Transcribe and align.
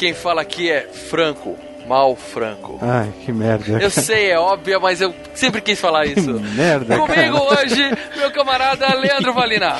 Quem 0.00 0.14
fala 0.14 0.40
aqui 0.40 0.70
é 0.70 0.88
Franco, 1.10 1.58
Mal 1.86 2.16
Franco. 2.16 2.78
Ai, 2.80 3.12
que 3.24 3.30
merda. 3.30 3.78
Eu 3.82 3.90
sei, 3.90 4.30
é 4.30 4.38
óbvio, 4.38 4.80
mas 4.80 5.00
eu 5.02 5.14
sempre 5.34 5.60
quis 5.60 5.78
falar 5.78 6.04
Que 6.06 6.18
isso. 6.18 6.32
merda, 6.54 6.96
Comigo 6.98 7.46
cara. 7.46 7.60
hoje, 7.66 7.90
meu 8.16 8.30
camarada 8.30 8.94
Leandro 8.94 9.34
Valina. 9.34 9.76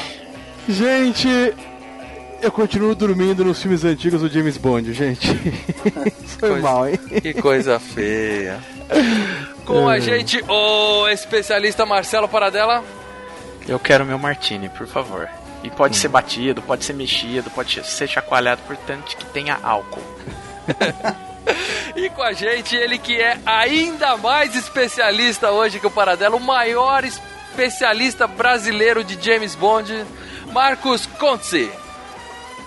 Gente, 0.68 1.26
eu 2.42 2.52
continuo 2.52 2.94
dormindo 2.94 3.42
nos 3.44 3.62
filmes 3.62 3.82
antigos 3.82 4.20
do 4.20 4.28
James 4.28 4.58
Bond, 4.58 4.92
gente. 4.92 5.26
Foi 6.38 6.50
Coisa- 6.50 6.62
mal, 6.62 6.86
hein? 6.88 6.98
Que 6.98 7.32
coisa 7.34 7.78
feia. 7.80 8.58
Com 9.64 9.88
a 9.88 9.98
gente, 10.00 10.42
o 10.48 11.08
especialista 11.08 11.86
Marcelo 11.86 12.28
Paradela. 12.28 12.84
Eu 13.68 13.78
quero 13.78 14.04
meu 14.04 14.18
martini, 14.18 14.68
por 14.68 14.86
favor. 14.86 15.28
E 15.62 15.70
pode 15.70 15.96
ser 15.96 16.08
batido, 16.08 16.62
pode 16.62 16.84
ser 16.84 16.94
mexido, 16.94 17.50
pode 17.50 17.84
ser 17.84 18.08
chacoalhado, 18.08 18.62
portanto 18.66 19.16
que 19.16 19.24
tenha 19.26 19.58
álcool. 19.62 20.02
E 21.96 22.08
com 22.10 22.22
a 22.22 22.32
gente, 22.32 22.76
ele 22.76 22.98
que 22.98 23.20
é 23.20 23.38
ainda 23.44 24.16
mais 24.16 24.54
especialista 24.54 25.50
hoje 25.50 25.80
que 25.80 25.86
o 25.86 25.90
Paradela, 25.90 26.36
o 26.36 26.40
maior 26.40 27.02
especialista 27.04 28.26
brasileiro 28.26 29.02
de 29.02 29.18
James 29.20 29.54
Bond, 29.54 30.06
Marcos 30.52 31.06
Contze. 31.06 31.70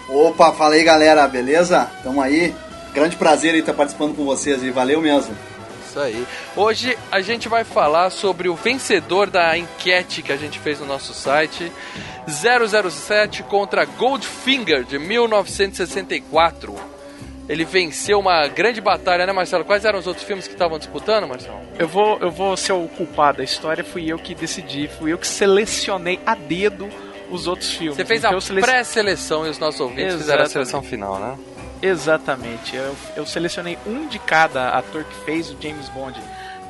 Opa, 0.10 0.52
fala 0.52 0.76
aí 0.76 0.84
galera, 0.84 1.28
beleza? 1.28 1.90
Tamo 2.04 2.22
aí. 2.22 2.54
Grande 2.94 3.16
prazer 3.16 3.56
em 3.56 3.60
estar 3.60 3.74
participando 3.74 4.16
com 4.16 4.26
vocês 4.26 4.62
e 4.62 4.70
valeu 4.70 5.02
mesmo. 5.02 5.36
Isso 5.88 6.00
aí. 6.00 6.28
Hoje 6.56 6.98
a 7.12 7.22
gente 7.22 7.48
vai 7.48 7.64
falar 7.64 8.10
sobre 8.10 8.50
o 8.50 8.56
vencedor 8.56 9.30
da 9.30 9.58
enquete 9.58 10.22
que 10.22 10.32
a 10.32 10.38
gente 10.38 10.60
fez 10.60 10.80
no 10.80 10.86
nosso 10.86 11.14
site. 11.14 11.72
007 12.28 13.44
contra 13.44 13.86
Goldfinger 13.86 14.84
de 14.84 14.98
1964. 15.00 16.76
Ele 17.50 17.66
venceu 17.66 18.20
uma 18.20 18.48
grande 18.48 18.80
batalha, 18.80 19.26
né, 19.26 19.34
Marcelo? 19.34 19.66
Quais 19.66 19.84
eram 19.84 20.00
os 20.00 20.08
outros 20.08 20.26
filmes 20.26 20.48
que 20.48 20.54
estavam 20.54 20.80
disputando, 20.80 21.28
Marcelo? 21.28 21.60
Eu 21.78 21.88
vou, 21.88 22.18
eu 22.20 22.32
vou 22.32 22.56
ser 22.56 22.72
o 22.72 22.88
culpado 22.88 23.40
da 23.40 23.44
história, 23.44 23.84
fui 23.84 24.10
eu 24.10 24.18
que 24.18 24.34
decidi, 24.34 24.88
fui 24.88 25.12
eu 25.12 25.18
que 25.18 25.28
selecionei 25.28 26.20
a 26.26 26.36
dedo 26.36 26.88
os 27.30 27.46
outros 27.46 27.72
filmes. 27.72 27.98
Você 27.98 28.06
fez 28.06 28.24
a 28.24 28.40
selec- 28.40 28.66
pré-seleção 28.66 29.46
e 29.46 29.50
os 29.50 29.60
nossos 29.60 29.82
ouvintes 29.82 30.16
fizeram 30.16 30.44
a 30.44 30.46
Exatamente. 30.46 30.52
seleção 30.54 30.82
final, 30.82 31.20
né? 31.20 31.38
Exatamente. 31.82 32.78
Eu, 32.78 32.96
eu 33.18 33.26
selecionei 33.26 33.78
um 33.86 34.08
de 34.08 34.20
cada 34.20 34.70
ator 34.70 35.04
que 35.04 35.16
fez 35.26 35.50
o 35.50 35.58
James 35.62 35.90
Bond 35.90 36.18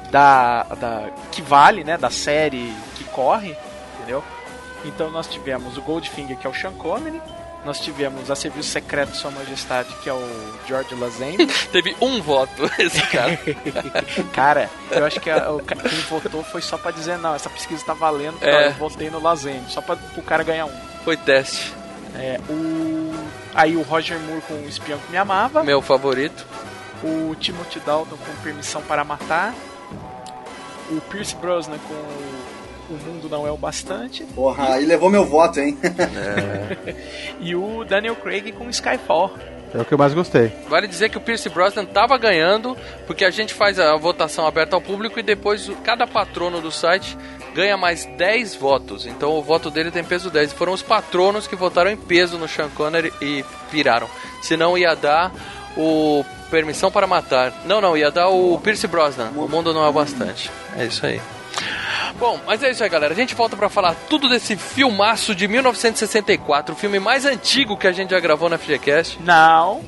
da, 0.09 0.63
da 0.63 1.09
que 1.31 1.41
vale, 1.43 1.83
né, 1.83 1.97
da 1.99 2.09
série 2.09 2.73
que 2.95 3.03
corre, 3.05 3.55
entendeu? 3.97 4.23
Então 4.85 5.09
nós 5.11 5.27
tivemos 5.27 5.77
o 5.77 5.81
Goldfinger, 5.81 6.38
que 6.38 6.45
é 6.45 6.49
o 6.49 6.53
Sean 6.53 6.73
Connery, 6.73 7.21
nós 7.66 7.79
tivemos 7.79 8.29
a 8.29 8.35
Serviço 8.35 8.69
Secreto 8.69 9.11
de 9.11 9.17
Sua 9.17 9.31
Majestade, 9.31 9.88
que 10.03 10.09
é 10.09 10.13
o 10.13 10.53
George 10.67 10.94
Lazenby. 10.95 11.47
Teve 11.71 11.95
um 12.01 12.21
voto 12.21 12.63
esse 12.77 13.01
cara. 13.07 13.39
Cara, 14.33 14.69
eu 14.91 15.05
acho 15.05 15.19
que 15.22 15.29
a- 15.29 15.49
o, 15.51 15.59
quem 15.63 15.77
votou 16.09 16.43
foi 16.43 16.61
só 16.61 16.77
pra 16.77 16.91
dizer, 16.91 17.17
não, 17.17 17.33
essa 17.33 17.49
pesquisa 17.49 17.83
tá 17.85 17.93
valendo, 17.93 18.38
É. 18.41 18.67
eu 18.67 18.73
votei 18.73 19.09
no 19.09 19.22
Lazenby, 19.22 19.72
só 19.72 19.81
pra 19.81 19.97
o 20.17 20.22
cara 20.22 20.43
ganhar 20.43 20.66
um. 20.66 20.72
Foi 21.05 21.16
teste. 21.16 21.73
É, 22.16 22.39
o... 22.49 23.13
Aí 23.55 23.75
o 23.77 23.81
Roger 23.81 24.19
Moore 24.19 24.41
com 24.41 24.53
o 24.55 24.67
Espião 24.67 24.99
que 24.99 25.11
Me 25.11 25.17
Amava, 25.17 25.63
Meu 25.63 25.81
favorito. 25.81 26.45
o 27.03 27.33
Timothy 27.35 27.79
Dalton 27.79 28.17
com 28.17 28.43
Permissão 28.43 28.81
para 28.83 29.03
Matar, 29.03 29.53
o 30.91 30.99
Pierce 31.09 31.35
Brosnan 31.35 31.77
com 31.79 31.93
O 32.89 32.94
Mundo 32.94 33.29
Não 33.29 33.47
É 33.47 33.51
o 33.51 33.57
Bastante, 33.57 34.23
Porra, 34.35 34.73
aí 34.73 34.85
levou 34.85 35.09
meu 35.09 35.25
voto, 35.25 35.59
hein? 35.59 35.77
e 37.39 37.55
o 37.55 37.83
Daniel 37.83 38.16
Craig 38.16 38.51
com 38.51 38.69
Skyfall. 38.69 39.31
É 39.73 39.81
o 39.81 39.85
que 39.85 39.94
eu 39.94 39.97
mais 39.97 40.13
gostei. 40.13 40.51
Vale 40.69 40.88
dizer 40.88 41.09
que 41.09 41.17
o 41.17 41.22
Pierce 41.22 41.49
Brosnan 41.49 41.85
tava 41.85 42.16
ganhando, 42.17 42.77
porque 43.07 43.25
a 43.25 43.31
gente 43.31 43.53
faz 43.55 43.79
a 43.79 43.95
votação 43.97 44.45
aberta 44.45 44.75
ao 44.75 44.81
público 44.81 45.19
e 45.19 45.23
depois 45.23 45.69
cada 45.83 46.05
patrono 46.05 46.61
do 46.61 46.72
site 46.72 47.17
ganha 47.55 47.75
mais 47.75 48.05
10 48.05 48.55
votos. 48.55 49.07
Então 49.07 49.31
o 49.31 49.41
voto 49.41 49.72
dele 49.72 49.89
tem 49.89 50.03
peso 50.03 50.29
10. 50.29 50.51
E 50.51 50.55
foram 50.55 50.73
os 50.73 50.83
patronos 50.83 51.47
que 51.47 51.55
votaram 51.55 51.89
em 51.89 51.97
peso 51.97 52.38
no 52.38 52.47
Sean 52.47 52.69
Connery 52.69 53.11
e 53.19 53.43
piraram. 53.72 54.07
Senão 54.43 54.77
ia 54.77 54.95
dar 54.95 55.31
o 55.75 56.23
Permissão 56.51 56.91
para 56.91 57.07
Matar. 57.07 57.51
Não, 57.66 57.81
não, 57.81 57.97
ia 57.97 58.11
dar 58.11 58.29
o 58.29 58.59
Pierce 58.59 58.88
Brosnan. 58.88 59.31
O 59.35 59.47
mundo 59.47 59.73
não 59.73 59.83
é 59.83 59.89
o 59.89 59.93
bastante. 59.93 60.51
É 60.77 60.85
isso 60.85 61.03
aí. 61.03 61.19
Bom, 62.19 62.40
mas 62.46 62.62
é 62.64 62.72
isso 62.72 62.84
aí, 62.84 62.90
galera. 62.90 63.14
A 63.14 63.16
gente 63.18 63.34
volta 63.36 63.56
pra 63.58 63.69
falar 63.69 63.96
tudo 64.09 64.30
desse 64.30 64.56
filmaço 64.56 65.34
de 65.36 65.47
1964, 65.47 66.74
o 66.74 66.78
filme 66.78 67.00
mais 67.00 67.25
antigo 67.25 67.75
que 67.78 67.88
a 67.88 67.91
gente 67.91 68.12
já 68.12 68.19
gravou 68.19 68.50
na 68.50 68.58
FGCast. 68.58 69.19
Não, 69.22 69.81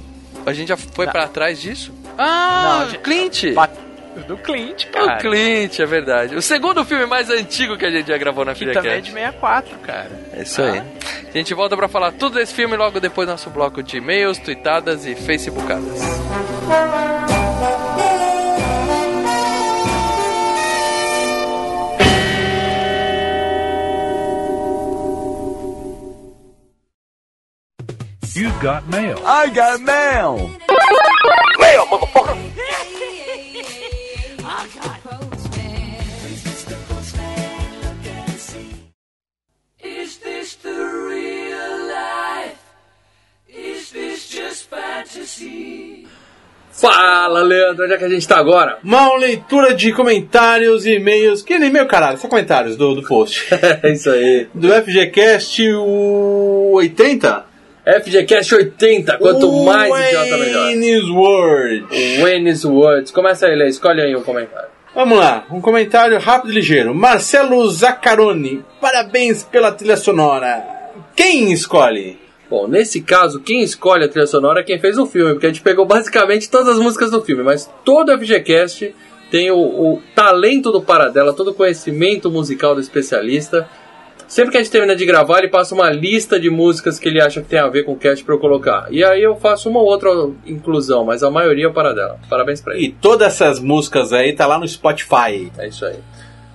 A 0.46 0.54
gente 0.54 0.68
já 0.70 0.78
foi 0.78 1.08
pra 1.08 1.28
trás 1.28 1.62
disso? 1.62 1.94
Ah, 2.18 2.88
Não, 2.92 3.00
Clint! 3.02 3.54
bat- 3.54 3.86
do 4.28 4.38
Clint, 4.38 4.86
O 4.86 4.92
cara. 4.92 5.18
Clint, 5.18 5.78
é 5.80 5.86
verdade. 5.86 6.36
O 6.38 6.42
segundo 6.42 6.86
filme 6.86 7.06
mais 7.06 7.30
antigo 7.30 7.76
que 7.78 7.86
a 7.86 7.92
gente 7.92 8.08
já 8.08 8.18
gravou 8.18 8.46
na 8.46 8.54
Que 8.56 8.72
também 8.72 8.94
é 8.94 9.02
de 9.02 9.12
64, 9.12 9.78
cara. 9.80 10.10
É 10.32 10.42
isso 10.44 10.62
aí. 10.62 10.82
A 11.28 11.38
gente 11.38 11.54
volta 11.54 11.76
pra 11.76 11.90
falar 11.90 12.14
tudo 12.14 12.36
desse 12.36 12.54
filme 12.54 12.78
logo 12.78 12.98
depois 13.02 13.28
do 13.28 13.32
nosso 13.32 13.50
bloco 13.50 13.84
de 13.84 13.98
e-mails, 13.98 14.38
tweetadas 14.40 15.06
e 15.06 15.16
facebookadas. 15.16 16.00
You've 28.36 28.60
got 28.60 28.86
mail. 28.90 29.18
I 29.26 29.48
got 29.48 29.80
mail. 29.80 30.52
Is 39.82 40.18
this 40.18 40.56
the 40.56 40.70
real 40.70 41.88
life? 41.88 42.60
Is 43.48 43.92
this 43.92 44.28
just 44.28 44.70
fantasy? 44.70 46.06
Fala, 46.74 47.42
Leandro, 47.42 47.86
onde 47.86 47.94
é 47.94 47.98
que 47.98 48.04
a 48.04 48.10
gente 48.10 48.28
tá 48.28 48.38
agora? 48.38 48.80
Uma 48.84 49.16
leitura 49.16 49.74
de 49.74 49.94
comentários 49.94 50.86
e 50.86 50.96
e-mails. 50.96 51.42
Que 51.42 51.58
nem 51.58 51.70
e-mail, 51.70 51.88
caralho, 51.88 52.18
só 52.18 52.28
comentários 52.28 52.76
do, 52.76 52.96
do 52.96 53.08
post. 53.08 53.48
É 53.82 53.94
isso 53.94 54.10
aí. 54.10 54.50
Do 54.54 54.68
FGCast 54.74 55.64
o 55.78 56.72
80? 56.74 57.55
FGCast 57.86 58.56
80, 58.56 59.18
quanto 59.20 59.52
mais 59.64 60.08
idiota 60.08 60.38
melhor. 60.38 60.66
Wayne's 60.66 61.10
World. 61.10 61.86
Wayne's 62.22 62.66
Words. 62.66 63.12
Começa 63.12 63.46
aí, 63.46 63.56
Lê, 63.56 63.68
escolhe 63.68 64.02
aí 64.02 64.16
um 64.16 64.24
comentário. 64.24 64.70
Vamos 64.96 65.20
lá, 65.20 65.46
um 65.52 65.62
comentário 65.62 66.18
rápido 66.20 66.52
e 66.52 66.56
ligeiro. 66.56 66.96
Marcelo 66.96 67.70
Zaccaroni, 67.70 68.64
parabéns 68.82 69.44
pela 69.44 69.72
trilha 69.72 69.98
sonora. 69.98 70.66
Quem 71.16 71.52
escolhe? 71.52 72.18
Bom, 72.50 72.68
nesse 72.68 73.02
caso, 73.02 73.40
quem 73.40 73.62
escolhe 73.62 74.06
a 74.06 74.08
trilha 74.08 74.26
sonora 74.26 74.62
é 74.62 74.64
quem 74.64 74.80
fez 74.80 74.98
o 74.98 75.06
filme, 75.06 75.34
porque 75.34 75.48
a 75.48 75.50
gente 75.50 75.62
pegou 75.62 75.86
basicamente 75.86 76.50
todas 76.50 76.70
as 76.70 76.80
músicas 76.80 77.12
do 77.12 77.22
filme, 77.22 77.44
mas 77.44 77.70
todo 77.84 78.10
o 78.10 78.18
FGCast 78.18 78.96
tem 79.30 79.52
o, 79.52 79.58
o 79.58 80.02
talento 80.16 80.72
do 80.72 80.82
Paradela, 80.82 81.34
todo 81.34 81.50
o 81.52 81.54
conhecimento 81.54 82.32
musical 82.32 82.74
do 82.74 82.82
especialista. 82.82 83.68
Sempre 84.28 84.52
que 84.52 84.58
a 84.58 84.62
gente 84.62 84.72
termina 84.72 84.96
de 84.96 85.06
gravar, 85.06 85.40
ele 85.40 85.50
passa 85.50 85.76
uma 85.76 85.90
lista 85.90 86.40
de 86.40 86.50
músicas 86.50 86.98
que 86.98 87.08
ele 87.08 87.22
acha 87.22 87.42
que 87.42 87.48
tem 87.48 87.60
a 87.60 87.68
ver 87.68 87.84
com 87.84 87.94
o 87.94 87.98
cast 87.98 88.24
pra 88.26 88.34
eu 88.34 88.40
colocar. 88.40 88.88
E 88.90 89.04
aí 89.04 89.22
eu 89.22 89.36
faço 89.36 89.70
uma 89.70 89.80
ou 89.80 89.86
outra 89.86 90.10
inclusão, 90.46 91.06
mas 91.06 91.24
a 91.24 91.30
maioria 91.30 91.66
é 91.66 91.68
o 91.68 91.74
Paradela. 91.74 92.20
Parabéns 92.30 92.62
pra 92.62 92.76
ele. 92.76 92.86
E 92.86 92.92
todas 92.92 93.28
essas 93.28 93.60
músicas 93.60 94.12
aí 94.12 94.34
tá 94.34 94.48
lá 94.48 94.58
no 94.58 94.68
Spotify. 94.68 95.52
É 95.58 95.68
isso 95.68 95.86
aí. 95.86 95.98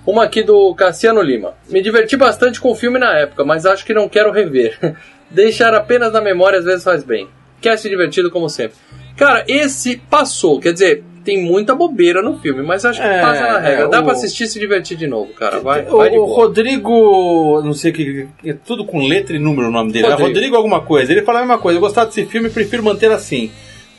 Uma 0.05 0.23
aqui 0.23 0.43
do 0.43 0.73
Cassiano 0.75 1.21
Lima. 1.21 1.53
Me 1.69 1.81
diverti 1.81 2.17
bastante 2.17 2.59
com 2.59 2.71
o 2.71 2.75
filme 2.75 2.99
na 2.99 3.17
época, 3.17 3.45
mas 3.45 3.65
acho 3.65 3.85
que 3.85 3.93
não 3.93 4.09
quero 4.09 4.31
rever. 4.31 4.77
Deixar 5.29 5.73
apenas 5.73 6.11
na 6.11 6.19
memória 6.19 6.59
às 6.59 6.65
vezes 6.65 6.83
faz 6.83 7.03
bem. 7.03 7.29
Cast 7.61 7.87
divertido 7.87 8.29
como 8.29 8.49
sempre. 8.49 8.75
Cara, 9.15 9.45
esse 9.47 9.97
passou, 10.09 10.59
quer 10.59 10.73
dizer, 10.73 11.03
tem 11.23 11.43
muita 11.43 11.73
bobeira 11.75 12.21
no 12.21 12.37
filme, 12.39 12.61
mas 12.63 12.83
acho 12.85 12.99
que 12.99 13.07
É, 13.07 13.21
passa 13.21 13.41
na 13.41 13.59
regra. 13.59 13.85
é, 13.85 13.87
Dá 13.87 14.01
o- 14.01 14.03
pra 14.03 14.13
assistir 14.13 14.43
e 14.43 14.47
se 14.47 14.59
divertir 14.59 14.97
de 14.97 15.07
novo, 15.07 15.33
cara. 15.33 15.59
Vai, 15.59 15.87
o, 15.87 15.97
vai 15.97 16.09
de 16.09 16.17
o 16.17 16.25
boa. 16.25 16.35
Rodrigo, 16.37 17.61
não 17.63 17.73
sei 17.73 17.91
o 17.91 17.93
que, 17.93 18.27
é 18.45 18.53
tudo 18.53 18.85
com 18.85 19.05
letra 19.07 19.35
e 19.35 19.39
número 19.39 19.67
o 19.67 19.71
nome 19.71 19.91
dele. 19.91 20.03
Rodrigo. 20.05 20.21
Rodrigo. 20.21 20.35
Rodrigo 20.39 20.55
alguma 20.57 20.81
coisa. 20.81 21.11
Ele 21.11 21.21
fala 21.21 21.39
a 21.39 21.41
mesma 21.41 21.57
coisa. 21.57 21.77
Eu 21.77 21.81
gostar 21.81 22.05
desse 22.05 22.25
filme, 22.25 22.49
prefiro 22.49 22.83
manter 22.83 23.11
assim. 23.11 23.51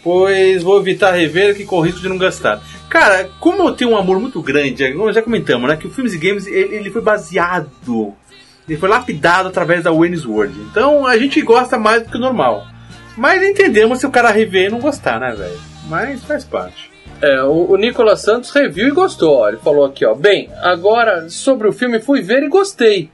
Pois 0.03 0.63
vou 0.63 0.81
evitar 0.81 1.13
rever 1.13 1.55
que 1.57 1.65
corro 1.65 1.83
risco 1.83 2.01
de 2.01 2.09
não 2.09 2.19
gastar. 2.19 2.61
Cara, 2.89 3.29
como 3.39 3.63
eu 3.69 3.73
tenho 3.73 3.93
um 3.93 3.97
amor 3.97 4.19
muito 4.21 4.43
grande, 4.43 4.93
nós 4.95 5.15
já 5.15 5.23
comentamos, 5.23 5.69
né? 5.69 5.77
Que 5.77 5.87
o 5.87 5.91
Filmes 5.91 6.13
e 6.15 6.19
Games 6.19 6.47
ele, 6.47 6.75
ele 6.77 6.91
foi 6.91 7.01
baseado, 7.01 8.13
ele 8.69 8.77
foi 8.79 8.89
lapidado 8.89 9.49
através 9.49 9.85
da 9.85 9.93
Wayne's 9.93 10.27
World. 10.27 10.59
Então 10.71 11.07
a 11.07 11.17
gente 11.17 11.41
gosta 11.43 11.79
mais 11.79 12.03
do 12.03 12.11
que 12.11 12.17
o 12.17 12.21
normal. 12.21 12.67
Mas 13.17 13.43
entendemos 13.43 14.01
se 14.01 14.07
o 14.07 14.11
cara 14.11 14.31
rever 14.31 14.67
e 14.67 14.71
não 14.71 14.81
gostar, 14.81 15.21
né, 15.21 15.33
velho? 15.37 15.59
Mas 15.89 16.23
faz 16.25 16.45
parte. 16.45 16.91
É, 17.23 17.43
o, 17.43 17.71
o 17.71 17.77
Nicolas 17.77 18.21
Santos 18.21 18.51
reviu 18.51 18.89
e 18.89 18.91
gostou. 18.91 19.39
Ó. 19.39 19.49
Ele 19.49 19.59
falou 19.59 19.85
aqui, 19.85 20.05
ó. 20.05 20.15
Bem, 20.15 20.51
agora 20.61 21.29
sobre 21.29 21.69
o 21.69 21.73
filme 21.73 22.01
fui 22.01 22.21
ver 22.21 22.43
e 22.43 22.49
gostei. 22.49 23.11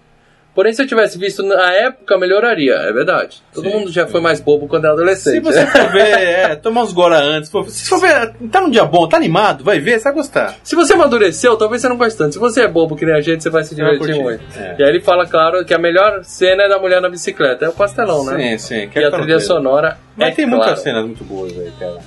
Porém, 0.55 0.73
se 0.73 0.83
eu 0.83 0.89
tivesse 0.89 1.17
visto 1.17 1.41
na 1.45 1.73
época, 1.73 2.19
melhoraria. 2.19 2.73
É 2.75 2.93
verdade. 2.93 3.41
Todo 3.55 3.69
mundo 3.71 3.93
já 3.93 4.09
foi 4.09 4.21
mais 4.21 4.41
bobo 4.41 4.67
quando 4.67 4.87
era 4.87 4.95
adolescente. 4.95 5.35
Se 5.35 5.41
você 5.41 5.65
for 5.67 5.93
ver, 5.93 6.09
é, 6.19 6.57
tomar 6.57 6.83
uns 6.83 6.93
gora 6.93 7.17
antes. 7.21 7.49
for- 7.49 7.69
Se 7.71 7.89
for 7.89 8.01
ver, 8.01 8.33
tá 8.51 8.61
num 8.61 8.69
dia 8.71 8.85
bom, 8.85 9.07
tá 9.07 9.17
animado, 9.17 9.63
vai 9.63 9.79
ver, 9.79 9.99
você 9.99 10.05
vai 10.05 10.15
gostar. 10.15 10.57
Se 10.65 10.75
você 10.75 10.95
amadureceu, 10.95 11.57
talvez 11.57 11.81
você 11.83 11.89
não 11.89 11.97
goste 11.97 12.19
tanto. 12.19 12.33
Se 12.33 12.41
você 12.41 12.63
é 12.63 12.67
bobo 12.69 12.97
que 12.97 13.07
nem 13.07 13.15
a 13.15 13.21
gente, 13.21 13.41
você 13.43 13.51
vai 13.51 13.63
se 13.63 13.73
divertir 13.77 14.17
muito. 14.21 14.43
É. 14.59 14.75
E 14.81 14.83
aí 14.83 14.89
ele 14.89 15.01
fala, 15.01 15.29
claro, 15.29 15.65
que 15.65 15.73
a 15.73 15.79
melhor 15.79 16.25
cena 16.25 16.65
é 16.65 16.69
da 16.69 16.79
mulher 16.81 17.01
na 17.01 17.09
bicicleta. 17.09 17.67
É 17.67 17.69
o 17.69 17.73
pastelão, 17.73 18.25
né? 18.25 18.57
Sim, 18.57 18.59
sim. 18.59 18.91
E 18.97 18.99
é 18.99 19.07
a 19.07 19.11
trilha 19.13 19.39
sonora 19.39 19.97
Mas 20.17 20.31
é 20.31 20.33
tem 20.33 20.45
claro. 20.49 20.61
muitas 20.65 20.81
cenas 20.83 21.05
muito 21.05 21.23
boas 21.23 21.53
aí, 21.57 21.71
cara. 21.79 21.99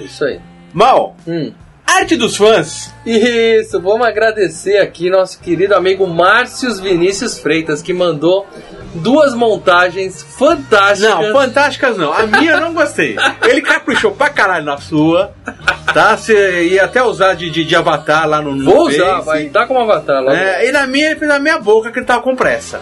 Isso 0.00 0.24
aí. 0.24 0.40
Mal, 0.72 1.16
Hum. 1.26 1.52
arte 1.86 2.16
dos 2.16 2.36
fãs. 2.36 2.92
Isso, 3.06 3.80
vamos 3.80 4.06
agradecer 4.06 4.78
aqui 4.78 5.08
nosso 5.10 5.40
querido 5.40 5.74
amigo 5.74 6.06
Márcios 6.06 6.78
Vinícius 6.78 7.38
Freitas, 7.38 7.80
que 7.82 7.92
mandou 7.92 8.46
duas 8.94 9.34
montagens 9.34 10.22
fantásticas. 10.22 11.00
Não, 11.10 11.32
fantásticas 11.32 11.96
não. 11.96 12.12
A 12.12 12.26
minha 12.26 12.52
eu 12.52 12.60
não 12.60 12.74
gostei. 12.74 13.16
Ele 13.48 13.60
caprichou 13.62 14.12
pra 14.12 14.28
caralho 14.28 14.64
na 14.64 14.76
sua. 14.78 15.32
Tá? 15.92 16.16
Você 16.16 16.64
ia 16.68 16.84
até 16.84 17.02
usar 17.02 17.34
de, 17.34 17.50
de, 17.50 17.64
de 17.64 17.74
avatar 17.76 18.28
lá 18.28 18.42
no, 18.42 18.62
Vou 18.62 18.88
usar, 18.88 19.14
Face. 19.16 19.26
vai 19.26 19.46
estar 19.46 19.66
como 19.66 19.80
avatar 19.80 20.22
lá. 20.22 20.36
É, 20.36 20.68
e 20.68 20.72
na 20.72 20.86
minha, 20.86 21.06
ele 21.06 21.16
fez 21.18 21.28
na 21.30 21.38
minha 21.38 21.58
boca 21.58 21.90
que 21.90 21.98
ele 21.98 22.06
tava 22.06 22.20
com 22.22 22.36
pressa. 22.36 22.80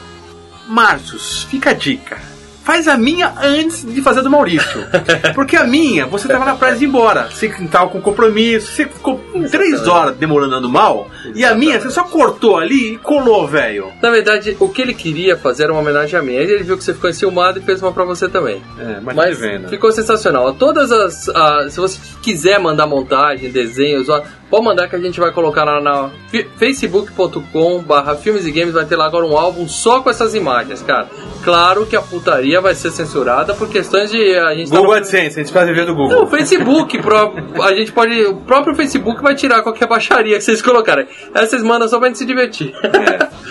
Márcios, 0.67 1.45
fica 1.45 1.71
a 1.71 1.73
dica. 1.73 2.19
Faz 2.67 2.89
a 2.89 2.99
minha 2.99 3.33
antes 3.41 3.85
de 3.87 4.03
fazer 4.03 4.19
a 4.19 4.23
do 4.25 4.31
Maurício. 4.31 4.85
Porque 5.37 5.55
a 5.55 5.65
minha, 5.65 6.05
você 6.05 6.27
tava 6.27 6.45
na 6.45 6.57
praia 6.57 6.75
de 6.75 6.85
ir 6.85 6.89
embora. 6.89 7.29
Você 7.31 7.49
tava 7.71 7.89
com 7.89 8.01
compromisso, 8.01 8.73
você 8.73 8.87
ficou 8.87 9.21
três 9.53 9.87
horas 9.87 10.17
demorando 10.17 10.57
andando 10.57 10.69
mal. 10.69 11.09
E 11.33 11.45
a 11.45 11.55
minha, 11.55 11.81
você 11.81 11.91
só 11.91 12.03
cortou 12.03 12.59
ali 12.59 12.95
e 12.95 12.99
colou, 12.99 13.47
velho. 13.47 13.93
Na 14.03 14.11
verdade, 14.11 14.57
o 14.59 14.69
que 14.69 14.83
ele 14.83 14.95
queria 14.95 15.37
fazer 15.37 15.63
era 15.63 15.73
uma 15.73 15.81
homenagem 15.81 16.19
a 16.19 16.23
mim. 16.25 16.37
Aí 16.37 16.43
ele 16.43 16.65
viu 16.65 16.77
que 16.77 16.83
você 16.83 16.93
ficou 16.93 17.09
enciumado 17.09 17.61
e 17.61 17.63
fez 17.63 17.81
uma 17.81 17.93
pra 17.93 18.05
você 18.05 18.29
também. 18.29 18.61
É, 18.81 18.99
mas, 19.01 19.15
Mas 19.15 19.39
tá 19.39 19.47
vendo. 19.47 19.69
ficou 19.69 19.93
sensacional. 19.93 20.53
Todas 20.55 20.91
as. 20.91 21.29
ah, 21.29 21.69
se 21.71 21.79
você 21.79 22.01
quiser 22.21 22.59
mandar 22.59 22.89
montagem, 22.89 23.49
desenhos, 23.49 24.09
ó, 24.09 24.25
pode 24.51 24.65
mandar 24.65 24.89
que 24.89 24.97
a 24.97 24.99
gente 24.99 25.19
vai 25.21 25.31
colocar 25.33 25.65
lá 25.65 25.81
na 25.81 26.11
facebook.com 26.57 27.83
barra 27.83 28.17
filmes 28.17 28.47
e 28.47 28.51
games. 28.51 28.75
Vai 28.75 28.85
ter 28.85 28.97
lá 28.97 29.07
agora 29.07 29.25
um 29.27 29.37
álbum 29.37 29.67
só 29.69 30.01
com 30.01 30.11
essas 30.11 30.35
imagens, 30.35 30.83
cara. 30.83 31.09
Claro 31.45 31.87
que 31.87 31.95
a 31.97 32.03
putaria 32.03 32.61
vai 32.61 32.75
ser 32.75 32.91
censurada 32.91 33.55
por 33.55 33.69
questões 33.69 34.11
de. 34.11 34.35
A 34.37 34.55
gente 34.55 34.71
tá 34.71 34.77
Google 34.77 34.93
no- 34.93 34.99
AdSense, 34.99 35.39
a 35.39 35.43
gente 35.43 35.53
faz 35.53 35.67
review 35.67 35.87
do 35.87 35.95
Google. 35.95 36.17
Não, 36.17 36.25
o 36.25 36.27
Facebook, 36.27 36.99
pro- 37.01 37.33
a 37.63 37.75
gente 37.75 37.93
pode. 37.93 38.25
O 38.27 38.37
próprio 38.37 38.75
Facebook 38.75 39.23
vai 39.23 39.35
tirar 39.35 39.63
qualquer 39.63 39.87
baixaria 39.87 40.37
que 40.37 40.45
vocês 40.45 40.61
colocarem. 40.63 41.07
Aí 41.35 41.47
vocês 41.47 41.63
mandam 41.63 41.89
só 41.89 41.99
pra 41.99 42.09
gente 42.09 42.19
se 42.19 42.27
divertir. 42.27 42.73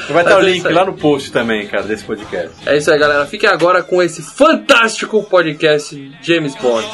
Vai 0.09 0.23
estar 0.23 0.35
o 0.37 0.39
Mas 0.39 0.47
é 0.47 0.49
link 0.51 0.67
lá 0.69 0.85
no 0.85 0.93
post 0.93 1.31
também, 1.31 1.67
cara, 1.67 1.83
desse 1.83 2.03
podcast. 2.03 2.51
É 2.65 2.77
isso 2.77 2.91
aí, 2.91 2.99
galera. 2.99 3.25
Fiquem 3.25 3.49
agora 3.49 3.81
com 3.83 4.01
esse 4.01 4.21
fantástico 4.21 5.23
podcast 5.23 6.11
James 6.21 6.55
Bond. 6.55 6.85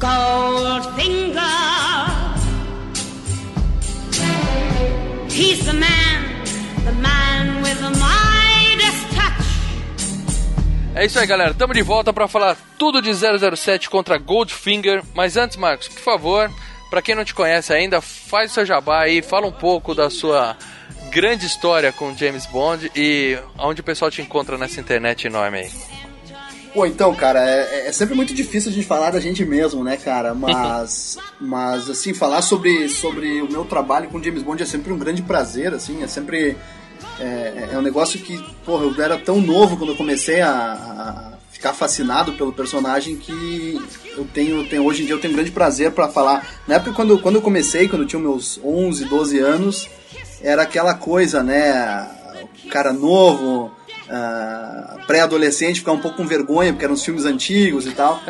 Goldfinger. 0.00 1.44
He's 5.30 5.64
the 5.66 5.74
man, 5.74 6.44
the 6.86 6.92
man 6.92 7.62
with 7.62 7.78
the 7.80 7.90
Midas 7.90 8.98
touch. 9.14 9.44
É 10.94 11.04
isso 11.04 11.18
aí, 11.18 11.26
galera. 11.26 11.50
Estamos 11.50 11.76
de 11.76 11.82
volta 11.82 12.14
para 12.14 12.26
falar 12.26 12.56
tudo 12.78 13.02
de 13.02 13.12
007 13.12 13.90
contra 13.90 14.16
Goldfinger. 14.16 15.02
Mas 15.14 15.36
antes, 15.36 15.58
Marcos, 15.58 15.88
por 15.88 16.00
favor, 16.00 16.50
para 16.88 17.02
quem 17.02 17.14
não 17.14 17.24
te 17.24 17.34
conhece 17.34 17.72
ainda, 17.74 18.00
faz 18.00 18.52
o 18.52 18.54
seu 18.54 18.64
jabá 18.64 19.02
aí, 19.02 19.20
fala 19.20 19.46
um 19.46 19.52
pouco 19.52 19.94
da 19.94 20.08
sua 20.08 20.56
grande 21.10 21.44
história 21.44 21.92
com 21.92 22.16
James 22.16 22.46
Bond 22.46 22.90
e 22.96 23.38
onde 23.58 23.82
o 23.82 23.84
pessoal 23.84 24.10
te 24.10 24.22
encontra 24.22 24.56
nessa 24.56 24.80
internet 24.80 25.26
enorme 25.26 25.58
aí. 25.58 25.89
Pô, 26.72 26.86
então, 26.86 27.14
cara, 27.14 27.40
é, 27.40 27.88
é 27.88 27.92
sempre 27.92 28.14
muito 28.14 28.32
difícil 28.32 28.70
a 28.70 28.74
gente 28.74 28.86
falar 28.86 29.10
da 29.10 29.20
gente 29.20 29.44
mesmo, 29.44 29.82
né, 29.82 29.96
cara? 29.96 30.34
Mas, 30.34 31.18
mas 31.40 31.90
assim, 31.90 32.14
falar 32.14 32.42
sobre, 32.42 32.88
sobre 32.88 33.42
o 33.42 33.50
meu 33.50 33.64
trabalho 33.64 34.08
com 34.08 34.22
James 34.22 34.42
Bond 34.42 34.62
é 34.62 34.66
sempre 34.66 34.92
um 34.92 34.98
grande 34.98 35.22
prazer, 35.22 35.74
assim, 35.74 36.02
é 36.02 36.06
sempre. 36.06 36.56
É, 37.18 37.70
é 37.72 37.78
um 37.78 37.82
negócio 37.82 38.20
que, 38.20 38.38
porra, 38.64 38.84
eu 38.84 39.02
era 39.02 39.18
tão 39.18 39.40
novo 39.40 39.76
quando 39.76 39.90
eu 39.90 39.96
comecei 39.96 40.40
a, 40.40 40.50
a 40.52 41.30
ficar 41.50 41.74
fascinado 41.74 42.32
pelo 42.32 42.52
personagem 42.52 43.16
que 43.16 43.78
eu 44.16 44.26
tenho, 44.32 44.66
tenho 44.66 44.84
hoje 44.84 45.02
em 45.02 45.06
dia 45.06 45.14
eu 45.14 45.20
tenho 45.20 45.32
um 45.32 45.36
grande 45.36 45.50
prazer 45.50 45.92
pra 45.92 46.08
falar. 46.08 46.46
Na 46.66 46.76
época, 46.76 46.92
quando, 46.92 47.18
quando 47.18 47.34
eu 47.34 47.42
comecei, 47.42 47.88
quando 47.88 48.02
eu 48.02 48.08
tinha 48.08 48.20
meus 48.20 48.58
11, 48.64 49.04
12 49.04 49.38
anos, 49.38 49.88
era 50.40 50.62
aquela 50.62 50.94
coisa, 50.94 51.42
né? 51.42 52.08
O 52.64 52.68
cara 52.68 52.92
novo, 52.92 53.70
ah, 54.10 54.96
pré-adolescente, 55.06 55.80
ficar 55.80 55.92
um 55.92 55.98
pouco 56.00 56.16
com 56.16 56.26
vergonha, 56.26 56.72
porque 56.72 56.84
eram 56.84 56.94
os 56.94 57.04
filmes 57.04 57.24
antigos 57.24 57.86
e 57.86 57.92
tal. 57.92 58.20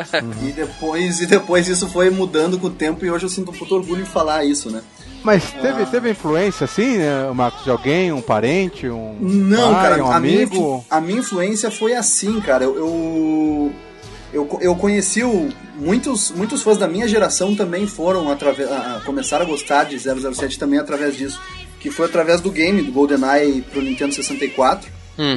E 0.47 0.51
depois, 0.51 1.19
e 1.21 1.25
depois 1.25 1.67
isso 1.67 1.87
foi 1.89 2.09
mudando 2.09 2.59
com 2.59 2.67
o 2.67 2.71
tempo 2.71 3.05
e 3.05 3.11
hoje 3.11 3.25
eu 3.25 3.29
sinto 3.29 3.51
um 3.51 3.53
puto 3.53 3.75
orgulho 3.75 4.01
em 4.01 4.05
falar 4.05 4.45
isso, 4.45 4.69
né? 4.69 4.81
Mas 5.23 5.51
teve, 5.51 5.85
teve 5.85 6.09
influência, 6.09 6.65
assim, 6.65 6.97
né, 6.97 7.29
Marcos, 7.35 7.63
de 7.63 7.69
alguém, 7.69 8.11
um 8.11 8.21
parente, 8.21 8.89
um 8.89 9.15
Não, 9.19 9.71
pai, 9.73 9.83
cara, 9.89 10.03
um 10.03 10.11
a, 10.11 10.19
minha, 10.19 10.35
amigo? 10.37 10.55
influ- 10.55 10.85
a 10.89 10.99
minha 11.01 11.19
influência 11.19 11.69
foi 11.69 11.93
assim, 11.93 12.41
cara. 12.41 12.63
Eu, 12.63 12.75
eu, 12.75 13.71
eu, 14.33 14.59
eu 14.61 14.75
conheci 14.75 15.23
o, 15.23 15.49
muitos, 15.77 16.31
muitos 16.31 16.63
fãs 16.63 16.77
da 16.79 16.87
minha 16.87 17.07
geração 17.07 17.55
também 17.55 17.85
foram 17.85 18.31
através, 18.31 18.67
começaram 19.05 19.45
a 19.45 19.47
gostar 19.47 19.83
de 19.83 19.99
007 19.99 20.57
também 20.57 20.79
através 20.79 21.15
disso, 21.15 21.39
que 21.79 21.91
foi 21.91 22.07
através 22.07 22.41
do 22.41 22.49
game 22.49 22.81
do 22.81 22.91
GoldenEye 22.91 23.61
pro 23.61 23.79
Nintendo 23.81 24.15
64. 24.15 24.89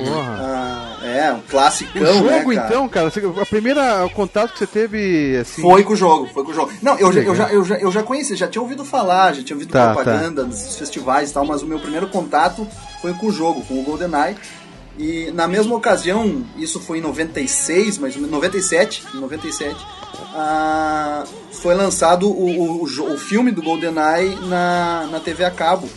Porra. 0.04 0.38
Ah, 0.40 1.06
é, 1.06 1.32
um 1.32 1.40
classicão, 1.40 2.02
o 2.02 2.06
jogo, 2.06 2.50
né, 2.50 2.54
cara? 2.54 2.68
então, 2.68 2.88
cara, 2.88 3.12
a 3.40 3.46
primeira 3.46 4.08
contato 4.14 4.52
que 4.52 4.58
você 4.58 4.66
teve, 4.66 5.36
assim... 5.36 5.60
Foi 5.60 5.82
com 5.82 5.92
o 5.92 5.96
jogo, 5.96 6.28
foi 6.32 6.44
com 6.44 6.50
o 6.50 6.54
jogo. 6.54 6.72
Não, 6.80 6.98
eu, 6.98 7.12
já, 7.12 7.20
eu, 7.20 7.34
já, 7.34 7.52
eu, 7.52 7.64
já, 7.64 7.76
eu 7.76 7.92
já 7.92 8.02
conheci, 8.02 8.34
já 8.34 8.48
tinha 8.48 8.62
ouvido 8.62 8.84
falar, 8.84 9.34
já 9.34 9.42
tinha 9.42 9.54
ouvido 9.54 9.70
Tá, 9.70 9.92
propaganda 9.92 10.44
dos 10.44 10.76
festivais 10.76 11.30
e 11.30 11.34
tal, 11.34 11.44
mas 11.44 11.62
o 11.62 11.66
meu 11.66 11.78
primeiro 11.78 12.06
contato 12.08 12.66
foi 13.02 13.12
com 13.12 13.26
o 13.26 13.32
jogo, 13.32 13.62
com 13.62 13.78
o 13.78 13.82
GoldenEye. 13.82 14.36
E 14.96 15.30
na 15.32 15.48
mesma 15.48 15.74
ocasião, 15.74 16.44
isso 16.56 16.78
foi 16.78 16.98
em 16.98 17.00
96, 17.00 17.98
mais 17.98 18.14
ou 18.14 18.20
menos, 18.22 18.32
97, 18.32 19.04
em 19.14 19.20
97, 19.20 19.76
ah, 20.34 21.24
foi 21.50 21.74
lançado 21.74 22.28
o, 22.28 22.82
o, 22.82 22.84
o 22.84 23.18
filme 23.18 23.50
do 23.50 23.60
GoldenEye 23.60 24.36
na, 24.46 25.08
na 25.10 25.20
TV 25.20 25.44
a 25.44 25.50
cabo. 25.50 25.88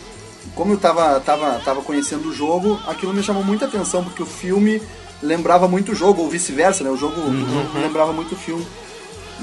Como 0.58 0.72
eu 0.72 0.76
tava, 0.78 1.20
tava, 1.20 1.60
tava 1.64 1.82
conhecendo 1.82 2.28
o 2.30 2.34
jogo, 2.34 2.80
aquilo 2.88 3.14
me 3.14 3.22
chamou 3.22 3.44
muita 3.44 3.66
atenção, 3.66 4.02
porque 4.02 4.20
o 4.22 4.26
filme 4.26 4.82
lembrava 5.22 5.68
muito 5.68 5.92
o 5.92 5.94
jogo, 5.94 6.22
ou 6.22 6.28
vice-versa, 6.28 6.82
né? 6.82 6.90
O 6.90 6.96
jogo, 6.96 7.20
o 7.20 7.32
jogo 7.54 7.78
lembrava 7.78 8.12
muito 8.12 8.32
o 8.34 8.36
filme. 8.36 8.66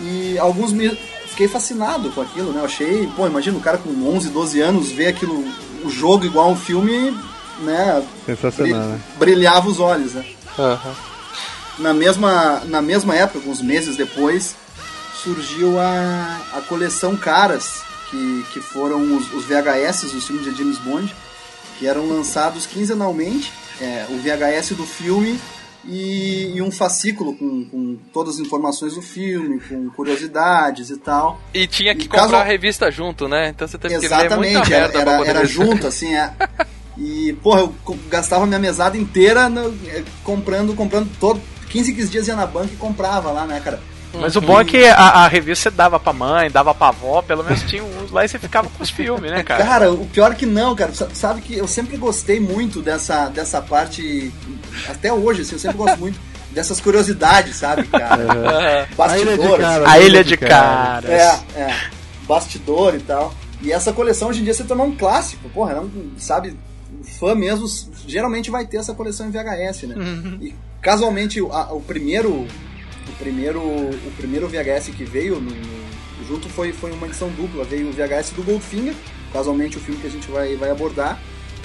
E 0.02 0.38
alguns 0.38 0.74
me. 0.74 0.90
Fiquei 1.30 1.48
fascinado 1.48 2.10
com 2.12 2.20
aquilo, 2.22 2.52
né? 2.52 2.60
Eu 2.60 2.66
achei, 2.66 3.08
pô, 3.16 3.26
imagina 3.26 3.58
o 3.58 3.62
cara 3.62 3.78
com 3.78 3.90
11, 4.16 4.30
12 4.30 4.60
anos 4.60 4.92
ver 4.92 5.08
aquilo, 5.08 5.42
o 5.86 5.90
jogo 5.90 6.26
igual 6.26 6.50
um 6.52 6.56
filme, 6.58 7.18
né? 7.62 8.06
Sensacional, 8.26 8.80
bri- 8.82 8.90
né? 8.92 9.00
Brilhava 9.18 9.70
os 9.70 9.80
olhos, 9.80 10.14
né? 10.14 10.26
Na 11.80 11.94
mesma, 11.94 12.62
na 12.66 12.82
mesma 12.82 13.16
época, 13.16 13.40
alguns 13.40 13.62
meses 13.62 13.96
depois, 13.96 14.54
surgiu 15.24 15.80
a, 15.80 16.38
a 16.58 16.62
coleção 16.62 17.16
Caras, 17.18 17.82
que, 18.10 18.46
que 18.54 18.60
foram 18.62 19.16
os, 19.18 19.32
os 19.34 19.46
VHS 19.46 20.12
dos 20.12 20.26
filmes 20.26 20.46
de 20.46 20.58
James 20.58 20.78
Bond, 20.80 21.14
que 21.80 21.88
eram 21.88 22.08
lançados 22.08 22.66
quinzenalmente, 22.66 23.52
é, 23.82 24.06
o 24.10 24.18
VHS 24.18 24.72
do 24.76 24.86
filme 24.86 25.40
e, 25.84 26.54
e 26.56 26.62
um 26.62 26.72
fascículo 26.72 27.36
com, 27.36 27.66
com 27.66 27.98
todas 28.14 28.36
as 28.36 28.40
informações 28.40 28.96
do 28.96 29.02
filme, 29.02 29.60
com 29.60 29.90
curiosidades 29.92 30.90
e 30.90 30.98
tal. 30.98 31.40
E 31.54 31.68
tinha 31.68 31.94
que 31.94 32.04
E 32.06 32.08
comprar 32.08 32.24
caso- 32.24 32.36
a 32.38 32.44
revista 32.44 32.90
junto, 32.92 33.28
né? 33.28 33.50
Então 33.50 33.68
você 33.68 33.78
teve 33.78 34.00
que 34.00 34.08
ler 34.08 34.10
muita 34.10 34.26
Exatamente, 34.26 34.74
era, 34.74 35.00
era, 35.00 35.28
era 35.28 35.46
junto, 35.46 35.86
assim, 35.88 36.16
é. 36.16 36.34
E, 36.98 37.34
porra, 37.44 37.60
eu 37.62 37.76
gastava 38.10 38.46
minha 38.46 38.58
mesada 38.60 38.98
inteira 38.98 39.50
no- 39.50 39.78
eh, 39.88 40.04
comprando, 40.24 40.74
comprando 40.76 41.10
todo. 41.20 41.42
15, 41.70 41.94
15 41.94 42.08
dias 42.10 42.28
ia 42.30 42.36
na 42.38 42.46
banca 42.48 42.74
e 42.74 42.78
comprava 42.78 43.32
lá, 43.32 43.46
né, 43.46 43.60
cara? 43.60 43.82
Mas 44.22 44.36
o 44.36 44.42
bom 44.42 44.60
é 44.60 44.66
que 44.66 44.86
a, 44.86 44.96
a 44.96 45.28
revista 45.28 45.70
você 45.70 45.76
dava 45.76 46.00
pra 46.00 46.14
mãe, 46.14 46.50
dava 46.50 46.74
pra 46.74 46.88
avó, 46.90 47.22
pelo 47.22 47.44
menos 47.44 47.62
tinha 47.64 47.84
uns 47.84 48.12
lá 48.12 48.24
e 48.26 48.28
você 48.28 48.40
ficava 48.40 48.68
com 48.70 48.84
os 48.84 48.90
filmes, 48.90 49.32
né, 49.32 49.44
cara? 49.44 49.64
Cara, 49.66 49.92
o 49.92 50.06
pior 50.08 50.32
é 50.32 50.36
que 50.36 50.46
não, 50.46 50.76
cara. 50.76 50.94
Sa- 50.94 51.10
Sabe 51.14 51.42
que 51.42 51.56
eu 51.58 51.68
sempre 51.68 51.98
gostei 51.98 52.40
muito 52.40 52.82
dessa, 52.82 53.28
dessa 53.30 53.62
parte. 53.62 54.32
Até 54.90 55.12
hoje, 55.14 55.42
assim, 55.42 55.54
eu 55.54 55.60
sempre 55.60 55.78
gosto 55.78 55.98
muito 56.00 56.20
dessas 56.52 56.80
curiosidades, 56.80 57.56
sabe, 57.58 57.84
cara? 57.88 58.88
Bastidores. 58.96 59.66
A 59.88 60.00
Ilha 60.00 60.24
de 60.24 60.38
Caras. 60.38 61.10
É, 61.56 61.60
é. 61.60 61.76
Bastidor 62.28 62.96
e 62.96 63.00
tal. 63.00 63.34
E 63.62 63.72
essa 63.72 63.92
coleção 63.94 64.30
hoje 64.30 64.42
em 64.42 64.44
dia 64.44 64.54
se 64.54 64.64
tornou 64.64 64.86
um 64.88 64.96
clássico. 64.96 65.50
Porra, 65.50 65.76
não, 65.76 65.90
sabe, 66.18 66.58
um 67.00 67.04
fã 67.04 67.34
mesmo 67.36 67.66
geralmente 68.08 68.50
vai 68.52 68.66
ter 68.66 68.78
essa 68.78 68.94
coleção 68.94 69.28
em 69.28 69.32
VHS, 69.32 69.84
né? 69.84 69.96
E 70.42 70.56
casualmente 70.82 71.42
o- 71.42 71.52
a- 71.52 71.74
o 71.74 71.82
primeiro. 71.82 72.48
O 73.16 73.18
primeiro, 73.18 73.60
o 73.62 74.12
primeiro 74.18 74.48
VHS 74.48 74.90
que 74.96 75.04
veio 75.06 75.36
no- 75.36 75.50
no- 75.52 76.28
junto 76.28 76.50
foi, 76.50 76.72
foi 76.74 76.92
uma 76.92 77.08
edição 77.08 77.30
dupla. 77.30 77.64
Veio 77.64 77.90
o 77.90 77.92
VHS 77.92 78.32
do 78.36 78.44
Goldfinger, 78.44 78.94
casualmente 79.32 79.78
o 79.78 79.80
filme 79.80 80.00
que 80.02 80.08
a 80.08 80.10
gente 80.10 80.30
vai, 80.30 80.56
vai 80.56 80.70
abordar. 80.70 81.20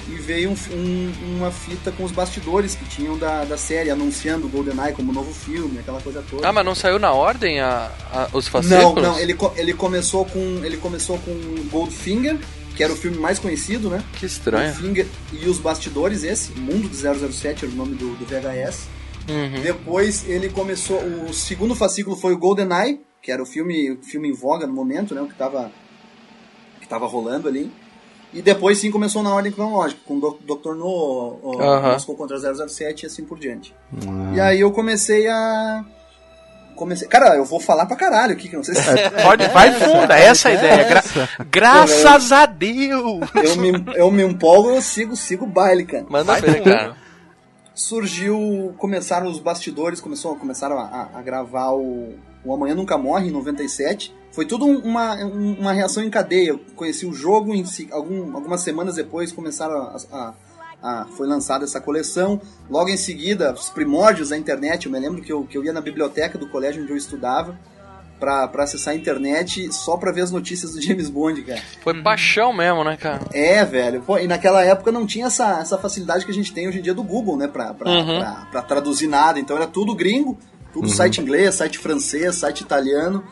E 0.09 0.13
veio 0.15 0.49
um, 0.49 0.55
um- 0.75 1.37
uma 1.37 1.51
fita 1.51 1.91
com 1.91 2.03
os 2.03 2.11
bastidores 2.11 2.73
que 2.73 2.83
tinham 2.85 3.17
da, 3.17 3.43
da 3.45 3.55
série, 3.57 3.89
anunciando 3.91 4.47
o 4.47 4.49
GoldenEye 4.49 4.93
como 4.93 5.13
novo 5.13 5.31
filme, 5.33 5.77
aquela 5.79 6.01
coisa 6.01 6.23
toda. 6.27 6.47
Ah, 6.47 6.51
mas 6.51 6.65
não 6.65 6.73
saiu 6.73 6.97
na 6.97 7.11
ordem 7.13 7.59
a, 7.59 7.91
a- 8.11 8.27
os 8.33 8.45
Não, 8.45 8.51
fascículos? 8.51 9.03
não, 9.03 9.19
ele, 9.19 9.33
co- 9.35 9.53
ele 9.55 9.73
começou 9.73 10.25
com 10.25 10.39
ele 10.63 10.77
começou 10.77 11.19
com 11.19 11.31
Goldfinger, 11.69 12.35
que 12.75 12.83
era 12.83 12.91
o 12.91 12.95
filme 12.95 13.17
mais 13.17 13.37
conhecido, 13.37 13.89
né? 13.89 14.03
Que 14.13 14.25
estranho. 14.25 14.73
Goldfinger 14.73 15.05
e 15.33 15.47
os 15.47 15.59
bastidores 15.59 16.23
esse, 16.23 16.51
Mundo 16.53 16.89
de 16.89 16.95
007 16.97 17.65
era 17.65 17.73
o 17.73 17.77
nome 17.77 17.93
do, 17.95 18.15
do 18.15 18.25
VHS. 18.25 18.87
Uhum. 19.29 19.61
Depois 19.61 20.27
ele 20.27 20.49
começou, 20.49 20.97
o 20.99 21.33
segundo 21.33 21.75
fascículo 21.75 22.15
foi 22.15 22.33
o 22.33 22.37
GoldenEye, 22.37 23.01
que 23.21 23.31
era 23.31 23.41
o 23.41 23.45
filme, 23.45 23.91
o 23.91 24.01
filme 24.01 24.29
em 24.29 24.33
voga 24.33 24.65
no 24.65 24.73
momento, 24.73 25.13
né, 25.13 25.21
o 25.21 25.27
que 25.27 25.35
tava 25.35 25.71
que 26.79 26.87
tava 26.87 27.05
rolando 27.05 27.47
ali. 27.47 27.71
E 28.33 28.41
depois 28.41 28.77
sim 28.77 28.89
começou 28.89 29.21
na 29.21 29.33
ordem 29.33 29.51
cronológica, 29.51 29.99
com 30.05 30.15
o 30.15 30.39
Dr. 30.41 30.73
No, 30.73 30.85
o. 31.43 31.61
Moscou 31.93 32.15
contra 32.15 32.37
007 32.39 33.03
e 33.03 33.05
assim 33.05 33.25
por 33.25 33.37
diante. 33.37 33.75
E 34.33 34.39
aí 34.39 34.61
eu 34.61 34.71
comecei 34.71 35.27
a 35.27 35.83
comecei, 36.75 37.07
cara, 37.07 37.35
eu 37.35 37.45
vou 37.45 37.59
falar 37.59 37.85
pra 37.85 37.95
caralho 37.95 38.31
aqui, 38.33 38.47
que 38.49 38.55
eu 38.55 38.59
não 38.59 38.63
sei 38.63 38.73
se 38.73 38.81
Pode, 39.21 39.45
vai 39.49 39.71
funda, 39.73 40.17
essa 40.17 40.49
é 40.49 40.51
a 40.53 40.55
ideia. 40.55 40.83
Gra- 40.89 41.29
graças 41.51 42.31
a 42.31 42.45
Deus! 42.47 43.19
eu 43.43 43.55
me, 43.57 43.71
eu 43.95 44.09
me 44.09 44.23
empolgo, 44.23 44.71
eu 44.71 44.81
sigo, 44.81 45.15
sigo 45.15 45.43
o 45.45 45.47
baile, 45.47 45.85
cara. 45.85 46.05
Manda 46.09 46.39
ver, 46.39 46.63
cara. 46.63 46.95
Surgiu, 47.73 48.73
começaram 48.77 49.27
os 49.27 49.39
bastidores, 49.39 50.01
começou, 50.01 50.35
começaram 50.35 50.77
a, 50.77 51.09
a- 51.13 51.21
gravar 51.21 51.71
o, 51.71 52.15
o 52.43 52.53
Amanhã 52.53 52.75
Nunca 52.75 52.97
Morre, 52.97 53.29
em 53.29 53.31
97. 53.31 54.13
Foi 54.31 54.45
tudo 54.45 54.65
um- 54.65 54.79
uma, 54.79 55.15
um- 55.23 55.53
uma 55.59 55.71
reação 55.71 56.03
em 56.03 56.09
cadeia. 56.09 56.49
Eu 56.49 56.59
conheci 56.75 57.05
o 57.05 57.13
jogo, 57.13 57.53
em 57.55 57.63
si, 57.65 57.87
algum- 57.91 58.35
algumas 58.35 58.61
semanas 58.61 58.95
depois 58.95 59.31
começaram 59.31 59.75
a, 59.81 59.97
a- 60.11 60.33
a- 60.83 61.05
foi 61.15 61.27
lançada 61.27 61.63
essa 61.63 61.79
coleção. 61.79 62.41
Logo 62.69 62.89
em 62.89 62.97
seguida, 62.97 63.53
os 63.53 63.69
primórdios 63.69 64.29
da 64.29 64.37
internet. 64.37 64.85
Eu 64.85 64.91
me 64.91 64.99
lembro 64.99 65.21
que 65.21 65.31
eu, 65.31 65.43
que 65.45 65.57
eu 65.57 65.63
ia 65.63 65.71
na 65.73 65.81
biblioteca 65.81 66.37
do 66.37 66.49
colégio 66.49 66.83
onde 66.83 66.91
eu 66.91 66.97
estudava 66.97 67.57
pra, 68.21 68.47
pra 68.47 68.63
acessar 68.63 68.93
a 68.93 68.95
internet 68.97 69.73
só 69.73 69.97
pra 69.97 70.11
ver 70.11 70.21
as 70.21 70.31
notícias 70.31 70.71
do 70.73 70.81
James 70.81 71.09
Bond, 71.09 71.41
cara. 71.41 71.59
Foi 71.81 72.01
paixão 72.01 72.53
mesmo, 72.53 72.83
né, 72.83 72.95
cara? 72.95 73.19
É, 73.33 73.65
velho. 73.65 74.01
Pô, 74.03 74.17
e 74.19 74.27
naquela 74.27 74.63
época 74.63 74.91
não 74.91 75.05
tinha 75.05 75.25
essa, 75.25 75.59
essa 75.59 75.77
facilidade 75.77 76.23
que 76.23 76.31
a 76.31 76.33
gente 76.33 76.53
tem 76.53 76.67
hoje 76.67 76.77
em 76.79 76.81
dia 76.83 76.93
do 76.93 77.03
Google, 77.03 77.35
né? 77.35 77.47
Pra, 77.47 77.73
pra, 77.73 77.89
Uhum. 77.91 78.19
pra, 78.19 78.47
pra 78.51 78.61
traduzir 78.61 79.07
nada. 79.07 79.39
Então 79.39 79.57
era 79.57 79.65
tudo 79.67 79.95
gringo, 79.95 80.37
tudo 80.71 80.87
site 80.87 81.19
inglês, 81.19 81.55
site 81.55 81.79
francês, 81.79 82.35
site 82.35 82.61
italiano. 82.61 83.23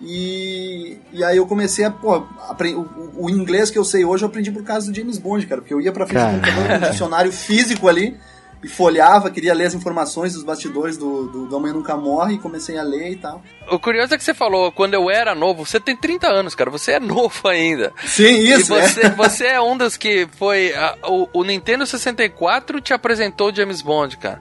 E, 0.00 0.98
e 1.12 1.24
aí 1.24 1.36
eu 1.38 1.46
comecei 1.46 1.84
a. 1.84 1.90
Pô, 1.90 2.18
o, 2.18 2.80
o- 2.80 3.24
o 3.24 3.30
inglês 3.30 3.70
que 3.70 3.78
eu 3.78 3.84
sei 3.84 4.04
hoje 4.04 4.22
eu 4.24 4.28
aprendi 4.28 4.50
por 4.52 4.62
causa 4.62 4.90
do 4.90 4.96
James 4.96 5.18
Bond, 5.18 5.46
cara. 5.46 5.60
Porque 5.60 5.74
eu 5.74 5.80
ia 5.80 5.90
pra 5.92 6.06
frente 6.06 6.22
do 6.24 6.32
computador 6.40 6.68
com 6.80 6.86
um 6.86 6.90
dicionário 6.90 7.32
físico 7.32 7.88
ali 7.88 8.16
e 8.62 8.68
folhava, 8.68 9.30
queria 9.30 9.54
ler 9.54 9.66
as 9.66 9.74
informações 9.74 10.32
dos 10.32 10.42
bastidores 10.42 10.96
do, 10.96 11.26
do, 11.28 11.46
do 11.46 11.56
Amanhã 11.56 11.74
Nunca 11.74 11.96
Morre 11.96 12.34
e 12.34 12.38
comecei 12.38 12.78
a 12.78 12.82
ler 12.82 13.12
e 13.12 13.16
tal. 13.16 13.42
O 13.70 13.78
curioso 13.78 14.14
é 14.14 14.18
que 14.18 14.24
você 14.24 14.32
falou, 14.34 14.72
quando 14.72 14.94
eu 14.94 15.10
era 15.10 15.34
novo, 15.34 15.64
você 15.66 15.78
tem 15.78 15.96
30 15.96 16.26
anos, 16.26 16.54
cara, 16.54 16.70
você 16.70 16.92
é 16.92 17.00
novo 17.00 17.46
ainda. 17.48 17.92
Sim, 18.04 18.24
isso, 18.38 18.74
e 18.74 18.78
é. 18.78 18.82
você, 18.88 19.08
você 19.10 19.46
é 19.46 19.60
um 19.60 19.76
dos 19.76 19.96
que 19.96 20.26
foi. 20.36 20.72
a- 20.74 20.96
o, 21.04 21.28
o 21.32 21.44
Nintendo 21.44 21.86
64 21.86 22.80
te 22.80 22.92
apresentou 22.92 23.54
James 23.54 23.82
Bond, 23.82 24.16
cara. 24.16 24.40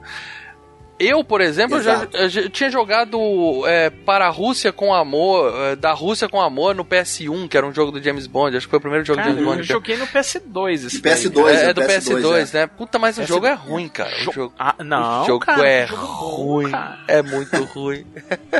Eu, 0.98 1.26
por 1.26 1.42
exemplo, 1.42 1.82
já, 1.82 2.08
já 2.30 2.50
tinha 2.50 2.70
jogado 2.70 3.20
é, 3.68 3.90
para 3.90 4.28
a 4.28 4.30
Rússia 4.30 4.72
com 4.72 4.94
Amor, 4.94 5.54
é, 5.58 5.76
da 5.76 5.92
Rússia 5.92 6.30
com 6.30 6.40
Amor 6.40 6.74
no 6.74 6.86
PS1, 6.86 7.50
que 7.50 7.58
era 7.58 7.66
um 7.68 7.74
jogo 7.74 7.92
do 7.92 8.02
James 8.02 8.28
Bond. 8.28 8.56
Acho 8.56 8.66
que 8.66 8.70
foi 8.70 8.78
o 8.78 8.82
primeiro 8.82 9.04
jogo 9.06 9.18
Cara, 9.18 9.32
do 9.32 9.36
James 9.36 9.46
Bond. 9.50 9.60
eu- 9.60 9.66
joguei 9.66 9.98
no 9.98 10.08
PS2 10.08 10.86
esse 10.86 11.02
PS2. 11.02 11.30
daí, 11.34 11.44
cara. 11.44 11.52
é, 11.64 11.66
é 11.66 11.70
é 11.70 11.74
do 11.74 11.82
PS2, 11.82 12.22
PS2, 12.22 12.54
né? 12.54 12.68
Puta, 12.68 12.98
mas 12.98 13.18
o 13.18 13.22
PS2. 13.24 13.28
jogo 13.28 13.46
é 13.46 13.54
ruim, 13.54 13.90
cara. 13.90 14.16
O 14.16 14.32
jogo, 14.32 14.54
Ah, 14.58 14.76
não, 14.80 15.24
o 15.24 15.26
jogo 15.26 15.46
cara, 15.46 15.68
é 15.68 15.86
jogo 15.88 16.02
bom, 16.02 16.14
ruim. 16.36 16.72
cara. 16.72 17.00
É 17.10 17.22
muito 17.22 17.64
ruim. 17.66 18.06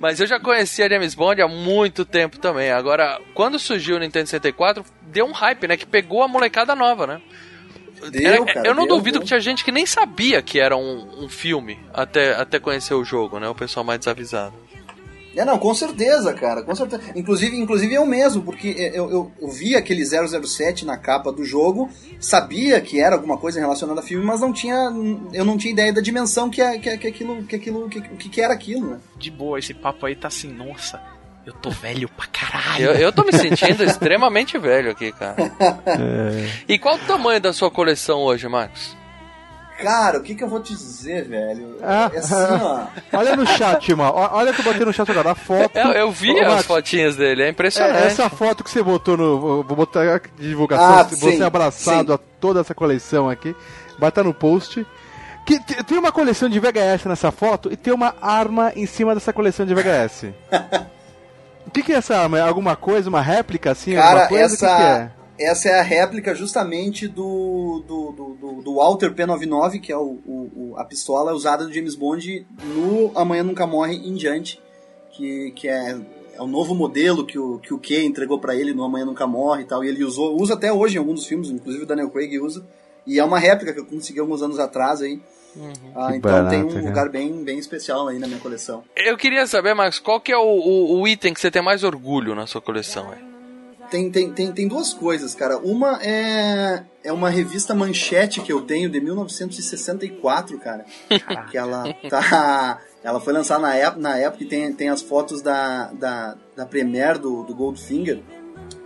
Mas 0.00 0.18
eu 0.18 0.26
já 0.26 0.40
conhecia 0.40 0.88
James 0.88 1.14
Bond 1.14 1.42
há 1.42 1.46
muito 1.46 2.06
tempo 2.06 2.38
também. 2.38 2.70
Agora, 2.72 3.20
quando 3.34 3.58
surgiu 3.58 3.96
o 3.96 3.98
Nintendo 3.98 4.26
64, 4.30 4.82
deu 5.02 5.26
um 5.26 5.32
hype, 5.32 5.68
né? 5.68 5.76
Que 5.76 5.84
pegou 5.84 6.22
a 6.22 6.28
molecada 6.28 6.74
nova, 6.74 7.06
né? 7.06 7.20
Deu, 8.10 8.32
Era- 8.32 8.44
cara, 8.46 8.66
eu 8.68 8.74
não 8.74 8.86
deu, 8.86 8.96
duvido 8.96 9.14
deu. 9.18 9.22
que 9.22 9.26
tinha 9.28 9.40
gente 9.40 9.64
que 9.64 9.72
nem 9.72 9.84
sabia 9.86 10.40
que 10.40 10.58
era 10.60 10.76
um, 10.76 11.24
um 11.24 11.28
filme 11.28 11.78
até, 11.92 12.34
até 12.34 12.58
conhecer 12.58 12.94
o 12.94 13.04
jogo, 13.04 13.38
né? 13.38 13.48
O 13.48 13.54
pessoal 13.54 13.84
mais 13.84 13.98
desavisado. 13.98 14.54
É, 15.36 15.44
não, 15.44 15.56
com 15.58 15.72
certeza, 15.72 16.34
cara, 16.34 16.60
com 16.64 16.74
certeza. 16.74 17.02
Inclusive, 17.14 17.56
inclusive 17.56 17.94
eu 17.94 18.04
mesmo, 18.04 18.42
porque 18.42 18.66
eu, 18.92 19.08
eu, 19.08 19.32
eu 19.40 19.48
vi 19.48 19.76
aquele 19.76 20.04
007 20.04 20.84
na 20.84 20.96
capa 20.96 21.30
do 21.30 21.44
jogo, 21.44 21.88
sabia 22.18 22.80
que 22.80 23.00
era 23.00 23.14
alguma 23.14 23.38
coisa 23.38 23.60
relacionada 23.60 24.00
a 24.00 24.02
filme, 24.02 24.24
mas 24.24 24.40
não 24.40 24.52
tinha, 24.52 24.90
eu 25.32 25.44
não 25.44 25.56
tinha 25.56 25.72
ideia 25.72 25.92
da 25.92 26.00
dimensão 26.00 26.50
que, 26.50 26.60
é, 26.60 26.78
que, 26.78 26.88
é- 26.88 26.96
que 26.96 27.06
aquilo, 27.06 27.44
que 27.44 27.54
aquilo, 27.54 27.88
que, 27.88 28.00
que, 28.00 28.28
que 28.28 28.40
era 28.40 28.52
aquilo, 28.52 28.90
né? 28.90 28.98
De 29.16 29.30
boa, 29.30 29.56
esse 29.56 29.72
papo 29.72 30.04
aí 30.04 30.16
tá 30.16 30.26
assim, 30.26 30.48
nossa, 30.52 31.00
eu 31.46 31.52
tô 31.54 31.70
velho 31.70 32.08
pra 32.08 32.26
caralho. 32.26 32.84
Eu, 32.84 32.94
eu 32.94 33.12
tô 33.12 33.22
me 33.24 33.32
sentindo 33.32 33.82
extremamente 33.84 34.56
velho 34.58 34.90
aqui, 34.90 35.12
cara. 35.12 35.36
E 36.68 36.78
qual 36.78 36.96
o 36.96 36.98
tamanho 36.98 37.40
da 37.40 37.52
sua 37.52 37.70
coleção 37.70 38.20
hoje, 38.20 38.46
Marcos? 38.48 38.96
Cara, 39.82 40.18
o 40.18 40.22
que 40.22 40.34
que 40.34 40.44
eu 40.44 40.48
vou 40.48 40.60
te 40.60 40.74
dizer, 40.74 41.26
velho? 41.26 41.78
Ah, 41.82 42.10
É 42.12 42.18
assim, 42.18 42.34
ó. 42.34 42.84
Olha 43.16 43.34
no 43.34 43.46
chat, 43.46 43.94
mano. 43.94 44.12
Olha 44.14 44.52
que 44.52 44.60
eu 44.60 44.64
botei 44.64 44.84
no 44.84 44.92
chat 44.92 45.10
agora. 45.10 45.30
A 45.30 45.34
foto. 45.34 45.74
Eu, 45.74 45.92
eu 45.92 46.12
vi 46.12 46.30
Ô, 46.32 46.40
as 46.42 46.48
Max, 46.48 46.66
fotinhas 46.66 47.16
dele, 47.16 47.42
é 47.44 47.46
É, 47.46 47.48
impressionante. 47.48 48.06
essa 48.06 48.28
foto 48.28 48.62
que 48.62 48.70
você 48.70 48.82
botou 48.82 49.16
no. 49.16 49.62
Vou 49.62 49.76
botar 49.76 50.16
aqui 50.16 50.28
de 50.38 50.48
divulgação. 50.50 50.98
Ah, 50.98 51.02
você 51.04 51.32
sim, 51.32 51.42
abraçado 51.42 52.08
sim. 52.08 52.12
a 52.14 52.18
toda 52.38 52.60
essa 52.60 52.74
coleção 52.74 53.30
aqui. 53.30 53.56
Vai 53.98 54.10
estar 54.10 54.22
no 54.22 54.34
post. 54.34 54.86
Que 55.46 55.58
te- 55.58 55.82
tem 55.84 55.96
uma 55.96 56.12
coleção 56.12 56.50
de 56.50 56.60
VHS 56.60 57.06
nessa 57.06 57.32
foto 57.32 57.72
e 57.72 57.76
tem 57.76 57.90
uma 57.94 58.14
arma 58.20 58.72
em 58.76 58.84
cima 58.84 59.14
dessa 59.14 59.32
coleção 59.32 59.64
de 59.64 59.72
VHS. 59.74 60.26
o 61.70 61.72
que, 61.72 61.82
que 61.84 61.92
é 61.92 61.96
essa 61.96 62.16
arma? 62.16 62.40
Alguma 62.40 62.74
coisa? 62.74 63.08
Uma 63.08 63.20
réplica 63.22 63.70
assim? 63.70 63.94
Cara, 63.94 64.26
coisa? 64.26 64.44
O 64.54 64.58
que, 64.58 64.64
essa, 64.64 64.76
que 64.76 64.82
é? 65.42 65.50
essa 65.50 65.68
é 65.68 65.78
a 65.78 65.82
réplica 65.82 66.34
justamente 66.34 67.06
do, 67.06 67.82
do, 67.86 68.12
do, 68.12 68.34
do, 68.34 68.62
do 68.62 68.74
Walter 68.74 69.14
P99, 69.14 69.80
que 69.80 69.92
é 69.92 69.96
o, 69.96 70.18
o- 70.26 70.74
a 70.76 70.84
pistola 70.84 71.32
usada 71.32 71.64
do 71.64 71.72
James 71.72 71.94
Bond 71.94 72.46
no 72.64 73.12
Amanhã 73.14 73.42
Nunca 73.44 73.66
Morre 73.66 73.94
em 73.96 74.14
diante, 74.14 74.60
que, 75.12 75.52
que 75.52 75.68
é, 75.68 75.96
é 76.34 76.42
o 76.42 76.46
novo 76.46 76.74
modelo 76.74 77.24
que 77.24 77.38
o, 77.38 77.58
que 77.58 77.72
o 77.72 77.78
Kay 77.78 78.04
entregou 78.04 78.38
pra 78.40 78.54
ele 78.56 78.72
no 78.74 78.82
Amanhã 78.84 79.04
Nunca 79.04 79.26
Morre 79.26 79.62
e 79.62 79.66
tal, 79.66 79.84
e 79.84 79.88
ele 79.88 80.04
usou, 80.04 80.40
usa 80.40 80.54
até 80.54 80.72
hoje 80.72 80.96
em 80.96 80.98
alguns 80.98 81.20
dos 81.20 81.26
filmes, 81.26 81.50
inclusive 81.50 81.84
o 81.84 81.86
Daniel 81.86 82.10
Craig 82.10 82.38
usa, 82.40 82.64
e 83.06 83.18
é 83.18 83.24
uma 83.24 83.38
réplica 83.38 83.72
que 83.72 83.80
eu 83.80 83.86
consegui 83.86 84.20
alguns 84.20 84.42
anos 84.42 84.58
atrás 84.58 85.00
aí. 85.02 85.20
Ah, 85.96 86.08
Que 86.10 86.16
então 86.16 86.48
tem 86.48 86.60
um 86.60 86.62
barato, 86.64 86.74
cara. 86.74 86.86
lugar 86.86 87.08
bem, 87.08 87.42
bem 87.44 87.58
especial 87.58 88.08
aí 88.08 88.18
na 88.18 88.26
minha 88.26 88.38
coleção. 88.40 88.84
Eu 88.96 89.16
queria 89.16 89.46
saber, 89.46 89.74
Marcos, 89.74 89.98
qual 89.98 90.20
que 90.20 90.30
é 90.32 90.36
o, 90.36 90.42
o- 90.42 91.00
o 91.00 91.08
item 91.08 91.34
que 91.34 91.40
você 91.40 91.50
tem 91.50 91.62
mais 91.62 91.82
orgulho 91.84 92.34
na 92.34 92.46
sua 92.46 92.60
coleção? 92.60 93.12
é? 93.12 93.30
Tem, 93.90 94.08
tem, 94.08 94.30
tem, 94.32 94.52
tem 94.52 94.68
duas 94.68 94.94
coisas, 94.94 95.34
cara. 95.34 95.58
Uma 95.58 95.98
é, 96.00 96.84
é 97.02 97.12
uma 97.12 97.28
revista 97.28 97.74
manchete 97.74 98.40
que 98.40 98.52
eu 98.52 98.62
tenho 98.62 98.88
de 98.88 99.00
1964, 99.00 100.58
cara. 100.58 100.84
que 101.50 101.58
ela 101.58 101.92
tá. 102.08 102.78
Ela 103.02 103.18
foi 103.18 103.32
lançada 103.32 103.62
na 103.62 103.74
época, 103.74 104.00
na 104.00 104.16
época 104.18 104.44
e 104.44 104.46
tem, 104.46 104.72
tem 104.74 104.88
as 104.90 105.00
fotos 105.02 105.40
da, 105.42 105.86
da, 105.94 106.36
da 106.54 106.66
Premiere 106.66 107.18
do, 107.18 107.42
do 107.44 107.54
Goldfinger. 107.54 108.20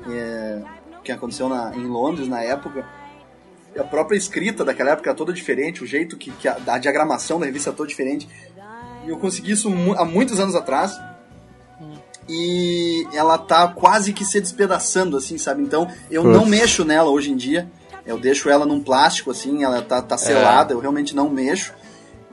é, 0.08 0.62
que 1.02 1.12
aconteceu 1.12 1.48
na, 1.50 1.74
em 1.76 1.86
Londres 1.86 2.26
na 2.28 2.40
época. 2.42 2.86
A 3.78 3.84
própria 3.84 4.16
escrita 4.16 4.64
daquela 4.64 4.90
época 4.90 5.10
era 5.10 5.16
toda 5.16 5.32
diferente, 5.32 5.82
o 5.82 5.86
jeito 5.86 6.16
que, 6.16 6.30
que 6.32 6.46
a, 6.48 6.56
a 6.66 6.78
diagramação 6.78 7.38
da 7.40 7.46
revista 7.46 7.70
era 7.70 7.76
toda 7.76 7.88
diferente. 7.88 8.28
E 9.06 9.10
eu 9.10 9.16
consegui 9.18 9.52
isso 9.52 9.68
mu- 9.70 9.94
há 9.98 10.04
muitos 10.04 10.38
anos 10.40 10.54
atrás. 10.54 10.98
E 12.28 13.06
ela 13.12 13.36
tá 13.36 13.68
quase 13.68 14.12
que 14.12 14.24
se 14.24 14.40
despedaçando, 14.40 15.16
assim, 15.16 15.36
sabe? 15.36 15.62
Então 15.62 15.88
eu 16.10 16.24
não 16.24 16.46
mexo 16.46 16.84
nela 16.84 17.10
hoje 17.10 17.30
em 17.30 17.36
dia. 17.36 17.68
Eu 18.06 18.18
deixo 18.18 18.48
ela 18.48 18.64
num 18.66 18.80
plástico, 18.82 19.30
assim, 19.30 19.62
ela 19.64 19.80
tá, 19.82 20.00
tá 20.00 20.16
selada, 20.18 20.72
eu 20.72 20.78
realmente 20.78 21.14
não 21.14 21.28
mexo. 21.28 21.72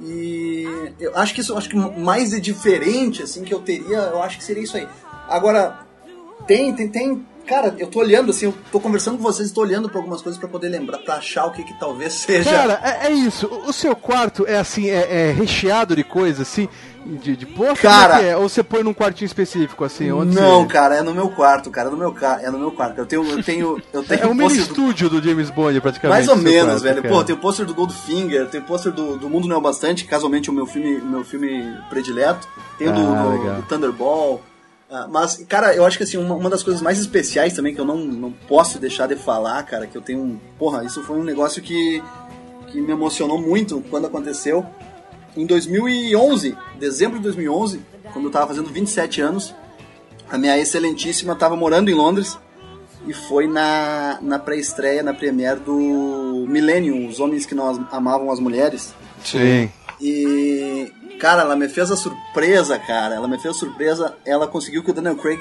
E 0.02 0.66
eu 1.00 1.16
acho 1.18 1.34
que 1.34 1.42
isso, 1.42 1.56
acho 1.58 1.70
que 1.70 1.76
mais 1.76 2.32
de 2.32 2.40
diferente, 2.42 3.22
assim, 3.24 3.44
que 3.44 3.54
eu 3.54 3.60
teria, 3.60 3.98
eu 3.98 4.22
acho 4.22 4.38
que 4.38 4.44
seria 4.44 4.64
isso 4.64 4.76
aí. 4.78 4.88
Agora, 5.30 5.80
tem, 6.48 6.74
tem, 6.74 6.88
tem. 6.90 7.26
Cara, 7.46 7.76
eu 7.78 7.88
tô 7.88 8.00
olhando, 8.00 8.30
assim, 8.32 8.46
eu 8.46 8.54
tô 8.72 8.80
conversando 8.80 9.18
com 9.18 9.24
vocês, 9.24 9.52
tô 9.52 9.62
olhando 9.62 9.90
pra 9.90 10.00
algumas 10.00 10.22
coisas 10.22 10.40
pra 10.40 10.48
poder 10.48 10.70
lembrar, 10.70 11.00
pra 11.00 11.16
achar 11.16 11.46
o 11.46 11.52
que 11.52 11.64
que 11.64 11.78
talvez 11.80 12.14
seja. 12.14 12.50
Cara, 12.50 12.80
é, 12.84 13.08
é 13.08 13.12
isso. 13.12 13.46
O, 13.48 13.74
seu 13.74 13.96
quarto 13.96 14.46
é 14.48 14.58
assim, 14.58 14.90
é, 14.90 15.30
é 15.30 15.32
recheado 15.32 15.96
de 15.96 16.04
coisa, 16.04 16.44
assim, 16.44 16.70
de, 17.06 17.36
de 17.36 17.46
posta? 17.46 17.88
Cara- 17.88 18.22
é 18.22 18.30
é? 18.30 18.38
Ou 18.38 18.48
você 18.48 18.64
põe 18.64 18.84
num 18.84 18.94
quartinho 18.94 19.26
específico, 19.26 19.84
assim? 19.84 20.12
Onde 20.12 20.34
não, 20.36 20.62
você... 20.62 20.68
cara, 20.68 20.96
é 20.96 21.02
no 21.02 21.14
meu 21.14 21.30
quarto, 21.30 21.70
cara, 21.70 21.90
é 21.90 21.92
no 21.92 21.98
meu, 21.98 22.14
ca... 22.14 22.40
é 22.42 22.50
no 22.50 22.58
meu 22.60 22.72
quarto. 22.72 22.98
Eu 23.00 23.06
tenho, 23.06 23.30
eu 23.30 23.44
tenho, 23.44 23.82
eu 23.92 24.04
tenho 24.04 24.22
É 24.22 24.26
um 24.28 24.34
mini 24.34 24.44
pôster 24.44 24.66
do- 24.66 24.70
estúdio 24.72 25.10
do 25.10 25.22
James 25.22 25.50
Bond, 25.50 25.82
praticamente. 25.82 26.16
Mais 26.16 26.28
ou 26.30 26.38
menos, 26.38 26.66
quarto, 26.74 26.84
velho. 26.84 27.02
cara. 27.02 27.14
Pô, 27.16 27.24
tem 27.24 27.36
o 27.36 27.40
pôster 27.40 27.66
do 27.66 27.74
Goldfinger, 27.74 28.48
tem 28.48 28.62
o 28.62 28.64
pôster 28.64 28.92
do, 28.92 29.18
do 29.18 29.30
Mundo 29.30 29.48
Não 29.48 29.58
é 29.58 29.62
Bastante, 29.62 30.04
que 30.06 30.10
casualmente 30.10 30.48
é 30.50 30.52
o 30.52 30.56
meu 30.56 30.66
filme, 30.66 30.96
o 30.98 31.06
meu 31.06 31.24
filme 31.26 31.76
predileto. 31.90 32.48
Tem 32.78 32.88
o 32.88 32.94
do, 32.94 33.02
Ah, 33.02 33.24
do- 33.24 33.30
legal. 33.32 33.56
do 33.58 33.62
Thunderball. 33.64 34.42
Ah, 34.92 35.08
mas, 35.10 35.38
cara, 35.48 35.74
eu 35.74 35.86
acho 35.86 35.98
que 35.98 36.04
assim, 36.04 36.18
uma, 36.18 36.36
uma 36.36 36.50
das 36.50 36.62
coisas 36.62 36.82
mais 36.82 37.00
especiais 37.00 37.54
também 37.54 37.74
que 37.74 37.80
eu 37.80 37.86
não, 37.86 37.98
não 37.98 38.30
posso 38.30 38.78
deixar 38.78 39.08
de 39.08 39.16
falar, 39.16 39.64
cara, 39.64 39.88
que 39.88 39.98
eu 39.98 40.02
tenho 40.02 40.20
um. 40.20 40.38
Porra, 40.60 40.84
isso 40.84 41.02
foi 41.02 41.18
um 41.18 41.24
negócio 41.24 41.62
que, 41.62 42.04
que 42.68 42.82
me 42.82 42.92
emocionou 42.92 43.40
muito 43.42 43.82
quando 43.90 44.08
aconteceu. 44.08 44.66
Em 45.38 45.46
2011, 45.46 46.58
dezembro 46.78 47.20
de 47.20 47.24
2011, 47.24 47.80
quando 48.12 48.26
eu 48.26 48.32
tava 48.32 48.48
fazendo 48.48 48.70
27 48.70 49.22
anos, 49.22 49.56
a 50.30 50.38
minha 50.38 50.58
excelentíssima 50.60 51.36
tava 51.36 51.56
morando 51.56 51.90
em 51.90 51.94
Londres 51.94 52.38
e 53.08 53.14
foi 53.14 53.48
na, 53.48 54.20
na 54.22 54.38
pré-estreia, 54.40 55.02
na 55.02 55.14
premiere 55.14 55.62
do 55.62 56.46
Millennium, 56.50 57.08
Os 57.08 57.22
Homens 57.22 57.46
que 57.46 57.56
Nós 57.56 57.80
Amavam 57.94 58.30
as 58.30 58.42
Mulheres. 58.42 58.94
Sim. 59.24 59.72
E, 60.02 60.12
cara, 61.22 61.42
ela 61.44 61.56
me 61.56 61.70
fez 61.70 61.92
a 61.92 61.96
surpresa, 61.96 62.78
cara. 62.80 63.16
Ela 63.16 63.28
me 63.28 63.38
fez 63.40 63.56
a 63.56 63.58
surpresa. 63.58 64.16
Ela 64.26 64.48
conseguiu 64.48 64.84
que 64.84 64.90
o 64.92 64.94
Daniel 64.94 65.16
Craig 65.16 65.40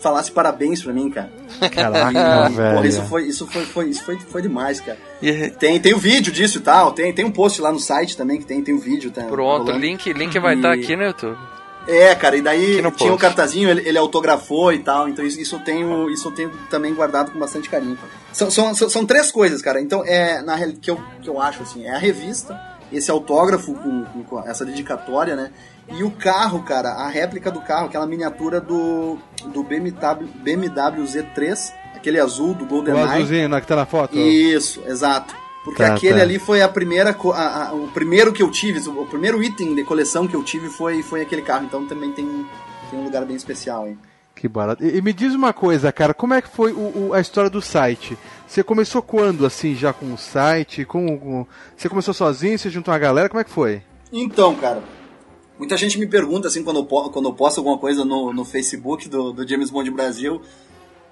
falasse 0.00 0.30
parabéns 0.30 0.82
pra 0.82 0.92
mim, 0.92 1.10
cara. 1.10 1.30
Caraca, 1.72 2.48
velho. 2.54 2.74
porra, 2.74 2.86
isso 2.86 3.02
foi, 3.04 3.22
isso 3.24 3.46
foi, 3.46 3.64
foi, 3.64 3.88
isso 3.88 4.04
foi, 4.04 4.18
foi 4.20 4.42
demais, 4.42 4.78
cara. 4.80 4.98
Tem, 5.58 5.80
tem 5.80 5.94
o 5.94 5.98
vídeo 5.98 6.32
disso 6.32 6.58
e 6.58 6.60
tal. 6.60 6.92
Tem, 6.92 7.12
tem 7.12 7.24
um 7.24 7.30
post 7.32 7.60
lá 7.60 7.72
no 7.72 7.80
site 7.80 8.16
também 8.16 8.38
que 8.38 8.44
tem, 8.46 8.62
tem 8.62 8.74
o 8.74 8.78
vídeo. 8.78 9.10
Tá, 9.10 9.22
Pronto, 9.24 9.64
rolando. 9.64 9.78
link, 9.78 10.12
link 10.12 10.38
vai 10.38 10.54
estar 10.54 10.76
E- 10.76 10.80
aqui 10.82 10.94
no 10.94 11.02
YouTube. 11.04 11.36
É, 11.88 12.14
cara, 12.16 12.36
e 12.36 12.42
daí 12.42 12.76
tinha 12.76 12.88
um 12.88 12.90
post. 12.90 13.16
cartazinho, 13.18 13.70
ele, 13.70 13.88
ele 13.88 13.96
autografou 13.96 14.72
e 14.72 14.80
tal, 14.80 15.08
então 15.08 15.24
isso, 15.24 15.40
isso 15.40 15.54
eu 15.54 15.60
tenho, 15.60 16.10
isso 16.10 16.26
eu 16.26 16.32
tenho 16.32 16.50
também 16.68 16.92
guardado 16.92 17.30
com 17.30 17.38
bastante 17.38 17.70
carinho. 17.70 17.96
São, 18.32 18.50
são, 18.50 18.74
são, 18.74 18.88
são 18.88 19.06
três 19.06 19.30
coisas, 19.30 19.62
cara. 19.62 19.80
Então, 19.80 20.02
é, 20.04 20.42
na 20.42 20.56
real- 20.56 20.72
que 20.82 20.90
eu, 20.90 21.00
que 21.22 21.28
eu 21.30 21.40
acho 21.40 21.62
assim, 21.62 21.84
é 21.86 21.94
a 21.94 21.98
revista, 21.98 22.60
esse 22.92 23.10
autógrafo 23.10 23.74
com, 23.74 24.04
com- 24.24 24.40
essa 24.48 24.64
dedicatória, 24.64 25.34
né? 25.36 25.50
E 25.88 26.02
o 26.02 26.10
carro, 26.10 26.62
cara, 26.62 26.90
a 26.90 27.08
réplica 27.08 27.50
do 27.50 27.60
carro, 27.60 27.86
aquela 27.86 28.06
miniatura 28.06 28.60
do, 28.60 29.18
do 29.46 29.62
BMW, 29.62 30.26
BMW 30.42 31.04
Z3, 31.04 31.72
aquele 31.94 32.18
azul 32.18 32.54
do 32.54 32.64
O 32.64 32.68
GoldenEye. 32.68 33.04
azulzinho 33.04 33.48
né, 33.48 33.60
que 33.60 33.66
tá 33.66 33.76
na 33.76 33.86
foto? 33.86 34.16
Isso, 34.16 34.82
exato. 34.86 35.34
Porque 35.64 35.82
Tá, 35.82 35.94
aquele 35.94 36.16
tá. 36.18 36.22
ali 36.22 36.38
foi 36.38 36.62
a 36.62 36.68
primeira, 36.68 37.10
a- 37.34 37.68
a- 37.68 37.72
o 37.72 37.88
primeiro 37.88 38.32
que 38.32 38.42
eu 38.42 38.50
tive, 38.50 38.80
o 38.88 39.06
primeiro 39.06 39.42
item 39.42 39.74
de 39.74 39.82
coleção 39.84 40.26
que 40.26 40.34
eu 40.36 40.42
tive 40.44 40.68
foi, 40.68 41.02
foi 41.02 41.22
aquele 41.22 41.42
carro. 41.42 41.64
Então 41.64 41.84
também 41.86 42.12
tem, 42.12 42.46
tem 42.90 42.98
um 42.98 43.04
lugar 43.04 43.24
bem 43.24 43.36
especial 43.36 43.84
aí. 43.84 43.96
Que 44.36 44.46
barato. 44.46 44.84
E, 44.84 44.98
e 44.98 45.02
me 45.02 45.12
diz 45.12 45.34
uma 45.34 45.52
coisa, 45.52 45.90
cara, 45.90 46.12
como 46.14 46.34
é 46.34 46.42
que 46.42 46.48
foi 46.48 46.70
o- 46.72 47.08
o- 47.08 47.14
a 47.14 47.20
história 47.20 47.48
do 47.50 47.60
site? 47.62 48.16
Você 48.46 48.62
começou 48.62 49.00
quando, 49.02 49.44
assim, 49.46 49.74
já 49.74 49.92
com 49.92 50.12
o 50.12 50.18
site? 50.18 50.84
Com, 50.84 51.18
com- 51.18 51.46
Você 51.76 51.88
começou 51.88 52.12
sozinho, 52.14 52.58
você 52.58 52.68
juntou 52.70 52.92
uma 52.92 52.98
galera, 53.00 53.28
como 53.30 53.40
é 53.40 53.44
que 53.44 53.50
foi? 53.50 53.82
Então, 54.12 54.54
cara, 54.54 54.82
muita 55.58 55.76
gente 55.76 55.98
me 55.98 56.06
pergunta 56.06 56.48
assim 56.48 56.62
quando 56.62 56.80
eu, 56.80 56.84
quando 56.84 57.28
eu 57.28 57.32
posto 57.32 57.58
alguma 57.58 57.78
coisa 57.78 58.04
no, 58.04 58.30
no 58.32 58.44
Facebook 58.44 59.08
do, 59.08 59.32
do 59.32 59.48
James 59.48 59.70
Bond 59.70 59.90
Brasil. 59.90 60.40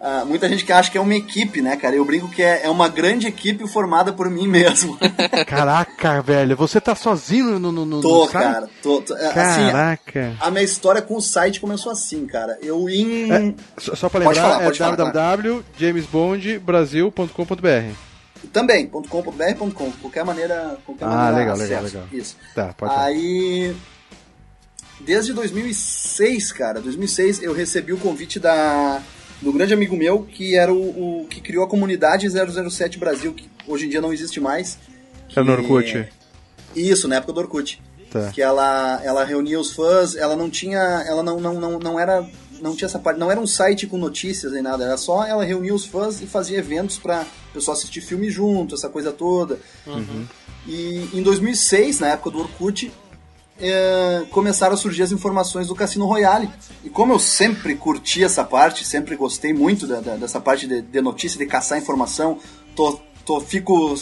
Ah, 0.07 0.23
muita 0.27 0.47
gente 0.51 0.67
que 0.67 0.73
acha 0.73 0.91
que 0.91 0.99
é 0.99 1.01
uma 1.01 1.15
equipe, 1.15 1.63
né, 1.63 1.77
cara? 1.77 1.97
Eu 1.97 2.05
brinco 2.05 2.29
que 2.29 2.43
é, 2.43 2.67
é 2.67 2.69
uma 2.69 2.91
grande 2.91 3.27
equipe 3.27 3.67
formada 3.67 4.13
por 4.13 4.29
mim 4.29 4.47
mesmo. 4.47 4.99
Caraca, 5.49 6.21
velho, 6.21 6.55
você 6.55 6.79
tá 6.79 6.95
sozinho 6.95 7.59
no, 7.59 7.73
no, 7.73 7.87
no 7.87 8.03
tô, 8.03 8.27
no 8.27 8.31
cara. 8.31 8.69
Tô, 8.83 9.01
tô- 9.01 9.15
assim, 9.15 9.33
Caraca. 9.33 10.37
a 10.39 10.51
minha 10.51 10.63
história 10.63 11.01
com 11.01 11.17
o 11.17 11.23
site 11.23 11.59
começou 11.59 11.91
assim, 11.91 12.27
cara. 12.27 12.59
Eu 12.63 12.87
em. 12.91 13.33
É, 13.33 13.55
só, 13.79 13.95
só 13.95 14.11
pra 14.11 14.21
Pode 14.21 14.39
lembrar, 14.39 14.53
falar, 14.53 14.65
pode 14.67 14.83
é 14.83 14.85
falar, 14.85 14.97
www.jamesbondbrasil.com.br 14.97 17.95
Também, 18.53 18.87
.com.br.com, 18.87 19.91
qualquer 20.03 20.23
maneira, 20.25 20.77
qualquer 20.85 21.07
Ah, 21.07 21.09
maneira 21.09 21.37
legal, 21.39 21.57
legal, 21.57 21.83
legal. 21.83 22.03
Isso. 22.13 22.37
Tá, 22.55 22.75
pode 22.77 22.93
falar. 22.93 23.07
Aí, 23.07 23.75
desde 25.01 25.33
2006, 25.33 26.53
cara, 26.53 26.79
2006 26.83 27.43
eu 27.43 27.55
recebi 27.55 27.95
o 27.95 27.99
convite 27.99 28.39
da 28.39 29.01
do 29.45 29.53
grande 29.53 29.73
amigo 29.75 29.97
meu 29.97 30.23
que 30.23 30.57
era 30.57 30.73
o, 30.73 31.23
o 31.23 31.27
que 31.27 31.41
criou 31.41 31.65
a 31.65 31.69
comunidade 31.69 32.27
007 32.29 32.99
Brasil, 32.99 33.33
que 33.33 33.49
hoje 33.69 33.87
em 33.87 33.89
dia 33.89 34.01
não 34.01 34.13
existe 34.13 34.41
mais. 34.41 34.79
É 35.37 35.41
no 35.41 35.47
que- 35.57 35.63
Orkut? 35.73 36.09
Isso, 36.75 37.07
na 37.07 37.17
época 37.17 37.33
do 37.35 37.41
Orkut. 37.41 37.81
Tá. 38.11 38.31
Que 38.33 38.41
ela, 38.43 39.01
ela 39.05 39.25
reunia 39.25 39.59
os 39.61 39.73
fãs, 39.73 40.15
ela 40.17 40.35
não 40.37 40.49
tinha, 40.49 40.79
ela 41.07 41.23
não, 41.23 41.41
não, 41.41 41.55
não, 41.55 41.79
não 41.79 41.99
era 42.01 42.25
não 42.61 42.75
tinha 42.75 42.87
essa 42.87 42.99
parte, 43.01 43.19
não 43.19 43.31
era 43.31 43.39
um 43.41 43.47
site 43.47 43.87
com 43.87 43.99
notícias 43.99 44.53
nem 44.53 44.63
nada, 44.63 44.85
era 44.85 44.97
só 44.97 45.27
ela 45.27 45.45
reunia 45.45 45.75
os 45.75 45.85
fãs 45.85 46.23
e 46.23 46.27
fazia 46.27 46.59
eventos 46.59 46.97
pra 46.97 47.27
o 47.51 47.53
pessoal 47.55 47.77
assistir 47.77 48.01
filme 48.01 48.31
junto, 48.31 48.75
essa 48.77 48.89
coisa 48.89 49.13
toda. 49.13 49.59
E 50.67 51.09
em 51.13 51.23
2006, 51.23 52.01
na 52.01 52.09
época 52.09 52.31
do 52.31 52.39
Orkut, 52.39 52.91
é, 53.61 54.25
começaram 54.31 54.75
a 54.75 54.77
surgir 54.77 55.03
as 55.03 55.13
informações 55.13 55.69
do 55.69 55.75
Cassino 55.75 56.07
Royale. 56.07 56.51
E 56.83 56.91
como 56.91 57.13
eu 57.13 57.19
sempre 57.19 57.75
curti 57.77 58.23
essa 58.25 58.43
parte, 58.45 58.85
sempre 58.85 59.17
gostei 59.17 59.53
muito 59.53 59.87
da- 59.87 60.01
da- 60.01 60.17
dessa 60.17 60.41
parte 60.41 60.67
de, 60.67 60.83
de 60.83 61.01
notícia, 61.01 61.39
de 61.39 61.47
caçar 61.47 61.79
informação, 61.79 62.39
tô, 62.75 62.99
tô, 63.25 63.41
fico, 63.41 63.95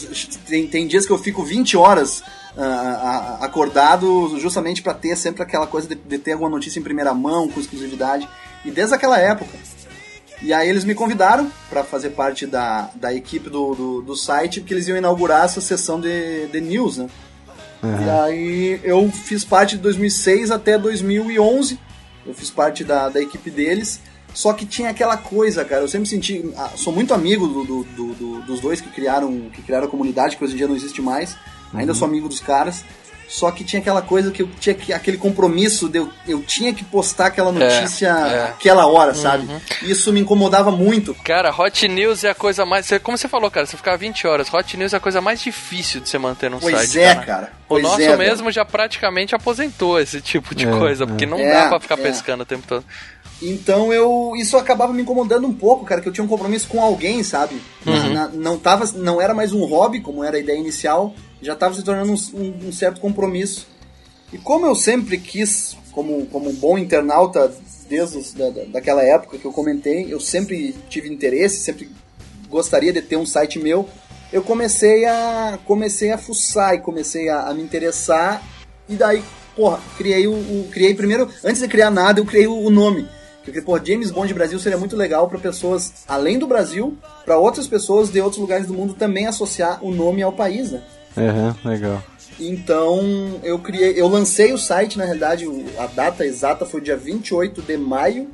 tem, 0.47 0.67
tem 0.67 0.87
dias 0.87 1.05
que 1.07 1.13
eu 1.13 1.19
fico 1.19 1.43
20 1.45 1.77
horas 1.77 2.23
ah, 2.57 3.39
acordado 3.41 4.39
justamente 4.39 4.83
para 4.83 4.95
ter 4.95 5.17
sempre 5.17 5.43
aquela 5.43 5.67
coisa 5.67 5.89
de, 5.89 5.95
de 5.95 6.19
ter 6.19 6.33
alguma 6.33 6.51
notícia 6.51 6.79
em 6.81 6.83
primeira 6.83 7.13
mão, 7.15 7.49
com 7.49 7.61
exclusividade. 7.61 8.29
E 8.65 8.71
desde 8.71 8.95
aquela 8.95 9.19
época. 9.19 9.51
E 10.43 10.53
aí 10.53 10.69
eles 10.69 10.85
me 10.85 10.93
convidaram 10.95 11.51
para 11.71 11.85
fazer 11.85 12.11
parte 12.11 12.47
da, 12.47 12.91
da 12.97 13.15
equipe 13.15 13.49
do, 13.49 13.75
do, 13.77 14.03
do 14.03 14.17
site, 14.17 14.61
porque 14.61 14.75
eles 14.75 14.89
iam 14.89 14.97
inaugurar 14.99 15.45
essa 15.45 15.61
sessão 15.61 16.01
de, 16.01 16.47
de 16.49 16.61
news, 16.61 16.97
né? 16.97 17.07
E 17.83 18.11
aí 18.11 18.81
eu 18.85 19.11
fiz 19.11 19.45
parte 19.45 19.77
de 19.77 19.83
2006 19.83 20.51
até 20.51 20.79
2011. 20.79 21.79
Eu 22.25 22.33
fiz 22.35 22.51
parte 22.51 22.85
da, 22.85 23.09
da 23.09 23.21
equipe 23.21 23.51
deles. 23.51 24.01
Só 24.35 24.53
que 24.53 24.65
tinha 24.65 24.89
aquela 24.91 25.17
coisa, 25.17 25.65
cara. 25.65 25.83
Eu 25.83 25.89
sempre 25.89 26.09
senti. 26.09 26.53
ah, 26.57 26.71
Sou 26.77 26.93
muito 26.93 27.13
amigo 27.13 27.47
do, 27.47 27.65
do- 27.65 27.85
do- 27.85 28.15
do- 28.15 28.43
dos 28.43 28.61
dois 28.61 28.81
que 28.81 28.89
criaram, 28.89 29.51
que 29.53 29.61
criaram 29.63 29.87
a 29.87 29.91
comunidade, 29.91 30.37
que 30.37 30.45
hoje 30.45 30.55
em 30.55 30.57
dia 30.57 30.69
não 30.69 30.77
existe 30.77 31.03
mais. 31.03 31.37
Ainda 31.75 31.93
sou 31.95 32.07
amigo 32.09 32.29
dos 32.29 32.41
caras. 32.41 32.85
Só 33.35 33.51
que 33.51 33.65
tinha 33.65 33.81
aquela 33.81 34.03
coisa 34.03 34.31
que 34.31 34.43
eu 34.43 34.49
tinha 34.61 34.75
que, 34.75 34.93
aquele 34.93 35.17
compromisso 35.17 35.89
de 35.89 35.97
eu, 36.01 36.11
eu 36.29 36.43
tinha 36.43 36.75
que 36.75 36.85
postar 36.85 37.29
aquela 37.29 37.51
notícia 37.51 38.09
é. 38.09 38.43
aquela 38.51 38.87
hora, 38.87 39.15
sabe? 39.15 39.49
Isso 39.81 40.13
me 40.13 40.21
incomodava 40.21 40.71
muito. 40.71 41.15
Cara, 41.25 41.51
Hot 41.51 41.89
News 41.89 42.25
é 42.25 42.31
a 42.31 42.35
coisa 42.35 42.67
mais. 42.67 42.91
Como 43.03 43.17
você 43.17 43.29
falou, 43.29 43.51
cara, 43.51 43.65
você 43.65 43.75
ficar 43.75 43.97
20 43.97 44.27
horas. 44.27 44.53
Hot 44.53 44.77
News 44.77 44.93
é 44.93 44.99
a 44.99 45.01
coisa 45.01 45.23
mais 45.23 45.41
difícil 45.41 46.03
de 46.03 46.11
você 46.11 46.19
manter 46.19 46.51
num 46.51 46.59
Pois 46.59 46.77
site. 46.77 47.01
é, 47.01 47.15
cara. 47.15 47.25
cara. 47.27 47.53
O 47.65 47.69
Pois 47.69 47.83
nosso 47.85 48.03
é, 48.03 48.17
mesmo 48.19 48.53
já 48.53 48.67
praticamente 48.67 49.35
aposentou 49.35 49.99
esse 49.99 50.21
tipo 50.21 50.55
de 50.55 50.69
É, 50.69 50.71
coisa, 50.71 51.05
é. 51.05 51.07
porque 51.07 51.25
não 51.25 51.39
É, 51.39 51.53
dá 51.55 51.69
pra 51.71 51.81
ficar 51.81 51.99
é. 51.99 52.03
pescando 52.03 52.43
o 52.43 52.47
tempo 52.47 52.65
todo. 52.69 52.85
Então 53.41 53.91
eu. 53.95 54.35
Isso 54.37 54.59
acabava 54.59 54.93
me 54.93 55.01
incomodando 55.01 55.47
um 55.47 55.55
pouco, 55.55 55.87
cara, 55.87 56.03
que 56.03 56.09
eu 56.09 56.13
tinha 56.13 56.23
um 56.25 56.29
compromisso 56.29 56.69
com 56.69 56.83
alguém, 56.83 57.23
sabe? 57.23 57.61
Na- 57.85 58.09
na- 58.11 58.29
não, 58.29 58.59
tava, 58.59 58.85
não 58.95 59.23
era 59.23 59.33
mais 59.33 59.55
um 59.55 59.65
hobby, 59.65 60.01
como 60.01 60.23
era 60.23 60.37
a 60.37 60.41
ideia 60.41 60.59
inicial, 60.59 61.15
já 61.43 61.55
tava 61.57 61.75
se 61.75 61.83
tornando 61.83 62.13
um, 62.35 62.69
um- 62.69 62.73
certo 62.73 63.01
compromisso. 63.01 63.67
E 64.33 64.39
como 64.39 64.65
eu 64.67 64.75
sempre 64.75 65.19
quis, 65.19 65.77
como, 65.93 66.25
como 66.27 66.49
um 66.49 66.55
bom 66.55 66.79
internauta 66.79 67.53
desde 67.89 68.17
os- 68.19 68.33
da, 68.33 68.49
da- 68.49 68.65
daquela 68.65 69.03
época 69.03 69.37
que 69.39 69.45
eu 69.45 69.53
comentei, 69.53 70.07
eu 70.13 70.19
sempre 70.21 70.75
tive 70.89 71.13
interesse, 71.13 71.59
sempre 71.59 71.91
gostaria 72.49 72.93
de 72.93 73.03
ter 73.03 73.17
um 73.17 73.27
site 73.27 73.59
meu, 73.59 73.87
eu 74.33 74.43
comecei 74.43 75.05
a 75.05 75.59
comecei 75.67 76.11
a 76.11 76.17
fuçar 76.19 76.75
e 76.75 76.79
comecei 76.79 77.29
a, 77.29 77.49
a 77.49 77.55
me 77.55 77.63
interessar 77.63 78.43
e 78.89 78.95
daí, 78.95 79.23
porra, 79.55 79.79
criei 79.99 80.27
o, 80.27 80.33
o- 80.33 80.69
criei 80.71 80.95
primeiro, 80.95 81.29
antes 81.45 81.61
de 81.61 81.69
criar 81.69 81.91
nada, 81.91 82.21
eu 82.21 82.25
criei 82.25 82.47
o, 82.47 82.55
o 82.59 82.71
nome, 82.71 83.07
Porque, 83.45 83.61
pô, 83.61 83.77
James 83.85 84.11
Bond 84.11 84.33
Brasil 84.33 84.59
seria 84.59 84.79
muito 84.79 84.97
legal 84.97 85.29
pra 85.29 85.39
pessoas, 85.39 85.93
além 86.09 86.39
do 86.39 86.47
Brasil, 86.47 86.97
pra 87.25 87.37
outras 87.39 87.67
pessoas 87.67 88.09
de 88.11 88.21
outros 88.21 88.41
lugares 88.41 88.67
do 88.67 88.73
mundo 88.75 88.95
também 88.95 89.27
associar 89.27 89.85
o 89.85 89.91
nome 89.93 90.23
ao 90.23 90.33
país, 90.33 90.71
né? 90.71 90.81
Aham, 91.17 91.57
legal. 91.65 92.03
Então, 92.41 93.41
eu 93.43 93.59
criei, 93.59 93.93
eu 94.01 94.09
lancei 94.09 94.53
o 94.53 94.59
site, 94.59 94.99
na 94.99 95.05
realidade, 95.05 95.47
a 95.79 95.87
data 95.87 96.25
exata 96.25 96.65
foi 96.65 96.81
dia 96.81 96.97
28 96.97 97.63
de 97.63 97.77
maio 97.77 98.31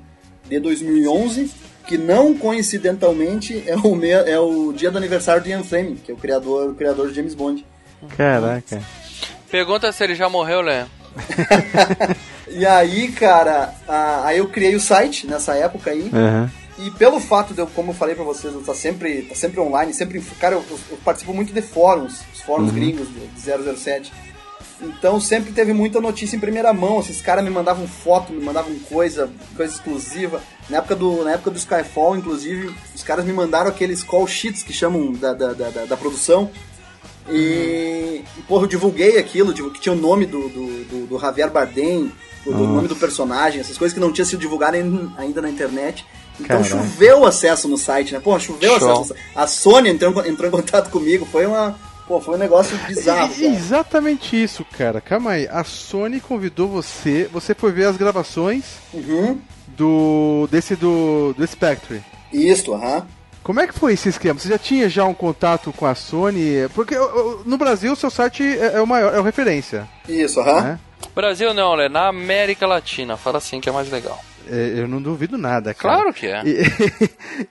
de 0.49 0.59
2011, 0.61 1.51
que 1.87 1.99
não 1.99 2.35
coincidentalmente 2.35 3.63
é 3.67 3.77
o, 3.77 3.95
me, 3.95 4.09
é 4.11 4.39
o 4.39 4.73
dia 4.73 4.91
do 4.91 4.99
aniversário 4.99 5.43
de 5.43 5.51
Ian 5.51 5.63
Fleming, 5.65 5.97
que 5.97 6.11
é 6.11 6.15
o 6.15 6.19
criador, 6.19 6.71
o 6.71 6.75
criador 6.75 7.09
de 7.09 7.15
James 7.15 7.35
Bond. 7.35 7.67
Caraca. 8.17 8.81
Pergunta 9.51 9.91
se 9.93 10.05
ele 10.05 10.15
já 10.15 10.29
morreu, 10.29 10.61
Léo. 10.61 10.87
E 12.51 12.65
aí, 12.65 13.13
cara, 13.13 13.75
a- 13.87 14.23
aí 14.25 14.39
eu 14.39 14.49
criei 14.49 14.75
o 14.75 14.81
site 14.81 15.27
nessa 15.27 15.55
época 15.55 15.91
aí. 15.91 16.11
Aham. 16.13 16.51
E 16.79 16.91
pelo 16.93 17.19
fato 17.19 17.53
de 17.53 17.61
eu, 17.61 17.67
como 17.67 17.91
eu 17.91 17.95
falei 17.95 18.15
pra 18.15 18.25
vocês, 18.25 18.55
eu 18.55 18.63
tá 18.63 18.75
sempre, 18.75 19.23
tá 19.23 19.35
sempre 19.35 19.59
online, 19.61 19.93
sempre. 19.93 20.21
Cara, 20.41 20.55
eu, 20.55 20.65
eu 20.91 20.97
participo 21.05 21.35
muito 21.35 21.53
de 21.53 21.61
fóruns, 21.61 22.21
os 22.33 22.41
fóruns 22.43 22.71
gringos 22.71 23.09
de, 23.09 23.27
de 23.27 23.77
007. 23.77 24.13
Então 24.81 25.19
sempre 25.21 25.53
teve 25.53 25.73
muita 25.73 26.01
notícia 26.01 26.37
em 26.37 26.39
primeira 26.39 26.73
mão. 26.73 27.01
Esses 27.01 27.21
caras 27.21 27.43
me 27.43 27.51
mandavam 27.51 27.87
foto, 27.89 28.33
me 28.33 28.41
mandavam 28.45 28.73
coisa, 28.89 29.29
coisa 29.57 29.75
exclusiva. 29.75 30.41
Na 30.71 30.79
época 30.79 30.95
do, 30.95 31.25
na 31.25 31.33
época 31.33 31.51
do 31.51 31.57
Skyfall, 31.59 32.17
inclusive, 32.17 32.73
os 32.95 33.03
caras 33.03 33.25
me 33.25 33.33
mandaram 33.33 33.69
aqueles 33.69 34.05
call 34.05 34.27
sheets 34.29 34.63
que 34.63 34.73
chamam 34.73 35.13
da, 35.13 35.33
da, 35.33 35.53
da, 35.53 35.85
da- 35.85 35.97
produção. 35.97 36.49
E, 37.29 38.23
e, 38.39 38.43
porra, 38.47 38.65
eu 38.65 38.69
divulguei 38.69 39.19
aquilo, 39.19 39.53
que 39.53 39.81
tinha 39.81 39.93
o 39.93 39.99
nome 39.99 40.27
do, 40.27 40.49
do, 40.49 40.85
do, 40.85 41.07
do 41.09 41.19
Javier 41.19 41.51
Bardem, 41.51 42.11
do 42.45 42.53
nome 42.53 42.89
do 42.89 42.97
personagem, 42.97 43.61
essas 43.61 43.77
coisas 43.77 43.93
que 43.93 44.01
não 44.01 44.11
tinham 44.13 44.25
sido 44.27 44.41
divulgadas 44.41 44.81
ainda, 44.81 45.13
ainda 45.19 45.43
na 45.43 45.51
internet. 45.51 46.07
Então 46.41 46.63
Caraca. 46.63 46.69
choveu 46.69 47.25
acesso 47.27 47.67
no 47.69 47.77
site, 47.77 48.15
né? 48.15 48.21
Pô, 48.21 48.39
choveu 48.39 48.79
Show. 48.79 48.91
acesso 48.91 48.99
no 49.01 49.05
site. 49.07 49.21
A 49.35 49.47
Sony 49.47 49.89
entrou, 49.91 50.27
entrou 50.27 50.49
em 50.49 50.51
contato 50.53 50.91
comigo, 50.91 51.27
foi 51.27 51.47
uma. 51.47 51.79
Pô, 52.07 52.21
foi 52.21 52.37
um 52.37 52.39
negócio 52.39 52.77
bizarro. 52.87 53.33
E- 53.37 53.43
cara. 53.43 53.55
Exatamente 53.55 54.43
isso, 54.43 54.65
cara. 54.77 55.01
Calma 55.01 55.33
aí. 55.33 55.47
A 55.51 55.63
Sony 55.65 56.21
convidou 56.21 56.67
você, 56.69 57.29
você 57.33 57.55
foi 57.55 57.71
ver 57.73 57.85
as 57.87 57.97
gravações 57.97 58.65
Uhum. 58.95 59.39
do 59.67 60.49
desse 60.51 60.75
do 60.75 61.35
do 61.37 61.47
Spectre. 61.47 62.03
Isso, 62.33 62.73
aham. 62.73 63.07
Como 63.43 63.61
é 63.61 63.67
que 63.67 63.73
foi 63.79 63.95
esse 63.95 64.09
esquema? 64.11 64.39
Você 64.39 64.49
já 64.49 64.59
tinha 64.59 64.89
já 64.91 65.05
um 65.07 65.15
contato 65.15 65.73
com 65.73 65.87
a 65.87 65.95
Sony? 65.95 66.69
Porque 66.75 66.95
no 67.47 67.57
Brasil 67.57 67.93
o 67.93 67.97
seu 67.97 68.11
site 68.11 68.43
é, 68.43 68.75
é 68.77 68.81
o 68.81 68.87
maior, 68.87 69.15
é 69.15 69.19
o 69.19 69.23
referência, 69.23 69.89
Isso, 70.07 70.39
aham. 70.41 70.61
né? 70.61 70.79
Brasil 71.15 71.55
não, 71.55 71.75
Léo. 71.75 71.89
Na 71.89 72.09
América 72.09 72.67
Latina. 72.67 73.17
Fala 73.17 73.39
assim 73.39 73.61
que 73.61 73.69
é 73.69 73.73
mais 73.73 73.91
legal. 73.91 74.19
É, 74.51 74.81
eu 74.81 74.89
não 74.89 75.01
duvido 75.03 75.37
nada, 75.37 75.75
cara. 75.75 75.95
Claro 75.97 76.13
que 76.15 76.27
é. 76.27 76.43
E, 76.45 76.63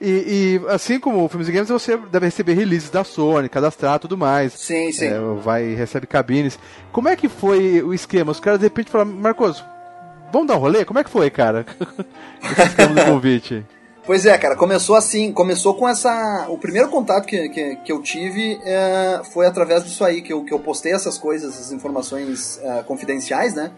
e- 0.00 0.60
e, 0.64 0.68
assim 0.68 0.98
como 0.98 1.24
o 1.24 1.28
Filmes 1.28 1.48
e 1.48 1.52
Games, 1.52 1.68
você 1.68 1.96
deve 1.96 2.26
receber 2.26 2.54
releases 2.54 2.90
da 2.90 3.04
Sony, 3.04 3.48
cadastrar 3.48 3.98
tudo 3.98 4.16
mais. 4.16 4.52
Sim, 4.54 4.90
sim. 4.92 5.06
É, 5.06 5.18
vai 5.42 5.74
recebe 5.74 6.06
cabines. 6.06 6.58
Como 6.92 7.08
é 7.08 7.16
que 7.16 7.28
foi 7.28 7.82
o 7.82 7.94
esquema? 7.94 8.32
Os 8.32 8.40
caras 8.40 8.58
de 8.58 8.66
repente 8.66 8.90
falaram, 8.90 9.12
Marcos, 9.12 9.64
vamos 10.32 10.48
dar 10.48 10.56
um 10.56 10.60
rolê? 10.60 10.84
Como 10.84 10.98
é 10.98 11.04
que 11.04 11.10
foi, 11.10 11.30
cara? 11.30 11.64
Esse 12.42 12.62
esquema 12.62 12.94
do 12.94 13.04
convite. 13.04 13.64
Pois 14.04 14.24
é, 14.24 14.38
cara, 14.38 14.56
começou 14.56 14.96
assim, 14.96 15.30
começou 15.32 15.74
com 15.74 15.86
essa. 15.86 16.46
O 16.48 16.56
primeiro 16.56 16.88
contato 16.88 17.26
que, 17.26 17.48
que, 17.50 17.76
que 17.76 17.92
eu 17.92 18.00
tive 18.02 18.58
é, 18.64 19.20
foi 19.34 19.46
através 19.46 19.84
disso 19.84 20.02
aí, 20.02 20.22
que 20.22 20.32
eu, 20.32 20.42
que 20.44 20.52
eu 20.54 20.58
postei 20.58 20.92
essas 20.94 21.18
coisas, 21.18 21.54
essas 21.54 21.72
informações 21.72 22.58
é, 22.62 22.82
confidenciais, 22.84 23.54
né? 23.54 23.70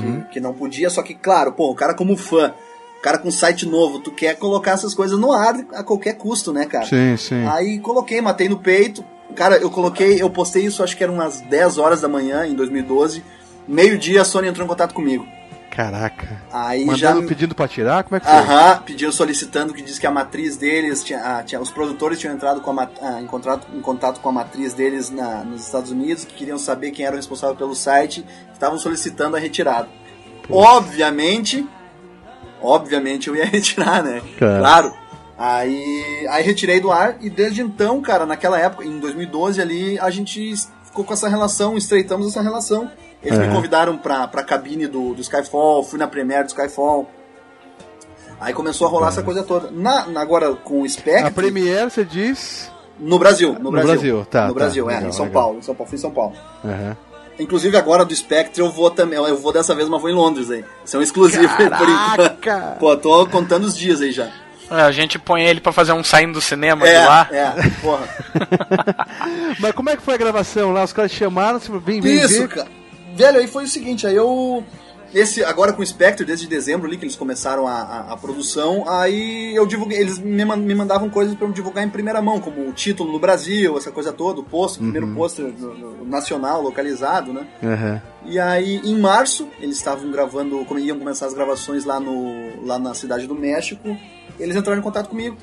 Que, 0.00 0.34
que 0.34 0.40
não 0.40 0.52
podia, 0.52 0.88
só 0.90 1.02
que, 1.02 1.14
claro, 1.14 1.52
pô, 1.52 1.70
o 1.70 1.74
cara 1.74 1.94
como 1.94 2.16
fã, 2.16 2.54
o 2.98 3.02
cara 3.02 3.18
com 3.18 3.30
site 3.30 3.66
novo, 3.66 3.98
tu 3.98 4.10
quer 4.10 4.36
colocar 4.36 4.72
essas 4.72 4.94
coisas 4.94 5.18
no 5.18 5.32
ar 5.32 5.54
a 5.74 5.82
qualquer 5.82 6.14
custo, 6.14 6.52
né, 6.52 6.66
cara? 6.66 6.86
Sim, 6.86 7.16
sim. 7.16 7.46
Aí 7.46 7.78
coloquei, 7.78 8.20
matei 8.20 8.48
no 8.48 8.58
peito. 8.58 9.04
Cara, 9.34 9.56
eu 9.56 9.70
coloquei, 9.70 10.20
eu 10.20 10.28
postei 10.28 10.64
isso, 10.64 10.82
acho 10.82 10.96
que 10.96 11.02
eram 11.02 11.14
umas 11.14 11.40
10 11.40 11.78
horas 11.78 12.00
da 12.00 12.08
manhã, 12.08 12.46
em 12.46 12.54
2012. 12.54 13.24
Meio-dia 13.66 14.22
a 14.22 14.24
Sony 14.24 14.48
entrou 14.48 14.64
em 14.64 14.68
contato 14.68 14.92
comigo. 14.92 15.26
Caraca. 15.74 16.42
Aí 16.52 16.84
Mandando, 16.84 17.22
já. 17.22 17.26
pedindo 17.28 17.54
pra 17.54 17.66
tirar? 17.66 18.04
Como 18.04 18.16
é 18.16 18.20
que 18.20 18.26
foi? 18.26 18.34
Aham, 18.36 18.82
pediu 18.84 19.10
solicitando 19.10 19.72
que 19.72 19.80
diz 19.82 19.98
que 19.98 20.06
a 20.06 20.10
matriz 20.10 20.58
deles, 20.58 21.02
tinha, 21.02 21.18
ah, 21.38 21.42
tinha- 21.42 21.58
os 21.60 21.70
produtores 21.70 22.18
tinham 22.18 22.34
entrado 22.34 22.60
com 22.60 22.78
a 22.78 22.88
ah, 23.00 23.22
em, 23.22 23.26
contrato, 23.26 23.66
em 23.74 23.80
contato 23.80 24.20
com 24.20 24.28
a 24.28 24.32
matriz 24.32 24.74
deles 24.74 25.08
na- 25.08 25.42
nos 25.42 25.64
Estados 25.64 25.90
Unidos, 25.90 26.26
que 26.26 26.34
queriam 26.34 26.58
saber 26.58 26.90
quem 26.90 27.06
era 27.06 27.14
o 27.14 27.16
responsável 27.16 27.56
pelo 27.56 27.74
site, 27.74 28.20
que 28.22 28.52
estavam 28.52 28.78
solicitando 28.78 29.34
a 29.34 29.40
retirada. 29.40 29.88
Obviamente, 30.50 31.66
obviamente 32.60 33.28
eu 33.28 33.36
ia 33.36 33.46
retirar, 33.46 34.02
né? 34.02 34.20
Claro. 34.38 34.58
Claro. 34.60 34.94
Aí, 35.38 36.26
aí 36.28 36.42
retirei 36.44 36.78
do 36.80 36.92
ar 36.92 37.16
e 37.20 37.28
desde 37.30 37.62
então, 37.62 38.00
cara, 38.00 38.24
naquela 38.26 38.58
época, 38.60 38.84
em 38.84 39.00
2012 39.00 39.60
ali, 39.60 39.98
a 39.98 40.10
gente 40.10 40.54
ficou 40.84 41.04
com 41.04 41.12
essa 41.14 41.28
relação, 41.28 41.76
estreitamos 41.76 42.28
essa 42.28 42.42
relação. 42.42 42.90
Eles 43.24 43.38
me 43.38 43.44
Aham. 43.44 43.54
convidaram 43.54 43.96
pra, 43.98 44.26
pra 44.26 44.42
cabine 44.42 44.86
do, 44.86 45.14
do 45.14 45.20
Skyfall, 45.22 45.84
fui 45.84 45.98
na 45.98 46.08
premiere 46.08 46.44
do 46.44 46.48
Skyfall. 46.48 47.08
Aí 48.40 48.52
começou 48.52 48.86
a 48.88 48.90
rolar 48.90 49.08
essa 49.08 49.22
coisa 49.22 49.42
toda. 49.44 49.70
Na, 49.70 50.06
na- 50.08 50.20
agora 50.20 50.52
com 50.54 50.82
o 50.82 50.88
Spectre, 50.88 51.26
A 51.28 51.30
Premiere, 51.30 51.88
você 51.90 52.04
diz. 52.04 52.70
no 52.98 53.18
Brasil, 53.18 53.52
no, 53.52 53.60
No 53.60 53.70
Brasil. 53.70 53.92
Brasil, 53.92 54.26
tá, 54.28 54.42
No 54.42 54.48
tá, 54.48 54.54
Brasil, 54.54 54.90
é, 54.90 54.94
legal, 54.94 55.08
em 55.08 55.12
São 55.12 55.26
legal. 55.26 55.42
Paulo, 55.42 55.58
em 55.58 55.62
São 55.62 55.74
Paulo, 55.74 55.88
fui 55.88 55.96
em 55.98 56.00
São 56.00 56.10
Paulo. 56.10 56.32
Aham. 56.64 56.96
Inclusive 57.38 57.76
agora 57.76 58.04
do 58.04 58.14
Spectre 58.14 58.60
eu 58.60 58.70
vou 58.70 58.90
também, 58.90 59.18
eu 59.18 59.36
vou 59.38 59.52
dessa 59.52 59.74
vez, 59.74 59.88
mas 59.88 60.00
vou 60.00 60.10
em 60.10 60.14
Londres 60.14 60.50
aí. 60.50 60.64
Isso 60.84 60.96
é 60.96 60.98
um 60.98 61.02
exclusivo 61.02 61.48
por 61.56 61.64
enquanto. 61.64 62.38
Pô, 62.78 62.96
tô 62.96 63.26
contando 63.28 63.64
os 63.64 63.76
dias 63.76 64.00
aí 64.02 64.10
já. 64.12 64.28
É, 64.70 64.80
a 64.82 64.90
gente 64.90 65.18
põe 65.18 65.42
ele 65.44 65.60
pra 65.60 65.72
fazer 65.72 65.92
um 65.92 66.02
saindo 66.04 66.34
do 66.34 66.40
cinema 66.40 66.86
É, 66.86 67.00
de 67.00 67.06
lá. 67.06 67.28
é, 67.30 67.70
porra. 67.80 68.08
Mas 69.60 69.72
como 69.72 69.90
é 69.90 69.96
que 69.96 70.02
foi 70.02 70.14
a 70.14 70.18
gravação 70.18 70.72
lá? 70.72 70.82
Os 70.84 70.92
caras 70.92 71.10
chamaram, 71.12 71.58
tipo, 71.60 71.78
vem, 71.78 72.00
vem 72.00 72.14
Isso, 72.16 72.40
ver. 72.42 72.48
cara. 72.48 72.68
Velho, 73.14 73.38
aí 73.38 73.46
foi 73.46 73.64
o 73.64 73.68
seguinte, 73.68 74.06
aí 74.06 74.16
eu. 74.16 74.64
Esse, 75.14 75.44
agora 75.44 75.74
com 75.74 75.82
o 75.82 75.86
Spectre, 75.86 76.24
desde 76.24 76.46
dezembro 76.46 76.86
ali 76.86 76.96
que 76.96 77.04
eles 77.04 77.16
começaram 77.16 77.68
a, 77.68 77.82
a, 77.82 78.12
a 78.12 78.16
produção, 78.16 78.88
aí 78.88 79.54
eu 79.54 79.66
divulguei, 79.66 79.98
eles 79.98 80.18
me, 80.18 80.42
me 80.42 80.74
mandavam 80.74 81.10
coisas 81.10 81.34
pra 81.34 81.46
eu 81.46 81.52
divulgar 81.52 81.84
em 81.84 81.90
primeira 81.90 82.22
mão, 82.22 82.40
como 82.40 82.66
o 82.66 82.72
título 82.72 83.12
no 83.12 83.18
Brasil, 83.18 83.76
essa 83.76 83.90
coisa 83.90 84.10
toda, 84.10 84.40
o 84.40 84.42
posto, 84.42 84.76
o 84.76 84.78
primeiro 84.78 85.08
pôster 85.08 85.52
nacional, 86.06 86.62
localizado, 86.62 87.30
né? 87.30 87.46
Aham. 87.62 88.00
E 88.24 88.38
aí, 88.38 88.80
em 88.82 88.98
março, 88.98 89.46
eles 89.60 89.76
estavam 89.76 90.10
gravando, 90.10 90.64
como 90.64 90.80
iam 90.80 90.98
começar 90.98 91.26
as 91.26 91.34
gravações 91.34 91.84
lá, 91.84 92.00
no, 92.00 92.64
lá 92.64 92.78
na 92.78 92.94
cidade 92.94 93.26
do 93.26 93.34
México. 93.34 93.94
Eles 94.40 94.56
entraram 94.56 94.80
em 94.80 94.82
contato 94.82 95.10
comigo, 95.10 95.36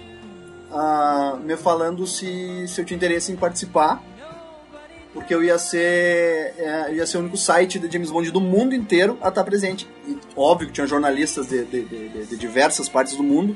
ah, 0.71 1.37
me 1.43 1.55
falando 1.55 2.07
se, 2.07 2.67
se 2.67 2.81
eu 2.81 2.85
tinha 2.85 2.95
interesse 2.95 3.31
em 3.31 3.35
participar, 3.35 4.01
porque 5.19 5.33
eu 5.35 5.43
ia 5.43 5.57
ser, 5.59 6.53
é, 6.57 6.85
eu 6.89 6.95
ia 6.95 7.05
ser 7.05 7.17
o 7.17 7.19
único 7.19 7.35
site 7.37 7.77
de 7.77 7.91
James 7.91 8.09
Bond 8.09 8.31
do 8.31 8.39
mundo 8.41 8.73
inteiro 8.73 9.17
a 9.21 9.27
estar 9.29 9.43
presente. 9.43 9.87
E, 10.07 10.17
óbvio 10.35 10.67
que 10.67 10.73
tinha 10.73 10.87
jornalistas 10.87 11.47
de, 11.47 11.65
de, 11.65 11.83
de- 11.83 12.25
de- 12.25 12.37
diversas 12.37 12.87
partes 12.89 13.15
do 13.15 13.23
mundo, 13.23 13.55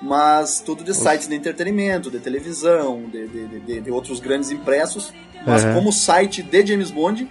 mas 0.00 0.60
tudo 0.64 0.82
de 0.84 0.94
sites 0.94 1.26
de 1.28 1.34
entretenimento, 1.34 2.10
de 2.10 2.18
televisão, 2.20 3.04
de, 3.10 3.90
outros 3.90 4.20
grandes 4.20 4.50
impressos. 4.50 5.12
Mas 5.46 5.64
Uhum. 5.64 5.74
como 5.74 5.92
site 5.92 6.42
de 6.42 6.64
James 6.66 6.90
Bond, 6.90 7.28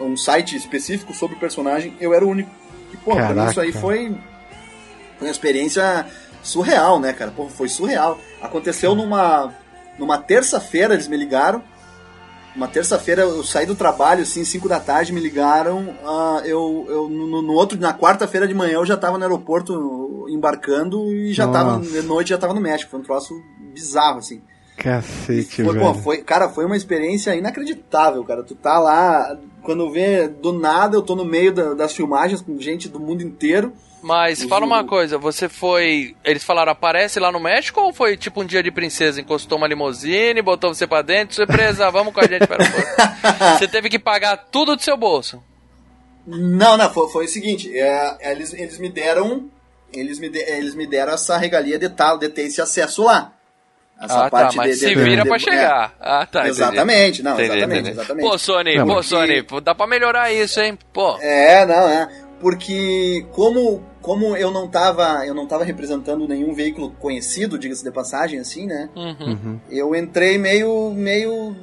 um 0.00 0.16
site 0.16 0.56
específico 0.56 1.14
sobre 1.14 1.36
o 1.36 1.38
personagem, 1.38 1.94
eu 2.00 2.12
era 2.12 2.24
o 2.24 2.28
único. 2.28 2.50
E, 2.92 2.96
pô, 2.96 3.14
pra 3.14 3.48
isso 3.50 3.60
aí 3.60 3.70
foi, 3.72 4.08
foi 5.18 5.28
uma 5.28 5.30
experiência 5.30 6.06
surreal, 6.42 6.98
né, 6.98 7.12
cara? 7.12 7.30
Pô, 7.30 7.48
foi 7.48 7.68
surreal. 7.68 8.18
Aconteceu 8.40 8.94
numa, 8.94 9.54
numa 9.98 10.18
terça-feira, 10.18 10.94
eles 10.94 11.06
me 11.08 11.16
ligaram. 11.16 11.62
Uma 12.54 12.68
terça-feira 12.68 13.22
eu 13.22 13.42
saí 13.42 13.64
do 13.64 13.74
trabalho, 13.74 14.22
assim, 14.22 14.44
5 14.44 14.68
da 14.68 14.78
tarde, 14.78 15.12
me 15.12 15.20
ligaram. 15.20 15.94
ah, 16.04 16.42
eu, 16.44 16.86
eu 16.88 17.08
no, 17.08 17.40
no 17.40 17.52
outro, 17.54 17.78
na 17.80 17.94
quarta-feira 17.94 18.46
de 18.46 18.52
manhã, 18.54 18.74
eu 18.74 18.86
já 18.86 18.96
tava 18.96 19.16
no 19.16 19.24
aeroporto 19.24 20.26
embarcando 20.28 21.12
e 21.12 21.32
já 21.32 21.48
tava, 21.48 21.78
Nossa. 21.78 21.90
de 21.90 22.02
noite 22.02 22.28
já 22.30 22.38
tava 22.38 22.52
no 22.54 22.60
México. 22.60 22.90
Foi 22.90 23.00
um 23.00 23.04
troço 23.04 23.34
bizarro, 23.72 24.18
assim. 24.18 24.42
Cacete, 24.76 25.62
Foi, 25.62 25.74
velho. 25.74 25.80
pô, 25.80 25.94
foi, 25.94 26.18
cara, 26.22 26.48
foi 26.48 26.64
uma 26.64 26.76
experiência 26.76 27.34
inacreditável, 27.34 28.24
cara. 28.24 28.42
Tu 28.42 28.54
tá 28.54 28.78
lá, 28.78 29.36
quando 29.62 29.90
vê 29.90 30.28
do 30.28 30.52
nada, 30.52 30.96
eu 30.96 31.02
tô 31.02 31.14
no 31.16 31.24
meio 31.24 31.52
da- 31.52 31.74
das 31.74 31.94
filmagens 31.94 32.40
com 32.40 32.58
gente 32.58 32.88
do 32.88 32.98
mundo 33.00 33.22
inteiro. 33.22 33.72
Mas 34.02 34.42
fala 34.42 34.66
uma 34.66 34.82
coisa, 34.84 35.16
você 35.16 35.48
foi. 35.48 36.16
Eles 36.24 36.42
falaram, 36.42 36.72
aparece 36.72 37.20
lá 37.20 37.30
no 37.30 37.38
México 37.38 37.80
ou 37.80 37.92
foi 37.92 38.16
tipo 38.16 38.42
um 38.42 38.44
dia 38.44 38.60
de 38.60 38.70
princesa? 38.72 39.20
Encostou 39.20 39.56
uma 39.56 39.68
limusine, 39.68 40.42
botou 40.42 40.74
você 40.74 40.88
pra 40.88 41.02
dentro, 41.02 41.36
surpresa, 41.36 41.88
vamos 41.92 42.12
com 42.12 42.18
a 42.20 42.26
gente 42.26 42.44
para 42.46 42.64
o. 42.64 43.58
Você 43.58 43.68
teve 43.68 43.88
que 43.88 44.00
pagar 44.00 44.36
tudo 44.50 44.74
do 44.74 44.82
seu 44.82 44.96
bolso. 44.96 45.40
Não, 46.26 46.76
não, 46.76 46.92
foi, 46.92 47.08
foi 47.10 47.24
o 47.26 47.28
seguinte, 47.28 47.70
é, 47.78 48.32
eles, 48.32 48.52
eles 48.52 48.78
me 48.78 48.88
deram. 48.88 49.48
Eles 49.92 50.18
me, 50.18 50.28
de- 50.28 50.38
eles 50.50 50.74
me 50.74 50.86
deram 50.86 51.12
essa 51.12 51.36
regalia 51.36 51.78
de, 51.78 51.88
tal, 51.88 52.18
de 52.18 52.28
ter 52.28 52.42
esse 52.42 52.60
acesso 52.60 53.04
lá. 53.04 53.32
Essa 54.02 54.26
ah, 54.26 54.30
tá, 54.30 54.50
mas 54.56 54.78
se 54.78 54.94
vira 54.94 55.24
pra 55.24 55.38
chegar. 55.38 55.94
Ah, 56.00 56.26
tá. 56.26 56.40
entendi. 56.40 56.50
Exatamente, 56.50 57.22
não, 57.22 57.32
Entendi, 57.34 57.48
exatamente, 57.56 57.80
entendi. 57.80 57.90
exatamente. 57.98 58.28
Pô, 58.28 58.38
Sony, 58.38 58.76
Não, 58.76 58.86
pô, 58.86 58.92
porque- 58.94 59.08
Sony, 59.08 59.42
pô, 59.44 59.60
dá 59.60 59.74
pra 59.74 59.86
melhorar 59.86 60.32
isso, 60.32 60.60
hein? 60.60 60.76
Pô. 60.92 61.16
É, 61.20 61.64
não, 61.64 61.88
é. 61.88 62.08
Porque 62.40 63.24
como, 63.30 63.80
como 64.00 64.36
eu 64.36 64.50
não 64.50 64.66
tava, 64.66 65.24
eu 65.24 65.32
não 65.34 65.46
tava 65.46 65.62
representando 65.62 66.26
nenhum 66.26 66.52
veículo 66.52 66.90
conhecido, 66.98 67.56
diga-se 67.56 67.84
de 67.84 67.90
passagem, 67.92 68.40
assim, 68.40 68.66
né? 68.66 68.88
Uhum. 68.96 69.60
Eu 69.70 69.94
entrei 69.94 70.38
meio, 70.38 70.90
meio, 70.90 71.54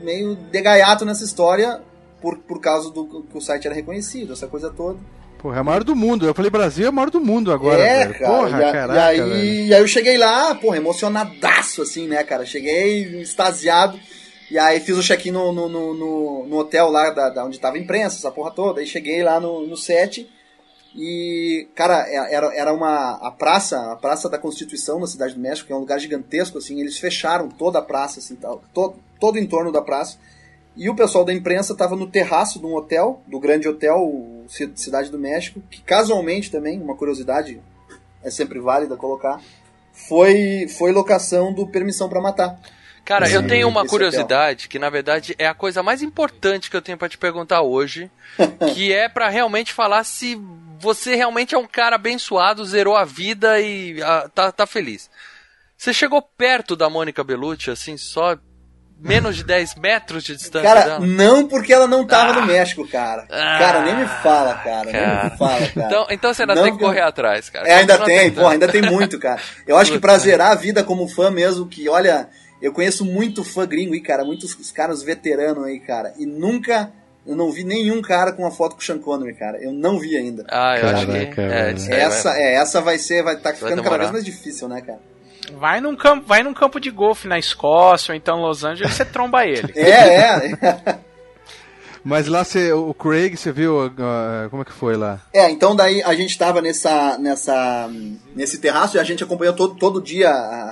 meio 0.00 0.36
de 0.36 0.60
gaiato 0.62 1.04
nessa 1.04 1.24
história 1.24 1.80
por, 2.22 2.38
por 2.38 2.60
causa 2.60 2.90
do 2.92 3.24
que 3.24 3.36
o 3.36 3.40
site 3.40 3.66
era 3.66 3.74
reconhecido, 3.74 4.32
essa 4.32 4.46
coisa 4.46 4.70
toda. 4.70 4.98
Porra, 5.38 5.56
é 5.56 5.60
a 5.60 5.64
maior 5.64 5.84
do 5.84 5.94
mundo. 5.94 6.26
Eu 6.26 6.34
falei 6.34 6.50
Brasil 6.50 6.86
é 6.86 6.88
a 6.88 6.92
maior 6.92 7.10
do 7.10 7.20
mundo 7.20 7.52
agora. 7.52 7.80
é, 7.80 8.06
velho. 8.06 8.18
cara. 8.18 8.34
Porra, 8.36 8.50
e, 8.60 8.64
a- 8.64 8.72
caraca. 8.72 8.94
e 8.94 8.98
aí, 8.98 9.20
velho. 9.20 9.44
e 9.66 9.74
aí 9.74 9.80
eu 9.80 9.86
cheguei 9.88 10.18
lá, 10.18 10.54
porra, 10.56 10.76
emocionadaço, 10.78 11.82
assim, 11.82 12.06
né, 12.08 12.22
cara? 12.24 12.44
Cheguei 12.44 13.20
extasiado. 13.22 13.98
E 14.50 14.58
aí 14.58 14.80
fiz 14.80 14.96
o 14.96 15.02
check-in 15.02 15.30
no, 15.30 15.52
no, 15.52 15.68
no, 15.68 16.46
no- 16.46 16.56
hotel 16.56 16.88
lá 16.90 17.10
da, 17.10 17.28
da 17.28 17.44
onde 17.44 17.60
tava 17.60 17.76
a 17.76 17.78
imprensa, 17.80 18.16
essa 18.16 18.30
porra 18.30 18.50
toda. 18.50 18.80
Aí 18.80 18.86
cheguei 18.86 19.22
lá 19.22 19.38
no, 19.38 19.66
no 19.66 19.76
set. 19.76 20.28
E, 20.96 21.68
cara, 21.74 22.04
é- 22.08 22.34
era, 22.34 22.46
era 22.56 22.72
uma. 22.72 23.18
A 23.22 23.30
praça, 23.30 23.92
a 23.92 23.96
Praça 23.96 24.28
da 24.28 24.38
Constituição 24.38 24.98
na 24.98 25.06
Cidade 25.06 25.34
do 25.34 25.40
México, 25.40 25.66
que 25.66 25.72
é 25.72 25.76
um 25.76 25.80
lugar 25.80 26.00
gigantesco, 26.00 26.58
assim, 26.58 26.80
eles 26.80 26.98
fecharam 26.98 27.48
toda 27.48 27.78
a 27.78 27.82
praça, 27.82 28.18
assim, 28.20 28.34
tal, 28.36 28.62
todo, 28.74 28.96
todo 29.20 29.36
o 29.36 29.38
entorno 29.38 29.70
da 29.70 29.82
praça. 29.82 30.16
E 30.76 30.88
o 30.88 30.94
pessoal 30.96 31.24
da 31.24 31.32
imprensa 31.32 31.72
estava 31.74 31.94
no 31.94 32.06
terraço 32.06 32.58
de 32.58 32.66
um 32.66 32.74
hotel, 32.74 33.20
do 33.26 33.38
grande 33.38 33.68
hotel 33.68 34.00
Cidade 34.48 35.10
do 35.10 35.18
México, 35.18 35.62
que 35.70 35.80
casualmente 35.82 36.50
também, 36.50 36.80
uma 36.80 36.96
curiosidade, 36.96 37.60
é 38.22 38.30
sempre 38.30 38.58
válida 38.58 38.96
colocar, 38.96 39.40
foi, 39.92 40.66
foi 40.68 40.90
locação 40.92 41.52
do 41.52 41.66
Permissão 41.66 42.08
para 42.08 42.20
Matar. 42.20 42.58
Cara, 43.04 43.28
eu 43.30 43.40
Sim, 43.40 43.48
tenho 43.48 43.68
uma 43.68 43.80
esse 43.82 43.90
curiosidade 43.90 44.68
que 44.68 44.78
na 44.78 44.90
verdade 44.90 45.34
é 45.38 45.46
a 45.46 45.54
coisa 45.54 45.82
mais 45.82 46.02
importante 46.02 46.70
que 46.70 46.76
eu 46.76 46.82
tenho 46.82 46.98
pra 46.98 47.08
te 47.08 47.16
perguntar 47.16 47.62
hoje, 47.62 48.10
que 48.74 48.92
é 48.92 49.08
pra 49.08 49.30
realmente 49.30 49.72
falar 49.72 50.04
se 50.04 50.38
você 50.78 51.14
realmente 51.14 51.54
é 51.54 51.58
um 51.58 51.66
cara 51.66 51.96
abençoado, 51.96 52.64
zerou 52.64 52.96
a 52.96 53.04
vida 53.04 53.60
e 53.60 54.00
ah, 54.02 54.30
tá, 54.34 54.52
tá 54.52 54.66
feliz. 54.66 55.10
Você 55.76 55.94
chegou 55.94 56.20
perto 56.20 56.76
da 56.76 56.90
Mônica 56.90 57.24
Bellucci, 57.24 57.70
assim, 57.70 57.96
só 57.96 58.36
menos 59.00 59.36
de 59.36 59.44
10 59.44 59.76
metros 59.76 60.24
de 60.24 60.34
distância 60.36 60.68
Cara, 60.68 60.84
dela? 60.84 61.06
não 61.06 61.46
porque 61.46 61.72
ela 61.72 61.86
não 61.86 62.04
tava 62.06 62.32
Ah. 62.32 62.40
no 62.40 62.46
México, 62.46 62.86
cara. 62.88 63.26
Ah, 63.30 63.58
cara, 63.58 63.82
nem 63.82 63.96
me 63.96 64.06
fala, 64.22 64.54
cara. 64.54 64.84
Nem 64.84 64.92
cara. 64.92 65.24
me 65.30 65.36
fala, 65.38 65.66
cara. 65.68 65.86
Então, 65.86 66.06
então 66.10 66.34
você 66.34 66.42
ainda 66.42 66.54
Não 66.54 66.62
tem 66.64 66.72
que 66.76 66.78
correr 66.78 67.00
atrás, 67.02 67.48
cara. 67.48 67.68
É, 67.68 67.74
ainda 67.74 67.96
Continua 67.98 68.18
tem, 68.18 68.28
tentando. 68.30 68.42
pô, 68.44 68.48
ainda 68.50 68.68
tem 68.68 68.82
muito, 68.82 69.18
cara. 69.18 69.40
Eu 69.66 69.76
acho 69.76 69.92
que 69.92 69.98
pra 70.00 70.18
zerar 70.18 70.50
a 70.50 70.54
vida 70.56 70.82
como 70.82 71.06
fã 71.08 71.30
mesmo, 71.30 71.66
que 71.66 71.88
olha, 71.88 72.28
eu 72.60 72.72
conheço 72.72 73.04
muito 73.04 73.44
fã 73.44 73.64
gringo 73.66 73.94
aí, 73.94 74.00
cara, 74.00 74.24
muitos 74.24 74.54
os 74.58 74.72
caras 74.72 75.02
veteranos 75.02 75.64
aí, 75.64 75.78
cara, 75.78 76.12
e 76.18 76.26
nunca, 76.26 76.90
eu 77.24 77.36
não 77.36 77.52
vi 77.52 77.62
nenhum 77.62 78.02
cara 78.02 78.32
com 78.32 78.42
uma 78.42 78.50
foto 78.50 78.74
com 78.74 78.80
o 78.80 78.84
Sean 78.84 78.98
Connery, 78.98 79.34
cara. 79.34 79.58
Eu 79.62 79.72
não 79.72 79.98
vi 80.00 80.16
ainda. 80.16 80.44
Ah, 80.50 80.76
eu 80.76 80.88
acho 80.88 81.06
que. 81.06 81.26
Caraca, 81.26 81.42
É, 81.54 82.00
Essa, 82.00 82.30
vai- 82.30 82.42
é, 82.42 82.54
essa 82.54 82.80
vai 82.80 82.98
ser, 82.98 83.22
vai 83.22 83.34
estar 83.34 83.54
ficando 83.54 83.80
cada 83.82 83.98
vez 83.98 84.10
mais 84.10 84.24
difícil, 84.24 84.66
né, 84.68 84.80
cara? 84.80 84.98
Vai 85.56 85.80
num 85.80 85.96
campo, 85.96 86.26
vai 86.26 86.42
num 86.42 86.54
campo 86.54 86.78
de 86.80 86.90
golfe 86.90 87.26
na 87.28 87.38
Escócia 87.38 88.12
ou 88.12 88.16
então 88.16 88.38
em 88.38 88.42
Los 88.42 88.64
Angeles, 88.64 88.94
você 88.94 89.04
tromba 89.04 89.44
ele. 89.46 89.72
É, 89.76 90.46
é. 90.46 90.98
Mas 92.04 92.26
lá 92.26 92.44
você, 92.44 92.72
o 92.72 92.94
Craig, 92.94 93.36
você 93.36 93.52
viu 93.52 93.92
ah, 93.98 94.46
como 94.50 94.62
é 94.62 94.64
que 94.64 94.72
foi 94.72 94.96
lá? 94.96 95.20
É, 95.32 95.50
então 95.50 95.74
daí 95.74 96.02
a 96.02 96.14
gente 96.14 96.38
tava 96.38 96.62
nessa, 96.62 97.18
nessa, 97.18 97.90
nesse 98.34 98.58
terraço 98.58 98.96
e 98.96 99.00
a 99.00 99.04
gente 99.04 99.22
acompanhou 99.22 99.52
todo, 99.54 99.74
todo 99.74 100.00
dia 100.00 100.30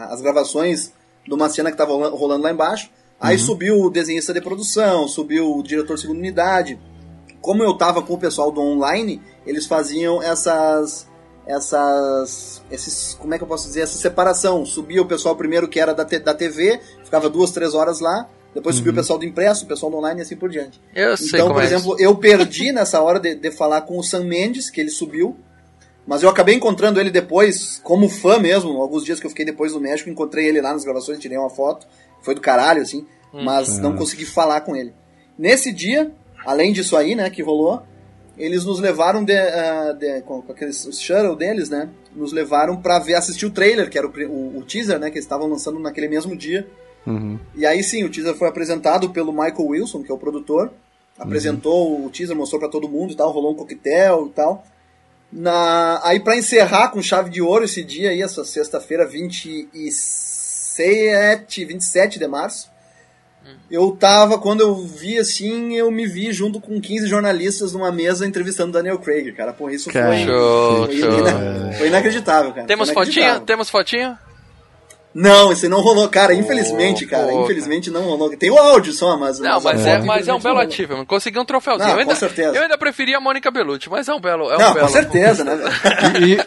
as 0.09 0.23
gravações 0.23 0.93
de 1.27 1.35
uma 1.35 1.49
cena 1.49 1.71
que 1.71 1.77
tava 1.77 1.93
rola- 1.93 2.11
rolando 2.11 2.45
lá 2.45 2.53
embaixo. 2.53 2.89
Aí 3.21 3.39
subiu 3.39 3.81
o 3.81 3.91
desenhista 3.91 4.33
de 4.33 4.41
produção, 4.41 5.09
subiu 5.09 5.57
o 5.57 5.63
diretor 5.63 5.95
de 5.95 6.03
segunda 6.03 6.21
unidade. 6.21 6.79
Como 7.41 7.63
eu 7.63 7.75
tava 7.75 8.03
com 8.03 8.15
o 8.15 8.19
pessoal 8.19 8.51
do 8.51 8.61
online, 8.61 9.21
eles 9.47 9.67
faziam 9.67 10.23
essas 10.23 11.09
essas 11.47 12.63
esses 12.71 13.15
como 13.15 13.35
é 13.35 13.39
que 13.39 13.45
eu 13.45 13.49
posso 13.49 13.67
dizer 13.67 13.83
essa 13.83 13.97
separação 13.99 14.65
subia 14.67 15.01
o 15.01 15.07
pessoal 15.07 15.37
primeiro 15.37 15.69
que 15.69 15.79
era 15.81 15.95
da, 15.95 16.05
te- 16.05 16.19
da 16.19 16.35
TV 16.35 16.81
ficava 17.05 17.29
duas 17.29 17.51
três 17.51 17.75
horas 17.75 18.01
lá 18.01 18.29
depois 18.55 18.77
subia 18.77 18.93
o 18.93 18.95
pessoal 18.95 19.19
do 19.19 19.25
impresso 19.25 19.65
o 19.65 19.69
pessoal 19.69 19.91
do 19.91 19.99
online 19.99 20.21
e 20.21 20.23
assim 20.23 20.37
por 20.37 20.49
diante 20.51 20.81
Eu 20.95 21.17
sei 21.17 21.29
então, 21.29 21.43
como 21.49 21.55
por 21.55 21.63
é 21.63 21.67
exemplo, 21.67 21.97
eu 22.01 22.17
perdi 22.17 22.73
nessa 22.73 23.01
hora 23.01 23.21
de, 23.21 23.35
de 23.35 23.51
falar 23.51 23.83
com 23.83 23.99
o 23.99 24.03
Sam 24.03 24.25
Mendes, 24.25 24.71
que 24.71 24.81
ele 24.81 24.91
subiu. 24.91 25.37
Mas 26.07 26.23
eu 26.23 26.29
acabei 26.31 26.55
encontrando 26.55 27.01
ele 27.01 27.11
depois, 27.11 27.81
como 27.83 28.09
fã 28.09 28.39
mesmo. 28.39 28.81
Alguns 28.81 29.05
dias 29.05 29.19
que 29.19 29.27
eu 29.27 29.31
fiquei 29.31 29.45
depois 29.45 29.73
no 29.73 29.81
México, 29.81 30.09
encontrei 30.09 30.47
ele 30.47 30.61
lá 30.63 30.73
nas 30.73 30.85
gravações, 30.85 31.19
tirei 31.19 31.37
uma 31.37 31.51
foto. 31.51 31.85
Foi 32.23 32.33
do 32.33 32.41
caralho, 32.41 32.81
assim. 32.81 33.05
Mas 33.33 33.79
não 33.79 33.97
consegui 33.97 34.25
falar 34.25 34.61
com 34.61 34.77
ele. 34.77 34.95
Nesse 35.37 35.73
dia, 35.73 36.13
além 36.47 36.73
disso 36.73 36.97
aí, 36.97 37.15
né, 37.17 37.29
que 37.29 37.43
rolou, 37.43 37.83
eles 38.39 38.65
nos 38.65 38.81
levaram 38.81 39.25
de, 39.25 39.37
ah, 39.37 39.93
de- 39.99 40.21
com, 40.23 40.43
aqueles 40.49 40.85
os 40.85 41.01
shuttle 41.01 41.37
deles, 41.37 41.71
né? 41.71 41.89
Nos 42.15 42.33
levaram 42.33 42.77
pra 42.77 42.99
ver, 42.99 43.15
assistir 43.15 43.47
o 43.47 43.51
trailer, 43.51 43.89
que 43.91 43.99
era 43.99 44.07
o, 44.07 44.11
o, 44.11 44.59
o 44.59 44.63
teaser, 44.63 44.99
né? 44.99 45.11
Que 45.11 45.17
eles 45.17 45.25
estavam 45.25 45.49
lançando 45.49 45.79
naquele 45.79 46.09
mesmo 46.09 46.37
dia. 46.37 46.67
Uhum. 47.07 47.39
E 47.55 47.65
aí 47.65 47.83
sim, 47.83 48.05
o 48.05 48.11
teaser 48.11 48.35
foi 48.35 48.49
apresentado 48.49 49.11
pelo 49.11 49.33
Michael 49.33 49.67
Wilson, 49.67 50.03
que 50.03 50.11
é 50.11 50.15
o 50.15 50.19
produtor. 50.19 50.71
Apresentou 51.19 52.05
o 52.05 52.11
teaser, 52.11 52.37
mostrou 52.37 52.61
pra 52.61 52.69
todo 52.69 52.89
mundo 52.89 53.13
e 53.13 53.17
tal, 53.17 53.33
rolou 53.33 53.53
um 53.53 53.57
coquetel 53.57 54.27
e 54.27 54.31
tal. 54.31 54.65
Na... 55.33 56.01
Aí 56.05 56.21
pra 56.21 56.37
encerrar 56.37 56.91
com 56.91 57.01
chave 57.03 57.31
de 57.31 57.41
ouro 57.41 57.65
esse 57.65 57.83
dia 57.83 58.11
aí, 58.11 58.21
essa 58.21 58.45
sexta-feira, 58.45 59.07
27, 59.07 61.65
27 61.65 62.19
de 62.19 62.27
março. 62.27 62.71
Eu 63.71 63.91
tava, 63.93 64.39
quando 64.39 64.61
eu 64.61 64.75
vi 64.77 65.19
assim, 65.19 65.75
eu 65.77 65.91
me 65.91 66.07
vi 66.07 66.33
junto 66.33 66.61
com 66.61 66.81
15 66.81 67.07
jornalistas 67.09 67.73
numa 67.73 67.91
mesa 67.91 68.27
entrevistando 68.27 68.73
Daniel 68.73 68.99
Craig, 68.99 69.33
cara. 69.33 69.53
Pô, 69.53 69.69
isso 69.71 69.91
Cara, 69.91 70.09
foi, 70.09 70.25
Show, 70.25 70.87
foi, 70.87 70.97
show. 70.99 71.19
ina- 71.19 71.73
foi 71.79 71.87
inacreditável, 71.89 72.53
cara. 72.53 72.67
Temos 72.67 72.91
Foi 72.91 73.03
inacreditável. 73.05 73.41
Temos 73.47 73.69
fotinho? 73.71 74.19
Não, 75.19 75.51
esse 75.51 75.67
não 75.67 75.81
rolou, 75.81 76.07
cara. 76.11 76.35
Infelizmente, 76.35 77.07
cara. 77.07 77.29
pô, 77.29 77.45
Infelizmente 77.45 77.91
não 77.91 78.03
rolou. 78.03 78.29
Tem 78.37 78.51
o 78.51 78.59
áudio 78.59 78.93
só, 78.93 79.17
mas. 79.17 79.39
Não, 79.39 79.59
mas 79.63 79.87
é, 79.87 79.95
foto, 79.95 80.07
mas 80.07 80.29
é 80.29 80.35
um 80.35 80.39
belo 80.41 80.59
achievement. 80.59 81.07
Conseguiu 81.07 81.41
um 81.41 81.45
troféuzinho. 81.47 81.89
Não, 81.89 81.95
eu, 81.95 82.01
ainda, 82.01 82.13
com 82.13 82.21
certeza. 82.21 82.55
eu 82.55 82.63
ainda 82.63 82.77
preferia 82.77 83.17
a 83.17 83.21
Mônica 83.21 83.51
Bellucci, 83.51 83.89
mas 83.89 84.07
é 84.09 84.13
um 84.15 84.21
belo. 84.21 84.51
É 84.51 84.57
um 84.57 84.61
Não, 84.61 84.75
belo 84.75 84.87
com 84.87 84.93
certeza, 84.93 85.43
né, 85.43 85.57
velho? 85.57 86.37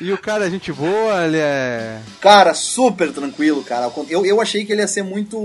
E, 0.00 0.04
e 0.06 0.12
o 0.12 0.18
cara, 0.18 0.44
a 0.44 0.50
gente 0.50 0.72
boa, 0.72 1.24
ele 1.24 1.38
é. 1.38 1.98
Cara, 2.20 2.54
super 2.54 3.12
tranquilo, 3.12 3.64
cara. 3.64 3.90
Eu, 4.08 4.24
eu 4.24 4.40
achei 4.40 4.64
que 4.64 4.72
ele 4.72 4.80
ia 4.82 4.88
ser 4.88 5.02
muito 5.02 5.38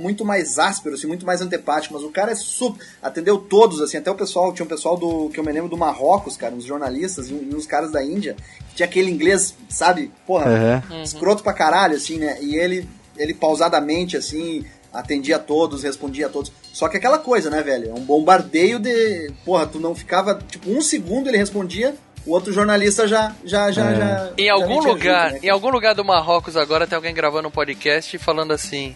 muito 0.00 0.24
mais 0.24 0.58
áspero, 0.60 0.94
assim, 0.94 1.08
muito 1.08 1.26
mais 1.26 1.40
antepático, 1.40 1.94
mas 1.94 2.04
o 2.04 2.10
cara 2.10 2.30
é 2.30 2.34
super. 2.36 2.80
Atendeu 3.02 3.36
todos, 3.38 3.80
assim, 3.80 3.96
até 3.96 4.10
o 4.10 4.14
pessoal, 4.14 4.52
tinha 4.52 4.64
um 4.64 4.68
pessoal 4.68 4.96
do 4.96 5.28
que 5.30 5.40
eu 5.40 5.44
me 5.44 5.50
lembro 5.50 5.68
do 5.68 5.76
Marrocos, 5.76 6.36
cara, 6.36 6.54
uns 6.54 6.64
jornalistas 6.64 7.28
e 7.28 7.34
uns 7.34 7.66
caras 7.66 7.90
da 7.90 8.02
Índia, 8.04 8.36
que 8.70 8.76
tinha 8.76 8.86
aquele 8.86 9.10
inglês, 9.10 9.54
sabe, 9.68 10.12
porra, 10.24 10.46
Uhum. 10.90 11.02
escroto 11.02 11.42
pra 11.42 11.52
caralho, 11.52 11.95
assim, 11.96 12.18
né? 12.18 12.38
E 12.40 12.56
ele, 12.56 12.88
ele 13.16 13.34
pausadamente, 13.34 14.16
assim, 14.16 14.64
atendia 14.92 15.36
a 15.36 15.40
todos, 15.40 15.82
respondia 15.82 16.26
a 16.26 16.28
todos. 16.30 16.52
Só 16.72 16.88
que 16.88 16.96
aquela 16.96 17.18
coisa, 17.18 17.50
né, 17.50 17.62
velho? 17.62 17.90
É 17.90 17.92
um 17.94 18.00
bombardeio 18.04 18.78
de. 18.78 19.30
Porra, 19.44 19.66
tu 19.66 19.80
não 19.80 19.94
ficava. 19.94 20.38
Tipo, 20.50 20.70
um 20.70 20.80
segundo 20.80 21.28
ele 21.28 21.38
respondia, 21.38 21.94
o 22.26 22.32
outro 22.32 22.52
jornalista 22.52 23.06
já. 23.08 23.34
já, 23.44 23.70
já, 23.70 23.90
É. 23.90 23.96
já 23.96 24.32
Em 24.36 24.46
já 24.46 24.52
algum 24.52 24.74
metia 24.76 24.90
lugar, 24.92 25.30
junto, 25.30 25.42
né? 25.42 25.46
em 25.46 25.50
algum 25.50 25.70
lugar 25.70 25.94
do 25.94 26.04
Marrocos 26.04 26.56
agora 26.56 26.86
tem 26.86 26.96
alguém 26.96 27.14
gravando 27.14 27.48
um 27.48 27.50
podcast 27.50 28.14
e 28.14 28.18
falando 28.18 28.52
assim. 28.52 28.94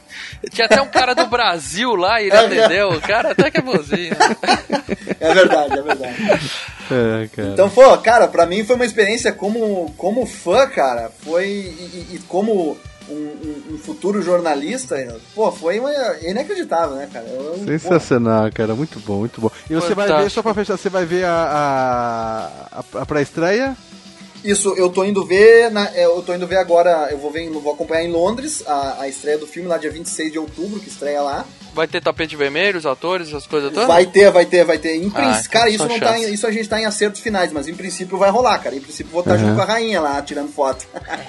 Tinha 0.51 0.67
até 0.67 0.81
um 0.83 0.89
cara 0.89 1.15
do 1.15 1.27
Brasil 1.27 1.95
lá 1.95 2.21
e 2.21 2.27
ele 2.27 2.37
atendeu. 2.37 2.91
O 2.93 3.01
cara 3.01 3.31
até 3.33 3.51
que 3.51 3.59
é 3.59 3.63
bonzinho. 3.63 4.15
É 5.23 5.35
verdade, 5.35 5.79
é 5.79 5.83
verdade. 5.83 6.51
É, 6.91 7.29
cara. 7.37 7.49
Então, 7.51 7.69
pô, 7.69 7.97
cara, 7.99 8.27
pra 8.27 8.47
mim 8.47 8.65
foi 8.65 8.75
uma 8.77 8.87
experiência 8.87 9.31
como, 9.33 9.93
como 9.99 10.25
fã, 10.25 10.67
cara, 10.67 11.11
foi. 11.21 11.47
E, 11.47 12.07
e- 12.11 12.15
e 12.15 12.19
como 12.27 12.77
um, 13.09 13.15
um- 13.15 13.75
um 13.75 13.79
futuro 13.79 14.21
jornalista, 14.23 14.97
pô, 15.35 15.51
foi 15.53 15.79
uma, 15.81 15.91
inacreditável, 16.23 16.97
né, 16.97 17.09
cara? 17.13 17.27
Eu- 17.27 17.55
pô, 17.59 17.65
Sensacional, 17.65 18.51
cara. 18.53 18.75
Muito 18.75 18.99
bom, 19.01 19.21
muito 19.21 19.41
bom. 19.41 19.51
E 19.69 19.75
você 19.75 19.95
vai 19.95 20.07
ver, 20.07 20.13
Fantástico. 20.13 20.31
só 20.35 20.43
pra 20.43 20.55
fechar, 20.55 20.77
você 20.77 20.89
vai 20.89 21.05
ver 21.05 21.25
a, 21.25 21.33
a, 21.33 22.79
a, 22.99 23.03
a 23.03 23.07
pré-estreia? 23.07 23.77
Isso, 24.43 24.75
eu 24.77 24.89
tô 24.89 25.05
indo 25.05 25.25
ver, 25.25 25.71
na- 25.71 25.91
é, 25.95 26.05
eu 26.07 26.23
tô 26.23 26.35
indo 26.35 26.47
ver 26.47 26.57
agora, 26.57 27.09
eu 27.11 27.19
vou 27.19 27.31
ver, 27.31 27.49
vou 27.51 27.73
acompanhar 27.75 28.05
em 28.05 28.11
Londres 28.11 28.63
a, 28.67 29.03
a 29.03 29.09
estreia 29.09 29.37
do 29.37 29.47
filme 29.47 29.69
lá 29.69 29.77
dia 29.77 29.91
26 29.91 30.33
de 30.33 30.39
outubro, 30.39 30.81
que 30.81 30.89
estreia 30.89 31.21
lá. 31.21 31.45
Vai 31.75 31.87
ter 31.87 32.01
tapete 32.03 32.35
vermelho, 32.35 32.79
os 32.79 32.87
atores, 32.87 33.29
essas 33.29 33.47
coisas 33.47 33.71
todas? 33.73 33.87
Vai 33.87 34.05
ter, 34.07 34.31
vai 34.31 34.45
ter, 34.45 34.65
vai 34.65 34.79
ter. 34.79 34.97
Em 34.97 35.07
Ah, 35.09 35.11
princ- 35.11 35.37
então 35.37 35.51
cara, 35.51 35.71
isso 35.71 35.87
não 35.87 36.01
tá 36.01 36.07
chance. 36.15 36.25
É. 36.25 36.29
em, 36.31 36.33
isso 36.35 36.47
a 36.47 36.51
gente 36.51 36.69
tá 36.69 36.81
em 36.81 36.85
acertos 36.87 37.21
finais, 37.21 37.53
mas 37.53 37.69
em 37.69 37.75
princípio 37.75 38.19
vai 38.19 38.31
rolar, 38.31 38.59
cara. 38.59 38.75
Em 38.75 38.81
princípio 38.81 39.13
vou 39.13 39.21
estar 39.21 39.37
junto 39.37 39.55
com 39.55 39.61
a 39.63 39.65
rainha 39.67 40.01
lá, 40.01 40.21
tirando 40.23 40.51
foto. 40.53 40.85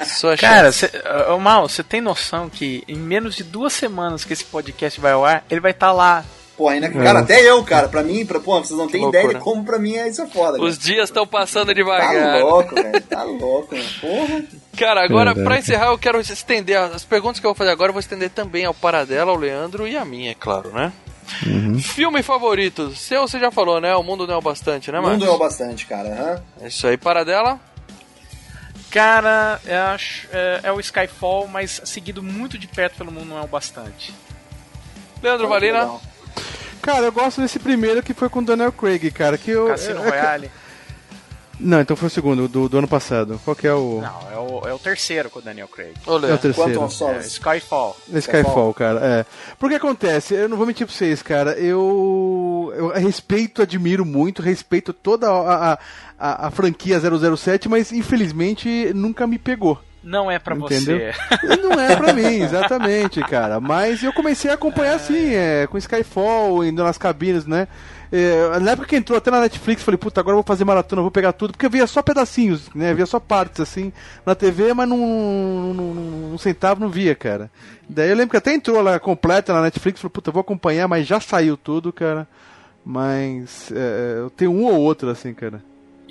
Sua 0.08 0.36
Cara, 0.38 0.72
chance. 0.72 0.80
cê, 0.90 0.92
ô, 1.32 1.38
Mal, 1.38 1.68
você 1.70 1.84
tem 1.84 2.02
noção 2.02 2.50
que 2.50 2.84
em 2.88 2.96
menos 2.98 3.36
de 3.36 3.44
duas 3.44 3.74
semanas 3.74 4.24
que 4.24 4.34
esse 4.34 4.44
podcast 4.46 5.00
vai 5.00 5.12
ao 5.12 5.24
ar, 5.26 5.46
ele 5.50 5.60
vai 5.62 5.72
estar 5.72 5.92
lá. 5.92 6.24
Porra, 6.62 6.80
né? 6.80 6.90
Cara, 6.90 7.20
até 7.20 7.42
eu, 7.42 7.64
cara, 7.64 7.88
pra 7.88 8.04
mim, 8.04 8.24
pra, 8.24 8.40
pô, 8.40 8.60
vocês 8.64 8.78
não 8.78 8.88
têm 8.88 9.08
ideia 9.10 9.30
de 9.30 9.36
como 9.40 9.64
pra 9.64 9.80
mim 9.80 9.96
é 9.96 10.08
isso 10.08 10.22
é 10.22 10.28
foda. 10.28 10.58
cara. 10.60 10.64
Os 10.70 10.78
dias 10.78 11.06
estão 11.10 11.26
passando 11.26 11.68
Tá 11.68 11.74
devagar. 11.74 12.42
louco, 12.42 12.76
velho. 12.76 13.02
Tá 13.02 13.24
louco, 13.24 13.76
velho. 13.76 13.90
Porra. 14.00 14.44
Cara, 14.78 15.04
agora, 15.04 15.32
Caraca. 15.32 15.44
pra 15.44 15.58
encerrar, 15.58 15.88
eu 15.88 15.98
quero 15.98 16.20
estender. 16.22 16.78
As 16.78 17.04
perguntas 17.04 17.40
que 17.40 17.46
eu 17.48 17.50
vou 17.50 17.56
fazer 17.58 17.72
agora, 17.72 17.90
eu 17.90 17.94
vou 17.94 18.00
estender 18.00 18.30
também 18.30 18.64
ao 18.66 18.74
Paradela, 18.76 19.32
ao 19.32 19.38
Leandro 19.38 19.88
e 19.88 19.98
a 19.98 20.06
minha, 20.06 20.32
é 20.32 20.36
claro, 20.36 20.72
né? 20.72 20.94
Filme 21.82 22.22
favorito? 22.22 22.94
Seu 22.96 23.28
você 23.28 23.40
já 23.40 23.50
falou, 23.50 23.82
né? 23.82 23.96
O 23.96 24.04
mundo 24.04 24.28
não 24.28 24.36
é 24.36 24.38
o 24.38 24.42
bastante, 24.42 24.92
né, 24.92 25.00
O 25.00 25.02
Marcos? 25.02 25.20
mundo 25.20 25.32
é 25.32 25.34
o 25.34 25.38
bastante, 25.40 25.86
cara. 25.88 26.44
É 26.62 26.68
isso 26.68 26.86
aí, 26.86 26.98
Paradela. 26.98 27.60
Cara, 28.90 29.60
eu 29.66 29.82
acho, 29.94 30.28
é, 30.34 30.60
é 30.64 30.72
o 30.72 30.80
Skyfall, 30.80 31.48
mas 31.48 31.82
seguido 31.86 32.22
muito 32.22 32.58
de 32.58 32.68
perto 32.68 32.98
pelo 32.98 33.12
mundo 33.12 33.26
não 33.26 33.38
é 33.38 33.42
o 33.42 33.48
bastante. 33.48 34.14
Leandro 35.24 35.48
Valina. 35.48 35.90
Cara, 36.82 37.06
eu 37.06 37.12
gosto 37.12 37.42
desse 37.42 37.60
primeiro 37.60 38.02
que 38.02 38.14
foi 38.14 38.28
com 38.30 38.40
o 38.40 38.46
Daniel 38.46 38.72
Craig, 38.72 39.12
cara. 39.12 39.38
Que 39.38 39.52
eu, 39.52 39.68
Cassino 39.68 40.04
é- 40.04 40.08
é- 40.08 40.10
Royale. 40.10 40.52
Não, 41.64 41.80
então 41.80 41.96
foi 41.96 42.08
o 42.08 42.10
segundo, 42.10 42.48
do, 42.48 42.68
do 42.68 42.78
ano 42.80 42.88
passado. 42.88 43.40
Qual 43.46 43.56
que 43.56 43.68
é 43.68 43.74
o. 43.74 44.02
Não, 44.02 44.32
é 44.32 44.38
o, 44.38 44.68
é 44.70 44.74
o 44.74 44.80
terceiro 44.80 45.30
com 45.30 45.38
o 45.38 45.42
Daniel 45.44 45.68
Craig. 45.68 45.94
ô 46.08 46.14
É 46.14 46.34
o 46.34 46.38
terceiro. 46.40 46.56
Quanto 46.56 46.82
ao 46.82 46.90
sol. 46.90 47.12
É, 47.12 47.20
Skyfall. 47.20 47.96
Skyfall, 48.16 48.74
cara, 48.74 49.00
é. 49.00 49.26
Porque 49.60 49.76
acontece, 49.76 50.34
eu 50.34 50.50
não 50.50 50.58
vou 50.58 50.66
mentir 50.66 50.88
pra 50.88 50.96
vocês, 50.96 51.22
cara, 51.22 51.52
eu, 51.60 52.74
eu 52.76 52.88
respeito, 52.90 53.62
admiro 53.62 54.04
muito, 54.04 54.42
respeito 54.42 54.92
toda 54.92 55.30
a, 55.30 55.74
a, 55.74 55.80
a, 56.18 56.48
a 56.48 56.52
franquia 56.52 57.00
007, 57.00 57.70
mas 57.70 57.92
infelizmente 57.92 58.92
nunca 58.96 59.28
me 59.28 59.38
pegou. 59.38 59.80
Não 60.04 60.32
é 60.32 60.40
pra 60.40 60.56
Entendeu? 60.56 60.98
você. 60.98 61.58
Não 61.62 61.80
é 61.80 61.96
pra 61.96 62.14
mim, 62.14 62.42
exatamente, 62.42 63.22
cara. 63.22 63.60
Mas 63.60 64.02
eu 64.04 64.12
comecei 64.12 64.50
a 64.50 64.56
acompanhar 64.56 64.96
assim, 64.96 65.34
é, 65.34 65.68
com 65.68 65.78
Skyfall, 65.78 66.66
indo 66.66 66.84
nas 66.84 66.98
cabines, 66.98 67.46
né? 67.46 67.68
É, 68.12 68.60
na 68.60 68.72
época 68.72 68.88
que 68.90 68.96
entrou 68.96 69.18
até 69.18 69.32
na 69.32 69.40
Netflix, 69.40 69.84
falei, 69.84 69.98
puta, 69.98 70.20
agora 70.20 70.34
eu 70.34 70.40
vou 70.40 70.44
fazer 70.44 70.66
maratona, 70.66 71.02
vou 71.02 71.12
pegar 71.12 71.32
tudo, 71.32 71.52
porque 71.54 71.66
eu 71.66 71.70
via 71.70 71.88
só 71.88 72.02
pedacinhos, 72.02 72.70
né? 72.76 72.94
Via 72.94 73.06
só 73.06 73.20
partes, 73.20 73.62
assim, 73.62 73.94
na 74.26 74.36
TV, 74.36 74.74
mas 74.74 74.90
não, 74.90 74.98
não, 74.98 75.74
não, 75.74 75.94
não 76.32 76.38
sentava, 76.38 76.80
não 76.80 76.90
via, 76.90 77.16
cara. 77.16 77.50
Daí 77.88 78.10
eu 78.10 78.16
lembro 78.16 78.32
que 78.32 78.38
até 78.38 78.54
entrou 78.54 78.82
lá 78.82 79.00
completa 79.00 79.54
na 79.54 79.62
Netflix, 79.62 80.02
falei, 80.02 80.12
puta, 80.12 80.30
vou 80.32 80.42
acompanhar, 80.42 80.88
mas 80.90 81.08
já 81.08 81.22
saiu 81.22 81.56
tudo, 81.56 81.94
cara. 81.94 82.28
Mas 82.84 83.72
é, 83.72 84.16
eu 84.18 84.30
tenho 84.30 84.52
um 84.52 84.66
ou 84.66 84.76
outro, 84.82 85.10
assim, 85.10 85.34
cara. 85.34 85.64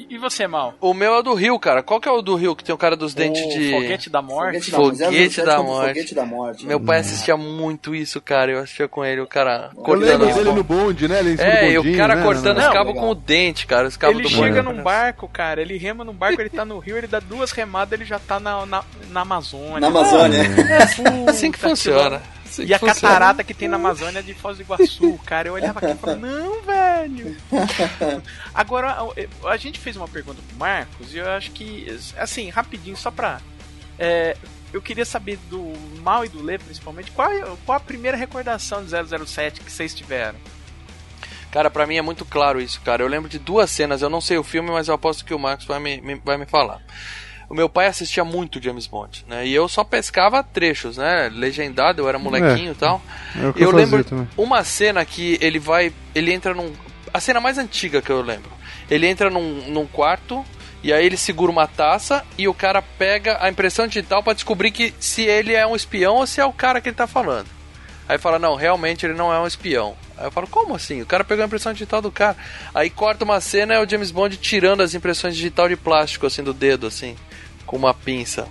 E, 0.09 0.15
e 0.15 0.19
você, 0.19 0.47
Mal? 0.47 0.75
O 0.81 0.95
meu 0.95 1.15
é 1.17 1.23
do 1.23 1.35
Rio, 1.35 1.59
cara. 1.59 1.83
Qual 1.83 2.01
que 2.01 2.09
é 2.09 2.13
o 2.13 2.23
do 2.23 2.35
Rio 2.37 2.57
que 2.57 2.65
tem 2.65 2.75
o 2.75 2.79
cara 2.79 2.97
dos 2.97 3.13
dentes 3.13 3.43
o 3.45 3.49
de. 3.49 3.71
Foguete 3.71 4.09
da 4.11 4.23
Morte? 4.23 4.71
Foguete 4.71 5.43
da 5.43 5.57
007 5.57 5.63
morte. 5.63 5.89
Foguete 5.89 6.15
da 6.15 6.25
morte. 6.25 6.67
Meu 6.67 6.81
pai 6.81 7.01
assistia 7.01 7.37
muito 7.37 7.95
isso, 7.95 8.21
cara. 8.21 8.51
Eu 8.53 8.59
assistia 8.61 8.89
com 8.89 9.05
ele, 9.05 9.21
o 9.21 9.27
cara 9.27 9.71
Eu 9.77 9.83
cortando 9.83 10.09
lembro 10.09 10.29
os 10.29 10.35
dele 10.35 10.53
no 10.53 10.65
bonde, 10.65 11.09
né? 11.09 11.21
Ele 11.21 11.41
É, 11.41 11.71
e 11.73 11.79
o 11.79 11.97
cara 11.97 12.17
né? 12.17 12.23
cortando 12.23 12.59
os 12.59 12.65
Não, 12.65 12.73
cabos 12.73 12.95
legal. 12.95 13.05
com 13.07 13.11
o 13.11 13.15
dente, 13.15 13.67
cara. 13.67 13.87
Os 13.89 13.97
cabos 13.97 14.17
Ele 14.19 14.29
do 14.29 14.31
chega 14.31 14.63
bonde. 14.63 14.77
num 14.77 14.83
barco, 14.83 15.29
cara, 15.29 15.61
ele 15.61 15.77
rema 15.77 16.05
num 16.05 16.13
barco, 16.15 16.41
ele 16.41 16.51
tá 16.51 16.65
no 16.65 16.79
rio, 16.79 16.97
ele 16.97 17.07
dá 17.07 17.21
duas 17.21 17.51
remadas, 17.53 17.93
ele 17.93 18.05
já 18.05 18.19
tá 18.19 18.41
na, 18.41 18.65
na, 18.65 18.85
na 19.11 19.21
Amazônia. 19.21 19.81
Na 19.81 19.87
Amazônia. 19.89 20.41
Puta 20.97 21.31
Assim 21.31 21.51
que 21.51 21.59
que 21.59 21.69
funciona. 21.69 22.23
Assim 22.51 22.65
E 22.65 22.75
a 22.75 22.79
funciona. 22.79 23.01
catarata 23.01 23.45
que 23.45 23.55
tem 23.55 23.69
na 23.69 23.77
Amazônia 23.77 24.19
é 24.19 24.23
de 24.23 24.35
Foz 24.35 24.57
do 24.59 24.63
Iguaçu, 24.63 25.19
cara. 25.25 25.49
Eu 25.49 25.55
olhava 25.55 25.79
aqui 25.79 25.93
e 25.93 25.95
falava, 25.95 26.19
não, 26.21 26.63
velho. 26.63 27.37
Agora, 28.55 28.97
a, 29.45 29.57
gente 29.57 29.79
fez 29.79 29.97
uma 29.97 30.09
pergunta 30.09 30.41
pro 30.49 30.57
Marcos 30.57 31.15
e 31.15 31.19
eu 31.19 31.31
acho 31.31 31.51
que, 31.53 31.87
assim, 32.19 32.49
rapidinho, 32.51 32.97
só 32.97 33.11
pra. 33.11 33.41
é, 33.99 34.37
eu 34.73 34.81
queria 34.81 35.05
saber 35.05 35.37
do 35.49 35.73
Mal 36.01 36.25
e 36.25 36.29
do 36.29 36.41
Lê, 36.43 36.57
principalmente, 36.59 37.11
qual, 37.11 37.31
é- 37.33 37.45
qual 37.67 37.77
a 37.77 37.81
primeira 37.81 38.17
recordação 38.17 38.85
de 38.85 38.91
007 39.27 39.61
que 39.61 39.71
vocês 39.73 39.93
tiveram? 39.93 40.39
Cara, 41.51 41.69
pra 41.69 41.85
mim 41.89 41.97
é 41.97 42.03
muito 42.03 42.25
claro 42.25 42.61
isso, 42.61 42.81
cara. 42.83 43.03
Eu 43.03 43.09
lembro 43.09 43.29
de 43.29 43.37
duas 43.39 43.69
cenas, 43.71 44.01
eu 44.03 44.09
não 44.09 44.21
sei 44.21 44.39
o 44.39 44.45
filme, 44.45 44.71
mas 44.71 44.87
eu 44.87 44.95
aposto 44.95 45.25
que 45.25 45.35
o 45.35 45.39
Marcos 45.41 45.67
vai 45.67 45.81
me, 45.81 46.01
me- 46.01 46.23
vai 46.25 46.37
me 46.37 46.47
falar. 46.47 46.81
O 47.51 47.55
meu 47.55 47.69
pai 47.69 47.89
assistia 47.89 48.25
muito 48.25 48.63
James 48.63 48.87
Bond, 48.87 49.25
né? 49.29 49.45
E 49.45 49.53
eu 49.53 49.67
só 49.69 49.83
pescava 49.83 50.41
trechos, 50.41 50.97
né? 50.97 51.29
Legendado, 51.35 52.01
eu 52.01 52.09
era 52.09 52.17
molequinho 52.17 52.71
e 52.71 52.75
tal. 52.77 53.03
É 53.35 53.41
Eu 53.41 53.55
eu, 53.57 53.71
lembro 53.73 54.05
também. 54.05 54.29
uma 54.37 54.63
cena 54.63 55.05
que 55.05 55.37
ele 55.41 55.59
vai. 55.59 55.93
Ele 56.15 56.33
entra 56.33 56.55
num. 56.55 56.73
A 57.13 57.19
cena 57.19 57.41
mais 57.41 57.59
antiga 57.59 58.01
que 58.01 58.11
eu 58.11 58.23
lembro. 58.23 58.53
Ele 58.89 59.05
entra 59.09 59.29
num, 59.29 59.69
num 59.69 59.85
quarto 59.85 60.45
e 60.81 60.93
aí 60.93 61.05
ele 61.05 61.17
segura 61.17 61.51
uma 61.51 61.67
taça 61.67 62.25
e 62.39 62.47
o 62.47 62.55
cara 62.55 62.81
pega 62.81 63.37
a 63.41 63.49
impressão 63.51 63.89
digital 63.89 64.23
pra 64.23 64.33
descobrir 64.33 64.71
que 64.71 64.95
se 65.01 65.23
ele 65.23 65.53
é 65.53 65.67
um 65.67 65.75
espião 65.75 66.17
ou 66.17 66.29
se 66.29 66.41
é 66.41 66.45
o 66.45 66.53
cara 66.53 66.81
que 66.81 66.89
ele 66.89 66.97
tá 66.97 67.09
falando. 67.09 67.49
Aí 68.09 68.17
fala, 68.17 68.39
não, 68.39 68.55
realmente 68.55 69.05
ele 69.05 69.15
não 69.15 69.33
é 69.33 69.41
um 69.41 69.47
espião. 69.47 69.97
Aí 70.17 70.27
eu 70.27 70.31
falo, 70.33 70.47
como 70.47 70.75
assim? 70.75 71.03
O 71.03 71.07
cara 71.07 71.25
pegou 71.25 71.43
a 71.43 71.47
impressão 71.47 71.73
digital 71.73 72.01
do 72.01 72.11
cara. 72.11 72.37
Aí 72.75 72.91
corta 72.91 73.25
uma 73.25 73.41
cena 73.41 73.75
e 73.75 73.77
é 73.77 73.81
o 73.81 73.89
James 73.89 74.11
Bond 74.11 74.37
tirando 74.37 74.83
as 74.83 74.95
impressões 74.95 75.37
digital 75.37 75.69
de 75.69 75.77
plástico, 75.77 76.27
assim, 76.27 76.43
do 76.43 76.53
dedo, 76.53 76.87
assim, 76.89 77.15
com 77.71 77.77
uma 77.77 77.95
pinça. 77.95 78.49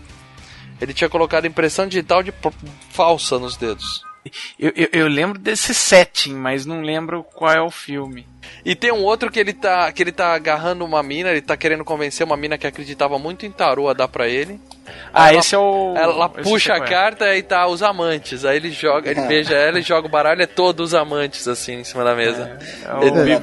Ele 0.80 0.94
tinha 0.94 1.10
colocado 1.10 1.46
impressão 1.46 1.86
digital 1.86 2.24
de 2.24 2.34
falsa 2.90 3.38
nos 3.38 3.58
dedos. 3.58 4.02
Eu, 4.58 4.72
eu, 4.74 4.88
eu 4.94 5.08
lembro 5.10 5.38
desse 5.38 5.74
setting, 5.74 6.36
mas 6.36 6.66
não 6.66 6.80
lembro 6.80 7.22
qual 7.22 7.52
é 7.52 7.62
o 7.62 7.70
filme. 7.70 8.26
E 8.66 8.76
tem 8.76 8.92
um 8.92 9.04
outro 9.04 9.32
que 9.32 9.40
ele 9.40 9.54
tá 9.54 9.92
que 9.92 10.04
ele 10.04 10.12
tá 10.12 10.34
agarrando 10.34 10.84
uma 10.86 11.02
mina, 11.02 11.30
ele 11.30 11.42
tá 11.42 11.56
querendo 11.56 11.84
convencer 11.86 12.26
uma 12.26 12.36
mina 12.38 12.58
que 12.58 12.68
acreditava 12.68 13.18
muito 13.18 13.46
em 13.46 13.52
tarô 13.52 13.88
a 13.90 13.94
dar 13.94 14.08
pra 14.08 14.28
ele. 14.28 14.60
Ah, 15.14 15.30
ela- 15.30 15.40
esse 15.40 15.56
é 15.56 15.58
o. 15.58 15.94
Ela 15.96 16.28
puxa 16.30 16.74
a 16.74 16.78
é. 16.78 16.82
carta 16.82 17.36
e 17.36 17.42
tá 17.44 17.68
os 17.68 17.82
amantes. 17.84 18.44
Aí 18.44 18.58
ele 18.58 18.72
joga, 18.72 19.10
ele 19.12 19.22
beija 19.28 19.54
ela 19.56 19.80
e 19.80 19.82
joga 19.82 20.08
o 20.08 20.12
baralho, 20.12 20.42
é 20.42 20.46
todo 20.48 20.82
os 20.82 20.94
amantes 20.94 21.48
assim 21.48 21.80
em 21.80 21.84
cima 21.84 22.04
da 22.04 22.16
mesa. 22.16 22.58
É 22.86 22.94
o 22.94 23.04
Ele. 23.04 23.40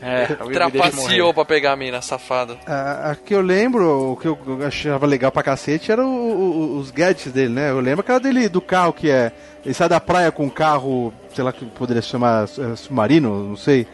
É, 0.00 0.28
o 0.40 0.46
Will 0.46 0.70
Deixa 0.70 0.70
trapaceou 0.70 1.32
pra 1.34 1.44
pegar 1.44 1.72
a 1.72 1.76
mina, 1.76 2.02
safado. 2.02 2.58
A, 2.66 3.12
a 3.12 3.16
que 3.16 3.34
eu 3.34 3.40
lembro, 3.40 4.12
o 4.12 4.16
que 4.16 4.26
eu 4.28 4.38
achava 4.66 5.06
legal 5.06 5.32
pra 5.32 5.42
cacete 5.42 5.90
era 5.90 6.04
o- 6.04 6.08
o- 6.08 6.78
os 6.78 6.90
gadgets 6.90 7.32
dele, 7.32 7.48
né? 7.54 7.70
Eu 7.70 7.80
lembro 7.80 8.02
aquela 8.02 8.20
dele 8.20 8.48
do 8.48 8.60
carro 8.60 8.92
que 8.92 9.10
é. 9.10 9.32
Ele 9.64 9.74
sai 9.74 9.88
da 9.88 9.98
praia 9.98 10.30
com 10.30 10.44
um 10.44 10.50
carro, 10.50 11.12
sei 11.34 11.42
lá 11.42 11.52
que 11.52 11.64
poderia 11.64 12.02
se 12.02 12.08
chamar 12.08 12.44
é, 12.44 12.76
submarino, 12.76 13.42
não 13.48 13.56
sei. 13.56 13.86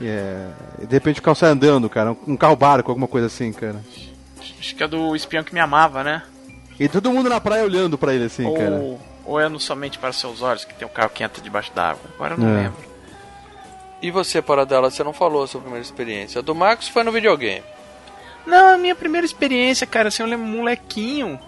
É, 0.00 0.46
e 0.80 0.86
de 0.86 0.92
repente 0.94 1.18
o 1.20 1.22
carro 1.22 1.34
sai 1.34 1.50
andando, 1.50 1.88
cara. 1.88 2.16
Um 2.26 2.36
carro 2.36 2.54
barco, 2.56 2.90
alguma 2.90 3.08
coisa 3.08 3.26
assim, 3.26 3.52
cara. 3.52 3.80
Acho 4.60 4.74
que 4.74 4.82
é 4.82 4.88
do 4.88 5.14
espião 5.16 5.42
que 5.44 5.52
me 5.54 5.60
amava, 5.60 6.04
né? 6.04 6.22
E 6.78 6.88
todo 6.88 7.10
mundo 7.12 7.28
na 7.28 7.40
praia 7.40 7.64
olhando 7.64 7.98
pra 7.98 8.14
ele 8.14 8.24
assim, 8.26 8.44
cara. 8.54 8.70
ou, 8.76 9.00
ou 9.24 9.40
é 9.40 9.48
no 9.48 9.58
Somente 9.58 9.98
para 9.98 10.12
Seus 10.12 10.40
Olhos, 10.42 10.64
que 10.64 10.74
tem 10.74 10.86
um 10.86 10.90
carro 10.90 11.10
que 11.10 11.24
entra 11.24 11.42
debaixo 11.42 11.72
d'água. 11.74 12.02
Agora 12.14 12.34
eu 12.34 12.38
não 12.38 12.48
É. 12.56 12.62
lembro. 12.62 12.88
E 14.00 14.12
você, 14.12 14.40
Paradela, 14.40 14.88
você 14.90 15.02
não 15.02 15.12
falou 15.12 15.42
a 15.42 15.46
sua 15.48 15.60
primeira 15.60 15.84
experiência. 15.84 16.38
A 16.38 16.42
do 16.42 16.54
Marcos 16.54 16.86
foi 16.88 17.02
no 17.02 17.10
videogame. 17.10 17.64
Não, 18.46 18.74
a 18.74 18.78
minha 18.78 18.94
primeira 18.94 19.26
experiência, 19.26 19.86
cara, 19.88 20.06
assim, 20.08 20.22
eu 20.22 20.28
lembro 20.28 20.46
um 20.46 20.56
molequinho 20.58 21.38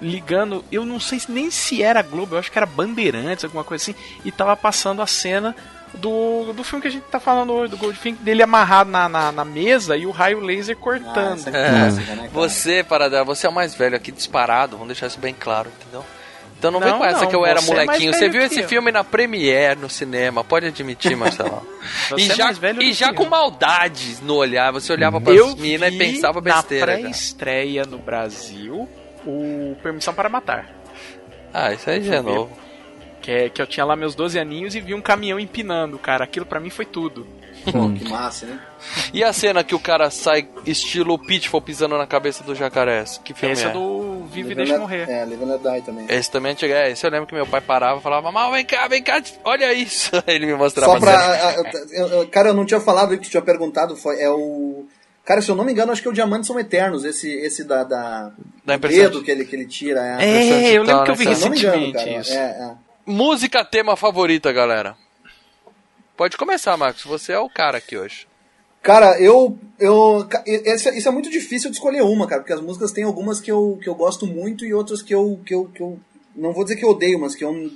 ligando, 0.00 0.64
eu 0.72 0.84
não 0.84 0.98
sei 1.00 1.18
se- 1.20 1.30
nem 1.30 1.50
se 1.50 1.82
era 1.82 2.02
Globo, 2.02 2.34
eu 2.34 2.38
acho 2.38 2.50
que 2.50 2.58
era 2.58 2.66
Bandeirantes, 2.66 3.44
alguma 3.44 3.64
coisa 3.64 3.82
assim, 3.82 3.94
e 4.24 4.32
tava 4.32 4.56
passando 4.56 5.00
a 5.00 5.06
cena 5.06 5.54
do, 5.96 6.52
do 6.52 6.62
filme 6.64 6.82
que 6.82 6.88
a 6.88 6.90
gente 6.90 7.04
tá 7.04 7.18
falando 7.20 7.52
hoje, 7.52 7.70
do 7.70 7.76
Goldfinger, 7.76 8.20
dele 8.22 8.42
amarrado 8.42 8.90
na, 8.90 9.08
na, 9.08 9.32
na 9.32 9.44
mesa 9.44 9.96
e 9.96 10.06
o 10.06 10.10
raio 10.10 10.40
laser 10.40 10.76
Ah, 10.78 10.82
cortando. 10.82 11.38
essa 11.38 11.50
é 11.50 11.68
clássica, 11.70 12.10
né, 12.14 12.16
cara? 12.22 12.30
Você, 12.32 12.84
Paradela, 12.84 13.24
você 13.24 13.46
é 13.46 13.50
o 13.50 13.52
mais 13.52 13.74
velho 13.74 13.96
aqui 13.96 14.12
disparado, 14.12 14.72
vamos 14.76 14.88
deixar 14.88 15.06
isso 15.06 15.18
bem 15.18 15.34
claro, 15.38 15.70
entendeu? 15.80 16.04
Então 16.58 16.70
não, 16.70 16.80
vem 16.80 16.88
Não, 16.90 16.98
com 16.98 17.04
essa 17.04 17.20
não, 17.24 17.28
que 17.28 17.36
eu 17.36 17.44
era 17.44 17.60
você 17.60 17.70
é 17.70 17.74
molequinho. 17.84 18.12
Você 18.14 18.20
velho 18.20 18.32
viu 18.32 18.42
esse 18.42 18.60
eu. 18.60 18.68
filme 18.68 18.90
na 18.90 19.04
Premiere, 19.04 19.78
no 19.78 19.90
cinema, 19.90 20.42
pode 20.42 20.64
admitir, 20.66 21.14
Marcelo. 21.18 21.66
Você 22.08 22.22
e 22.22 22.30
é 22.30 22.34
já, 22.34 22.44
mais 22.44 22.56
velho 22.58 22.82
e 22.82 22.92
já 22.94 23.12
com 23.12 23.24
eu. 23.24 23.28
maldades 23.30 24.20
no 24.22 24.36
olhar. 24.36 24.72
Você 24.72 24.90
olhava 24.90 25.20
pras 25.20 25.36
Eu 25.36 25.54
minas 25.56 25.92
e 25.92 25.98
pensava 25.98 26.40
besteira. 26.40 26.86
na 26.96 26.98
pré-estreia 27.02 27.82
no 27.84 27.98
Brasil 27.98 28.88
o 29.26 29.76
Permissão 29.82 30.14
para 30.14 30.30
Matar. 30.30 30.70
Ah, 31.52 31.74
isso 31.74 31.90
aí 31.90 32.02
já 32.02 32.16
é 32.16 32.22
novo. 32.22 32.50
Que, 33.26 33.32
é, 33.32 33.48
que 33.48 33.60
eu 33.60 33.66
tinha 33.66 33.84
lá 33.84 33.96
meus 33.96 34.14
12 34.14 34.38
aninhos 34.38 34.76
e 34.76 34.80
vi 34.80 34.94
um 34.94 35.02
caminhão 35.02 35.40
empinando, 35.40 35.98
cara. 35.98 36.22
Aquilo 36.22 36.46
pra 36.46 36.60
mim 36.60 36.70
foi 36.70 36.84
tudo. 36.84 37.26
Pô, 37.64 37.90
que 37.90 38.08
massa, 38.08 38.46
né? 38.46 38.60
E 39.12 39.24
a 39.24 39.32
cena 39.32 39.64
que 39.64 39.74
o 39.74 39.80
cara 39.80 40.08
sai 40.10 40.48
estilo 40.64 41.18
Pitfall 41.18 41.60
pisando 41.60 41.98
na 41.98 42.06
cabeça 42.06 42.44
do 42.44 42.54
jacarés? 42.54 43.20
Que 43.24 43.34
filme 43.34 43.52
Esse 43.54 43.64
é? 43.64 43.70
é 43.70 43.72
do 43.72 44.22
Vive 44.30 44.52
e 44.52 44.54
Deixa 44.54 44.78
Morrer. 44.78 45.10
É, 45.10 45.24
Live 45.24 45.42
and 45.42 45.58
Die 45.58 45.82
também. 45.82 46.06
Esse 46.08 46.30
também 46.30 46.50
é 46.50 46.52
antigo. 46.52 46.72
É, 46.72 46.90
esse 46.92 47.04
eu 47.04 47.10
lembro 47.10 47.26
que 47.26 47.34
meu 47.34 47.48
pai 47.48 47.60
parava 47.60 47.98
e 47.98 48.02
falava, 48.04 48.30
mal, 48.30 48.52
vem 48.52 48.64
cá, 48.64 48.86
vem 48.86 49.02
cá, 49.02 49.20
olha 49.42 49.72
isso. 49.74 50.12
Aí 50.24 50.36
ele 50.36 50.46
me 50.46 50.54
mostrava 50.54 50.92
Só 50.92 51.00
pra. 51.00 51.18
cena. 51.20 51.34
a- 51.34 51.48
a- 51.50 51.70
eu- 51.94 52.06
eu- 52.20 52.28
cara, 52.28 52.50
eu 52.50 52.54
não 52.54 52.64
tinha 52.64 52.78
falado 52.78 53.18
que 53.18 53.28
tinha 53.28 53.42
perguntado, 53.42 53.96
foi, 53.96 54.20
é 54.20 54.30
o. 54.30 54.86
Cara, 55.24 55.42
se 55.42 55.50
eu 55.50 55.56
não 55.56 55.64
me 55.64 55.72
engano, 55.72 55.90
acho 55.90 56.00
que 56.00 56.06
é 56.06 56.10
o 56.12 56.14
Diamantes 56.14 56.46
São 56.46 56.60
Eternos, 56.60 57.04
esse, 57.04 57.28
esse 57.28 57.64
da. 57.64 57.82
da 57.82 58.30
Da 58.64 58.76
dedo 58.76 59.18
de- 59.18 59.24
que 59.24 59.30
ele, 59.32 59.44
que 59.44 59.56
ele 59.56 59.66
tira. 59.66 60.20
É, 60.22 60.24
É, 60.24 60.72
eu 60.78 60.84
lembro 60.84 61.02
que 61.02 61.10
eu 61.10 61.14
vi 61.16 61.24
né? 61.24 61.32
Engano, 61.32 61.50
recentemente 61.54 61.92
cara. 61.98 62.10
isso. 62.20 62.32
É, 62.32 62.36
é. 62.36 62.85
Música 63.06 63.64
tema 63.64 63.96
favorita, 63.96 64.52
galera. 64.52 64.96
Pode 66.16 66.36
começar, 66.36 66.76
Marcos. 66.76 67.04
Você 67.04 67.32
é 67.32 67.38
o 67.38 67.48
cara 67.48 67.78
aqui 67.78 67.96
hoje. 67.96 68.26
Cara, 68.82 69.20
eu. 69.20 69.56
eu 69.78 70.26
isso 70.44 71.08
é 71.08 71.12
muito 71.12 71.30
difícil 71.30 71.70
de 71.70 71.76
escolher 71.76 72.02
uma, 72.02 72.26
cara, 72.26 72.40
porque 72.40 72.52
as 72.52 72.60
músicas 72.60 72.90
tem 72.90 73.04
algumas 73.04 73.38
que 73.38 73.52
eu, 73.52 73.78
que 73.80 73.88
eu 73.88 73.94
gosto 73.94 74.26
muito 74.26 74.64
e 74.64 74.74
outras 74.74 75.02
que 75.02 75.14
eu, 75.14 75.40
que, 75.46 75.54
eu, 75.54 75.66
que 75.72 75.80
eu. 75.80 76.00
Não 76.34 76.52
vou 76.52 76.64
dizer 76.64 76.74
que 76.74 76.84
eu 76.84 76.90
odeio, 76.90 77.20
mas 77.20 77.36
que 77.36 77.44
eu 77.44 77.70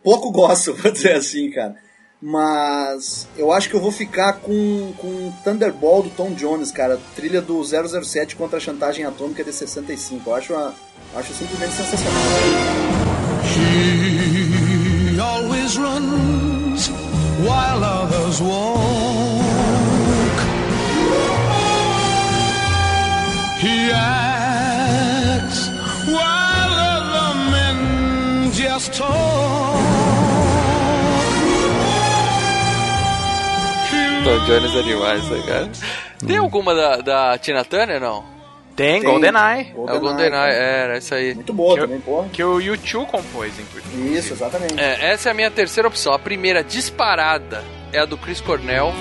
pouco 0.00 0.30
gosto, 0.32 0.74
vou 0.74 0.92
dizer 0.92 1.14
assim, 1.14 1.50
cara. 1.50 1.74
Mas 2.22 3.26
eu 3.36 3.50
acho 3.52 3.68
que 3.68 3.74
eu 3.74 3.80
vou 3.80 3.90
ficar 3.90 4.34
com, 4.34 4.92
com 4.96 5.32
Thunderball 5.42 6.04
do 6.04 6.10
Tom 6.10 6.34
Jones, 6.34 6.70
cara. 6.70 7.00
Trilha 7.16 7.42
do 7.42 7.64
007 7.64 8.36
contra 8.36 8.58
a 8.58 8.60
chantagem 8.60 9.04
atômica 9.04 9.42
de 9.42 9.52
65. 9.52 10.30
Eu 10.30 10.34
acho, 10.36 10.52
uma, 10.52 10.72
acho 11.16 11.32
simplesmente 11.34 11.72
sensacional. 11.74 12.22
He 15.18 15.22
always 15.22 15.76
runs 15.76 16.88
while 17.42 17.82
others 17.82 18.40
walk. 18.40 18.78
He 23.58 23.90
acts 23.90 25.70
while 26.06 26.74
other 26.94 27.34
men 27.50 28.52
just 28.52 28.92
talk. 28.92 29.82
Tom 34.22 34.46
Jones 34.46 34.76
animais, 34.76 35.28
né, 35.30 35.42
cara? 35.48 35.68
Tem 36.24 36.36
alguma 36.36 36.76
da, 36.76 36.96
da 36.98 37.38
Tina 37.38 37.64
Turner, 37.64 38.00
não? 38.00 38.37
Tem, 38.78 39.00
Tem. 39.00 39.10
GoldenEye. 39.10 39.74
É 39.88 39.92
o 39.92 39.98
GoldenEye, 39.98 40.52
é, 40.52 40.82
era 40.84 40.98
isso 40.98 41.12
aí. 41.12 41.34
Muito 41.34 41.52
boa 41.52 41.74
Que 41.74 41.80
também, 41.80 41.98
porra. 42.00 42.28
Que 42.32 42.44
o 42.44 42.58
U2 42.58 43.06
compôs, 43.06 43.52
inclusive. 43.58 44.14
Isso, 44.16 44.34
exatamente. 44.34 44.78
É, 44.78 45.10
essa 45.10 45.28
é 45.28 45.32
a 45.32 45.34
minha 45.34 45.50
terceira 45.50 45.88
opção. 45.88 46.12
A 46.12 46.18
primeira 46.18 46.62
disparada 46.62 47.64
é 47.92 47.98
a 47.98 48.04
do 48.04 48.16
Chris 48.16 48.40
Cornell. 48.40 48.92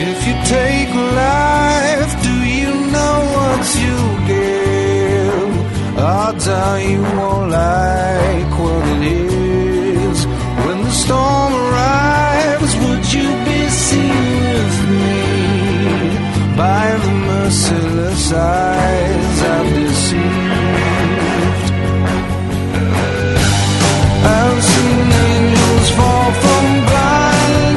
If 0.00 0.26
you 0.26 0.34
take 0.48 0.92
life, 1.14 2.16
do 2.22 2.44
you 2.44 2.74
know 2.90 3.20
what 3.36 3.78
you 3.78 3.96
give? 4.26 5.98
Odds 6.00 6.48
are 6.48 6.82
you 6.82 7.00
won't 7.16 7.50
like 7.52 8.58
what 8.58 8.88
it 8.96 9.02
is. 9.06 10.26
When 10.66 10.82
the 10.82 10.90
storm 10.90 11.54
arrives, 11.54 12.74
would 12.76 13.12
you 13.12 13.28
be 13.44 13.70
seen? 13.70 14.27
By 16.58 16.90
the 17.04 17.12
merciless 17.28 18.32
eyes 18.32 19.42
I've 19.54 19.74
deceived. 19.74 20.48
I've 24.24 24.62
seen 24.64 25.12
angels 25.28 25.90
fall 25.90 26.32
from 26.42 26.64
blinding. 26.88 27.68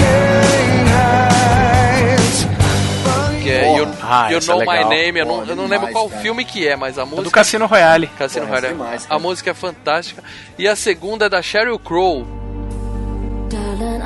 Que 3.43 3.49
é. 3.51 3.77
You, 3.77 3.87
Ah, 4.01 4.29
You 4.31 4.37
é 4.37 4.41
Know 4.45 4.59
My 4.59 4.65
legal. 4.65 4.89
Name. 4.89 5.19
Eu 5.19 5.25
não, 5.25 5.35
Porra, 5.35 5.47
eu 5.51 5.55
não 5.55 5.63
lembro 5.63 5.77
demais, 5.87 5.93
qual 5.93 6.09
cara. 6.09 6.21
filme 6.21 6.43
que 6.45 6.67
é, 6.67 6.75
mas 6.75 6.97
a 6.97 7.05
música. 7.05 7.23
Do 7.23 7.31
Cassino 7.31 7.65
Royale. 7.67 8.07
Cassino 8.17 8.45
Porra, 8.47 8.59
Royale. 8.61 8.77
demais, 8.77 9.07
a 9.09 9.19
música 9.19 9.51
é 9.51 9.53
fantástica. 9.53 10.23
E 10.57 10.67
a 10.67 10.75
segunda 10.75 11.25
é 11.25 11.29
da 11.29 11.41
Sheryl 11.41 11.77
Crow. 11.79 12.25
Darling, 13.49 14.00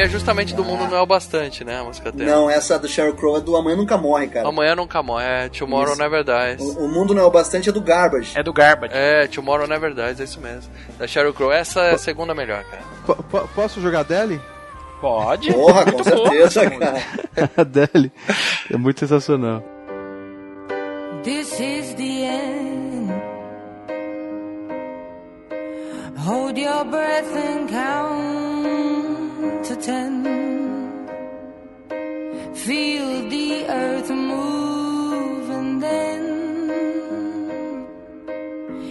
é 0.00 0.08
justamente 0.08 0.54
do 0.54 0.64
Mundo 0.64 0.86
Não 0.88 0.96
é 0.96 1.00
o 1.00 1.06
Bastante, 1.06 1.64
né? 1.64 1.80
A 1.80 1.84
música 1.84 2.10
dela. 2.12 2.30
Não, 2.30 2.50
essa 2.50 2.78
do 2.78 2.88
Sheryl 2.88 3.14
Crow 3.14 3.36
é 3.36 3.40
do 3.40 3.56
Amanhã 3.56 3.76
Nunca 3.76 3.96
Morre, 3.96 4.26
cara. 4.28 4.48
Amanhã 4.48 4.74
nunca 4.74 5.02
morre. 5.02 5.24
É 5.24 5.48
Tomorrow 5.48 5.92
Isso. 5.92 6.00
Never 6.02 6.24
Dies. 6.24 6.60
O, 6.76 6.84
o 6.84 6.88
mundo 6.88 7.14
não 7.14 7.22
é 7.22 7.26
o 7.26 7.30
bastante, 7.30 7.68
é 7.68 7.72
do 7.72 7.80
Garbage. 7.80 8.38
É 8.38 8.42
do 8.42 8.52
Garbage. 8.52 8.92
É, 8.94 9.26
Tomorrow 9.26 9.66
Never 9.66 9.92
Dies, 9.94 10.20
é 10.20 10.24
isso 10.24 10.40
mesmo. 10.40 10.70
Da 10.98 11.06
Sheryl 11.06 11.32
Crow. 11.34 11.52
Essa 11.52 11.80
é 11.82 11.94
a 11.94 11.98
segunda 11.98 12.34
melhor, 12.34 12.64
cara. 12.64 12.82
Po- 13.06 13.22
po- 13.22 13.48
posso 13.54 13.80
jogar 13.80 14.02
Deli? 14.04 14.40
Pode. 15.00 15.52
Porra, 15.52 15.90
com 15.90 16.04
certeza, 16.04 16.68
cara. 16.78 17.02
A 17.56 17.64
Deli. 17.64 18.12
É 18.72 18.76
muito 18.76 19.00
sensacional. 19.00 19.62
This 21.24 21.58
is 21.60 21.94
the 21.94 22.24
end. 22.24 23.10
Hold 26.18 26.58
your 26.58 26.84
breath 26.84 27.34
and 27.34 27.66
count 27.68 28.29
ten. 29.80 30.22
Feel 32.54 33.28
the 33.28 33.66
earth 33.68 34.10
move 34.10 35.50
and 35.50 35.82
then 35.82 36.20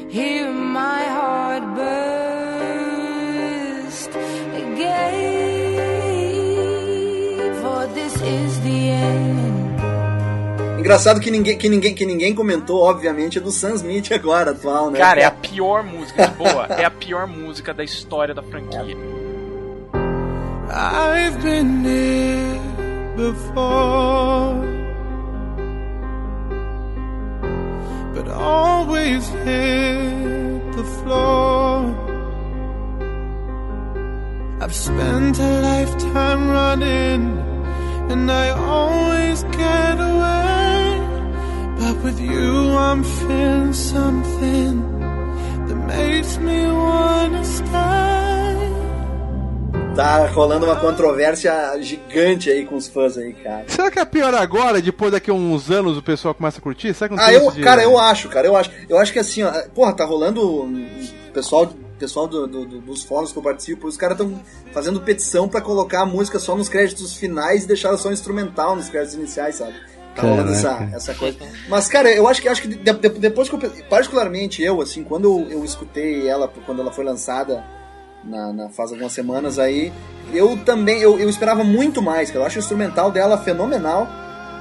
hear 0.09 0.51
my 0.51 1.03
heart 1.03 1.63
burst 1.75 2.89
again. 4.55 5.75
For 7.61 7.87
this 7.93 8.15
is 8.15 8.59
the 8.61 8.89
end. 8.89 9.29
Engraçado 10.79 11.19
que 11.19 11.29
ninguém, 11.29 11.57
que, 11.57 11.69
ninguém, 11.69 11.93
que 11.93 12.05
ninguém 12.05 12.33
comentou, 12.33 12.81
obviamente, 12.81 13.37
é 13.37 13.41
do 13.41 13.51
Sam 13.51 13.75
Smith 13.75 14.11
agora, 14.11 14.51
atual, 14.51 14.89
né? 14.89 14.97
Cara, 14.97 15.19
é 15.21 15.25
a 15.25 15.31
pior 15.31 15.83
música 15.83 16.25
de 16.27 16.33
boa. 16.33 16.65
É 16.69 16.85
a 16.85 16.89
pior 16.89 17.27
música 17.27 17.73
da 17.73 17.83
história 17.83 18.33
da 18.33 18.41
franquia. 18.41 18.97
I've 20.72 21.41
been 21.41 21.84
here 21.84 22.61
before, 23.17 24.53
but 28.13 28.28
always 28.28 29.28
hit 29.30 30.72
the 30.74 30.84
floor. 30.84 31.95
I've 34.61 34.76
spent 34.76 35.39
a 35.39 35.61
lifetime 35.61 36.49
running, 36.49 37.39
and 38.11 38.32
I 38.32 38.49
always 38.49 39.41
get 39.43 39.99
away. 39.99 40.99
But 41.80 42.03
with 42.03 42.20
you, 42.20 42.78
I'm 42.78 43.03
feeling 43.03 43.74
something 43.74 44.82
that 45.67 45.80
makes 45.88 46.38
me 46.38 46.67
wanna 46.67 47.43
stay. 47.43 48.38
Tá 49.99 50.27
rolando 50.27 50.65
uma 50.65 50.77
controvérsia 50.77 51.53
gigante 51.81 52.49
aí 52.49 52.65
com 52.65 52.75
os 52.75 52.87
fãs 52.87 53.17
aí, 53.17 53.33
cara. 53.33 53.65
Será 53.67 53.91
que 53.91 53.99
é 53.99 54.05
pior 54.05 54.33
agora, 54.33 54.81
depois 54.81 55.11
daqui 55.11 55.29
a 55.29 55.33
uns 55.33 55.69
anos 55.69 55.97
o 55.97 56.01
pessoal 56.01 56.33
começa 56.33 56.59
a 56.59 56.61
curtir? 56.61 56.93
Será 56.93 57.09
que 57.09 57.15
não 57.15 57.21
Ah, 57.23 57.33
eu, 57.33 57.51
de- 57.51 57.61
cara, 57.61 57.83
eu 57.83 57.97
acho, 57.99 58.29
cara, 58.29 58.47
eu 58.47 58.55
acho. 58.55 58.71
Eu 58.87 58.97
acho 58.97 59.11
que 59.11 59.19
assim, 59.19 59.43
ó, 59.43 59.51
porra, 59.75 59.93
tá 59.93 60.05
rolando. 60.05 60.41
o 60.41 60.69
Pessoal, 61.33 61.71
pessoal 61.99 62.27
do- 62.27 62.47
do- 62.47 62.65
do- 62.65 62.79
dos 62.81 63.03
fóruns 63.03 63.31
que 63.31 63.37
eu 63.37 63.43
participo, 63.43 63.87
os 63.87 63.95
caras 63.97 64.17
estão 64.19 64.41
fazendo 64.73 64.99
petição 65.01 65.47
pra 65.49 65.59
colocar 65.61 66.01
a 66.01 66.05
música 66.05 66.39
só 66.39 66.55
nos 66.55 66.67
créditos 66.69 67.15
finais 67.15 67.65
e 67.65 67.67
deixar 67.67 67.95
só 67.97 68.09
instrumental 68.11 68.75
nos 68.75 68.89
créditos 68.89 69.15
iniciais, 69.15 69.55
sabe? 69.55 69.73
Tá 70.15 70.21
rolando 70.23 70.51
essa, 70.51 70.89
essa 70.93 71.13
coisa. 71.13 71.37
Mas, 71.69 71.87
cara, 71.87 72.09
eu 72.11 72.27
acho 72.27 72.41
que 72.41 72.47
acho 72.47 72.61
que 72.63 72.67
de- 72.69 72.77
de- 72.93 73.09
depois 73.19 73.47
que 73.49 73.55
eu. 73.55 73.59
Particularmente 73.89 74.63
eu, 74.63 74.81
assim, 74.81 75.03
quando 75.03 75.25
eu, 75.25 75.59
eu 75.59 75.63
escutei 75.65 76.27
ela, 76.27 76.47
quando 76.65 76.81
ela 76.81 76.91
foi 76.91 77.03
lançada 77.03 77.63
na, 78.24 78.51
na 78.53 78.70
faz 78.70 78.91
algumas 78.91 79.11
semanas 79.13 79.57
aí, 79.59 79.91
eu 80.34 80.57
também. 80.57 81.01
Eu, 81.01 81.20
eu 81.20 81.30
esperava 81.30 81.63
muito 81.63 82.01
mais, 82.01 82.30
cara. 82.30 82.41
Eu 82.41 82.47
acho 82.47 82.57
o 82.57 82.59
instrumental 82.59 83.11
dela 83.11 83.38
fenomenal. 83.38 84.07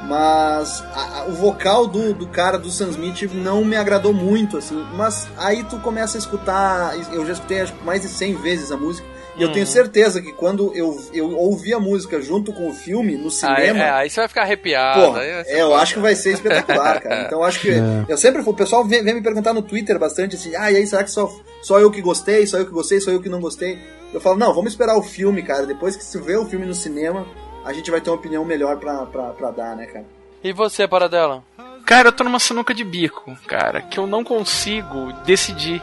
Mas 0.07 0.83
a- 0.95 1.19
a- 1.21 1.25
o 1.27 1.33
vocal 1.33 1.87
do, 1.87 2.15
do 2.15 2.27
cara 2.29 2.57
do 2.59 2.71
Sam 2.71 2.89
Smith 2.91 3.23
não 3.35 3.65
me 3.65 3.77
agradou 3.77 4.15
muito, 4.15 4.57
assim. 4.57 4.83
Mas 4.95 5.29
aí 5.37 5.65
tu 5.65 5.79
começa 5.81 6.17
a 6.17 6.21
escutar. 6.21 6.95
Eu 7.13 7.27
já 7.27 7.33
escutei 7.33 7.61
acho, 7.61 7.75
mais 7.85 8.03
de 8.03 8.09
100 8.09 8.35
vezes 8.37 8.71
a 8.71 8.77
música. 8.77 9.07
E 9.39 9.43
eu 9.43 9.53
tenho 9.53 9.67
certeza 9.67 10.21
que 10.21 10.33
quando 10.33 10.73
eu, 10.75 11.01
eu 11.13 11.37
ouvi 11.39 11.73
a 11.73 11.79
música 11.79 12.21
junto 12.21 12.53
com 12.53 12.69
o 12.69 12.73
filme, 12.73 13.17
no 13.17 13.27
Aí, 13.27 13.31
cinema. 13.31 13.79
é, 13.79 13.91
aí 13.91 14.11
você 14.11 14.21
vai 14.21 14.29
ficar 14.29 14.43
arrepiado. 14.43 15.01
Porra, 15.01 15.21
aí 15.21 15.33
vai 15.33 15.45
ser 15.45 15.53
é, 15.53 15.63
eu 15.63 15.75
acho 15.75 15.95
que 15.95 16.01
vai 16.01 16.15
ser 16.15 16.33
espetacular, 16.35 17.01
cara. 17.03 17.23
Então 17.23 17.39
eu 17.39 17.45
acho 17.45 17.61
que. 17.61 17.71
É. 17.71 18.05
Eu 18.09 18.17
sempre. 18.19 18.43
O 18.45 18.55
pessoal 18.55 18.85
vem, 18.85 19.03
vem 19.03 19.15
me 19.15 19.23
perguntar 19.23 19.53
no 19.55 19.63
Twitter 19.63 19.99
bastante 19.99 20.37
assim: 20.37 20.55
ah, 20.57 20.71
e 20.73 20.77
aí, 20.77 20.87
será 20.87 21.05
que 21.05 21.11
só, 21.11 21.31
só 21.63 21.79
eu 21.79 21.91
que 21.91 22.01
gostei? 22.03 22.47
Só 22.47 22.59
eu 22.59 22.67
que 22.67 22.73
gostei? 22.73 23.01
Só 23.01 23.11
eu 23.11 23.21
que 23.23 23.29
não 23.29 23.41
gostei? 23.41 23.79
Eu 24.13 24.21
falo: 24.21 24.37
não, 24.37 24.53
vamos 24.53 24.73
esperar 24.73 24.97
o 24.97 25.03
filme, 25.03 25.43
cara. 25.43 25.67
Depois 25.67 25.95
que 25.97 26.03
se 26.05 26.19
vê 26.21 26.37
o 26.37 26.47
filme 26.47 26.67
no 26.67 26.75
cinema, 26.75 27.27
a 27.65 27.73
gente 27.73 27.91
vai 27.91 28.01
ter 28.01 28.11
uma 28.11 28.17
opinião 28.17 28.45
melhor 28.45 28.79
pra, 28.79 29.07
pra, 29.07 29.25
pra 29.31 29.51
dar, 29.51 29.77
né, 29.77 29.87
cara? 29.87 30.05
E 30.43 30.53
você, 30.53 30.87
Paradela? 30.89 31.43
Cara, 31.85 32.09
eu 32.09 32.13
tô 32.13 32.23
numa 32.23 32.39
sinuca 32.39 32.75
de 32.75 32.85
bico, 32.85 33.37
cara, 33.47 33.81
que 33.81 33.99
eu 33.99 34.07
não 34.07 34.23
consigo 34.23 35.13
decidir. 35.25 35.83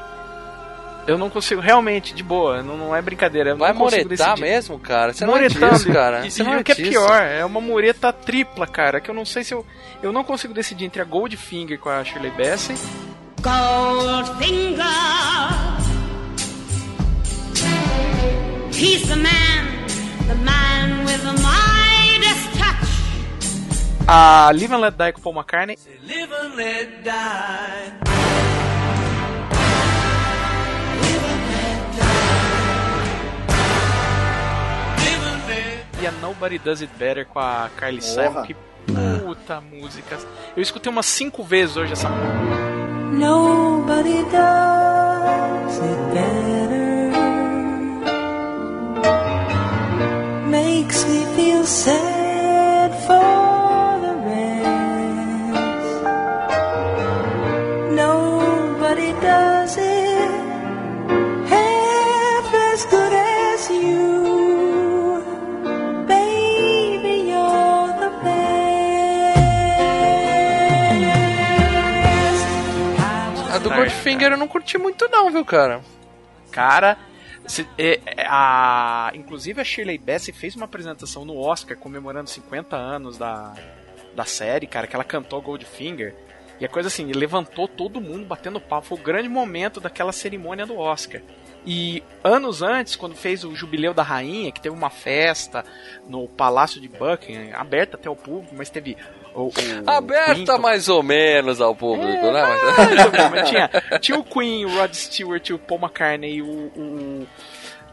Eu 1.07 1.17
não 1.19 1.29
consigo, 1.29 1.61
realmente, 1.61 2.15
de 2.15 2.23
boa, 2.23 2.63
não, 2.63 2.75
não 2.77 2.95
é 2.95 3.01
brincadeira. 3.01 3.51
Eu 3.51 3.57
Vai 3.57 3.73
não 3.73 3.85
decidir. 3.87 4.41
mesmo, 4.41 4.79
cara? 4.79 5.13
Você 5.13 5.23
não 5.25 5.37
é 5.37 5.41
Moretando. 5.41 5.73
disso, 5.75 5.93
cara. 5.93 6.25
E, 6.25 6.31
Você 6.31 6.41
e 6.41 6.45
não 6.45 6.53
é 6.55 6.57
o 6.59 6.63
que 6.63 6.71
é 6.71 6.75
pior, 6.75 7.21
é 7.21 7.45
uma 7.45 7.61
mureta 7.61 8.11
tripla, 8.11 8.65
cara, 8.65 8.99
que 8.99 9.09
eu 9.11 9.13
não 9.15 9.23
sei 9.25 9.43
se 9.43 9.53
eu. 9.53 9.63
Eu 10.01 10.11
não 10.11 10.23
consigo 10.23 10.53
decidir 10.53 10.85
entre 10.85 11.01
a 11.01 11.05
Goldfinger 11.05 11.77
com 11.79 11.89
a 11.89 12.03
Shirley 12.03 12.31
Bassey 12.31 12.75
Goldfinger. 13.41 14.83
He's 18.73 19.07
the 19.07 19.15
man, 19.15 19.85
the 20.27 20.35
man 20.35 21.05
with 21.05 21.21
the 21.21 21.33
Midas 21.41 22.57
touch. 22.57 22.89
a 24.07 24.51
Live 24.53 24.73
and 24.73 24.79
Let 24.81 24.95
Die 24.97 25.11
com 25.13 25.21
Paul 25.21 25.33
McCartney 25.35 25.77
Live 26.03 26.33
and 26.33 26.55
let 26.55 27.03
die. 27.03 27.93
e 36.05 36.07
a 36.07 36.11
Nobody 36.11 36.59
Does 36.59 36.83
It 36.83 36.93
Better 36.99 37.25
com 37.25 37.39
a 37.39 37.67
Carly 37.75 37.99
Simon. 37.99 38.43
Que 38.43 38.55
puta 39.25 39.59
música. 39.59 40.19
Eu 40.55 40.61
escutei 40.61 40.91
umas 40.91 41.07
cinco 41.07 41.43
vezes 41.43 41.75
hoje 41.77 41.93
essa 41.93 42.07
música. 42.07 42.35
Nobody 43.11 44.23
does 44.25 45.79
it 45.79 45.97
better. 46.13 47.11
Makes 50.47 51.05
me 51.05 51.25
feel 51.35 51.65
sad 51.65 52.91
for 53.07 53.99
the 54.01 54.13
rest. 54.29 54.75
Nobody 57.95 59.11
does 59.21 59.77
it 59.77 60.29
half 61.49 62.53
as 62.73 62.85
good 62.85 63.11
as 63.11 63.69
you. 63.71 64.04
Goldfinger 73.75 74.31
eu 74.31 74.37
não 74.37 74.47
curti 74.47 74.77
muito 74.77 75.07
não, 75.09 75.31
viu, 75.31 75.43
cara? 75.45 75.81
Cara, 76.51 76.97
se- 77.45 77.67
é, 77.77 77.99
é, 78.05 78.25
a, 78.27 79.11
inclusive 79.13 79.59
a 79.61 79.63
Shirley 79.63 79.97
Bassey 79.97 80.33
fez 80.33 80.55
uma 80.55 80.65
apresentação 80.65 81.25
no 81.25 81.37
Oscar 81.37 81.77
comemorando 81.77 82.29
50 82.29 82.75
anos 82.75 83.17
da, 83.17 83.53
da 84.15 84.25
série, 84.25 84.67
cara, 84.67 84.87
que 84.87 84.95
ela 84.95 85.03
cantou 85.03 85.41
Goldfinger. 85.41 86.15
E 86.59 86.63
a 86.65 86.69
coisa 86.69 86.87
assim, 86.87 87.11
levantou 87.11 87.67
todo 87.67 87.99
mundo 87.99 88.25
batendo 88.25 88.61
pau. 88.61 88.81
Foi 88.81 88.97
o 88.97 89.01
grande 89.01 89.27
momento 89.27 89.81
daquela 89.81 90.13
cerimônia 90.13 90.65
do 90.65 90.77
Oscar. 90.77 91.21
E 91.65 92.01
anos 92.23 92.61
antes, 92.61 92.95
quando 92.95 93.15
fez 93.15 93.43
o 93.43 93.53
Jubileu 93.55 93.93
da 93.93 94.03
Rainha, 94.03 94.51
que 94.51 94.61
teve 94.61 94.73
uma 94.73 94.89
festa 94.89 95.65
no 96.07 96.29
Palácio 96.29 96.79
de 96.79 96.87
Buckingham, 96.87 97.49
aberta 97.59 97.97
até 97.97 98.09
o 98.09 98.15
público, 98.15 98.55
mas 98.55 98.69
teve 98.69 98.95
o, 99.35 99.47
o 99.47 99.89
Aberta 99.89 100.33
Queen 100.53 100.61
mais 100.61 100.87
ou 100.89 101.03
menos 101.03 101.59
ao 101.61 101.75
público, 101.75 102.31
né? 102.31 102.41
Mas- 103.31 103.49
tinha, 103.49 103.69
tinha 103.99 104.17
o 104.19 104.23
Queen, 104.23 104.65
o 104.65 104.75
Rod 104.77 104.93
Stewart, 104.93 105.49
o 105.51 105.59
Paul 105.59 105.79
McCartney, 105.81 106.41
o, 106.41 106.45
o, 106.47 107.27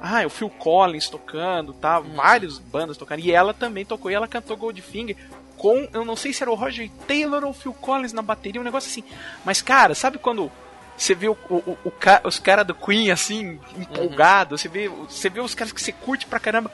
ah, 0.00 0.24
o 0.26 0.30
Phil 0.30 0.48
Collins 0.50 1.08
tocando, 1.08 1.72
tá? 1.72 2.00
Várias 2.00 2.58
bandas 2.58 2.96
tocando. 2.96 3.20
E 3.20 3.32
ela 3.32 3.52
também 3.52 3.84
tocou 3.84 4.10
e 4.10 4.14
ela 4.14 4.28
cantou 4.28 4.56
Goldfinger 4.56 5.16
com, 5.56 5.88
eu 5.92 6.04
não 6.04 6.16
sei 6.16 6.32
se 6.32 6.42
era 6.42 6.50
o 6.50 6.54
Roger 6.56 6.90
Taylor 7.06 7.44
ou 7.44 7.50
o 7.50 7.54
Phil 7.54 7.72
Collins 7.74 8.12
na 8.12 8.22
bateria, 8.22 8.60
um 8.60 8.64
negócio 8.64 8.90
assim. 8.90 9.04
Mas, 9.44 9.62
cara, 9.62 9.94
sabe 9.94 10.18
quando 10.18 10.50
você 10.96 11.14
vê 11.14 11.28
o, 11.28 11.36
o- 11.48 11.76
o 11.84 11.92
os 12.24 12.38
caras 12.38 12.66
do 12.66 12.74
Queen 12.74 13.10
assim, 13.10 13.58
empolgado, 13.76 14.58
você 14.58 14.68
vê, 14.68 14.88
você 14.88 15.28
vê 15.30 15.40
os 15.40 15.54
caras 15.54 15.72
que 15.72 15.80
você 15.80 15.92
curte 15.92 16.26
pra 16.26 16.38
caramba. 16.40 16.70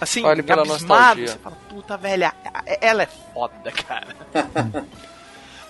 Assim, 0.00 0.24
Olha 0.24 0.42
pela 0.42 0.62
abismado, 0.62 1.20
nostalgia. 1.20 1.28
você 1.28 1.38
fala, 1.38 1.56
puta 1.68 1.96
velha, 1.96 2.32
ela 2.80 3.02
é 3.02 3.08
foda, 3.34 3.70
cara. 3.70 4.06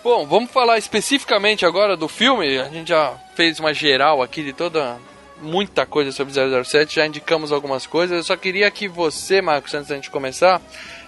Bom, 0.03 0.27
vamos 0.27 0.51
falar 0.51 0.79
especificamente 0.79 1.67
agora 1.67 1.97
do 1.97 2.09
filme. 2.09 2.59
A 2.59 2.69
gente 2.69 2.89
já 2.89 3.15
fez 3.35 3.61
uma 3.61 3.75
geral 3.75 4.23
aqui 4.23 4.43
de 4.43 4.53
toda 4.53 4.99
muita 5.43 5.85
coisa 5.85 6.13
sobre 6.13 6.33
007, 6.33 6.95
já 6.97 7.07
indicamos 7.07 7.53
algumas 7.53 7.87
coisas. 7.87 8.17
Eu 8.17 8.23
só 8.23 8.37
queria 8.37 8.71
que 8.71 8.89
você, 8.89 9.43
Marcos, 9.43 9.75
antes 9.75 9.89
da 9.89 9.95
gente 9.97 10.11
começar, 10.11 10.61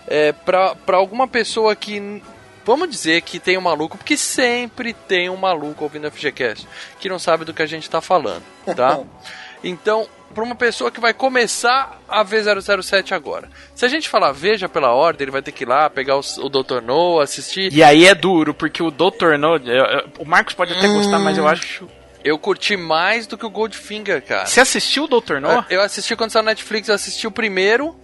é, 0.07 0.33
pra, 0.33 0.75
pra 0.75 0.97
alguma 0.97 1.27
pessoa 1.29 1.75
que. 1.77 2.23
Vamos 2.65 2.89
dizer 2.89 3.23
que 3.23 3.41
tem 3.41 3.59
um 3.59 3.63
maluco, 3.63 3.99
porque 3.99 4.17
sempre 4.17 4.93
tem 4.93 5.29
um 5.29 5.37
maluco 5.37 5.83
ouvindo 5.83 6.07
o 6.07 6.11
FGCast, 6.13 6.69
que 7.01 7.09
não 7.09 7.19
sabe 7.19 7.45
do 7.45 7.53
que 7.53 7.61
a 7.61 7.67
gente 7.67 7.91
tá 7.91 8.01
falando, 8.01 8.45
tá? 8.77 9.01
Então, 9.63 10.07
para 10.35 10.43
uma 10.45 10.55
pessoa 10.55 10.91
que 10.91 10.99
vai 11.01 11.13
começar 11.13 12.01
a 12.09 12.23
ver 12.23 12.43
007 12.83 13.13
agora. 13.15 13.49
Se 13.75 13.85
a 13.85 13.89
gente 13.89 14.09
falar 14.09 14.33
veja 14.33 14.69
pela 14.69 14.91
ordem, 14.93 15.25
ele 15.25 15.31
vai 15.31 15.43
ter 15.43 15.53
que 15.53 15.65
ir 15.65 15.69
lá, 15.69 15.89
pegar 15.91 16.17
o, 16.17 16.21
o 16.39 16.49
Dr. 16.49 16.81
No, 16.83 17.21
assistir. 17.21 17.73
E 17.73 17.83
aí 17.83 18.07
é 18.07 18.15
duro, 18.15 18.55
porque 18.55 18.83
o 18.83 18.91
Dr. 18.91 19.37
No. 19.39 19.57
eu- 19.57 19.85
eu- 19.85 20.09
O 20.21 20.25
Marcos 20.25 20.55
pode 20.55 20.73
até 20.73 20.89
gostar, 20.89 21.19
mas 21.19 21.37
eu 21.39 21.47
acho. 21.47 21.87
Eu 22.25 22.39
curti 22.39 22.77
mais 22.77 23.27
do 23.27 23.37
que 23.37 23.45
o 23.45 23.51
Goldfinger, 23.51 24.23
cara. 24.25 24.47
Você 24.47 24.61
assistiu 24.61 25.05
o 25.05 25.09
Dr. 25.21 25.41
No? 25.41 25.65
Eu 25.69 25.83
assisti 25.83 26.15
quando 26.17 26.31
saiu 26.31 26.45
na 26.45 26.53
Netflix, 26.53 26.89
eu 26.89 26.95
assisti 26.95 27.27
o 27.27 27.31
primeiro, 27.33 27.95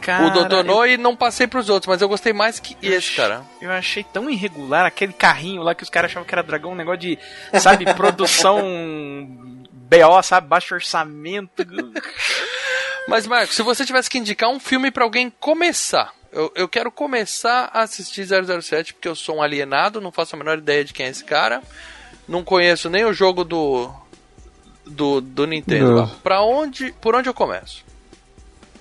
Cara, 0.00 0.26
o 0.26 0.30
Dr. 0.44 0.62
No, 0.62 0.84
eu- 0.84 0.92
e 0.92 0.96
não 0.98 1.16
passei 1.16 1.46
pros 1.46 1.70
outros, 1.70 1.88
mas 1.88 2.02
eu 2.02 2.08
gostei 2.08 2.34
mais 2.34 2.60
que 2.60 2.76
esse, 2.82 3.16
cara. 3.16 3.42
Eu 3.62 3.72
achei 3.72 4.04
tão 4.04 4.28
irregular 4.28 4.84
aquele 4.84 5.14
carrinho 5.14 5.62
lá 5.62 5.74
que 5.74 5.82
os 5.82 5.88
caras 5.88 6.10
achavam 6.10 6.28
que 6.28 6.34
era 6.34 6.42
dragão, 6.42 6.72
um 6.72 6.76
negócio 6.76 7.00
de, 7.00 7.18
sabe, 7.58 7.86
produção 7.96 8.60
BO, 9.88 10.22
sabe, 10.22 10.46
baixo 10.48 10.74
orçamento. 10.74 11.64
Mas, 13.08 13.26
Marcos, 13.26 13.54
se 13.54 13.62
você 13.62 13.84
tivesse 13.84 14.10
que 14.10 14.18
indicar 14.18 14.50
um 14.50 14.58
filme 14.58 14.90
pra 14.90 15.04
alguém 15.04 15.30
começar, 15.38 16.12
eu, 16.32 16.50
eu 16.56 16.68
quero 16.68 16.90
começar 16.90 17.70
a 17.72 17.82
assistir 17.82 18.26
007 18.26 18.94
porque 18.94 19.06
eu 19.08 19.14
sou 19.14 19.36
um 19.36 19.42
alienado, 19.42 20.00
não 20.00 20.10
faço 20.10 20.34
a 20.34 20.38
menor 20.38 20.58
ideia 20.58 20.84
de 20.84 20.92
quem 20.92 21.06
é 21.06 21.10
esse 21.10 21.22
cara, 21.24 21.62
não 22.26 22.42
conheço 22.42 22.90
nem 22.90 23.04
o 23.04 23.12
jogo 23.12 23.44
do 23.44 23.88
do, 24.84 25.20
do 25.20 25.46
Nintendo. 25.46 26.10
Pra 26.22 26.42
onde, 26.42 26.92
por 27.00 27.14
onde 27.14 27.28
eu 27.28 27.34
começo? 27.34 27.84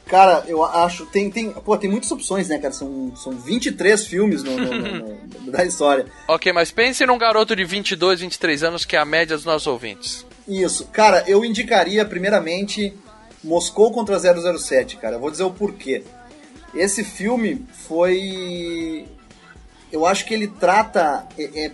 Cara, 0.08 0.43
eu 0.47 0.64
acho. 0.64 1.06
Tem, 1.08 1.32
tem, 1.32 1.49
pô, 1.51 1.76
tem 1.78 1.89
muitas 1.89 2.12
opções, 2.12 2.47
né, 2.47 2.60
cara? 2.60 2.72
São, 2.72 3.16
são 3.16 3.32
23 3.34 4.06
filmes 4.06 4.43
no, 4.43 4.56
no- 4.56 4.74
no- 4.76 4.99
no- 5.39 5.49
da 5.51 5.66
história. 5.66 6.06
Ok, 6.28 6.51
mas 6.53 6.70
pense 6.72 7.03
num 7.08 7.18
garoto 7.18 7.56
de 7.56 7.66
22, 7.66 8.20
23 8.22 8.64
anos 8.64 8.86
que 8.86 8.95
é 8.95 8.99
a 8.99 9.06
média 9.06 9.36
dos 9.36 9.45
nossos 9.45 9.66
ouvintes. 9.66 10.24
Isso. 10.48 10.86
Cara, 10.91 11.24
eu 11.28 11.43
indicaria 11.43 12.06
primeiramente 12.06 12.93
Moscou 13.43 13.91
contra 13.91 14.20
007, 14.20 14.98
cara. 14.98 15.16
Eu 15.16 15.20
vou 15.20 15.32
dizer 15.32 15.43
o 15.43 15.52
porquê. 15.52 16.04
Esse 16.74 17.04
filme 17.04 17.66
foi. 17.88 19.06
Eu 19.91 20.06
acho 20.06 20.26
que 20.26 20.34
ele 20.34 20.48
trata. 20.48 21.26
é- 21.38 21.66
é- 21.66 21.72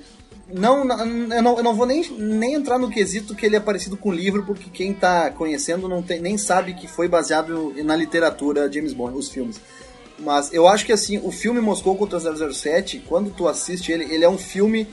Não, 0.53 0.79
eu, 0.79 1.41
não, 1.41 1.57
eu 1.57 1.63
não 1.63 1.73
vou 1.73 1.85
nem, 1.85 2.03
nem 2.17 2.55
entrar 2.55 2.77
no 2.77 2.89
quesito 2.89 3.33
que 3.33 3.45
ele 3.45 3.55
é 3.55 3.59
parecido 3.59 3.95
com 3.95 4.09
o 4.09 4.13
livro, 4.13 4.43
porque 4.45 4.69
quem 4.69 4.93
tá 4.93 5.29
conhecendo 5.31 5.87
não 5.87 6.01
tem, 6.03 6.19
nem 6.19 6.37
sabe 6.37 6.73
que 6.73 6.87
foi 6.89 7.07
baseado 7.07 7.73
na 7.85 7.95
literatura 7.95 8.69
James 8.71 8.91
Bond, 8.91 9.17
os 9.17 9.29
filmes. 9.29 9.61
Mas 10.19 10.51
eu 10.53 10.67
acho 10.67 10.85
que 10.85 10.91
assim, 10.91 11.19
o 11.23 11.31
filme 11.31 11.61
Moscou 11.61 11.95
contra 11.95 12.19
007, 12.19 12.99
quando 13.07 13.31
tu 13.31 13.47
assiste 13.47 13.93
ele, 13.93 14.13
ele 14.13 14.25
é 14.25 14.29
um 14.29 14.37
filme 14.37 14.87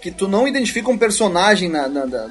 que 0.00 0.12
tu 0.12 0.28
não 0.28 0.46
identifica 0.46 0.88
um 0.88 0.96
personagem 0.96 1.68
na, 1.68 1.88
na- 1.88 2.06
da- 2.06 2.30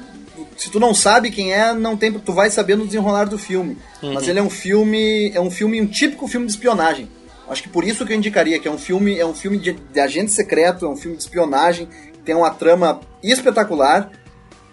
se 0.56 0.70
tu 0.70 0.78
não 0.80 0.92
sabe 0.94 1.30
quem 1.30 1.52
é, 1.52 1.72
não 1.72 1.96
tem, 1.96 2.12
tu 2.12 2.32
vai 2.32 2.50
saber 2.50 2.76
no 2.76 2.86
desenrolar 2.86 3.24
do 3.24 3.38
filme. 3.38 3.78
Mas 4.02 4.28
ele 4.28 4.38
é 4.38 4.42
um 4.42 4.50
filme, 4.50 5.30
é 5.34 5.40
um 5.40 5.50
filme, 5.50 5.80
um 5.80 5.86
típico 5.86 6.26
filme 6.28 6.46
de 6.46 6.52
espionagem. 6.52 7.08
Acho 7.48 7.62
que 7.62 7.68
por 7.68 7.84
isso 7.84 8.04
que 8.04 8.12
eu 8.12 8.16
indicaria 8.16 8.58
que 8.58 8.68
é 8.68 8.70
um 8.70 8.76
filme, 8.78 9.18
é 9.18 9.24
um 9.24 9.34
filme 9.34 9.58
de, 9.58 9.72
de 9.72 10.00
agente 10.00 10.30
secreto, 10.32 10.84
é 10.84 10.88
um 10.88 10.96
filme 10.96 11.16
de 11.16 11.22
espionagem, 11.22 11.88
tem 12.24 12.34
uma 12.34 12.50
trama 12.50 13.00
espetacular. 13.22 14.10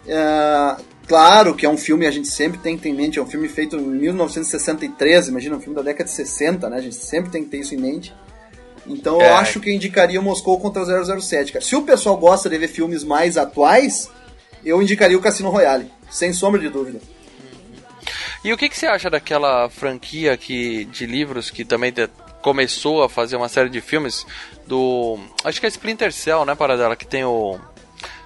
É, 0.08 0.76
claro 1.08 1.56
que 1.56 1.66
é 1.66 1.70
um 1.70 1.78
filme, 1.78 2.06
a 2.06 2.12
gente 2.12 2.28
sempre 2.28 2.60
tem 2.60 2.76
que 2.76 2.84
ter 2.84 2.90
em 2.90 2.94
mente, 2.94 3.18
é 3.18 3.22
um 3.22 3.26
filme 3.26 3.48
feito 3.48 3.78
em 3.78 3.82
1963, 3.82 5.30
imagina, 5.30 5.56
um 5.56 5.60
filme 5.60 5.76
da 5.76 5.82
década 5.82 6.04
de 6.06 6.12
60, 6.16 6.70
né? 6.70 6.78
A 6.78 6.82
gente 6.82 6.96
sempre 6.96 7.32
tem 7.32 7.44
que 7.44 7.50
ter 7.50 7.60
isso 7.60 7.74
em 7.74 7.78
mente. 7.78 8.14
Então 8.88 9.22
É. 9.22 9.30
eu 9.32 9.36
acho 9.36 9.60
que 9.60 9.70
eu 9.70 9.74
indicaria 9.74 10.20
o 10.20 10.24
Moscou 10.24 10.60
contra 10.60 10.84
007, 10.86 11.54
cara. 11.54 11.64
Se 11.66 11.76
o 11.76 11.82
pessoal 11.82 12.18
gosta 12.18 12.50
de 12.50 12.58
ver 12.58 12.68
filmes 12.68 13.04
mais 13.04 13.38
atuais, 13.38 14.10
eu 14.66 14.82
indicaria 14.82 15.18
o 15.18 15.22
Cassino 15.22 15.50
Royale, 15.50 15.92
sem 16.10 16.34
sombra 16.34 16.60
de 16.60 16.70
dúvida. 16.70 17.00
E 18.44 18.52
o 18.52 18.58
que, 18.58 18.70
que 18.70 18.78
você 18.78 18.88
acha 18.88 19.10
daquela 19.10 19.70
franquia 19.70 20.36
que, 20.38 20.86
de 20.86 21.06
livros 21.06 21.50
que 21.50 21.64
também 21.66 21.94
começou 22.42 23.02
a 23.02 23.10
fazer 23.10 23.36
uma 23.36 23.50
série 23.50 23.70
de 23.70 23.82
filmes 23.82 24.26
do. 24.68 25.18
Acho 25.44 25.60
que 25.60 25.66
é 25.66 25.70
Splinter 25.70 26.14
Cell, 26.14 26.46
né, 26.46 26.54
Paradela? 26.54 26.96
Que 26.96 27.08
tem 27.08 27.24
o. 27.24 27.60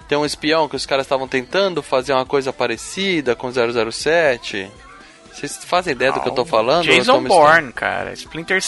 Tem 0.10 0.18
um 0.18 0.26
espião 0.26 0.68
que 0.68 0.76
os 0.76 0.86
caras 0.86 1.06
estavam 1.06 1.28
tentando 1.28 1.82
fazer 1.82 2.12
uma 2.12 2.26
coisa 2.26 2.52
parecida 2.52 3.36
com 3.36 3.50
007. 3.50 4.70
Vocês 5.40 5.64
fazem 5.64 5.92
ideia 5.94 6.12
do 6.12 6.20
que 6.20 6.28
eu 6.28 6.34
tô 6.34 6.44
falando? 6.46 6.86
Ou 6.88 6.92
eu 6.94 6.98
Jason? 6.98 7.24
Bourne, 7.24 7.72
cara. 7.72 8.12
Splinter, 8.14 8.62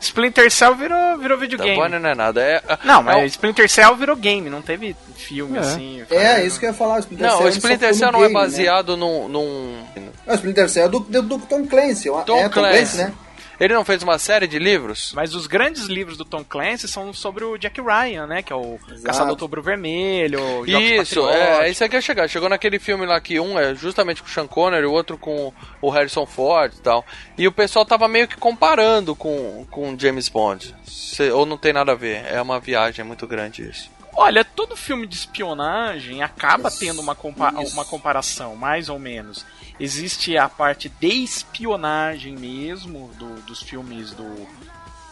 Splinter 0.00 0.50
Cell 0.50 0.74
virou, 0.74 1.18
virou 1.18 1.36
Da 1.38 1.42
videogame. 1.42 1.76
Bourne 1.76 1.98
não 1.98 2.10
é 2.10 2.14
nada. 2.14 2.40
É, 2.42 2.62
Não, 2.84 3.00
é 3.00 3.02
mas 3.02 3.16
um- 3.22 3.26
Splinter 3.26 3.68
Cell 3.70 3.96
virou 3.96 4.14
game, 4.16 4.50
não 4.50 4.60
teve 4.62 4.94
filme 5.16 5.56
É. 5.56 5.60
assim. 5.60 6.04
É, 6.10 6.44
isso 6.44 6.60
que 6.60 6.66
eu 6.66 6.70
ia 6.70 6.74
falar. 6.74 6.98
Splinter 7.00 7.26
Não, 7.26 7.36
Cell, 7.38 7.46
o 7.46 7.50
Splinter 7.50 7.94
Cell 7.94 8.12
não 8.12 8.18
é 8.20 8.22
game, 8.28 8.34
né? 8.34 8.40
baseado 8.40 8.96
num. 8.96 9.28
num... 9.28 9.84
Não, 10.26 10.32
o 10.32 10.36
Splinter 10.36 10.68
Cell 10.68 10.84
é 10.84 10.88
do, 10.88 11.00
do, 11.00 11.22
do 11.22 11.38
Tom 11.40 11.66
Clancy. 11.66 12.08
Tom 12.08 12.20
é, 12.20 12.24
Tom 12.24 12.50
Clancy. 12.50 12.50
Clancy, 12.78 12.96
né? 12.98 13.12
Ele 13.60 13.74
não 13.74 13.84
fez 13.84 14.02
uma 14.02 14.18
série 14.18 14.46
de 14.46 14.58
livros? 14.58 15.12
Mas 15.14 15.34
os 15.34 15.46
grandes 15.46 15.84
livros 15.86 16.16
do 16.16 16.24
Tom 16.24 16.44
Clancy 16.44 16.86
são 16.86 17.12
sobre 17.12 17.44
o 17.44 17.58
Jack 17.58 17.80
Ryan, 17.80 18.26
né? 18.26 18.42
Que 18.42 18.52
é 18.52 18.56
o 18.56 18.78
Caçador 19.04 19.26
do 19.28 19.30
Outubro 19.30 19.62
Vermelho, 19.62 20.38
Jogos 20.66 20.66
Isso, 21.10 21.28
é, 21.28 21.66
é 21.66 21.70
isso 21.70 21.82
aí 21.82 21.88
que 21.90 21.96
ia 21.96 22.00
chegar. 22.00 22.28
Chegou 22.28 22.48
naquele 22.48 22.78
filme 22.78 23.04
lá 23.04 23.20
que 23.20 23.40
um 23.40 23.58
é 23.58 23.74
justamente 23.74 24.22
com 24.22 24.28
o 24.28 24.30
Sean 24.32 24.46
Connery, 24.46 24.86
o 24.86 24.92
outro 24.92 25.18
com 25.18 25.52
o 25.82 25.90
Harrison 25.90 26.24
Ford 26.26 26.72
e 26.74 26.80
tal. 26.80 27.04
E 27.36 27.46
o 27.48 27.52
pessoal 27.52 27.84
tava 27.84 28.06
meio 28.06 28.28
que 28.28 28.36
comparando 28.36 29.16
com, 29.16 29.66
com 29.70 29.98
James 29.98 30.28
Bond. 30.28 30.74
Cê- 30.86 31.30
ou 31.32 31.44
não 31.44 31.56
tem 31.58 31.72
nada 31.72 31.92
a 31.92 31.96
ver, 31.96 32.24
é 32.26 32.40
uma 32.40 32.60
viagem 32.60 33.04
muito 33.04 33.26
grande 33.26 33.68
isso. 33.68 33.90
Olha, 34.20 34.44
todo 34.44 34.74
filme 34.74 35.06
de 35.06 35.14
espionagem 35.14 36.22
acaba 36.24 36.70
tendo 36.72 37.00
uma, 37.00 37.14
compa 37.14 37.50
uma 37.72 37.84
comparação, 37.84 38.56
mais 38.56 38.88
ou 38.88 38.98
menos. 38.98 39.46
Existe 39.80 40.36
a 40.36 40.48
parte 40.48 40.88
de 40.88 41.22
espionagem 41.22 42.36
mesmo 42.36 43.10
do- 43.18 43.40
dos 43.42 43.62
filmes 43.62 44.10
do, 44.12 44.46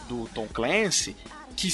do 0.09 0.27
Tom 0.33 0.47
Clancy, 0.47 1.15
que 1.57 1.69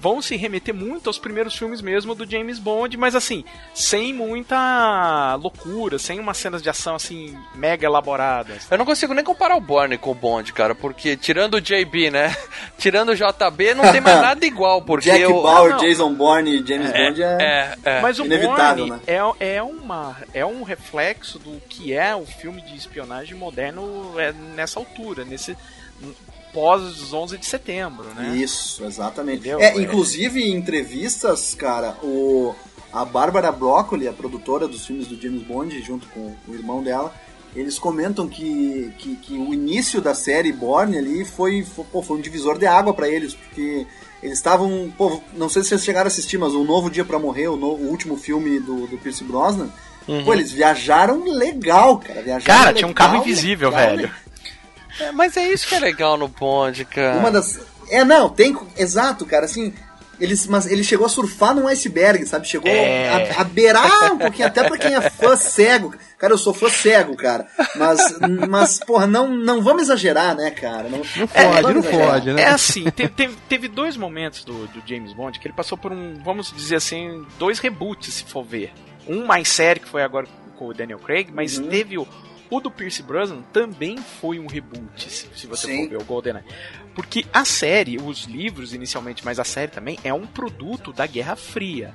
vão 0.00 0.22
se 0.22 0.34
remeter 0.34 0.74
muito 0.74 1.08
aos 1.08 1.18
primeiros 1.18 1.54
filmes 1.54 1.82
mesmo 1.82 2.14
do 2.14 2.28
James 2.28 2.58
Bond, 2.58 2.96
mas 2.96 3.14
assim, 3.14 3.44
sem 3.74 4.14
muita 4.14 5.34
loucura, 5.36 5.98
sem 5.98 6.18
umas 6.18 6.38
cenas 6.38 6.62
de 6.62 6.70
ação 6.70 6.94
assim 6.94 7.36
mega 7.54 7.84
elaboradas. 7.84 8.66
Eu 8.70 8.78
não 8.78 8.86
consigo 8.86 9.12
nem 9.12 9.22
comparar 9.22 9.54
o 9.54 9.60
Bourne 9.60 9.98
com 9.98 10.12
o 10.12 10.14
Bond, 10.14 10.54
cara, 10.54 10.74
porque 10.74 11.18
tirando 11.18 11.56
o 11.56 11.60
JB, 11.60 12.10
né? 12.10 12.34
Tirando 12.78 13.10
o 13.10 13.14
JB, 13.14 13.74
não 13.74 13.92
tem 13.92 14.00
mais 14.00 14.20
nada 14.22 14.44
igual, 14.46 14.80
porque 14.80 15.10
Jack 15.10 15.20
eu... 15.20 15.42
Bauer, 15.42 15.72
não. 15.72 15.78
Jason 15.78 16.14
Bourne 16.14 16.60
e 16.60 16.66
James 16.66 16.90
Bond 16.90 17.22
é... 17.22 17.36
É, 17.40 17.78
é. 17.84 18.00
Mas 18.00 18.18
o 18.18 18.24
Inevitável, 18.24 18.86
Bourne 18.86 19.02
né? 19.06 19.34
é, 19.40 19.56
é, 19.56 19.62
uma, 19.62 20.16
é 20.32 20.46
um 20.46 20.62
reflexo 20.62 21.38
do 21.38 21.60
que 21.68 21.92
é 21.92 22.14
o 22.14 22.24
filme 22.24 22.62
de 22.62 22.74
espionagem 22.74 23.36
moderno 23.36 24.14
é, 24.18 24.32
nessa 24.54 24.78
altura, 24.78 25.24
nesse 25.24 25.56
pós 26.56 27.12
11 27.12 27.36
de 27.36 27.44
setembro, 27.44 28.06
né? 28.14 28.34
Isso, 28.34 28.82
exatamente. 28.82 29.40
Entendeu? 29.40 29.60
É, 29.60 29.76
inclusive 29.76 30.42
em 30.42 30.54
entrevistas, 30.54 31.54
cara, 31.54 31.98
o 32.02 32.54
a 32.90 33.04
Bárbara 33.04 33.52
Broccoli, 33.52 34.08
a 34.08 34.12
produtora 34.12 34.66
dos 34.66 34.86
filmes 34.86 35.06
do 35.06 35.20
James 35.20 35.42
Bond, 35.42 35.82
junto 35.82 36.06
com 36.08 36.34
o 36.48 36.54
irmão 36.54 36.82
dela, 36.82 37.14
eles 37.54 37.78
comentam 37.78 38.26
que, 38.26 38.90
que, 38.96 39.16
que 39.16 39.34
o 39.34 39.52
início 39.52 40.00
da 40.00 40.14
série 40.14 40.50
Bourne 40.50 40.96
ali 40.96 41.22
foi, 41.22 41.62
foi, 41.62 41.84
pô, 41.84 42.00
foi 42.00 42.16
um 42.16 42.20
divisor 42.22 42.58
de 42.58 42.64
água 42.64 42.94
pra 42.94 43.06
eles, 43.06 43.34
porque 43.34 43.86
eles 44.22 44.38
estavam, 44.38 44.90
pô, 44.96 45.20
não 45.34 45.50
sei 45.50 45.62
se 45.62 45.68
vocês 45.68 45.84
chegaram 45.84 46.06
a 46.06 46.08
assistir, 46.08 46.38
mas 46.38 46.54
o 46.54 46.64
Novo 46.64 46.90
Dia 46.90 47.04
pra 47.04 47.18
Morrer, 47.18 47.48
o, 47.48 47.56
novo, 47.56 47.84
o 47.84 47.88
último 47.90 48.16
filme 48.16 48.60
do, 48.60 48.86
do 48.86 48.96
Pierce 48.96 49.24
Brosnan, 49.24 49.68
pô, 50.24 50.32
eles 50.32 50.50
viajaram 50.50 51.22
legal, 51.24 51.98
cara. 51.98 52.22
Viajaram 52.22 52.60
Cara, 52.60 52.72
tinha 52.72 52.88
um 52.88 52.94
carro 52.94 53.12
legal, 53.12 53.26
invisível, 53.26 53.70
legal, 53.70 53.96
velho. 53.96 54.10
É, 55.00 55.12
mas 55.12 55.36
é 55.36 55.48
isso 55.52 55.66
que 55.68 55.74
é 55.74 55.80
legal 55.80 56.16
no 56.16 56.28
Bond, 56.28 56.84
cara. 56.86 57.18
Uma 57.18 57.30
das. 57.30 57.60
É, 57.90 58.04
não, 58.04 58.28
tem. 58.28 58.56
Exato, 58.76 59.24
cara, 59.26 59.44
assim. 59.44 59.72
Eles, 60.18 60.46
mas 60.46 60.64
ele 60.66 60.82
chegou 60.82 61.04
a 61.04 61.10
surfar 61.10 61.54
num 61.54 61.68
iceberg, 61.68 62.24
sabe? 62.24 62.48
Chegou 62.48 62.70
É. 62.70 63.34
a, 63.36 63.42
a 63.42 63.44
beirar 63.44 64.14
um 64.14 64.16
pouquinho, 64.18 64.48
até 64.48 64.66
pra 64.66 64.78
quem 64.78 64.94
é 64.94 65.10
fã 65.10 65.36
cego. 65.36 65.94
Cara, 66.18 66.32
eu 66.32 66.38
sou 66.38 66.54
fã 66.54 66.70
cego, 66.70 67.14
cara. 67.14 67.46
Mas, 67.74 68.18
mas 68.48 68.78
porra, 68.78 69.06
não, 69.06 69.28
não 69.28 69.60
vamos 69.62 69.82
exagerar, 69.82 70.34
né, 70.34 70.50
cara? 70.50 70.84
Não, 70.88 71.02
Não 71.16 71.26
pode, 71.28 71.62
vamos 71.62 71.84
não 71.84 71.92
pode, 72.06 72.32
né? 72.32 72.42
É 72.44 72.46
assim, 72.48 72.84
te- 72.84 73.08
teve, 73.08 73.36
teve 73.46 73.68
dois 73.68 73.94
momentos 73.98 74.42
do, 74.42 74.66
do 74.68 74.82
James 74.86 75.12
Bond 75.12 75.38
que 75.38 75.46
ele 75.46 75.54
passou 75.54 75.76
por 75.76 75.92
um, 75.92 76.14
vamos 76.24 76.50
dizer 76.50 76.76
assim, 76.76 77.26
dois 77.38 77.58
reboots, 77.58 78.14
se 78.14 78.24
for 78.24 78.42
ver. 78.42 78.72
Um 79.06 79.26
mais 79.26 79.48
sério, 79.48 79.82
que 79.82 79.88
foi 79.88 80.02
agora 80.02 80.26
com 80.58 80.68
o 80.68 80.72
Daniel 80.72 80.98
Craig, 80.98 81.28
mas 81.30 81.58
Uhum. 81.58 81.68
teve 81.68 81.98
o, 81.98 82.08
o 82.50 82.60
do 82.60 82.70
Pierce 82.70 83.02
Brosnan 83.02 83.42
também 83.52 83.96
foi 83.98 84.38
um 84.38 84.46
reboot, 84.46 85.10
se, 85.10 85.28
se 85.34 85.46
você 85.46 85.66
Sim. 85.66 85.82
for 85.84 85.90
ver 85.90 85.96
o 86.02 86.04
GoldenEye. 86.04 86.44
Porque 86.94 87.26
a 87.32 87.44
série, 87.44 87.98
os 88.00 88.24
livros 88.24 88.72
inicialmente, 88.72 89.24
mas 89.24 89.38
a 89.38 89.44
série 89.44 89.70
também 89.70 89.98
é 90.02 90.12
um 90.14 90.26
produto 90.26 90.92
da 90.92 91.06
Guerra 91.06 91.36
Fria. 91.36 91.92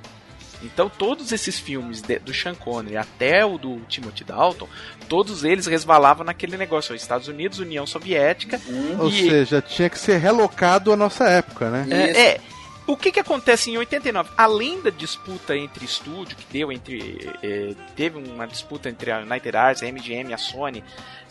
Então 0.62 0.88
todos 0.88 1.32
esses 1.32 1.58
filmes 1.58 2.00
de- 2.02 2.20
do 2.20 2.32
Sean 2.32 2.54
Connery 2.54 2.96
até 2.96 3.44
o 3.44 3.58
do 3.58 3.80
Timothy 3.88 4.22
Dalton, 4.22 4.68
todos 5.08 5.42
eles 5.42 5.66
resvalavam 5.66 6.24
naquele 6.24 6.56
negócio, 6.56 6.94
Estados 6.94 7.26
Unidos, 7.26 7.58
União 7.58 7.84
Soviética, 7.84 8.60
Ou 9.00 9.08
e- 9.08 9.28
seja, 9.28 9.60
tinha 9.60 9.90
que 9.90 9.98
ser 9.98 10.18
relocado 10.18 10.92
à 10.92 10.96
nossa 10.96 11.24
época, 11.28 11.68
né? 11.68 11.86
É, 11.90 12.20
é. 12.34 12.40
O 12.86 12.96
que 12.96 13.12
que 13.12 13.20
acontece 13.20 13.70
em 13.70 13.78
89? 13.78 14.30
Além 14.36 14.80
da 14.82 14.90
disputa 14.90 15.56
entre 15.56 15.84
estúdio 15.84 16.36
que 16.36 16.44
deu 16.52 16.72
entre 16.72 17.30
eh, 17.42 17.74
teve 17.94 18.18
uma 18.18 18.46
disputa 18.46 18.88
entre 18.88 19.10
a 19.12 19.20
United 19.20 19.56
Arts, 19.56 19.82
a 19.82 19.86
MGM 19.86 20.30
e 20.30 20.34
a 20.34 20.38
Sony 20.38 20.82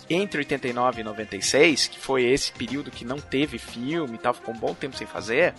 entre 0.10 0.40
89 0.40 1.02
e 1.02 1.04
96, 1.04 1.88
que 1.88 2.00
foi 2.00 2.24
esse 2.26 2.52
período 2.54 2.90
que 2.92 3.06
não 3.06 3.18
teve 3.20 3.58
filme 3.58 4.16
e 4.16 4.18
tal, 4.18 4.34
ficou 4.34 4.54
um 4.54 4.58
bom 4.58 4.74
tempo 4.74 4.98
sem 4.98 5.06
fazer. 5.08 5.54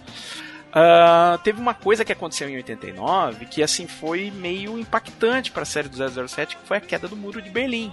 ah, 0.72 1.38
teve 1.44 1.60
uma 1.60 1.74
coisa 1.74 2.04
que 2.04 2.12
aconteceu 2.12 2.48
em 2.48 2.56
89 2.56 3.46
que 3.46 3.62
assim 3.62 3.86
foi 3.86 4.30
meio 4.30 4.78
impactante 4.78 5.50
para 5.50 5.62
a 5.62 5.66
série 5.66 5.88
do 5.88 6.28
007, 6.28 6.56
que 6.56 6.66
foi 6.66 6.78
a 6.78 6.80
queda 6.80 7.06
do 7.06 7.16
muro 7.16 7.40
de 7.42 7.50
Berlim. 7.50 7.92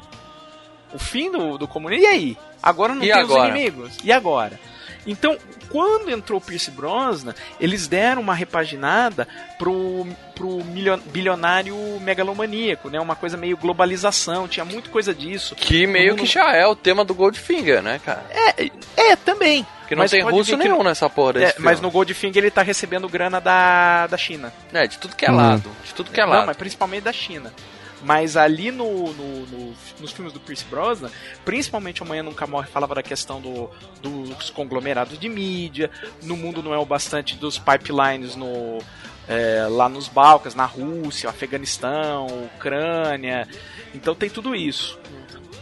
O 0.94 0.98
fim 0.98 1.30
do, 1.32 1.58
do 1.58 1.68
comunismo. 1.68 2.04
E 2.06 2.08
aí? 2.08 2.38
Agora 2.64 2.96
não 2.96 3.04
E 3.04 3.08
tem 3.12 3.24
os 3.24 3.30
agora? 3.32 3.50
inimigos. 3.50 3.98
E 4.04 4.12
agora? 4.12 4.60
Então, 5.08 5.38
quando 5.70 6.12
entrou 6.12 6.40
o 6.40 6.42
Pierce 6.42 6.70
Brosnan, 6.72 7.34
eles 7.60 7.88
deram 7.88 8.22
uma 8.22 8.34
repaginada 8.34 9.28
pro, 9.58 10.06
pro 10.36 10.60
bilionário 11.06 11.76
megalomaníaco, 12.02 12.90
né? 12.90 13.00
Uma 13.00 13.16
coisa 13.16 13.38
meio 13.38 13.58
globalização, 13.58 14.48
tinha 14.48 14.66
muita 14.66 14.90
coisa 14.90 15.14
disso. 15.14 15.56
Que 15.56 15.88
meio 15.88 16.16
que 16.16 16.26
já 16.26 16.54
é 16.56 16.66
o 16.68 16.76
tema 16.76 17.04
do 17.06 17.14
Goldfinger, 17.14 17.82
né, 17.82 18.00
cara? 18.04 18.24
É, 18.30 18.70
é 18.98 19.16
também. 19.16 19.66
Porque 19.82 19.96
não 19.96 20.04
Mas 20.04 20.12
tem 20.12 20.22
russo 20.22 20.52
que 20.52 20.58
nenhum 20.58 20.78
não- 20.78 20.84
nessa 20.84 21.10
porra 21.10 21.34
desse 21.34 21.46
É, 21.54 21.56
mas 21.60 21.80
filme. 21.80 21.82
no 21.88 21.92
Goldfinger 21.92 22.44
ele 22.44 22.52
tá 22.52 22.62
recebendo 22.62 23.10
grana 23.10 23.42
da, 23.42 24.06
da 24.06 24.18
China. 24.18 24.54
É, 24.72 24.86
de 24.86 24.98
tudo 25.00 25.16
que 25.16 25.26
é 25.26 25.32
lado. 25.32 25.70
De 25.84 25.94
tudo 25.96 26.12
que 26.12 26.22
é 26.22 26.26
Não, 26.26 26.32
lado. 26.34 26.46
mas 26.46 26.58
principalmente 26.58 27.04
da 27.04 27.14
China. 27.14 27.52
Mas 28.04 28.38
ali 28.38 28.72
no, 28.72 29.12
no- 29.14 29.46
no- 29.48 29.74
nos 30.00 30.12
filmes 30.12 30.32
do 30.34 30.40
Pierce 30.40 30.64
Brosnan, 30.66 31.12
principalmente 31.44 32.02
Amanhã 32.02 32.24
Nunca 32.24 32.48
Morre 32.48 32.68
falava 32.68 32.96
da 32.96 33.04
questão 33.04 33.42
do, 33.42 33.70
dos 34.02 34.50
conglomerados 34.50 35.20
de 35.20 35.28
mídia, 35.28 35.92
no 36.24 36.38
mundo 36.38 36.64
não 36.64 36.74
é 36.74 36.78
o 36.78 36.86
bastante 36.86 37.36
dos 37.36 37.60
pipelines 37.60 38.36
no, 38.38 38.80
é, 39.28 39.68
lá 39.70 39.90
nos 39.90 40.08
Balcãs, 40.08 40.56
na 40.56 40.66
Rússia, 40.66 41.30
Afeganistão, 41.30 42.28
Ucrânia. 42.56 43.48
Então 43.94 44.16
tem 44.16 44.30
tudo 44.30 44.56
isso. 44.56 44.98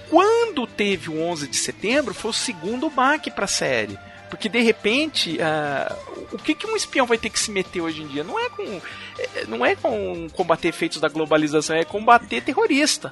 Quando 0.10 0.66
teve 0.66 1.10
o 1.10 1.20
11 1.22 1.48
de 1.48 1.58
setembro, 1.58 2.14
foi 2.14 2.32
o 2.32 2.34
segundo 2.34 2.90
baque 2.90 3.30
pra 3.30 3.46
série. 3.48 3.98
Porque 4.30 4.50
de 4.50 4.60
repente, 4.62 5.38
ah, 5.42 5.96
o 6.32 6.38
que, 6.38 6.54
que 6.54 6.68
um 6.68 6.76
espião 6.76 7.06
vai 7.06 7.18
ter 7.18 7.30
que 7.30 7.40
se 7.40 7.50
meter 7.52 7.82
hoje 7.82 8.02
em 8.02 8.08
dia? 8.08 8.24
Não 8.24 8.40
é 8.40 8.50
com, 8.50 8.82
é, 9.20 9.46
não 9.48 9.66
é 9.66 9.76
com 9.76 10.28
combater 10.34 10.68
efeitos 10.68 11.00
da 11.00 11.08
globalização, 11.08 11.76
é 11.76 11.84
combater 11.86 12.42
terrorista. 12.42 13.12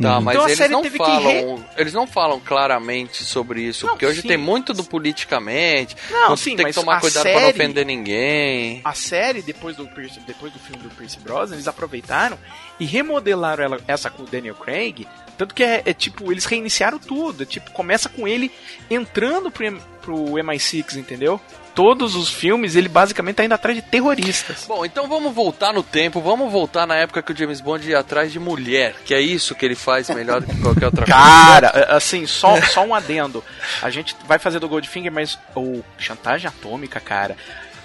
Tá, 0.00 0.18
mas 0.18 0.34
Então 0.34 0.46
a 0.46 0.48
eles 0.48 0.56
série 0.58 0.72
não 0.72 0.80
teve 0.80 0.96
que 0.98 1.04
falam, 1.04 1.64
eles 1.76 1.92
não 1.92 2.06
falam 2.06 2.40
claramente 2.40 3.22
sobre 3.22 3.60
isso, 3.62 3.84
Não, 3.84 3.92
porque 3.92 4.06
hoje 4.06 4.22
sim. 4.22 4.28
tem 4.28 4.36
muito 4.38 4.72
do 4.72 4.82
politicamente. 4.82 5.94
Não, 6.10 6.30
você 6.30 6.44
sim, 6.44 6.56
tem 6.56 6.64
que 6.66 6.72
tomar 6.72 7.00
cuidado 7.00 7.22
pra 7.22 7.32
não 7.34 7.40
série- 7.40 7.52
ofender 7.52 7.84
ninguém. 7.84 8.80
A 8.82 8.94
série, 8.94 9.42
depois 9.42 9.76
do, 9.76 9.84
depois 10.26 10.52
do 10.54 10.58
filme 10.58 10.82
do 10.82 10.88
Pierce 10.94 11.18
Brosnan, 11.18 11.56
eles 11.56 11.68
aproveitaram 11.68 12.38
e 12.78 12.86
remodelaram 12.86 13.62
ela, 13.62 13.80
essa 13.86 14.08
com 14.08 14.22
o 14.22 14.26
Daniel 14.26 14.54
Craig. 14.54 15.06
Tanto 15.40 15.54
que 15.54 15.62
é, 15.64 15.80
é 15.86 15.94
tipo, 15.94 16.30
eles 16.30 16.44
reiniciaram 16.44 16.98
tudo. 16.98 17.44
É, 17.44 17.46
tipo, 17.46 17.70
começa 17.70 18.10
com 18.10 18.28
ele 18.28 18.52
entrando 18.90 19.50
pro, 19.50 19.72
pro 20.02 20.14
MI6, 20.34 20.96
entendeu? 20.96 21.40
Todos 21.74 22.14
os 22.14 22.28
filmes, 22.28 22.76
ele 22.76 22.90
basicamente 22.90 23.36
tá 23.36 23.44
indo 23.44 23.54
atrás 23.54 23.74
de 23.74 23.80
terroristas. 23.80 24.66
Bom, 24.68 24.84
então 24.84 25.08
vamos 25.08 25.34
voltar 25.34 25.72
no 25.72 25.82
tempo, 25.82 26.20
vamos 26.20 26.52
voltar 26.52 26.86
na 26.86 26.94
época 26.96 27.22
que 27.22 27.32
o 27.32 27.36
James 27.36 27.62
Bond 27.62 27.88
ia 27.88 28.00
atrás 28.00 28.30
de 28.30 28.38
mulher, 28.38 28.94
que 29.02 29.14
é 29.14 29.20
isso 29.22 29.54
que 29.54 29.64
ele 29.64 29.74
faz 29.74 30.10
melhor 30.10 30.42
do 30.42 30.46
que 30.46 30.60
qualquer 30.60 30.84
outra 30.84 31.06
coisa. 31.06 31.18
Cara, 31.18 31.68
assim, 31.96 32.26
só, 32.26 32.60
só 32.60 32.84
um 32.84 32.94
adendo. 32.94 33.42
A 33.80 33.88
gente 33.88 34.14
vai 34.26 34.38
fazer 34.38 34.58
do 34.58 34.68
Goldfinger, 34.68 35.10
mas 35.10 35.38
o 35.56 35.82
chantagem 35.96 36.48
atômica, 36.48 37.00
cara. 37.00 37.34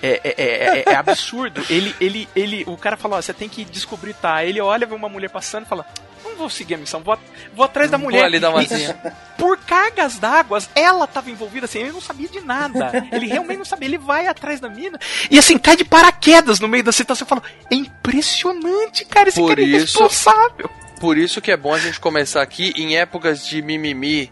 É, 0.03 0.19
é, 0.25 0.33
é, 0.37 0.79
é- 0.79 0.83
é 0.87 0.95
absurdo. 0.95 1.63
Ele, 1.69 1.95
ele, 2.01 2.27
ele, 2.35 2.65
o 2.67 2.75
cara 2.75 2.97
falou: 2.97 3.17
ó, 3.17 3.21
você 3.21 3.33
tem 3.33 3.47
que 3.47 3.63
descobrir, 3.63 4.13
tá? 4.13 4.43
Ele 4.43 4.59
olha, 4.59 4.85
vê 4.85 4.93
uma 4.93 5.07
mulher 5.07 5.29
passando 5.29 5.63
e 5.63 5.69
fala: 5.69 5.85
não 6.35 6.41
vou 6.41 6.49
seguir 6.49 6.75
a 6.75 6.77
missão, 6.77 7.01
vou, 7.01 7.17
vou 7.53 7.65
atrás 7.65 7.89
da 7.89 7.97
Vou 7.97 8.05
mulher. 8.05 8.23
ali 8.25 8.39
dar 8.39 8.49
uma 8.51 8.61
por 9.37 9.57
cargas 9.57 10.17
d'água, 10.19 10.59
ela 10.75 11.07
tava 11.07 11.29
envolvida 11.31 11.65
assim, 11.65 11.79
ele 11.79 11.91
não 11.91 12.01
sabia 12.01 12.27
de 12.27 12.41
nada. 12.41 12.91
Ele 13.11 13.27
realmente 13.27 13.57
não 13.57 13.65
sabia, 13.65 13.87
ele 13.87 13.97
vai 13.97 14.27
atrás 14.27 14.59
da 14.59 14.69
mina 14.69 14.99
e 15.31 15.37
assim, 15.39 15.57
cai 15.57 15.75
de 15.75 15.83
paraquedas 15.85 16.59
no 16.59 16.67
meio 16.67 16.83
da 16.83 16.91
situação. 16.91 17.25
Eu 17.25 17.29
falo, 17.29 17.43
é 17.71 17.75
impressionante, 17.75 19.05
cara, 19.05 19.29
esse 19.29 19.39
Por 19.39 19.49
cara 19.49 19.61
é 19.61 19.63
isso- 19.65 19.75
irresponsável. 19.77 20.69
Por 20.99 21.17
isso 21.17 21.41
que 21.41 21.51
é 21.51 21.57
bom 21.57 21.73
a 21.73 21.79
gente 21.79 21.99
começar 21.99 22.41
aqui 22.41 22.73
em 22.77 22.97
épocas 22.97 23.45
de 23.45 23.61
mimimi 23.61 24.31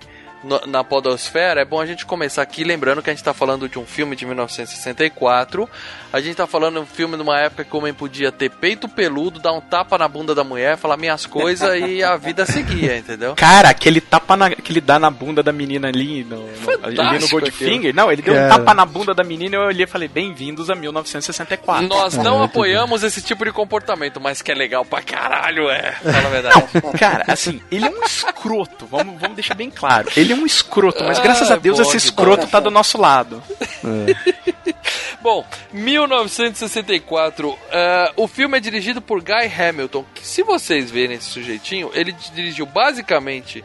na 0.65 0.83
podosfera, 0.83 1.61
é 1.61 1.65
bom 1.65 1.79
a 1.79 1.85
gente 1.85 2.05
começar 2.05 2.41
aqui 2.41 2.63
lembrando 2.63 3.01
que 3.01 3.09
a 3.09 3.13
gente 3.13 3.23
tá 3.23 3.33
falando 3.33 3.69
de 3.69 3.79
um 3.79 3.85
filme 3.85 4.15
de 4.15 4.25
1964. 4.25 5.69
A 6.11 6.21
gente 6.21 6.35
tá 6.35 6.45
falando 6.45 6.75
de 6.75 6.79
um 6.81 6.85
filme 6.85 7.17
numa 7.17 7.39
época 7.39 7.63
que 7.63 7.75
o 7.75 7.79
homem 7.79 7.93
podia 7.93 8.31
ter 8.31 8.49
peito 8.49 8.87
peludo, 8.87 9.39
dar 9.39 9.53
um 9.53 9.61
tapa 9.61 9.97
na 9.97 10.07
bunda 10.07 10.35
da 10.35 10.43
mulher, 10.43 10.77
falar 10.77 10.97
minhas 10.97 11.25
coisas 11.25 11.69
e 11.79 12.03
a 12.03 12.17
vida 12.17 12.45
seguia, 12.45 12.97
entendeu? 12.99 13.35
Cara, 13.35 13.69
aquele 13.69 14.01
tapa 14.01 14.35
na, 14.35 14.49
que 14.49 14.71
ele 14.71 14.81
dá 14.81 14.99
na 14.99 15.09
bunda 15.09 15.41
da 15.41 15.51
menina 15.51 15.87
ali 15.87 16.23
no, 16.23 16.37
no, 16.37 17.01
ali 17.01 17.19
no 17.19 17.29
Goldfinger. 17.29 17.95
Não, 17.95 18.11
ele 18.11 18.21
deu 18.21 18.33
um 18.33 18.49
tapa 18.49 18.73
na 18.73 18.85
bunda 18.85 19.13
da 19.13 19.23
menina 19.23 19.55
e 19.55 19.59
eu 19.59 19.63
olhei 19.63 19.85
e 19.85 19.87
falei, 19.87 20.07
bem-vindos 20.07 20.69
a 20.69 20.75
1964. 20.75 21.87
Nós 21.87 22.15
não 22.15 22.43
apoiamos 22.43 23.03
esse 23.03 23.21
tipo 23.21 23.45
de 23.45 23.51
comportamento, 23.51 24.19
mas 24.19 24.41
que 24.41 24.51
é 24.51 24.55
legal 24.55 24.83
pra 24.83 25.01
caralho, 25.01 25.69
é. 25.69 25.93
Fala 26.03 26.27
a 26.27 26.29
verdade. 26.29 26.63
Cara, 26.99 27.25
assim, 27.27 27.61
ele 27.71 27.85
é 27.85 27.89
um 27.89 28.03
escroto, 28.03 28.85
vamos, 28.85 29.19
vamos 29.19 29.35
deixar 29.35 29.55
bem 29.55 29.69
claro. 29.69 30.09
Ele 30.15 30.32
é 30.33 30.35
um 30.35 30.45
escroto, 30.45 31.03
mas 31.03 31.19
graças 31.19 31.49
a 31.49 31.55
Ah, 31.55 31.57
Deus 31.57 31.77
Bond, 31.77 31.87
esse 31.87 31.97
escroto 31.97 32.47
tá 32.47 32.59
do 32.59 32.71
nosso 32.71 32.99
lado. 32.99 33.41
Bom, 35.21 35.45
1964. 35.71 37.57
eh, 37.71 38.11
o 38.17 38.27
filme 38.27 38.57
é 38.57 38.59
dirigido 38.59 39.01
por 39.01 39.21
Guy 39.21 39.49
Hamilton. 39.57 40.05
Que, 40.13 40.25
se 40.27 40.43
vocês 40.43 40.91
verem 40.91 41.15
esse 41.15 41.29
sujeitinho, 41.29 41.89
ele 41.93 42.11
dirigiu 42.33 42.65
basicamente 42.65 43.63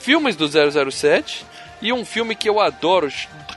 filmes 0.00 0.34
do 0.34 0.48
007 0.48 1.44
e 1.82 1.92
um 1.92 2.04
filme 2.04 2.34
que 2.34 2.48
eu 2.48 2.60
adoro, 2.60 3.08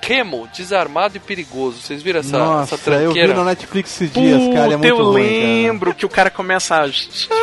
Remo, 0.01 0.47
Desarmado 0.53 1.17
e 1.17 1.19
Perigoso. 1.19 1.79
Vocês 1.81 2.03
viram 2.03 2.19
essa, 2.19 2.37
Nossa, 2.37 2.75
essa 2.75 2.89
eu 2.91 2.99
vi 2.99 3.13
tranqueira? 3.13 3.33
no 3.33 3.43
Netflix 3.45 3.89
esses 3.93 4.11
dias, 4.13 4.53
cara. 4.53 4.73
É 4.73 4.75
Puta, 4.77 4.87
eu 4.87 4.95
muito 4.97 5.03
ruim, 5.11 5.23
cara. 5.23 5.33
lembro 5.45 5.95
que 5.95 6.05
o 6.05 6.09
cara 6.09 6.29
começa 6.29 6.75
a 6.85 6.89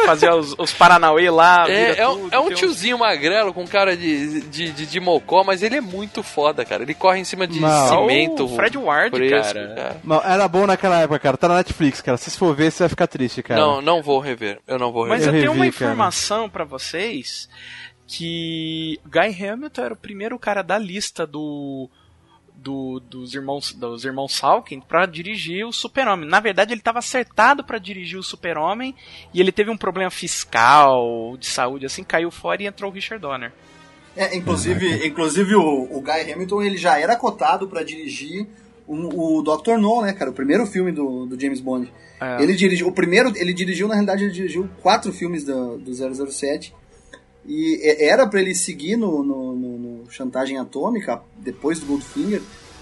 fazer 0.07 0.31
os, 0.31 0.55
os 0.57 0.73
Paranauê 0.73 1.29
lá. 1.31 1.69
É, 1.69 1.91
vira 1.93 2.03
é, 2.03 2.09
um- 2.09 2.19
tudo, 2.21 2.35
é 2.35 2.39
um 2.39 2.51
tiozinho 2.55 2.99
magrelo 2.99 3.53
com 3.53 3.67
cara 3.67 3.97
de, 3.97 4.43
de, 4.43 4.71
de, 4.71 4.87
de 4.87 5.01
mocó, 5.01 5.43
mas 5.43 5.61
ele 5.63 5.77
é 5.77 5.81
muito 5.81 6.23
foda, 6.23 6.65
cara. 6.65 6.83
Ele 6.85 6.95
corre 6.95 7.19
em 7.19 7.25
cima 7.25 7.47
de 7.49 7.59
Não. 7.59 7.89
cimento. 7.89 8.45
O 8.45 8.55
Fred 8.55 8.79
Ward, 8.79 9.17
fresco, 9.17 9.53
cara. 9.55 9.97
Não, 10.05 10.23
era 10.23 10.47
bom 10.47 10.65
naquela 10.67 11.01
época, 11.01 11.19
cara. 11.19 11.37
Tá 11.37 11.49
na 11.49 11.57
Netflix, 11.57 12.01
cara. 12.01 12.17
Se 12.17 12.31
for 12.39 12.55
ver, 12.55 12.71
você 12.71 12.85
vai 12.85 12.89
ficar 12.89 13.07
triste, 13.09 13.43
cara. 13.43 13.61
Não, 13.61 13.81
não 13.83 14.03
vou 14.03 14.21
rever. 14.21 14.61
Eu 14.69 14.79
não 14.79 14.93
vou 14.93 15.03
rever. 15.05 15.19
Mas 15.19 15.27
eu, 15.27 15.35
Eu 15.35 15.41
tenho 15.41 15.53
uma 15.53 15.65
revi, 15.65 15.77
cara. 15.77 15.91
informação 15.93 16.49
pra 16.49 16.65
vocês 16.65 17.49
que 18.17 19.01
Guy 19.07 19.43
Hamilton 19.45 19.83
era 19.83 19.95
o 19.95 19.97
primeiro 19.97 20.39
cara 20.39 20.61
da 20.63 20.77
lista 20.79 21.27
do 21.27 21.89
do- 22.55 23.01
dos 23.01 23.35
irmãos 23.35 23.73
dos 23.73 24.05
irmãos 24.05 24.37
Salkin 24.37 24.81
pra 24.81 25.07
dirigir 25.07 25.67
o 25.67 25.73
Super-Homem. 25.73 26.29
Na 26.29 26.39
verdade, 26.39 26.73
ele 26.73 26.81
estava 26.81 26.99
acertado 27.01 27.65
pra 27.65 27.79
dirigir 27.79 28.19
o 28.19 28.23
Super-Homem 28.23 28.95
e 29.35 29.41
ele 29.41 29.51
teve 29.51 29.71
um 29.71 29.77
problema 29.77 30.11
fiscal, 30.11 31.37
de 31.39 31.47
saúde, 31.47 31.87
assim, 31.87 32.05
caiu 32.05 32.31
fora 32.31 32.63
e 32.63 32.67
entrou 32.67 32.91
o 32.91 32.95
Richard 32.95 33.21
Donner. 33.21 33.53
É, 34.15 34.37
inclusive, 34.37 35.07
inclusive 35.07 35.55
o, 35.57 35.89
o 35.91 36.01
Guy 36.03 36.31
Hamilton 36.33 36.63
ele 36.63 36.77
já 36.77 37.01
era 37.01 37.17
cotado 37.17 37.67
pra 37.67 37.83
dirigir 37.83 38.47
o, 38.87 39.39
o 39.39 39.43
Dr. 39.43 39.79
No, 39.79 40.03
né, 40.03 40.13
cara? 40.13 40.31
O 40.31 40.35
primeiro 40.35 40.67
filme 40.67 40.93
do, 40.93 41.25
do 41.27 41.41
James 41.41 41.61
Bond. 41.61 41.91
É. 42.21 42.43
Ele 42.43 42.55
dirigiu. 42.55 42.87
O 42.89 42.93
primeiro, 42.93 43.33
ele 43.37 43.53
dirigiu, 43.55 43.89
na 43.89 43.95
realidade, 43.95 44.25
ele 44.25 44.33
dirigiu 44.33 44.69
quatro 44.83 45.13
filmes 45.13 45.43
do, 45.45 45.79
do 45.79 45.93
007. 46.31 46.73
E 47.47 47.81
é- 47.83 48.07
era 48.09 48.27
pra 48.27 48.41
ele 48.41 48.55
seguir 48.55 48.97
no, 48.97 49.23
no, 49.23 49.55
no- 49.57 49.79
no 49.79 50.11
Chantagem 50.11 50.59
Atômica, 50.59 51.21
depois 51.37 51.81
do 51.81 51.87
Goldfinger. 51.87 52.41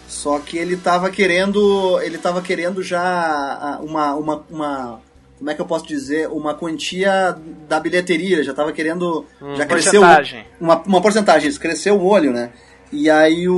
Só 0.09 0.39
que 0.41 0.59
ele 0.59 0.77
tava 0.77 1.09
querendo. 1.11 2.01
Ele 2.03 2.19
tava 2.19 2.43
querendo 2.43 2.83
já 2.83 3.79
uma. 3.83 4.15
uma, 4.17 4.45
uma 4.51 5.01
como 5.39 5.51
é 5.51 5.55
que 5.55 5.61
eu 5.61 5.67
posso 5.67 5.87
dizer? 5.87 6.29
Uma 6.29 6.53
quantia 6.55 7.35
da 7.69 7.81
bilheteria. 7.81 8.43
Já 8.45 8.53
tava 8.53 8.73
querendo. 8.73 9.25
já 9.57 9.65
cresceu. 9.65 10.01
porcentagem. 10.01 10.45
Uma, 10.61 10.83
uma 10.85 11.01
porcentagem, 11.01 11.49
isso 11.49 11.61
cresceu 11.61 11.95
o 11.97 12.05
olho, 12.05 12.33
né? 12.33 12.51
E 12.93 13.09
aí 13.09 13.49
o, 13.49 13.55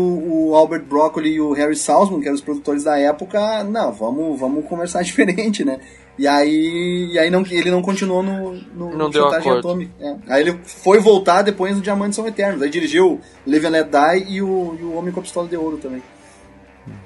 o 0.51 0.55
Albert 0.55 0.85
Broccoli 0.85 1.31
e 1.31 1.41
o 1.41 1.53
Harry 1.53 1.75
Salzman, 1.75 2.21
que 2.21 2.27
eram 2.27 2.35
os 2.37 2.43
produtores 2.43 2.85
da 2.85 2.99
época, 2.99 3.65
não, 3.65 3.91
vamos, 3.91 4.39
vamos 4.39 4.67
conversar 4.67 5.03
diferente, 5.03 5.65
né? 5.65 5.81
E 6.19 6.29
aí, 6.29 7.11
e 7.13 7.19
aí 7.19 7.31
não, 7.31 7.43
ele 7.51 7.71
não 7.71 7.81
continuou 7.81 8.23
no, 8.23 8.53
no 8.53 8.97
Não 8.97 9.11
deu 9.11 9.29
acordo. 9.29 9.83
É. 9.99 10.17
Aí 10.29 10.43
ele 10.43 10.59
foi 10.65 10.99
voltar 10.99 11.43
depois 11.43 11.75
no 11.75 11.83
Diamantes 11.83 12.17
São 12.17 12.27
Eternos. 12.27 12.61
Aí 12.63 12.69
dirigiu 12.69 13.21
Live 13.47 13.67
and 13.67 13.71
Let 13.71 13.89
Die 13.89 14.35
e 14.35 14.43
o, 14.43 14.77
e 14.79 14.85
o 14.85 14.95
Homem 14.95 15.13
com 15.13 15.21
a 15.21 15.23
Pistola 15.23 15.49
de 15.49 15.57
Ouro 15.57 15.79
também. 15.79 16.03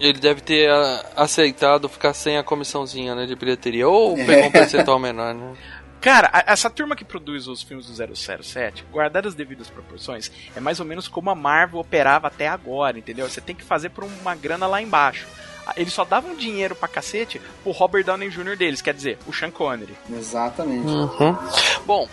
Ele 0.01 0.19
deve 0.19 0.41
ter 0.41 0.69
ah, 0.71 1.05
aceitado 1.17 1.89
ficar 1.89 2.15
sem 2.15 2.37
a 2.39 2.43
comissãozinha 2.43 3.15
né, 3.15 3.27
de 3.27 3.37
bilheteria. 3.37 3.87
Ou 3.89 4.19
É. 4.19 4.25
pegou 4.25 4.47
um 4.47 4.51
percentual 4.51 4.99
menor, 4.99 5.35
né? 5.35 5.53
Cara, 6.01 6.31
essa 6.47 6.71
turma 6.71 6.95
que 6.95 7.05
produz 7.05 7.49
os 7.49 7.63
filmes 7.63 7.87
do 7.87 8.15
007, 8.15 8.85
guardar 8.93 9.27
as 9.27 9.35
devidas 9.35 9.69
proporções, 9.69 10.31
é 10.55 10.61
mais 10.61 10.79
ou 10.79 10.87
menos 10.87 11.09
como 11.09 11.31
a 11.31 11.35
Marvel 11.35 11.81
operava 11.81 12.29
até 12.29 12.47
agora, 12.47 12.99
entendeu? 12.99 13.29
Você 13.29 13.41
tem 13.41 13.57
que 13.57 13.65
fazer 13.65 13.89
por 13.89 14.05
uma 14.05 14.35
grana 14.35 14.67
lá 14.69 14.81
embaixo. 14.81 15.27
Eles 15.77 15.93
só 15.93 16.05
davam 16.05 16.35
dinheiro 16.37 16.75
pra 16.75 16.89
cacete 16.89 17.41
pro 17.63 17.73
Robert 17.73 18.05
Downey 18.05 18.29
Jr. 18.29 18.57
deles, 18.57 18.83
quer 18.83 18.95
dizer, 18.95 19.19
o 19.27 19.33
Sean 19.33 19.51
Connery. 19.51 19.95
Exatamente. 20.13 20.87
Uhum. 20.87 21.37
Bom, 21.87 22.09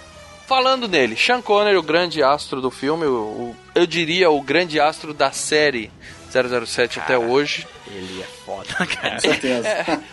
falando 0.47 0.87
nele, 0.87 1.15
Sean 1.17 1.41
Connery, 1.41 1.77
o 1.77 1.83
grande 1.83 2.23
astro 2.23 2.61
do 2.61 2.71
filme, 2.71 3.05
o, 3.05 3.11
o- 3.13 3.55
eu 3.75 3.85
diria 3.85 4.29
o 4.31 4.41
grande 4.41 4.79
astro 4.79 5.13
da 5.13 5.31
série 5.31 5.91
007 6.31 6.99
até 6.99 7.15
hoje. 7.17 7.67
Ele 7.87 8.21
é 8.23 8.25
foda, 8.43 8.73
cara. 8.87 9.13
Com 9.15 9.19
certeza. 9.19 9.69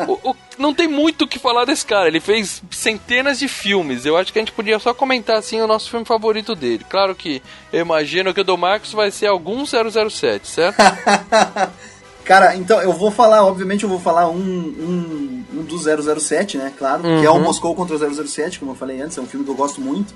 O- 0.06 0.30
o- 0.30 0.36
não 0.58 0.74
tem 0.74 0.86
muito 0.86 1.22
o 1.22 1.26
que 1.26 1.38
falar 1.38 1.64
desse 1.64 1.86
cara. 1.86 2.08
Ele 2.08 2.20
fez 2.20 2.62
centenas 2.70 3.38
de 3.38 3.48
filmes. 3.48 4.04
Eu 4.04 4.18
acho 4.18 4.30
que 4.30 4.38
a 4.38 4.42
gente 4.42 4.52
podia 4.52 4.78
só 4.78 4.92
comentar 4.92 5.36
assim 5.38 5.62
o 5.62 5.66
nosso 5.66 5.88
filme 5.88 6.04
favorito 6.04 6.54
dele. 6.54 6.84
Claro 6.90 7.14
que 7.14 7.42
eu 7.72 7.80
imagino 7.80 8.34
que 8.34 8.40
o 8.42 8.44
do 8.44 8.58
Marcos 8.58 8.92
vai 8.92 9.10
ser 9.10 9.28
algum 9.28 9.64
007, 9.64 10.46
certo? 10.46 10.76
Cara, 12.30 12.54
então 12.54 12.80
eu 12.80 12.92
vou 12.92 13.10
falar, 13.10 13.44
obviamente 13.44 13.82
eu 13.82 13.88
vou 13.88 13.98
falar 13.98 14.30
um, 14.30 14.36
um, 14.38 15.44
um 15.52 15.62
do 15.64 15.76
007, 16.20 16.58
né? 16.58 16.72
Claro, 16.78 17.02
que 17.02 17.26
é 17.26 17.28
o 17.28 17.34
Uhum. 17.34 17.42
Moscou 17.42 17.74
contra 17.74 17.96
o 17.96 18.26
007, 18.28 18.60
como 18.60 18.70
eu 18.70 18.76
falei 18.76 19.02
antes, 19.02 19.18
é 19.18 19.20
um 19.20 19.26
filme 19.26 19.44
que 19.44 19.50
eu 19.50 19.56
gosto 19.56 19.80
muito. 19.80 20.14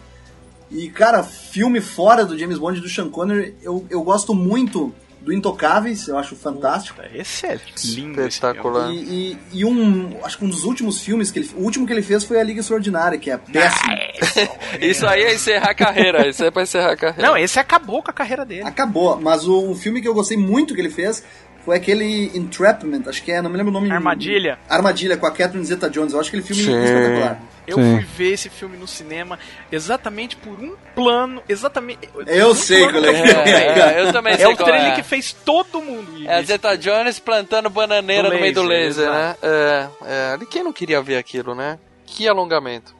E, 0.70 0.88
cara, 0.90 1.24
filme 1.24 1.80
fora 1.80 2.24
do 2.24 2.38
James 2.38 2.56
Bond 2.56 2.78
e 2.78 2.80
do 2.80 2.88
Sean 2.88 3.10
Connery, 3.10 3.56
eu, 3.64 3.84
eu 3.90 4.00
gosto 4.04 4.32
muito 4.32 4.94
do 5.20 5.32
Intocáveis, 5.32 6.06
eu 6.06 6.16
acho 6.16 6.36
fantástico. 6.36 7.00
Esse 7.12 7.46
é 7.46 7.58
lindo. 7.84 8.20
Espetacular. 8.20 8.92
E, 8.92 8.96
e, 9.02 9.38
e 9.52 9.64
um, 9.64 10.16
acho 10.22 10.38
que 10.38 10.44
um 10.44 10.48
dos 10.48 10.62
últimos 10.62 11.00
filmes 11.00 11.32
que 11.32 11.40
ele, 11.40 11.50
o 11.56 11.62
último 11.62 11.84
que 11.84 11.92
ele 11.92 12.02
fez 12.02 12.22
foi 12.22 12.38
a 12.38 12.44
Liga 12.44 12.60
Extraordinária, 12.60 13.18
que 13.18 13.28
é 13.28 13.36
péssimo. 13.36 13.92
Isso 14.80 15.04
aí 15.04 15.22
é 15.24 15.34
encerrar 15.34 15.70
a 15.70 15.74
carreira. 15.74 16.28
Isso 16.28 16.42
aí 16.42 16.48
é 16.48 16.50
pra 16.52 16.62
encerrar 16.62 16.92
a 16.92 16.96
carreira. 16.96 17.28
Não, 17.28 17.36
esse 17.36 17.58
acabou 17.58 18.04
com 18.04 18.10
a 18.12 18.14
carreira 18.14 18.44
dele. 18.44 18.62
Acabou, 18.62 19.20
mas 19.20 19.48
o, 19.48 19.70
o 19.70 19.74
filme 19.74 20.00
que 20.00 20.06
eu 20.06 20.14
gostei 20.14 20.36
muito 20.36 20.74
que 20.74 20.80
ele 20.80 20.90
fez 20.90 21.24
foi 21.64 21.76
aquele 21.76 22.30
Entrapment, 22.34 23.02
acho 23.06 23.22
que 23.22 23.32
é, 23.32 23.40
não 23.40 23.48
me 23.48 23.56
lembro 23.56 23.70
o 23.70 23.74
nome. 23.74 23.90
Armadilha. 23.90 24.58
Armadilha 24.68 25.16
com 25.16 25.26
a 25.26 25.30
Catherine 25.30 25.64
Zeta-Jones. 25.64 26.12
Eu 26.12 26.20
acho 26.20 26.28
aquele 26.28 26.42
filme 26.42 26.62
Sim. 26.62 26.84
espetacular. 26.84 27.40
Eu 27.66 27.76
Sim. 27.76 27.96
fui 27.96 28.04
ver 28.04 28.32
esse 28.34 28.50
filme 28.50 28.76
no 28.76 28.86
cinema 28.86 29.38
exatamente 29.72 30.36
por 30.36 30.60
um 30.60 30.76
plano, 30.94 31.42
exatamente. 31.48 32.10
Eu 32.26 32.50
um 32.50 32.54
sei 32.54 32.86
qual 32.90 33.02
é 33.02 33.14
que 33.14 33.20
eu 33.20 33.24
que 33.24 33.44
vi. 33.44 33.50
É, 33.50 34.00
eu 34.00 34.12
também 34.12 34.36
sei 34.36 34.44
É 34.44 34.48
o 34.48 34.56
trailer 34.56 34.92
é. 34.92 34.94
que 34.94 35.02
fez 35.02 35.32
todo 35.32 35.80
mundo 35.80 36.18
ir. 36.18 36.26
É 36.26 36.34
a 36.34 36.42
Zeta 36.42 36.76
Jones 36.76 37.18
plantando 37.18 37.70
bananeira 37.70 38.28
Do 38.28 38.34
no 38.34 38.40
meio 38.40 38.52
do 38.52 38.62
laser, 38.62 39.10
né? 39.10 39.36
É, 39.42 39.88
é, 40.04 40.38
quem 40.50 40.62
não 40.62 40.72
queria 40.72 41.00
ver 41.00 41.16
aquilo, 41.16 41.54
né? 41.54 41.78
Que 42.04 42.28
alongamento. 42.28 42.94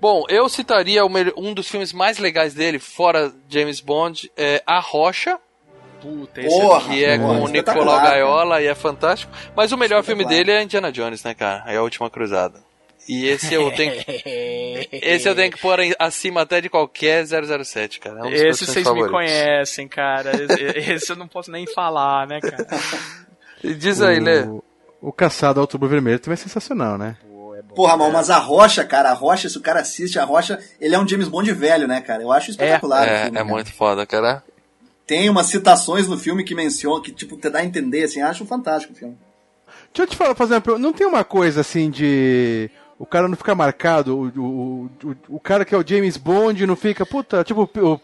Bom, 0.00 0.24
eu 0.28 0.48
citaria 0.48 1.02
um 1.04 1.52
dos 1.52 1.68
filmes 1.68 1.92
mais 1.92 2.18
legais 2.18 2.54
dele, 2.54 2.78
fora 2.78 3.32
James 3.48 3.80
Bond, 3.80 4.30
é 4.36 4.62
A 4.66 4.78
Rocha, 4.78 5.38
Puta, 6.00 6.40
esse 6.40 6.48
Porra, 6.60 6.88
que 6.88 7.04
é 7.04 7.18
porra, 7.18 7.34
com 7.34 7.40
o 7.42 7.46
espetacular, 7.46 7.84
Nicolau. 7.94 8.10
Gaiola 8.10 8.62
e 8.62 8.66
é 8.66 8.74
fantástico. 8.74 9.32
Mas 9.56 9.72
o 9.72 9.76
melhor 9.76 10.02
filme 10.04 10.22
Espetacular. 10.22 10.44
dele 10.46 10.58
é 10.60 10.62
Indiana 10.62 10.92
Jones, 10.92 11.22
né, 11.24 11.34
cara? 11.34 11.64
É 11.66 11.76
a 11.76 11.82
Última 11.82 12.08
Cruzada. 12.10 12.60
E 13.08 13.26
esse 13.28 13.54
eu 13.54 13.70
tenho 13.72 13.92
esse 14.92 15.28
eu 15.28 15.34
tenho 15.34 15.52
que 15.52 15.60
pôr 15.60 15.78
em- 15.80 15.94
acima 15.98 16.42
até 16.42 16.60
de 16.60 16.68
qualquer 16.68 17.24
007, 17.24 18.00
cara. 18.00 18.18
É 18.20 18.22
um 18.24 18.28
Esse 18.32 18.64
vocês 18.66 18.76
me 18.78 18.82
favoritos. 18.84 19.12
conhecem, 19.12 19.86
cara. 19.88 20.32
Esse, 20.34 20.62
esse 20.92 21.12
eu 21.12 21.16
não 21.16 21.28
posso 21.28 21.50
nem 21.50 21.66
falar, 21.72 22.26
né, 22.26 22.40
cara? 22.40 22.66
E 23.62 23.74
Diz 23.74 24.02
aí, 24.02 24.18
Lê. 24.20 24.40
O, 24.42 24.62
o 25.00 25.12
Caçado 25.12 25.60
ao 25.60 25.62
Outubro 25.62 25.88
Vermelho 25.88 26.18
também 26.18 26.34
é 26.34 26.36
sensacional, 26.36 26.98
né? 26.98 27.16
Porra, 27.74 27.96
mal, 27.96 28.10
mas 28.10 28.30
a 28.30 28.38
Rocha, 28.38 28.84
cara, 28.84 29.10
a 29.10 29.12
Rocha, 29.14 29.48
se 29.48 29.58
o 29.58 29.60
cara 29.60 29.80
assiste 29.80 30.18
a 30.18 30.24
Rocha, 30.24 30.58
ele 30.80 30.94
é 30.94 30.98
um 30.98 31.06
James 31.06 31.28
Bond 31.28 31.52
velho, 31.52 31.86
né, 31.86 32.00
cara? 32.00 32.22
Eu 32.22 32.32
acho 32.32 32.50
espetacular 32.50 33.02
o 33.02 33.04
É, 33.04 33.22
filme, 33.24 33.28
é 33.38 33.40
cara. 33.40 33.44
muito 33.44 33.72
foda, 33.72 34.06
cara. 34.06 34.42
Tem 35.06 35.30
umas 35.30 35.46
citações 35.46 36.08
no 36.08 36.18
filme 36.18 36.42
que 36.42 36.54
mencionam, 36.54 37.00
que, 37.00 37.12
tipo, 37.12 37.36
te 37.36 37.48
dá 37.48 37.60
a 37.60 37.64
entender, 37.64 38.04
assim, 38.04 38.20
acho 38.20 38.44
fantástico 38.44 38.92
o 38.92 38.96
filme. 38.96 39.16
Deixa 39.92 40.02
eu 40.02 40.06
te 40.06 40.16
falar, 40.16 40.34
fazer 40.34 40.54
uma 40.54 40.60
pergunta. 40.60 40.82
Não 40.82 40.92
tem 40.92 41.06
uma 41.06 41.24
coisa 41.24 41.60
assim 41.60 41.90
de. 41.90 42.70
O 42.98 43.06
cara 43.06 43.28
não 43.28 43.36
fica 43.36 43.54
marcado, 43.54 44.16
o, 44.16 44.26
o, 44.40 44.90
o, 45.04 45.16
o 45.36 45.40
cara 45.40 45.64
que 45.64 45.74
é 45.74 45.78
o 45.78 45.86
James 45.86 46.16
Bond 46.16 46.66
não 46.66 46.74
fica, 46.74 47.04
puta, 47.04 47.44
tipo 47.44 47.68
o, 47.76 48.00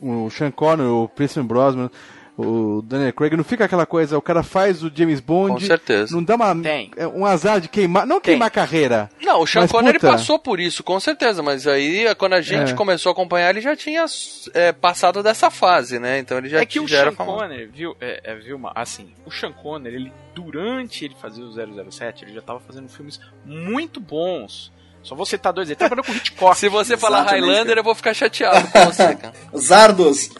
o 0.00 0.30
Sean 0.30 0.50
Connery, 0.50 0.88
o 0.88 1.08
Pierce 1.08 1.40
Brosnan, 1.42 1.90
o 2.36 2.82
Daniel 2.82 3.12
Craig, 3.12 3.36
não 3.36 3.44
fica 3.44 3.64
aquela 3.64 3.86
coisa, 3.86 4.18
o 4.18 4.22
cara 4.22 4.42
faz 4.42 4.82
o 4.82 4.90
James 4.92 5.20
Bond. 5.20 5.52
Com 5.54 5.60
certeza. 5.60 6.14
Não 6.14 6.22
dá 6.22 6.34
uma, 6.34 6.54
Tem. 6.56 6.90
é 6.96 7.06
um 7.06 7.24
azar 7.24 7.60
de 7.60 7.68
queimar, 7.68 8.06
não 8.06 8.20
queimar 8.20 8.48
a 8.48 8.50
carreira. 8.50 9.08
Não, 9.22 9.40
o 9.40 9.46
Sean 9.46 9.62
Mas, 9.62 9.70
Connery 9.72 9.98
puta, 9.98 10.12
passou 10.12 10.38
por 10.38 10.58
isso, 10.58 10.82
com 10.82 10.98
certeza, 10.98 11.42
mas 11.42 11.66
aí 11.66 12.12
quando 12.16 12.32
a 12.32 12.40
gente 12.40 12.72
É. 12.72 12.74
começou 12.74 13.10
a 13.10 13.12
acompanhar, 13.12 13.50
ele 13.50 13.60
já 13.60 13.76
tinha 13.76 14.04
é, 14.52 14.72
passado 14.72 15.22
dessa 15.22 15.48
fase, 15.50 15.98
né? 15.98 16.18
Então 16.18 16.38
ele 16.38 16.48
já, 16.48 16.60
é 16.60 16.66
que 16.66 16.80
o 16.80 16.88
Sean. 16.88 17.14
Connery, 17.14 17.66
viu, 17.66 17.96
é, 18.00 18.20
é, 18.24 18.34
viu, 18.34 18.60
assim, 18.74 19.12
o 19.24 19.30
Sean 19.30 19.52
Connery, 19.52 19.94
ele, 19.94 20.12
durante 20.34 21.04
ele 21.04 21.14
fazer 21.20 21.42
o 21.42 21.52
007, 21.90 22.24
ele 22.24 22.34
já 22.34 22.42
tava 22.42 22.58
fazendo 22.60 22.88
filmes 22.88 23.20
muito 23.44 24.00
bons. 24.00 24.72
Só 25.04 25.14
vou 25.14 25.26
citar 25.26 25.52
dois, 25.52 25.68
ele 25.68 25.76
trabalhou 25.76 26.02
com 26.02 26.12
o 26.12 26.14
Hitchcock. 26.16 26.56
Se 26.56 26.66
você 26.68 26.96
falar 26.96 27.22
Highlander, 27.24 27.76
eu 27.76 27.84
vou 27.84 27.94
ficar 27.94 28.14
chateado 28.14 28.66
com 28.72 28.86
você, 28.86 29.14
cara. 29.14 29.34
Zardos. 29.54 30.30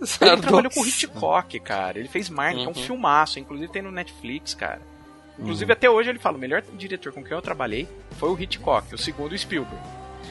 Ele 0.00 0.40
trabalhou 0.40 0.70
com 0.70 0.80
o 0.80 0.86
Hitchcock, 0.86 1.60
cara. 1.60 1.98
Ele 1.98 2.08
fez 2.08 2.28
Martin, 2.30 2.58
que 2.58 2.62
é 2.62 2.66
Uhum. 2.66 2.70
um 2.72 2.74
filmaço. 2.74 3.38
Inclusive 3.38 3.70
tem 3.72 3.82
no 3.82 3.90
Netflix, 3.90 4.54
cara. 4.54 4.80
Inclusive 5.38 5.72
até 5.72 5.88
hoje 5.88 6.10
ele 6.10 6.18
fala, 6.18 6.36
o 6.36 6.40
melhor 6.40 6.62
diretor 6.74 7.12
com 7.12 7.22
quem 7.24 7.32
eu 7.32 7.40
trabalhei 7.42 7.88
foi 8.18 8.28
o 8.30 8.38
Hitchcock, 8.38 8.94
o 8.94 8.98
segundo 8.98 9.36
Spielberg. 9.36 9.76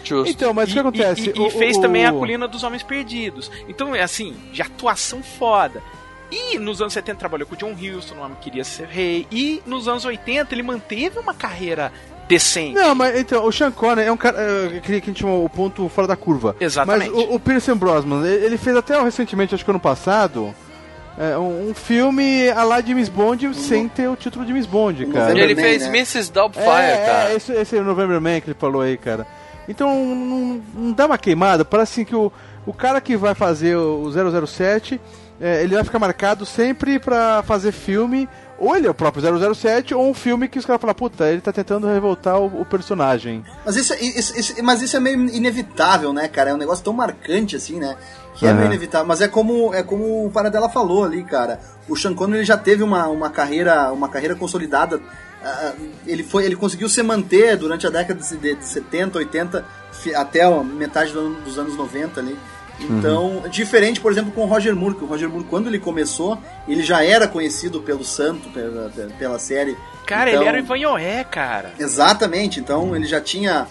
Justo. 0.04 0.32
Então, 0.32 0.54
mas 0.54 0.70
o 0.70 0.74
que 0.74 0.80
acontece? 0.80 1.30
E, 1.30 1.34
e- 1.34 1.38
e 1.38 1.48
O- 1.48 1.50
fez 1.50 1.78
o- 1.78 1.82
também 1.82 2.06
a 2.06 2.14
o- 2.14 2.20
Colina 2.20 2.48
dos 2.48 2.64
Homens 2.64 2.84
Perdidos. 2.84 3.52
Então, 3.68 3.94
é 3.96 4.02
assim, 4.04 4.34
de 4.54 4.62
atuação 4.62 5.22
foda. 5.24 5.82
E 6.32 6.60
nos 6.60 6.80
anos 6.80 6.94
70 6.94 7.18
trabalhou 7.18 7.48
com 7.48 7.56
o 7.56 7.58
John 7.58 7.74
Huston, 7.74 8.16
o 8.16 8.20
homem 8.20 8.36
que 8.38 8.44
queria 8.44 8.64
ser 8.64 8.88
rei. 8.88 9.28
E 9.32 9.62
nos 9.66 9.88
anos 9.88 10.06
80 10.06 10.54
ele 10.54 10.62
manteve 10.62 11.18
uma 11.20 11.34
carreira 11.34 11.92
decente. 12.30 12.76
Não, 12.76 12.94
mas 12.94 13.20
então, 13.20 13.46
o 13.46 13.52
Sean 13.52 13.72
Connery 13.72 14.08
é 14.08 14.12
um 14.12 14.18
cara. 14.18 14.38
Queria 14.84 15.02
que 15.02 15.10
a 15.10 15.14
gente 15.14 15.22
chama 15.22 15.34
o 15.34 15.50
ponto 15.50 15.90
fora 15.90 16.08
da 16.08 16.16
curva. 16.16 16.56
Exatamente. 16.60 17.10
Mas 17.12 17.24
o, 17.26 17.36
o 17.36 17.40
Pierce 17.40 17.74
Brosnan, 17.74 18.26
ele 18.26 18.58
fez 18.58 18.78
até 18.78 19.02
recentemente, 19.02 19.56
acho 19.56 19.66
que 19.66 19.72
ano 19.72 19.80
passado, 19.80 20.54
é, 21.18 21.38
um, 21.38 21.72
um 21.72 21.74
filme 21.74 22.50
a 22.52 22.64
lá 22.64 22.80
James 22.80 23.10
Bond 23.10 23.54
sem 23.56 23.90
ter 23.90 24.08
o 24.08 24.16
título 24.16 24.48
James 24.48 24.68
Bond, 24.68 25.04
O 25.04 25.12
cara. 25.12 25.30
November 25.30 25.44
ele 25.44 25.56
Man, 25.56 25.62
fez 25.62 25.82
né? 25.82 25.88
Mrs. 25.90 26.32
Doubtfire, 26.32 26.68
é, 26.68 27.06
cara. 27.06 27.32
É, 27.32 27.36
esse, 27.36 27.52
esse 27.52 27.78
é 27.78 27.82
o 27.82 27.84
November 27.84 28.22
Man 28.22 28.40
que 28.40 28.52
ele 28.52 28.58
falou 28.58 28.84
aí, 28.84 28.96
cara. 28.96 29.26
Então 29.68 29.90
não, 30.16 30.62
não 30.74 30.92
dá 30.94 31.08
uma 31.08 31.18
queimada, 31.18 31.66
parece 31.66 31.94
assim 31.94 32.06
que 32.06 32.16
o, 32.16 32.32
o 32.66 32.74
cara 32.74 33.02
que 33.02 33.18
vai 33.18 33.36
fazer 33.36 33.76
o 33.76 34.10
007, 34.48 35.00
é, 35.42 35.64
ele 35.64 35.76
vai 35.76 35.84
ficar 35.84 36.00
marcado 36.00 36.46
sempre 36.46 37.00
pra 37.00 37.44
fazer 37.44 37.72
filme 37.72 38.28
ou 38.60 38.76
ele 38.76 38.88
é 38.88 38.90
o 38.90 38.94
próprio 38.94 39.24
007, 39.56 39.94
ou 39.96 40.10
um 40.10 40.14
filme 40.14 40.48
que 40.48 40.60
os 40.60 40.66
caras 40.66 40.82
falam, 40.82 40.94
puta, 40.94 41.28
ele 41.30 41.42
tá 41.42 41.52
tentando 41.52 41.88
revoltar 41.88 42.38
o, 42.40 42.62
o 42.62 42.66
personagem. 42.66 43.44
Mas 43.66 43.76
isso, 43.76 43.94
é- 43.94 44.00
isso- 44.02 44.38
isso- 44.40 44.64
mas 44.64 44.82
isso 44.82 44.96
é 44.98 45.00
meio 45.00 45.18
inevitável, 45.30 46.12
né, 46.14 46.28
cara? 46.28 46.50
É 46.50 46.54
um 46.54 46.58
negócio 46.58 46.84
tão 46.84 46.94
marcante 46.94 47.56
assim, 47.56 47.80
né? 47.80 47.96
Que 48.36 48.46
é 48.46 48.50
Aham. 48.50 48.58
meio 48.58 48.68
inevitável. 48.68 49.08
Mas 49.08 49.22
é 49.22 49.28
como, 49.28 49.74
é 49.74 49.84
como 49.84 50.26
o 50.26 50.32
Paradela 50.32 50.70
falou 50.70 51.04
ali, 51.04 51.24
cara. 51.24 51.60
O 51.88 51.96
Sean 51.96 52.14
Connery 52.14 52.40
ele 52.40 52.46
já 52.46 52.58
teve 52.58 52.84
uma, 52.84 53.08
uma 53.08 53.30
carreira 53.30 53.92
uma 53.92 54.08
carreira 54.10 54.36
consolidada. 54.36 55.00
Ah, 55.44 55.72
ele, 56.06 56.22
foi, 56.24 56.46
ele 56.46 56.56
conseguiu 56.56 56.90
se 56.90 57.02
manter 57.02 57.56
durante 57.58 57.88
a 57.88 57.90
década 57.90 58.20
de 58.22 58.56
de 58.56 58.66
70, 58.66 59.18
80, 59.20 59.66
fi- 59.92 60.14
até 60.14 60.44
a 60.44 60.64
metade 60.64 61.14
do 61.14 61.20
ano- 61.20 61.42
dos 61.42 61.58
anos 61.58 61.76
90 61.78 62.20
ali. 62.20 62.38
Então, 62.84 63.44
diferente, 63.50 64.00
por 64.00 64.12
exemplo, 64.12 64.32
com 64.32 64.44
o 64.44 64.46
Roger 64.46 64.76
Moore, 64.76 64.96
que 64.96 65.04
o 65.04 65.08
Roger 65.08 65.30
Moore, 65.30 65.44
quando 65.50 65.68
ele 65.68 65.80
começou, 65.80 66.38
ele 66.68 66.82
já 66.84 67.04
era 67.04 67.28
conhecido 67.28 67.82
pelo 67.82 68.04
santo, 68.04 68.50
pela, 68.50 68.90
pela 69.18 69.40
série. 69.40 69.76
Cara, 70.06 70.30
Então- 70.30 70.42
ele 70.42 70.50
era 70.50 70.58
o 70.58 70.62
Ivan 70.62 70.78
Yoé, 70.78 71.24
cara. 71.24 71.74
Exatamente, 71.78 72.60
então 72.60 72.96
ele 72.96 73.06
já 73.06 73.20
tinha. 73.22 73.68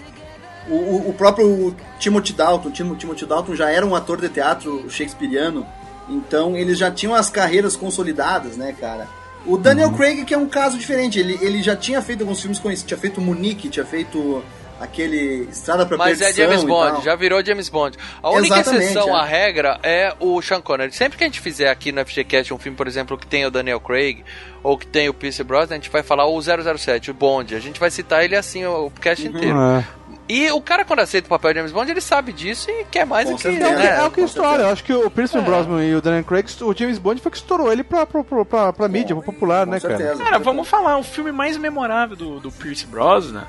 O, 0.68 0.74
o- 0.74 1.08
o 1.10 1.12
próprio 1.14 1.74
Timothy 1.98 2.32
Dalton, 2.34 2.70
Tim- 2.70 2.94
Timothy 2.94 3.24
Dalton 3.24 3.54
já 3.56 3.70
era 3.70 3.86
um 3.86 3.94
ator 3.94 4.20
de 4.20 4.28
teatro 4.28 4.84
shakespeariano, 4.90 5.66
então 6.08 6.54
eles 6.56 6.76
já 6.78 6.90
tinham 6.90 7.14
as 7.14 7.30
carreiras 7.30 7.74
consolidadas, 7.74 8.56
né, 8.56 8.74
cara? 8.78 9.08
O 9.46 9.56
Daniel 9.56 9.92
Craig, 9.92 10.24
que 10.26 10.34
é 10.34 10.38
um 10.38 10.46
caso 10.48 10.76
diferente, 10.76 11.18
ele, 11.18 11.38
ele 11.40 11.62
já 11.62 11.74
tinha 11.74 12.02
feito 12.02 12.20
alguns 12.20 12.40
filmes 12.40 12.58
conhecidos, 12.58 12.88
tinha 12.88 12.98
feito 12.98 13.20
Munique, 13.20 13.68
tinha 13.70 13.86
feito 13.86 14.42
aquele 14.80 15.48
Estrada 15.50 15.84
pra 15.86 15.96
Mas 15.96 16.20
é 16.20 16.32
James 16.32 16.62
Bond, 16.64 17.04
já 17.04 17.14
virou 17.16 17.44
James 17.44 17.68
Bond. 17.68 17.96
A 18.22 18.30
única 18.30 18.56
Exatamente, 18.56 18.84
exceção 18.84 19.16
é. 19.16 19.20
à 19.20 19.24
regra 19.24 19.78
é 19.82 20.14
o 20.20 20.40
Sean 20.42 20.60
Connery. 20.60 20.92
Sempre 20.92 21.18
que 21.18 21.24
a 21.24 21.26
gente 21.26 21.40
fizer 21.40 21.68
aqui 21.68 21.90
no 21.92 22.04
FGCast 22.04 22.52
um 22.54 22.58
filme, 22.58 22.76
por 22.76 22.86
exemplo, 22.86 23.16
que 23.18 23.26
tem 23.26 23.44
o 23.46 23.50
Daniel 23.50 23.80
Craig 23.80 24.24
ou 24.62 24.76
que 24.78 24.86
tem 24.86 25.08
o 25.08 25.14
Pierce 25.14 25.42
Brosnan, 25.44 25.74
a 25.76 25.78
gente 25.78 25.90
vai 25.90 26.02
falar 26.02 26.26
o 26.26 26.40
007, 26.40 27.10
o 27.10 27.14
Bond. 27.14 27.54
A 27.54 27.60
gente 27.60 27.78
vai 27.80 27.90
citar 27.90 28.24
ele 28.24 28.36
assim 28.36 28.64
o 28.66 28.90
cast 29.00 29.26
Uhum. 29.26 29.36
inteiro. 29.36 29.58
É. 29.60 29.84
E 30.30 30.50
o 30.50 30.60
cara, 30.60 30.84
quando 30.84 31.00
aceita 31.00 31.26
o 31.26 31.30
papel 31.30 31.52
de 31.54 31.58
James 31.58 31.72
Bond, 31.72 31.90
ele 31.90 32.02
sabe 32.02 32.34
disso 32.34 32.70
e 32.70 32.84
quer 32.90 33.06
mais 33.06 33.24
Com 33.24 33.32
do 33.32 33.36
que 33.36 33.42
certeza. 33.44 33.66
É, 33.66 33.72
o 33.72 33.76
que- 33.76 33.82
né? 33.82 33.88
é 33.98 34.04
o 34.04 34.10
que 34.10 34.28
certeza. 34.28 34.62
Eu 34.62 34.68
acho 34.68 34.84
que 34.84 34.92
o 34.92 35.10
Pierce 35.10 35.38
É. 35.38 35.40
Brosnan 35.40 35.82
e 35.84 35.94
o 35.94 36.02
Daniel 36.02 36.24
Craig, 36.24 36.44
o 36.60 36.74
James 36.76 36.98
Bond 36.98 37.20
foi 37.22 37.30
que 37.32 37.38
estourou 37.38 37.72
ele 37.72 37.82
pra, 37.82 38.04
pra, 38.04 38.22
pra, 38.22 38.44
pra, 38.44 38.72
pra 38.74 38.88
mídia, 38.88 39.16
pro 39.16 39.24
popular, 39.24 39.64
Com 39.64 39.72
né, 39.72 39.80
cara? 39.80 39.96
certeza. 39.96 40.22
Cara, 40.22 40.38
vamos 40.38 40.68
falar, 40.68 40.98
o 40.98 41.02
filme 41.02 41.32
mais 41.32 41.56
memorável 41.56 42.14
do, 42.14 42.40
do 42.40 42.52
Pierce 42.52 42.84
Brosnan, 42.84 43.46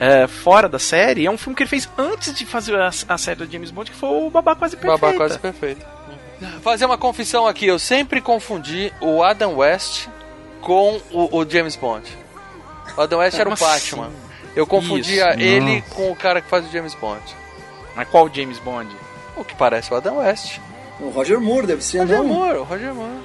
é, 0.00 0.26
fora 0.26 0.68
da 0.68 0.78
série, 0.78 1.26
é 1.26 1.30
um 1.30 1.38
filme 1.38 1.56
que 1.56 1.62
ele 1.62 1.70
fez 1.70 1.88
antes 1.98 2.32
de 2.34 2.46
fazer 2.46 2.74
a, 2.76 2.88
a 3.08 3.18
série 3.18 3.44
do 3.44 3.50
James 3.50 3.70
Bond, 3.70 3.90
que 3.90 3.96
foi 3.96 4.08
o 4.08 4.30
Babá 4.30 4.54
Quase 4.54 4.76
Perfeita. 4.76 4.98
Babá 5.06 5.16
quase 5.16 5.38
perfeito. 5.38 5.86
Fazer 6.62 6.84
uma 6.84 6.96
confissão 6.96 7.46
aqui, 7.46 7.66
eu 7.66 7.78
sempre 7.78 8.20
confundi 8.20 8.92
o 9.00 9.22
Adam 9.24 9.56
West 9.56 10.06
com 10.60 11.00
o, 11.10 11.38
o 11.38 11.48
James 11.50 11.74
Bond. 11.74 12.04
O 12.96 13.00
Adam 13.00 13.18
West 13.18 13.38
era 13.38 13.48
o 13.48 13.56
Como 13.56 13.70
Batman. 13.70 14.06
assim? 14.06 14.14
Eu 14.54 14.66
confundia 14.66 15.30
Isso. 15.30 15.40
ele 15.40 15.82
com 15.90 16.10
o 16.10 16.16
cara 16.16 16.40
que 16.40 16.48
faz 16.48 16.66
o 16.66 16.70
James 16.72 16.94
Bond. 16.94 17.22
Mas 17.94 18.08
qual 18.08 18.32
James 18.32 18.58
Bond? 18.60 18.88
O 19.36 19.44
que 19.44 19.54
parece 19.54 19.92
o 19.92 19.96
Adam 19.96 20.18
West. 20.18 20.58
O 21.00 21.10
Roger 21.10 21.40
Moore 21.40 21.66
deve 21.66 21.82
ser, 21.82 21.98
Roger 21.98 22.18
não? 22.18 22.24
Moore, 22.24 22.58
o 22.58 22.64
Roger 22.64 22.94
Moore. 22.94 23.18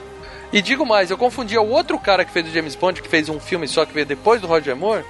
E 0.52 0.62
digo 0.62 0.86
mais, 0.86 1.10
eu 1.10 1.18
confundia 1.18 1.60
o 1.62 1.70
outro 1.70 1.98
cara 1.98 2.24
que 2.24 2.32
fez 2.32 2.48
o 2.48 2.52
James 2.52 2.76
Bond, 2.76 3.02
que 3.02 3.08
fez 3.10 3.30
um 3.30 3.40
filme 3.40 3.68
só 3.68 3.86
que 3.86 3.94
veio 3.94 4.06
depois 4.06 4.40
do 4.42 4.48
Roger 4.48 4.76
Moore. 4.76 5.04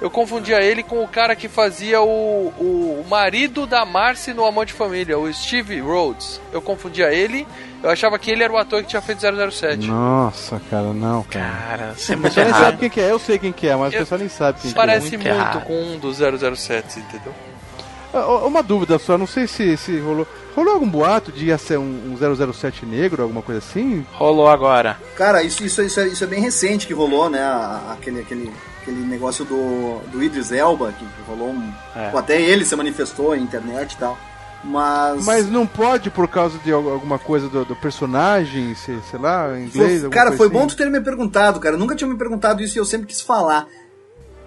Eu 0.00 0.08
confundia 0.10 0.62
ele 0.62 0.82
com 0.84 1.02
o 1.02 1.08
cara 1.08 1.34
que 1.34 1.48
fazia 1.48 2.00
o, 2.00 2.48
o 2.56 3.04
marido 3.10 3.66
da 3.66 3.84
Marcy 3.84 4.32
no 4.32 4.44
Amor 4.46 4.64
de 4.64 4.72
Família, 4.72 5.18
o 5.18 5.32
Steve 5.34 5.80
Rhodes. 5.80 6.40
Eu 6.52 6.62
confundia 6.62 7.12
ele, 7.12 7.44
eu 7.82 7.90
achava 7.90 8.16
que 8.16 8.30
ele 8.30 8.44
era 8.44 8.52
o 8.52 8.56
ator 8.56 8.80
que 8.82 8.88
tinha 8.90 9.02
feito 9.02 9.20
007. 9.50 9.88
Nossa, 9.88 10.60
cara, 10.70 10.92
não, 10.92 11.24
cara. 11.24 11.50
Cara, 11.68 11.94
você 11.96 12.12
é 12.12 12.16
O 12.16 12.18
muito 12.20 12.32
pessoal 12.34 12.46
nem 12.46 12.54
sabe 12.64 12.78
quem 12.78 12.90
que 12.90 13.00
é, 13.00 13.10
eu 13.10 13.18
sei 13.18 13.38
quem 13.40 13.52
que 13.52 13.66
é, 13.66 13.74
mas 13.74 13.92
Eu- 13.92 13.98
o 13.98 14.02
pessoal 14.02 14.18
nem 14.20 14.28
sabe 14.28 14.60
quem 14.60 14.70
Parece 14.70 15.10
muito 15.16 15.24
muito, 15.24 15.26
errado. 15.36 15.64
com 15.64 15.74
um 15.82 15.98
dos 15.98 16.18
007, 16.18 17.00
entendeu? 17.00 17.32
que 17.32 18.16
é. 18.16 18.20
Ah, 18.20 18.46
Uma 18.46 18.62
dúvida 18.62 18.98
só, 19.00 19.18
não 19.18 19.26
sei 19.26 19.46
se, 19.48 19.76
se 19.76 19.98
rolou. 19.98 20.26
Rolou 20.54 20.74
algum 20.74 20.88
boato 20.88 21.30
de 21.32 21.46
ia 21.46 21.58
ser 21.58 21.78
um, 21.78 22.14
um 22.16 22.52
007 22.52 22.86
negro, 22.86 23.22
alguma 23.22 23.42
coisa 23.42 23.58
assim? 23.58 24.06
Rolou 24.12 24.48
agora. 24.48 24.96
Cara, 25.16 25.42
isso, 25.42 25.64
isso, 25.64 25.82
isso, 25.82 26.00
é, 26.00 26.06
isso 26.08 26.22
é 26.24 26.26
bem 26.26 26.40
recente 26.40 26.86
que 26.86 26.94
rolou, 26.94 27.28
né? 27.28 27.40
a- 27.40 27.92
Aquele, 27.98 28.20
aquele, 28.20 28.50
aquele 28.88 29.06
negócio 29.06 29.44
do, 29.44 30.00
do 30.10 30.22
Idris 30.22 30.50
Elba, 30.52 30.92
que 30.92 31.04
rolou 31.26 31.50
um. 31.50 31.72
É. 31.94 32.08
Pô, 32.10 32.18
até 32.18 32.40
ele 32.40 32.64
se 32.64 32.74
manifestou 32.74 33.30
na 33.30 33.36
internet 33.42 33.92
e 33.92 33.96
tal. 33.96 34.18
Mas. 34.64 35.24
Mas 35.24 35.48
não 35.50 35.66
pode 35.66 36.10
por 36.10 36.26
causa 36.26 36.58
de 36.58 36.72
al- 36.72 36.88
alguma 36.90 37.18
coisa 37.18 37.48
do, 37.48 37.64
do 37.64 37.76
personagem, 37.76 38.74
sei, 38.74 38.98
sei 39.10 39.18
lá, 39.18 39.56
em 39.58 39.64
inglês? 39.66 40.04
alguma 40.04 40.10
cara, 40.10 40.36
foi 40.36 40.46
assim? 40.46 40.56
bom 40.56 40.66
tu 40.66 40.76
ter 40.76 40.90
me 40.90 41.00
perguntado, 41.00 41.60
cara. 41.60 41.74
Eu 41.76 41.78
nunca 41.78 41.94
tinha 41.94 42.08
me 42.08 42.16
perguntado 42.18 42.62
isso 42.62 42.76
e 42.76 42.80
eu 42.80 42.84
sempre 42.84 43.06
quis 43.06 43.20
falar. 43.20 43.66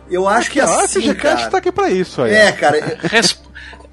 Eu 0.10 0.28
acho 0.28 0.52
que 0.52 0.60
Ah, 0.60 0.66
assim, 0.66 1.00
esse 1.00 1.02
FGCast 1.10 1.38
cara. 1.38 1.52
tá 1.52 1.58
aqui 1.60 1.72
pra 1.72 1.90
isso 1.90 2.22
aí. 2.22 2.34
É, 2.34 2.52
cara. 2.52 2.98
Resp- 3.04 3.46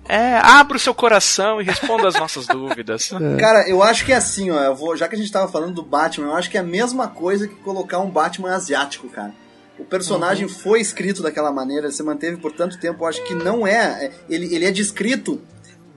É, 0.08 0.38
abra 0.42 0.76
o 0.76 0.80
seu 0.80 0.92
coração 0.94 1.60
e 1.60 1.64
responda 1.64 2.08
as 2.08 2.14
nossas 2.14 2.46
dúvidas. 2.46 3.10
Cara, 3.38 3.68
eu 3.68 3.82
acho 3.82 4.04
que 4.06 4.12
é 4.12 4.16
assim, 4.16 4.50
ó. 4.50 4.58
Eu 4.58 4.74
vou, 4.74 4.96
já 4.96 5.06
que 5.06 5.14
a 5.14 5.18
gente 5.18 5.30
tava 5.30 5.46
falando 5.52 5.74
do 5.74 5.82
Batman, 5.82 6.28
eu 6.28 6.34
acho 6.34 6.50
que 6.50 6.56
é 6.56 6.60
a 6.60 6.64
mesma 6.64 7.06
coisa 7.08 7.46
que 7.46 7.54
colocar 7.56 7.98
um 7.98 8.08
Batman 8.10 8.54
asiático, 8.56 9.06
cara. 9.10 9.32
O 9.78 9.84
personagem 9.84 10.46
Uhum. 10.46 10.52
foi 10.52 10.80
escrito 10.80 11.22
daquela 11.22 11.52
maneira, 11.52 11.90
se 11.90 12.02
manteve 12.02 12.36
por 12.38 12.52
tanto 12.52 12.78
tempo. 12.80 13.04
Eu 13.04 13.08
acho 13.08 13.22
que 13.24 13.34
não 13.34 13.66
é. 13.66 14.06
é- 14.06 14.12
Ele, 14.28 14.54
ele 14.54 14.64
é 14.64 14.70
descrito 14.70 15.40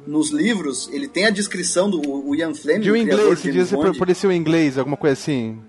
nos 0.05 0.31
livros, 0.31 0.89
ele 0.91 1.07
tem 1.07 1.25
a 1.25 1.29
descrição 1.29 1.89
do 1.89 2.01
o 2.01 2.35
Ian 2.35 2.53
Fleming. 2.53 2.81
De 2.81 2.91
um 2.91 2.95
inglês, 2.95 3.39
se 3.39 3.51
diz 3.51 3.71
parecia 3.97 4.29
um 4.29 4.31
inglês, 4.31 4.77
alguma 4.77 4.97
coisa 4.97 5.13
assim. 5.13 5.59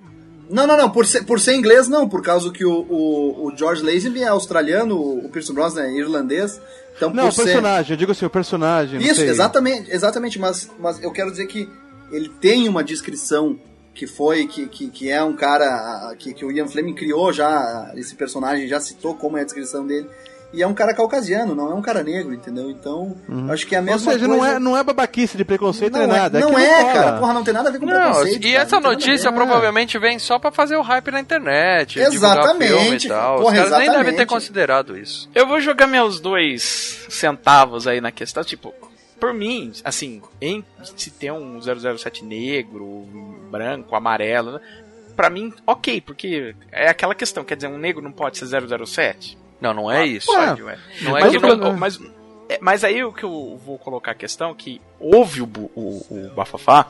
Não, 0.50 0.66
não, 0.66 0.76
não. 0.76 0.90
Por 0.90 1.06
ser, 1.06 1.24
por 1.24 1.40
ser 1.40 1.54
inglês, 1.54 1.88
não. 1.88 2.06
Por 2.08 2.22
causa 2.22 2.50
que 2.50 2.64
o, 2.64 2.72
o, 2.88 3.46
o 3.48 3.56
George 3.56 3.82
Lazenby 3.82 4.22
é 4.22 4.28
australiano, 4.28 4.98
o 5.00 5.28
Pierce 5.30 5.52
Brosnan 5.52 5.84
é 5.84 5.92
irlandês. 5.96 6.60
Então, 6.94 7.10
Não, 7.12 7.28
o 7.28 7.32
ser... 7.32 7.44
personagem, 7.44 7.92
eu 7.92 7.96
digo 7.96 8.12
assim, 8.12 8.26
o 8.26 8.30
personagem. 8.30 9.00
Isso, 9.00 9.22
exatamente, 9.22 9.90
exatamente, 9.90 10.38
mas, 10.38 10.70
mas 10.78 11.02
eu 11.02 11.10
quero 11.10 11.30
dizer 11.30 11.46
que 11.46 11.66
ele 12.10 12.28
tem 12.28 12.68
uma 12.68 12.84
descrição 12.84 13.58
que 13.94 14.06
foi, 14.06 14.46
que, 14.46 14.66
que, 14.66 14.88
que 14.88 15.10
é 15.10 15.22
um 15.22 15.34
cara 15.34 16.14
que, 16.18 16.32
que 16.32 16.44
o 16.44 16.50
Ian 16.50 16.66
Fleming 16.66 16.94
criou 16.94 17.32
já, 17.32 17.92
esse 17.94 18.14
personagem 18.14 18.66
já 18.66 18.80
citou 18.80 19.14
como 19.14 19.36
é 19.36 19.42
a 19.42 19.44
descrição 19.44 19.86
dele. 19.86 20.08
E 20.54 20.62
é 20.62 20.66
um 20.66 20.74
cara 20.74 20.92
caucasiano, 20.92 21.54
não 21.54 21.70
é 21.70 21.74
um 21.74 21.80
cara 21.80 22.02
negro, 22.02 22.34
entendeu? 22.34 22.70
Então, 22.70 23.16
eu 23.26 23.50
acho 23.54 23.66
que 23.66 23.74
é 23.74 23.78
a 23.78 23.80
Ou 23.80 23.86
mesma 23.86 24.12
seja, 24.12 24.26
coisa. 24.26 24.28
não 24.28 24.44
é, 24.46 24.58
não 24.58 24.76
é 24.76 24.84
babaquice 24.84 25.34
de 25.34 25.46
preconceito 25.46 25.94
não 25.94 26.00
nem 26.06 26.10
é, 26.10 26.20
nada. 26.20 26.40
não 26.40 26.58
é, 26.58 26.80
cola. 26.82 26.92
cara. 26.92 27.18
Porra, 27.18 27.32
não 27.32 27.42
tem 27.42 27.54
nada 27.54 27.68
a 27.70 27.72
ver 27.72 27.78
com 27.78 27.86
Não, 27.86 27.94
preconceito. 28.12 28.46
e 28.46 28.52
cara, 28.52 28.62
essa 28.64 28.78
notícia 28.78 29.32
provavelmente 29.32 29.98
vem 29.98 30.18
só 30.18 30.38
pra 30.38 30.50
fazer 30.50 30.76
o 30.76 30.82
hype 30.82 31.10
na 31.10 31.20
internet. 31.20 31.98
Exatamente, 32.00 33.08
tal. 33.08 33.36
Os 33.36 33.42
porra, 33.44 33.54
caras 33.56 33.70
nem 33.70 33.78
devem 33.80 33.92
exatamente. 33.94 34.16
ter 34.18 34.26
considerado 34.26 34.94
isso. 34.98 35.26
Eu 35.34 35.46
vou 35.46 35.58
jogar 35.58 35.86
meus 35.86 36.20
dois 36.20 37.06
centavos 37.08 37.86
aí 37.86 38.02
na 38.02 38.12
questão, 38.12 38.44
tipo, 38.44 38.74
por 39.22 39.32
mim, 39.32 39.70
assim, 39.84 40.20
em 40.40 40.64
se 40.96 41.08
ter 41.12 41.30
um 41.30 41.60
007 41.62 42.24
negro, 42.24 43.06
branco, 43.48 43.94
amarelo, 43.94 44.54
né, 44.54 44.60
pra 45.14 45.30
mim, 45.30 45.52
ok, 45.64 46.00
porque 46.00 46.56
é 46.72 46.88
aquela 46.88 47.14
questão, 47.14 47.44
quer 47.44 47.54
dizer, 47.54 47.68
um 47.68 47.78
negro 47.78 48.02
não 48.02 48.10
pode 48.10 48.36
ser 48.36 48.46
007? 48.48 49.38
Não, 49.60 49.72
não 49.72 49.88
é 49.92 50.04
isso. 50.04 50.28
Ué, 50.32 50.46
Pode, 50.48 50.62
ué. 50.64 50.78
Não 51.02 51.16
é 51.16 51.20
mas, 51.20 51.30
que 51.32 51.38
não- 51.38 51.76
mas, 51.76 52.00
é, 52.48 52.58
mas 52.60 52.82
aí 52.82 53.04
o 53.04 53.12
que 53.12 53.22
eu 53.22 53.60
vou 53.64 53.78
colocar 53.78 54.10
a 54.10 54.14
questão 54.16 54.52
que 54.56 54.80
houve 54.98 55.40
o, 55.40 55.46
o, 55.76 56.04
o 56.10 56.32
bafafá 56.34 56.88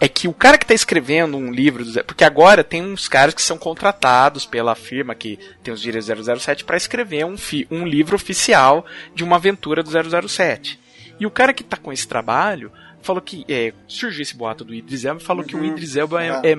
é 0.00 0.08
que 0.08 0.26
o 0.26 0.32
cara 0.32 0.56
que 0.56 0.64
tá 0.64 0.72
escrevendo 0.72 1.36
um 1.36 1.50
livro, 1.52 1.84
do 1.84 2.04
porque 2.04 2.24
agora 2.24 2.64
tem 2.64 2.82
uns 2.82 3.06
caras 3.06 3.34
que 3.34 3.42
são 3.42 3.58
contratados 3.58 4.46
pela 4.46 4.74
firma 4.74 5.14
que 5.14 5.38
tem 5.62 5.74
os 5.74 5.80
direitos 5.82 6.08
007 6.42 6.64
para 6.64 6.78
escrever 6.78 7.26
um, 7.26 7.36
fi- 7.36 7.68
um 7.70 7.86
livro 7.86 8.16
oficial 8.16 8.86
de 9.14 9.22
uma 9.22 9.36
aventura 9.36 9.82
do 9.82 9.90
007. 10.28 10.80
E 11.20 11.26
o 11.26 11.30
cara 11.30 11.52
que 11.52 11.62
tá 11.62 11.76
com 11.76 11.92
esse 11.92 12.08
trabalho 12.08 12.72
falou 13.02 13.20
que 13.22 13.44
é, 13.48 13.72
surgiu 13.86 14.22
esse 14.22 14.34
boato 14.36 14.64
do 14.64 14.74
Idris 14.74 15.04
Elba 15.04 15.20
e 15.20 15.24
falou 15.24 15.44
que 15.44 15.54
o 15.54 15.64
Idris 15.64 15.94
Elba 15.96 16.24
é, 16.24 16.28
é 16.52 16.56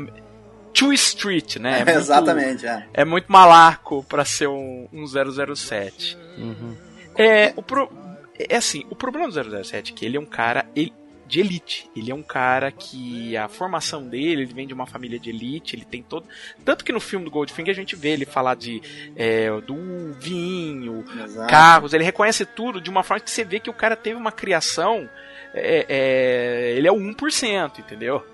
too 0.74 0.94
street, 0.94 1.58
né? 1.58 1.80
É 1.82 1.86
muito- 1.86 1.98
Exatamente, 2.00 2.66
é. 2.68 2.88
é 2.94 3.04
muito 3.04 3.32
malaco 3.32 4.04
pra 4.08 4.24
ser 4.24 4.48
um, 4.48 4.88
um 4.94 5.06
007. 5.06 6.18
É, 7.18 7.54
o 7.56 7.62
pro, 7.62 7.92
é 8.40 8.56
assim, 8.56 8.86
o 8.90 8.96
problema 8.96 9.28
do 9.30 9.64
007 9.64 9.92
é 9.92 9.96
que 9.96 10.06
ele 10.06 10.18
é 10.18 10.20
um 10.20 10.26
cara 10.26 10.66
ele- 10.76 10.94
de 11.32 11.40
elite. 11.40 11.90
Ele 11.96 12.12
é 12.12 12.14
um 12.16 12.22
cara 12.22 12.70
que 12.72 13.36
a 13.38 13.48
formação 13.48 14.04
dele, 14.08 14.42
ele 14.44 14.54
vem 14.54 14.68
de 14.68 14.74
uma 14.74 14.86
família 14.86 15.18
de 15.18 15.30
elite, 15.30 15.76
ele 15.78 15.86
tem 15.86 16.04
todo. 16.04 16.26
Tanto 16.66 16.84
que 16.84 16.92
no 16.92 17.00
filme 17.00 17.24
do 17.26 17.32
Goldfinger 17.32 17.72
a 17.72 17.76
gente 17.76 17.96
vê 17.96 18.10
ele 18.10 18.26
falar 18.26 18.56
de 18.56 18.82
é, 19.16 19.50
do 19.62 20.14
vinho, 20.20 21.06
Exato. 21.24 21.50
carros, 21.50 21.94
ele 21.94 22.04
reconhece 22.04 22.46
tudo 22.46 22.82
de 22.82 22.90
uma 22.90 23.02
forma 23.02 23.22
que 23.22 23.32
você 23.32 23.46
vê 23.46 23.60
que 23.62 23.70
o 23.70 23.74
cara 23.74 23.96
teve 23.96 24.18
uma 24.18 24.32
criação. 24.32 25.10
é, 25.54 25.86
é, 25.88 26.74
ele 26.78 26.88
é 26.88 26.92
o 26.92 26.96
1%, 26.98 27.80
entendeu? 27.80 28.26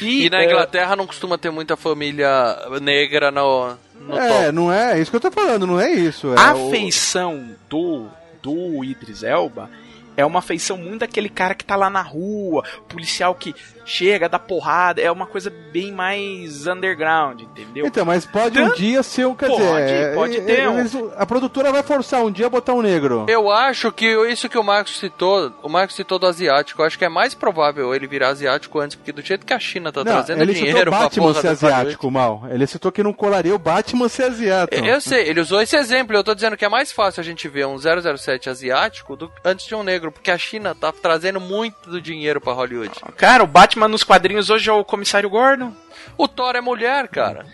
E 0.00 0.30
na 0.30 0.40
é, 0.42 0.46
Inglaterra 0.46 0.96
não 0.96 1.06
costuma 1.06 1.36
ter 1.36 1.50
muita 1.50 1.76
família 1.76 2.56
negra 2.80 3.30
no, 3.30 3.76
no 4.00 4.16
É, 4.18 4.28
top. 4.44 4.52
não 4.52 4.72
é 4.72 4.98
isso 5.00 5.10
que 5.10 5.16
eu 5.16 5.20
tô 5.20 5.30
falando, 5.30 5.66
não 5.66 5.78
é 5.80 5.92
isso. 5.92 6.32
É 6.34 6.40
a 6.40 6.54
o- 6.54 6.70
feição 6.70 7.50
do, 7.68 8.06
do 8.42 8.82
Idris 8.84 9.22
Elba 9.22 9.70
é 10.18 10.26
uma 10.26 10.42
feição 10.42 10.76
muito 10.76 10.98
daquele 10.98 11.28
cara 11.28 11.54
que 11.54 11.64
tá 11.64 11.76
lá 11.76 11.88
na 11.88 12.02
rua, 12.02 12.64
policial 12.88 13.36
que 13.36 13.54
chega, 13.88 14.28
dá 14.28 14.38
porrada, 14.38 15.00
é 15.00 15.10
uma 15.10 15.26
coisa 15.26 15.50
bem 15.72 15.90
mais 15.92 16.66
underground, 16.66 17.40
entendeu? 17.40 17.86
Então, 17.86 18.04
mas 18.04 18.26
pode 18.26 18.60
um 18.60 18.72
dia 18.74 19.02
ser 19.02 19.26
um. 19.26 19.34
Quer 19.34 19.48
Pode, 19.48 19.62
dizer, 19.62 20.14
pode 20.14 20.36
e- 20.36 20.40
ter 20.42 20.62
e- 20.62 20.68
um- 20.68 20.78
eles- 20.78 20.94
a 21.16 21.24
produtora 21.26 21.72
vai 21.72 21.82
forçar 21.82 22.22
um 22.24 22.30
dia 22.30 22.46
a 22.46 22.50
botar 22.50 22.74
um 22.74 22.82
negro. 22.82 23.24
Eu 23.28 23.50
acho 23.50 23.90
que 23.90 24.06
isso 24.30 24.48
que 24.48 24.58
o 24.58 24.62
Marcos 24.62 24.98
citou, 24.98 25.52
o 25.62 25.68
Marcos 25.68 25.96
citou 25.96 26.18
do 26.18 26.26
asiático, 26.26 26.82
eu 26.82 26.86
acho 26.86 26.98
que 26.98 27.04
é 27.04 27.08
mais 27.08 27.34
provável 27.34 27.94
ele 27.94 28.06
virar 28.06 28.28
asiático 28.28 28.78
antes, 28.78 28.96
porque 28.96 29.12
do 29.12 29.22
jeito 29.22 29.46
que 29.46 29.54
a 29.54 29.58
China 29.58 29.90
tá 29.90 30.04
Não, 30.04 30.12
trazendo 30.12 30.42
ele 30.42 30.52
citou 30.52 30.68
dinheiro 30.68 30.90
pra 30.90 31.00
Batman 31.00 31.26
porra 31.28 31.40
ser 31.40 31.48
asiático, 31.48 32.10
mal. 32.10 32.42
Ele 32.50 32.66
citou 32.66 32.92
que 32.92 33.02
não 33.02 33.12
colaria 33.12 33.54
o 33.54 33.58
Batman 33.58 34.08
ser 34.08 34.24
asiático. 34.24 34.84
Eu 34.84 35.00
sei, 35.00 35.28
ele 35.28 35.40
usou 35.40 35.60
esse 35.62 35.76
exemplo, 35.76 36.14
eu 36.16 36.22
tô 36.24 36.34
dizendo 36.34 36.56
que 36.56 36.64
é 36.64 36.68
mais 36.68 36.92
fácil 36.92 37.20
a 37.20 37.24
gente 37.24 37.48
ver 37.48 37.66
um 37.66 37.78
007 37.78 38.50
asiático 38.50 39.16
do, 39.16 39.30
antes 39.44 39.66
de 39.66 39.74
um 39.74 39.82
negro, 39.82 40.12
porque 40.12 40.30
a 40.30 40.38
China 40.38 40.74
tá 40.74 40.92
trazendo 40.92 41.40
muito 41.40 41.88
do 41.88 42.00
dinheiro 42.00 42.40
pra 42.40 42.52
Hollywood. 42.52 42.92
Cara, 43.16 43.42
o 43.42 43.46
Batman 43.46 43.77
nos 43.86 44.02
quadrinhos 44.02 44.50
hoje 44.50 44.68
é 44.68 44.72
o 44.72 44.84
comissário 44.84 45.28
Gordon. 45.30 45.72
O 46.16 46.26
Thor 46.26 46.56
é 46.56 46.60
mulher, 46.60 47.06
cara. 47.08 47.44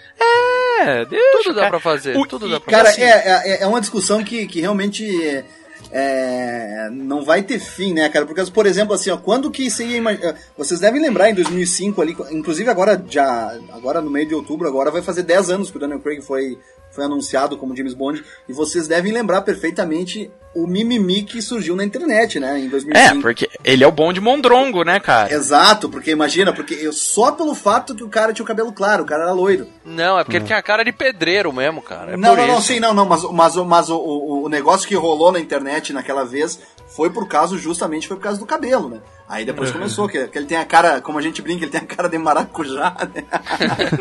É, 0.81 1.05
deixa, 1.05 1.43
Tudo 1.43 1.55
dá 1.55 1.61
cara. 1.63 1.71
pra 1.73 1.81
fazer, 1.81 2.17
O- 2.17 2.27
tudo 2.27 2.47
e- 2.47 2.51
dá 2.53 2.61
pra 2.61 2.71
Cara, 2.71 2.89
assim, 2.89 3.03
é, 3.03 3.43
é, 3.59 3.63
é 3.63 3.67
uma 3.67 3.81
discussão 3.81 4.23
que, 4.25 4.47
que 4.47 4.61
realmente 4.61 5.45
é, 5.91 6.89
não 6.93 7.23
vai 7.25 7.43
ter 7.43 7.59
fim, 7.59 7.93
né, 7.93 8.09
cara? 8.09 8.25
Porque, 8.27 8.43
por 8.51 8.67
exemplo, 8.67 8.95
assim, 8.95 9.11
ó, 9.11 9.17
quando 9.17 9.51
que 9.51 9.71
você 9.71 9.85
ia 9.85 9.97
imaginar... 9.97 10.35
Vocês 10.57 10.81
devem 10.81 11.01
lembrar, 11.03 11.31
em 11.31 11.35
2005 11.35 12.01
ali, 12.01 12.17
inclusive 12.31 12.69
agora 12.71 13.03
já, 13.09 13.53
agora 13.73 14.01
no 14.01 14.11
meio 14.11 14.27
de 14.27 14.35
outubro, 14.35 14.67
agora 14.67 14.91
vai 14.91 15.03
fazer 15.03 15.23
10 15.23 15.51
anos 15.51 15.71
que 15.71 15.77
o 15.77 15.81
Daniel 15.81 16.01
Craig 16.01 16.21
foi, 16.23 16.59
foi 16.91 17.05
anunciado 17.05 17.57
como 17.59 17.77
James 17.77 17.95
Bond, 17.95 18.25
e 18.49 18.53
vocês 18.53 18.89
devem 18.89 19.13
lembrar 19.13 19.43
perfeitamente 19.43 20.31
o 20.55 20.67
mimimi 20.67 21.23
que 21.23 21.43
surgiu 21.43 21.75
na 21.77 21.85
internet, 21.85 22.39
né, 22.39 22.59
em 22.61 22.69
2005. 22.69 23.19
É, 23.19 23.21
porque 23.21 23.49
ele 23.65 23.83
é 23.83 23.87
o 23.87 23.93
bom 23.93 24.13
de 24.13 24.21
Mondrongo, 24.21 24.85
né, 24.85 25.01
cara? 25.01 25.33
Exato, 25.33 25.89
porque 25.89 26.11
imagina, 26.11 26.53
porque 26.53 26.75
eu, 26.75 26.93
só 26.93 27.33
pelo 27.33 27.55
fato 27.55 27.95
que 27.95 28.05
o 28.05 28.09
cara 28.09 28.33
tinha 28.33 28.45
o 28.45 28.47
cabelo 28.47 28.73
claro, 28.73 29.03
o 29.03 29.07
cara 29.07 29.25
era 29.25 29.33
loiro. 29.33 29.67
Não, 29.85 30.19
é 30.19 30.25
porque 30.25 30.37
ele 30.37 30.45
tinha 30.47 30.59
a 30.59 30.63
cara 30.63 30.85
de 30.85 30.93
pedreiro 30.93 31.53
mesmo, 31.53 31.83
cara. 31.83 32.13
É 32.13 32.17
não, 32.17 32.31
por 32.31 32.39
não, 32.39 32.47
não, 32.47 32.61
sim, 32.61 32.79
não, 32.81 32.95
não, 32.95 33.05
mas, 33.07 33.23
mas, 33.25 33.57
mas 33.57 33.91
o, 33.91 33.97
o, 33.97 34.45
o 34.45 34.49
negócio 34.49 34.87
que 34.89 34.95
rolou 34.95 35.33
na 35.33 35.41
internet 35.41 35.93
naquela 35.93 36.25
vez 36.25 36.59
foi 36.87 37.11
por 37.11 37.27
causa, 37.27 37.57
justamente, 37.59 38.07
foi 38.07 38.17
por 38.17 38.23
causa 38.23 38.39
do 38.39 38.47
cabelo, 38.47 38.89
né? 38.89 38.99
Aí 39.27 39.45
depois 39.45 39.71
Uhum. 39.71 39.77
começou, 39.79 40.07
que, 40.07 40.29
que 40.29 40.39
ele 40.39 40.47
tem 40.47 40.59
a 40.59 40.65
cara, 40.67 41.01
como 41.01 41.19
a 41.19 41.23
gente 41.23 41.41
brinca, 41.41 41.65
ele 41.65 41.73
tem 41.73 41.81
a 41.81 41.85
cara 41.87 42.09
de 42.11 42.19
maracujá, 42.19 42.95
né? 43.15 43.25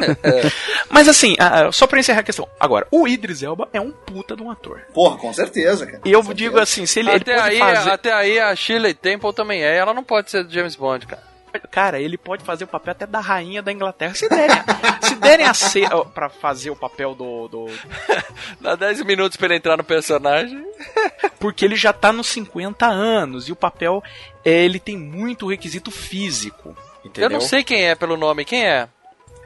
Mas 0.92 1.08
assim, 1.08 1.36
ah, 1.40 1.72
só 1.72 1.88
pra 1.88 2.00
encerrar 2.00 2.20
a 2.20 2.24
questão. 2.24 2.48
Agora, 2.60 2.86
o 2.92 3.08
Idris 3.08 3.42
Elba 3.42 3.68
é 3.74 3.80
um 3.80 3.92
puta 3.92 4.36
de 4.36 4.44
um 4.44 4.52
ator. 4.52 4.82
Porra, 4.94 5.18
com 5.18 5.32
certeza, 5.34 5.86
cara. 5.86 6.02
E 6.06 6.12
eu. 6.12 6.22
Digo 6.44 6.60
assim, 6.60 6.86
se 6.86 7.00
ele, 7.00 7.10
ele 7.10 7.18
Até 7.18 7.36
pode 7.36 7.48
aí, 7.50 7.60
fazer... 7.60 7.90
até 7.92 8.14
aí 8.14 8.40
a 8.40 8.56
Shirley 8.56 8.94
Temple 8.94 9.34
também 9.34 9.64
é, 9.64 9.76
ela 9.76 9.94
não 9.94 10.04
pode 10.04 10.32
ser 10.32 10.44
do 10.44 10.54
James 10.54 10.76
Bond, 10.76 11.06
cara. 11.06 11.34
Cara, 11.70 12.00
ele 12.00 12.18
pode 12.18 12.44
fazer 12.44 12.64
o 12.64 12.68
papel 12.68 12.92
até 12.94 13.06
da 13.06 13.20
rainha 13.20 13.62
da 13.62 13.72
Inglaterra. 13.72 14.14
Se 14.16 14.28
derem, 14.28 14.56
se 15.02 15.16
derem 15.16 15.46
a 15.46 15.54
ser 15.54 15.88
pra 16.14 16.30
fazer 16.30 16.72
o 16.72 16.76
papel 16.76 17.14
do, 17.14 17.48
do. 17.48 17.66
Dá 18.60 18.76
10 18.76 19.04
minutos 19.04 19.38
pra 19.38 19.46
ele 19.48 19.58
entrar 19.58 19.78
no 19.78 19.84
personagem. 19.84 20.66
Porque 21.40 21.64
ele 21.64 21.76
já 21.76 21.94
tá 21.94 22.12
nos 22.12 22.28
50 22.28 22.88
anos. 22.88 23.48
E 23.48 23.52
o 23.52 23.56
papel, 23.56 24.04
é, 24.44 24.64
ele 24.64 24.80
tem 24.80 24.98
muito 24.98 25.48
requisito 25.48 25.92
físico. 25.92 26.76
Entendeu? 27.06 27.30
Eu 27.30 27.34
não 27.34 27.42
sei 27.42 27.64
quem 27.64 27.84
é 27.84 27.96
pelo 27.96 28.18
nome, 28.18 28.46
quem 28.46 28.66
é? 28.66 28.88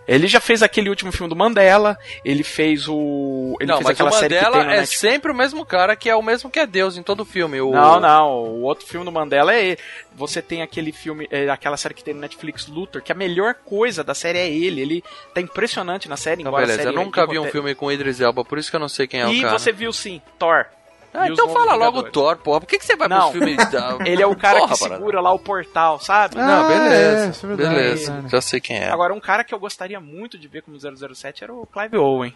Ele 0.07 0.27
já 0.27 0.39
fez 0.39 0.63
aquele 0.63 0.89
último 0.89 1.11
filme 1.11 1.29
do 1.29 1.35
Mandela. 1.35 1.97
Ele 2.23 2.43
fez 2.43 2.87
o. 2.87 3.57
Ele 3.59 3.69
não, 3.69 3.77
fez 3.77 3.87
mas 3.87 3.99
o 3.99 4.03
aquela 4.03 4.11
série 4.11 4.35
que 4.35 4.39
tem 4.39 4.43
Mandela 4.45 4.63
no 4.63 4.71
é 4.71 4.77
Netflix. 4.77 4.99
sempre 4.99 5.31
o 5.31 5.35
mesmo 5.35 5.65
cara 5.65 5.95
que 5.95 6.09
é 6.09 6.15
o 6.15 6.21
mesmo 6.21 6.49
que 6.49 6.59
é 6.59 6.65
Deus 6.65 6.97
em 6.97 7.03
todo 7.03 7.25
filme. 7.25 7.59
O... 7.59 7.71
Não, 7.71 7.99
não. 7.99 8.43
O 8.43 8.61
outro 8.61 8.85
filme 8.85 9.05
do 9.05 9.11
Mandela 9.11 9.53
é 9.53 9.65
ele. 9.65 9.79
Você 10.15 10.41
tem 10.41 10.61
aquele 10.61 10.91
filme, 10.91 11.27
é, 11.29 11.49
aquela 11.49 11.77
série 11.77 11.93
que 11.93 12.03
tem 12.03 12.13
no 12.13 12.21
Netflix, 12.21 12.67
Luthor, 12.67 13.01
que 13.01 13.11
a 13.11 13.15
melhor 13.15 13.53
coisa 13.53 14.03
da 14.03 14.13
série 14.13 14.39
é 14.39 14.49
ele. 14.49 14.81
Ele 14.81 15.03
tá 15.33 15.41
impressionante 15.41 16.07
na 16.07 16.17
série, 16.17 16.41
Então, 16.41 16.51
embora 16.51 16.65
beleza, 16.65 16.81
eu 16.83 16.93
série 16.93 17.05
nunca 17.05 17.27
vi 17.27 17.37
um 17.37 17.45
filme 17.45 17.75
com 17.75 17.91
Idris 17.91 18.21
Elba, 18.21 18.43
por 18.43 18.57
isso 18.57 18.69
que 18.69 18.75
eu 18.75 18.79
não 18.79 18.89
sei 18.89 19.07
quem 19.07 19.21
é 19.21 19.29
E 19.29 19.39
o 19.39 19.41
cara. 19.43 19.59
você 19.59 19.71
viu 19.71 19.91
sim, 19.91 20.21
Thor. 20.39 20.65
Ah, 21.13 21.27
então 21.29 21.49
fala 21.49 21.71
logo 21.73 21.97
Vingadores. 22.03 22.11
Thor, 22.13 22.37
porra. 22.37 22.59
Por 22.61 22.67
que, 22.67 22.77
que 22.77 22.85
você 22.85 22.95
vai 22.95 23.07
Não. 23.07 23.31
pros 23.31 23.43
filmes 23.43 23.71
da... 23.71 23.97
Ele 24.05 24.21
é 24.21 24.27
o 24.27 24.35
cara 24.35 24.59
Porra, 24.59 24.73
que 24.73 24.79
parada. 24.79 24.99
segura 24.99 25.21
lá 25.21 25.33
o 25.33 25.39
portal, 25.39 25.99
sabe? 25.99 26.35
Não, 26.35 26.65
Ah, 26.65 26.67
beleza. 26.67 27.25
é, 27.25 27.29
isso 27.29 27.45
é 27.45 27.55
beleza. 27.55 28.25
Já 28.27 28.41
sei 28.41 28.59
quem 28.59 28.77
é. 28.77 28.89
Agora, 28.89 29.13
um 29.13 29.19
cara 29.19 29.43
que 29.43 29.53
eu 29.53 29.59
gostaria 29.59 29.99
muito 29.99 30.37
de 30.37 30.47
ver 30.47 30.61
como 30.61 30.77
007 30.79 31.43
era 31.43 31.53
o 31.53 31.65
Clive 31.65 31.97
Owen. 31.97 32.33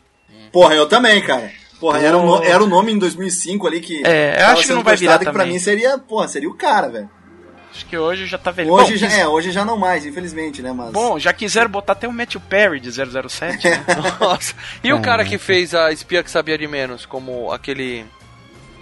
Porra, 0.51 0.73
eu 0.75 0.87
também, 0.87 1.21
cara. 1.21 1.51
Porra, 1.79 1.99
era 1.99 2.17
o, 2.17 2.41
era 2.43 2.63
o 2.63 2.67
nome 2.67 2.91
em 2.93 2.97
2005 2.97 3.67
ali 3.67 3.81
que. 3.81 4.01
É, 4.05 4.41
eu 4.41 4.45
acho 4.47 4.65
que 4.67 4.73
não 4.73 4.83
vai 4.83 4.95
virar 4.95 5.17
que 5.19 5.25
pra 5.25 5.33
também. 5.33 5.49
mim 5.53 5.59
seria, 5.59 5.97
porra, 5.97 6.27
seria 6.27 6.49
o 6.49 6.53
cara, 6.53 6.87
velho. 6.87 7.09
Acho 7.73 7.85
que 7.85 7.97
hoje 7.97 8.25
já 8.27 8.37
tá 8.37 8.51
velho. 8.51 8.71
Hoje 8.73 8.91
Bom, 8.93 8.97
já, 8.97 9.07
quis- 9.07 9.17
é, 9.17 9.27
hoje 9.27 9.51
já 9.51 9.63
não 9.65 9.77
mais, 9.77 10.05
infelizmente, 10.05 10.61
né, 10.61 10.71
mas. 10.73 10.91
Bom, 10.91 11.17
já 11.19 11.33
quiseram 11.33 11.69
botar 11.69 11.93
até 11.93 12.07
o 12.07 12.11
Matthew 12.13 12.41
Perry 12.41 12.79
de 12.79 12.89
007, 12.91 13.69
né? 13.69 13.85
Nossa. 14.19 14.53
E 14.83 14.91
o 14.93 15.01
cara 15.01 15.23
que 15.25 15.37
fez 15.37 15.73
a 15.75 15.91
espia 15.91 16.23
que 16.23 16.31
sabia 16.31 16.57
de 16.57 16.67
menos, 16.67 17.05
como 17.05 17.51
aquele... 17.51 18.05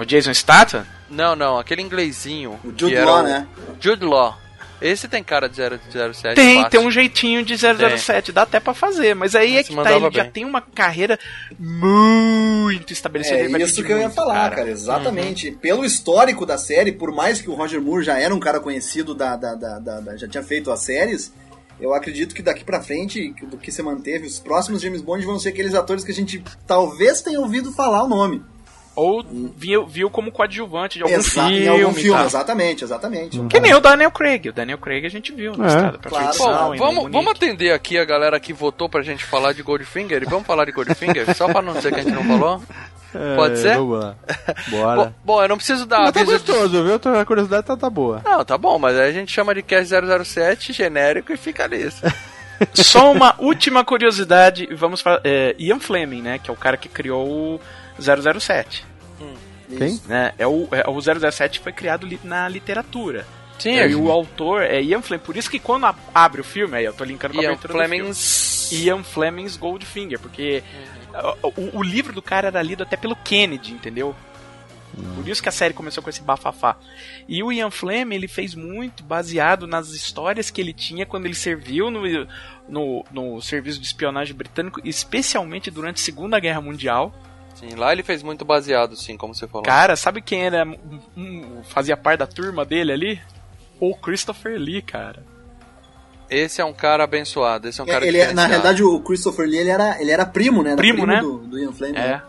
o 0.04 0.06
Jason 0.06 0.34
Statham? 0.34 0.86
Não, 1.10 1.36
não, 1.36 1.58
aquele 1.58 1.82
inglesinho. 1.82 2.60
O 2.64 2.70
Jude 2.76 2.96
Law, 3.00 3.20
o- 3.20 3.24
né? 3.24 3.48
Jude 3.80 4.06
Law. 4.06 4.38
Esse 4.82 5.10
tem 5.10 5.22
cara 5.22 5.50
de 5.50 5.58
007 5.58 6.36
Tem, 6.36 6.56
fácil. 6.56 6.70
tem 6.70 6.80
um 6.80 6.90
jeitinho 6.90 7.44
de 7.44 7.58
007, 7.58 8.32
dá 8.32 8.44
até 8.44 8.62
pra 8.62 8.74
fazer, 8.74 9.14
mas 9.14 9.36
aí 9.36 9.52
é 9.52 9.56
Mas 9.58 9.68
que 9.68 9.76
tá, 9.76 9.92
ele 9.92 10.10
já 10.10 10.24
bem. 10.24 10.32
tem 10.32 10.46
uma 10.46 10.62
carreira 10.62 11.20
muito 11.60 12.94
estabelecida. 12.94 13.36
É 13.38 13.62
isso 13.62 13.84
que 13.84 13.92
eu 13.92 13.98
ia 13.98 14.04
muito, 14.04 14.16
falar, 14.16 14.50
cara, 14.52 14.70
exatamente. 14.70 15.52
Pelo 15.52 15.84
histórico 15.84 16.46
da 16.46 16.58
série, 16.58 16.92
por 16.92 17.12
mais 17.12 17.42
que 17.42 17.50
o 17.50 17.56
Roger 17.56 17.82
Moore 17.82 18.04
já 18.06 18.18
era 18.18 18.34
um 18.34 18.40
cara 18.40 18.60
conhecido 18.60 19.14
da, 19.14 19.36
da, 19.36 19.56
da- 19.56 19.80
da- 19.80 20.00
da- 20.00 20.18
já 20.18 20.28
tinha 20.30 20.44
feito 20.44 20.72
as 20.72 20.80
séries, 20.82 21.34
eu 21.80 21.94
acredito 21.94 22.34
que 22.34 22.42
daqui 22.42 22.64
pra 22.64 22.82
frente, 22.82 23.34
do 23.50 23.58
que 23.58 23.72
se 23.72 23.82
manteve, 23.82 24.28
os 24.28 24.40
próximos 24.40 24.82
James 24.82 25.02
Bond 25.02 25.26
vão 25.26 25.40
ser 25.40 25.50
aqueles 25.50 25.74
atores 25.74 26.04
que 26.04 26.12
a 26.12 26.16
gente 26.16 26.44
talvez 26.66 27.22
tenha 27.22 27.40
ouvido 27.40 27.72
falar 27.74 28.04
o 28.04 28.08
nome. 28.08 28.42
Ou 29.00 29.24
viu, 29.56 29.86
viu 29.88 30.10
como 30.10 30.32
coadjuvante 30.32 30.98
de 30.98 31.04
algum 31.04 31.16
Exa- 31.16 31.44
filme. 31.48 31.60
em 31.64 31.68
algum 31.68 31.92
e 31.92 31.94
filme, 32.02 32.24
exatamente, 32.24 32.84
exatamente. 32.84 33.40
Que 33.48 33.60
nem 33.60 33.74
o 33.74 33.80
Daniel 33.80 34.12
Craig. 34.12 34.50
O 34.50 34.54
Daniel 34.54 34.78
Craig 34.78 35.06
a 35.06 35.10
gente 35.10 35.32
viu 35.32 35.56
na 35.58 35.66
É. 35.66 35.68
estrada 35.68 35.98
pra 35.98 36.10
Claro. 36.10 36.28
ficção. 36.28 36.76
Vamos, 36.78 37.12
vamos 37.12 37.32
atender 37.32 37.72
aqui 37.72 37.98
a 37.98 38.06
galera 38.06 38.40
que 38.40 38.52
votou 38.54 38.90
pra 38.90 39.02
gente 39.02 39.24
falar 39.24 39.54
de 39.54 39.62
Goldfinger. 39.64 40.22
E 40.22 40.26
vamos 40.26 40.46
falar 40.46 40.66
de 40.66 40.72
Goldfinger? 40.72 41.34
só 41.36 41.48
pra 41.48 41.62
não 41.62 41.74
dizer 41.74 41.94
que 41.94 42.00
a 42.00 42.04
gente 42.04 42.14
não 42.16 42.24
falou? 42.24 42.62
Pode 43.36 43.54
É, 43.54 43.58
ser? 43.58 43.76
Vamos 43.78 44.00
lá. 44.04 44.16
Bom, 44.68 44.78
Bora. 44.82 45.16
bom, 45.26 45.42
eu 45.42 45.48
não 45.50 45.58
preciso 45.58 45.86
dar 45.88 46.02
Mas 46.02 46.12
tá 46.12 46.20
de... 46.20 46.26
gostoso, 46.32 46.84
viu? 46.84 47.20
A 47.20 47.26
curiosidade 47.26 47.66
tá, 47.66 47.76
tá 47.76 47.90
boa. 47.90 48.22
Não, 48.24 48.46
tá 48.46 48.56
bom, 48.58 48.78
mas 48.78 48.96
aí 48.98 49.10
a 49.10 49.12
gente 49.12 49.32
chama 49.32 49.56
de 49.56 49.64
Cast 49.64 49.90
007 49.90 50.74
genérico 50.74 51.34
e 51.34 51.38
fica 51.38 51.68
nisso. 51.68 52.04
Só 52.76 53.12
uma 53.12 53.34
última 53.40 53.84
curiosidade. 53.86 54.68
Vamos 54.76 55.02
falar. 55.02 55.22
É, 55.24 55.56
Ian 55.58 55.80
Fleming, 55.80 56.22
né? 56.22 56.40
Que 56.40 56.50
é 56.52 56.54
o 56.54 56.58
cara 56.58 56.78
que 56.78 56.88
criou 56.90 57.26
o 57.56 57.60
007. 58.00 58.86
Quem? 59.78 60.00
Né, 60.08 60.34
é 60.38 60.48
o, 60.48 60.68
é, 60.72 60.90
o 60.90 61.00
007 61.32 61.60
foi 61.60 61.72
criado 61.72 62.06
li- 62.08 62.20
na 62.24 62.48
literatura. 62.50 63.26
Sim, 63.60 63.76
e 63.76 63.94
o 63.96 64.10
autor 64.10 64.62
é 64.64 64.82
Ian 64.82 65.02
Fleming. 65.02 65.24
Por 65.24 65.36
isso 65.36 65.50
que 65.52 65.60
quando 65.60 65.86
a- 65.86 65.96
abre 66.16 66.40
o 66.42 66.44
filme, 66.46 66.78
aí 66.78 66.86
eu 66.86 66.94
tô 66.94 67.04
linkando 67.04 67.34
com 67.34 67.40
a 67.42 67.44
Ian 67.44 67.50
abertura 67.52 67.74
do 67.74 67.80
filme. 67.80 67.98
Flemings... 67.98 68.72
Ian 68.72 69.04
Fleming's 69.04 69.58
Goldfinger, 69.58 70.20
porque 70.20 70.64
Uhum. 71.44 71.52
o, 71.74 71.80
o 71.80 71.84
livro 71.84 72.14
do 72.14 72.22
cara 72.22 72.48
era 72.48 72.62
lido 72.62 72.84
até 72.84 72.96
pelo 72.96 73.16
Kennedy, 73.16 73.74
entendeu? 73.74 74.16
Por 75.16 75.28
isso 75.28 75.42
que 75.42 75.48
a 75.50 75.52
série 75.52 75.74
começou 75.74 76.02
com 76.04 76.10
esse 76.10 76.22
bafafá. 76.22 76.76
E 77.28 77.42
o 77.44 77.52
Ian 77.52 77.70
Fleming, 77.72 78.16
ele 78.16 78.28
fez 78.28 78.54
muito 78.56 79.04
baseado 79.04 79.66
nas 79.68 79.90
histórias 79.90 80.50
que 80.50 80.60
ele 80.60 80.74
tinha 80.74 81.06
quando 81.06 81.26
ele 81.26 81.36
serviu 81.36 81.90
no, 81.92 82.02
no, 82.68 83.06
no 83.12 83.42
serviço 83.42 83.80
de 83.80 83.86
espionagem 83.86 84.36
britânico, 84.36 84.82
especialmente 84.84 85.70
durante 85.72 86.02
a 86.02 86.06
Segunda 86.06 86.40
Guerra 86.40 86.60
Mundial. 86.62 87.14
Sim, 87.56 87.76
lá 87.76 87.92
ele 87.92 88.04
fez 88.04 88.24
muito 88.24 88.46
baseado, 88.46 88.96
sim, 88.96 89.18
como 89.18 89.36
você 89.36 89.48
falou. 89.48 89.64
Cara, 89.66 89.96
sabe 89.96 90.22
quem 90.22 90.46
era 90.46 90.66
um- 91.18 91.62
fazia 91.64 91.98
parte 91.98 92.20
da 92.20 92.28
turma 92.28 92.64
dele 92.64 92.92
ali? 92.92 93.22
O 93.80 93.96
Christopher 93.96 94.58
Lee, 94.58 94.82
cara. 94.82 95.24
Esse 96.30 96.62
é 96.62 96.66
um 96.66 96.74
cara 96.74 97.04
abençoado, 97.04 97.68
esse 97.68 97.82
é 97.82 97.84
um 97.84 97.88
cara 97.88 98.06
ele, 98.06 98.20
é- 98.20 98.34
na 98.34 98.46
realidade, 98.46 98.84
o 98.84 99.00
Christopher 99.02 99.48
Lee, 99.48 99.58
ele 99.60 99.70
era, 99.70 100.00
ele 100.02 100.12
era 100.12 100.26
primo, 100.26 100.62
né? 100.64 100.72
Era 100.72 100.78
Primo, 100.78 101.06
né? 101.06 101.22
Do, 101.22 101.40
do 101.40 101.60
Ian 101.60 101.72
Fleming. 101.74 101.98
É. 101.98 102.22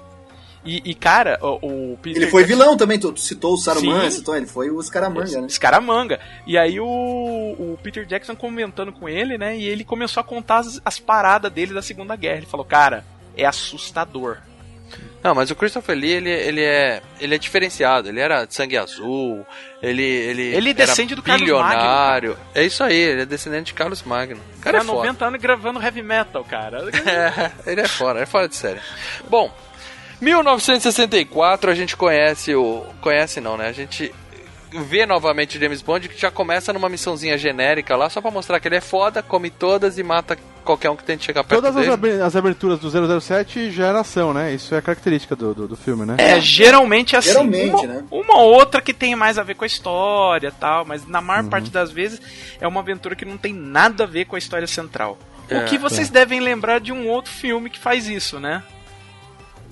E, 0.64 0.90
e, 0.90 0.94
cara, 0.94 1.38
o, 1.40 1.92
o 1.92 1.98
Peter 2.02 2.20
Ele 2.22 2.30
foi 2.30 2.44
vilão 2.44 2.76
também, 2.76 2.98
tu, 2.98 3.12
tu 3.12 3.20
citou 3.20 3.54
o 3.54 3.56
Saruman, 3.56 4.10
Sim. 4.10 4.18
citou, 4.18 4.36
ele 4.36 4.46
foi 4.46 4.70
o 4.70 4.82
Scaramanga, 4.82 5.40
né? 5.40 5.46
Escaramanga. 5.46 6.20
E 6.46 6.58
aí 6.58 6.78
o, 6.78 6.86
o 6.86 7.78
Peter 7.82 8.04
Jackson 8.04 8.36
comentando 8.36 8.92
com 8.92 9.08
ele, 9.08 9.38
né? 9.38 9.56
E 9.56 9.64
ele 9.66 9.84
começou 9.84 10.20
a 10.20 10.24
contar 10.24 10.58
as, 10.58 10.80
as 10.84 10.98
paradas 10.98 11.50
dele 11.50 11.72
da 11.72 11.80
Segunda 11.80 12.14
Guerra. 12.14 12.38
Ele 12.38 12.46
falou, 12.46 12.66
cara, 12.66 13.04
é 13.36 13.46
assustador. 13.46 14.36
Não, 15.22 15.34
mas 15.34 15.50
o 15.50 15.54
Christopher 15.54 15.96
Lee, 15.96 16.12
ele, 16.12 16.30
ele, 16.30 16.64
é, 16.64 17.02
ele 17.20 17.34
é 17.34 17.38
diferenciado. 17.38 18.08
Ele 18.08 18.20
era 18.20 18.46
de 18.46 18.54
sangue 18.54 18.76
azul, 18.76 19.46
ele... 19.82 20.02
Ele, 20.02 20.42
Ele 20.42 20.72
descende 20.74 21.14
do 21.14 21.22
Carlos 21.22 21.42
bilionário. 21.42 22.38
É 22.54 22.64
isso 22.64 22.82
aí, 22.82 22.96
ele 22.96 23.22
é 23.22 23.26
descendente 23.26 23.66
de 23.66 23.74
Carlos 23.74 24.02
Magno. 24.02 24.40
O 24.58 24.60
cara 24.60 24.78
é 24.78 24.80
Cara, 24.80 24.84
foda. 24.84 25.06
90 25.06 25.26
anos 25.26 25.40
gravando 25.40 25.82
heavy 25.82 26.02
metal, 26.02 26.44
cara. 26.44 26.80
É, 27.10 27.70
ele 27.70 27.80
é 27.80 27.88
fora, 27.88 28.20
é 28.20 28.26
fora 28.26 28.48
de 28.48 28.56
série. 28.56 28.80
Bom, 29.28 29.52
1964 30.20 31.70
a 31.70 31.74
gente 31.74 31.96
conhece 31.96 32.54
o. 32.54 32.84
Conhece 33.00 33.40
não, 33.40 33.56
né? 33.56 33.68
A 33.68 33.72
gente 33.72 34.14
vê 34.72 35.04
novamente 35.06 35.56
o 35.58 35.60
James 35.60 35.82
Bond, 35.82 36.08
que 36.08 36.20
já 36.20 36.30
começa 36.30 36.72
numa 36.72 36.88
missãozinha 36.88 37.36
genérica 37.36 37.96
lá, 37.96 38.08
só 38.08 38.20
pra 38.20 38.30
mostrar 38.30 38.60
que 38.60 38.68
ele 38.68 38.76
é 38.76 38.80
foda, 38.80 39.22
come 39.22 39.50
todas 39.50 39.98
e 39.98 40.02
mata 40.02 40.36
qualquer 40.64 40.90
um 40.90 40.96
que 40.96 41.02
tente 41.02 41.24
chegar 41.24 41.42
perto 41.42 41.60
Todas 41.62 41.76
as, 41.76 41.82
dele. 41.82 41.94
abi- 41.94 42.22
as 42.22 42.36
aberturas 42.36 42.78
do 42.78 43.20
007 43.20 43.70
já 43.70 43.86
era 43.88 44.00
ação, 44.00 44.32
né? 44.32 44.52
Isso 44.54 44.74
é 44.74 44.80
característica 44.80 45.34
do, 45.34 45.52
do, 45.54 45.68
do 45.68 45.76
filme, 45.76 46.04
né? 46.06 46.16
É, 46.18 46.40
geralmente 46.40 47.16
assim. 47.16 47.30
Geralmente, 47.30 47.74
uma, 47.74 47.86
né? 47.86 48.04
uma 48.10 48.36
ou 48.38 48.52
outra 48.52 48.80
que 48.80 48.92
tem 48.94 49.16
mais 49.16 49.38
a 49.38 49.42
ver 49.42 49.54
com 49.54 49.64
a 49.64 49.66
história 49.66 50.48
e 50.48 50.52
tal, 50.52 50.84
mas 50.84 51.06
na 51.06 51.20
maior 51.20 51.42
Uhum. 51.44 51.50
parte 51.50 51.70
das 51.70 51.90
vezes 51.90 52.20
é 52.60 52.68
uma 52.68 52.80
aventura 52.80 53.16
que 53.16 53.24
não 53.24 53.36
tem 53.38 53.52
nada 53.52 54.04
a 54.04 54.06
ver 54.06 54.26
com 54.26 54.36
a 54.36 54.38
história 54.38 54.66
central. 54.66 55.18
É, 55.48 55.58
o 55.58 55.64
que 55.64 55.78
vocês 55.78 56.08
devem 56.10 56.38
lembrar 56.38 56.78
de 56.78 56.92
um 56.92 57.08
outro 57.08 57.32
filme 57.32 57.68
que 57.70 57.78
faz 57.78 58.06
isso, 58.06 58.38
né? 58.38 58.62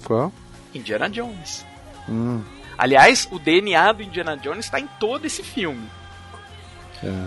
Qual? 0.05 0.33
Indiana 0.75 1.09
Jones. 1.09 1.65
Hum. 2.09 2.41
Aliás, 2.79 3.27
o 3.31 3.39
DNA 3.39 3.93
do 3.93 4.03
Indiana 4.05 4.37
Jones 4.37 4.65
está 4.67 4.79
em 4.81 4.89
todo 5.01 5.25
esse 5.27 5.43
filme. 5.43 5.87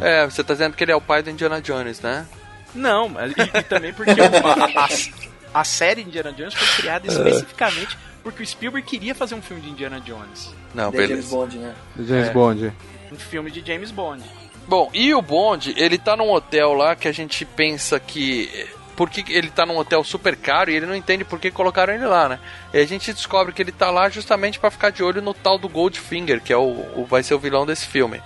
É, 0.01 0.25
você 0.25 0.43
tá 0.43 0.53
dizendo 0.53 0.75
que 0.75 0.83
ele 0.83 0.91
é 0.91 0.95
o 0.95 1.01
pai 1.01 1.21
do 1.21 1.29
Indiana 1.29 1.61
Jones, 1.61 1.99
né? 2.01 2.25
Não, 2.73 3.07
mas- 3.09 3.31
e, 3.33 3.57
e 3.57 3.63
também 3.63 3.93
porque 3.93 4.11
o- 4.11 4.23
a, 4.23 4.85
a- 4.85 5.59
a 5.61 5.63
série 5.63 6.01
Indiana 6.01 6.31
Jones 6.33 6.53
foi 6.53 6.81
criada 6.81 7.07
especificamente 7.07 7.97
porque 8.23 8.43
o 8.43 8.45
Spielberg 8.47 8.87
queria 8.87 9.13
fazer 9.15 9.35
um 9.35 9.41
filme 9.41 9.61
de 9.61 9.69
Indiana 9.69 9.99
Jones. 9.99 10.53
Não, 10.73 10.91
James 10.91 11.07
beleza. 11.09 11.29
Bond, 11.35 11.57
né? 11.57 11.73
Do 11.95 12.05
James 12.07 12.27
É. 12.27 12.31
Bond. 12.33 12.73
Um 13.11 13.15
filme 13.17 13.51
de 13.51 13.65
James 13.65 13.91
Bond. 13.91 14.23
Bom, 14.67 14.89
e 14.93 15.13
o 15.13 15.21
Bond, 15.21 15.73
ele 15.75 15.97
tá 15.97 16.15
num 16.15 16.31
hotel 16.31 16.73
lá 16.73 16.95
que 16.95 17.07
a 17.07 17.11
gente 17.11 17.43
pensa 17.43 17.99
que. 17.99 18.67
Porque 18.95 19.23
ele 19.29 19.49
tá 19.49 19.65
num 19.65 19.77
hotel 19.77 20.03
super 20.03 20.35
caro 20.35 20.69
e 20.69 20.75
ele 20.75 20.85
não 20.85 20.95
entende 20.95 21.23
por 21.23 21.39
que 21.39 21.49
colocaram 21.49 21.93
ele 21.93 22.05
lá, 22.05 22.29
né? 22.29 22.39
E 22.73 22.77
a 22.79 22.85
gente 22.85 23.11
descobre 23.13 23.53
que 23.53 23.61
ele 23.61 23.71
tá 23.71 23.89
lá 23.89 24.09
justamente 24.09 24.59
pra 24.59 24.69
ficar 24.69 24.89
de 24.91 25.01
olho 25.03 25.21
no 25.21 25.33
tal 25.33 25.57
do 25.57 25.69
Goldfinger, 25.69 26.41
que 26.41 26.51
é 26.53 26.57
o, 26.57 26.61
o- 26.95 27.07
vai 27.09 27.23
ser 27.23 27.33
o 27.33 27.39
vilão 27.39 27.65
desse 27.65 27.87
filme. 27.87 28.21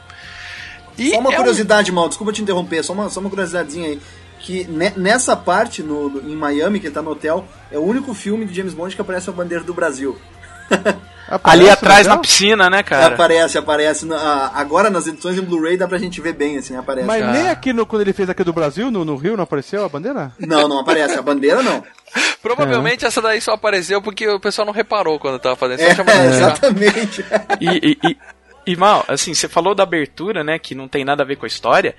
E 0.98 1.12
Só 1.12 1.20
uma 1.20 1.30
é 1.32 1.34
um- 1.34 1.38
curiosidade, 1.38 1.92
mal, 1.92 2.08
desculpa 2.10 2.34
te 2.34 2.42
interromper, 2.42 2.84
só 2.84 2.94
uma, 2.94 3.10
só 3.10 3.20
uma 3.20 3.30
curiosidadezinha 3.30 3.90
aí. 3.90 4.02
Que 4.40 4.64
ne- 4.66 4.94
nessa 4.98 5.36
parte, 5.36 5.82
no, 5.82 6.10
no- 6.10 6.30
em 6.30 6.36
Miami, 6.36 6.80
que 6.80 6.88
ele 6.88 6.94
tá 6.94 7.02
no 7.02 7.12
hotel, 7.12 7.48
é 7.72 7.78
o 7.78 7.84
único 7.84 8.14
filme 8.14 8.46
de 8.46 8.54
James 8.54 8.74
Bond 8.74 8.96
que 8.96 9.02
aparece 9.02 9.30
a 9.30 9.34
bandeira 9.34 9.64
do 9.64 9.74
Brasil. 9.74 10.18
Aparece 11.28 11.62
Ali 11.64 11.70
atrás 11.70 12.08
na 12.08 12.18
piscina, 12.18 12.70
né, 12.70 12.84
cara? 12.84 13.08
Aparece, 13.08 13.58
aparece. 13.58 14.06
na- 14.06 14.52
agora 14.54 14.90
nas 14.90 15.08
edições 15.08 15.38
em 15.38 15.42
Blu-ray 15.42 15.76
dá 15.78 15.88
pra 15.88 15.98
gente 15.98 16.22
ver 16.22 16.34
bem, 16.34 16.58
assim, 16.58 16.76
aparece. 16.76 17.08
Mas 17.08 17.22
Ah. 17.24 17.32
nem 17.32 17.50
aqui 17.50 17.74
no, 17.74 17.86
quando 17.86 18.02
ele 18.04 18.14
fez 18.14 18.30
aqui 18.30 18.44
do 18.44 18.54
Brasil, 18.54 18.92
no, 18.92 19.04
no 19.04 19.16
Rio, 19.16 19.36
não 19.36 19.44
apareceu 19.44 19.84
a 19.84 19.90
bandeira? 19.90 20.32
Não, 20.40 20.68
não 20.68 20.80
aparece. 20.80 21.18
A 21.18 21.22
bandeira 21.22 21.64
não. 21.64 21.84
Provavelmente 22.42 23.06
essa 23.06 23.22
daí 23.22 23.42
só 23.42 23.54
apareceu 23.54 24.02
porque 24.02 24.28
o 24.28 24.40
pessoal 24.40 24.66
não 24.66 24.74
reparou 24.74 25.20
quando 25.20 25.40
tava 25.40 25.56
fazendo. 25.56 25.80
Só 25.96 26.04
É, 26.04 26.28
exatamente. 26.28 27.26
E, 27.60 27.68
e, 27.68 27.98
e, 28.10 28.18
e, 28.68 28.76
mal, 28.76 29.04
assim, 29.08 29.34
você 29.34 29.48
falou 29.50 29.74
da 29.74 29.84
abertura, 29.84 30.44
né, 30.44 30.60
que 30.60 30.76
não 30.76 30.88
tem 30.88 31.04
nada 31.04 31.24
a 31.24 31.26
ver 31.26 31.38
com 31.38 31.46
a 31.46 31.48
história, 31.48 31.96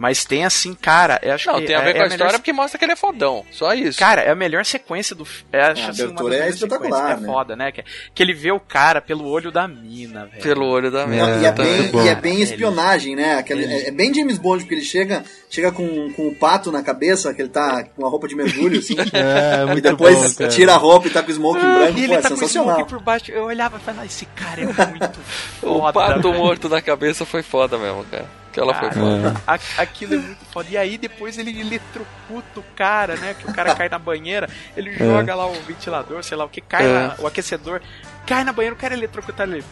mas 0.00 0.24
tem 0.24 0.46
assim, 0.46 0.72
cara, 0.72 1.20
eu 1.22 1.34
acho 1.34 1.46
Não, 1.46 1.60
que 1.60 1.66
tem 1.66 1.76
a 1.76 1.80
é- 1.80 1.84
ver 1.84 1.90
é 1.90 1.92
com 1.92 1.98
a 1.98 2.02
melhor 2.04 2.14
história 2.14 2.32
se- 2.32 2.38
porque 2.38 2.52
mostra 2.54 2.78
que 2.78 2.84
ele 2.86 2.92
é 2.92 2.96
fodão. 2.96 3.44
Só 3.50 3.74
isso. 3.74 3.98
Cara, 3.98 4.22
é 4.22 4.30
a 4.30 4.34
melhor 4.34 4.64
sequência 4.64 5.14
do 5.14 5.26
filme. 5.26 5.46
É, 5.52 5.60
acho, 5.60 5.82
A 5.82 5.88
assim, 5.90 6.02
uma 6.04 6.08
abertura 6.08 6.30
das 6.30 6.36
é 6.36 6.38
melhores 6.40 6.54
espetacular, 6.54 6.90
sequências, 7.00 7.20
né? 7.20 7.28
É 7.28 7.32
foda, 7.32 7.56
né? 7.56 7.72
Que, 7.72 7.84
que 8.14 8.22
ele 8.22 8.32
vê 8.32 8.50
o 8.50 8.58
cara 8.58 9.02
pelo 9.02 9.28
olho 9.28 9.52
da 9.52 9.68
mina, 9.68 10.24
velho. 10.24 10.42
Pelo 10.42 10.66
olho 10.66 10.90
da 10.90 11.00
Não, 11.02 11.08
merda. 11.08 11.36
e, 11.42 11.44
é 11.44 11.52
tá 11.52 11.62
bem, 11.62 11.82
bom. 11.90 12.02
e 12.02 12.08
é 12.08 12.14
bem 12.14 12.40
espionagem, 12.40 13.14
né? 13.14 13.34
Aquele, 13.34 13.66
é, 13.66 13.88
é 13.88 13.90
bem 13.90 14.14
James 14.14 14.38
Bond, 14.38 14.62
porque 14.64 14.74
ele 14.74 14.84
chega, 14.84 15.22
chega 15.50 15.70
com, 15.70 16.10
com 16.14 16.28
o 16.28 16.34
pato 16.34 16.72
na 16.72 16.82
cabeça, 16.82 17.34
que 17.34 17.42
ele 17.42 17.50
tá 17.50 17.84
com 17.84 18.06
a 18.06 18.08
roupa 18.08 18.26
de 18.26 18.34
mergulho, 18.34 18.78
assim. 18.78 18.96
É, 19.12 19.66
muito 19.66 19.78
e 19.78 19.82
depois 19.82 20.34
bom, 20.34 20.48
tira 20.48 20.72
a 20.72 20.76
roupa 20.78 21.08
e 21.08 21.10
tá 21.10 21.22
com 21.22 21.28
o 21.28 21.32
smoking 21.32 21.60
branco. 21.60 21.90
E 21.90 21.92
Pô, 21.92 21.98
ele 22.00 22.14
é 22.14 22.20
tá 22.22 22.28
com 22.28 22.34
o 22.34 22.38
sensacional. 22.38 22.74
smoke 22.76 22.90
por 22.90 23.02
baixo. 23.02 23.30
Eu 23.30 23.44
olhava 23.44 23.76
e 23.76 23.80
falava, 23.80 24.06
esse 24.06 24.24
cara 24.24 24.62
é 24.62 24.64
muito 24.64 25.20
O 25.62 25.78
foda. 25.80 25.92
pato 25.92 26.22
velho. 26.30 26.34
morto 26.42 26.68
na 26.70 26.80
cabeça 26.80 27.26
foi 27.26 27.42
foda 27.42 27.76
mesmo, 27.76 28.02
cara. 28.04 28.40
Aquela 28.62 28.74
foi 28.74 28.90
foda. 28.90 29.34
a- 29.46 29.82
aquilo 29.82 30.14
é 30.14 30.18
muito 30.18 30.44
foda. 30.52 30.68
E 30.70 30.76
aí 30.76 30.98
depois 30.98 31.38
ele 31.38 31.58
eletrocuta 31.60 32.60
o 32.60 32.64
cara, 32.76 33.16
né? 33.16 33.34
Que 33.38 33.48
o 33.50 33.54
cara 33.54 33.74
cai 33.74 33.88
na 33.88 33.98
banheira, 33.98 34.48
ele 34.76 34.92
joga 34.96 35.34
lá 35.34 35.46
o 35.46 35.54
ventilador, 35.62 36.22
sei 36.22 36.36
lá 36.36 36.44
o 36.44 36.48
que, 36.48 36.60
cai 36.60 36.84
É. 36.84 36.92
lá, 37.08 37.14
o 37.18 37.26
aquecedor, 37.26 37.80
cai 38.26 38.44
na 38.44 38.52
banheira, 38.52 38.74
o 38.74 38.78
cara 38.78 38.94
eletrocuta 38.94 39.42
ele. 39.44 39.64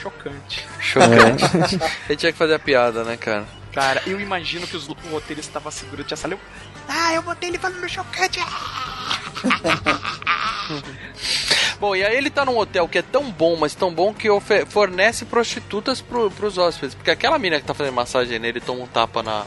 Chocante. 0.00 0.66
Chocante. 0.80 1.44
Ele 2.08 2.16
tinha 2.16 2.32
que 2.32 2.38
fazer 2.38 2.54
a 2.54 2.58
piada, 2.58 3.04
né, 3.04 3.16
cara? 3.16 3.44
Cara, 3.72 4.02
eu 4.04 4.20
imagino 4.20 4.66
que 4.66 4.76
os 4.76 4.88
o 4.88 4.94
roteiristas 5.12 5.46
estavam 5.46 5.70
segurando 5.70 6.12
a 6.12 6.16
sala. 6.16 6.34
Eu, 6.34 6.40
ah, 6.88 7.14
eu 7.14 7.22
botei 7.22 7.50
ele 7.50 7.58
falando 7.58 7.88
chocante. 7.88 8.40
Bom, 11.82 11.96
e 11.96 12.04
aí 12.04 12.16
ele 12.16 12.30
tá 12.30 12.44
num 12.44 12.56
hotel 12.56 12.86
que 12.86 12.98
é 12.98 13.02
tão 13.02 13.28
bom, 13.28 13.56
mas 13.56 13.74
tão 13.74 13.92
bom 13.92 14.14
que 14.14 14.28
fornece 14.68 15.24
prostitutas 15.24 16.00
pro, 16.00 16.30
pros 16.30 16.56
hóspedes. 16.56 16.94
Porque 16.94 17.10
aquela 17.10 17.40
mina 17.40 17.58
que 17.58 17.66
tá 17.66 17.74
fazendo 17.74 17.94
massagem 17.94 18.38
nele 18.38 18.60
toma 18.60 18.84
um 18.84 18.86
tapa 18.86 19.20
na, 19.20 19.46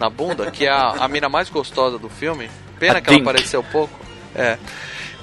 na 0.00 0.08
bunda, 0.08 0.50
que 0.50 0.64
é 0.64 0.70
a, 0.70 0.92
a 1.00 1.08
mina 1.08 1.28
mais 1.28 1.50
gostosa 1.50 1.98
do 1.98 2.08
filme. 2.08 2.50
Pena 2.78 2.98
A 2.98 3.00
que 3.02 3.08
ela 3.10 3.18
Dink. 3.18 3.28
apareceu 3.28 3.62
pouco. 3.64 3.92
É. 4.34 4.56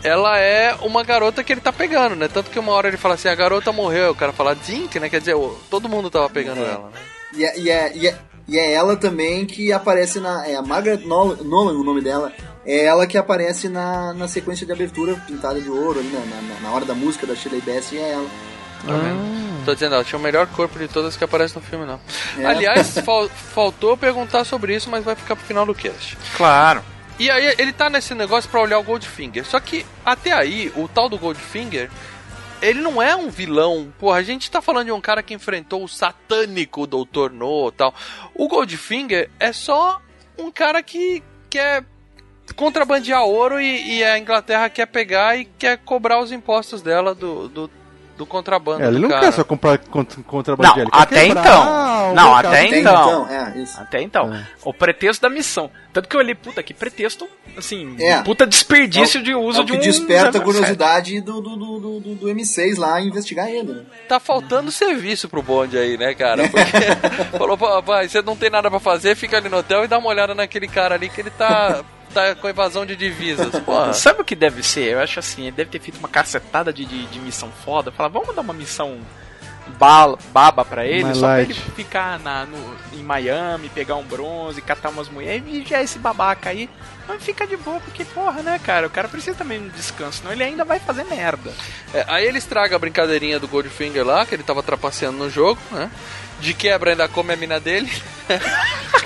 Ela 0.04 0.38
é 0.38 0.76
uma 0.82 1.04
garota 1.04 1.44
que 1.44 1.52
ele 1.52 1.62
tá 1.62 1.74
pegando, 1.74 2.16
né? 2.16 2.28
Tanto 2.28 2.52
que 2.52 2.60
uma 2.60 2.72
hora 2.74 2.90
ele 2.90 2.98
fala 2.98 3.16
assim, 3.16 3.28
a 3.30 3.34
garota 3.34 3.72
morreu. 3.72 4.12
O 4.12 4.16
cara 4.16 4.32
fala 4.32 4.56
Dink, 4.56 5.00
né? 5.00 5.10
Quer 5.10 5.18
dizer, 5.20 5.34
o- 5.36 5.58
todo 5.68 5.90
mundo 5.90 6.12
tava 6.12 6.30
pegando 6.30 6.62
É. 6.62 6.70
ela, 6.70 6.90
né? 6.90 7.00
E 7.34 7.44
é, 7.44 7.60
e, 7.60 7.70
é, 7.72 7.92
e, 7.98 8.08
é, 8.08 8.16
e 8.48 8.60
é 8.60 8.72
ela 8.72 8.96
também 8.96 9.48
que 9.48 9.74
aparece 9.74 10.20
na. 10.20 10.48
É 10.48 10.56
a 10.56 10.62
Margaret 10.62 10.98
Nolan, 11.08 11.38
Nolan 11.44 11.74
o 11.74 11.84
nome 11.84 12.02
dela. 12.02 12.32
É 12.66 12.86
ela 12.86 13.08
que 13.08 13.18
aparece 13.18 13.68
na, 13.70 14.14
na 14.14 14.28
sequência 14.28 14.66
de 14.66 14.72
abertura 14.72 15.16
pintada 15.28 15.60
de 15.60 15.70
ouro, 15.70 16.00
ali 16.00 16.10
na, 16.10 16.20
na, 16.20 16.60
na 16.62 16.72
hora 16.72 16.86
da 16.86 16.94
música 16.94 17.26
da 17.26 17.36
Shirley 17.36 17.62
Bassey, 17.62 17.98
é 18.00 18.12
ela. 18.12 18.30
Tá 18.86 18.94
vendo? 18.94 19.66
Tô 19.66 19.74
dizendo, 19.74 19.96
ela 19.96 20.04
tinha 20.04 20.18
o 20.18 20.22
melhor 20.22 20.48
corpo 20.48 20.78
de 20.80 20.88
todas 20.88 21.16
que 21.16 21.24
aparece 21.24 21.56
no 21.56 21.62
filme, 21.62 21.86
não. 21.86 22.00
É. 22.38 22.46
Aliás, 22.46 22.98
fal- 23.06 23.30
faltou 23.30 23.96
perguntar 23.98 24.44
sobre 24.46 24.76
isso, 24.76 24.90
mas 24.90 25.04
vai 25.04 25.16
ficar 25.16 25.36
pro 25.36 25.46
final 25.46 25.66
do 25.66 25.74
cast. 25.76 26.18
Claro. 26.36 26.84
E 27.20 27.30
aí 27.30 27.54
ele 27.60 27.72
tá 27.74 27.90
nesse 27.90 28.16
negócio 28.16 28.50
pra 28.50 28.62
olhar 28.62 28.80
o 28.80 28.84
Goldfinger. 28.84 29.46
Só 29.46 29.60
que 29.60 29.86
até 30.04 30.32
aí, 30.32 30.72
o 30.76 30.88
tal 30.88 31.08
do 31.10 31.20
Goldfinger, 31.20 31.92
ele 32.62 32.82
não 32.82 33.00
é 33.02 33.16
um 33.16 33.30
vilão. 33.30 33.94
Porra, 34.00 34.18
a 34.18 34.24
gente 34.24 34.50
tá 34.50 34.62
falando 34.62 34.86
de 34.88 34.92
um 34.92 35.02
cara 35.02 35.22
que 35.22 35.34
enfrentou 35.34 35.84
o 35.84 35.88
satânico 35.88 36.88
Dr. 36.88 37.32
No 37.32 37.68
e 37.70 37.72
tal. 37.74 37.94
O 38.34 38.48
Goldfinger 38.48 39.30
é 39.40 39.52
só 39.54 40.02
um 40.40 40.52
cara 40.52 40.82
que 40.82 41.22
quer 41.52 41.84
contrabandear 42.66 43.24
ouro 43.24 43.60
e, 43.60 43.98
e 43.98 44.04
a 44.04 44.20
Inglaterra 44.20 44.70
quer 44.70 44.86
pegar 44.86 45.36
e 45.36 45.46
quer 45.46 45.78
cobrar 45.80 46.20
os 46.20 46.32
impostos 46.32 46.80
dela 46.82 47.16
do, 47.16 47.48
do, 47.50 47.72
do 48.18 48.26
contrabando 48.26 48.84
É, 48.84 48.88
ele 48.88 48.98
do 48.98 49.02
não 49.02 49.10
cara. 49.10 49.22
quer 49.22 49.32
só 49.34 49.44
comprar 49.44 49.80
contra, 49.80 50.22
contrabandear, 50.22 50.88
Não, 50.92 51.00
até 51.00 51.26
quebrar 51.28 51.42
então. 51.42 52.12
o 52.12 52.14
Não, 52.14 52.36
até 52.36 52.66
então. 52.78 53.28
é, 53.30 53.58
isso. 53.58 53.80
Até 53.82 54.02
então. 54.02 54.32
O 54.64 54.72
pretexto 54.72 55.22
da 55.24 55.30
missão. 55.30 55.72
Tanto 55.92 56.08
que 56.08 56.16
eu 56.16 56.20
olhei, 56.20 56.36
puta, 56.36 56.62
que 56.62 56.74
pretexto, 56.74 57.28
assim, 57.58 57.96
É. 58.00 58.22
puta 58.22 58.46
desperdício 58.46 59.22
de 59.24 59.32
É 59.32 59.36
uso 59.36 59.62
o 59.62 59.66
de 59.66 59.72
que 59.74 59.78
um. 59.80 59.82
desperta 59.82 60.38
a 60.38 60.42
007. 60.42 60.44
curiosidade 60.44 61.20
do, 61.22 61.42
do, 61.42 61.56
do, 61.56 61.80
do, 61.80 62.00
do- 62.00 62.16
do 62.16 62.28
M6 62.28 62.78
lá 62.78 63.02
investigar 63.02 63.50
ele, 63.50 63.74
né? 63.74 63.82
Tá 64.08 64.20
faltando 64.20 64.72
serviço 64.72 65.28
pro 65.28 65.42
bonde 65.42 65.78
aí, 65.78 65.98
né, 65.98 66.14
cara? 66.14 66.44
Porque 66.48 66.62
falou, 67.38 67.58
pô, 67.58 67.68
você 68.08 68.22
não 68.22 68.36
tem 68.36 68.50
nada 68.52 68.70
pra 68.70 68.80
fazer, 68.80 69.16
fica 69.16 69.38
ali 69.38 69.50
no 69.50 69.58
hotel 69.58 69.84
e 69.84 69.88
dá 69.88 69.98
uma 69.98 70.10
olhada 70.10 70.36
naquele 70.36 70.68
cara 70.68 70.96
ali 70.96 71.10
que 71.10 71.20
ele 71.22 71.30
tá, 71.32 71.84
tá 72.12 72.36
com 72.36 72.48
evasão 72.48 72.86
de 72.86 72.96
divisas. 72.96 73.50
Porra. 73.64 73.94
Sabe 73.94 74.22
o 74.22 74.26
que 74.26 74.36
deve 74.36 74.62
ser? 74.64 74.94
Eu 74.94 75.00
acho 75.00 75.20
assim, 75.20 75.44
ele 75.44 75.52
deve 75.52 75.70
ter 75.70 75.80
feito 75.80 75.98
uma 75.98 76.10
cacetada 76.10 76.72
de, 76.72 76.86
de, 76.86 77.06
de 77.08 77.20
missão 77.20 77.50
foda. 77.66 77.92
Falar, 77.92 78.10
vamos 78.10 78.36
dar 78.36 78.42
uma 78.42 78.54
missão 78.54 79.00
bala, 79.78 80.18
baba 80.34 80.66
pra 80.66 80.86
ele, 80.86 81.04
Mais 81.06 81.18
só 81.18 81.28
pra 81.28 81.36
light. 81.38 81.52
ele 81.52 81.60
ficar 81.76 82.20
na, 82.20 82.46
no, 82.46 82.76
em 82.94 83.04
Miami, 83.04 83.70
pegar 83.70 83.96
um 83.96 84.04
bronze, 84.04 84.62
catar 84.62 84.90
umas 84.90 85.08
mulheres 85.08 85.44
e 85.48 85.64
já 85.64 85.82
esse 85.82 85.98
babaca 85.98 86.50
aí. 86.50 86.70
Mas 87.08 87.24
fica 87.24 87.48
de 87.48 87.58
boa, 87.58 87.80
porque 87.80 88.04
porra, 88.06 88.42
né, 88.42 88.60
cara? 88.64 88.88
O 88.88 88.90
cara 88.90 89.08
precisa 89.08 89.36
também 89.38 89.60
de 89.60 89.66
um 89.66 89.70
descanso, 89.70 90.20
senão 90.20 90.32
ele 90.32 90.44
ainda 90.44 90.64
vai 90.66 90.80
fazer 90.80 91.04
merda. 91.06 91.52
É, 91.94 92.06
aí 92.08 92.26
ele 92.26 92.38
estraga 92.38 92.76
a 92.76 92.80
brincadeirinha 92.80 93.40
do 93.40 93.48
Goldfinger 93.48 94.06
lá, 94.06 94.26
que 94.26 94.36
ele 94.36 94.44
tava 94.44 94.62
trapaceando 94.64 95.18
no 95.18 95.30
jogo, 95.30 95.60
né? 95.72 95.90
De 96.40 96.54
quebra 96.54 96.92
ainda 96.92 97.08
come 97.08 97.34
a 97.34 97.38
mina 97.38 97.60
dele. 97.60 97.92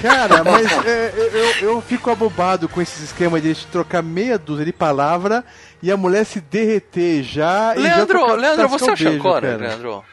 Cara, 0.01 0.43
mas 0.43 0.71
é, 0.85 1.13
eu, 1.15 1.25
eu, 1.25 1.51
eu 1.75 1.81
fico 1.81 2.09
abobado 2.09 2.67
com 2.69 2.81
esses 2.81 3.01
esquemas 3.01 3.41
de 3.41 3.55
trocar 3.67 4.01
meia 4.01 4.37
dúzia 4.37 4.65
de 4.65 4.73
palavra 4.73 5.43
e 5.81 5.91
a 5.91 5.97
mulher 5.97 6.25
se 6.25 6.39
derreter 6.41 7.23
já. 7.23 7.73
e 7.75 7.81
já 7.83 7.95
Leandro, 7.95 8.35
Leandro, 8.35 8.69
você 8.69 8.91
o 8.91 8.93
é 8.93 9.17
Connery, 9.17 9.19
cara. 9.19 9.57
Leandro? 9.57 10.03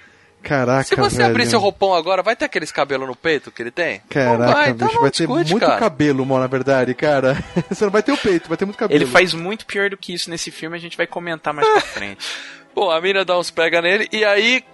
Caraca, 0.42 0.82
Se 0.84 0.96
você 0.96 1.18
velho. 1.18 1.28
abrir 1.30 1.46
seu 1.46 1.60
roupão 1.60 1.94
agora, 1.94 2.20
vai 2.20 2.34
ter 2.34 2.46
aqueles 2.46 2.72
cabelos 2.72 3.06
no 3.06 3.14
peito 3.14 3.50
que 3.52 3.62
ele 3.62 3.70
tem? 3.70 4.00
Caraca, 4.10 4.38
Não 4.44 4.52
vai, 4.52 4.70
então 4.70 4.88
bicho, 4.88 4.94
não 4.96 5.02
vai 5.02 5.10
ter 5.12 5.16
discute, 5.18 5.50
muito 5.52 5.66
cara. 5.66 5.78
cabelo, 5.78 6.26
mano, 6.26 6.40
na 6.40 6.46
verdade, 6.48 6.94
cara. 6.94 7.36
Você 7.70 7.84
não 7.84 7.92
vai 7.92 8.02
ter 8.02 8.10
o 8.12 8.16
peito, 8.16 8.48
vai 8.48 8.56
ter 8.56 8.64
muito 8.64 8.76
cabelo. 8.76 8.98
Ele 9.00 9.08
faz 9.08 9.32
muito 9.34 9.64
pior 9.64 9.88
do 9.88 9.96
que 9.96 10.12
isso 10.12 10.28
nesse 10.28 10.50
filme, 10.50 10.76
a 10.76 10.80
gente 10.80 10.96
vai 10.96 11.06
comentar 11.06 11.54
mais 11.54 11.68
pra 11.68 11.80
frente. 11.80 12.26
Bom, 12.74 12.90
a 12.90 13.00
mina 13.00 13.24
dá 13.24 13.38
uns 13.38 13.50
pega 13.50 13.80
nele 13.80 14.08
e 14.10 14.24
aí, 14.24 14.64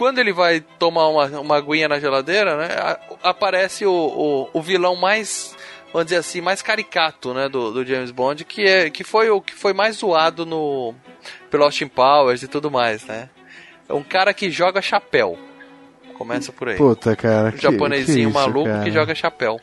quando 0.00 0.18
ele 0.18 0.32
vai 0.32 0.60
tomar 0.78 1.08
uma, 1.08 1.26
uma 1.40 1.56
aguinha 1.58 1.86
na 1.86 2.00
geladeira, 2.00 2.56
né? 2.56 2.68
a- 2.74 2.98
aparece 3.22 3.84
o, 3.84 3.92
o, 3.92 4.58
o 4.58 4.62
vilão 4.62 4.96
mais, 4.96 5.54
vamos 5.92 6.06
dizer 6.06 6.16
assim, 6.16 6.40
mais 6.40 6.62
caricato, 6.62 7.34
né? 7.34 7.50
Do, 7.50 7.70
do 7.70 7.84
James 7.84 8.10
Bond, 8.10 8.46
que, 8.46 8.62
é, 8.62 8.88
que 8.88 9.04
foi 9.04 9.28
o 9.28 9.42
que 9.42 9.54
foi 9.54 9.74
mais 9.74 9.96
zoado 9.96 10.46
no 10.46 10.94
pelo 11.50 11.64
Austin 11.64 11.86
Powers 11.86 12.42
e 12.42 12.48
tudo 12.48 12.70
mais, 12.70 13.04
né? 13.04 13.28
É 13.86 13.92
um 13.92 14.02
cara 14.02 14.32
que 14.32 14.50
joga 14.50 14.80
chapéu. 14.80 15.38
Começa 16.14 16.50
por 16.50 16.70
aí. 16.70 16.76
Puta, 16.78 17.14
cara. 17.14 17.52
Que- 17.52 17.60
japonesinho 17.62 18.30
que 18.30 18.38
isso, 18.38 18.46
maluco 18.46 18.70
cara. 18.70 18.82
que 18.84 18.90
joga 18.90 19.14
chapéu. 19.14 19.60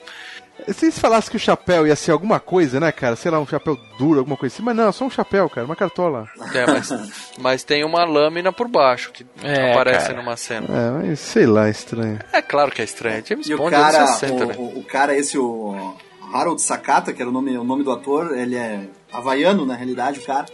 Se 0.73 0.85
eles 0.85 0.99
falassem 0.99 1.29
que 1.31 1.37
o 1.37 1.39
chapéu 1.39 1.87
ia 1.87 1.95
ser 1.95 2.11
alguma 2.11 2.39
coisa, 2.39 2.79
né, 2.79 2.91
cara? 2.91 3.15
Sei 3.15 3.31
lá, 3.31 3.39
um 3.39 3.47
chapéu 3.47 3.77
duro, 3.97 4.19
alguma 4.19 4.35
coisa 4.35 4.53
assim. 4.53 4.63
Mas 4.63 4.75
não, 4.75 4.91
só 4.91 5.05
um 5.05 5.09
chapéu, 5.09 5.49
cara. 5.49 5.65
Uma 5.65 5.75
cartola. 5.75 6.27
É, 6.53 6.65
mas, 6.65 6.89
mas 7.39 7.63
tem 7.63 7.85
uma 7.85 8.03
lâmina 8.03 8.51
por 8.51 8.67
baixo 8.67 9.11
que 9.11 9.25
É, 9.43 9.71
aparece 9.71 10.07
cara. 10.07 10.19
numa 10.21 10.35
cena. 10.35 10.67
É, 10.69 11.07
mas 11.07 11.19
sei 11.19 11.45
lá, 11.45 11.69
estranho. 11.69 12.19
É 12.33 12.41
claro 12.41 12.71
que 12.71 12.81
é 12.81 12.85
estranho. 12.85 13.23
James 13.25 13.47
E 13.47 13.53
o 13.53 13.57
Bond 13.57 13.71
cara, 13.71 13.97
anos 13.99 14.11
60, 14.17 14.43
o, 14.43 14.47
né? 14.47 14.55
o, 14.57 14.79
o 14.79 14.83
cara 14.83 15.15
esse, 15.15 15.37
o 15.37 15.95
Harold 16.33 16.61
Sakata, 16.61 17.13
que 17.13 17.21
era 17.21 17.29
o 17.29 17.33
nome, 17.33 17.57
o 17.57 17.63
nome 17.63 17.83
do 17.83 17.91
ator, 17.91 18.37
ele 18.37 18.55
é 18.55 18.81
havaiano, 19.13 19.65
na 19.65 19.75
realidade, 19.75 20.19
o 20.19 20.23
cara. 20.23 20.45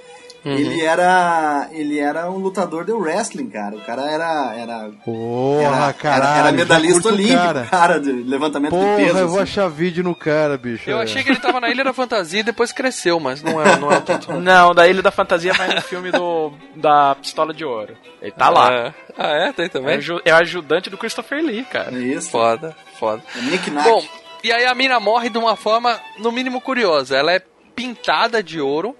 Uhum. 0.45 0.52
Ele 0.52 0.82
era 0.82 1.70
ele 1.72 1.99
era 1.99 2.30
um 2.30 2.38
lutador 2.38 2.84
de 2.86 2.91
wrestling, 2.91 3.49
cara. 3.49 3.76
O 3.76 3.82
cara 3.82 4.02
era 4.03 4.53
era 4.57 4.90
Porra, 5.06 5.64
era, 5.86 5.94
caralho. 5.94 6.24
era, 6.24 6.40
era 6.48 6.52
medalhista 6.52 7.07
olímpico, 7.07 7.38
cara. 7.38 7.65
cara. 7.70 7.99
de 7.99 8.11
levantamento 8.11 8.72
Porra, 8.72 8.98
de 8.98 9.06
peso. 9.06 9.18
eu 9.20 9.28
vou 9.30 9.40
assim. 9.40 9.44
achar 9.52 9.68
vídeo 9.70 10.03
no 10.03 10.14
cara, 10.14 10.57
bicho. 10.57 10.90
Eu 10.90 10.99
é. 10.99 11.03
achei 11.03 11.24
que 11.24 11.30
ele 11.30 11.40
tava 11.40 11.61
na 11.61 11.70
Ilha 11.70 11.84
da 11.84 11.94
Fantasia 11.94 12.41
e 12.41 12.44
depois 12.44 12.72
cresceu, 12.74 13.20
mas 13.20 13.41
não 13.41 13.61
é, 13.61 13.78
não 13.80 13.91
é 13.91 13.99
tanto. 14.02 14.34
Não, 14.34 14.74
da 14.74 14.88
Ilha 14.88 15.02
da 15.02 15.11
Fantasia 15.11 15.53
vai 15.53 15.74
no 15.76 15.82
filme 15.82 16.11
do, 16.11 16.52
da 16.76 17.15
Pistola 17.15 17.53
de 17.53 17.64
Ouro. 17.64 17.95
Ele 18.22 18.32
tá 18.32 18.49
lá. 18.49 18.70
É. 18.74 18.94
Ah, 19.18 19.30
é? 19.48 19.53
Tem 19.53 19.65
É, 19.65 19.70
também? 19.70 19.95
aju- 19.95 20.22
é 20.26 20.34
o 20.34 20.38
ajudante 20.38 20.90
do 20.90 20.98
Christopher 20.98 21.41
Lee, 21.44 21.64
cara. 21.64 21.95
É 21.95 21.99
isso. 21.99 22.30
Foda, 22.30 22.76
foda. 22.99 23.22
Nick 23.44 23.70
Nack. 23.72 23.88
Bom, 23.88 24.03
e 24.44 24.52
aí 24.52 24.65
a 24.65 24.76
mina 24.76 24.99
morre 24.99 25.30
de 25.30 25.38
uma 25.38 25.56
forma, 25.56 25.98
no 26.20 26.32
mínimo, 26.34 26.60
curiosa. 26.60 27.15
Ela 27.15 27.32
é 27.34 27.41
pintada 27.76 28.44
de 28.44 28.60
ouro 28.60 28.95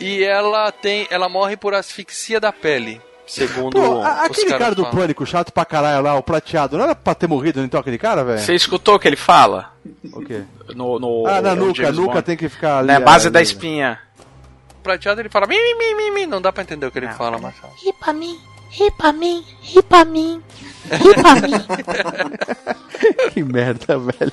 e 0.00 0.22
ela 0.24 0.70
tem. 0.72 1.06
Ela 1.10 1.28
morre 1.28 1.56
por 1.56 1.74
asfixia 1.74 2.38
da 2.40 2.52
pele. 2.52 3.00
Segundo 3.26 3.72
Pô, 3.80 4.02
a- 4.02 4.24
aquele 4.26 4.50
cara 4.56 4.72
do 4.72 4.84
falam. 4.84 4.96
pânico, 4.98 5.26
chato 5.26 5.52
pra 5.52 5.64
caralho 5.64 6.00
lá, 6.04 6.14
o 6.14 6.22
prateado, 6.22 6.76
não 6.78 6.84
era 6.84 6.94
pra 6.94 7.12
ter 7.12 7.26
morrido 7.26 7.60
então 7.60 7.80
aquele 7.80 7.98
cara, 7.98 8.22
velho? 8.22 8.38
Você 8.38 8.54
escutou 8.54 8.94
o 8.94 8.98
que 9.00 9.08
ele 9.08 9.16
fala? 9.16 9.72
O 10.12 10.20
quê? 10.24 10.44
No, 10.76 11.00
no, 11.00 11.26
Ah, 11.26 11.42
na 11.42 11.56
no 11.56 11.66
nuca, 11.66 11.82
James 11.82 11.96
nuca 11.98 12.12
Bond. 12.12 12.22
tem 12.24 12.36
que 12.36 12.48
ficar 12.48 12.78
ali. 12.78 12.86
Na 12.86 13.00
base 13.00 13.26
ali. 13.26 13.32
da 13.34 13.42
espinha. 13.42 13.98
prateado 14.80 15.20
ele 15.20 15.28
fala 15.28 15.48
mi, 15.48 15.56
mi, 15.56 15.74
mi, 15.74 15.94
mi, 15.96 16.10
mi. 16.12 16.26
Não 16.26 16.40
dá 16.40 16.52
pra 16.52 16.62
entender 16.62 16.86
o 16.86 16.92
que 16.92 17.00
ele 17.00 17.06
Não. 17.08 17.14
fala, 17.14 17.36
mas. 17.38 17.54
Ri 17.84 17.92
pra 17.98 18.12
mim, 18.12 18.38
ri 18.70 18.90
pra 18.92 19.12
mim, 19.12 19.44
ri 19.60 19.82
pra 19.82 20.04
mim, 20.04 20.40
ri 20.92 21.14
pra 21.14 21.34
mim. 21.34 21.52
Que 23.34 23.42
merda, 23.42 23.98
velho. 23.98 24.30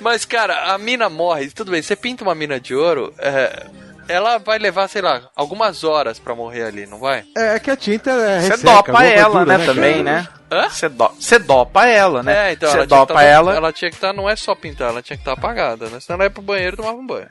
Mas, 0.00 0.24
cara, 0.24 0.72
a 0.74 0.78
mina 0.78 1.08
morre. 1.08 1.50
Tudo 1.50 1.70
bem, 1.70 1.82
você 1.82 1.96
pinta 1.96 2.22
uma 2.22 2.34
mina 2.34 2.60
de 2.60 2.74
ouro, 2.74 3.12
é, 3.18 3.66
ela 4.12 4.38
vai 4.38 4.58
levar, 4.58 4.88
sei 4.88 5.00
lá, 5.02 5.22
algumas 5.34 5.82
horas 5.84 6.18
pra 6.18 6.34
morrer 6.34 6.64
ali, 6.64 6.86
não 6.86 6.98
vai? 6.98 7.24
É 7.36 7.58
que 7.58 7.70
a 7.70 7.76
tinta 7.76 8.10
é 8.10 8.40
Você 8.40 8.48
resseca, 8.50 8.70
dopa 8.72 8.92
roupa 8.92 9.04
ela, 9.04 9.44
dura, 9.44 9.58
né, 9.58 9.66
também, 9.66 10.02
né? 10.02 10.28
Hã? 10.50 10.68
Você 10.68 10.88
do, 10.88 11.08
você 11.08 11.38
dopa 11.38 11.86
ela, 11.86 12.22
né? 12.22 12.50
É, 12.50 12.52
então 12.52 12.70
Você 12.70 12.76
ela 12.76 12.86
dopa 12.86 13.14
tá, 13.14 13.22
ela. 13.22 13.54
ela 13.56 13.72
tinha 13.72 13.90
que 13.90 13.96
estar, 13.96 14.12
não 14.12 14.28
é 14.28 14.36
só 14.36 14.54
pintar, 14.54 14.90
ela 14.90 15.00
tinha 15.02 15.16
que 15.16 15.22
estar 15.22 15.32
apagada, 15.32 15.86
né? 15.88 15.98
Senão 15.98 16.16
ela 16.16 16.24
ia 16.24 16.30
pro 16.30 16.42
banheiro 16.42 16.74
e 16.74 16.76
tomava 16.76 16.98
um 16.98 17.06
banho. 17.06 17.28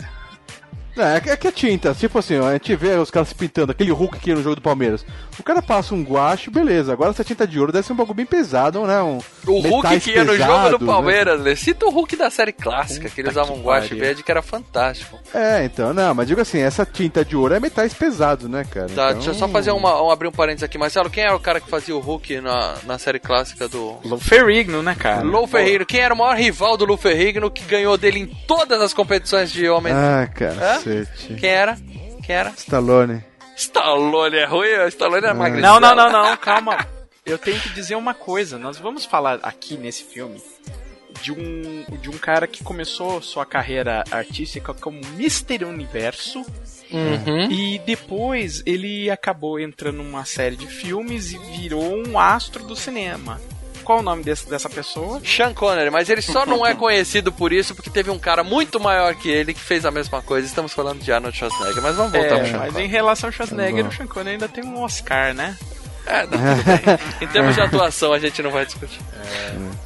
É, 0.97 1.31
é 1.31 1.37
que 1.37 1.47
a 1.47 1.51
tinta, 1.51 1.93
tipo 1.93 2.19
assim, 2.19 2.37
ó, 2.39 2.47
a 2.47 2.53
gente 2.53 2.75
vê 2.75 2.89
os 2.95 3.09
caras 3.11 3.29
se 3.29 3.35
pintando, 3.35 3.71
aquele 3.71 3.91
Hulk 3.91 4.19
que 4.19 4.29
ia 4.29 4.35
no 4.35 4.43
jogo 4.43 4.55
do 4.57 4.61
Palmeiras. 4.61 5.05
O 5.39 5.43
cara 5.43 5.61
passa 5.61 5.95
um 5.95 6.03
guache, 6.03 6.49
beleza. 6.49 6.93
Agora 6.93 7.11
essa 7.11 7.23
tinta 7.23 7.47
de 7.47 7.59
ouro 7.59 7.71
deve 7.71 7.87
ser 7.87 7.93
um 7.93 7.95
bagulho 7.95 8.13
bem 8.15 8.25
pesado, 8.25 8.85
né? 8.85 9.01
Um, 9.01 9.19
O 9.47 9.59
Hulk 9.59 9.99
que 10.01 10.11
ia 10.11 10.23
no 10.23 10.35
jogo 10.37 10.77
do 10.77 10.85
né? 10.85 10.91
Palmeiras, 10.91 11.41
né? 11.41 11.55
cita 11.55 11.85
o 11.85 11.89
Hulk 11.89 12.15
da 12.15 12.29
série 12.29 12.51
clássica, 12.51 13.09
que 13.09 13.21
eles 13.21 13.31
Puta 13.33 13.41
usavam 13.41 13.57
um 13.57 13.61
que 13.61 13.67
guache 13.67 13.87
pariu. 13.89 14.03
verde 14.03 14.23
que 14.23 14.31
era 14.31 14.41
fantástico. 14.41 15.17
É, 15.33 15.63
então, 15.63 15.93
não, 15.93 16.13
mas 16.13 16.27
digo 16.27 16.41
assim, 16.41 16.59
essa 16.59 16.85
tinta 16.85 17.23
de 17.25 17.35
ouro 17.35 17.53
é 17.53 17.59
metais 17.59 17.93
pesados, 17.93 18.49
né, 18.49 18.63
cara? 18.69 18.87
Tá, 18.87 18.91
Então- 18.93 19.13
deixa 19.13 19.29
eu 19.31 19.33
só 19.35 19.47
fazer 19.47 19.71
uma, 19.71 20.01
um, 20.03 20.09
abrir 20.11 20.27
um 20.27 20.31
parênteses 20.31 20.63
aqui. 20.63 20.77
Marcelo, 20.77 21.09
quem 21.09 21.23
era 21.23 21.35
o 21.35 21.39
cara 21.39 21.59
que 21.59 21.69
fazia 21.69 21.95
o 21.95 21.99
Hulk 21.99 22.41
na, 22.41 22.75
na 22.85 22.97
série 22.99 23.19
clássica 23.19 23.67
do... 23.67 23.95
Lou 24.03 24.19
Ferrigno, 24.19 24.83
né, 24.83 24.95
cara? 24.97 25.21
Lou 25.23 25.47
Ferrigno. 25.47 25.85
Quem 25.85 26.01
era 26.01 26.13
o 26.13 26.17
maior 26.17 26.35
rival 26.35 26.75
do 26.77 26.85
Lou 26.85 26.97
Ferrigno 26.97 27.49
que 27.49 27.63
ganhou 27.63 27.97
dele 27.97 28.19
em 28.19 28.25
todas 28.47 28.81
as 28.81 28.93
competições 28.93 29.51
de 29.51 29.67
homens? 29.69 29.95
Ah, 29.95 30.27
cacete. 30.83 31.35
Quem 31.35 31.49
era? 31.49 31.77
Quem 32.23 32.35
era? 32.35 32.49
Stallone. 32.51 33.23
Stallone 33.55 34.37
é 34.37 34.45
ruim? 34.45 34.87
Stallone 34.87 35.25
é 35.25 35.33
magrinho. 35.33 35.61
Não, 35.61 35.79
não, 35.79 35.95
não, 35.95 36.11
não, 36.11 36.37
calma. 36.37 36.85
Eu 37.25 37.37
tenho 37.37 37.59
que 37.59 37.69
dizer 37.69 37.95
uma 37.95 38.13
coisa. 38.13 38.57
Nós 38.57 38.77
vamos 38.77 39.05
falar 39.05 39.39
aqui 39.43 39.77
nesse 39.77 40.03
filme 40.03 40.41
de 41.21 41.31
um, 41.31 41.83
de 42.01 42.09
um 42.09 42.17
cara 42.17 42.47
que 42.47 42.63
começou 42.63 43.21
sua 43.21 43.45
carreira 43.45 44.03
artística 44.09 44.73
como 44.73 44.99
Mr. 45.17 45.65
Universo 45.65 46.45
Uhum. 46.93 47.49
e 47.49 47.79
depois 47.85 48.61
ele 48.65 49.09
acabou 49.09 49.57
entrando 49.57 50.03
numa 50.03 50.25
série 50.25 50.57
de 50.57 50.67
filmes 50.67 51.31
e 51.31 51.37
virou 51.37 52.05
um 52.05 52.19
astro 52.19 52.65
do 52.65 52.75
cinema. 52.75 53.39
Qual 53.91 53.99
o 53.99 54.03
nome 54.03 54.23
desse, 54.23 54.47
dessa 54.49 54.69
pessoa? 54.69 55.21
Sean 55.25 55.53
Connery, 55.53 55.89
mas 55.89 56.09
ele 56.09 56.21
só 56.21 56.45
não 56.45 56.65
é 56.65 56.73
conhecido 56.73 57.29
por 57.31 57.51
isso 57.51 57.75
porque 57.75 57.89
teve 57.89 58.09
um 58.09 58.17
cara 58.17 58.41
muito 58.43 58.79
maior 58.79 59.13
que 59.15 59.29
ele 59.29 59.53
que 59.53 59.59
fez 59.59 59.85
a 59.85 59.91
mesma 59.91 60.21
coisa. 60.21 60.47
Estamos 60.47 60.71
falando 60.71 60.99
de 61.01 61.11
Arnold 61.11 61.37
Schwarzenegger, 61.37 61.83
mas 61.83 61.95
vamos 61.97 62.11
voltar 62.13 62.35
É, 62.35 62.39
pro 62.39 62.47
Sean 62.47 62.57
mas 62.59 62.67
Connery. 62.69 62.85
em 62.85 62.89
relação 62.89 63.27
ao 63.27 63.31
Schwarzenegger, 63.33 63.83
Tá 63.83 63.89
o 63.89 63.93
Sean 63.93 64.07
Connery 64.07 64.29
ainda 64.31 64.47
tem 64.47 64.63
um 64.63 64.81
Oscar, 64.81 65.33
né? 65.33 65.57
É, 66.05 66.21
não, 66.21 66.29
tudo 66.29 66.63
bem. 67.19 67.27
Em 67.27 67.27
termos 67.31 67.53
de 67.55 67.61
atuação, 67.61 68.13
a 68.13 68.19
gente 68.19 68.41
não 68.41 68.49
vai 68.49 68.65
discutir. 68.65 68.99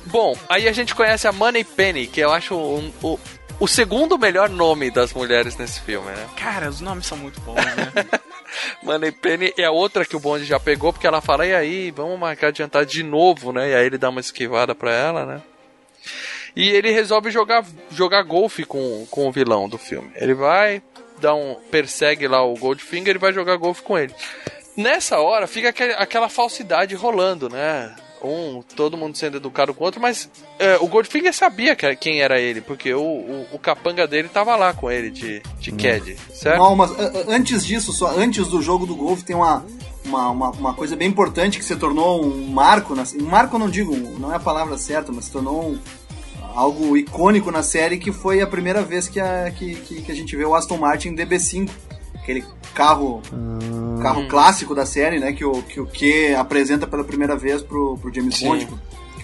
Bom, 0.06 0.38
aí 0.48 0.68
a 0.68 0.72
gente 0.72 0.94
conhece 0.94 1.28
a 1.28 1.32
Money 1.32 1.64
Penny, 1.64 2.06
que 2.08 2.20
eu 2.22 2.32
acho 2.32 2.56
um- 2.56 2.92
o, 3.02 3.20
o 3.60 3.68
segundo 3.68 4.18
melhor 4.20 4.50
nome 4.50 4.92
das 4.92 5.12
mulheres 5.14 5.58
nesse 5.58 5.82
filme, 5.82 6.08
né? 6.12 6.28
Cara, 6.38 6.70
os 6.70 6.80
nomes 6.80 7.08
são 7.08 7.18
muito 7.18 7.42
bons, 7.42 7.56
né? 7.56 7.92
Money 8.84 9.12
Penny 9.12 9.54
é 9.58 9.66
a 9.66 9.72
outra 9.72 10.06
que 10.06 10.16
o 10.16 10.20
Bond 10.20 10.44
já 10.46 10.60
pegou, 10.60 10.94
porque 10.94 11.08
ela 11.08 11.22
fala, 11.22 11.46
e 11.46 11.54
aí, 11.54 11.92
vamos 11.92 12.20
marcar 12.20 12.52
de 12.52 12.60
jantar 12.60 12.86
de 12.86 13.04
novo, 13.04 13.52
né? 13.52 13.70
E 13.72 13.76
aí 13.76 13.86
ele 13.86 13.98
dá 13.98 14.10
uma 14.10 14.20
esquivada 14.20 14.74
pra 14.76 14.92
ela, 14.92 15.26
né? 15.26 15.42
E 16.56 16.70
ele 16.70 16.92
resolve 16.92 17.32
jogar, 17.32 17.66
jogar 17.92 18.24
golfe 18.24 18.64
com, 18.64 19.06
com 19.10 19.28
o 19.28 19.32
vilão 19.32 19.68
do 19.68 19.78
filme. 19.78 20.12
Ele 20.16 20.34
vai, 20.34 20.82
dá 21.20 21.36
um, 21.36 21.56
persegue 21.70 22.28
lá 22.28 22.44
o 22.44 22.56
Goldfinger 22.56 23.16
e 23.16 23.20
vai 23.20 23.34
jogar 23.34 23.58
golfe 23.58 23.82
com 23.82 23.98
ele. 23.98 24.14
Nessa 24.78 25.20
hora 25.20 25.48
fica 25.48 25.70
aquela 25.98 26.30
falsidade 26.30 26.96
rolando, 26.96 27.50
né? 27.50 27.96
Um, 28.26 28.62
todo 28.76 28.98
mundo 28.98 29.18
sendo 29.18 29.38
educado 29.38 29.74
com 29.74 29.84
o 29.84 29.86
outro, 29.86 30.02
mas 30.02 30.30
é, 30.60 30.78
o 30.82 30.88
Goldfinger 30.88 31.34
sabia 31.34 31.76
que- 31.76 31.96
quem 31.96 32.22
era 32.22 32.40
ele, 32.40 32.62
porque 32.62 32.94
o, 32.94 33.02
o, 33.02 33.48
o 33.54 33.60
capanga 33.60 34.08
dele 34.08 34.28
tava 34.28 34.56
lá 34.56 34.74
com 34.74 34.90
ele 34.90 35.10
de, 35.10 35.42
de 35.60 35.72
Cad, 35.72 36.16
certo? 36.34 36.58
Não, 36.58 36.76
mas 36.76 36.92
a- 36.92 37.04
a- 37.04 37.24
antes 37.36 37.66
disso, 37.66 37.94
só 37.94 38.08
antes 38.18 38.48
do 38.48 38.62
jogo 38.62 38.86
do 38.86 38.96
golfe, 38.96 39.24
tem 39.24 39.36
uma, 39.36 39.66
uma, 40.06 40.30
uma, 40.30 40.50
uma 40.52 40.74
coisa 40.74 40.96
bem 40.96 41.08
importante 41.08 41.58
que 41.60 41.66
se 41.66 41.76
tornou 41.76 42.24
um 42.26 42.48
marco. 42.48 42.96
Na, 42.96 43.04
um 43.20 43.26
marco 43.26 43.58
não 43.58 43.70
digo, 43.70 43.96
não 44.20 44.32
é 44.32 44.36
a 44.36 44.40
palavra 44.40 44.78
certa, 44.78 45.12
mas 45.12 45.26
se 45.26 45.32
tornou 45.32 45.70
um- 45.72 45.80
algo 46.56 46.96
icônico 46.96 47.52
na 47.52 47.62
série, 47.62 47.98
que 47.98 48.12
foi 48.14 48.40
a 48.42 48.48
primeira 48.48 48.82
vez 48.82 49.08
que 49.10 49.20
a, 49.20 49.52
que, 49.52 49.76
que, 49.76 50.02
que 50.04 50.12
a 50.12 50.16
gente 50.16 50.36
vê 50.38 50.46
o 50.46 50.56
Aston 50.56 50.78
Martin 50.78 51.14
DB5. 51.16 51.70
Aquele 52.26 52.44
carro 52.74 53.22
carro 54.02 54.28
clássico 54.28 54.74
da 54.74 54.84
série, 54.84 55.20
né? 55.20 55.32
Que 55.32 55.46
o, 55.46 55.62
que 55.62 55.80
o 55.80 55.86
Q 55.86 56.36
apresenta 56.36 56.88
pela 56.88 57.04
primeira 57.04 57.36
vez 57.36 57.62
pro, 57.62 58.00
pro 58.00 58.12
James 58.12 58.36
Sim. 58.36 58.48
Bond. 58.48 58.68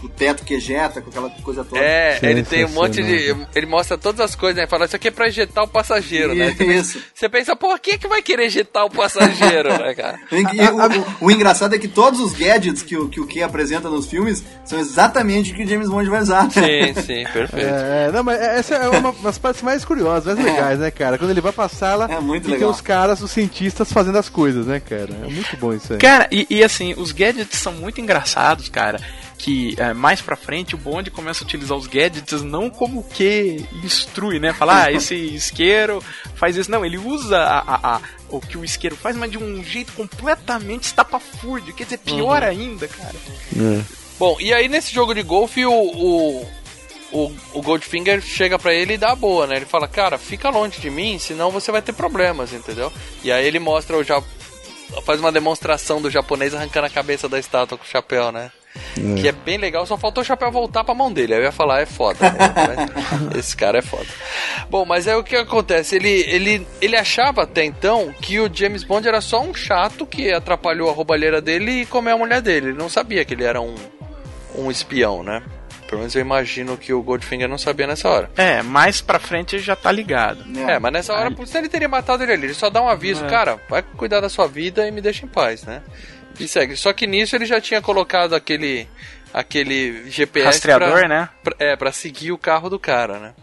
O 0.04 0.10
teto 0.10 0.44
que 0.44 0.56
ejeta, 0.56 1.00
com 1.02 1.10
aquela 1.10 1.30
coisa 1.44 1.64
toda. 1.64 1.80
É, 1.82 2.20
ele 2.24 2.44
tem 2.44 2.66
um 2.66 2.70
monte 2.70 3.04
de. 3.04 3.36
Ele 3.56 3.66
mostra 3.68 3.98
todas 3.98 4.20
as 4.20 4.34
coisas, 4.36 4.58
né? 4.62 4.68
Fala, 4.68 4.86
isso 4.86 4.96
aqui 4.96 5.10
é 5.10 5.12
pra 5.12 5.28
ejetar 5.28 5.64
o 5.64 5.68
passageiro, 5.68 6.34
né? 6.34 6.50
Você 6.52 6.56
pensa, 6.66 6.98
Isso. 6.98 7.04
você 7.14 7.30
pensa, 7.30 7.56
pô, 7.56 7.78
quem 7.78 7.94
é 7.94 7.98
que 7.98 8.08
vai 8.08 8.22
querer 8.22 8.46
ejetar 8.46 8.86
o 8.86 8.90
passageiro, 8.90 9.70
né, 9.78 9.94
cara? 9.96 10.20
E 10.32 10.42
o, 10.70 11.02
o- 11.02 11.26
o 11.28 11.32
engraçado 11.32 11.76
é 11.76 11.78
que 11.78 11.88
todos 11.88 12.20
os 12.20 12.34
gadgets 12.34 12.82
que 12.82 12.98
o, 12.98 13.10
que 13.10 13.20
o 13.20 13.28
Q 13.28 13.44
apresenta 13.44 13.90
nos 13.90 14.08
filmes 14.08 14.44
são 14.66 14.80
exatamente 14.80 15.52
o 15.52 15.56
que 15.56 15.64
o 15.64 15.68
James 15.68 15.88
Bond 15.90 16.10
vai 16.10 16.22
usar. 16.22 16.46
né? 16.46 16.50
Sim, 16.52 16.94
sim, 17.02 17.24
perfeito. 17.32 17.68
É, 17.68 18.12
não, 18.12 18.24
mas 18.24 18.42
essa 18.42 18.76
é 18.76 18.90
uma 18.90 19.12
das 19.22 19.38
partes 19.38 19.62
mais 19.62 19.86
curiosas, 19.86 20.36
mais 20.36 20.44
legais, 20.46 20.80
né, 20.80 20.90
cara? 20.92 21.18
Quando 21.18 21.30
ele 21.32 21.42
vai 21.42 21.52
pra 21.52 21.70
sala 21.70 22.08
É 22.12 22.20
muito 22.20 22.44
e 22.44 22.46
tem 22.46 22.54
legal. 22.56 22.72
os 22.72 22.82
caras, 22.82 23.22
os 23.22 23.30
cientistas 23.32 23.92
fazendo 23.94 24.18
as 24.18 24.30
coisas, 24.30 24.66
né, 24.66 24.80
cara? 24.80 25.10
É 25.26 25.30
muito 25.30 25.56
bom 25.58 25.74
isso 25.74 25.94
aí. 25.94 26.00
Cara, 26.00 26.28
e, 26.32 26.48
e 26.50 26.64
assim, 26.64 26.94
os 26.98 27.12
gadgets 27.12 27.60
são 27.60 27.74
muito 27.74 28.02
engraçados, 28.02 28.68
cara. 28.68 29.00
Que 29.44 29.74
é, 29.80 29.92
mais 29.94 30.22
pra 30.22 30.36
frente 30.36 30.76
o 30.76 30.78
Bond 30.78 31.10
começa 31.10 31.44
a 31.44 31.48
utilizar 31.48 31.76
os 31.76 31.88
gadgets 31.88 32.44
não 32.44 32.70
como 32.70 33.00
o 33.00 33.04
que 33.04 33.66
instrui, 33.84 34.40
né? 34.40 34.54
Falar, 34.54 34.86
ah, 34.86 34.92
esse 34.92 35.16
isqueiro 35.16 36.04
faz 36.36 36.56
isso. 36.56 36.70
Não, 36.70 36.86
ele 36.86 36.98
usa 37.00 37.38
a, 37.40 37.60
a- 37.60 37.96
a- 37.96 38.02
o 38.30 38.40
que 38.40 38.56
o 38.58 38.64
isqueiro 38.64 38.96
faz, 38.96 39.16
mas 39.18 39.32
de 39.32 39.40
um 39.40 39.64
jeito 39.64 39.94
completamente 39.94 40.84
estapafúrdio. 40.84 41.74
Quer 41.74 41.86
dizer, 41.86 41.98
pior 41.98 42.44
ainda, 42.44 42.88
cara. 42.88 43.16
Bom, 44.20 44.38
e 44.40 44.54
aí 44.54 44.68
nesse 44.68 44.94
jogo 44.94 45.16
de 45.16 45.24
golfe, 45.24 45.66
o, 45.66 45.74
o, 45.74 46.48
o, 47.12 47.36
o 47.54 47.62
Goldfinger 47.64 48.22
chega 48.22 48.60
pra 48.60 48.72
ele 48.74 48.94
e 48.94 48.98
dá 48.98 49.12
a 49.12 49.16
boa, 49.16 49.48
né? 49.48 49.56
Ele 49.56 49.66
fala, 49.66 49.88
cara, 49.88 50.20
fica 50.20 50.52
longe 50.52 50.80
de 50.80 50.90
mim, 50.92 51.18
senão 51.18 51.50
você 51.50 51.72
vai 51.72 51.82
ter 51.82 51.94
problemas, 51.94 52.54
entendeu? 52.54 52.94
E 53.24 53.32
aí 53.32 53.46
ele 53.48 53.58
mostra 53.60 53.98
o 53.98 54.04
já 54.04 54.22
faz 55.04 55.20
uma 55.20 55.32
demonstração 55.32 56.00
do 56.00 56.12
japonês 56.12 56.54
arrancando 56.54 56.86
a 56.86 56.90
cabeça 56.92 57.28
da 57.28 57.40
estátua 57.40 57.76
com 57.78 57.84
o 57.84 57.88
chapéu, 57.88 58.32
né? 58.32 58.52
Que 58.94 59.28
é 59.28 59.32
bem 59.32 59.58
legal, 59.58 59.86
só 59.86 59.98
faltou 59.98 60.22
o 60.22 60.26
chapéu 60.26 60.52
voltar 60.52 60.84
pra 60.84 60.94
mão 60.94 61.12
dele. 61.12 61.34
Aí 61.34 61.40
eu 61.40 61.44
ia 61.46 61.52
falar, 61.52 61.82
é 61.82 61.86
foda. 61.86 62.30
né? 62.30 62.90
Esse 63.38 63.56
cara 63.56 63.80
é 63.80 63.82
foda. 63.82 64.06
Bom, 64.70 64.86
mas 64.86 65.08
aí 65.08 65.16
o 65.16 65.24
que 65.24 65.36
acontece? 65.36 65.96
Ele, 65.96 66.10
ele, 66.10 66.68
ele 66.82 66.96
achava 66.98 67.44
até 67.44 67.64
então 67.64 68.14
que 68.22 68.40
o 68.40 68.50
James 68.54 68.84
Bond 68.84 69.08
era 69.08 69.22
só 69.22 69.42
um 69.42 69.54
chato 69.54 70.06
que 70.06 70.32
atrapalhou 70.32 70.90
a 70.90 70.94
roubalheira 70.94 71.42
dele 71.42 71.82
e 71.82 71.86
comeu 71.86 72.16
a 72.16 72.18
mulher 72.18 72.42
dele. 72.42 72.68
Ele 72.70 72.78
não 72.78 72.90
sabia 72.90 73.24
que 73.26 73.34
ele 73.34 73.44
era 73.44 73.62
um, 73.62 73.76
um 74.56 74.70
espião, 74.72 75.24
né? 75.24 75.42
Pelo 75.88 76.00
menos 76.00 76.16
eu 76.16 76.22
imagino 76.22 76.78
que 76.78 76.94
o 76.94 77.02
Goldfinger 77.04 77.50
não 77.50 77.58
sabia 77.58 77.86
nessa 77.86 78.08
hora. 78.08 78.30
É, 78.38 78.62
mais 78.62 79.02
pra 79.02 79.20
frente 79.20 79.58
ele 79.58 79.64
já 79.64 79.76
tá 79.76 79.92
ligado. 79.92 80.42
É, 80.70 80.80
mas 80.80 80.94
nessa 80.94 81.14
hora, 81.14 81.30
por 81.32 81.44
isso 81.44 81.58
ele 81.58 81.68
teria 81.68 81.90
matado 81.90 82.24
ele 82.24 82.32
ali. 82.32 82.46
Ele 82.46 82.54
só 82.54 82.70
dá 82.70 82.82
um 82.82 82.88
aviso, 82.88 83.26
É. 83.26 83.30
cara, 83.30 83.60
vai 83.70 83.84
cuidar 83.84 84.22
da 84.22 84.30
sua 84.30 84.48
vida 84.48 84.88
e 84.88 84.92
me 84.92 85.02
deixa 85.02 85.26
em 85.26 85.28
paz, 85.30 85.64
né? 85.64 85.82
E 86.44 86.48
segue. 86.48 86.76
Só 86.76 86.92
que 86.94 87.06
nisso 87.08 87.36
ele 87.36 87.46
já 87.46 87.60
tinha 87.62 87.82
colocado 87.82 88.34
aquele 88.36 88.88
aquele 89.34 90.10
GPS 90.10 90.46
Rastreador, 90.46 90.92
pra, 91.00 91.08
né? 91.08 91.30
pra- 91.44 91.56
é, 91.60 91.76
pra 91.76 91.92
seguir 91.92 92.32
o 92.32 92.38
carro 92.38 92.70
do 92.70 92.78
cara, 92.80 93.20
né? 93.20 93.34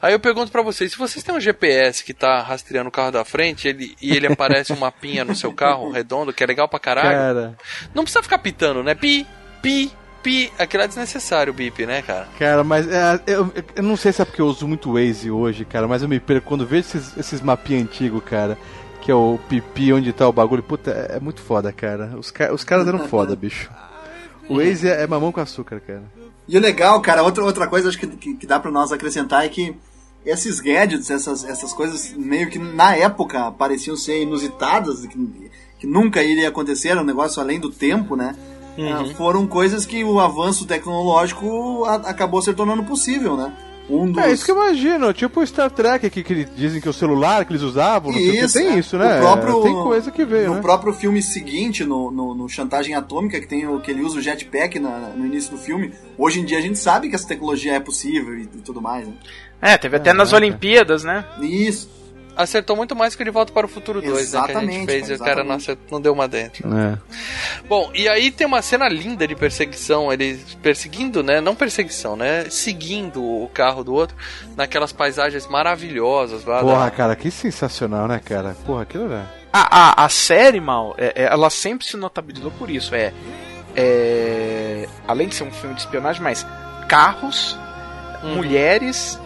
Aí 0.00 0.12
eu 0.12 0.20
pergunto 0.20 0.52
pra 0.52 0.62
vocês, 0.62 0.92
se 0.92 0.96
vocês 0.98 1.22
têm 1.24 1.34
um 1.34 1.40
GPS 1.40 2.04
que 2.04 2.14
tá 2.14 2.40
rastreando 2.42 2.88
o 2.88 2.92
carro 2.92 3.10
da 3.10 3.24
frente 3.24 3.66
ele, 3.66 3.96
e 4.00 4.14
ele 4.14 4.28
aparece 4.28 4.72
um 4.72 4.76
mapinha 4.78 5.24
no 5.24 5.34
seu 5.34 5.52
carro 5.52 5.90
redondo, 5.90 6.32
que 6.32 6.44
é 6.44 6.46
legal 6.46 6.68
pra 6.68 6.78
caralho, 6.78 7.10
Cara, 7.10 7.58
não 7.92 8.04
precisa 8.04 8.22
ficar 8.22 8.38
pitando, 8.38 8.84
né? 8.84 8.94
Pi, 8.94 9.26
pi, 9.60 9.90
pi. 10.22 10.52
Aquilo 10.58 10.84
é 10.84 10.86
desnecessário, 10.86 11.52
o 11.52 11.54
bip, 11.56 11.84
né, 11.86 12.02
cara? 12.02 12.28
cara, 12.38 12.62
mas 12.62 12.86
é, 12.88 13.20
eu, 13.26 13.52
eu 13.74 13.82
não 13.82 13.96
sei 13.96 14.12
se 14.12 14.22
é 14.22 14.24
porque 14.24 14.40
eu 14.40 14.46
uso 14.46 14.66
muito 14.68 14.92
Waze 14.92 15.28
hoje, 15.30 15.64
cara, 15.64 15.88
mas 15.88 16.02
eu 16.02 16.08
me 16.08 16.20
perco 16.20 16.46
quando 16.46 16.64
vejo 16.64 16.82
esses, 16.86 17.16
esses 17.16 17.40
mapinhas 17.40 17.82
antigos, 17.82 18.22
cara. 18.24 18.56
Que 19.00 19.10
é 19.10 19.14
o 19.14 19.38
pipi 19.48 19.92
onde 19.92 20.12
tá 20.12 20.28
o 20.28 20.32
bagulho. 20.32 20.62
Puta, 20.62 20.90
é, 20.90 21.16
é 21.16 21.20
muito 21.20 21.40
foda, 21.40 21.72
cara. 21.72 22.14
Os, 22.18 22.30
ca- 22.30 22.52
os 22.52 22.62
caras 22.64 22.86
eram 22.86 23.08
foda, 23.08 23.34
bicho. 23.36 23.70
O 24.48 24.56
Waze 24.56 24.88
é, 24.88 25.02
é 25.02 25.06
mamão 25.06 25.32
com 25.32 25.40
açúcar, 25.40 25.80
cara. 25.80 26.02
E 26.48 26.56
o 26.56 26.60
legal, 26.60 27.00
cara, 27.00 27.22
outra, 27.22 27.44
outra 27.44 27.66
coisa 27.68 27.88
acho 27.88 27.98
que, 27.98 28.06
que, 28.06 28.34
que 28.34 28.46
dá 28.46 28.58
pra 28.58 28.70
nós 28.70 28.90
acrescentar 28.92 29.44
é 29.44 29.48
que 29.48 29.74
esses 30.26 30.60
gadgets, 30.60 31.08
essas, 31.10 31.44
essas 31.44 31.72
coisas 31.72 32.12
meio 32.14 32.50
que 32.50 32.58
na 32.58 32.94
época 32.96 33.50
pareciam 33.52 33.96
ser 33.96 34.20
inusitadas, 34.22 35.06
que, 35.06 35.50
que 35.78 35.86
nunca 35.86 36.22
iria 36.22 36.48
acontecer, 36.48 36.88
era 36.88 37.00
um 37.00 37.04
negócio 37.04 37.40
além 37.40 37.58
do 37.60 37.70
tempo, 37.70 38.16
né? 38.16 38.34
Ah, 38.92 39.14
foram 39.16 39.46
coisas 39.46 39.86
que 39.86 40.02
o 40.04 40.18
avanço 40.20 40.66
tecnológico 40.66 41.84
a- 41.84 41.94
acabou 42.10 42.40
se 42.42 42.52
tornando 42.52 42.82
possível, 42.84 43.36
né? 43.36 43.52
Um 43.90 44.12
dos... 44.12 44.22
É 44.22 44.32
isso 44.32 44.44
que 44.44 44.50
eu 44.52 44.56
imagino, 44.56 45.12
tipo 45.12 45.40
o 45.40 45.46
Star 45.46 45.70
Trek 45.70 46.08
que, 46.08 46.22
que 46.22 46.32
eles 46.32 46.48
dizem 46.56 46.80
que 46.80 46.88
o 46.88 46.92
celular 46.92 47.44
que 47.44 47.52
eles 47.52 47.62
usavam, 47.62 48.12
não 48.12 48.18
sei 48.18 48.28
o 48.28 48.32
que, 48.32 48.38
Isso, 48.44 48.54
tem 48.58 48.66
é. 48.68 48.78
isso, 48.78 48.96
né? 48.96 49.18
O 49.18 49.20
próprio- 49.20 49.62
Tem 49.62 49.72
coisa 49.74 50.10
que 50.10 50.24
veio, 50.24 50.48
no 50.50 50.54
né? 50.56 50.60
próprio 50.60 50.92
filme 50.92 51.20
seguinte, 51.22 51.84
no, 51.84 52.10
no, 52.10 52.34
no 52.34 52.48
Chantagem 52.48 52.94
Atômica, 52.94 53.40
que 53.40 53.46
tem 53.48 53.66
o 53.66 53.80
que 53.80 53.90
ele 53.90 54.02
usa 54.02 54.18
o 54.18 54.22
jetpack 54.22 54.78
na- 54.78 55.10
no 55.16 55.26
início 55.26 55.50
do 55.50 55.58
filme, 55.58 55.92
hoje 56.16 56.40
em 56.40 56.44
dia 56.44 56.58
a 56.58 56.62
gente 56.62 56.78
sabe 56.78 57.08
que 57.08 57.14
essa 57.14 57.26
tecnologia 57.26 57.74
é 57.74 57.80
possível 57.80 58.38
e, 58.38 58.42
e 58.42 58.46
tudo 58.64 58.80
mais, 58.80 59.06
né? 59.06 59.14
É, 59.62 59.76
teve 59.76 59.96
até 59.96 60.12
nas 60.12 60.32
Olimpíadas, 60.32 61.04
né? 61.04 61.24
Isso. 61.42 61.90
Acertou 62.36 62.74
muito 62.76 62.96
mais 62.96 63.14
que 63.14 63.22
o 63.22 63.24
De 63.24 63.30
Volta 63.30 63.52
para 63.52 63.66
o 63.66 63.68
Futuro 63.68 64.00
2, 64.00 64.12
né? 64.12 64.16
Que 64.16 64.16
a 64.16 64.20
gente 64.22 64.50
Exatamente, 64.60 64.86
fez 64.86 65.10
e 65.10 65.14
o 65.14 65.18
cara 65.18 65.44
não, 65.44 65.56
exatamente. 65.56 65.62
acertou, 65.62 65.86
não 65.90 66.00
deu 66.00 66.12
uma 66.12 66.26
dentro. 66.28 66.68
É. 66.78 66.98
Bom, 67.68 67.90
e 67.94 68.08
aí 68.08 68.30
tem 68.30 68.46
uma 68.46 68.62
cena 68.62 68.88
linda 68.88 69.26
de 69.28 69.34
perseguição, 69.34 70.12
eles 70.12 70.54
perseguindo, 70.62 71.22
né? 71.22 71.40
Não 71.40 71.54
perseguição, 71.54 72.16
né? 72.16 72.46
Seguindo 72.48 73.22
o 73.22 73.48
carro 73.52 73.84
do 73.84 73.92
outro 73.92 74.16
naquelas 74.56 74.92
paisagens 74.92 75.46
maravilhosas 75.46 76.44
lá. 76.44 76.60
Porra, 76.60 76.84
da... 76.86 76.90
cara, 76.90 77.16
que 77.16 77.30
sensacional, 77.30 78.08
né, 78.08 78.20
cara? 78.24 78.56
Porra, 78.64 78.82
aquilo 78.82 79.04
era. 79.12 79.28
A, 79.52 80.02
a, 80.02 80.04
a 80.04 80.08
série, 80.08 80.60
mal, 80.60 80.94
é- 80.96 81.12
é- 81.16 81.24
ela 81.24 81.50
sempre 81.50 81.84
se 81.86 81.96
notabilizou 81.96 82.52
por 82.52 82.70
isso. 82.70 82.94
É, 82.94 83.12
é. 83.76 84.88
Além 85.06 85.28
de 85.28 85.34
ser 85.34 85.44
um 85.44 85.50
filme 85.50 85.74
de 85.74 85.80
espionagem, 85.82 86.22
mas 86.22 86.46
carros, 86.88 87.58
Uhum. 88.22 88.36
mulheres 88.36 89.18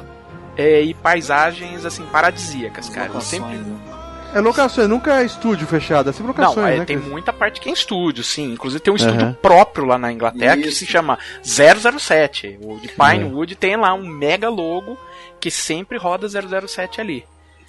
é, 0.57 0.81
e 0.83 0.95
paisagens 0.95 1.85
assim 1.85 2.05
paradisíacas, 2.07 2.89
cara. 2.89 3.11
Eu 3.13 3.21
sempre. 3.21 3.57
Locações, 3.57 3.67
né? 3.67 3.95
É 4.35 4.41
locações, 4.41 4.89
nunca 4.89 5.21
é 5.21 5.25
estúdio 5.25 5.65
fechado, 5.65 6.11
é 6.11 6.13
sempre 6.13 6.29
locações, 6.29 6.57
Não, 6.57 6.67
é, 6.67 6.79
né? 6.79 6.85
tem 6.85 6.99
cara? 6.99 7.09
muita 7.09 7.33
parte 7.33 7.61
que 7.61 7.69
é 7.69 7.73
estúdio, 7.73 8.25
sim. 8.25 8.53
Inclusive 8.53 8.83
tem 8.83 8.93
um 8.93 8.97
estúdio 8.97 9.21
Aham. 9.21 9.37
próprio 9.41 9.87
lá 9.87 9.97
na 9.97 10.13
Inglaterra 10.13 10.57
que 10.57 10.69
Isso. 10.69 10.81
se 10.81 10.87
chama 10.87 11.17
007. 11.45 12.59
O 12.61 12.77
de. 12.81 12.89
Pinewood 12.89 13.55
tem 13.55 13.77
lá 13.77 13.95
um 13.95 14.05
mega 14.05 14.49
logo 14.49 14.99
que 15.39 15.53
sempre 15.53 15.99
roda 15.99 16.27
007 16.29 17.01
ali. 17.01 17.25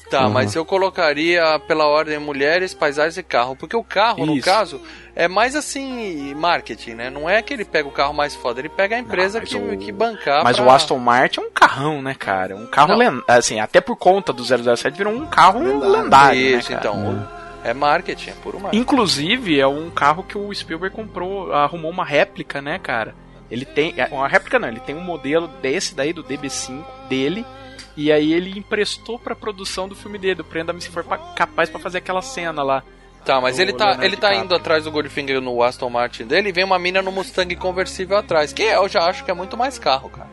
Tá, 0.09 0.25
Uhum. 0.25 0.29
mas 0.33 0.53
eu 0.55 0.63
colocaria 0.63 1.59
pela 1.67 1.87
ordem 1.87 2.19
mulheres, 2.19 2.73
paisagens 2.73 3.17
e 3.17 3.23
carro. 3.23 3.55
Porque 3.55 3.75
o 3.75 3.83
carro, 3.83 4.23
no 4.25 4.35
Isso. 4.35 4.45
caso, 4.45 4.79
é 5.15 5.27
mais 5.27 5.55
assim, 5.55 6.33
marketing, 6.35 6.91
né? 6.91 7.09
Não 7.09 7.27
é 7.29 7.41
que 7.41 7.53
ele 7.53 7.65
pega 7.65 7.87
o 7.87 7.91
carro 7.91 8.13
mais 8.13 8.35
foda, 8.35 8.59
ele 8.61 8.69
pega 8.69 8.95
a 8.95 8.99
empresa 8.99 9.39
mas 9.39 9.49
que, 9.49 9.55
o- 9.57 9.77
que 9.77 9.91
bancar. 9.91 10.43
Mas 10.43 10.57
pra- 10.57 10.65
o 10.65 10.69
Aston 10.69 10.99
Martin 10.99 11.39
é 11.39 11.43
um 11.43 11.49
carrão, 11.51 12.01
né, 12.01 12.13
cara? 12.13 12.55
Um 12.55 12.67
carro 12.67 12.89
Não. 12.89 12.97
lendário. 12.97 13.23
Assim, 13.27 13.59
até 13.59 13.81
por 13.81 13.95
conta 13.95 14.31
do 14.31 14.43
007 14.43 14.95
virou 14.95 15.11
um 15.13 15.25
carro 15.25 15.59
lendário, 15.59 15.89
Lendário. 16.03 16.39
né, 16.39 16.59
Isso, 16.59 16.69
cara? 16.69 16.79
então. 16.81 17.27
É 17.63 17.73
marketing, 17.73 18.29
é 18.29 18.33
puro 18.43 18.59
marketing. 18.59 18.81
Inclusive, 18.83 19.59
é 19.59 19.65
um 19.65 19.89
carro 19.89 20.21
que 20.21 20.37
o 20.37 20.53
Spielberg 20.53 20.95
comprou, 20.95 21.51
arrumou 21.51 21.89
uma 21.89 22.05
réplica, 22.05 22.61
né, 22.61 22.77
cara? 22.77 23.15
Ele 23.49 23.65
tem. 23.65 23.93
é, 23.97 24.07
Uma 24.11 24.27
réplica 24.27 24.59
não, 24.59 24.67
ele 24.67 24.79
tem 24.79 24.95
um 24.95 25.01
modelo 25.01 25.47
desse 25.47 25.95
daí, 25.95 26.13
do 26.13 26.23
DB5 26.23 26.83
dele. 27.09 27.43
E 27.97 28.11
aí 28.11 28.33
ele 28.33 28.57
emprestou 28.57 29.17
pra 29.17 29.35
produção 29.35 29.87
do 29.87 29.95
filme 29.95 30.17
dele, 30.17 30.35
do 30.35 30.43
Prenda-me 30.43 30.81
se 30.81 30.89
for 30.89 31.03
pa- 31.03 31.17
capaz 31.35 31.69
pra 31.69 31.79
fazer 31.79 31.99
aquela 31.99 32.21
cena 32.21 32.61
lá. 32.63 32.83
Tá, 33.23 33.41
mas 33.41 33.57
ele 33.57 33.73
tá, 33.73 33.85
Leonardo 33.85 34.05
ele 34.05 34.17
tá 34.17 34.35
indo 34.35 34.53
atrás 34.53 34.83
do 34.83 34.91
Goldfinger 34.91 35.41
no 35.41 35.63
Aston 35.63 35.89
Martin 35.89 36.25
dele 36.25 36.49
e 36.49 36.51
vem 36.51 36.63
uma 36.63 36.77
mina 36.77 37.01
no 37.01 37.11
Mustang 37.11 37.55
conversível 37.55 38.17
atrás. 38.17 38.53
Que 38.53 38.61
eu 38.63 38.87
já 38.87 38.99
acho 39.05 39.23
que 39.25 39.31
é 39.31 39.33
muito 39.33 39.57
mais 39.57 39.79
carro, 39.79 40.09
cara. 40.09 40.27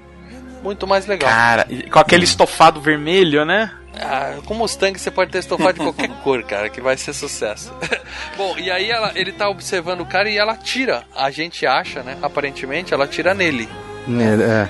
Muito 0.62 0.86
mais 0.86 1.06
legal. 1.06 1.30
Cara, 1.30 1.66
com 1.90 1.98
aquele 1.98 2.24
estofado 2.24 2.80
vermelho, 2.80 3.44
né? 3.44 3.72
Ah, 3.98 4.36
com 4.46 4.54
Mustang 4.54 4.98
você 4.98 5.10
pode 5.10 5.30
ter 5.30 5.38
estofado 5.38 5.72
de 5.74 5.78
qualquer 5.84 6.08
cor, 6.22 6.42
cara, 6.44 6.68
que 6.68 6.80
vai 6.82 6.96
ser 6.96 7.12
sucesso. 7.14 7.72
Bom, 8.36 8.56
e 8.58 8.70
aí 8.70 8.90
ela, 8.90 9.12
ele 9.14 9.32
tá 9.32 9.48
observando 9.48 10.00
o 10.02 10.06
cara 10.06 10.28
e 10.28 10.36
ela 10.36 10.56
tira. 10.56 11.04
A 11.16 11.30
gente 11.30 11.66
acha, 11.66 12.02
né? 12.02 12.18
Aparentemente, 12.22 12.92
ela 12.92 13.06
tira 13.06 13.32
nele. 13.32 13.68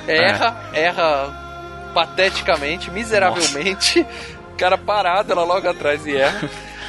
É, 0.06 0.12
é. 0.12 0.24
Erra, 0.28 0.70
erra 0.74 1.51
pateticamente, 1.92 2.90
miseravelmente. 2.90 4.06
O 4.52 4.56
cara 4.56 4.76
parado, 4.76 5.32
ela 5.32 5.44
logo 5.44 5.68
atrás 5.68 6.06
e 6.06 6.16
erra. 6.16 6.48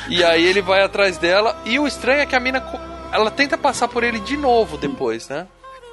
E 0.09 0.23
aí 0.23 0.45
ele 0.45 0.61
vai 0.61 0.83
atrás 0.83 1.17
dela. 1.17 1.55
E 1.65 1.79
o 1.79 1.87
estranho 1.87 2.21
é 2.21 2.25
que 2.25 2.35
a 2.35 2.39
mina. 2.39 2.63
Ela 3.11 3.31
tenta 3.31 3.57
passar 3.57 3.87
por 3.87 4.03
ele 4.03 4.19
de 4.19 4.35
novo 4.35 4.77
depois, 4.77 5.29
né? 5.29 5.47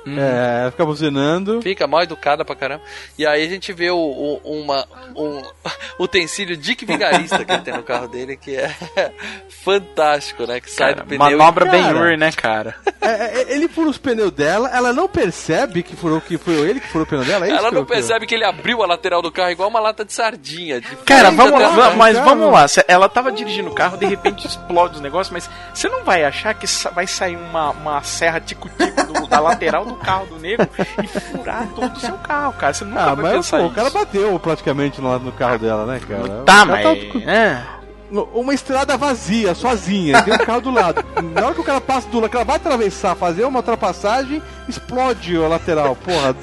É, 0.06 0.60
ela 0.62 0.70
fica 0.70 0.84
buzinando. 0.84 1.60
Fica 1.62 1.86
mal 1.86 2.02
educada 2.02 2.44
pra 2.44 2.54
caramba. 2.56 2.82
E 3.18 3.26
aí 3.26 3.44
a 3.44 3.48
gente 3.48 3.72
vê 3.72 3.90
o, 3.90 3.96
o- 3.96 4.40
uma, 4.44 4.86
um 5.14 5.42
utensílio 6.02 6.56
Dick 6.56 6.84
Vigarista 6.86 7.44
que 7.44 7.52
ele 7.52 7.62
tem 7.62 7.74
no 7.74 7.82
carro 7.82 8.08
dele, 8.08 8.36
que 8.36 8.56
é 8.56 8.70
fantástico, 9.62 10.46
né? 10.46 10.60
Que 10.60 10.70
sai 10.70 10.94
Cara, 10.94 11.04
do 11.04 11.08
pneu. 11.08 11.28
e- 11.30 11.36
manobra 11.36 11.66
Cara. 11.66 11.78
Ben-Hur, 11.92 12.16
né, 12.18 12.32
cara? 12.32 12.74
É, 13.00 13.08
é, 13.40 13.52
ele 13.54 13.68
fura 13.68 13.90
os 13.90 13.98
pneus 13.98 14.30
dela, 14.30 14.70
ela 14.72 14.92
não 14.92 15.08
percebe 15.08 15.82
que 15.82 15.94
furou 15.96 16.20
que 16.20 16.38
foi 16.38 16.54
ele 16.54 16.80
que 16.80 16.88
furou 16.88 17.04
o 17.06 17.08
pneu 17.08 17.24
dela, 17.24 17.46
é 17.46 17.50
isso 17.50 17.58
Ela 17.58 17.70
não 17.70 17.84
percebe 17.84 18.26
que 18.26 18.34
ele 18.34 18.44
abriu 18.44 18.82
a 18.82 18.86
lateral 18.86 19.20
do 19.22 19.30
carro 19.30 19.50
igual 19.50 19.68
uma 19.68 19.80
lata 19.80 20.04
de 20.04 20.12
sardinha. 20.12 20.80
de 20.80 20.96
Cara, 21.04 21.30
vamos 21.30 21.60
lá, 21.60 21.90
mas 21.96 22.18
vamos 22.18 22.50
lá. 22.52 22.66
Ela 22.88 23.08
tava 23.08 23.30
dirigindo 23.32 23.70
o 23.70 23.74
carro, 23.74 23.96
de 23.96 24.06
repente 24.06 24.46
explode 24.46 24.96
os 24.96 25.00
negócios, 25.00 25.32
mas 25.32 25.50
você 25.74 25.88
não 25.88 26.04
vai 26.04 26.24
achar 26.24 26.54
que 26.54 26.66
vai 26.94 27.06
sair 27.06 27.36
uma, 27.36 27.70
uma 27.70 28.02
serra 28.02 28.40
tico-tico 28.40 29.26
da 29.28 29.40
lateral 29.40 29.89
do 29.90 29.96
carro 29.96 30.26
do 30.26 30.38
nego 30.38 30.62
e 31.02 31.06
furar 31.06 31.66
todo 31.74 31.94
o 31.96 32.00
seu 32.00 32.14
carro, 32.18 32.52
cara. 32.54 32.72
Você 32.74 32.84
nunca 32.84 33.00
Ah, 33.02 33.14
vai 33.14 33.22
mas 33.24 33.32
pensar 33.34 33.56
pô, 33.58 33.62
o 33.64 33.66
isso. 33.66 33.74
cara 33.74 33.90
bateu 33.90 34.38
praticamente 34.40 35.00
lá 35.00 35.18
no 35.18 35.32
carro 35.32 35.58
dela, 35.58 35.86
né, 35.86 36.00
cara? 36.06 36.22
O 36.24 36.44
Tá, 36.44 36.66
cara 36.66 36.66
mas. 36.66 37.26
é. 37.26 37.79
Uma 38.34 38.52
estrada 38.52 38.96
vazia, 38.96 39.54
sozinha, 39.54 40.20
tem 40.22 40.34
um 40.34 40.38
carro 40.38 40.60
do 40.60 40.70
lado. 40.70 41.04
Na 41.32 41.46
hora 41.46 41.54
que 41.54 41.60
o 41.60 41.64
cara 41.64 41.80
passa 41.80 42.08
do 42.08 42.18
lado, 42.18 42.30
que 42.30 42.36
ela 42.36 42.44
vai 42.44 42.56
atravessar, 42.56 43.14
fazer 43.14 43.44
uma 43.44 43.60
ultrapassagem, 43.60 44.42
explode 44.68 45.36
a 45.36 45.46
lateral, 45.46 45.94
porra. 45.94 46.34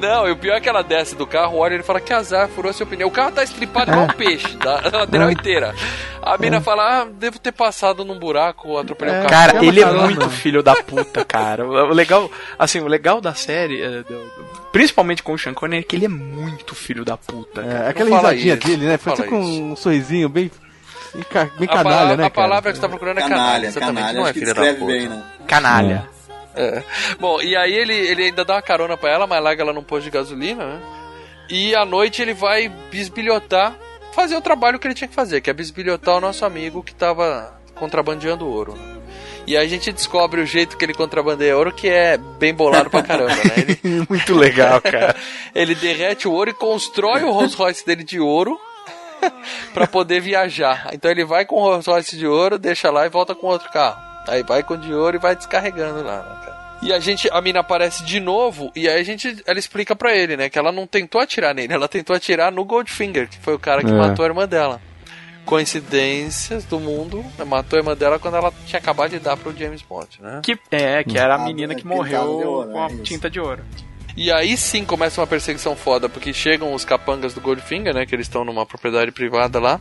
Não, 0.00 0.26
e 0.26 0.32
o 0.32 0.36
pior 0.36 0.56
é 0.56 0.60
que 0.60 0.68
ela 0.68 0.82
desce 0.82 1.14
do 1.14 1.26
carro, 1.26 1.58
olha 1.58 1.74
e 1.74 1.76
ele 1.76 1.82
fala 1.84 2.00
que 2.00 2.12
azar, 2.12 2.48
furou 2.48 2.72
seu 2.72 2.86
pneu. 2.86 3.06
O 3.06 3.10
carro 3.10 3.32
tá 3.32 3.42
estripado 3.44 3.90
igual 3.90 4.06
um 4.06 4.08
peixe, 4.08 4.56
da 4.56 4.80
da 4.80 4.98
lateral 5.00 5.30
inteira. 5.30 5.74
A 6.20 6.36
mina 6.38 6.60
fala, 6.60 7.02
ah, 7.02 7.04
devo 7.04 7.38
ter 7.38 7.52
passado 7.52 8.04
num 8.04 8.18
buraco, 8.18 8.76
atropelei 8.78 9.14
É. 9.14 9.18
o 9.24 9.28
carro. 9.28 9.52
Cara, 9.52 9.64
ele 9.64 9.80
é 9.80 9.86
muito 9.86 10.28
filho 10.30 10.62
da 10.62 10.74
puta, 10.76 11.24
cara. 11.24 11.66
O 11.66 11.92
legal, 11.92 12.30
assim, 12.58 12.80
o 12.80 12.86
legal 12.88 13.20
da 13.20 13.34
série, 13.34 13.80
é, 13.82 14.04
principalmente 14.72 15.22
com 15.22 15.32
o 15.34 15.38
Sean 15.38 15.54
Connery, 15.54 15.80
é 15.80 15.82
que 15.84 15.96
ele 15.96 16.04
é 16.04 16.08
muito 16.08 16.74
filho 16.74 17.04
da 17.04 17.16
puta, 17.16 17.62
cara. 17.62 17.84
É, 17.84 17.88
aquela 17.88 18.16
risadinha 18.16 18.54
isso, 18.54 18.66
dele, 18.66 18.86
né? 18.86 18.98
Foi 18.98 19.16
fala 19.16 19.28
com 19.28 19.40
um 19.40 19.76
sorrisinho 19.76 20.28
bem. 20.28 20.50
Bem, 21.14 21.22
ca- 21.24 21.50
bem 21.58 21.68
A, 21.68 21.72
canalha, 21.72 21.82
palavra, 21.84 22.16
né, 22.16 22.24
a 22.26 22.30
cara? 22.30 22.48
palavra 22.48 22.70
que 22.72 22.76
você 22.76 22.82
tá 22.82 22.88
procurando 22.88 23.18
é 23.18 23.22
canalha, 23.22 23.42
Canalha, 23.42 23.66
exatamente. 23.66 23.96
canalha, 23.98 24.18
não 24.18 24.26
é 24.26 24.32
filha 24.32 24.54
da 24.54 24.62
puta. 24.74 24.84
bem, 24.86 25.08
né? 25.08 25.22
Canalha. 25.46 26.08
É. 26.54 26.82
Bom, 27.18 27.40
e 27.40 27.56
aí 27.56 27.72
ele, 27.72 27.94
ele 27.94 28.24
ainda 28.24 28.44
dá 28.44 28.54
uma 28.56 28.62
carona 28.62 28.96
pra 28.96 29.10
ela, 29.10 29.26
mas 29.26 29.42
larga 29.42 29.62
ela 29.62 29.72
num 29.72 29.82
posto 29.82 30.04
de 30.04 30.10
gasolina, 30.10 30.64
né? 30.66 30.80
E 31.48 31.74
à 31.74 31.84
noite 31.84 32.20
ele 32.22 32.34
vai 32.34 32.68
bisbilhotar, 32.90 33.74
fazer 34.14 34.36
o 34.36 34.40
trabalho 34.40 34.78
que 34.78 34.86
ele 34.86 34.94
tinha 34.94 35.08
que 35.08 35.14
fazer, 35.14 35.40
que 35.40 35.50
é 35.50 35.52
bisbilhotar 35.52 36.16
o 36.16 36.20
nosso 36.20 36.44
amigo 36.44 36.82
que 36.82 36.94
tava 36.94 37.52
contrabandeando 37.74 38.46
ouro. 38.46 38.74
né? 38.74 39.00
E 39.46 39.56
aí 39.56 39.66
a 39.66 39.68
gente 39.68 39.90
descobre 39.92 40.40
o 40.40 40.46
jeito 40.46 40.76
que 40.76 40.84
ele 40.84 40.94
contrabandeia 40.94 41.56
ouro, 41.56 41.72
que 41.72 41.88
é 41.88 42.16
bem 42.16 42.54
bolado 42.54 42.88
pra 42.88 43.02
caramba, 43.02 43.34
né? 43.34 43.54
Ele, 43.56 43.80
Muito 44.08 44.34
legal, 44.34 44.80
cara. 44.80 45.16
ele 45.54 45.74
derrete 45.74 46.28
o 46.28 46.32
ouro 46.32 46.50
e 46.50 46.54
constrói 46.54 47.22
o 47.24 47.30
Rolls 47.32 47.56
Royce 47.56 47.84
dele 47.84 48.04
de 48.04 48.20
ouro 48.20 48.58
pra 49.74 49.86
poder 49.86 50.20
viajar. 50.20 50.88
Então 50.92 51.10
ele 51.10 51.24
vai 51.24 51.44
com 51.44 51.56
o 51.56 51.60
Rolls 51.60 51.88
Royce 51.88 52.16
de 52.16 52.26
ouro, 52.26 52.58
deixa 52.58 52.90
lá 52.90 53.06
e 53.06 53.08
volta 53.08 53.34
com 53.34 53.46
outro 53.46 53.70
carro. 53.70 54.00
Aí 54.28 54.42
vai 54.42 54.62
com 54.62 54.74
o 54.74 54.78
de 54.78 54.92
ouro 54.94 55.16
e 55.16 55.20
vai 55.20 55.34
descarregando 55.34 56.02
lá, 56.02 56.18
né, 56.22 56.36
cara? 56.44 56.62
E 56.82 56.92
a 56.92 56.98
gente, 56.98 57.28
a 57.32 57.40
mina 57.40 57.60
aparece 57.60 58.04
de 58.04 58.18
novo 58.18 58.72
e 58.74 58.88
aí 58.88 59.00
a 59.00 59.04
gente, 59.04 59.40
ela 59.46 59.58
explica 59.58 59.94
pra 59.94 60.16
ele, 60.16 60.36
né, 60.36 60.48
que 60.48 60.58
ela 60.58 60.72
não 60.72 60.84
tentou 60.86 61.20
atirar 61.20 61.54
nele, 61.54 61.72
ela 61.72 61.86
tentou 61.86 62.14
atirar 62.16 62.50
no 62.50 62.64
Goldfinger, 62.64 63.28
que 63.28 63.38
foi 63.38 63.54
o 63.54 63.58
cara 63.58 63.82
que 63.84 63.90
É. 63.90 63.94
matou 63.94 64.24
a 64.24 64.28
irmã 64.28 64.48
dela. 64.48 64.80
Coincidências 65.44 66.64
do 66.64 66.80
mundo, 66.80 67.24
né, 67.38 67.44
matou 67.44 67.76
a 67.76 67.80
irmã 67.80 67.94
dela 67.96 68.18
quando 68.18 68.36
ela 68.36 68.52
tinha 68.66 68.80
acabado 68.80 69.10
de 69.10 69.20
dar 69.20 69.36
pro 69.36 69.56
James 69.56 69.80
Bond, 69.82 70.08
né? 70.20 70.40
Que, 70.42 70.58
é, 70.72 71.04
que 71.04 71.16
era 71.16 71.34
a 71.34 71.36
Ah, 71.36 71.44
menina 71.44 71.74
que 71.74 71.82
pintada 71.82 72.02
de 72.04 72.10
morreu 72.14 72.24
ouro, 72.48 72.68
com 72.70 72.82
a 72.82 72.86
é 72.88 72.92
isso. 72.94 73.02
tinta 73.04 73.30
de 73.30 73.38
ouro. 73.38 73.62
E 74.16 74.30
aí 74.30 74.56
sim 74.56 74.84
começa 74.84 75.20
uma 75.20 75.26
perseguição 75.26 75.74
foda, 75.74 76.08
porque 76.08 76.32
chegam 76.32 76.74
os 76.74 76.84
capangas 76.84 77.32
do 77.34 77.40
Goldfinger, 77.40 77.94
né? 77.94 78.04
Que 78.04 78.14
eles 78.14 78.26
estão 78.26 78.44
numa 78.44 78.66
propriedade 78.66 79.10
privada 79.10 79.58
lá. 79.58 79.80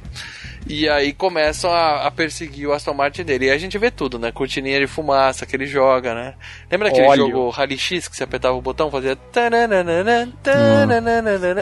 E 0.68 0.88
aí 0.88 1.12
começam 1.12 1.72
a, 1.72 2.08
a 2.08 2.12
perseguir 2.12 2.68
o 2.68 2.74
Aston 2.74 2.94
Martin 2.94 3.24
dele. 3.24 3.46
E 3.46 3.50
aí 3.50 3.56
a 3.56 3.60
gente 3.60 3.78
vê 3.78 3.92
tudo, 3.92 4.18
né? 4.18 4.32
Cortininha 4.32 4.80
de 4.80 4.88
fumaça 4.88 5.46
que 5.46 5.56
ele 5.56 5.66
joga, 5.66 6.14
né? 6.14 6.34
Lembra 6.70 6.90
aquele 6.90 7.08
Óleo. 7.08 7.28
jogo 7.28 7.50
Rally 7.50 7.78
X 7.78 8.08
que 8.08 8.16
você 8.16 8.24
apertava 8.24 8.56
o 8.56 8.62
botão 8.62 8.90
fazia. 8.90 9.16
tananana? 9.16 10.32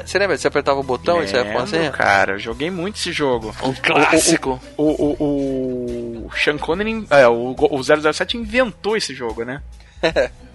Você 0.06 0.20
lembra? 0.20 0.38
Você 0.38 0.48
apertava 0.48 0.80
o 0.80 0.84
botão 0.84 1.24
e 1.24 1.28
saia 1.28 1.44
Lembro, 1.44 1.60
fumacinha? 1.60 1.92
cara, 1.92 2.34
eu 2.34 2.40
joguei 2.40 2.70
muito 2.70 2.98
esse 2.98 3.12
jogo. 3.12 3.56
Um 3.64 3.74
clássico. 3.74 4.60
O, 4.78 4.84
o, 4.84 5.16
o, 5.20 6.26
o 6.28 6.32
Sean 6.38 6.58
Connery, 6.58 7.06
é, 7.10 7.28
o, 7.28 7.56
o 7.58 7.84
007 7.84 8.38
inventou 8.38 8.96
esse 8.96 9.14
jogo, 9.16 9.44
né? 9.44 9.62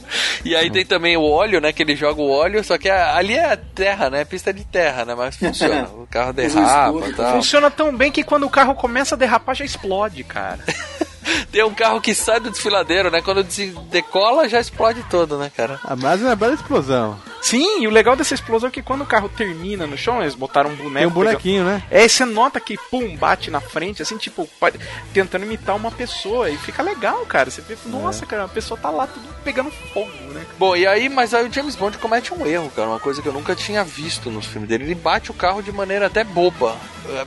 E 0.45 0.55
aí 0.55 0.71
tem 0.71 0.85
também 0.85 1.17
o 1.17 1.23
óleo, 1.23 1.61
né? 1.61 1.73
Que 1.73 1.83
ele 1.83 1.97
joga 1.97 2.21
o 2.21 2.31
óleo, 2.31 2.63
só 2.65 2.77
que 2.79 2.89
a- 2.89 3.17
ali 3.17 3.35
é 3.37 3.57
terra, 3.57 4.11
né? 4.11 4.25
Pista 4.25 4.53
de 4.53 4.65
terra, 4.65 5.05
né? 5.05 5.15
Mas 5.15 5.37
funciona. 5.37 5.89
O 5.95 6.07
carro 6.07 6.33
derrapa 6.33 7.09
e 7.09 7.13
tal. 7.15 7.33
Funciona 7.37 7.71
tão 7.71 7.95
bem 7.97 8.13
que 8.13 8.23
quando 8.23 8.45
o 8.45 8.51
carro 8.51 8.75
começa 8.75 9.15
a 9.15 9.19
derrapar 9.19 9.55
já 9.55 9.65
explode, 9.65 10.23
cara. 10.25 10.59
Tem 11.51 11.63
um 11.65 11.75
carro 11.75 12.01
que 12.01 12.15
sai 12.15 12.41
do 12.41 12.51
desfiladeiro, 12.51 13.11
né? 13.11 13.21
Quando 13.23 13.45
se 13.51 13.67
decola, 13.91 14.49
já 14.49 14.61
explode 14.61 15.03
todo, 15.11 15.39
né, 15.39 15.51
cara? 15.55 15.79
Ah, 15.85 15.97
mas 15.97 16.23
é 16.23 16.27
uma 16.27 16.37
bela 16.37 16.55
explosão. 16.55 17.19
Sim, 17.43 17.83
e 17.83 17.87
o 17.87 17.91
legal 17.91 18.17
dessa 18.17 18.33
explosão 18.35 18.69
é 18.69 18.73
que 18.73 18.81
quando 18.83 19.03
o 19.03 19.07
carro 19.07 19.29
termina 19.29 19.87
no 19.87 19.99
chão, 19.99 20.23
eles 20.23 20.35
botaram 20.35 20.71
um 20.71 20.75
boneco. 20.77 20.95
Tem 20.99 21.07
um 21.07 21.11
bonequinho, 21.11 21.65
né? 21.65 21.83
É, 21.91 22.09
você 22.09 22.25
nota 22.25 22.59
que, 22.59 22.77
pum, 22.91 23.15
bate 23.17 23.51
na 23.51 23.61
frente, 23.61 24.01
assim, 24.01 24.17
tipo, 24.17 24.49
pode- 24.59 24.81
tentando 25.13 25.45
imitar 25.45 25.77
uma 25.77 25.91
pessoa. 25.91 26.49
E 26.49 26.57
fica 26.57 26.83
legal, 26.83 27.25
cara. 27.27 27.51
Você 27.51 27.61
vê, 27.61 27.77
nossa, 27.87 28.25
cara, 28.25 28.45
a 28.45 28.49
pessoa 28.49 28.81
tá 28.81 28.89
lá 28.89 29.07
tudo 29.07 29.27
pegando 29.45 29.71
fogo, 29.93 30.11
né? 30.33 30.43
Bom, 30.59 30.75
e 30.75 30.87
aí, 30.87 31.11
mas 31.11 31.35
aí 31.35 31.47
o 31.47 31.53
James 31.53 31.77
Bond 31.77 31.99
comete 31.99 32.33
um 32.33 32.47
erro, 32.47 32.73
cara, 32.75 32.89
uma 32.89 33.01
coisa 33.01 33.21
que 33.21 33.29
eu 33.29 33.33
nunca 33.33 33.55
tinha 33.55 33.85
visto 33.85 34.31
nos 34.31 34.47
filmes 34.47 34.69
dele. 34.69 34.85
Ele 34.85 34.95
bate 34.95 35.31
o 35.31 35.35
carro 35.35 35.63
de 35.63 35.71
maneira 35.71 36.07
até 36.07 36.25
boba. 36.25 36.77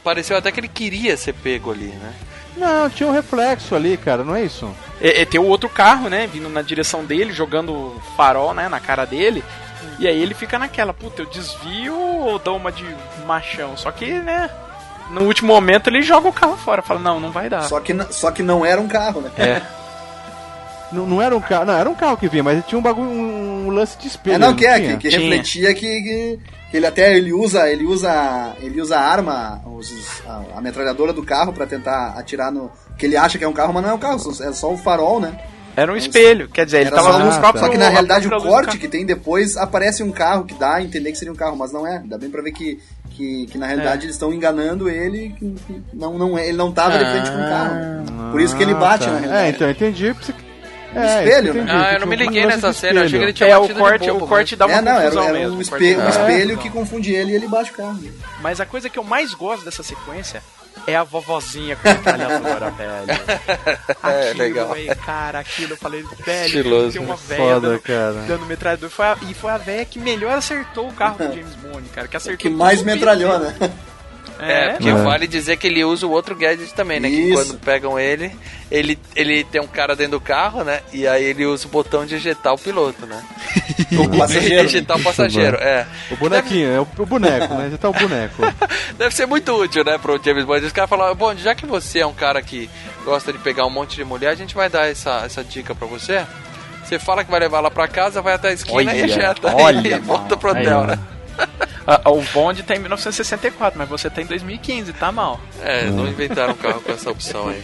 Pareceu 0.04 0.36
até 0.36 0.52
que 0.52 0.60
ele 0.60 0.68
queria 0.68 1.16
ser 1.16 1.34
pego 1.34 1.72
ali, 1.72 1.86
né? 1.88 2.14
Não, 2.58 2.90
tinha 2.90 3.08
um 3.08 3.14
reflexo 3.14 3.76
ali, 3.76 3.96
cara, 3.98 4.24
não 4.24 4.36
é 4.36 4.44
isso? 4.44 4.70
E, 5.00 5.22
e 5.22 5.26
tem 5.26 5.40
o 5.40 5.46
outro 5.46 5.70
carro, 5.70 6.10
né, 6.10 6.28
vindo 6.28 6.50
na 6.50 6.62
direção 6.62 7.06
dele, 7.06 7.32
jogando 7.32 7.96
farol, 8.16 8.54
né, 8.54 8.68
na 8.68 8.80
cara 8.80 9.06
dele. 9.06 9.44
E 10.00 10.08
aí 10.08 10.20
ele 10.20 10.34
fica 10.34 10.60
naquela, 10.60 10.94
puta, 10.94 11.22
eu 11.22 11.26
desvio 11.28 11.96
ou 11.96 12.40
dou 12.40 12.58
uma 12.58 12.72
de 12.72 12.86
machão? 13.26 13.78
Só 13.78 13.92
que, 13.92 14.12
né, 14.12 14.50
no 15.10 15.24
último 15.24 15.54
momento 15.54 15.88
ele 15.88 16.02
joga 16.02 16.28
o 16.28 16.34
carro 16.34 16.58
fora, 16.58 16.82
fala, 16.82 17.00
não, 17.00 17.20
não 17.20 17.32
vai 17.32 17.50
dar. 17.50 17.64
Só 17.64 17.80
que, 17.80 17.96
só 18.12 18.32
que 18.32 18.44
não 18.44 18.66
era 18.66 18.82
um 18.82 18.88
carro, 18.88 19.22
né? 19.22 19.32
É. 19.38 19.62
Não, 20.92 21.06
não 21.06 21.22
era 21.22 21.36
um 21.36 21.42
carro, 21.42 21.66
não, 21.66 21.74
era 21.74 21.90
um 21.90 21.96
carro 21.96 22.18
que 22.18 22.30
vinha, 22.30 22.44
mas 22.44 22.66
tinha 22.66 22.80
um 22.80 22.82
bagulho, 22.82 23.10
um, 23.10 23.14
um 23.14 23.47
lance 23.78 23.98
de 23.98 24.08
espelho. 24.08 24.36
É, 24.36 24.38
não, 24.38 24.54
que 24.56 24.66
é, 24.66 24.80
que, 24.80 24.98
que 24.98 25.10
refletia 25.10 25.74
que, 25.74 26.02
que, 26.02 26.40
que 26.72 26.78
ele 26.78 26.86
até 26.86 27.16
ele 27.18 27.32
usa, 27.34 27.70
ele 27.70 27.86
usa, 27.86 28.54
ele 28.62 28.82
usa 28.82 28.98
a 28.98 29.02
arma, 29.02 29.62
os- 29.66 30.22
a, 30.28 30.58
a 30.58 30.62
metralhadora 30.62 31.14
do 31.14 31.24
carro 31.24 31.54
pra 31.54 31.66
tentar 31.66 32.14
atirar 32.18 32.52
no 32.52 32.72
que 32.98 33.06
ele 33.06 33.16
acha 33.16 33.38
que 33.38 33.44
é 33.44 33.48
um 33.48 33.54
carro, 33.54 33.74
mas 33.74 33.84
não 33.84 33.92
é 33.92 33.94
um 33.94 34.00
carro, 34.00 34.16
é 34.42 34.52
só 34.54 34.72
o 34.74 34.78
farol, 34.78 35.20
né? 35.20 35.38
Era 35.76 35.94
um 35.94 35.96
espelho, 35.96 36.50
quer 36.50 36.66
dizer, 36.66 36.82
ele 36.82 36.90
tava 36.90 37.12
só, 37.14 37.20
nos 37.20 37.36
um- 37.38 37.40
próprios... 37.40 37.64
só 37.64 37.72
que 37.72 37.78
na 37.78 37.90
realidade 37.90 38.26
o 38.26 38.30
própria 38.30 38.50
luz 38.52 38.62
corte 38.66 38.80
que 38.80 38.88
tem 38.88 39.06
depois 39.06 39.56
aparece 39.56 40.02
um 40.02 40.12
carro 40.12 40.44
que 40.44 40.56
dá 40.56 40.76
a 40.78 40.82
entender 40.84 41.12
que 41.12 41.18
seria 41.20 41.32
um 41.32 41.36
carro, 41.36 41.56
mas 41.56 41.72
não 41.72 41.86
é. 41.86 42.02
Dá 42.04 42.18
bem 42.18 42.32
pra 42.32 42.42
ver 42.42 42.52
que, 42.52 42.80
que, 43.12 43.46
que 43.46 43.58
na 43.60 43.68
realidade 43.68 44.06
eles 44.06 44.16
estão 44.16 44.34
enganando 44.34 44.90
ele, 44.90 45.36
que, 45.38 45.52
que 45.68 45.82
não, 45.94 46.18
não 46.18 46.36
é, 46.36 46.48
ele 46.48 46.58
não 46.58 46.72
tava 46.72 46.98
de 46.98 47.06
frente 47.06 47.30
com 47.30 47.38
o 47.38 47.48
carro. 47.48 47.76
né? 47.76 48.04
Por 48.32 48.42
isso 48.42 48.58
que 48.58 48.64
ele 48.64 48.74
bate 48.74 49.04
Ah, 49.04 49.12
na 49.12 49.14
tá. 49.14 49.20
realidade. 49.20 49.46
É, 49.46 49.50
então, 49.52 49.68
eu 49.68 49.72
entendi. 49.72 50.12
Você... 50.14 50.34
Um 50.96 51.04
espelho, 51.06 51.54
né? 51.54 51.66
Ah, 51.70 51.94
eu 51.94 52.00
não 52.00 52.08
me 52.08 52.16
um 52.16 52.20
liguei 52.20 52.46
nessa 52.46 52.72
cena, 52.74 53.02
eu 53.02 53.06
achei 53.06 53.20
que 53.20 53.26
ele 53.26 53.34
tinha 53.34 53.50
É, 53.50 53.58
o 53.58 53.62
batido 53.62 53.80
corte, 53.80 54.08
bobo, 54.12 54.26
o 54.26 54.28
corte 54.28 54.56
dá 54.56 54.66
uma 54.66 54.78
É, 54.78 54.82
não, 54.82 54.92
era, 54.94 55.02
confusão 55.04 55.24
era 55.24 55.34
mesmo. 55.34 55.54
um, 55.56 55.58
o 55.58 55.62
espelho, 55.62 56.02
um 56.02 56.10
espelho 56.10 56.58
que 56.58 56.70
confunde 56.70 57.12
ele 57.14 57.32
e 57.32 57.36
ele 57.36 57.48
bate 57.48 57.72
o 57.72 57.74
carro. 57.76 58.00
Mas 58.42 58.60
a 58.62 58.66
coisa 58.66 58.90
que 58.90 58.98
eu 58.98 59.04
mais 59.04 59.34
gosto 59.34 59.66
dessa 59.66 59.84
sequência 59.84 60.42
é 60.88 60.96
a 60.96 61.04
vovozinha 61.04 61.76
com 61.76 61.90
a 61.90 61.94
metralhadora, 61.94 62.70
velho. 62.72 63.22
É, 64.04 64.30
Aquilo, 64.30 64.38
legal. 64.44 64.70
velho, 64.74 64.96
cara, 64.98 65.40
aquilo, 65.40 65.74
eu 65.74 65.78
falei, 65.78 66.06
velho, 66.26 66.46
Estiloso, 66.46 66.92
tem 66.94 67.02
uma 67.02 67.16
né? 67.16 67.20
velha 67.28 67.44
Foda, 67.44 67.68
dando, 67.70 67.80
cara. 67.82 68.14
dando 68.28 68.46
metralhadora. 68.46 68.90
Foi 68.90 69.06
a- 69.06 69.18
e 69.30 69.34
foi 69.34 69.52
a 69.52 69.58
velha 69.58 69.84
que 69.86 70.00
melhor 70.00 70.38
acertou 70.38 70.88
o 70.88 70.94
carro 70.94 71.18
do 71.18 71.26
James 71.26 71.56
Bond, 71.56 71.90
cara. 71.90 72.08
Que 72.08 72.16
acertou 72.18 72.38
Que 72.38 72.50
mais 72.50 72.82
metralhou, 72.82 73.38
né? 73.40 73.54
É, 74.40 74.70
porque 74.74 74.90
É. 74.90 74.94
vale 74.94 75.28
dizer 75.28 75.58
que 75.58 75.68
ele 75.68 75.84
usa 75.84 76.06
o 76.06 76.12
outro 76.12 76.36
gadget 76.36 76.74
também, 76.74 77.00
né? 77.00 77.10
Que 77.10 77.16
Isso. 77.16 77.34
quando 77.34 77.60
pegam 77.60 78.00
ele, 78.00 78.32
ele, 78.70 79.00
ele 79.16 79.44
tem 79.44 79.60
um 79.62 79.68
cara 79.68 79.96
dentro 79.96 80.14
do 80.14 80.22
carro, 80.22 80.64
né? 80.64 80.82
E 80.94 81.08
aí 81.08 81.24
ele 81.24 81.46
usa 81.46 81.68
o 81.68 81.70
botão 81.70 82.06
de 82.06 82.16
ejetar 82.16 82.54
o 82.54 82.58
piloto, 82.58 83.06
né? 83.06 83.22
O 83.98 84.18
passageiro. 84.18 84.66
Ejetar 84.66 84.98
o 84.98 85.04
passageiro, 85.04 85.58
é. 85.58 85.86
O 86.12 86.18
bonequinho, 86.18 86.70
é 86.70 86.80
o, 86.80 86.86
boneco, 87.06 87.54
né? 87.54 87.70
Já 87.72 87.78
tá 87.78 87.90
o 87.90 87.94
boneco. 87.94 88.42
Deve 88.98 89.16
ser 89.16 89.26
muito 89.26 89.54
útil, 89.54 89.84
né, 89.86 89.98
pro 89.98 90.20
James 90.24 90.44
Bond. 90.46 90.66
Os 90.66 90.72
caras 90.74 90.90
falam, 90.90 91.16
bom, 91.16 91.34
já 91.36 91.56
que 91.56 91.66
você 91.66 92.00
é 92.00 92.06
um 92.06 92.14
cara 92.14 92.42
que 92.42 92.70
gosta 93.06 93.32
de 93.32 93.40
pegar 93.40 93.66
um 93.66 93.70
monte 93.70 93.96
de 93.96 94.04
mulher, 94.04 94.30
a 94.30 94.36
gente 94.36 94.54
vai 94.56 94.70
dar 94.70 94.90
essa, 94.90 95.22
essa 95.26 95.44
dica 95.44 95.74
pra 95.74 95.88
você. 95.88 96.26
Você 96.84 97.00
fala 97.00 97.24
que 97.24 97.32
vai 97.32 97.40
levar 97.40 97.60
ela 97.60 97.72
pra 97.72 97.88
casa, 97.88 98.22
vai 98.22 98.34
até 98.34 98.50
a 98.50 98.54
esquina 98.54 98.82
e 98.82 98.88
Olha, 98.88 99.06
ejeta. 99.06 99.56
olha, 99.56 99.88
e 99.96 100.00
volta 100.00 100.36
pro 100.36 100.52
hotel, 100.52 100.82
Aí, 100.82 100.88
né? 100.88 101.00
O 102.06 102.22
Bond 102.34 102.64
tá 102.64 102.76
em 102.76 102.80
1964, 102.80 103.80
mas 103.80 103.88
você 103.88 104.10
tá 104.10 104.22
em 104.22 104.26
2015, 104.26 104.92
tá 104.92 105.10
mal. 105.10 105.40
É, 105.62 105.86
não 105.86 106.06
inventaram 106.06 106.52
um 106.54 106.58
carro 106.58 106.82
com 106.82 106.92
essa 106.92 107.10
opção 107.10 107.48
aí. 107.48 107.64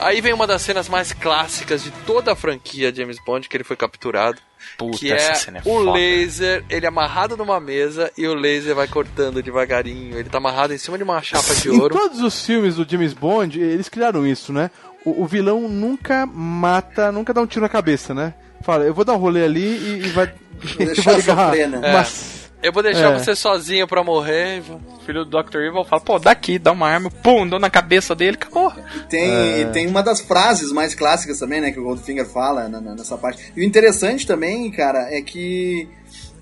Aí 0.00 0.20
vem 0.22 0.32
uma 0.32 0.46
das 0.46 0.62
cenas 0.62 0.88
mais 0.88 1.12
clássicas 1.12 1.82
de 1.82 1.90
toda 2.06 2.32
a 2.32 2.36
franquia 2.36 2.94
James 2.94 3.18
Bond, 3.26 3.46
que 3.46 3.54
ele 3.54 3.64
foi 3.64 3.76
capturado. 3.76 4.38
Puta, 4.78 4.96
que 4.96 5.12
é, 5.12 5.16
essa 5.16 5.34
cena 5.34 5.58
é 5.58 5.60
o 5.60 5.64
foda. 5.64 5.92
laser, 5.92 6.64
ele 6.70 6.86
é 6.86 6.88
amarrado 6.88 7.36
numa 7.36 7.60
mesa 7.60 8.10
e 8.16 8.26
o 8.26 8.32
laser 8.34 8.74
vai 8.74 8.88
cortando 8.88 9.42
devagarinho. 9.42 10.16
Ele 10.18 10.30
tá 10.30 10.38
amarrado 10.38 10.72
em 10.72 10.78
cima 10.78 10.96
de 10.96 11.04
uma 11.04 11.20
chapa 11.20 11.54
de 11.54 11.68
Em 11.68 11.78
ouro. 11.78 11.94
todos 11.94 12.20
os 12.22 12.46
filmes 12.46 12.76
do 12.76 12.88
James 12.90 13.12
Bond, 13.12 13.60
eles 13.60 13.88
criaram 13.90 14.26
isso, 14.26 14.50
né? 14.50 14.70
O, 15.04 15.24
o 15.24 15.26
vilão 15.26 15.68
nunca 15.68 16.24
mata, 16.24 17.12
nunca 17.12 17.34
dá 17.34 17.42
um 17.42 17.46
tiro 17.46 17.62
na 17.62 17.68
cabeça, 17.68 18.14
né? 18.14 18.32
Fala, 18.62 18.84
eu 18.84 18.94
vou 18.94 19.04
dar 19.04 19.12
um 19.12 19.18
rolê 19.18 19.44
ali 19.44 19.60
e, 19.60 20.06
e 20.06 20.08
vai. 20.08 20.32
Vou 20.76 20.86
deixar 20.86 21.02
vai 21.12 21.20
ligar 21.20 21.36
sofrer, 21.46 21.68
né? 21.68 21.78
uma- 21.78 22.06
Eu 22.62 22.72
vou 22.72 22.82
deixar 22.82 23.12
É. 23.14 23.18
você 23.18 23.36
sozinho 23.36 23.86
pra 23.86 24.02
morrer. 24.02 24.62
Filho 25.06 25.24
do 25.24 25.42
Dr. 25.42 25.58
Evil 25.58 25.84
fala, 25.84 26.02
pô, 26.02 26.18
daqui, 26.18 26.58
dá 26.58 26.72
uma 26.72 26.88
arma, 26.88 27.08
pum, 27.10 27.46
dou 27.46 27.58
na 27.60 27.70
cabeça 27.70 28.14
dele, 28.14 28.36
acabou. 28.40 28.72
Tem, 29.08 29.30
É. 29.30 29.60
e 29.60 29.66
tem 29.66 29.86
uma 29.86 30.02
das 30.02 30.20
frases 30.20 30.72
mais 30.72 30.94
clássicas 30.94 31.38
também, 31.38 31.60
né, 31.60 31.70
que 31.70 31.78
o 31.78 31.84
Goldfinger 31.84 32.26
fala 32.26 32.68
na- 32.68 32.80
na- 32.80 32.94
nessa 32.96 33.16
parte. 33.16 33.52
E 33.56 33.60
o 33.60 33.64
interessante 33.64 34.26
também, 34.26 34.70
cara, 34.70 35.08
é 35.14 35.22
que 35.22 35.88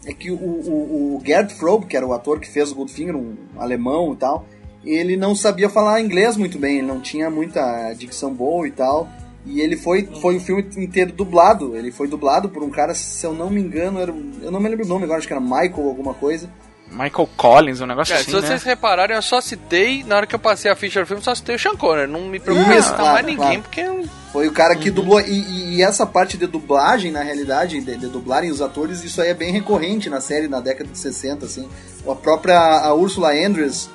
é 0.06 0.12
que 0.14 0.30
o, 0.30 0.36
o, 0.36 1.16
o 1.16 1.22
Gerd 1.26 1.52
Frobe, 1.52 1.86
que 1.86 1.96
era 1.96 2.06
o 2.06 2.12
ator 2.12 2.38
que 2.40 2.48
fez 2.48 2.70
o 2.70 2.76
Goldfinger, 2.76 3.14
um 3.16 3.34
alemão 3.58 4.12
e 4.12 4.16
tal, 4.16 4.46
ele 4.84 5.16
não 5.16 5.34
sabia 5.34 5.68
falar 5.68 6.00
inglês 6.00 6.36
muito 6.36 6.58
bem, 6.58 6.78
ele 6.78 6.86
não 6.86 7.00
tinha 7.00 7.28
muita 7.28 7.92
dicção 7.92 8.32
boa 8.32 8.66
e 8.68 8.70
tal. 8.70 9.08
E 9.46 9.60
ele 9.60 9.76
foi, 9.76 10.08
foi 10.20 10.36
o 10.36 10.40
filme 10.40 10.62
inteiro 10.76 11.12
dublado. 11.12 11.76
Ele 11.76 11.92
foi 11.92 12.08
dublado 12.08 12.48
por 12.48 12.62
um 12.62 12.70
cara, 12.70 12.94
se 12.94 13.24
eu 13.24 13.32
não 13.32 13.48
me 13.48 13.60
engano, 13.60 14.00
era, 14.00 14.10
um- 14.12 14.32
eu 14.42 14.50
não 14.50 14.58
me 14.60 14.68
lembro 14.68 14.84
o 14.84 14.88
nome 14.88 15.04
agora, 15.04 15.18
acho 15.18 15.26
que 15.28 15.32
era 15.32 15.40
Michael 15.40 15.86
alguma 15.88 16.14
coisa. 16.14 16.50
Michael 16.90 17.28
Collins, 17.36 17.80
um 17.80 17.86
negócio 17.86 18.12
Cara, 18.14 18.22
assim, 18.22 18.30
se 18.30 18.36
vocês 18.40 18.64
né? 18.64 18.70
repararem, 18.70 19.16
eu 19.16 19.22
só 19.22 19.40
citei, 19.40 20.04
na 20.04 20.16
hora 20.16 20.26
que 20.26 20.34
eu 20.36 20.38
passei 20.38 20.70
a 20.70 20.76
ficha 20.76 21.00
do 21.00 21.06
filme, 21.06 21.20
só 21.22 21.34
citei 21.34 21.56
o 21.56 21.58
Sean 21.58 21.74
Connery. 21.76 22.10
Não 22.10 22.22
me 22.28 22.38
preocupa 22.38 22.70
Isso, 22.70 22.78
em 22.78 22.82
citar 22.82 22.96
claro, 22.98 23.12
mais 23.14 23.26
ninguém, 23.26 23.60
claro. 23.60 23.62
porque 23.62 24.08
Foi 24.32 24.46
o 24.46 24.52
cara 24.52 24.76
que 24.76 24.88
dublou. 24.90 25.20
E, 25.20 25.24
e- 25.32 25.74
e 25.76 25.82
essa 25.82 26.06
parte 26.06 26.36
de 26.38 26.46
dublagem, 26.46 27.10
na 27.10 27.22
realidade, 27.22 27.80
de, 27.80 27.96
de 27.96 28.06
dublarem 28.06 28.50
os 28.52 28.60
atores, 28.62 29.02
isso 29.02 29.20
aí 29.20 29.30
é 29.30 29.34
bem 29.34 29.52
recorrente 29.52 30.08
na 30.08 30.20
série 30.20 30.46
na 30.46 30.60
década 30.60 30.88
de 30.90 30.96
60, 30.98 31.44
assim. 31.46 31.68
A 32.08 32.14
própria 32.14 32.56
a 32.58 32.94
Ursula 32.94 33.32
Andress 33.32 33.90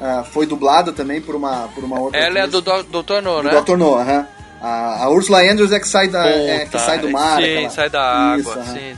ah, 0.00 0.24
foi 0.24 0.46
dublada 0.46 0.92
também 0.92 1.20
por 1.20 1.34
uma, 1.34 1.68
por 1.74 1.84
uma 1.84 2.00
outra. 2.00 2.18
ela 2.18 2.38
é 2.38 2.42
a 2.42 2.44
atriz. 2.46 2.62
do 2.62 2.82
Do- 2.84 3.02
Dr. 3.02 3.22
No, 3.22 3.36
Do 3.36 3.42
né? 3.42 3.60
Dr. 3.60 3.76
No, 3.76 3.94
aham. 3.96 4.26
A, 4.60 5.04
a 5.04 5.10
Ursula 5.10 5.40
Andrews 5.40 5.72
é 5.72 5.80
que 5.80 5.88
sai, 5.88 6.08
da, 6.08 6.26
é, 6.26 6.58
que 6.60 6.64
Puta, 6.66 6.78
sai 6.80 6.98
do 6.98 7.10
mar. 7.10 7.40
Sim, 7.40 7.48
aquela- 7.56 7.70
sai 7.70 7.90
da 7.90 8.02
água. 8.02 8.60
Isso, 8.60 8.72
sim. 8.72 8.96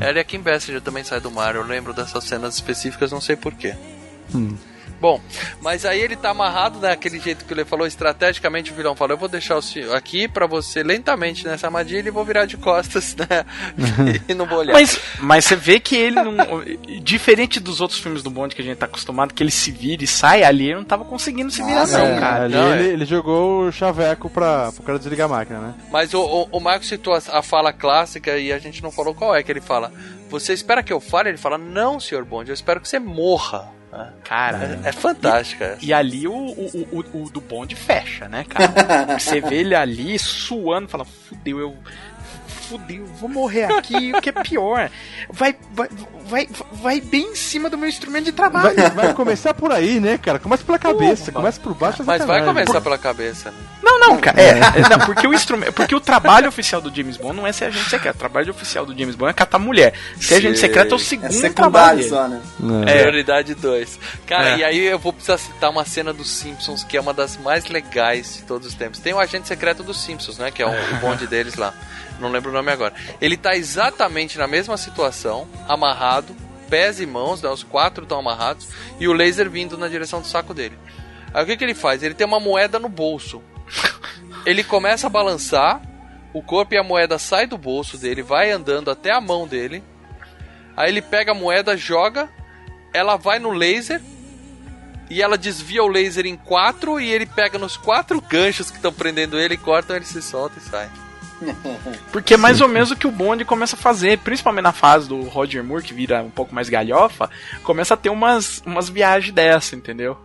Ela 0.00 0.18
e 0.18 0.20
a 0.20 0.24
Kim 0.24 0.40
Basinger 0.40 0.80
também 0.82 1.02
sai 1.04 1.20
do 1.20 1.30
mar. 1.30 1.54
Eu 1.54 1.64
lembro 1.64 1.94
dessas 1.94 2.24
cenas 2.24 2.54
específicas, 2.54 3.10
não 3.10 3.20
sei 3.20 3.34
porquê. 3.36 3.74
Hum. 4.34 4.56
Bom, 5.04 5.20
mas 5.60 5.84
aí 5.84 6.00
ele 6.00 6.16
tá 6.16 6.30
amarrado 6.30 6.78
daquele 6.78 7.20
jeito 7.20 7.44
que 7.44 7.52
ele 7.52 7.62
falou, 7.66 7.86
estrategicamente 7.86 8.72
o 8.72 8.74
vilão 8.74 8.96
falou, 8.96 9.12
eu 9.12 9.18
vou 9.18 9.28
deixar 9.28 9.54
o 9.54 9.60
senhor 9.60 9.94
aqui 9.94 10.26
pra 10.26 10.46
você 10.46 10.82
lentamente 10.82 11.46
nessa 11.46 11.66
armadilha 11.66 12.08
e 12.08 12.10
vou 12.10 12.24
virar 12.24 12.46
de 12.46 12.56
costas, 12.56 13.14
né? 13.14 13.44
e 14.26 14.32
não 14.32 14.46
vou 14.46 14.60
olhar. 14.60 14.72
Mas, 14.72 14.98
mas 15.20 15.44
você 15.44 15.56
vê 15.56 15.78
que 15.78 15.94
ele 15.94 16.22
não. 16.22 16.64
Diferente 17.02 17.60
dos 17.60 17.82
outros 17.82 18.00
filmes 18.00 18.22
do 18.22 18.30
Bond 18.30 18.54
que 18.54 18.62
a 18.62 18.64
gente 18.64 18.78
tá 18.78 18.86
acostumado, 18.86 19.34
que 19.34 19.42
ele 19.42 19.50
se 19.50 19.70
vira 19.70 20.02
e 20.02 20.06
sai, 20.06 20.42
ali 20.42 20.68
ele 20.68 20.76
não 20.76 20.84
tava 20.84 21.04
conseguindo 21.04 21.50
se 21.50 21.62
virar, 21.62 21.86
não, 21.86 22.06
É, 22.06 22.18
cara. 22.18 22.44
ali 22.44 22.54
não, 22.54 22.74
ele, 22.74 22.88
é. 22.88 22.92
ele 22.94 23.04
jogou 23.04 23.66
o 23.66 23.72
chaveco 23.72 24.30
pra, 24.30 24.72
pro 24.72 24.84
cara 24.84 24.98
desligar 24.98 25.26
a 25.26 25.28
máquina, 25.28 25.58
né? 25.58 25.74
Mas 25.92 26.14
o, 26.14 26.22
o, 26.22 26.48
o 26.50 26.60
Marco 26.60 26.86
citou 26.86 27.12
a, 27.12 27.20
a 27.30 27.42
fala 27.42 27.74
clássica 27.74 28.38
e 28.38 28.50
a 28.50 28.58
gente 28.58 28.82
não 28.82 28.90
falou 28.90 29.14
qual 29.14 29.36
é 29.36 29.42
que 29.42 29.52
ele 29.52 29.60
fala. 29.60 29.92
Você 30.30 30.54
espera 30.54 30.82
que 30.82 30.94
eu 30.94 30.98
fale? 30.98 31.28
Ele 31.28 31.36
fala, 31.36 31.58
não, 31.58 32.00
senhor 32.00 32.24
Bond, 32.24 32.48
eu 32.48 32.54
espero 32.54 32.80
que 32.80 32.88
você 32.88 32.98
morra. 32.98 33.73
Cara. 34.24 34.80
É, 34.84 34.88
é 34.88 34.92
fantástica 34.92 35.64
essa. 35.64 35.84
E 35.84 35.92
ali 35.92 36.26
o, 36.26 36.32
o, 36.32 36.88
o, 36.92 37.22
o 37.24 37.30
do 37.30 37.40
bonde 37.40 37.74
fecha, 37.74 38.28
né, 38.28 38.44
cara? 38.48 39.18
Você 39.18 39.40
vê 39.40 39.56
ele 39.56 39.74
ali 39.74 40.18
suando, 40.18 40.88
fala, 40.88 41.04
fudeu, 41.04 41.58
eu. 41.58 41.76
Fudeu, 42.46 43.04
vou 43.06 43.28
morrer 43.28 43.64
aqui, 43.64 44.12
o 44.14 44.22
que 44.22 44.30
é 44.30 44.32
pior. 44.32 44.90
Vai, 45.30 45.54
vai, 45.72 45.88
vai, 46.26 46.48
vai 46.72 47.00
bem 47.00 47.32
em 47.32 47.34
cima 47.36 47.68
do 47.70 47.76
meu 47.78 47.88
instrumento 47.88 48.24
de 48.24 48.32
trabalho. 48.32 48.74
Vai, 48.76 48.90
vai 48.90 49.14
começar 49.14 49.54
por 49.54 49.72
aí, 49.72 50.00
né, 50.00 50.18
cara? 50.18 50.38
Começa 50.38 50.64
pela 50.64 50.78
cabeça, 50.78 51.30
começa 51.32 51.60
por 51.60 51.74
baixo. 51.74 52.02
é 52.02 52.04
Mas 52.04 52.24
vai 52.24 52.44
começar 52.44 52.80
pela 52.80 52.98
cabeça. 52.98 53.50
né? 53.50 53.56
Não, 53.82 53.98
não, 54.00 54.18
cara. 54.18 54.40
É, 54.40 54.48
é, 54.50 54.88
não, 54.88 55.06
porque 55.06 55.26
o 55.26 55.34
instrumento, 55.34 55.72
porque 55.72 55.94
o 55.94 56.00
trabalho 56.00 56.48
oficial 56.48 56.80
do 56.80 56.94
James 56.94 57.16
Bond 57.16 57.36
não 57.36 57.46
é 57.46 57.52
ser 57.52 57.66
agente 57.66 57.88
secreto. 57.90 58.16
O 58.16 58.18
trabalho 58.18 58.50
oficial 58.50 58.84
do 58.86 58.96
James 58.98 59.14
Bond 59.14 59.30
é 59.30 59.34
catar 59.34 59.58
mulher. 59.58 59.94
Ser 60.20 60.36
agente 60.36 60.58
secreto 60.58 60.92
é 60.92 60.94
o 60.94 61.00
É 61.00 61.04
segundo 61.04 61.54
trabalho. 61.54 62.02
secundário 62.02 62.02
dele. 62.02 62.08
só, 62.08 62.28
né? 62.28 62.92
É. 62.92 62.98
Prioridade 63.00 63.54
2. 63.54 63.98
Cara, 64.26 64.50
É. 64.50 64.58
e 64.58 64.64
aí 64.64 64.78
eu 64.86 64.98
vou 64.98 65.12
precisar 65.12 65.38
citar 65.38 65.70
uma 65.70 65.84
cena 65.84 66.12
dos 66.12 66.30
Simpsons 66.30 66.82
que 66.84 66.96
é 66.96 67.00
uma 67.00 67.12
das 67.14 67.36
mais 67.36 67.66
legais 67.68 68.36
de 68.36 68.42
todos 68.42 68.66
os 68.68 68.74
tempos. 68.74 68.98
Tem 69.00 69.12
o 69.12 69.18
agente 69.20 69.46
secreto 69.48 69.82
dos 69.82 70.02
Simpsons, 70.02 70.38
né? 70.38 70.50
Que 70.50 70.62
é 70.62 70.66
o, 70.66 70.70
o 70.70 70.96
bonde 71.00 71.26
deles 71.26 71.54
lá. 71.56 71.72
Não 72.20 72.30
lembro 72.30 72.50
o 72.50 72.54
nome 72.54 72.70
agora. 72.70 72.94
Ele 73.20 73.36
tá 73.36 73.56
exatamente 73.56 74.38
na 74.38 74.46
mesma 74.46 74.76
situação, 74.76 75.48
amarrado, 75.68 76.13
pés 76.68 77.00
e 77.00 77.06
mãos, 77.06 77.42
né? 77.42 77.48
Os 77.48 77.62
quatro 77.62 78.04
estão 78.04 78.18
amarrados, 78.18 78.68
e 78.98 79.08
o 79.08 79.12
laser 79.12 79.48
vindo 79.50 79.78
na 79.78 79.88
direção 79.88 80.20
do 80.20 80.26
saco 80.26 80.54
dele. 80.54 80.78
Aí 81.32 81.42
o 81.42 81.46
que, 81.46 81.56
que 81.56 81.64
ele 81.64 81.74
faz? 81.74 82.02
Ele 82.02 82.14
tem 82.14 82.26
uma 82.26 82.40
moeda 82.40 82.78
no 82.78 82.88
bolso. 82.88 83.42
Ele 84.46 84.62
começa 84.62 85.06
a 85.06 85.10
balançar, 85.10 85.80
o 86.34 86.42
corpo 86.42 86.74
e 86.74 86.78
a 86.78 86.82
moeda 86.82 87.18
sai 87.18 87.46
do 87.46 87.56
bolso 87.56 87.96
dele, 87.96 88.22
vai 88.22 88.50
andando 88.50 88.90
até 88.90 89.10
a 89.10 89.20
mão 89.20 89.48
dele. 89.48 89.82
Aí 90.76 90.90
ele 90.90 91.00
pega 91.00 91.32
a 91.32 91.34
moeda, 91.34 91.76
joga, 91.78 92.28
ela 92.92 93.16
vai 93.16 93.38
no 93.38 93.52
laser 93.52 94.02
e 95.08 95.22
ela 95.22 95.38
desvia 95.38 95.82
o 95.82 95.88
laser 95.88 96.26
em 96.26 96.36
quatro 96.36 97.00
e 97.00 97.10
ele 97.10 97.24
pega 97.24 97.58
nos 97.58 97.76
quatro 97.76 98.20
ganchos 98.20 98.70
que 98.70 98.76
estão 98.76 98.92
prendendo 98.92 99.38
ele, 99.38 99.56
cortam, 99.56 99.96
ele 99.96 100.04
se 100.04 100.20
solta 100.20 100.58
e 100.58 100.62
sai. 100.62 100.90
Porque 102.12 102.34
é 102.34 102.36
mais 102.36 102.60
ou 102.60 102.68
menos 102.68 102.90
o 102.90 102.96
que 102.96 103.06
o 103.06 103.10
Bond 103.10 103.44
começa 103.44 103.76
a 103.76 103.78
fazer, 103.78 104.18
principalmente 104.18 104.64
na 104.64 104.72
fase 104.72 105.08
do 105.08 105.22
Roger 105.22 105.62
Moore, 105.62 105.82
que 105.82 105.94
vira 105.94 106.22
um 106.22 106.30
pouco 106.30 106.54
mais 106.54 106.68
galhofa, 106.68 107.30
começa 107.62 107.94
a 107.94 107.96
ter 107.96 108.10
umas, 108.10 108.62
umas 108.64 108.88
viagens 108.88 109.34
dessa, 109.34 109.74
entendeu? 109.74 110.16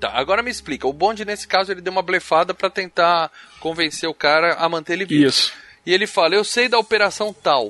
Tá, 0.00 0.10
agora 0.14 0.42
me 0.42 0.50
explica. 0.50 0.86
O 0.86 0.92
Bond, 0.92 1.24
nesse 1.24 1.46
caso, 1.46 1.72
ele 1.72 1.80
deu 1.80 1.92
uma 1.92 2.02
blefada 2.02 2.52
pra 2.52 2.68
tentar 2.68 3.30
convencer 3.60 4.08
o 4.08 4.14
cara 4.14 4.54
a 4.54 4.68
manter 4.68 4.94
ele 4.94 5.04
vivo. 5.06 5.26
Isso. 5.26 5.52
E 5.84 5.92
ele 5.92 6.06
fala, 6.06 6.34
eu 6.34 6.44
sei 6.44 6.68
da 6.68 6.78
operação 6.78 7.32
tal. 7.32 7.68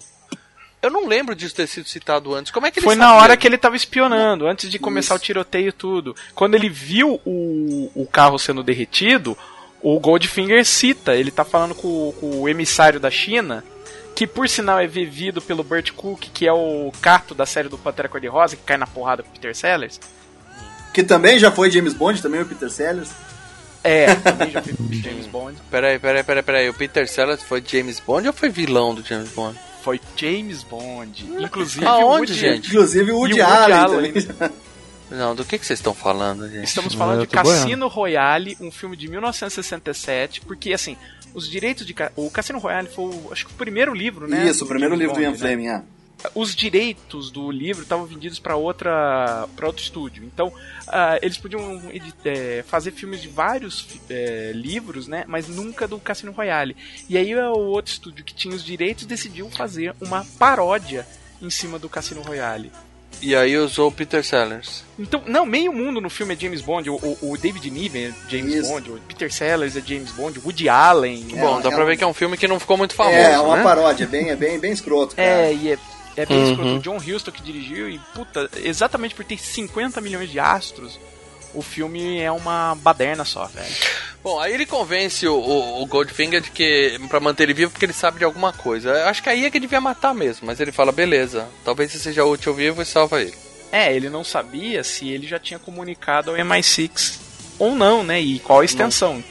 Eu 0.83 0.91
não 0.91 1.07
lembro 1.07 1.35
disso 1.35 1.55
ter 1.55 1.67
sido 1.67 1.89
citado 1.89 2.35
antes. 2.35 2.53
Como 2.53 2.67
é 2.67 2.71
que 2.71 2.79
ele 2.79 2.87
Foi 2.87 2.95
sabia? 2.95 3.09
na 3.09 3.15
hora 3.17 3.37
que 3.37 3.47
ele 3.47 3.59
tava 3.59 3.77
espionando, 3.77 4.47
antes 4.47 4.71
de 4.71 4.79
começar 4.79 5.15
o 5.15 5.19
tiroteio 5.19 5.69
e 5.69 5.73
tudo. 5.73 6.15
Quando 6.35 6.55
ele 6.55 6.69
viu 6.69 7.21
o, 7.25 7.91
o 7.95 8.07
carro 8.07 8.39
sendo 8.39 8.63
derretido, 8.63 9.37
o 9.83 9.99
Goldfinger 10.01 10.65
cita, 10.65 11.15
ele 11.15 11.31
tá 11.31 11.45
falando 11.45 11.75
com, 11.75 12.13
com 12.21 12.41
o 12.41 12.49
emissário 12.49 12.99
da 12.99 13.11
China, 13.11 13.65
que 14.15 14.27
por 14.27 14.49
sinal 14.49 14.81
é 14.81 14.87
vivido 14.87 15.43
pelo 15.43 15.63
Burt 15.63 15.93
Cook, 15.93 16.25
que 16.33 16.47
é 16.47 16.53
o 16.53 16.91
Cato 17.01 17.35
da 17.35 17.45
série 17.45 17.69
do 17.69 17.77
Pantera 17.77 18.09
Cor-de-Rosa, 18.09 18.57
que 18.57 18.63
cai 18.63 18.77
na 18.77 18.87
porrada 18.87 19.23
com 19.23 19.29
o 19.29 19.33
Peter 19.33 19.55
Sellers. 19.55 20.01
Que 20.93 21.03
também 21.03 21.39
já 21.39 21.51
foi 21.51 21.71
James 21.71 21.93
Bond, 21.93 22.23
também 22.23 22.41
o 22.41 22.47
Peter 22.47 22.71
Sellers. 22.71 23.11
É, 23.85 24.15
também 24.17 24.51
já 24.51 24.63
foi 24.63 24.75
James 24.91 25.27
Bond. 25.27 25.59
Peraí, 25.71 25.99
peraí, 25.99 26.25
peraí, 26.25 26.43
peraí. 26.43 26.69
O 26.71 26.75
Peter 26.75 27.07
Sellers 27.07 27.43
foi 27.43 27.63
James 27.65 28.01
Bond 28.01 28.27
ou 28.27 28.33
foi 28.33 28.49
vilão 28.49 28.95
do 28.95 29.05
James 29.05 29.29
Bond? 29.29 29.59
Foi 29.83 30.01
James 30.17 30.63
Bond. 30.63 31.27
Inclusive 31.39 31.85
Aonde, 31.87 32.03
o 32.03 32.09
Woody, 32.09 32.35
gente? 32.35 32.69
Inclusive 32.69 33.13
o 33.13 33.19
Woody, 33.19 33.41
Woody 33.41 33.43
Allen. 33.43 33.77
Allen. 33.77 34.13
Não, 35.11 35.35
do 35.35 35.45
que, 35.45 35.59
que 35.59 35.67
vocês 35.67 35.79
estão 35.79 35.95
falando, 35.95 36.49
gente? 36.49 36.65
Estamos 36.65 36.95
falando 36.95 37.21
de 37.21 37.27
tô 37.29 37.43
boiando. 37.43 37.63
Cassino 37.63 37.89
Royale, 37.89 38.57
um 38.61 38.71
filme 38.71 38.97
de 38.97 39.09
1967, 39.09 40.41
porque 40.41 40.73
assim, 40.73 40.97
os 41.33 41.49
direitos 41.49 41.87
de 41.87 41.95
o 42.17 42.31
Cassino 42.31 42.59
Royale 42.59 42.89
foi, 42.89 43.05
o, 43.05 43.33
acho 43.33 43.47
que 43.47 43.53
o 43.53 43.57
primeiro 43.57 43.95
livro, 43.95 44.27
né? 44.27 44.49
Isso, 44.49 44.65
o 44.65 44.69
primeiro 44.69 44.95
livro 44.95 45.15
do 45.15 45.21
Ian 45.21 45.33
né? 45.33 45.37
Fleming, 45.37 45.69
é. 45.69 45.83
Os 46.35 46.57
direitos 46.57 47.31
do 47.31 47.51
livro 47.51 47.83
estavam 47.83 48.07
vendidos 48.07 48.39
para 48.39 48.57
outra, 48.57 49.47
para 49.55 49.67
outro 49.67 49.83
estúdio. 49.83 50.25
Então, 50.25 50.51
ah, 50.89 51.19
eles 51.21 51.37
podiam 51.37 51.83
eh, 52.25 52.65
fazer 52.67 52.91
filmes 52.93 53.21
de 53.21 53.29
vários 53.29 53.87
eh, 54.09 54.51
livros, 54.55 55.07
né? 55.07 55.25
Mas 55.29 55.47
nunca 55.47 55.87
do 55.87 56.01
Cassino 56.01 56.33
Royale. 56.33 56.75
E 57.07 57.19
aí 57.19 57.35
o 57.37 57.53
outro 57.53 57.93
estúdio 57.93 58.25
que 58.25 58.35
tinha 58.35 58.55
os 58.55 58.65
direitos 58.65 59.05
decidiu 59.05 59.51
fazer 59.51 59.95
uma 60.01 60.25
paródia 60.39 61.07
em 61.41 61.51
cima 61.51 61.79
do 61.79 61.89
Cassino 61.89 62.23
Royale. 62.23 62.73
E 63.23 63.35
aí 63.35 63.57
usou 63.57 63.89
o 63.89 63.93
Peter 63.93 64.23
Sellers. 64.25 64.85
Então, 64.99 65.23
não, 65.27 65.45
meio 65.47 65.73
mundo 65.73 66.01
no 66.01 66.09
filme 66.11 66.35
é 66.35 66.39
James 66.39 66.61
Bond. 66.61 66.89
O, 66.91 66.95
o- 66.97 67.33
o 67.33 67.37
David 67.39 67.71
Niven 67.71 68.07
é 68.07 68.13
James 68.31 68.55
Isso. 68.55 68.69
Bond, 68.71 68.91
o 68.91 68.99
Peter 69.09 69.33
Sellers 69.33 69.77
é 69.77 69.81
James 69.81 70.11
Bond, 70.13 70.39
o 70.39 70.43
Woody 70.45 70.69
Allen. 70.69 71.27
É, 71.35 71.41
Bom, 71.41 71.61
dá 71.61 71.71
é 71.71 71.73
pra 71.75 71.83
um- 71.83 71.87
ver 71.87 71.97
que 71.97 72.05
é 72.05 72.07
um 72.07 72.15
filme 72.15 72.37
que 72.37 72.47
não 72.47 72.61
ficou 72.61 72.77
muito 72.77 72.95
famoso, 72.95 73.17
é, 73.17 73.33
é 73.33 73.41
uma 73.41 73.57
né? 73.57 73.63
paródia, 73.63 74.05
é 74.05 74.07
bem, 74.07 74.31
é 74.31 74.37
bem, 74.37 74.59
bem 74.59 74.71
escroto, 74.73 75.17
cara. 75.17 75.29
É, 75.29 75.55
e 75.55 75.73
é, 75.73 75.79
é 76.17 76.27
bem 76.27 76.37
Uhum. 76.39 76.51
escroto. 76.51 76.77
O 76.77 76.79
John 76.81 76.97
Huston 76.99 77.31
que 77.33 77.43
dirigiu 77.43 77.89
e, 77.89 77.99
puta, 78.15 78.51
exatamente 78.63 79.15
por 79.15 79.25
ter 79.25 79.39
50 79.39 80.01
milhões 80.01 80.31
de 80.31 80.39
astros, 80.39 80.99
o 81.57 81.63
filme 81.63 82.21
é 82.21 82.31
uma 82.31 82.75
baderna 82.77 83.25
só, 83.25 83.47
velho. 83.47 83.67
Bom, 84.23 84.39
aí 84.41 84.53
ele 84.55 84.67
convence 84.67 85.27
o, 85.27 85.35
o- 85.35 85.83
o 85.83 85.87
Goldfinger 85.87 86.41
de 86.41 86.51
que 86.51 86.99
pra 87.09 87.21
manter 87.21 87.45
ele 87.45 87.55
vivo 87.55 87.71
porque 87.71 87.85
ele 87.85 87.93
sabe 87.93 88.19
de 88.19 88.25
alguma 88.25 88.53
coisa. 88.53 88.91
Eu 88.91 89.07
Acho 89.09 89.23
que 89.23 89.29
aí 89.29 89.45
é 89.45 89.51
que 89.51 89.61
devia 89.61 89.81
matar 89.81 90.15
mesmo, 90.15 90.47
mas 90.47 90.59
ele 90.61 90.73
fala, 90.73 90.91
beleza, 90.93 91.47
talvez 91.65 91.93
você 91.93 91.99
seja 91.99 92.25
útil 92.25 92.53
vivo 92.55 92.83
e 92.83 92.85
salva 92.85 93.21
ele. 93.23 93.35
É, 93.73 93.95
ele 93.95 94.09
não 94.09 94.23
sabia 94.25 94.83
se 94.85 95.09
ele 95.09 95.27
já 95.27 95.39
tinha 95.39 95.59
comunicado 95.59 96.31
ao 96.31 96.37
MI6 96.37 97.19
ou 97.59 97.75
não, 97.75 98.03
né? 98.05 98.21
E 98.21 98.39
qual 98.41 98.61
a 98.61 98.65
extensão. 98.65 99.23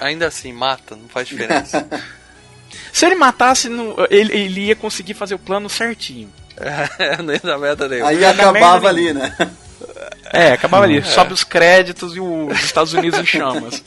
Ainda 0.00 0.26
assim, 0.26 0.52
mata, 0.52 0.96
não 0.96 1.08
faz 1.08 1.28
diferença. 1.28 1.86
Se 2.92 3.06
ele 3.06 3.14
matasse, 3.14 3.68
no- 3.68 3.94
ele, 4.10 4.32
ele 4.36 4.60
ia 4.66 4.76
conseguir 4.76 5.14
fazer 5.14 5.34
o 5.34 5.38
plano 5.38 5.68
certinho. 5.68 6.32
Nem 7.24 7.38
da 7.42 7.56
merda 7.58 7.88
nenhuma. 7.88 8.08
Aí 8.10 8.24
acabava 8.24 8.52
merda 8.52 8.88
ali, 8.88 9.12
né? 9.14 9.34
É, 10.32 10.52
acabava 10.52 10.84
ali. 10.84 11.02
Sobe 11.04 11.32
os 11.34 11.44
créditos 11.44 12.16
e 12.16 12.20
o- 12.20 12.46
os 12.46 12.64
Estados 12.64 12.92
Unidos 12.94 13.20
em 13.20 13.26
chamas. 13.26 13.82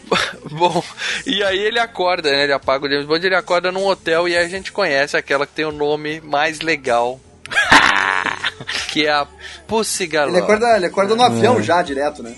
Bom, 0.50 0.82
e 1.26 1.42
aí 1.42 1.58
ele 1.58 1.78
acorda, 1.78 2.30
né? 2.30 2.44
Ele 2.44 2.52
apaga 2.52 2.86
o 2.86 2.88
James 2.88 3.04
Bond, 3.06 3.26
ele 3.26 3.34
acorda 3.34 3.72
num 3.72 3.84
hotel 3.86 4.28
e 4.28 4.36
aí 4.36 4.44
a 4.44 4.48
gente 4.48 4.70
conhece 4.72 5.16
aquela 5.16 5.46
que 5.46 5.52
tem 5.54 5.64
o 5.64 5.72
nome 5.72 6.20
mais 6.20 6.60
legal. 6.60 7.20
que 8.88 9.06
é 9.06 9.10
a 9.10 9.26
Pussy 9.66 10.06
Galore. 10.06 10.36
Ele 10.36 10.44
acorda, 10.44 10.76
ele 10.76 10.86
acorda 10.86 11.14
no 11.16 11.22
avião 11.22 11.62
já, 11.62 11.82
direto, 11.82 12.22
né? 12.22 12.34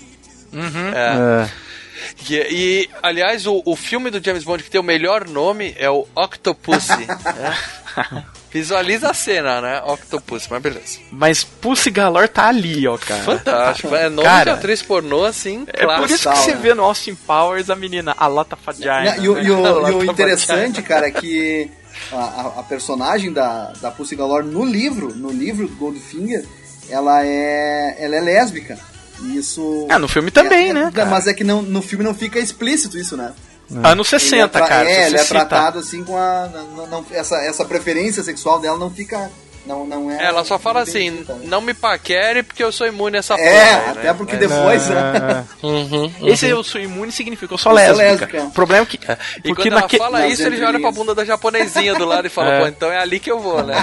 É. 0.93 1.43
É. 1.45 1.49
E, 2.29 2.35
e, 2.35 2.89
aliás, 3.01 3.45
o, 3.45 3.61
o 3.65 3.75
filme 3.75 4.09
do 4.09 4.23
James 4.23 4.43
Bond 4.43 4.63
que 4.63 4.69
tem 4.71 4.79
o 4.81 4.83
melhor 4.83 5.27
nome 5.27 5.75
é 5.77 5.89
o 5.89 6.07
Octopussy. 6.15 7.07
É. 7.97 8.40
Visualiza 8.51 9.09
a 9.09 9.13
cena, 9.13 9.61
né? 9.61 9.81
Octopussy, 9.85 10.47
mas 10.49 10.61
beleza. 10.61 10.99
Mas 11.11 11.43
Pussy 11.43 11.89
Galore 11.89 12.27
tá 12.27 12.47
ali, 12.47 12.85
ó, 12.87 12.97
cara. 12.97 13.23
Fantástico. 13.23 13.95
É 13.95 14.09
nome 14.09 14.23
Cara, 14.27 14.43
de 14.51 14.57
atriz 14.57 14.81
pornô, 14.81 15.23
assim, 15.23 15.63
É 15.67 15.85
por 15.85 15.85
clássico. 15.85 16.13
isso 16.13 16.29
que 16.29 16.37
você 16.37 16.55
vê 16.55 16.73
no 16.73 16.83
Austin 16.83 17.15
Powers 17.15 17.69
a 17.69 17.75
menina, 17.75 18.13
a 18.17 18.27
Lota 18.27 18.55
Fadjaina. 18.57 19.15
E, 19.17 19.29
o- 19.29 19.39
e 19.41 19.49
o, 19.49 19.87
e 19.87 19.91
o 19.93 20.03
interessante, 20.03 20.81
cara, 20.81 21.07
é 21.07 21.11
que 21.15 21.69
a, 22.11 22.15
a- 22.17 22.59
a 22.59 22.63
personagem 22.63 23.31
da, 23.31 23.71
da 23.81 23.89
Pussy 23.89 24.15
Galore 24.17 24.45
no 24.45 24.65
livro, 24.65 25.15
no 25.15 25.29
livro 25.31 25.67
do 25.67 25.75
Goldfinger, 25.75 26.45
ela 26.89 27.25
é, 27.25 27.95
ela 27.99 28.15
é 28.17 28.19
lésbica. 28.21 28.77
E 29.23 29.37
isso... 29.37 29.87
Ah, 29.89 29.99
no 29.99 30.07
filme 30.09 30.29
também, 30.29 30.67
é- 30.67 30.69
é- 30.71 30.73
né, 30.73 30.91
cara? 30.93 31.09
Mas 31.09 31.25
é 31.27 31.33
que 31.33 31.43
não, 31.43 31.61
no 31.61 31.81
filme 31.81 32.03
não 32.03 32.13
fica 32.13 32.37
explícito 32.39 32.97
isso, 32.97 33.15
né? 33.15 33.31
Anos 33.83 34.07
60, 34.09 34.35
Ele 34.57 34.65
é 34.65 34.67
cara. 34.69 34.89
É, 34.89 35.05
ele 35.07 35.17
é 35.17 35.23
tratado 35.23 35.79
assim 35.79 36.03
com 36.03 36.17
a... 36.17 36.47
não- 36.75 36.87
não- 36.87 37.05
essa, 37.11 37.37
essa 37.37 37.63
preferência 37.65 38.21
sexual 38.23 38.59
dela 38.59 38.77
não 38.77 38.89
fica... 38.91 39.29
Não, 39.63 39.85
não 39.85 40.09
é... 40.09 40.25
Ela 40.25 40.43
só 40.43 40.57
fala 40.57 40.81
assim, 40.81 41.17
dita, 41.17 41.33
né? 41.35 41.41
não 41.45 41.61
me 41.61 41.71
paquere 41.75 42.41
porque 42.41 42.63
eu 42.63 42.71
sou 42.71 42.87
imune 42.87 43.17
a 43.17 43.19
essa 43.19 43.35
É, 43.35 43.37
porra. 43.37 43.81
aí, 43.83 43.89
até 43.91 44.03
né? 44.07 44.13
porque 44.13 44.35
depois... 44.35 44.87
né? 44.89 45.45
É, 45.61 45.61
Uhum. 45.67 46.11
Esse 46.23 46.47
eu 46.47 46.63
sou 46.63 46.81
imune 46.81 47.11
significa 47.11 47.53
eu 47.53 47.57
sou 47.59 47.71
lésbica. 47.71 48.03
lésbica. 48.03 48.43
O 48.45 48.51
problema 48.51 48.81
é 48.83 48.85
que. 48.87 48.97
E 48.97 49.41
Porque 49.43 49.53
quando 49.69 49.71
ela 49.73 49.81
naque... 49.81 49.97
fala 49.99 50.19
nas 50.21 50.31
isso, 50.33 50.41
ele 50.47 50.57
já 50.57 50.67
olha 50.67 50.79
pra 50.79 50.91
bunda 50.91 51.13
da 51.13 51.23
japonesinha 51.23 51.93
do 51.93 52.05
lado 52.05 52.25
e 52.25 52.29
fala, 52.31 52.49
É. 52.57 52.59
pô, 52.61 52.67
então 52.67 52.91
é 52.91 52.97
ali 52.97 53.19
que 53.19 53.31
eu 53.31 53.39
vou, 53.39 53.61
né? 53.63 53.75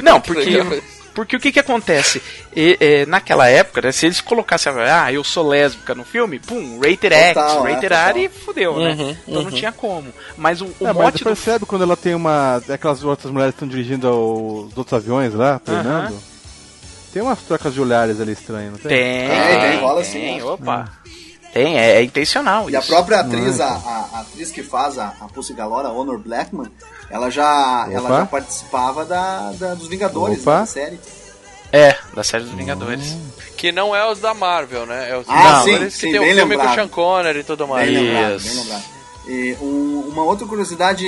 Não, 0.00 0.20
porque. 0.20 0.62
Porque 1.14 1.36
o 1.36 1.40
que 1.40 1.52
que 1.52 1.60
acontece? 1.60 2.20
E, 2.54 2.76
é, 2.80 3.06
naquela 3.06 3.48
época, 3.48 3.80
né, 3.82 3.92
se 3.92 4.06
eles 4.06 4.20
colocassem, 4.20 4.72
ah, 4.72 5.12
eu 5.12 5.22
sou 5.22 5.46
lésbica 5.48 5.94
no 5.94 6.04
filme, 6.04 6.38
pum, 6.40 6.80
rated 6.80 7.14
X, 7.14 7.34
Total, 7.34 7.66
é, 7.66 7.70
rated 7.74 7.88
total. 7.90 8.08
R 8.08 8.24
e 8.24 8.28
fudeu, 8.28 8.76
né? 8.78 8.90
Uhum, 8.98 9.10
Então 9.28 9.42
não 9.42 9.50
uhum. 9.50 9.56
tinha 9.56 9.72
como. 9.72 10.12
Mas 10.36 10.60
o, 10.60 10.64
o 10.66 10.74
É, 10.80 10.86
mas 10.92 10.96
mote 10.96 11.18
você 11.18 11.24
do 11.24 11.26
percebe 11.28 11.66
quando 11.66 11.82
ela 11.82 11.96
tem 11.96 12.14
uma. 12.14 12.60
Aquelas 12.68 13.04
outras 13.04 13.32
mulheres 13.32 13.54
que 13.54 13.56
estão 13.64 13.68
dirigindo 13.68 14.08
os 14.10 14.76
outros 14.76 14.92
aviões 14.92 15.32
lá, 15.34 15.58
treinando? 15.60 16.18
Tem 17.12 17.22
umas 17.22 17.40
trocas 17.42 17.72
de 17.72 17.80
olhares 17.80 18.20
ali 18.20 18.32
estranhas, 18.32 18.72
não 18.72 18.78
tem? 18.78 18.88
Tem, 18.88 19.28
Tem, 19.28 19.60
tem, 19.60 19.78
rola 19.80 20.02
tem, 20.02 20.10
sim, 20.10 20.36
né? 20.38 20.44
opa. 20.44 20.88
Tem, 21.52 21.78
é, 21.78 21.98
é 21.98 22.02
intencional 22.02 22.68
E 22.68 22.74
a 22.74 22.80
isso. 22.80 22.88
própria 22.88 23.20
atriz, 23.20 23.60
a, 23.60 23.66
a- 23.68 24.08
a 24.14 24.20
atriz 24.22 24.50
que 24.50 24.64
faz 24.64 24.98
a, 24.98 25.14
a 25.20 25.26
Pussy 25.28 25.54
Galore, 25.54 25.86
a 25.86 25.90
Honor 25.90 26.18
Blackman, 26.18 26.66
ela 27.10 27.30
já, 27.30 27.86
ela 27.90 28.08
Opa. 28.08 28.18
já 28.20 28.26
participava 28.26 29.04
da, 29.04 29.52
da- 29.52 29.74
dos 29.74 29.86
Vingadores, 29.88 30.40
Opa. 30.42 30.52
né, 30.54 30.60
da 30.60 30.66
série. 30.66 31.00
É, 31.72 31.96
da 32.14 32.22
série 32.22 32.44
dos 32.44 32.52
Vingadores. 32.54 33.16
Que 33.56 33.72
não 33.72 33.94
é 33.96 34.08
os 34.10 34.20
da 34.20 34.32
Marvel, 34.34 34.86
né? 34.86 35.10
É 35.10 35.16
os 35.18 35.24
Ah, 35.28 35.62
sim, 35.64 35.78
que 35.78 35.90
sim, 35.90 36.10
tem 36.12 36.18
o 36.18 36.22
bem 36.22 36.34
filme 36.34 36.54
com 36.54 36.60
o 36.62 36.64
lembrado. 36.64 36.74
Sean 36.74 36.88
Connery 36.88 37.38
e 37.40 37.44
tudo 37.44 37.66
mais. 37.66 37.90
Bem 37.90 38.02
lembrado, 38.02 38.40
bem 38.42 38.54
lembrado. 38.54 38.84
E 39.26 39.56
um- 39.60 40.08
uma 40.08 40.22
outra 40.22 40.46
curiosidade, 40.46 41.04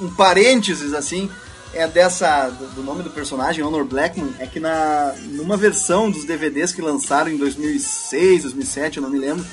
um 0.00 0.08
parênteses 0.14 0.94
assim, 0.94 1.30
é 1.74 1.86
dessa 1.86 2.48
do, 2.48 2.66
do 2.68 2.82
nome 2.82 3.02
do 3.02 3.10
personagem 3.10 3.62
Honor 3.62 3.84
Blackman, 3.84 4.32
é 4.38 4.46
que 4.46 4.58
na 4.60 5.12
numa 5.32 5.56
versão 5.56 6.10
dos 6.10 6.24
DVDs 6.24 6.72
que 6.72 6.80
lançaram 6.80 7.30
em 7.30 7.36
2006, 7.36 8.42
2007, 8.42 8.96
eu 8.98 9.02
não 9.02 9.10
me 9.10 9.18
lembro, 9.18 9.44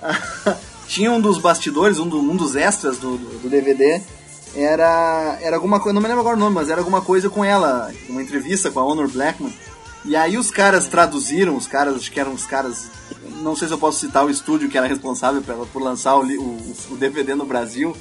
tinha 0.88 1.10
um 1.10 1.20
dos 1.20 1.38
bastidores, 1.38 1.98
um, 1.98 2.08
do- 2.08 2.18
um 2.20 2.36
dos 2.36 2.56
extras 2.56 2.98
do, 2.98 3.16
do, 3.16 3.38
do 3.40 3.48
DVD, 3.48 4.00
era 4.54 5.38
era 5.40 5.56
alguma 5.56 5.80
coisa, 5.80 5.94
não 5.94 6.00
me 6.02 6.08
lembro 6.08 6.20
agora 6.20 6.36
o 6.36 6.40
nome, 6.40 6.54
mas 6.54 6.70
era 6.70 6.80
alguma 6.80 7.00
coisa 7.02 7.28
com 7.28 7.44
ela, 7.44 7.90
uma 8.08 8.22
entrevista 8.22 8.70
com 8.70 8.80
a 8.80 8.84
Honor 8.84 9.08
Blackman. 9.08 9.52
E 10.04 10.14
aí 10.14 10.38
os 10.38 10.50
caras 10.50 10.86
traduziram, 10.86 11.56
os 11.56 11.66
caras, 11.66 11.96
acho 11.96 12.12
que 12.12 12.20
eram 12.20 12.32
os 12.32 12.44
caras, 12.46 12.88
não 13.42 13.56
sei 13.56 13.66
se 13.66 13.74
eu 13.74 13.78
posso 13.78 13.98
citar 13.98 14.24
o 14.24 14.30
estúdio 14.30 14.68
que 14.68 14.78
era 14.78 14.86
responsável 14.86 15.42
pela, 15.42 15.66
por 15.66 15.82
lançar 15.82 16.14
o, 16.16 16.22
o, 16.22 16.76
o 16.92 16.96
DVD 16.96 17.34
no 17.34 17.44
Brasil. 17.44 17.96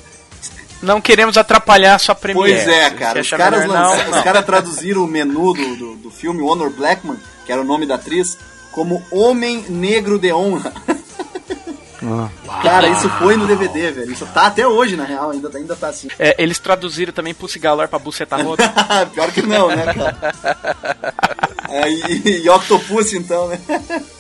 Não 0.84 1.02
queremos 1.02 1.36
atrapalhar 1.36 1.96
a 1.96 2.00
sua 2.00 2.14
premiere. 2.14 2.54
Pois 2.64 2.68
é, 2.68 2.90
cara. 2.92 3.20
Os 3.22 3.26
achar 3.26 3.38
caras, 3.38 3.62
melhor 3.62 3.74
lança- 3.74 4.04
não, 4.10 4.18
os 4.18 4.24
caras 4.24 4.46
traduziram 4.46 5.04
o 5.04 5.08
menu 5.08 5.54
do, 5.54 5.76
do, 5.76 5.96
do 5.96 6.12
filme 6.12 6.42
Honor 6.44 6.70
Blackman, 6.70 7.18
que 7.46 7.52
era 7.52 7.62
o 7.62 7.66
nome 7.66 7.88
da 7.88 7.96
atriz, 7.96 8.38
como 8.72 9.02
Homem 9.10 9.66
Negro 9.70 10.20
de 10.20 10.32
Honra. 10.32 10.74
Ah. 12.08 12.30
Cara, 12.62 12.88
isso 12.90 13.10
foi 13.10 13.36
no 13.36 13.48
DVD, 13.48 13.92
velho. 13.92 14.12
Isso 14.12 14.26
tá 14.28 14.48
até 14.48 14.68
hoje, 14.68 14.96
na 14.96 15.04
real, 15.06 15.32
ainda, 15.32 15.50
ainda 15.56 15.76
tá 15.76 15.88
assim. 15.88 16.08
É, 16.20 16.36
eles 16.42 16.60
traduziram 16.60 17.12
também 17.12 17.34
Pussy 17.34 17.58
Galore 17.60 17.88
pra 17.88 17.98
Buceta 18.00 18.36
Roda. 18.38 18.64
Pior 19.14 19.32
que 19.32 19.42
não, 19.42 19.68
né, 19.70 19.94
cara? 19.94 20.36
É, 21.68 21.90
e, 21.90 22.44
e 22.44 22.50
Octopus, 22.50 23.12
então, 23.14 23.48
né? 23.48 23.60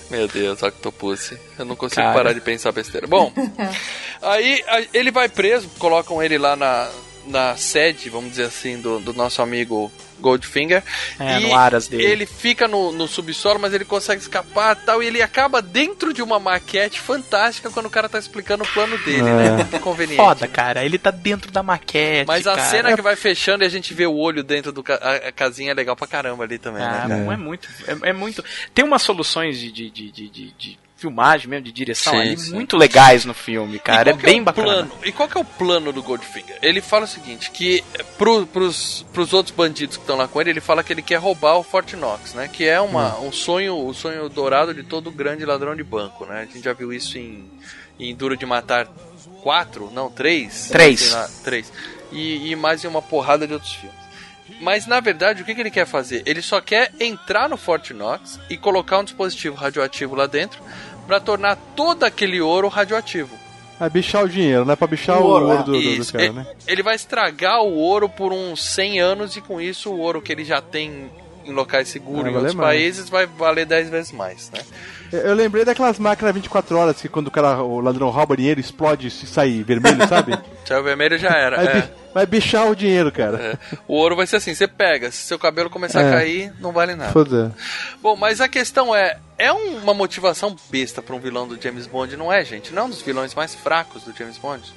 Meu 0.09 0.27
Deus, 0.27 0.61
Octopus. 0.63 1.31
Eu 1.57 1.63
não 1.63 1.75
consigo 1.75 2.01
Cara. 2.01 2.13
parar 2.13 2.33
de 2.33 2.41
pensar 2.41 2.71
besteira. 2.71 3.05
Bom, 3.07 3.31
aí 4.21 4.63
a- 4.67 4.83
ele 4.91 5.11
vai 5.11 5.29
preso, 5.29 5.69
colocam 5.77 6.21
ele 6.23 6.37
lá 6.39 6.55
na, 6.55 6.89
na 7.27 7.55
sede, 7.57 8.09
vamos 8.09 8.31
dizer 8.31 8.45
assim, 8.45 8.79
do, 8.79 8.99
do 8.99 9.13
nosso 9.13 9.41
amigo 9.41 9.91
Goldfinger. 10.19 10.83
É, 11.19 11.39
e 11.39 11.47
no 11.47 11.55
aras 11.55 11.87
dele. 11.87 12.03
Ele 12.05 12.25
fica 12.25 12.67
no, 12.67 12.91
no 12.91 13.07
subsolo, 13.07 13.59
mas 13.59 13.73
ele 13.73 13.83
consegue 13.85 14.21
escapar 14.21 14.77
e 14.81 14.85
tal. 14.85 15.03
E 15.03 15.07
ele 15.07 15.21
acaba 15.21 15.61
dentro 15.61 16.13
de 16.13 16.21
uma 16.21 16.39
maquete 16.39 16.99
fantástica 16.99 17.69
quando 17.69 17.87
o 17.87 17.89
cara 17.89 18.07
tá 18.07 18.17
explicando 18.17 18.63
o 18.63 18.67
plano 18.67 18.97
dele, 18.99 19.23
né? 19.23 19.67
Que 19.69 19.79
conveniente. 19.79 20.17
Foda, 20.21 20.47
cara. 20.47 20.85
Ele 20.85 20.97
tá 20.97 21.11
dentro 21.11 21.51
da 21.51 21.61
maquete. 21.61 22.27
Mas 22.27 22.47
a 22.47 22.55
cara. 22.55 22.69
cena 22.69 22.95
que 22.95 23.01
vai 23.01 23.15
fechando 23.15 23.63
e 23.63 23.67
a 23.67 23.69
gente 23.69 23.93
vê 23.93 24.05
o 24.05 24.15
olho 24.15 24.43
dentro 24.43 24.71
do 24.71 24.81
ca- 24.83 24.95
a, 25.27 25.31
casinha 25.31 25.71
é 25.71 25.73
legal 25.73 25.95
pra 25.95 26.07
caramba 26.07 26.43
ali 26.43 26.57
também, 26.57 26.83
Ah, 26.83 27.07
né? 27.07 27.17
não 27.17 27.31
é 27.31 27.37
muito. 27.37 27.67
É, 27.87 28.09
é 28.09 28.13
muito. 28.13 28.43
Tem 28.73 28.85
umas 28.85 29.01
soluções 29.01 29.59
de, 29.59 29.71
de, 29.71 29.89
de, 29.89 30.11
de, 30.11 30.29
de- 30.29 30.51
de 30.51 30.84
filmagem 31.05 31.47
mesmo, 31.47 31.65
de 31.65 31.71
direção 31.71 32.13
Sim, 32.13 32.19
ali, 32.19 32.37
sim. 32.37 32.53
muito 32.53 32.75
legais 32.75 33.25
no 33.25 33.33
filme, 33.33 33.77
cara. 33.77 34.09
É 34.09 34.13
que 34.13 34.23
bem 34.23 34.41
o 34.41 34.43
bacana. 34.43 34.67
Plano? 34.67 34.91
E 35.03 35.11
qual 35.11 35.29
que 35.29 35.37
é 35.37 35.41
o 35.41 35.45
plano 35.45 35.93
do 35.93 36.01
Goldfinger? 36.01 36.57
Ele 36.61 36.81
fala 36.81 37.05
o 37.05 37.07
seguinte, 37.07 37.51
que 37.51 37.83
pro, 38.17 38.45
pros, 38.47 39.05
pros 39.13 39.33
outros 39.33 39.55
bandidos 39.55 39.97
que 39.97 40.03
estão 40.03 40.17
lá 40.17 40.27
com 40.27 40.41
ele, 40.41 40.49
ele 40.49 40.61
fala 40.61 40.83
que 40.83 40.91
ele 40.91 41.01
quer 41.01 41.17
roubar 41.17 41.57
o 41.57 41.63
Fort 41.63 41.93
Knox, 41.93 42.33
né? 42.33 42.49
Que 42.51 42.65
é 42.65 42.81
uma, 42.81 43.19
um 43.19 43.31
sonho, 43.31 43.77
o 43.77 43.93
sonho 43.93 44.27
dourado 44.29 44.73
de 44.73 44.83
todo 44.83 45.11
grande 45.11 45.45
ladrão 45.45 45.75
de 45.75 45.83
banco, 45.83 46.25
né? 46.25 46.41
A 46.41 46.45
gente 46.45 46.63
já 46.63 46.73
viu 46.73 46.91
isso 46.91 47.17
em, 47.17 47.49
em 47.99 48.15
Duro 48.15 48.35
de 48.35 48.45
Matar 48.45 48.87
4, 49.43 49.91
não, 49.93 50.09
3? 50.09 50.69
Três. 50.69 51.15
3. 51.43 51.71
E, 52.11 52.51
e 52.51 52.55
mais 52.55 52.83
em 52.83 52.87
uma 52.87 53.01
porrada 53.01 53.45
de 53.45 53.53
outros 53.53 53.73
filmes. 53.73 54.05
Mas 54.61 54.85
na 54.85 54.99
verdade, 54.99 55.41
o 55.41 55.45
que, 55.45 55.53
que 55.53 55.61
ele 55.61 55.71
quer 55.71 55.85
fazer? 55.85 56.23
Ele 56.25 56.41
só 56.41 56.61
quer 56.61 56.91
entrar 56.99 57.49
no 57.49 57.57
Fort 57.57 57.91
Knox 57.91 58.39
e 58.49 58.57
colocar 58.57 58.99
um 58.99 59.03
dispositivo 59.03 59.55
radioativo 59.55 60.15
lá 60.15 60.27
dentro 60.27 60.61
para 61.07 61.19
tornar 61.19 61.55
todo 61.75 62.03
aquele 62.03 62.39
ouro 62.41 62.67
radioativo. 62.67 63.35
É 63.79 63.89
bichar 63.89 64.23
o 64.23 64.29
dinheiro, 64.29 64.63
não 64.63 64.71
é 64.71 64.75
pra 64.75 64.87
bichar 64.87 65.17
O 65.19 65.23
o 65.23 65.27
ouro, 65.27 65.45
ouro, 65.47 65.59
é. 65.59 65.63
do, 65.63 65.71
do- 65.73 65.97
do 66.05 66.11
cara, 66.11 66.23
ele, 66.25 66.33
né? 66.33 66.47
ele 66.65 66.81
vai 66.83 66.95
estragar 66.95 67.61
o 67.61 67.73
ouro 67.75 68.07
por 68.07 68.31
uns 68.31 68.63
100 68.63 68.99
anos 69.01 69.35
e 69.35 69.41
com 69.41 69.59
isso 69.59 69.89
o 69.91 69.99
ouro 69.99 70.21
que 70.21 70.31
ele 70.31 70.45
já 70.45 70.61
tem 70.61 71.11
em 71.43 71.51
locais 71.51 71.89
seguros 71.89 72.23
Vai 72.23 72.31
em 72.31 72.35
outros 72.35 72.55
mais. 72.55 72.69
países 72.69 73.09
vai 73.09 73.25
valer 73.25 73.65
10 73.65 73.89
vezes 73.89 74.11
mais, 74.13 74.49
né? 74.51 74.61
Eu 75.11 75.33
lembrei 75.35 75.63
daquelas 75.63 75.97
máquinas 75.99 76.33
24 76.33 76.77
horas 76.77 77.01
que 77.01 77.07
quando 77.07 77.27
o 77.27 77.31
cara, 77.31 77.61
o 77.63 77.79
ladrão 77.79 78.09
rouba 78.09 78.35
dinheiro, 78.35 78.59
explode 78.59 79.07
e 79.07 79.11
sai 79.11 79.63
vermelho, 79.63 80.05
sabe? 80.09 80.37
Tchau 80.65 80.81
vermelho 80.83 81.17
já 81.17 81.29
era. 81.29 81.57
Vai, 81.57 81.77
é. 81.77 81.89
vai 82.13 82.25
bichar 82.25 82.69
o 82.69 82.75
dinheiro, 82.75 83.11
cara. 83.11 83.37
É. 83.37 83.77
O 83.87 83.95
ouro 83.95 84.15
vai 84.15 84.25
ser 84.27 84.37
assim, 84.37 84.53
você 84.53 84.67
pega, 84.67 85.11
se 85.11 85.17
seu 85.19 85.37
cabelo 85.39 85.69
começar 85.69 86.01
É. 86.01 86.07
a 86.07 86.11
cair, 86.11 86.53
não 86.59 86.71
vale 86.71 86.95
nada. 86.95 87.11
Foda. 87.11 87.55
Bom, 88.01 88.15
mas 88.15 88.41
a 88.41 88.47
questão 88.47 88.95
é, 88.95 89.17
é 89.37 89.53
um- 89.53 89.77
uma 89.77 89.93
motivação 89.93 90.55
besta 90.69 91.01
pra 91.01 91.15
um 91.15 91.19
vilão 91.19 91.47
do 91.47 91.61
James 91.61 91.85
Bond, 91.87 92.17
não 92.17 92.31
é, 92.33 92.43
gente? 92.43 92.73
Não 92.73 92.83
é 92.83 92.85
um 92.85 92.89
dos 92.89 93.01
vilões 93.01 93.33
mais 93.35 93.53
fracos 93.55 94.03
do 94.03 94.13
James 94.17 94.37
Bond? 94.37 94.73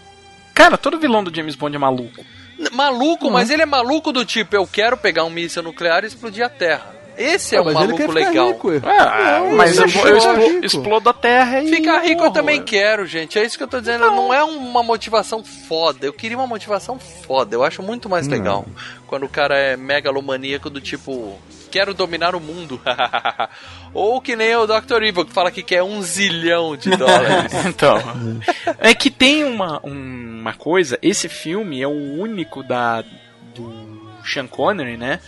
Cara, 0.55 0.77
todo 0.77 0.99
vilão 0.99 1.25
do 1.25 1.35
James 1.35 1.55
Bond 1.55 1.75
é 1.75 1.79
maluco. 1.79 2.25
Maluco, 2.73 3.31
mas 3.31 3.51
ele 3.51 3.63
é 3.63 3.67
maluco 3.67 4.13
do 4.13 4.25
tipo, 4.25 4.57
eu 4.57 4.67
quero 4.67 4.97
pegar 4.97 5.25
um 5.25 5.31
míssil 5.31 5.63
nuclear 5.63 6.03
e 6.03 6.09
explodir 6.09 6.45
a 6.45 6.49
Terra. 6.49 6.98
Esse 7.19 7.57
é 7.57 7.59
Ah, 7.59 7.63
um 7.63 7.73
maluco 7.73 8.13
legal. 8.13 8.49
rico. 8.53 8.71
Ah, 8.85 9.41
Não, 9.41 9.57
mas 9.57 9.77
eu, 9.77 9.89
vou- 9.89 10.07
eu 10.07 10.15
é 10.15 10.19
explo- 10.19 10.47
rico. 10.49 10.67
explodo 10.67 11.11
a 11.11 11.13
terra 11.13 11.61
e. 11.63 11.69
Ficar 11.69 12.01
rico 12.03 12.25
eu 12.25 12.31
também 12.31 12.61
é. 12.61 12.63
quero, 12.63 13.05
gente. 13.07 13.39
É 13.39 13.45
isso 13.45 13.57
que 13.59 13.65
eu 13.65 13.69
tô 13.69 13.81
dizendo. 13.81 14.07
Não 14.07 14.33
é 14.33 14.43
uma 14.45 14.83
motivação 14.83 15.43
foda. 15.45 16.07
Eu 16.07 16.13
queria 16.13 16.37
uma 16.37 16.47
motivação 16.47 16.99
foda. 16.99 17.55
Eu 17.57 17.65
acho 17.65 17.83
muito 17.83 18.09
mais 18.09 18.27
legal 18.29 18.65
quando 19.07 19.25
o 19.25 19.29
cara 19.29 19.57
é 19.59 19.77
megalomaníaco 19.77 20.69
do 20.71 20.81
tipo, 20.81 21.39
quero 21.71 21.93
dominar 21.95 22.35
o 22.35 22.41
mundo. 22.41 22.81
Ou 23.95 24.21
que 24.21 24.37
nem 24.37 24.55
o 24.55 24.67
Dr. 24.67 25.03
Evil, 25.03 25.25
que 25.25 25.33
fala 25.33 25.51
que 25.51 25.63
quer 25.63 25.83
um 25.83 26.03
zilhão 26.03 26.77
de 26.77 26.91
dólares. 26.97 27.53
Então, 27.67 27.97
é 28.79 28.95
que 28.95 29.11
tem 29.11 29.45
uma, 29.45 29.81
uma 29.81 30.53
coisa, 30.53 30.99
esse 31.03 31.29
filme 31.29 31.81
é 31.83 31.87
o 31.89 32.21
único 32.21 32.63
da 32.63 33.03
do 33.55 33.99
Sean 34.25 34.47
Connery, 34.47 34.97
né, 34.99 35.21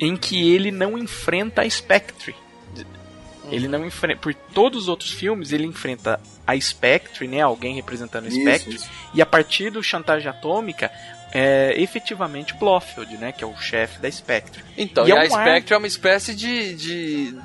em 0.00 0.16
que 0.16 0.52
ele 0.54 0.70
não 0.70 0.96
enfrenta 0.98 1.62
a 1.62 1.70
Spectre. 1.70 2.34
Ele 3.50 3.68
não 3.68 3.84
enfrenta, 3.84 4.18
por 4.20 4.34
todos 4.34 4.84
os 4.84 4.88
outros 4.88 5.10
filmes 5.12 5.52
ele 5.52 5.66
enfrenta 5.66 6.18
a 6.46 6.58
Spectre, 6.58 7.28
né, 7.28 7.42
alguém 7.42 7.74
representando 7.74 8.24
a 8.24 8.28
Isso, 8.28 8.40
Spectre, 8.40 8.74
isso. 8.76 8.88
e 9.12 9.20
a 9.20 9.26
partir 9.26 9.70
do 9.70 9.82
Chantagem 9.82 10.28
Atômica 10.28 10.90
é 11.30 11.74
efetivamente 11.76 12.54
Blofeld, 12.54 13.16
né, 13.18 13.32
que 13.32 13.44
é 13.44 13.46
o 13.46 13.54
chefe 13.56 13.98
da 14.00 14.10
Spectre. 14.10 14.62
Então, 14.78 15.04
E 15.06 15.10
e, 15.10 15.12
é 15.12 15.14
a 15.14 15.18
um 15.30 15.34
ar- 15.36 15.46
Spectre 15.46 15.74
é 15.74 15.78
uma 15.78 15.86
espécie 15.86 16.34
de. 16.34 16.74
de- 16.74 17.38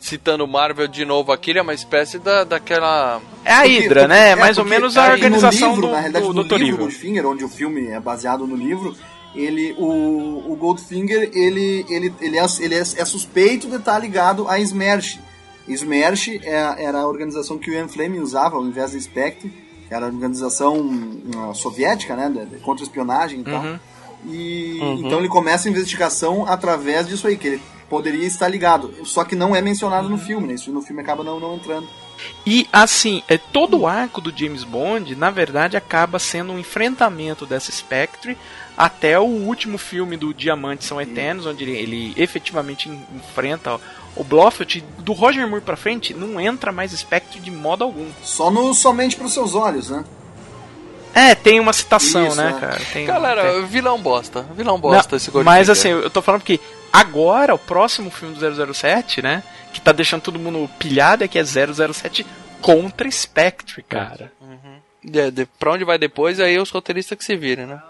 Citando 0.00 0.48
Marvel 0.48 0.88
de 0.88 1.04
novo 1.04 1.30
aqui, 1.30 1.50
ele 1.52 1.60
é 1.60 1.62
uma 1.62 1.72
espécie 1.74 2.18
da, 2.18 2.42
daquela. 2.42 3.22
É 3.44 3.52
a 3.52 3.62
Hydra, 3.62 4.08
né? 4.08 4.30
é, 4.30 4.34
Mais 4.34 4.58
ou 4.58 4.64
porque 4.64 4.74
menos 4.76 4.96
a 4.96 5.04
aí 5.04 5.12
organização 5.12 5.68
no 5.68 5.74
livro, 5.76 5.86
do, 5.86 5.92
na 5.92 6.00
realidade, 6.00 6.26
do 6.26 6.34
no 6.34 6.42
Dr. 6.44 6.54
livro. 6.56 6.78
Goldfinger, 6.80 7.24
onde 7.24 7.44
o 7.44 7.48
filme 7.48 7.86
é 7.86 8.00
baseado 8.00 8.44
no 8.44 8.56
livro, 8.56 8.96
ele, 9.34 9.74
o, 9.78 10.52
o 10.52 10.56
Goldfinger, 10.56 11.30
ele, 11.32 11.86
ele, 11.88 12.14
ele, 12.20 12.38
é, 12.38 12.44
ele 12.60 12.74
é, 12.74 12.80
é 12.80 13.04
suspeito 13.04 13.68
de 13.68 13.76
estar 13.76 13.98
ligado 13.98 14.46
à 14.48 14.58
Smersh. 14.58 15.18
Smersh 15.66 16.40
é, 16.42 16.84
era 16.84 17.00
a 17.00 17.06
organização 17.06 17.58
que 17.58 17.70
o 17.70 17.74
Ian 17.74 17.88
Fleming 17.88 18.18
usava 18.18 18.56
ao 18.56 18.64
invés 18.64 18.92
da 18.92 19.00
Spectre, 19.00 19.50
que 19.88 19.94
era 19.94 20.06
a 20.06 20.08
organização 20.08 20.76
uh, 20.80 21.54
soviética, 21.54 22.16
né, 22.16 22.28
de, 22.28 22.46
de 22.46 22.56
contra-espionagem 22.62 23.40
e 23.40 23.44
tal. 23.44 23.62
Uhum. 23.62 23.78
E 24.26 24.78
então 25.00 25.18
ele 25.18 25.28
começa 25.28 25.68
a 25.68 25.70
investigação 25.70 26.46
através 26.46 27.08
disso 27.08 27.26
aí, 27.26 27.36
que 27.36 27.48
ele 27.48 27.62
poderia 27.88 28.26
estar 28.26 28.48
ligado. 28.48 28.94
Só 29.04 29.24
que 29.24 29.34
não 29.34 29.54
é 29.54 29.60
mencionado 29.60 30.08
no 30.08 30.16
filme, 30.16 30.46
né? 30.46 30.54
Isso 30.54 30.70
no 30.72 30.80
filme 30.80 31.02
acaba 31.02 31.24
não, 31.24 31.40
não 31.40 31.56
entrando. 31.56 31.88
E 32.46 32.68
assim, 32.72 33.22
é, 33.28 33.36
todo 33.38 33.78
o 33.80 33.86
arco 33.86 34.20
do 34.20 34.36
James 34.36 34.64
Bond, 34.64 35.14
na 35.16 35.30
verdade, 35.30 35.76
acaba 35.76 36.18
sendo 36.18 36.52
um 36.52 36.58
enfrentamento 36.58 37.46
dessa 37.46 37.70
Spectre 37.72 38.36
até 38.76 39.18
o 39.18 39.24
último 39.24 39.76
filme 39.78 40.16
do 40.16 40.32
Diamantes 40.32 40.86
São 40.86 41.00
Eternos, 41.00 41.46
onde 41.46 41.62
ele, 41.64 41.76
ele 41.76 42.12
efetivamente 42.16 42.88
en- 42.88 43.04
enfrenta 43.16 43.78
o 44.16 44.24
Blofeld. 44.24 44.82
Do 44.98 45.12
Roger 45.12 45.46
Moore 45.46 45.62
pra 45.64 45.76
frente, 45.76 46.14
não 46.14 46.40
entra 46.40 46.72
mais 46.72 46.92
Spectre 46.92 47.38
de 47.40 47.50
modo 47.50 47.84
algum. 47.84 48.08
Só 48.22 48.50
no 48.50 48.72
Somente 48.74 49.16
para 49.16 49.26
os 49.26 49.32
Seus 49.32 49.54
Olhos, 49.54 49.90
né? 49.90 50.04
É, 51.14 51.34
tem 51.34 51.60
uma 51.60 51.72
citação, 51.72 52.26
Isso, 52.28 52.36
né, 52.36 52.54
é. 52.56 52.60
cara? 52.60 52.80
Tem, 52.92 53.06
Galera, 53.06 53.52
tem- 53.52 53.66
vilão 53.66 54.00
bosta. 54.00 54.46
Vilão 54.54 54.78
bosta 54.80 55.12
Não, 55.12 55.16
esse 55.16 55.30
Goldfinger. 55.30 55.44
Mas 55.58 55.68
assim, 55.70 55.88
eu 55.88 56.08
tô 56.10 56.22
falando 56.22 56.42
que 56.42 56.60
agora, 56.92 57.54
o 57.54 57.58
próximo 57.58 58.10
filme 58.10 58.34
do 58.34 58.74
007, 58.74 59.20
né? 59.22 59.42
Que 59.72 59.80
tá 59.80 59.92
deixando 59.92 60.22
todo 60.22 60.38
mundo 60.38 60.68
pilhado 60.78 61.24
é 61.24 61.28
que 61.28 61.38
é 61.38 61.44
007 61.44 62.26
contra 62.60 63.10
Spectre, 63.10 63.82
cara. 63.82 64.32
De, 65.04 65.30
de, 65.30 65.46
pra 65.58 65.72
onde 65.72 65.84
vai 65.84 65.98
depois, 65.98 66.38
aí 66.38 66.58
os 66.58 66.70
roteiristas 66.70 67.18
que 67.18 67.24
se 67.24 67.36
virem, 67.36 67.66
né? 67.66 67.82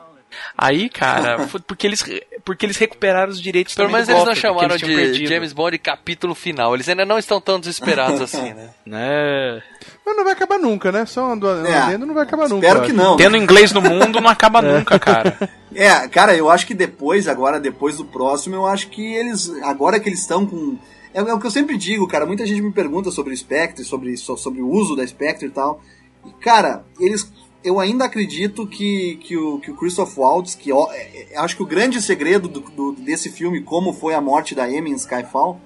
Aí, 0.56 0.88
cara, 0.88 1.46
foi 1.48 1.60
porque 1.60 1.86
eles, 1.86 2.04
porque 2.44 2.66
eles 2.66 2.76
recuperaram 2.76 3.30
os 3.30 3.40
direitos 3.40 3.74
Pelo 3.74 3.90
menos 3.90 4.06
do 4.06 4.12
eles 4.12 4.24
não 4.24 4.34
chamaram 4.34 4.70
eles 4.70 4.80
de 4.80 4.86
perdido, 4.86 5.28
James 5.28 5.52
Bond 5.52 5.78
capítulo 5.78 6.34
final. 6.34 6.74
Eles 6.74 6.88
ainda 6.88 7.04
não 7.04 7.18
estão 7.18 7.40
tão 7.40 7.58
desesperados 7.60 8.20
assim, 8.20 8.52
né? 8.52 8.70
né? 8.86 9.62
Mas 10.04 10.16
não 10.16 10.24
vai 10.24 10.32
acabar 10.32 10.58
nunca, 10.58 10.90
né? 10.90 11.06
Só 11.06 11.32
um 11.32 11.36
É. 11.66 11.98
não 11.98 12.14
vai 12.14 12.24
acabar 12.24 12.48
nunca. 12.48 12.66
Espero 12.66 12.84
que 12.84 12.92
não. 12.92 13.12
né? 13.16 13.24
Tendo 13.24 13.36
inglês 13.36 13.72
no 13.72 13.80
mundo 13.80 14.20
não 14.20 14.28
acaba 14.30 14.60
nunca, 14.60 14.98
cara. 14.98 15.36
É, 15.74 16.06
cara, 16.08 16.34
eu 16.36 16.50
acho 16.50 16.66
que 16.66 16.74
depois, 16.74 17.28
agora, 17.28 17.58
depois 17.60 17.96
do 17.96 18.04
próximo, 18.04 18.54
eu 18.56 18.66
acho 18.66 18.88
que 18.88 19.14
eles. 19.14 19.48
Agora 19.62 19.98
que 19.98 20.08
eles 20.08 20.20
estão 20.20 20.44
com. 20.46 20.76
É, 21.14 21.20
é 21.20 21.34
o 21.34 21.38
que 21.38 21.46
eu 21.46 21.50
sempre 21.50 21.76
digo, 21.76 22.06
cara. 22.08 22.26
Muita 22.26 22.44
gente 22.46 22.60
me 22.62 22.72
pergunta 22.72 23.10
sobre 23.10 23.32
o 23.32 23.36
Spectre, 23.36 23.84
sobre, 23.84 24.16
so- 24.16 24.36
sobre 24.36 24.60
o 24.60 24.68
uso 24.68 24.96
da 24.96 25.06
Spectre 25.06 25.46
e 25.48 25.50
tal. 25.50 25.80
E, 26.26 26.30
cara, 26.42 26.84
eles. 27.00 27.30
Eu 27.64 27.78
ainda 27.78 28.04
acredito 28.06 28.66
que, 28.66 29.16
que, 29.22 29.36
o, 29.36 29.58
que 29.60 29.70
o 29.70 29.76
Christoph 29.76 30.16
Waltz, 30.18 30.54
que 30.54 30.72
ó, 30.72 30.88
é- 30.92 31.28
é- 31.32 31.38
acho 31.38 31.56
que 31.56 31.62
o 31.62 31.66
grande 31.66 32.02
segredo 32.02 32.48
do, 32.48 32.60
do- 32.60 32.92
desse 32.92 33.30
filme, 33.30 33.62
como 33.62 33.92
foi 33.92 34.14
a 34.14 34.20
morte 34.20 34.54
da 34.54 34.64
Amy 34.64 34.90
em 34.90 34.94
Skyfall. 34.94 35.60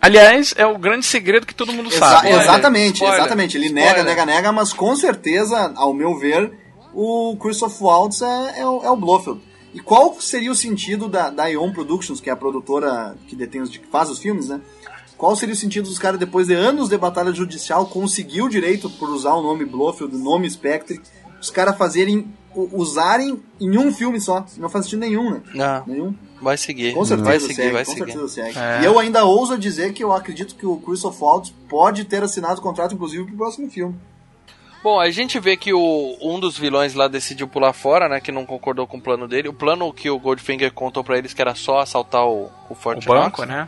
Aliás, 0.00 0.54
é 0.56 0.66
o 0.66 0.78
grande 0.78 1.04
segredo 1.06 1.46
que 1.46 1.54
todo 1.54 1.72
mundo 1.72 1.88
Exa- 1.88 1.98
sabe. 1.98 2.28
exatamente, 2.30 2.94
Spoiler. 2.96 3.18
exatamente. 3.20 3.56
Ele 3.56 3.66
Spoiler. 3.66 3.90
nega, 3.96 4.04
nega, 4.04 4.26
nega, 4.26 4.52
mas 4.52 4.72
com 4.72 4.94
certeza, 4.96 5.72
ao 5.76 5.94
meu 5.94 6.18
ver, 6.18 6.52
o 6.92 7.36
Christoph 7.40 7.80
Waltz 7.80 8.20
é, 8.22 8.60
é, 8.60 8.66
o, 8.66 8.82
é 8.82 8.90
o 8.90 8.96
Blofeld. 8.96 9.40
E 9.72 9.80
qual 9.80 10.14
seria 10.20 10.52
o 10.52 10.54
sentido 10.54 11.08
da, 11.08 11.30
da 11.30 11.46
Ion 11.46 11.72
Productions, 11.72 12.20
que 12.20 12.30
é 12.30 12.32
a 12.32 12.36
produtora 12.36 13.16
que 13.26 13.34
detém 13.34 13.60
os, 13.60 13.70
que 13.70 13.86
faz 13.90 14.08
os 14.10 14.18
filmes, 14.18 14.48
né? 14.48 14.60
Qual 15.16 15.34
seria 15.34 15.54
o 15.54 15.56
sentido 15.58 15.88
dos 15.88 15.98
caras, 15.98 16.18
depois 16.20 16.48
de 16.48 16.54
anos 16.54 16.88
de 16.88 16.98
batalha 16.98 17.32
judicial, 17.32 17.86
conseguir 17.86 18.42
o 18.42 18.48
direito 18.48 18.90
por 18.90 19.08
usar 19.08 19.34
o 19.34 19.42
nome 19.42 19.64
Blofeld, 19.64 20.14
o 20.14 20.18
nome 20.18 20.48
Spectre, 20.50 21.00
os 21.44 21.50
caras 21.50 21.76
fazerem, 21.76 22.26
usarem 22.54 23.40
em 23.60 23.78
um 23.78 23.92
filme 23.92 24.20
só. 24.20 24.44
Não 24.56 24.68
faz 24.68 24.84
sentido 24.86 25.00
nenhum, 25.00 25.30
né? 25.30 25.40
Não, 25.54 25.84
Nenhum. 25.86 26.14
vai 26.40 26.56
seguir. 26.56 26.94
Com 26.94 27.04
certeza 27.04 27.28
vai 27.28 27.40
seguir, 27.40 27.54
segue, 27.54 27.72
vai 27.72 27.84
com 27.84 27.92
seguir. 27.92 28.12
certeza 28.12 28.28
segue. 28.28 28.58
É. 28.58 28.80
E 28.82 28.84
eu 28.86 28.98
ainda 28.98 29.24
ouso 29.24 29.58
dizer 29.58 29.92
que 29.92 30.02
eu 30.02 30.12
acredito 30.12 30.54
que 30.54 30.66
o 30.66 30.76
Christoph 30.78 31.20
Waltz 31.20 31.52
pode 31.68 32.04
ter 32.04 32.22
assinado 32.22 32.60
o 32.60 32.62
contrato, 32.62 32.94
inclusive, 32.94 33.24
pro 33.24 33.36
próximo 33.36 33.70
filme. 33.70 33.94
Bom, 34.82 35.00
a 35.00 35.10
gente 35.10 35.40
vê 35.40 35.56
que 35.56 35.72
o, 35.72 36.18
um 36.20 36.38
dos 36.38 36.58
vilões 36.58 36.92
lá 36.92 37.08
decidiu 37.08 37.48
pular 37.48 37.72
fora, 37.72 38.06
né? 38.06 38.20
Que 38.20 38.30
não 38.30 38.44
concordou 38.44 38.86
com 38.86 38.98
o 38.98 39.00
plano 39.00 39.26
dele. 39.26 39.48
O 39.48 39.52
plano 39.54 39.90
que 39.94 40.10
o 40.10 40.18
Goldfinger 40.18 40.70
contou 40.74 41.02
pra 41.02 41.16
eles 41.16 41.32
que 41.32 41.40
era 41.40 41.54
só 41.54 41.78
assaltar 41.78 42.26
o, 42.26 42.50
o 42.68 42.72
O 42.72 42.74
Fort 42.74 43.02
banco, 43.06 43.40
Knox. 43.40 43.48
né? 43.48 43.66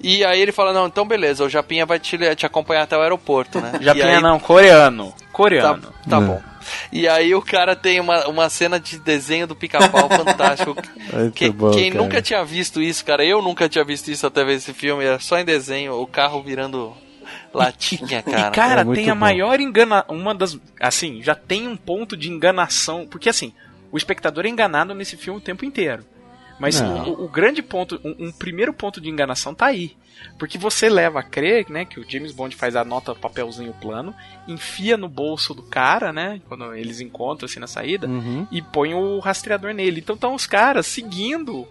E 0.00 0.24
aí 0.24 0.40
ele 0.40 0.52
fala, 0.52 0.72
não, 0.72 0.86
então 0.86 1.04
beleza, 1.04 1.44
o 1.44 1.48
Japinha 1.48 1.84
vai 1.84 1.98
te, 1.98 2.16
te 2.36 2.46
acompanhar 2.46 2.82
até 2.82 2.96
o 2.96 3.00
aeroporto, 3.00 3.60
né? 3.60 3.72
Japinha 3.82 4.18
aí- 4.18 4.22
não, 4.22 4.38
coreano. 4.38 5.12
Coreano. 5.32 5.82
Tá, 5.82 6.10
tá 6.10 6.20
bom. 6.20 6.40
E 6.90 7.08
aí 7.08 7.34
o 7.34 7.42
cara 7.42 7.74
tem 7.76 8.00
uma, 8.00 8.26
uma 8.26 8.48
cena 8.50 8.78
de 8.78 8.98
desenho 8.98 9.46
do 9.46 9.54
pica-pau 9.56 10.08
fantástico. 10.10 10.74
Que- 11.34 11.50
bom, 11.50 11.70
quem 11.70 11.90
cara. 11.90 12.02
nunca 12.02 12.22
tinha 12.22 12.44
visto 12.44 12.80
isso, 12.80 13.04
cara, 13.04 13.24
eu 13.24 13.40
nunca 13.42 13.68
tinha 13.68 13.84
visto 13.84 14.10
isso 14.10 14.26
até 14.26 14.44
ver 14.44 14.54
esse 14.54 14.72
filme, 14.72 15.04
era 15.04 15.18
só 15.18 15.38
em 15.38 15.44
desenho, 15.44 15.94
o 15.94 16.06
carro 16.06 16.42
virando 16.42 16.94
latinha, 17.52 18.22
cara. 18.22 18.48
E 18.48 18.50
cara, 18.50 18.80
é 18.82 18.94
tem 18.94 19.10
a 19.10 19.14
bom. 19.14 19.20
maior 19.20 19.60
engana, 19.60 20.04
uma 20.08 20.34
das, 20.34 20.58
assim, 20.80 21.22
já 21.22 21.34
tem 21.34 21.68
um 21.68 21.76
ponto 21.76 22.16
de 22.16 22.30
enganação, 22.30 23.06
porque 23.06 23.28
assim, 23.28 23.52
o 23.90 23.96
espectador 23.96 24.46
é 24.46 24.48
enganado 24.48 24.94
nesse 24.94 25.16
filme 25.16 25.38
o 25.38 25.42
tempo 25.42 25.64
inteiro. 25.64 26.04
Mas 26.62 26.80
Não. 26.80 27.08
o, 27.08 27.24
o 27.24 27.28
grande 27.28 27.60
ponto, 27.60 28.00
um, 28.04 28.28
um 28.28 28.32
primeiro 28.32 28.72
ponto 28.72 29.00
de 29.00 29.08
enganação 29.10 29.52
tá 29.52 29.66
aí. 29.66 29.96
Porque 30.38 30.56
você 30.56 30.88
leva 30.88 31.18
a 31.18 31.22
crer, 31.24 31.66
né, 31.68 31.84
que 31.84 31.98
o 31.98 32.08
James 32.08 32.30
Bond 32.30 32.54
faz 32.54 32.76
a 32.76 32.84
nota 32.84 33.12
papelzinho 33.16 33.74
plano, 33.80 34.14
enfia 34.46 34.96
no 34.96 35.08
bolso 35.08 35.52
do 35.52 35.62
cara, 35.64 36.12
né, 36.12 36.40
quando 36.48 36.72
eles 36.74 37.00
encontram 37.00 37.46
assim 37.46 37.58
na 37.58 37.66
saída, 37.66 38.06
Uhum. 38.06 38.46
e 38.52 38.62
põe 38.62 38.94
o 38.94 39.18
rastreador 39.18 39.74
nele. 39.74 39.98
Então 39.98 40.14
estão 40.14 40.34
os 40.36 40.46
caras 40.46 40.86
seguindo 40.86 41.66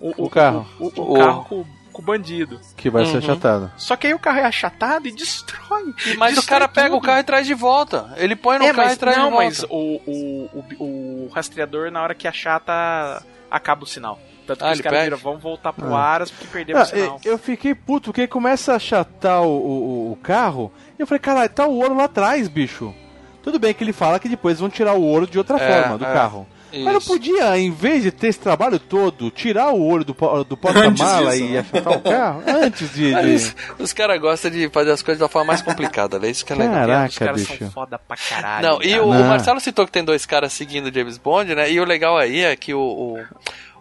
o, 0.00 0.26
O 0.26 0.30
carro. 0.30 0.64
o, 0.78 0.84
o 0.86 1.14
O- 1.14 1.18
carro 1.18 1.44
com, 1.46 1.64
com 1.92 2.00
o 2.00 2.04
bandido. 2.04 2.60
Que 2.76 2.88
vai 2.88 3.04
ser 3.04 3.14
Uhum. 3.14 3.18
achatado. 3.18 3.72
Só 3.76 3.96
que 3.96 4.06
aí 4.06 4.14
o 4.14 4.18
carro 4.20 4.38
é 4.38 4.44
achatado 4.44 5.08
e 5.08 5.12
destrói. 5.12 5.92
Mas 6.16 6.34
o 6.34 6.36
destrói 6.36 6.60
cara 6.60 6.68
pega 6.68 6.94
o 6.94 6.98
tudo. 6.98 7.06
carro 7.06 7.18
e 7.18 7.24
traz 7.24 7.44
de 7.44 7.54
volta. 7.54 8.14
Ele 8.16 8.36
põe 8.36 8.56
no 8.58 8.64
É, 8.66 8.68
carro 8.72 8.84
mas, 8.84 8.92
e 8.94 8.98
traz 9.00 9.16
não, 9.16 9.24
de 9.24 9.30
volta. 9.32 9.44
mas 9.46 9.62
o, 9.64 10.00
o, 10.06 10.50
o, 10.78 11.24
o 11.26 11.28
rastreador, 11.34 11.90
na 11.90 12.00
hora 12.02 12.14
que 12.14 12.28
achata, 12.28 13.20
acaba 13.50 13.84
o 13.84 13.86
sinal. 13.86 14.18
Tanto 14.46 14.58
que 14.60 14.64
Ah, 14.64 14.72
os 14.72 14.80
caras 14.80 15.04
viram, 15.04 15.16
vamos 15.18 15.42
voltar 15.42 15.72
pro 15.72 15.94
Ah. 15.94 16.00
Aras 16.02 16.30
porque 16.30 16.46
perdemos 16.46 16.80
Ah, 16.80 16.84
o 16.84 16.86
sinal. 16.88 17.20
eu 17.24 17.38
fiquei 17.38 17.74
puto, 17.74 18.10
porque 18.10 18.26
começa 18.26 18.72
a 18.72 18.76
achatar 18.76 19.42
o, 19.42 19.48
o, 19.48 20.12
o 20.12 20.16
carro. 20.16 20.72
E 20.98 21.02
eu 21.02 21.06
falei, 21.06 21.20
caralho, 21.20 21.50
tá 21.50 21.66
o 21.66 21.76
ouro 21.76 21.94
lá 21.94 22.04
atrás, 22.04 22.48
bicho. 22.48 22.94
Tudo 23.42 23.58
bem 23.58 23.72
que 23.72 23.82
ele 23.84 23.92
fala 23.92 24.18
que 24.18 24.28
depois 24.28 24.58
vão 24.60 24.68
tirar 24.68 24.94
o 24.94 25.02
ouro 25.02 25.26
de 25.26 25.38
outra 25.38 25.56
É, 25.58 25.82
forma 25.82 25.98
do 25.98 26.04
é. 26.04 26.12
carro. 26.12 26.46
Mas 26.72 26.84
não 26.84 26.98
Isso. 26.98 27.08
podia, 27.08 27.58
em 27.58 27.70
vez 27.70 28.02
de 28.02 28.10
ter 28.10 28.28
esse 28.28 28.38
trabalho 28.38 28.78
todo, 28.78 29.30
tirar 29.30 29.70
o 29.72 29.80
ouro 29.80 30.04
do, 30.04 30.12
do 30.44 30.56
porta-mala 30.56 31.36
e 31.36 31.58
achatar 31.58 31.92
o 31.96 32.00
carro? 32.00 32.42
Antes 32.46 32.92
de. 32.94 33.12
de- 33.12 33.54
os 33.78 33.92
caras 33.92 34.20
gostam 34.20 34.50
de 34.50 34.68
fazer 34.68 34.92
as 34.92 35.02
coisas 35.02 35.20
da 35.20 35.28
forma 35.28 35.48
mais 35.48 35.62
complicada, 35.62 36.18
né? 36.18 36.30
Isso 36.30 36.44
que 36.44 36.52
é 36.52 36.56
legal. 36.56 36.74
Caraca, 36.74 37.08
Os 37.08 37.18
caras 37.18 37.40
bicho. 37.46 37.58
são 37.58 37.70
foda 37.70 37.98
pra 37.98 38.16
caralho. 38.16 38.68
Não, 38.68 38.82
e 38.82 38.90
cara. 38.90 39.02
o, 39.04 39.08
o 39.10 39.14
Não. 39.14 39.28
Marcelo 39.28 39.60
citou 39.60 39.84
que 39.86 39.92
tem 39.92 40.04
dois 40.04 40.24
caras 40.26 40.52
seguindo 40.52 40.86
o 40.88 40.94
James 40.94 41.18
Bond, 41.18 41.54
né? 41.54 41.70
E 41.70 41.80
o 41.80 41.84
legal 41.84 42.16
aí 42.16 42.40
é 42.40 42.54
que 42.54 42.72
o, 42.74 43.18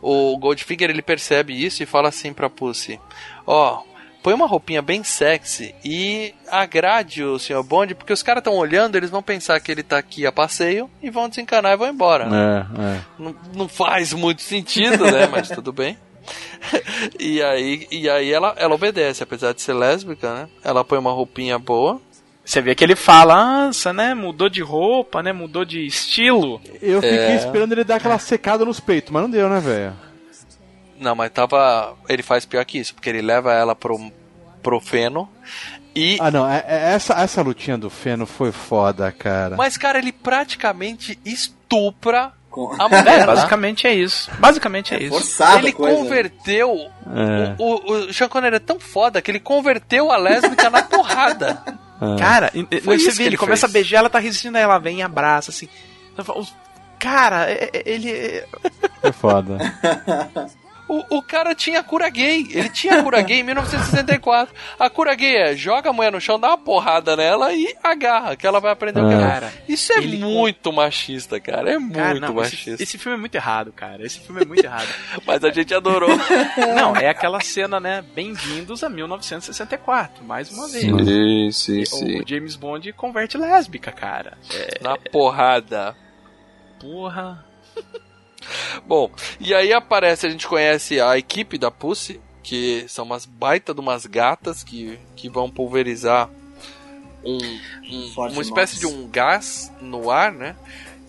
o, 0.02 0.34
o 0.34 0.38
Goldfinger 0.38 0.90
ele 0.90 1.02
percebe 1.02 1.54
isso 1.66 1.84
e 1.84 1.86
fala 1.86 2.10
assim 2.10 2.34
pra 2.34 2.50
Pussy: 2.50 3.00
Ó, 3.46 3.82
põe 4.22 4.34
uma 4.34 4.46
roupinha 4.48 4.82
bem 4.82 5.04
sexy 5.04 5.74
e 5.84 6.34
agrade 6.50 7.24
o 7.24 7.40
Sr. 7.40 7.64
Bond, 7.64 7.96
porque 7.96 8.14
os 8.14 8.22
caras 8.24 8.42
estão 8.42 8.56
olhando, 8.56 8.96
eles 8.96 9.10
vão 9.10 9.24
pensar 9.24 9.60
que 9.60 9.72
ele 9.72 9.84
tá 9.84 9.98
aqui 9.98 10.26
a 10.26 10.32
passeio 10.32 10.90
e 11.02 11.10
vão 11.10 11.30
desencanar 11.30 11.74
e 11.74 11.78
vão 11.78 11.88
embora. 11.90 12.26
né? 12.28 12.68
É, 12.78 12.82
é. 12.98 13.02
Não, 13.18 13.36
não 13.56 13.68
faz 13.68 14.14
muito 14.14 14.42
sentido, 14.42 15.06
né? 15.10 15.28
Mas 15.32 15.48
tudo 15.50 15.72
bem. 15.72 15.98
e 17.20 17.42
aí, 17.42 17.88
e 17.90 18.10
aí 18.10 18.32
ela, 18.32 18.54
ela 18.58 18.76
obedece, 18.76 19.24
apesar 19.24 19.54
de 19.54 19.62
ser 19.62 19.74
lésbica, 19.74 20.34
né? 20.34 20.50
Ela 20.64 20.84
põe 20.84 21.00
uma 21.00 21.12
roupinha 21.12 21.58
boa. 21.58 22.02
Você 22.44 22.62
vê 22.62 22.74
que 22.74 22.84
ele 22.84 22.96
fala, 22.96 23.66
nossa, 23.66 23.94
né? 23.94 24.14
Mudou 24.16 24.50
de 24.50 24.62
roupa, 24.62 25.22
né? 25.22 25.32
Mudou 25.32 25.64
de 25.64 25.86
estilo. 25.86 26.60
Eu 26.82 27.02
fiquei 27.02 27.18
É. 27.18 27.36
esperando 27.36 27.72
ele 27.74 27.84
dar 27.84 27.96
aquela 27.98 28.18
secada 28.18 28.66
nos 28.66 28.80
peitos, 28.80 29.12
mas 29.12 29.22
não 29.22 29.30
deu, 29.30 29.48
né, 29.48 29.60
velho? 29.60 29.94
Não, 31.00 31.16
mas 31.16 31.32
tava. 31.32 31.96
Ele 32.08 32.22
faz 32.24 32.46
pior 32.46 32.64
que 32.66 32.78
isso, 32.78 32.94
porque 32.94 33.10
ele 33.10 33.22
leva 33.22 33.54
ela 33.54 33.76
pro, 33.76 34.12
pro 34.62 34.80
feno. 34.80 35.30
E. 35.96 36.18
Ah, 36.20 36.30
não, 36.30 36.48
é- 36.50 36.64
é- 36.68 36.94
essa, 36.94 37.14
essa 37.16 37.42
lutinha 37.42 37.78
do 37.78 37.90
Feno 37.90 38.26
foi 38.26 38.52
foda, 38.52 39.12
cara. 39.12 39.56
Mas, 39.58 39.76
cara, 39.78 39.98
ele 39.98 40.12
praticamente 40.12 41.18
estupra 41.26 42.32
Com- 42.52 42.74
a 42.80 42.88
mulher. 42.90 43.08
É, 43.08 43.20
né? 43.22 43.26
basicamente 43.26 43.88
é 43.88 43.94
isso. 43.94 44.30
Basicamente 44.40 44.94
é 44.94 45.02
isso. 45.02 45.10
Forçada 45.16 45.60
Ele 45.60 45.72
coisa. 45.74 45.98
converteu. 45.98 46.76
É. 47.08 47.56
O, 47.58 47.64
o, 47.92 47.94
o 48.10 48.14
Sean 48.14 48.28
Connery 48.30 48.58
é 48.58 48.60
tão 48.60 48.80
foda 48.80 49.22
que 49.22 49.32
ele 49.32 49.40
converteu 49.40 50.12
a 50.12 50.18
lésbica 50.18 50.70
na 50.70 50.84
porrada. 50.84 51.62
Ah. 52.00 52.16
Cara, 52.20 52.52
Foi 52.84 52.98
você 53.00 53.08
isso 53.08 53.12
vê, 53.12 53.16
que 53.18 53.22
ele 53.24 53.30
ele 53.30 53.38
começa 53.38 53.66
a 53.66 53.70
beijar, 53.70 53.98
ela 54.00 54.10
tá 54.10 54.20
resistindo, 54.20 54.58
aí 54.58 54.64
ela 54.64 54.78
vem 54.78 55.00
e 55.00 55.02
abraça, 55.02 55.50
assim. 55.52 55.68
Então, 56.14 56.24
fala, 56.24 56.40
"Os- 56.40 56.54
Cara, 57.00 57.50
é- 57.50 57.70
é- 57.74 57.84
ele. 57.86 58.12
é- 58.12 58.46
Foi 59.02 59.12
foda. 59.14 59.58
O, 60.90 61.18
o 61.18 61.22
cara 61.22 61.54
tinha 61.54 61.84
cura 61.84 62.10
gay. 62.10 62.48
Ele 62.50 62.68
tinha 62.70 63.04
cura 63.04 63.22
gay 63.22 63.42
em 63.42 63.44
1964. 63.44 64.54
A 64.80 64.90
cura 64.90 65.14
gay 65.14 65.36
é 65.38 65.56
joga 65.56 65.92
a 65.92 65.94
mulher 65.94 66.12
no 66.12 66.20
chão, 66.20 66.40
dá 66.40 66.48
uma 66.48 66.58
porrada 66.58 67.16
nela 67.16 67.54
e 67.54 67.76
agarra, 67.84 68.36
que 68.36 68.48
ela 68.48 68.60
vai 68.60 68.72
aprender 68.72 69.00
o 69.00 69.08
que 69.08 69.14
É. 69.14 69.18
ela. 69.18 69.28
Cara, 69.30 69.54
Isso 69.68 69.94
é 69.94 69.98
ele- 70.00 70.18
muito 70.18 70.74
machista, 70.74 71.40
cara. 71.40 71.72
É 71.74 71.78
muito 71.78 71.94
Cara, 71.96 72.20
não, 72.20 72.30
esse, 72.42 72.56
machista. 72.56 72.84
esse 72.84 72.98
filme 72.98 73.18
é 73.18 73.20
muito 73.20 73.36
errado, 73.36 73.72
cara. 73.72 74.04
Esse 74.04 74.20
filme 74.20 74.42
é 74.42 74.46
muito 74.46 74.66
errado. 74.66 74.88
Mas 75.28 75.44
a 75.44 75.52
gente 75.52 75.74
adorou. 75.76 76.10
Não, 76.76 76.96
é 76.96 77.08
aquela 77.08 77.40
cena, 77.40 77.80
né? 77.80 78.04
Bem-vindos 78.16 78.84
a 78.84 78.90
1964, 78.90 80.24
mais 80.24 80.50
uma 80.52 80.68
vez. 80.68 81.56
sim, 81.56 81.84
O 82.20 82.28
James 82.28 82.56
Bond 82.56 82.92
converte 82.94 83.38
lésbica, 83.38 83.92
cara. 83.92 84.38
É, 84.52 84.80
Na 84.82 84.98
porrada. 84.98 85.96
porra. 86.80 87.46
Bom, 88.86 89.10
e 89.40 89.54
aí 89.54 89.72
aparece, 89.74 90.26
a 90.26 90.30
gente 90.30 90.48
conhece 90.48 91.00
a 91.00 91.18
equipe 91.18 91.58
da 91.58 91.70
Pussy, 91.72 92.20
que 92.44 92.86
são 92.88 93.06
umas 93.06 93.26
baita 93.26 93.74
de 93.74 93.80
umas 93.80 94.06
gatas 94.06 94.64
que, 94.64 94.98
que 95.16 95.30
vão 95.30 95.50
pulverizar 95.50 96.30
um, 97.24 97.38
um- 97.38 98.14
uma 98.32 98.42
espécie 98.42 98.80
de 98.80 98.86
um 98.88 99.08
gás 99.08 99.72
no 99.82 100.10
ar, 100.10 100.32
né? 100.32 100.56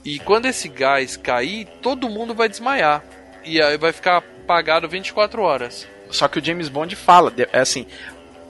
E 0.05 0.19
quando 0.19 0.47
esse 0.47 0.69
gás 0.69 1.17
cair, 1.17 1.67
todo 1.83 2.09
mundo 2.09 2.35
vai 2.35 2.49
desmaiar. 2.49 3.03
E 3.45 3.61
aí 3.63 3.77
vai 3.79 3.93
ficar 3.93 4.19
apagado 4.19 4.89
24 4.89 5.43
horas. 5.43 5.87
Só 6.11 6.27
que 6.27 6.39
o 6.39 6.45
James 6.45 6.69
Bond 6.69 6.97
fala, 6.97 7.31
de- 7.31 7.49
é 7.53 7.61
assim, 7.61 7.87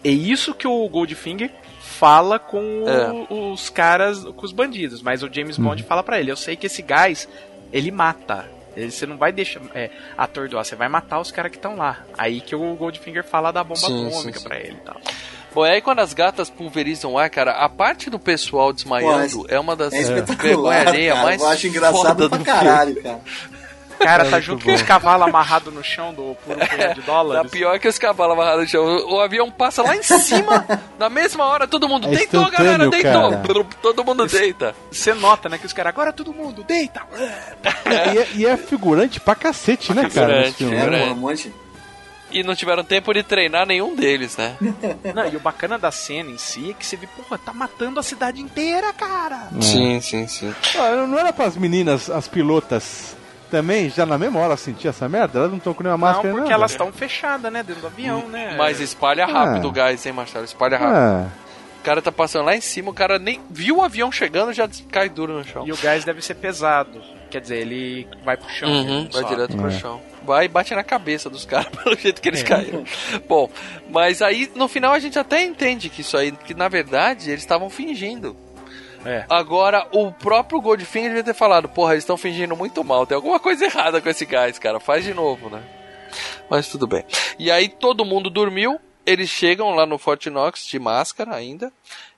é 0.02 0.08
isso 0.10 0.54
que 0.54 0.66
o 0.66 0.88
Goldfinger 0.88 1.50
fala 1.80 2.38
com 2.38 2.84
É. 2.88 3.34
os 3.34 3.68
caras, 3.68 4.24
com 4.24 4.46
os 4.46 4.52
bandidos, 4.52 5.02
mas 5.02 5.22
o 5.22 5.28
James 5.30 5.58
Bond 5.58 5.82
fala 5.82 6.02
pra 6.02 6.18
ele: 6.18 6.30
Eu 6.30 6.36
sei 6.36 6.56
que 6.56 6.66
esse 6.66 6.80
gás, 6.82 7.28
ele 7.72 7.90
mata. 7.90 8.48
Ele, 8.76 8.90
você 8.90 9.06
não 9.06 9.16
vai 9.16 9.32
deixar 9.32 9.60
é, 9.74 9.90
atordoar, 10.16 10.64
você 10.64 10.76
vai 10.76 10.88
matar 10.88 11.20
os 11.20 11.30
caras 11.32 11.50
que 11.50 11.58
estão 11.58 11.76
lá. 11.76 11.98
Aí 12.16 12.40
que 12.40 12.54
o 12.54 12.74
Goldfinger 12.74 13.24
fala 13.24 13.50
da 13.52 13.62
bomba 13.64 13.80
Sim, 13.80 14.06
atômica 14.08 14.38
sim, 14.38 14.42
sim. 14.42 14.48
pra 14.48 14.58
ele 14.58 14.72
e 14.80 14.84
tal. 14.84 15.00
Bom, 15.52 15.66
e 15.66 15.70
aí 15.70 15.80
quando 15.80 15.98
as 15.98 16.14
gatas 16.14 16.48
pulverizam 16.48 17.12
o 17.14 17.18
ar, 17.18 17.28
cara, 17.28 17.52
a 17.52 17.68
parte 17.68 18.08
do 18.08 18.18
pessoal 18.20 18.72
desmaiando 18.72 19.44
é 19.48 19.58
uma 19.58 19.74
das 19.74 19.92
É 19.92 20.00
espetacular, 20.00 20.38
vergonha 20.46 20.88
alheia 20.88 21.12
cara. 21.14 21.24
mais 21.24 21.42
Eu 21.42 21.48
acho 21.48 21.66
engraçado 21.66 21.96
foda 22.02 22.28
pra 22.28 22.38
do 22.38 22.44
caralho, 22.44 23.02
cara. 23.02 23.20
O 24.00 24.04
cara 24.04 24.24
tá 24.30 24.40
junto 24.40 24.64
bom. 24.64 24.70
com 24.70 24.74
os 24.76 24.82
cavalos 24.82 25.28
amarrados 25.28 25.72
no 25.74 25.84
chão 25.84 26.14
do 26.14 26.34
puro 26.44 26.58
punhado 26.66 26.94
de 26.94 27.00
Tá 27.02 27.06
dólares. 27.12 27.50
pior 27.50 27.78
que 27.78 27.86
os 27.86 27.98
cavalos 27.98 28.32
amarrados 28.34 28.62
no 28.62 28.68
chão. 28.68 28.82
O 28.84 29.14
o 29.16 29.20
avião 29.20 29.50
passa 29.50 29.82
lá 29.82 29.94
em 29.94 30.02
cima, 30.02 30.66
na 30.98 31.10
mesma 31.10 31.44
hora, 31.44 31.68
todo 31.68 31.86
mundo 31.88 32.08
É 32.08 32.16
deitou, 32.16 32.50
galera, 32.50 32.88
deitou. 32.88 33.30
cara. 33.30 33.42
Todo 33.82 34.04
mundo 34.04 34.26
deita. 34.26 34.74
Você 34.90 35.12
nota, 35.12 35.48
né, 35.48 35.58
que 35.58 35.66
os 35.66 35.72
caras, 35.72 35.90
agora 35.92 36.12
todo 36.12 36.32
mundo, 36.32 36.62
deita! 36.64 37.02
E 38.14 38.18
é, 38.18 38.28
e 38.36 38.46
é 38.46 38.56
figurante 38.56 39.20
pra 39.20 39.34
cacete, 39.34 39.92
né, 39.92 40.08
cara? 40.08 40.50
Figurante, 40.52 40.64
É, 40.64 40.90
né? 40.90 41.12
Um 41.12 41.16
monte. 41.16 41.52
E 42.30 42.42
não 42.44 42.54
tiveram 42.54 42.84
tempo 42.84 43.12
de 43.12 43.22
treinar 43.24 43.66
nenhum 43.66 43.94
deles, 43.96 44.36
né? 44.36 44.56
Não, 45.14 45.26
e 45.28 45.36
o 45.36 45.40
bacana 45.40 45.76
da 45.78 45.90
cena 45.90 46.30
em 46.30 46.38
si 46.38 46.70
é 46.70 46.74
que 46.74 46.86
você 46.86 46.96
vê, 46.96 47.06
porra, 47.08 47.36
tá 47.36 47.52
matando 47.52 47.98
a 47.98 48.02
cidade 48.04 48.40
inteira, 48.40 48.92
cara! 48.92 49.48
Sim, 49.60 50.00
sim, 50.00 50.26
sim. 50.28 50.54
Ah, 50.78 51.04
não 51.06 51.18
era 51.18 51.32
pras 51.32 51.56
meninas, 51.56 52.08
as 52.08 52.28
pilotas, 52.28 53.16
também, 53.50 53.90
já 53.90 54.06
na 54.06 54.16
mesma 54.16 54.40
hora 54.40 54.56
sentir 54.56 54.88
essa 54.88 55.08
merda? 55.08 55.38
Elas 55.38 55.50
não 55.50 55.58
estão 55.58 55.74
com 55.74 55.82
nenhuma 55.82 55.98
Não, 55.98 56.06
máscara 56.06 56.28
porque 56.28 56.42
nada. 56.50 56.54
elas 56.54 56.70
estão 56.70 56.92
fechadas, 56.92 57.52
né, 57.52 57.62
dentro 57.62 57.82
do 57.82 57.86
avião, 57.88 58.28
né? 58.28 58.54
Mas 58.56 58.80
espalha 58.80 59.26
rápido 59.26 59.66
Ah. 59.66 59.70
o 59.70 59.72
gás, 59.72 60.04
hein, 60.06 60.12
Marcelo? 60.12 60.44
Espalha 60.44 60.78
rápido. 60.78 60.96
Ah, 60.96 61.28
O 61.80 61.82
cara 61.82 62.02
tá 62.02 62.12
passando 62.12 62.44
lá 62.44 62.54
em 62.54 62.60
cima, 62.60 62.90
o 62.90 62.94
cara 62.94 63.18
nem 63.18 63.40
viu 63.48 63.78
o 63.78 63.82
avião 63.82 64.12
chegando 64.12 64.52
já 64.52 64.68
cai 64.92 65.08
duro 65.08 65.32
no 65.32 65.44
chão. 65.44 65.66
E 65.66 65.72
o 65.72 65.76
gás 65.78 66.04
deve 66.04 66.20
ser 66.20 66.34
pesado. 66.34 67.00
Quer 67.30 67.40
dizer, 67.40 67.56
ele 67.58 68.06
vai 68.22 68.36
pro 68.36 68.50
chão. 68.50 68.68
Uhum, 68.68 69.04
vai 69.10 69.22
sobe. 69.22 69.34
direto 69.34 69.56
pro 69.56 69.68
É. 69.68 69.70
chão. 69.70 70.00
Vai 70.22 70.44
e 70.44 70.48
bate 70.48 70.74
na 70.74 70.82
cabeça 70.84 71.30
dos 71.30 71.46
caras 71.46 71.68
pelo 71.82 71.96
jeito 71.96 72.20
que 72.20 72.28
eles 72.28 72.42
É. 72.42 72.44
caíram. 72.44 72.84
Bom, 73.26 73.48
mas 73.88 74.20
aí 74.20 74.50
no 74.54 74.68
final 74.68 74.92
a 74.92 74.98
gente 74.98 75.18
até 75.18 75.42
entende 75.42 75.88
que 75.88 76.02
isso 76.02 76.18
aí, 76.18 76.32
que 76.32 76.52
na 76.52 76.68
verdade 76.68 77.30
eles 77.30 77.40
estavam 77.40 77.70
fingindo. 77.70 78.36
É. 79.04 79.24
Agora, 79.30 79.86
o 79.92 80.12
próprio 80.12 80.60
Goldfinger 80.60 81.08
devia 81.10 81.24
ter 81.24 81.34
falado: 81.34 81.68
Porra, 81.68 81.92
eles 81.92 82.02
estão 82.04 82.16
fingindo 82.16 82.54
muito 82.56 82.84
mal, 82.84 83.06
tem 83.06 83.14
alguma 83.16 83.38
coisa 83.40 83.64
errada 83.64 84.00
com 84.00 84.08
esse 84.08 84.26
gás, 84.26 84.58
cara, 84.58 84.78
faz 84.80 85.04
de 85.04 85.14
novo, 85.14 85.48
né? 85.48 85.62
Mas 86.50 86.68
tudo 86.68 86.86
bem. 86.86 87.04
E 87.38 87.50
aí 87.50 87.68
todo 87.68 88.04
mundo 88.04 88.28
dormiu, 88.28 88.78
eles 89.06 89.30
chegam 89.30 89.70
lá 89.74 89.86
no 89.86 89.96
Fort 89.98 90.26
Knox 90.26 90.66
de 90.66 90.78
máscara 90.78 91.34
ainda, 91.34 91.72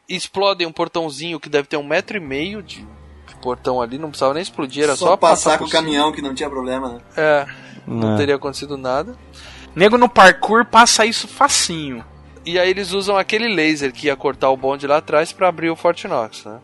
explodem 0.08 0.66
um 0.66 0.72
portãozinho 0.72 1.38
que 1.38 1.48
deve 1.48 1.68
ter 1.68 1.76
um 1.76 1.86
metro 1.86 2.16
e 2.16 2.20
meio 2.20 2.62
de 2.62 2.84
portão 3.42 3.80
ali, 3.82 3.98
não 3.98 4.08
precisava 4.08 4.34
nem 4.34 4.42
explodir, 4.42 4.84
era 4.84 4.94
só, 4.96 5.06
Só 5.08 5.16
passar 5.16 5.52
com 5.52 5.58
por 5.58 5.64
o 5.64 5.68
cima. 5.68 5.82
caminhão 5.82 6.12
que 6.12 6.22
não 6.22 6.32
tinha 6.32 6.48
problema, 6.48 6.88
né? 6.94 7.00
É, 7.16 7.46
não 7.86 8.10
Não. 8.10 8.16
teria 8.16 8.36
acontecido 8.36 8.76
nada. 8.76 9.16
Nego 9.74 9.98
no 9.98 10.08
parkour 10.08 10.64
passa 10.64 11.04
isso 11.04 11.26
facinho. 11.26 12.04
E 12.46 12.58
aí 12.58 12.70
eles 12.70 12.92
usam 12.92 13.16
aquele 13.18 13.48
laser 13.48 13.92
que 13.92 14.06
ia 14.06 14.16
cortar 14.16 14.48
o 14.50 14.56
bonde 14.56 14.86
lá 14.86 14.98
atrás 14.98 15.32
pra 15.32 15.48
abrir 15.48 15.70
o 15.70 15.76
Fort 15.76 16.04
Knox, 16.04 16.44
né? 16.44 16.60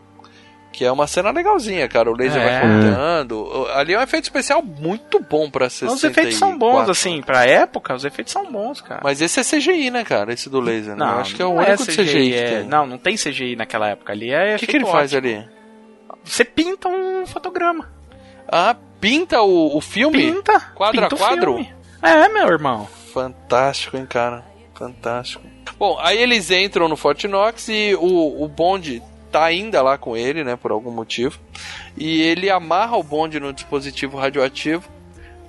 Que 0.71 0.85
é 0.85 0.91
uma 0.91 1.07
cena 1.07 1.31
legalzinha, 1.31 1.87
cara. 1.89 2.11
O 2.11 2.15
laser 2.15 2.41
É. 2.41 2.45
vai 2.45 2.61
cortando. 2.61 3.67
Ali 3.73 3.93
é 3.93 3.99
um 3.99 4.03
efeito 4.03 4.25
especial 4.25 4.61
muito 4.61 5.19
bom 5.19 5.49
pra 5.49 5.69
ser 5.69 5.85
Os 5.85 6.03
efeitos 6.03 6.35
são 6.35 6.57
bons, 6.57 6.87
assim, 6.87 7.21
pra 7.21 7.43
época, 7.45 7.93
os 7.95 8.05
efeitos 8.05 8.31
são 8.31 8.51
bons, 8.51 8.79
cara. 8.79 9.01
Mas 9.03 9.19
esse 9.21 9.39
é 9.39 9.43
CGI, 9.43 9.89
né, 9.89 10.03
cara? 10.03 10.31
Esse 10.31 10.47
do 10.49 10.59
laser, 10.59 10.95
né? 10.95 11.03
Eu 11.05 11.19
acho 11.19 11.35
que 11.35 11.41
é 11.41 11.45
o 11.45 11.55
não 11.55 11.57
único 11.57 11.83
de 11.85 11.95
CGI, 11.95 12.29
que 12.29 12.35
é- 12.35 12.59
tem. 12.59 12.67
Não, 12.67 12.85
não 12.85 12.97
tem 12.99 13.15
CGI 13.17 13.55
naquela 13.55 13.89
época. 13.89 14.13
Ali 14.13 14.31
é 14.31 14.55
O 14.55 14.59
que, 14.59 14.67
que 14.67 14.77
ele 14.77 14.85
faz 14.85 15.13
ali? 15.13 15.43
Você 16.23 16.45
pinta 16.45 16.87
um 16.87 17.25
fotograma. 17.25 17.89
Ah, 18.47 18.75
pinta 19.01 19.41
o, 19.41 19.75
o 19.75 19.81
filme? 19.81 20.31
Pinta. 20.33 20.59
Quadro 20.75 21.01
pinta 21.01 21.15
a 21.15 21.17
quadro? 21.17 21.53
filme. 21.55 21.73
É, 22.01 22.29
meu 22.29 22.47
irmão. 22.47 22.87
Fantástico, 23.13 23.97
hein, 23.97 24.05
cara? 24.07 24.45
Fantástico. 24.75 25.43
Bom, 25.77 25.97
aí 25.99 26.17
eles 26.21 26.51
entram 26.51 26.87
no 26.87 26.95
Fort 26.95 27.23
Knox 27.25 27.67
e 27.69 27.95
o, 27.95 28.43
o 28.43 28.47
bonde 28.47 29.01
tá 29.29 29.43
ainda 29.43 29.81
lá 29.81 29.97
com 29.97 30.15
ele, 30.17 30.43
né, 30.43 30.55
por 30.55 30.71
algum 30.71 30.91
motivo. 30.91 31.39
E 31.97 32.21
ele 32.21 32.49
amarra 32.49 32.97
o 32.97 33.03
bonde 33.03 33.39
no 33.39 33.53
dispositivo 33.53 34.17
radioativo 34.17 34.83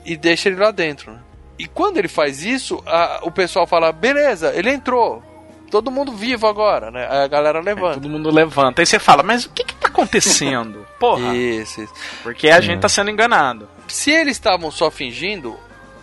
e 0.05 0.17
deixa 0.17 0.49
ele 0.49 0.61
lá 0.61 0.71
dentro, 0.71 1.13
né? 1.13 1.19
E 1.59 1.67
quando 1.67 1.99
ele 1.99 2.09
faz 2.09 2.43
isso, 2.43 2.83
a- 2.87 3.21
o 3.23 3.31
pessoal 3.31 3.67
fala: 3.67 3.93
beleza, 3.93 4.53
ele 4.55 4.71
entrou. 4.71 5.23
Todo 5.71 5.91
mundo 5.91 6.11
vivo 6.13 6.47
agora, 6.49 6.91
né? 6.91 7.07
Aí 7.09 7.19
a 7.25 7.29
galera 7.29 7.61
levanta. 7.61 7.95
Todo 7.95 8.09
mundo 8.09 8.29
levanta. 8.31 8.83
Aí 8.83 8.87
você 8.87 8.99
fala, 8.99 9.23
mas 9.23 9.45
o 9.45 9.51
que 9.51 9.63
que 9.63 9.75
tá 9.75 9.87
acontecendo? 9.87 10.85
Porra. 10.99 11.37
Isso, 11.37 11.83
isso. 11.83 11.93
Porque 12.25 12.49
a 12.51 12.61
gente 12.61 12.81
tá 12.81 12.89
sendo 12.89 13.09
enganado. 13.11 13.69
Se 13.87 14.11
eles 14.11 14.33
estavam 14.37 14.71
só 14.73 14.91
fingindo, 14.91 15.57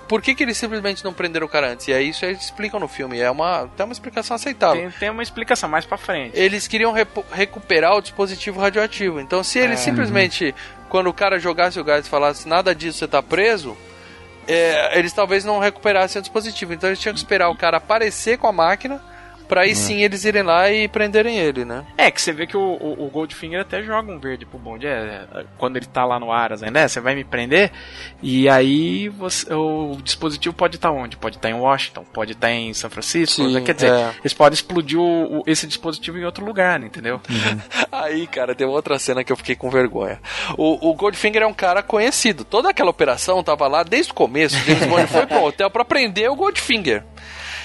por 0.07 0.21
que, 0.21 0.33
que 0.33 0.43
eles 0.43 0.57
simplesmente 0.57 1.03
não 1.03 1.13
prenderam 1.13 1.45
o 1.45 1.49
cara 1.49 1.71
antes? 1.71 1.87
E 1.87 1.93
é 1.93 2.01
isso 2.01 2.21
que 2.21 2.25
eles 2.27 2.41
explicam 2.43 2.79
no 2.79 2.87
filme. 2.87 3.19
É 3.19 3.29
uma, 3.29 3.67
tem 3.75 3.85
uma 3.85 3.93
explicação 3.93 4.35
aceitável. 4.35 4.81
Tem, 4.83 4.91
tem 4.99 5.09
uma 5.09 5.23
explicação 5.23 5.69
mais 5.69 5.85
pra 5.85 5.97
frente. 5.97 6.37
Eles 6.37 6.67
queriam 6.67 6.93
recuperar 7.31 7.95
o 7.95 8.01
dispositivo 8.01 8.59
radioativo. 8.59 9.19
Então, 9.19 9.43
se 9.43 9.59
eles 9.59 9.79
É. 9.79 9.83
simplesmente, 9.83 10.55
quando 10.89 11.07
o 11.07 11.13
cara 11.13 11.39
jogasse 11.39 11.79
o 11.79 11.83
gás 11.83 12.05
e 12.05 12.09
falasse 12.09 12.47
nada 12.47 12.73
disso, 12.73 12.99
você 12.99 13.07
tá 13.07 13.21
preso, 13.21 13.77
é, 14.47 14.97
eles 14.97 15.11
talvez 15.13 15.43
não 15.43 15.59
recuperassem 15.59 16.19
o 16.19 16.23
dispositivo. 16.23 16.73
Então, 16.73 16.89
eles 16.89 16.99
tinham 16.99 17.13
que 17.13 17.19
esperar 17.19 17.49
o 17.49 17.55
cara 17.55 17.77
aparecer 17.77 18.37
com 18.37 18.47
a 18.47 18.51
máquina. 18.53 19.01
Pra 19.47 19.61
aí 19.61 19.75
sim 19.75 20.01
eles 20.03 20.25
irem 20.25 20.43
lá 20.43 20.69
e 20.71 20.87
prenderem 20.87 21.37
ele, 21.37 21.63
né? 21.63 21.85
É, 21.97 22.11
que 22.11 22.21
você 22.21 22.31
vê 22.33 22.45
que 22.45 22.57
o, 22.57 22.59
o, 22.61 23.05
o 23.05 23.09
Goldfinger 23.09 23.61
até 23.61 23.81
joga 23.81 24.11
um 24.11 24.19
verde 24.19 24.45
pro 24.45 24.59
bonde. 24.59 24.85
É, 24.85 25.25
é, 25.33 25.45
quando 25.57 25.77
ele 25.77 25.85
tá 25.85 26.03
lá 26.05 26.19
no 26.19 26.31
Aras 26.31 26.61
ainda, 26.61 26.79
é, 26.81 26.87
você 26.87 26.99
vai 26.99 27.15
me 27.15 27.23
prender. 27.23 27.71
E 28.21 28.49
aí 28.49 29.07
você, 29.09 29.53
o 29.53 29.97
dispositivo 30.03 30.53
pode 30.55 30.75
estar 30.75 30.91
onde? 30.91 31.15
Pode 31.17 31.37
estar 31.37 31.49
em 31.49 31.53
Washington, 31.53 32.03
pode 32.13 32.33
estar 32.33 32.51
em 32.51 32.73
São 32.73 32.89
Francisco. 32.89 33.35
Sim, 33.47 33.63
quer 33.63 33.73
dizer, 33.75 33.91
é. 33.91 34.11
eles 34.19 34.33
podem 34.33 34.53
explodir 34.55 34.99
o, 34.99 35.39
o- 35.39 35.43
esse 35.47 35.65
dispositivo 35.65 36.17
em 36.17 36.25
outro 36.25 36.45
lugar, 36.45 36.81
entendeu? 36.83 37.21
Aí, 37.91 38.27
cara, 38.27 38.53
tem 38.53 38.67
outra 38.67 38.99
cena 38.99 39.23
que 39.23 39.31
eu 39.31 39.37
fiquei 39.37 39.55
com 39.55 39.69
vergonha. 39.69 40.19
O, 40.57 40.89
o 40.89 40.93
Goldfinger 40.93 41.41
é 41.43 41.47
um 41.47 41.53
cara 41.53 41.81
conhecido. 41.81 42.43
Toda 42.43 42.69
aquela 42.69 42.89
operação 42.89 43.41
tava 43.43 43.67
lá 43.67 43.83
desde 43.83 44.11
o 44.11 44.15
começo. 44.15 44.55
O 44.57 44.59
James 44.59 44.85
Bond 44.85 45.07
foi 45.07 45.25
pro 45.25 45.43
hotel 45.43 45.69
pra 45.69 45.85
prender 45.85 46.29
o 46.29 46.35
Goldfinger. 46.35 47.03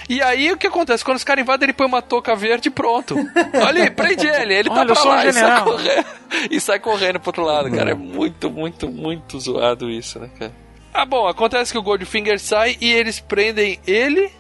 E 0.09 0.20
aí, 0.23 0.53
o 0.53 0.57
que 0.57 0.66
acontece? 0.66 1.05
Quando 1.05 1.16
os 1.16 1.24
caras 1.24 1.43
invadem, 1.43 1.66
ele 1.66 1.73
põe 1.73 1.87
uma 1.87 2.03
touca 2.03 2.35
verde 2.35 2.69
e 2.69 2.70
pronto. 2.70 3.15
Olha 3.66 3.85
aí, 3.85 3.91
prende 3.91 4.27
ele. 4.27 4.55
Ele 4.55 4.69
tá 4.69 4.74
Olha, 4.74 4.83
eu 4.83 4.87
pra 4.87 4.95
sou 4.97 5.11
um 5.11 5.15
lá 5.15 5.27
e 5.27 5.33
sai, 5.33 5.62
correndo, 5.62 6.07
e 6.51 6.61
sai 6.61 6.79
correndo 6.81 7.20
pro 7.20 7.29
outro 7.29 7.45
lado, 7.45 7.70
cara. 7.70 7.91
É 7.91 7.95
muito, 7.95 8.51
muito, 8.51 8.89
muito 8.89 9.39
zoado 9.39 9.91
isso, 9.91 10.19
né, 10.19 10.31
cara? 10.39 10.53
Ah, 10.93 11.07
bom, 11.07 11.27
acontece 11.27 11.73
que 11.73 11.79
o 11.79 11.83
Goldfinger 11.83 12.39
sai 12.39 12.77
e 12.81 12.93
eles 12.93 13.19
prendem 13.19 13.79
ele. 13.87 14.31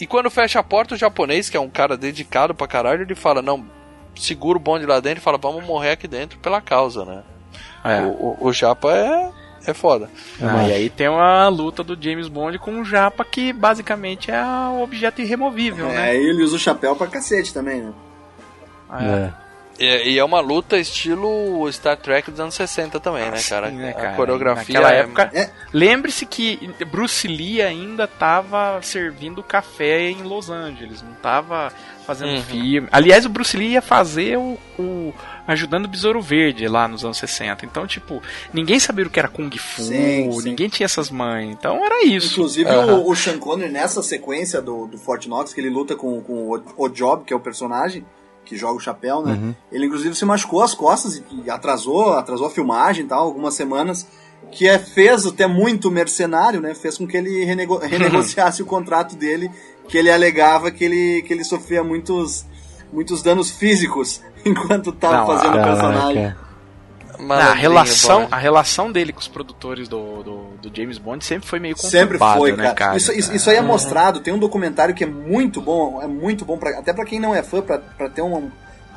E 0.00 0.06
quando 0.06 0.30
fecha 0.30 0.58
a 0.58 0.62
porta, 0.62 0.94
o 0.94 0.98
japonês, 0.98 1.48
que 1.48 1.56
é 1.56 1.60
um 1.60 1.70
cara 1.70 1.96
dedicado 1.96 2.54
pra 2.54 2.66
caralho, 2.66 3.02
ele 3.02 3.14
fala: 3.14 3.40
Não, 3.40 3.64
segura 4.16 4.58
o 4.58 4.60
bonde 4.60 4.86
lá 4.86 4.98
dentro 4.98 5.20
e 5.20 5.22
fala: 5.22 5.38
Vamos 5.38 5.64
morrer 5.64 5.92
aqui 5.92 6.08
dentro 6.08 6.38
pela 6.40 6.60
causa, 6.60 7.04
né? 7.04 7.22
É. 7.84 8.00
O, 8.00 8.08
o, 8.40 8.48
o 8.48 8.52
Japa 8.52 8.92
é, 8.92 9.30
é 9.66 9.74
foda. 9.74 10.10
Ah, 10.42 10.66
e 10.68 10.72
aí 10.72 10.90
tem 10.90 11.08
uma 11.08 11.48
luta 11.48 11.82
do 11.82 11.96
James 12.00 12.28
Bond 12.28 12.58
com 12.58 12.80
o 12.80 12.84
Japa, 12.84 13.24
que 13.24 13.52
basicamente 13.52 14.30
é 14.30 14.42
o 14.44 14.82
objeto 14.82 15.20
irremovível, 15.22 15.88
É, 15.90 15.94
né? 15.94 16.16
ele 16.16 16.42
usa 16.42 16.56
o 16.56 16.58
chapéu 16.58 16.94
pra 16.96 17.06
cacete 17.06 17.52
também, 17.52 17.80
né? 17.82 17.92
É. 19.00 19.44
E, 19.76 20.12
e 20.12 20.18
é 20.20 20.24
uma 20.24 20.38
luta 20.38 20.78
estilo 20.78 21.68
Star 21.72 21.96
Trek 21.96 22.30
dos 22.30 22.38
anos 22.38 22.54
60 22.54 23.00
também, 23.00 23.28
né, 23.28 23.40
cara? 23.48 23.70
Sim, 23.70 23.76
né, 23.76 23.90
A 23.90 23.94
cara? 23.94 24.14
coreografia 24.14 24.72
Naquela 24.80 24.94
é- 24.94 25.00
época. 25.00 25.30
É. 25.34 25.50
Lembre-se 25.72 26.24
que 26.26 26.70
Bruce 26.86 27.26
Lee 27.26 27.60
ainda 27.60 28.06
tava 28.06 28.78
servindo 28.82 29.42
café 29.42 30.10
em 30.10 30.22
Los 30.22 30.48
Angeles, 30.48 31.02
não 31.02 31.14
tava 31.14 31.72
fazendo 32.06 32.34
Uhum. 32.36 32.42
filme. 32.42 32.88
Aliás, 32.92 33.26
o 33.26 33.28
Bruce 33.28 33.56
Lee 33.56 33.72
ia 33.72 33.82
fazer 33.82 34.36
o, 34.38 34.56
o 34.78 35.12
Ajudando 35.46 35.84
o 35.84 35.88
Besouro 35.88 36.22
Verde 36.22 36.66
lá 36.68 36.88
nos 36.88 37.04
anos 37.04 37.18
60. 37.18 37.66
Então, 37.66 37.86
tipo, 37.86 38.22
ninguém 38.52 38.78
sabia 38.80 39.06
o 39.06 39.10
que 39.10 39.18
era 39.18 39.28
Kung 39.28 39.50
Fu, 39.58 39.82
Sim, 39.82 40.32
sim. 40.32 40.42
ninguém 40.48 40.68
tinha 40.68 40.84
essas 40.86 41.10
mães. 41.10 41.50
Então 41.52 41.84
era 41.84 42.04
isso. 42.06 42.32
Inclusive 42.32 42.70
Aham. 42.70 42.94
o, 43.00 43.10
o 43.10 43.14
Sean 43.16 43.38
Connery 43.38 43.70
nessa 43.70 44.02
sequência 44.02 44.62
do, 44.62 44.86
do 44.86 44.96
Fort 44.98 45.26
Knox, 45.26 45.52
que 45.52 45.60
ele 45.60 45.70
luta 45.70 45.94
com, 45.94 46.20
com 46.22 46.32
o, 46.50 46.62
o 46.78 46.88
Job, 46.88 47.24
que 47.24 47.32
é 47.32 47.36
o 47.36 47.40
personagem 47.40 48.04
que 48.44 48.56
joga 48.56 48.74
o 48.76 48.80
chapéu, 48.80 49.22
né? 49.24 49.54
Ele 49.72 49.86
inclusive 49.86 50.14
se 50.14 50.24
machucou 50.26 50.62
as 50.62 50.74
costas 50.74 51.16
e, 51.16 51.24
e 51.46 51.50
atrasou, 51.50 52.12
atrasou 52.12 52.46
a 52.46 52.50
filmagem 52.50 53.04
e 53.04 53.08
tal, 53.08 53.24
algumas 53.24 53.54
semanas. 53.54 54.06
Que 54.52 54.68
é, 54.68 54.78
fez 54.78 55.24
até 55.26 55.46
muito 55.46 55.90
mercenário, 55.90 56.60
né? 56.60 56.74
Fez 56.74 56.98
com 56.98 57.06
que 57.06 57.16
ele 57.16 57.42
renego- 57.44 57.78
renegociasse 57.84 58.62
o 58.62 58.66
contrato 58.66 59.16
dele, 59.16 59.50
que 59.88 59.96
ele 59.96 60.10
alegava 60.10 60.70
que 60.70 60.84
ele, 60.84 61.22
que 61.22 61.32
ele 61.32 61.42
sofria 61.42 61.82
muitos, 61.82 62.44
muitos 62.92 63.22
danos 63.22 63.50
físicos 63.50 64.20
enquanto 64.44 64.92
tava 64.92 65.18
Não, 65.18 65.26
fazendo 65.26 65.58
o 65.58 65.62
personagem. 65.62 66.26
a 66.26 66.44
Malandrinho, 67.22 67.60
relação, 67.60 68.20
Bond. 68.22 68.34
a 68.34 68.36
relação 68.36 68.92
dele 68.92 69.12
com 69.12 69.20
os 69.20 69.28
produtores 69.28 69.88
do, 69.88 70.22
do, 70.22 70.36
do 70.68 70.76
James 70.76 70.98
Bond 70.98 71.24
sempre 71.24 71.48
foi 71.48 71.60
meio 71.60 71.76
Sempre 71.78 72.18
foi, 72.18 72.52
né, 72.56 72.72
cara. 72.74 72.96
Isso, 72.96 73.12
isso, 73.12 73.32
isso 73.32 73.48
aí 73.50 73.56
é 73.56 73.62
mostrado. 73.62 74.20
Tem 74.20 74.34
um 74.34 74.38
documentário 74.38 74.94
que 74.94 75.04
é 75.04 75.06
muito 75.06 75.60
bom, 75.60 76.02
é 76.02 76.06
muito 76.06 76.44
bom, 76.44 76.58
pra, 76.58 76.78
até 76.78 76.92
pra 76.92 77.04
quem 77.04 77.20
não 77.20 77.34
é 77.34 77.42
fã, 77.42 77.62
pra, 77.62 77.78
pra 77.78 78.08
ter 78.08 78.20
uma, 78.22 78.42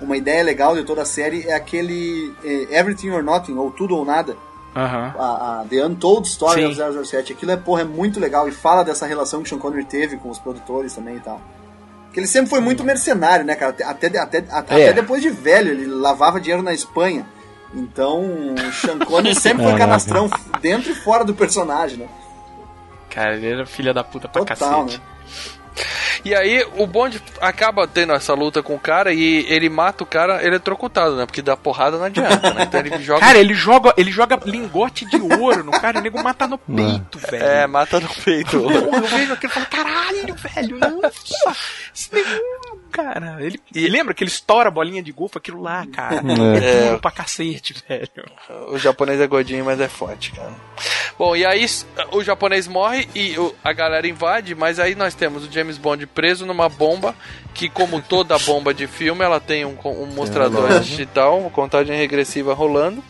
uma 0.02 0.18
ideia 0.18 0.44
legal 0.44 0.76
de 0.76 0.84
toda 0.84 1.04
a 1.04 1.06
série 1.06 1.48
é 1.48 1.54
aquele 1.54 2.34
é, 2.44 2.80
Everything 2.80 3.12
or 3.12 3.24
Nothing, 3.24 3.56
ou 3.56 3.70
Tudo 3.72 3.96
ou 3.96 4.04
Nada, 4.04 4.36
Aham. 4.76 5.14
a, 5.18 5.62
a 5.62 5.66
The 5.70 5.86
Untold 5.86 6.28
Story 6.28 6.74
Sim. 6.76 6.82
of 6.82 7.06
007. 7.06 7.34
Aquilo 7.34 7.52
é, 7.52 7.58
porra, 7.58 7.82
é 7.82 7.86
muito 7.86 8.20
legal 8.20 8.48
e 8.48 8.52
fala 8.52 8.84
dessa 8.84 9.06
relação 9.06 9.44
que 9.44 9.50
Sean 9.50 9.60
Connery 9.60 9.86
teve 9.86 10.18
com 10.18 10.30
os 10.30 10.40
produtores 10.40 10.94
também 10.94 11.18
e 11.18 11.20
tal. 11.20 11.40
Que 12.18 12.22
ele 12.22 12.28
sempre 12.28 12.50
foi 12.50 12.60
muito 12.60 12.84
mercenário, 12.84 13.46
né, 13.46 13.54
cara? 13.54 13.70
Até, 13.70 13.84
até, 14.08 14.18
até, 14.20 14.38
É. 14.40 14.90
até 14.90 14.94
depois 14.94 15.22
de 15.22 15.30
velho, 15.30 15.70
ele 15.70 15.86
lavava 15.86 16.42
dinheiro 16.42 16.64
na 16.64 16.74
Espanha. 16.74 17.24
Então, 17.76 18.22
o 18.24 18.56
Sean 18.74 18.98
Connery 18.98 19.36
sempre 19.40 19.64
foi 19.64 19.78
canastrão 19.78 20.28
dentro 20.60 20.90
e 20.92 20.96
fora 20.96 21.24
do 21.24 21.36
personagem, 21.36 22.00
né? 22.00 22.08
Cara, 23.12 23.36
ele 23.36 23.48
era 23.48 23.68
filha 23.68 23.94
da 23.94 24.04
puta 24.04 24.28
pra 24.28 24.44
Total, 24.44 24.86
cacete. 24.86 24.98
né? 24.98 25.04
E 26.26 26.34
aí 26.36 26.66
o 26.76 26.86
Bond 26.88 27.22
acaba 27.40 27.88
tendo 27.88 28.14
essa 28.14 28.34
luta 28.34 28.62
com 28.64 28.76
o 28.76 28.80
cara 28.80 29.14
e 29.14 29.46
ele 29.48 29.70
mata 29.70 30.04
o 30.04 30.08
cara 30.08 30.44
eletrocutado, 30.46 31.16
né? 31.16 31.26
Porque 31.26 31.42
dar 31.42 31.58
porrada 31.58 31.98
não 31.98 32.06
adianta, 32.06 32.54
né? 32.54 32.64
Então 32.64 32.80
ele 32.80 32.98
joga. 33.04 33.20
Cara, 33.22 33.38
ele 33.38 33.54
joga, 33.54 33.94
ele 33.98 34.12
joga 34.12 34.40
lingote 34.46 35.06
de 35.06 35.18
ouro 35.22 35.64
no 35.64 35.72
cara, 35.72 36.00
o 36.00 36.02
nego 36.02 36.22
mata 36.24 36.48
no 36.48 36.58
peito, 36.58 37.20
velho. 37.20 37.44
é, 37.44 37.68
mata 37.68 38.00
no 38.00 38.10
peito. 38.10 38.58
Eu 38.58 39.02
vejo 39.08 39.34
aquilo 39.34 39.52
e 39.52 39.54
falo, 39.54 39.66
caralho, 39.68 40.36
velho, 40.36 40.80
nossa, 40.80 41.56
esse 41.96 42.14
nego, 42.14 42.30
cara. 42.88 43.38
Ele, 43.40 43.60
e 43.74 43.88
lembra 43.88 44.14
que 44.14 44.24
ele 44.24 44.32
estoura 44.32 44.70
a 44.70 44.72
bolinha 44.72 45.02
de 45.04 45.12
golfe, 45.12 45.38
aquilo 45.38 45.62
lá, 45.62 45.86
cara. 45.88 46.22
É, 46.62 46.86
É. 46.86 46.88
duro 46.88 47.00
pra 47.00 47.12
cacete, 47.12 47.76
velho. 47.88 48.10
O 48.70 48.78
japonês 48.78 49.20
é 49.22 49.28
gordinho, 49.28 49.64
mas 49.66 49.80
é 49.80 49.88
forte, 49.88 50.32
cara. 50.32 50.52
Bom, 51.18 51.36
e 51.36 51.46
aí 51.46 51.66
o 52.12 52.24
japonês 52.24 52.68
morre 52.68 53.08
e 53.16 53.38
o- 53.40 53.54
a 53.64 53.74
galera 53.74 54.08
invade, 54.08 54.54
mas 54.56 54.80
aí 54.80 54.94
nós 54.96 55.16
temos 55.16 55.46
o 55.48 55.52
James 55.52 55.78
Bond 55.78 56.06
preso 56.08 56.46
numa 56.46 56.70
bomba 56.70 57.16
que, 57.54 57.68
como 57.70 58.02
toda 58.02 58.38
bomba 58.40 58.74
de 58.74 58.86
filme, 58.88 59.24
ela 59.24 59.40
tem 59.40 59.66
um, 59.66 59.76
um 59.84 60.06
mostrador 60.08 60.80
digital, 60.80 61.40
uma 61.40 61.50
contagem 61.50 61.98
regressiva 61.98 62.54
rolando. 62.54 63.04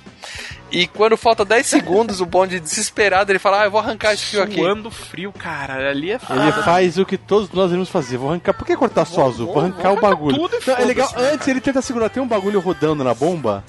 E 0.72 0.86
quando 0.88 1.16
falta 1.16 1.46
10 1.46 1.66
segundos, 1.66 2.20
o 2.22 2.26
Bond 2.26 2.60
desesperado, 2.60 3.32
ele 3.32 3.40
fala, 3.40 3.62
ah, 3.62 3.66
eu 3.66 3.72
vou 3.72 3.80
arrancar 3.80 4.14
esse 4.14 4.26
fio 4.26 4.44
aqui. 4.44 4.56
Suando 4.56 4.92
frio, 4.92 5.32
cara. 5.32 5.90
Ali 5.90 6.12
é 6.12 6.20
foda. 6.20 6.42
Ele 6.42 6.52
faz 6.52 6.98
o 6.98 7.06
que 7.06 7.18
todos 7.18 7.50
nós 7.52 7.70
iremos 7.70 7.90
fazer. 7.90 8.18
Vou 8.18 8.30
arrancar. 8.30 8.54
Por 8.54 8.66
que 8.66 8.76
cortar 8.76 9.06
só 9.06 9.28
azul? 9.28 9.48
Vou 9.48 9.60
arrancar 9.60 9.94
o 9.94 10.00
bagulho. 10.00 10.36
tudo 10.36 10.58
Não, 10.68 10.76
é 10.76 10.86
legal. 10.86 11.10
Antes 11.16 11.48
ele 11.48 11.62
tenta 11.62 11.82
segurar. 11.82 12.10
Tem 12.10 12.22
um 12.22 12.28
bagulho 12.28 12.60
rodando 12.60 13.04
na 13.04 13.14
bomba, 13.14 13.64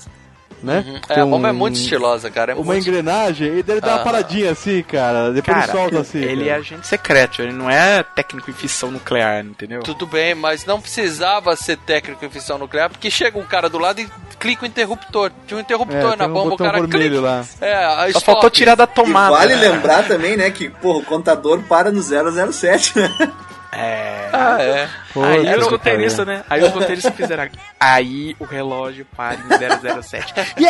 né? 0.62 1.00
É, 1.08 1.14
Tem 1.14 1.22
a 1.22 1.26
bomba 1.26 1.48
é 1.48 1.52
muito 1.52 1.76
estilosa, 1.76 2.30
cara. 2.30 2.52
É 2.52 2.54
Uma 2.54 2.64
muito... 2.64 2.88
engrenagem 2.88 3.48
e 3.48 3.58
ele 3.58 3.80
dá 3.80 3.96
uma 3.96 4.04
paradinha 4.04 4.50
assim, 4.50 4.82
cara. 4.82 5.30
Depois 5.32 5.56
Cara, 5.56 5.70
ele 5.70 5.78
solta 5.78 6.00
assim. 6.00 6.18
ele 6.18 6.44
é 6.44 6.46
cara. 6.48 6.58
agente 6.58 6.86
secreto, 6.86 7.42
ele 7.42 7.52
não 7.52 7.70
é 7.70 8.02
técnico 8.02 8.50
em 8.50 8.54
fissão 8.54 8.90
nuclear, 8.90 9.44
entendeu? 9.44 9.82
Tudo 9.82 10.06
bem, 10.06 10.34
mas 10.34 10.64
não 10.64 10.80
precisava 10.80 11.54
ser 11.56 11.76
técnico 11.78 12.24
em 12.24 12.30
fissão 12.30 12.58
nuclear, 12.58 12.90
porque 12.90 13.10
chega 13.10 13.38
um 13.38 13.46
cara 13.46 13.68
do 13.68 13.78
lado 13.78 14.00
e 14.00 14.08
clica 14.38 14.64
o 14.64 14.66
interruptor. 14.66 15.30
Tinha 15.46 15.56
um 15.56 15.60
É, 15.60 15.62
interruptor 15.62 16.10
na 16.10 16.16
tem 16.16 16.26
um 16.28 16.32
bomba, 16.32 16.54
o 16.54 16.58
cara 16.58 16.86
clica. 16.88 17.20
lá. 17.20 17.44
É, 17.60 17.74
a 17.74 17.96
Só 18.02 18.06
stop. 18.08 18.24
faltou 18.26 18.50
tirar 18.50 18.74
da 18.74 18.84
E 18.84 18.86
tomada. 18.88 19.36
vale 19.36 19.54
lembrar 19.54 20.06
também, 20.06 20.36
né, 20.36 20.50
que, 20.50 20.68
porra, 20.70 20.98
o 20.98 21.04
contador 21.04 21.60
para 21.62 21.90
no 21.90 22.00
007, 22.02 22.98
né? 22.98 23.32
É. 23.70 24.30
Ah, 24.32 24.56
é. 24.62 24.88
Pô, 25.12 25.22
Aí 25.22 25.54
os 25.58 25.66
roteiristas, 25.66 26.26
né? 26.26 26.42
Aí 26.48 26.62
os 26.64 26.70
roteiristas 26.72 27.14
fizeram. 27.14 27.48
Aí 27.78 28.34
o 28.40 28.44
relógio 28.44 29.06
para 29.16 29.34
em 29.34 30.02
007. 30.02 30.32
E 30.56 30.66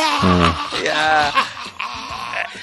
a- 0.89 1.33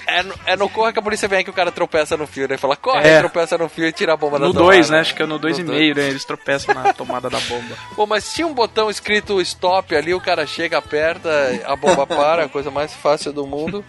É, 0.07 0.23
no- 0.23 0.36
é 0.45 0.56
no 0.56 0.69
Corre 0.69 0.94
que 0.94 0.99
a 0.99 1.02
polícia 1.02 1.27
vem 1.27 1.44
que 1.44 1.49
o 1.49 1.53
cara 1.53 1.72
tropeça 1.72 2.15
no 2.15 2.27
fio, 2.27 2.48
né? 2.48 2.57
Fala, 2.57 2.76
corre, 2.76 3.07
É. 3.07 3.19
tropeça 3.19 3.57
no 3.57 3.68
fio 3.68 3.86
e 3.88 3.91
tira 3.91 4.14
a 4.14 4.18
bomba 4.18 4.38
da 4.40 4.45
No 4.48 4.53
tomada. 4.53 4.76
2, 4.76 4.90
né? 4.90 4.99
Acho 4.99 5.15
que 5.15 5.23
é 5.23 5.26
no 5.26 5.40
2,5, 5.40 5.65
No 5.65 5.94
dois. 5.94 5.95
né? 6.06 6.10
Eles 6.10 6.26
tropeçam 6.26 6.73
na 6.76 6.94
tomada 6.94 7.30
da 7.30 7.40
bomba. 7.41 7.76
Bom, 7.98 8.06
mas 8.06 8.32
tinha 8.34 8.45
um 8.48 8.53
botão 8.53 8.90
escrito 8.90 9.41
stop 9.41 9.95
ali, 9.95 10.14
o 10.14 10.22
cara 10.22 10.45
chega, 10.45 10.77
aperta, 10.77 11.30
a 11.65 11.76
bomba 11.76 12.06
para, 12.07 12.45
a 12.45 12.49
coisa 12.49 12.69
mais 12.72 12.94
fácil 12.94 13.34
do 13.34 13.45
mundo. 13.48 13.84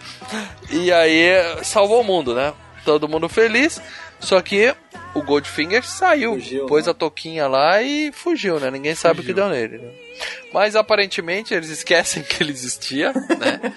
E 0.71 0.91
aí 0.91 1.29
salvou 1.63 2.01
o 2.01 2.03
mundo, 2.03 2.33
né? 2.33 2.53
Todo 2.83 3.07
mundo 3.07 3.27
feliz. 3.29 3.81
Só 4.19 4.41
que 4.41 4.73
o 5.13 5.21
Goldfinger 5.21 5.85
saiu, 5.85 6.33
Fugiu, 6.33 6.65
pôs 6.65 6.85
né? 6.85 6.91
a 6.91 6.93
toquinha 6.93 7.47
lá 7.47 7.81
e 7.83 8.11
fugiu, 8.11 8.59
né? 8.59 8.71
Ninguém 8.71 8.95
sabe 8.95 9.21
o 9.21 9.23
que 9.23 9.31
deu 9.33 9.47
nele. 9.49 9.77
Né? 9.77 9.89
Mas 10.51 10.75
aparentemente 10.75 11.53
eles 11.53 11.69
esquecem 11.69 12.23
que 12.25 12.41
ele 12.41 12.51
existia, 12.51 13.13
né? 13.13 13.73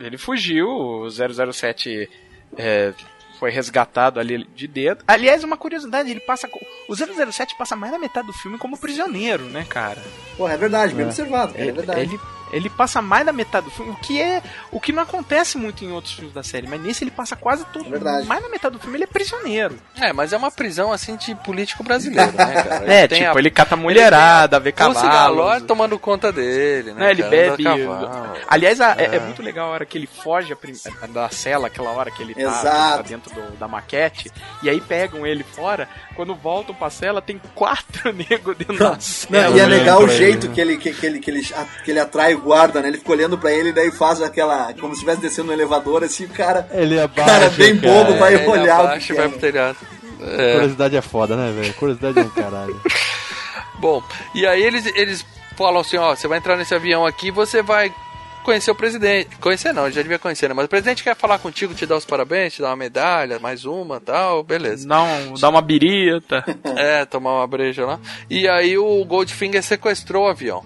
Ele 0.00 0.18
fugiu, 0.18 0.68
o 0.68 1.08
007 1.10 2.08
é, 2.56 2.92
foi 3.38 3.50
resgatado 3.50 4.20
ali 4.20 4.46
de 4.54 4.66
dentro. 4.66 5.04
Aliás, 5.08 5.44
uma 5.44 5.56
curiosidade, 5.56 6.10
ele 6.10 6.20
passa. 6.20 6.48
O 6.88 6.94
007 6.94 7.56
passa 7.56 7.76
mais 7.76 7.92
da 7.92 7.98
metade 7.98 8.26
do 8.26 8.32
filme 8.32 8.58
como 8.58 8.78
prisioneiro, 8.78 9.44
né, 9.44 9.64
cara? 9.68 10.02
Porra, 10.36 10.54
é 10.54 10.56
verdade, 10.56 10.94
bem 10.94 11.06
observado, 11.06 11.52
cara, 11.54 11.64
é 11.64 11.72
verdade. 11.72 12.00
ele, 12.00 12.20
ele 12.52 12.68
passa 12.70 13.00
mais 13.02 13.24
da 13.26 13.32
metade 13.32 13.66
do 13.66 13.70
filme, 13.72 13.92
o 13.92 13.96
que 13.96 14.20
é. 14.20 14.42
O 14.70 14.80
que 14.80 14.92
não 14.92 15.02
acontece 15.02 15.56
muito 15.58 15.84
em 15.84 15.92
outros 15.92 16.14
filmes 16.14 16.32
da 16.34 16.42
série, 16.42 16.66
mas 16.66 16.80
nesse 16.80 17.04
ele 17.04 17.10
passa 17.10 17.36
quase 17.36 17.64
tudo. 17.72 17.94
É. 17.96 18.22
Mais 18.24 18.42
da 18.42 18.48
metade 18.48 18.74
do 18.76 18.80
filme 18.80 18.96
ele 18.96 19.04
é 19.04 19.06
prisioneiro. 19.06 19.76
É, 20.00 20.12
mas 20.12 20.32
é 20.32 20.36
uma 20.36 20.50
prisão 20.50 20.92
assim 20.92 21.16
de 21.16 21.34
político 21.36 21.82
brasileiro, 21.82 22.32
né, 22.32 22.62
cara? 22.62 22.84
É, 22.90 23.06
tem 23.08 23.22
tipo, 23.22 23.36
a- 23.36 23.38
ele 23.40 23.50
cata 23.50 23.76
mulherada, 23.76 24.58
vê 24.58 24.72
Pussy 24.72 24.94
Galore 25.02 25.36
cavalos. 25.36 25.66
tomando 25.66 25.98
conta 25.98 26.32
dele, 26.32 26.92
né? 26.92 27.00
Né, 27.00 27.10
ele 27.10 27.22
cara? 27.22 27.30
bebe. 27.30 27.64
Cavalo. 27.64 28.36
Aliás, 28.48 28.80
a- 28.80 28.94
é. 28.98 29.04
É. 29.04 29.16
é 29.16 29.20
muito 29.20 29.42
legal 29.42 29.68
a 29.68 29.72
hora 29.72 29.86
que 29.86 29.96
ele 29.98 30.06
foge 30.06 30.52
a 30.52 30.56
prim- 30.56 30.74
da 31.10 31.28
cela, 31.30 31.66
aquela 31.68 31.90
hora 31.90 32.10
que 32.10 32.22
ele 32.22 32.34
tá, 32.34 32.40
Exato. 32.40 32.96
tá 32.96 33.02
dentro 33.02 33.34
do- 33.34 33.56
da 33.56 33.66
maquete, 33.68 34.30
e 34.62 34.68
aí 34.70 34.80
pegam 34.80 35.26
ele 35.26 35.44
fora. 35.44 35.88
Quando 36.16 36.34
voltam 36.34 36.74
pra 36.74 36.90
cela, 36.90 37.20
tem 37.22 37.40
quatro 37.54 38.12
negros 38.12 38.56
dentro 38.56 38.78
da 38.78 38.90
Não, 38.90 39.00
cela. 39.00 39.56
e 39.56 39.60
é 39.60 39.66
legal 39.66 40.02
o 40.02 40.08
jeito 40.08 40.46
ele, 40.46 40.54
que, 40.54 40.60
ele, 40.60 40.76
que, 40.78 40.92
que 40.92 41.06
ele, 41.06 41.18
que, 41.20 41.30
ele, 41.30 41.42
que 41.84 41.90
ele 41.90 42.00
atrai 42.00 42.34
o 42.34 42.39
guarda, 42.40 42.80
né? 42.82 42.88
Ele 42.88 42.98
fica 42.98 43.12
olhando 43.12 43.38
pra 43.38 43.52
ele 43.52 43.68
e 43.68 43.72
daí 43.72 43.90
faz 43.92 44.20
aquela. 44.20 44.72
como 44.74 44.88
se 44.94 45.00
estivesse 45.00 45.20
descendo 45.20 45.48
no 45.48 45.52
elevador, 45.52 46.02
assim, 46.02 46.24
o 46.24 46.28
cara. 46.30 46.68
Ele 46.72 46.98
abaixa. 47.00 47.30
Cara, 47.30 47.50
bem 47.50 47.76
cara. 47.78 47.92
bobo, 48.04 48.18
vai 48.18 48.34
É, 48.34 48.36
ele 48.38 48.46
olhar 48.48 48.96
o 48.96 48.98
que 48.98 49.12
vai 49.12 49.28
que 49.28 49.38
pro 49.38 49.46
é. 49.46 49.50
telhado. 49.52 49.76
É. 50.22 50.52
Curiosidade 50.52 50.96
é 50.96 51.02
foda, 51.02 51.36
né, 51.36 51.52
velho? 51.52 51.72
Curiosidade 51.74 52.18
é 52.18 52.22
um 52.22 52.28
caralho. 52.30 52.80
Bom, 53.78 54.02
e 54.34 54.46
aí 54.46 54.62
eles, 54.62 54.84
eles 54.94 55.24
falam 55.56 55.80
assim, 55.80 55.96
ó, 55.96 56.14
você 56.14 56.28
vai 56.28 56.38
entrar 56.38 56.56
nesse 56.56 56.74
avião 56.74 57.06
aqui 57.06 57.28
e 57.28 57.30
você 57.30 57.62
vai 57.62 57.90
conhecer 58.44 58.70
o 58.70 58.74
presidente. 58.74 59.36
Conhecer 59.36 59.72
não, 59.72 59.84
ele 59.86 59.94
já 59.94 60.02
devia 60.02 60.18
conhecer, 60.18 60.48
né? 60.48 60.54
Mas 60.54 60.66
o 60.66 60.68
presidente 60.68 61.02
quer 61.02 61.16
falar 61.16 61.38
contigo, 61.38 61.72
te 61.74 61.86
dar 61.86 61.96
os 61.96 62.04
parabéns, 62.04 62.52
te 62.54 62.60
dar 62.62 62.68
uma 62.68 62.76
medalha, 62.76 63.38
mais 63.38 63.64
uma 63.64 63.98
tal, 64.00 64.42
beleza. 64.42 64.86
Dá, 64.86 65.02
um- 65.02 65.34
dá 65.34 65.48
uma 65.48 65.62
birita. 65.62 66.44
É, 66.76 67.04
tomar 67.06 67.34
uma 67.36 67.46
breja 67.46 67.86
lá. 67.86 67.98
E 68.28 68.46
aí 68.48 68.76
o 68.76 69.02
Goldfinger 69.06 69.62
sequestrou 69.62 70.24
o 70.26 70.28
avião. 70.28 70.62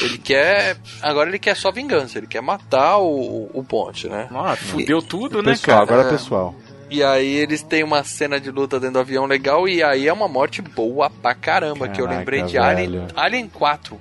Ele 0.00 0.18
quer. 0.18 0.76
Agora 1.02 1.28
ele 1.28 1.38
quer 1.38 1.56
só 1.56 1.70
vingança, 1.70 2.18
ele 2.18 2.26
quer 2.26 2.40
matar 2.40 2.98
o, 2.98 3.50
o 3.52 3.64
Ponte, 3.64 4.08
né? 4.08 4.28
Ó, 4.32 4.56
fudeu 4.56 5.00
tudo, 5.02 5.42
né, 5.42 5.52
Pessoal, 5.52 5.86
cara? 5.86 6.00
agora 6.00 6.08
é 6.08 6.10
pessoal. 6.18 6.54
E 6.90 7.02
aí 7.02 7.36
eles 7.36 7.62
têm 7.62 7.84
uma 7.84 8.02
cena 8.02 8.40
de 8.40 8.50
luta 8.50 8.80
dentro 8.80 8.94
do 8.94 9.00
avião 9.00 9.26
legal 9.26 9.68
e 9.68 9.82
aí 9.82 10.08
é 10.08 10.12
uma 10.12 10.26
morte 10.26 10.62
boa 10.62 11.10
pra 11.10 11.34
caramba, 11.34 11.86
que 11.88 12.00
eu 12.00 12.04
Caraca, 12.04 12.18
lembrei 12.18 12.42
de 12.42 12.54
velho. 12.54 12.64
Alien, 12.64 13.06
Alien 13.14 13.48
4. 13.48 14.00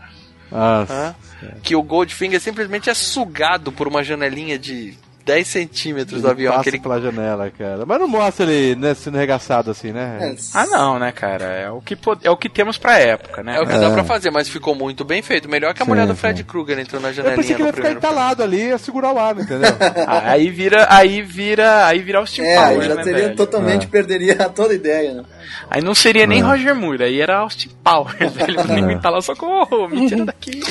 Nossa. 0.49 0.93
Hã? 0.93 1.15
Que 1.61 1.75
o 1.75 1.83
Goldfinger 1.83 2.39
simplesmente 2.39 2.89
é 2.89 2.93
sugado 2.93 3.71
por 3.71 3.87
uma 3.87 4.03
janelinha 4.03 4.57
de 4.57 4.97
10 5.27 5.47
centímetros 5.47 6.21
do 6.21 6.27
Ele 6.27 6.31
avião. 6.31 6.51
passa 6.53 6.63
Que 6.63 6.69
ele... 6.69 6.79
pela 6.79 7.01
janela, 7.01 7.51
cara. 7.51 7.85
Mas 7.85 7.99
não 7.99 8.07
mostra 8.07 8.49
ele 8.51 8.75
né, 8.79 8.93
sendo 8.93 9.17
arregaçado 9.17 9.69
assim, 9.69 9.91
né? 9.91 10.17
É, 10.21 10.35
Ah, 10.53 10.65
não, 10.67 10.97
né, 10.97 11.11
cara? 11.11 11.43
É 11.45 11.69
o 11.69 11.81
que, 11.81 11.95
po- 11.95 12.17
é 12.23 12.31
o 12.31 12.37
que 12.37 12.47
temos 12.49 12.77
pra 12.77 12.97
época, 12.97 13.43
né? 13.43 13.57
É 13.57 13.61
o 13.61 13.67
que 13.67 13.73
É. 13.73 13.79
dá 13.79 13.91
pra 13.91 14.03
fazer, 14.05 14.31
mas 14.31 14.47
ficou 14.47 14.73
muito 14.73 15.03
bem 15.03 15.21
feito. 15.21 15.49
Melhor 15.49 15.73
que 15.73 15.81
a 15.81 15.85
Sim, 15.85 15.91
mulher 15.91 16.07
do. 16.07 16.15
Fred 16.15 16.43
Krueger 16.45 16.79
entrou 16.79 17.01
na 17.01 17.09
Eu 17.09 17.13
janelinha 17.13 17.37
pensei 17.37 17.55
que 17.55 17.61
ele 17.61 17.67
ia 17.67 17.73
ficar 17.73 17.87
filme. 17.89 17.97
entalado 17.99 18.41
ali 18.41 18.57
e 18.61 18.67
ia 18.69 18.77
segurar 18.77 19.11
o 19.13 19.19
ar, 19.19 19.37
entendeu? 19.37 19.69
Ah, 20.07 20.31
aí 20.31 20.49
vira, 20.49 20.87
aí 20.89 21.21
vira, 21.21 21.85
aí 21.85 21.99
vira 22.01 22.19
Austin 22.19 22.41
É, 22.43 22.55
já 22.81 22.95
né, 22.95 23.03
teria 23.03 23.23
velho? 23.23 23.35
totalmente 23.35 23.85
É. 23.85 23.89
perderia 23.89 24.35
toda 24.49 24.71
a 24.71 24.75
ideia, 24.75 25.13
né? 25.13 25.23
Aí 25.69 25.81
não 25.81 25.93
seria 25.93 26.25
nem 26.25 26.39
É. 26.39 26.43
Roger 26.43 26.73
Moore, 26.73 27.03
aí 27.03 27.19
era 27.19 27.39
Austin 27.39 27.69
Powers. 27.83 28.33
O 28.63 28.73
nego 28.73 29.01
tá 29.01 29.09
lá, 29.09 29.21
socorro, 29.21 29.89
me 29.89 30.07
tira 30.07 30.23
daqui. 30.25 30.61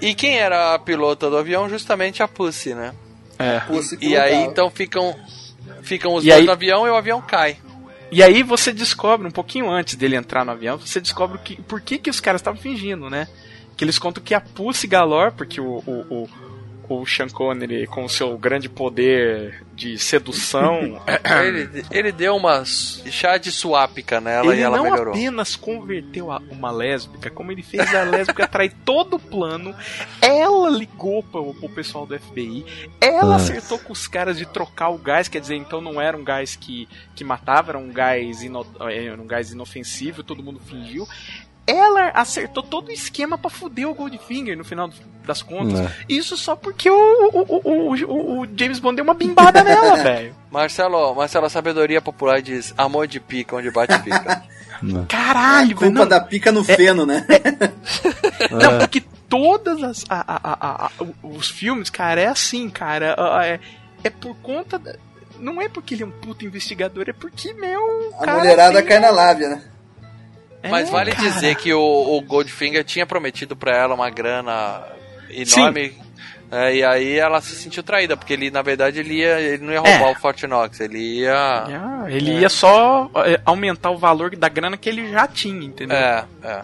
E 0.00 0.14
quem 0.14 0.38
era 0.38 0.74
a 0.74 0.78
pilota 0.78 1.28
do 1.30 1.36
avião? 1.36 1.68
Justamente 1.68 2.22
a 2.22 2.26
Pussy, 2.28 2.74
né? 2.74 2.92
É. 3.40 3.62
E 4.00 4.16
aí 4.16 4.44
então 4.44 4.70
ficam, 4.70 5.16
ficam 5.82 6.14
os 6.14 6.24
E 6.24 6.28
dois 6.28 6.40
aí- 6.40 6.46
no 6.46 6.52
avião 6.52 6.86
e 6.86 6.90
o 6.90 6.94
avião 6.94 7.20
cai. 7.22 7.56
E 8.12 8.22
aí 8.22 8.42
você 8.42 8.72
descobre, 8.72 9.26
um 9.26 9.30
pouquinho 9.30 9.70
antes 9.70 9.94
dele 9.94 10.16
entrar 10.16 10.44
no 10.44 10.50
avião, 10.50 10.76
você 10.78 11.00
descobre 11.00 11.38
que, 11.38 11.62
por 11.62 11.80
que, 11.80 11.96
que 11.96 12.10
os 12.10 12.20
caras 12.20 12.40
estavam 12.40 12.60
fingindo, 12.60 13.08
né? 13.08 13.26
Que 13.76 13.84
eles 13.84 13.98
contam 13.98 14.22
que 14.22 14.34
a 14.34 14.40
Pussy 14.40 14.86
Galore, 14.86 15.32
porque 15.34 15.60
o, 15.60 15.64
o, 15.86 16.06
o, 16.10 16.28
o 16.90 17.06
Sean 17.06 17.28
Connery, 17.28 17.86
com 17.86 18.04
o 18.04 18.08
seu 18.08 18.36
grande 18.36 18.68
poder 18.68 19.64
de 19.72 19.96
sedução, 19.96 21.00
ele, 21.46 21.84
ele 21.90 22.12
deu 22.12 22.34
uma 22.34 22.64
chá 22.64 23.38
de 23.38 23.52
suápica 23.52 24.20
nela 24.20 24.48
e 24.48 24.58
ele 24.58 24.62
ela 24.62 24.76
não 24.76 24.84
melhorou. 24.84 25.14
apenas 25.14 25.54
converteu 25.54 26.32
a 26.32 26.42
uma 26.50 26.72
lésbica, 26.72 27.30
como 27.30 27.52
ele 27.52 27.62
fez 27.62 27.94
a 27.94 28.02
lésbica 28.02 28.44
atrair 28.44 28.74
todo 28.84 29.16
o 29.16 29.20
plano. 29.20 29.74
Ela 30.20 30.68
ligou 30.68 31.22
pro, 31.22 31.54
pro 31.54 31.68
pessoal 31.68 32.04
do 32.04 32.18
FBI, 32.18 32.66
ela 33.00 33.34
Nossa. 33.34 33.52
acertou 33.52 33.78
com 33.78 33.92
os 33.92 34.08
caras 34.08 34.36
de 34.36 34.46
trocar 34.46 34.88
o 34.88 34.98
gás, 34.98 35.28
quer 35.28 35.40
dizer, 35.40 35.54
então 35.54 35.80
não 35.80 36.00
era 36.00 36.16
um 36.16 36.24
gás 36.24 36.56
que, 36.56 36.88
que 37.14 37.22
matava, 37.22 37.70
era 37.70 37.78
um 37.78 37.92
gás, 37.92 38.42
ino, 38.42 38.66
era 38.80 39.20
um 39.20 39.26
gás 39.26 39.52
inofensivo, 39.52 40.24
todo 40.24 40.42
mundo 40.42 40.60
fingiu. 40.60 41.06
Ela 41.70 42.10
acertou 42.14 42.62
todo 42.62 42.88
o 42.88 42.92
esquema 42.92 43.36
pra 43.38 43.50
fuder 43.50 43.88
o 43.88 43.94
Goldfinger 43.94 44.56
no 44.56 44.64
final 44.64 44.90
das 45.26 45.42
contas. 45.42 45.80
É. 45.80 45.90
Isso 46.08 46.36
só 46.36 46.56
porque 46.56 46.90
o, 46.90 46.94
o, 46.94 47.60
o, 47.64 47.94
o, 47.94 48.40
o 48.42 48.46
James 48.56 48.78
Bond 48.78 48.96
deu 48.96 49.04
uma 49.04 49.14
bimbada 49.14 49.62
nela, 49.62 49.96
velho. 50.02 50.34
Marcelo, 50.50 51.14
Marcelo, 51.14 51.46
a 51.46 51.50
sabedoria 51.50 52.00
popular 52.00 52.42
diz 52.42 52.74
amor 52.76 53.06
de 53.06 53.20
pica, 53.20 53.56
onde 53.56 53.70
bate 53.70 53.98
pica. 54.02 54.42
Caralho, 55.08 55.76
velho. 55.76 55.76
Culpa 55.76 55.90
não. 56.00 56.08
da 56.08 56.20
pica 56.20 56.50
no 56.50 56.64
feno, 56.64 57.04
né? 57.04 57.26
Não, 58.50 58.78
porque 58.78 59.02
todas 59.28 59.82
as 59.82 60.04
a- 60.08 60.24
a- 60.26 60.40
a- 60.42 60.86
a- 60.86 60.90
os 61.22 61.48
filmes, 61.50 61.90
cara, 61.90 62.20
é 62.20 62.26
assim, 62.26 62.68
cara. 62.70 63.14
É, 63.44 63.60
é 64.04 64.10
por 64.10 64.34
conta. 64.36 64.78
da- 64.78 64.96
não 65.38 65.60
é 65.60 65.68
porque 65.68 65.94
ele 65.94 66.02
é 66.02 66.06
um 66.06 66.10
puto 66.10 66.44
investigador, 66.44 67.04
é 67.08 67.12
porque, 67.12 67.52
meu. 67.54 68.14
A 68.18 68.24
cara 68.24 68.38
mulherada 68.38 68.78
tem- 68.80 68.88
cai 68.88 68.98
na 68.98 69.10
lábia, 69.10 69.48
né? 69.50 69.62
Mas 70.68 70.88
É, 70.88 70.92
vale 70.92 71.12
cara. 71.12 71.28
dizer 71.28 71.54
que 71.56 71.72
o, 71.72 71.80
o 71.80 72.20
Goldfinger 72.22 72.84
tinha 72.84 73.06
prometido 73.06 73.56
pra 73.56 73.74
ela 73.76 73.94
uma 73.94 74.10
grana 74.10 74.82
enorme. 75.30 75.94
é, 76.52 76.74
e 76.76 76.84
aí 76.84 77.16
ela 77.18 77.40
se 77.40 77.54
sentiu 77.56 77.82
traída, 77.82 78.16
porque 78.16 78.32
ele, 78.34 78.50
na 78.50 78.60
verdade, 78.60 79.00
ele, 79.00 79.14
ia, 79.20 79.40
ele 79.40 79.64
não 79.64 79.72
ia 79.72 79.80
roubar 79.80 80.08
É. 80.08 80.12
o 80.12 80.14
Fortinox, 80.16 80.80
ele 80.80 80.98
ia. 81.20 81.34
Ah, 81.34 82.04
ele 82.08 82.32
ia 82.40 82.48
só 82.48 83.10
é, 83.24 83.40
aumentar 83.44 83.90
o 83.90 83.96
valor 83.98 84.36
da 84.36 84.48
grana 84.48 84.76
que 84.76 84.88
ele 84.88 85.10
já 85.10 85.26
tinha, 85.26 85.64
entendeu? 85.64 85.96
É, 85.96 86.24
é. 86.44 86.62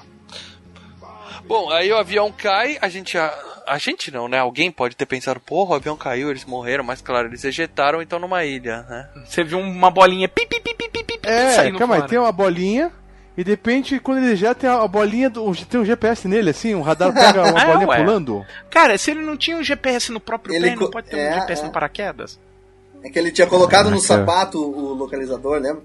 Bom, 1.47 1.71
aí 1.71 1.91
o 1.93 1.97
avião 1.97 2.31
cai, 2.33 2.77
a 2.83 2.89
gente. 2.89 3.17
A, 3.17 3.33
a 3.69 3.79
gente 3.79 4.11
não, 4.13 4.29
né? 4.29 4.39
Alguém 4.39 4.71
pode 4.71 4.95
ter 4.97 5.07
pensado, 5.07 5.41
porra, 5.41 5.73
o 5.73 5.75
avião 5.75 5.97
caiu, 5.97 6.31
eles 6.31 6.45
morreram, 6.45 6.85
mas 6.85 7.01
claro, 7.01 7.29
eles 7.29 7.45
ejetaram 7.45 8.01
então 8.03 8.19
numa 8.19 8.45
ilha, 8.45 8.83
né? 8.83 9.09
Você 9.25 9.43
viu 9.43 9.59
uma 9.59 9.91
bolinha 9.91 10.29
pi, 10.29 10.47
pi, 10.47 10.61
pi, 10.61 10.75
pi, 10.75 10.89
pi, 10.89 11.03
pi, 11.05 11.19
pi, 11.19 11.29
É, 11.29 11.71
calma 11.73 11.97
aí, 11.97 12.03
tem 12.07 12.19
uma 12.19 12.31
bolinha. 12.33 12.93
E 13.37 13.45
de 13.45 13.51
repente, 13.51 13.99
quando 14.01 14.19
ele 14.25 14.35
já 14.35 14.55
tem 14.55 14.69
a 14.71 14.87
bolinha, 14.89 15.29
do, 15.29 15.55
tem 15.67 15.79
um 15.81 15.85
GPS 15.85 16.27
nele, 16.27 16.51
assim, 16.51 16.75
um 16.75 16.81
radar 16.81 17.13
pega 17.13 17.43
uma 17.51 17.61
É, 17.61 17.67
bolinha 17.73 17.89
ué. 17.89 17.97
pulando. 17.99 18.47
Cara, 18.71 18.97
se 18.97 19.11
ele 19.11 19.21
não 19.21 19.37
tinha 19.37 19.57
um 19.59 19.63
GPS 19.63 20.11
no 20.11 20.19
próprio 20.21 20.55
Ele 20.55 20.71
pé, 20.71 20.77
não 20.77 20.91
pode 20.91 21.09
ter 21.09 21.19
é, 21.19 21.31
um 21.31 21.41
GPS 21.41 21.63
é. 21.63 21.67
no 21.67 21.73
paraquedas? 21.73 22.39
É 23.03 23.11
que 23.11 23.19
ele 23.19 23.31
tinha 23.31 23.47
colocado 23.47 23.91
no 23.91 23.99
Ah, 23.99 24.01
cara. 24.07 24.21
sapato 24.21 24.59
o 24.59 24.95
localizador, 24.95 25.61
lembra? 25.61 25.83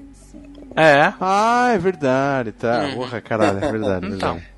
É. 0.76 1.12
Ah, 1.20 1.72
é 1.74 1.78
verdade, 1.78 2.54
tá. 2.54 2.84
Uhum. 2.86 2.96
Porra, 2.96 3.20
caralho, 3.22 3.58
é 3.64 3.72
verdade. 3.72 4.06
Então. 4.16 4.34
verdade. 4.36 4.51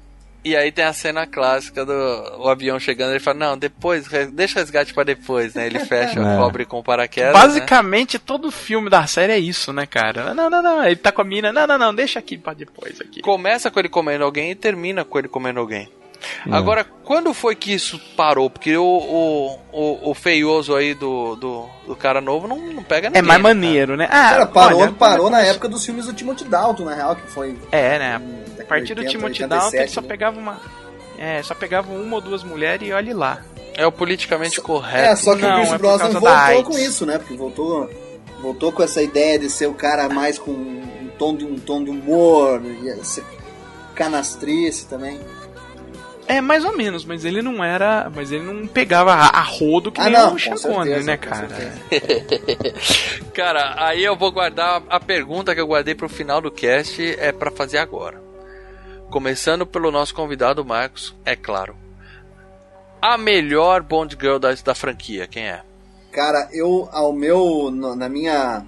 E 0.45 0.57
aí 0.57 0.71
tem 0.73 0.83
a 0.83 0.91
cena 0.91 1.25
clássica 1.25 1.85
do 1.85 1.93
o 2.39 2.49
avião 2.49 2.77
chegando, 2.77 3.11
ele 3.11 3.19
fala, 3.21 3.37
não, 3.39 3.57
depois, 3.57 4.07
re- 4.07 4.25
deixa 4.25 4.55
o 4.55 4.59
resgate 4.61 4.93
pra 4.93 5.03
depois, 5.05 5.53
né? 5.53 5.65
Ele 5.67 5.79
fecha, 5.79 6.19
É. 6.21 6.37
cobre 6.37 6.65
com 6.65 6.83
paraquedas. 6.83 7.33
né? 7.33 7.39
Basicamente, 7.39 8.19
todo 8.19 8.51
filme 8.51 8.89
da 8.89 9.07
série 9.07 9.31
é 9.31 9.39
isso, 9.39 9.71
né, 9.71 9.85
cara? 9.85 10.33
Não, 10.33 10.49
não, 10.49 10.61
não. 10.61 10.83
Ele 10.85 10.97
tá 10.97 11.11
com 11.13 11.21
a 11.21 11.25
mina. 11.25 11.53
Não, 11.53 11.65
não, 11.65 11.77
não. 11.77 11.95
Deixa 11.95 12.19
aqui 12.19 12.37
pra 12.37 12.53
depois 12.53 12.99
aqui. 12.99 13.21
Começa 13.21 13.71
com 13.71 13.79
ele 13.79 13.87
comendo 13.87 14.25
alguém 14.25 14.51
e 14.51 14.55
termina 14.55 15.05
com 15.05 15.17
ele 15.17 15.29
comendo 15.29 15.61
alguém. 15.61 15.87
Agora, 16.51 16.83
quando 17.03 17.33
foi 17.33 17.55
que 17.55 17.73
isso 17.73 17.99
parou? 18.15 18.49
Porque 18.49 18.75
o, 18.77 18.83
o, 18.83 19.59
o, 19.71 20.11
o 20.11 20.13
feioso 20.13 20.75
aí 20.75 20.93
do, 20.93 21.35
do, 21.35 21.65
do 21.87 21.95
cara 21.95 22.21
novo 22.21 22.47
não, 22.47 22.57
não 22.57 22.83
pega 22.83 23.09
ninguém. 23.09 23.19
É 23.19 23.21
mais 23.21 23.39
né, 23.41 23.43
cara? 23.43 23.55
maneiro, 23.55 23.97
né? 23.97 24.07
Ah, 24.09 24.29
Cara, 24.29 24.45
parou, 24.45 24.81
olha, 24.81 24.91
parou 24.91 25.29
na 25.29 25.41
época 25.41 25.67
dos 25.67 25.85
filmes 25.85 26.05
do 26.05 26.13
Timothy 26.13 26.45
Dalton, 26.45 26.85
na 26.85 26.93
real, 26.95 27.15
que 27.15 27.27
foi. 27.29 27.57
É, 27.71 27.99
né? 27.99 28.17
hum, 28.19 28.43
A 28.61 28.65
partir 28.65 28.93
do 28.95 28.99
80, 29.01 29.11
Timothy 29.17 29.43
87, 29.43 29.47
Dalton, 29.49 29.77
ele 29.77 29.87
só 29.87 30.01
né? 30.01 30.07
pegava 30.07 30.39
uma. 30.39 30.61
É, 31.17 31.43
só 31.43 31.53
pegava 31.53 31.91
uma 31.91 32.15
ou 32.15 32.21
duas 32.21 32.43
mulheres 32.43 32.87
e 32.87 32.91
olhe 32.91 33.13
lá. 33.13 33.41
É 33.75 33.85
o 33.85 33.91
politicamente 33.91 34.59
É, 34.59 34.63
correto. 34.63 35.19
só 35.21 35.35
que 35.35 35.41
Não, 35.41 35.49
o 35.49 35.55
Pierce 35.55 35.73
é 35.73 35.77
Brosnan 35.77 36.19
voltou 36.19 36.63
com 36.63 36.77
isso, 36.77 37.05
né? 37.05 37.17
Porque 37.17 37.35
voltou, 37.35 37.89
voltou 38.41 38.71
com 38.71 38.83
essa 38.83 39.01
ideia 39.01 39.39
de 39.39 39.49
ser 39.49 39.67
o 39.67 39.73
cara 39.73 40.07
mais 40.09 40.37
com 40.37 40.51
um 40.51 41.09
tom 41.17 41.35
de, 41.35 41.45
um 41.45 41.57
tom 41.57 41.83
de 41.83 41.89
humor, 41.89 42.61
e 42.65 43.05
ser 43.05 43.23
canastrice 43.95 44.85
também. 44.87 45.19
É, 46.35 46.41
mais 46.41 46.65
ou 46.65 46.75
menos, 46.75 47.05
mas 47.05 47.23
ele 47.25 47.41
não 47.41 47.63
era. 47.63 48.09
Mas 48.15 48.31
ele 48.31 48.43
não 48.43 48.65
pegava 48.67 49.13
a, 49.13 49.27
a 49.39 49.41
rodo 49.41 49.91
que 49.91 50.01
Ah, 50.01 50.05
nem 50.05 50.13
não, 50.13 50.27
o 50.29 50.31
com 50.31 50.37
Sean 50.57 50.73
Connery, 50.73 51.03
né, 51.03 51.17
cara? 51.17 51.47
Cara, 53.33 53.75
aí 53.85 54.03
eu 54.03 54.15
vou 54.15 54.31
guardar 54.31 54.81
a 54.89 54.99
pergunta 54.99 55.53
que 55.53 55.61
eu 55.61 55.67
guardei 55.67 55.95
pro 55.95 56.09
final 56.09 56.41
do 56.41 56.51
cast 56.51 57.01
é 57.19 57.31
pra 57.31 57.51
fazer 57.51 57.77
agora. 57.77 58.21
Começando 59.09 59.65
pelo 59.65 59.91
nosso 59.91 60.13
convidado 60.15 60.65
Marcos, 60.65 61.15
é 61.25 61.35
claro. 61.35 61.75
A 63.01 63.17
melhor 63.17 63.81
Bond 63.83 64.17
Girl 64.19 64.37
da, 64.37 64.53
da 64.53 64.73
franquia, 64.75 65.27
quem 65.27 65.47
é? 65.47 65.61
Cara, 66.11 66.47
eu, 66.53 66.87
ao 66.91 67.11
meu, 67.11 67.69
no- 67.71 67.95
na 67.95 68.07
minha 68.07 68.63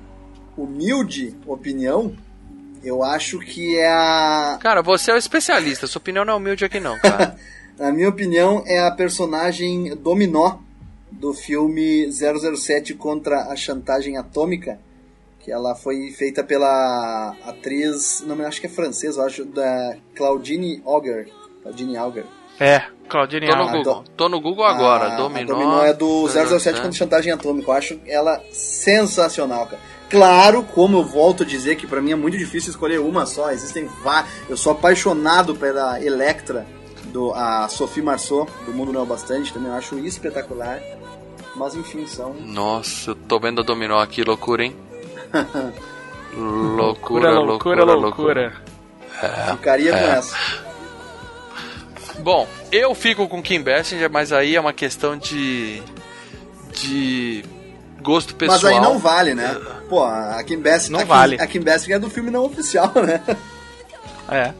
humilde 0.57 1.35
opinião, 1.45 2.15
eu 2.85 3.03
acho 3.03 3.39
que 3.39 3.77
é 3.77 3.87
a. 3.87 4.57
Cara, 4.61 4.81
você 4.81 5.11
é 5.11 5.13
o 5.13 5.17
especialista, 5.17 5.87
sua 5.87 5.99
opinião 5.99 6.23
não 6.23 6.33
é 6.33 6.37
humilde 6.37 6.63
aqui 6.63 6.79
não, 6.79 6.97
cara. 6.99 7.35
Na 7.77 7.91
minha 7.91 8.07
opinião, 8.07 8.63
é 8.65 8.79
a 8.79 8.91
personagem 8.91 9.95
Dominó 9.97 10.59
do 11.11 11.33
filme 11.33 12.09
007 12.11 12.93
contra 12.93 13.47
a 13.51 13.55
chantagem 13.55 14.15
atômica, 14.17 14.79
que 15.41 15.51
ela 15.51 15.75
foi 15.75 16.09
feita 16.11 16.41
pela 16.43 17.35
atriz, 17.45 18.23
não 18.25 18.35
me 18.35 18.45
acho 18.45 18.61
que 18.61 18.67
é 18.67 18.69
francesa, 18.69 19.19
eu 19.21 19.25
acho, 19.25 19.45
da 19.45 19.95
Claudine 20.15 20.81
Auger. 20.85 21.29
Claudine 21.63 21.97
Auger. 21.97 22.25
É, 22.59 22.83
Claudine 23.09 23.47
Tô 23.47 23.55
no 23.55 23.61
Alves. 23.63 23.77
Google, 23.83 24.03
tô 24.15 24.29
no 24.29 24.39
Google 24.39 24.65
agora, 24.65 25.13
A- 25.13 25.15
Dominó. 25.17 25.41
A 25.41 25.45
Dominó 25.57 25.83
é 25.83 25.93
do 25.93 26.27
007 26.29 26.77
contra 26.79 26.91
chantagem 26.93 27.33
atômica. 27.33 27.69
Eu 27.69 27.73
acho 27.75 27.99
ela 28.07 28.41
sensacional, 28.51 29.65
cara. 29.65 29.81
Claro, 30.09 30.63
como 30.63 30.97
eu 30.97 31.03
volto 31.03 31.43
a 31.43 31.45
dizer 31.45 31.75
que 31.75 31.87
pra 31.87 32.01
mim 32.01 32.11
é 32.11 32.15
muito 32.15 32.37
difícil 32.37 32.69
escolher 32.69 32.99
uma 32.99 33.25
só. 33.25 33.51
Existem 33.51 33.89
várias. 34.03 34.31
Eu 34.47 34.55
sou 34.55 34.71
apaixonado 34.71 35.55
pela 35.55 35.99
Electra, 36.03 36.65
do, 37.05 37.33
a 37.33 37.67
Sophie 37.67 38.01
Marceau, 38.03 38.47
do 38.65 38.73
Mundo 38.73 38.93
Não 38.93 39.03
é 39.03 39.05
Bastante. 39.05 39.51
Também 39.51 39.69
eu 39.69 39.75
acho 39.75 39.97
espetacular. 39.99 40.79
Mas 41.55 41.73
enfim, 41.75 42.05
são. 42.05 42.33
Nossa, 42.33 43.11
eu 43.11 43.15
tô 43.15 43.39
vendo 43.39 43.61
a 43.61 43.63
Dominó 43.63 43.99
aqui, 43.99 44.23
loucura, 44.23 44.63
hein? 44.65 44.75
Loucura, 46.37 47.31
loucura, 47.39 47.83
loucura, 47.83 47.83
loucura. 47.93 48.53
Ficaria 49.51 49.91
com 49.91 49.97
É. 49.97 50.17
essa. 50.17 50.35
Bom, 52.19 52.47
eu 52.71 52.93
fico 52.93 53.27
com 53.29 53.41
Kim 53.41 53.61
Basinger, 53.61 54.11
mas 54.11 54.33
aí 54.33 54.55
é 54.55 54.59
uma 54.59 54.73
questão 54.73 55.17
de. 55.17 55.81
de. 56.73 57.43
Gosto 58.05 58.35
pessoal. 58.35 58.59
Mas 58.61 58.65
aí 58.65 58.79
não 58.79 58.97
vale, 58.99 59.33
né? 59.35 59.53
Pô, 59.89 60.03
a 60.03 60.41
Kim 60.43 60.59
Basinger. 60.61 60.91
Não 60.91 60.99
a 60.99 61.03
Kim, 61.03 61.07
vale. 61.09 61.41
A 61.41 61.47
Kim 61.47 61.59
Basinger 61.61 61.95
é 61.97 61.99
do 61.99 62.09
filme 62.09 62.31
não 62.31 62.45
oficial, 62.45 62.91
né? 63.05 63.21
É. 64.29 64.53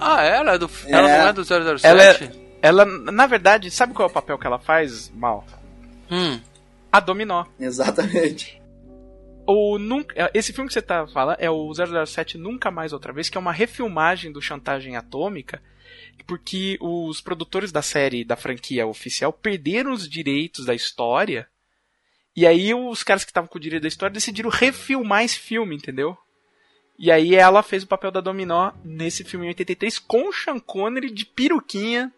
Ah, 0.00 0.22
ela 0.22 0.54
é 0.54 0.58
do. 0.58 0.70
Ela 0.86 1.10
É. 1.10 1.18
não 1.22 1.28
é 1.28 1.32
do 1.32 1.44
007? 1.44 1.86
Ela, 1.86 2.02
é- 2.02 2.30
ela, 2.62 2.84
na 2.84 3.26
verdade, 3.26 3.70
sabe 3.70 3.92
qual 3.94 4.08
é 4.08 4.10
o 4.10 4.14
papel 4.14 4.38
que 4.38 4.46
ela 4.46 4.58
faz, 4.58 5.10
Mal? 5.14 5.46
Hum. 6.10 6.40
A 6.90 6.98
Dominó. 7.00 7.44
Exatamente. 7.58 8.60
O 9.46 9.78
nunca, 9.78 10.30
esse 10.34 10.52
filme 10.52 10.68
que 10.68 10.74
você 10.74 10.82
tá 10.82 11.06
falando 11.08 11.36
é 11.40 11.50
o 11.50 11.72
007 11.74 12.36
Nunca 12.38 12.70
Mais 12.70 12.92
Outra 12.92 13.12
Vez, 13.12 13.28
que 13.28 13.36
é 13.36 13.40
uma 13.40 13.52
refilmagem 13.52 14.30
do 14.32 14.40
Chantagem 14.40 14.96
Atômica, 14.96 15.60
porque 16.26 16.76
os 16.80 17.20
produtores 17.20 17.72
da 17.72 17.82
série, 17.82 18.24
da 18.24 18.36
franquia 18.36 18.86
oficial, 18.86 19.32
perderam 19.32 19.92
os 19.92 20.08
direitos 20.08 20.64
da 20.66 20.74
história, 20.74 21.48
e 22.36 22.46
aí 22.46 22.72
os 22.74 23.02
caras 23.02 23.24
que 23.24 23.30
estavam 23.30 23.48
com 23.48 23.58
o 23.58 23.60
direito 23.60 23.82
da 23.82 23.88
história 23.88 24.12
decidiram 24.12 24.50
refilmar 24.50 25.24
esse 25.24 25.38
filme, 25.38 25.76
entendeu? 25.76 26.16
E 26.98 27.10
aí 27.10 27.34
ela 27.34 27.62
fez 27.62 27.82
o 27.82 27.86
papel 27.86 28.10
da 28.10 28.20
Dominó 28.20 28.72
nesse 28.84 29.24
filme 29.24 29.46
em 29.46 29.48
83 29.50 29.98
com 29.98 30.28
o 30.28 30.32
Sean 30.32 30.58
Connery 30.58 31.10
de 31.10 31.24
peruquinha. 31.24 32.12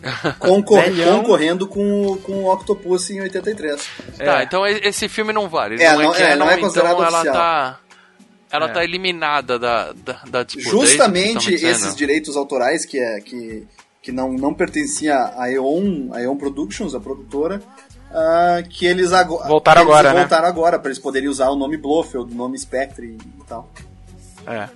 Concor- 0.40 0.82
Velhão. 0.82 1.20
concorrendo 1.20 1.68
com, 1.68 2.06
o- 2.06 2.16
com 2.18 2.32
o 2.44 2.52
Octopus 2.52 3.10
em 3.10 3.20
83. 3.20 3.88
Tá, 4.18 4.40
É. 4.40 4.44
então 4.44 4.66
e- 4.66 4.80
esse 4.84 5.08
filme 5.08 5.32
não 5.32 5.48
vale. 5.48 5.76
É, 5.82 5.92
não 5.92 6.00
é, 6.00 6.04
não- 6.04 6.14
é, 6.14 6.18
canon, 6.18 6.44
não 6.44 6.50
é 6.50 6.56
considerado 6.58 6.92
então 6.94 7.06
ela 7.06 7.18
oficial. 7.18 7.34
tá. 7.36 7.80
Ela 8.50 8.66
É. 8.66 8.72
tá 8.72 8.84
eliminada 8.84 9.58
da, 9.58 9.92
da, 9.92 10.12
da 10.28 10.42
disputa. 10.44 10.68
é 10.68 10.70
Justamente 10.70 11.54
esses 11.54 11.94
direitos 11.96 12.36
autorais 12.36 12.84
que, 12.84 12.98
é, 12.98 13.20
que, 13.20 13.66
que 14.02 14.12
não, 14.12 14.32
não 14.32 14.52
pertencia 14.54 15.16
à 15.36 15.50
EON, 15.50 16.10
a 16.12 16.20
EON 16.22 16.36
Productions, 16.36 16.94
a 16.94 17.00
produtora, 17.00 17.62
ah, 18.14 18.62
que 18.68 18.86
eles 18.86 19.12
agora 19.12 19.48
Voltaram 19.48 19.82
eles 19.82 19.92
agora, 19.92 20.12
né? 20.14 20.20
voltaram 20.20 20.48
agora 20.48 20.78
para 20.78 20.88
eles 20.88 20.98
poderem 20.98 21.28
usar 21.28 21.48
o 21.50 21.56
nome 21.56 21.76
Blofeld, 21.76 22.32
o 22.32 22.36
nome 22.36 22.58
Spectre 22.58 23.18
e 23.18 23.44
tal. 23.46 23.68
É. 24.46 24.68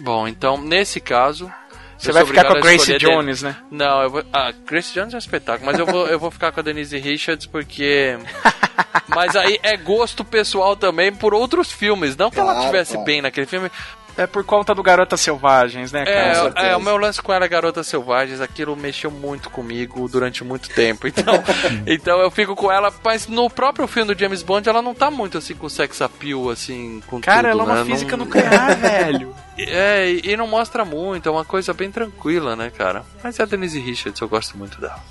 Bom, 0.00 0.26
então 0.26 0.56
nesse 0.60 1.00
caso. 1.00 1.50
Você 1.98 2.12
vai 2.12 2.26
ficar 2.26 2.44
com 2.44 2.52
a 2.58 2.60
Grace 2.60 2.86
dele. 2.86 2.98
Jones, 2.98 3.40
né? 3.42 3.56
Não, 3.70 4.02
eu 4.02 4.10
vou. 4.10 4.22
Ah, 4.32 4.52
Grace 4.66 4.92
Jones 4.92 5.14
é 5.14 5.16
um 5.16 5.18
espetáculo, 5.18 5.64
mas 5.64 5.78
eu 5.78 5.86
vou, 5.86 6.06
eu 6.06 6.18
vou 6.18 6.30
ficar 6.30 6.52
com 6.52 6.60
a 6.60 6.62
Denise 6.62 6.98
Richards 6.98 7.46
porque. 7.46 8.18
Mas 9.08 9.34
aí 9.36 9.58
é 9.62 9.76
gosto 9.76 10.24
pessoal 10.24 10.76
também 10.76 11.14
por 11.14 11.32
outros 11.32 11.70
filmes. 11.72 12.16
Não 12.16 12.30
que 12.30 12.38
ela 12.38 12.52
Claro, 12.52 12.66
tivesse 12.66 12.92
claro. 12.92 13.06
bem 13.06 13.22
naquele 13.22 13.46
filme. 13.46 13.70
É 14.18 14.26
por 14.26 14.42
conta 14.44 14.74
do 14.74 14.82
Garotas 14.82 15.20
Selvagens, 15.20 15.92
né, 15.92 16.04
cara? 16.04 16.52
É, 16.56 16.70
é, 16.70 16.76
o 16.76 16.80
meu 16.80 16.96
lance 16.96 17.20
com 17.20 17.32
ela, 17.34 17.46
Garotas 17.46 17.86
Selvagens, 17.86 18.40
aquilo 18.40 18.74
mexeu 18.74 19.10
muito 19.10 19.50
comigo 19.50 20.08
durante 20.08 20.42
muito 20.42 20.70
tempo. 20.70 21.06
Então, 21.06 21.34
então 21.86 22.18
eu 22.20 22.30
fico 22.30 22.56
com 22.56 22.72
ela, 22.72 22.90
mas 23.04 23.26
no 23.26 23.50
próprio 23.50 23.86
filme 23.86 24.14
do 24.14 24.18
James 24.18 24.42
Bond, 24.42 24.66
ela 24.66 24.80
não 24.80 24.94
tá 24.94 25.10
muito 25.10 25.36
assim 25.36 25.54
com 25.54 25.68
sex 25.68 26.00
appeal, 26.00 26.48
assim, 26.48 27.02
com 27.06 27.20
Cara, 27.20 27.50
tudo, 27.50 27.60
ela 27.60 27.62
é 27.62 27.74
uma 27.74 27.84
né? 27.84 27.90
física 27.90 28.16
Não- 28.16 28.24
nuclear, 28.24 28.76
velho. 28.80 29.34
É, 29.58 30.10
e, 30.10 30.30
e 30.32 30.36
não 30.36 30.46
mostra 30.46 30.82
muito, 30.84 31.28
é 31.28 31.32
uma 31.32 31.44
coisa 31.44 31.74
bem 31.74 31.90
tranquila, 31.90 32.56
né, 32.56 32.70
cara? 32.70 33.04
Mas 33.22 33.38
é 33.38 33.42
a 33.42 33.46
Denise 33.46 33.78
Richards, 33.78 34.20
eu 34.20 34.28
gosto 34.28 34.56
muito 34.56 34.80
dela. 34.80 35.02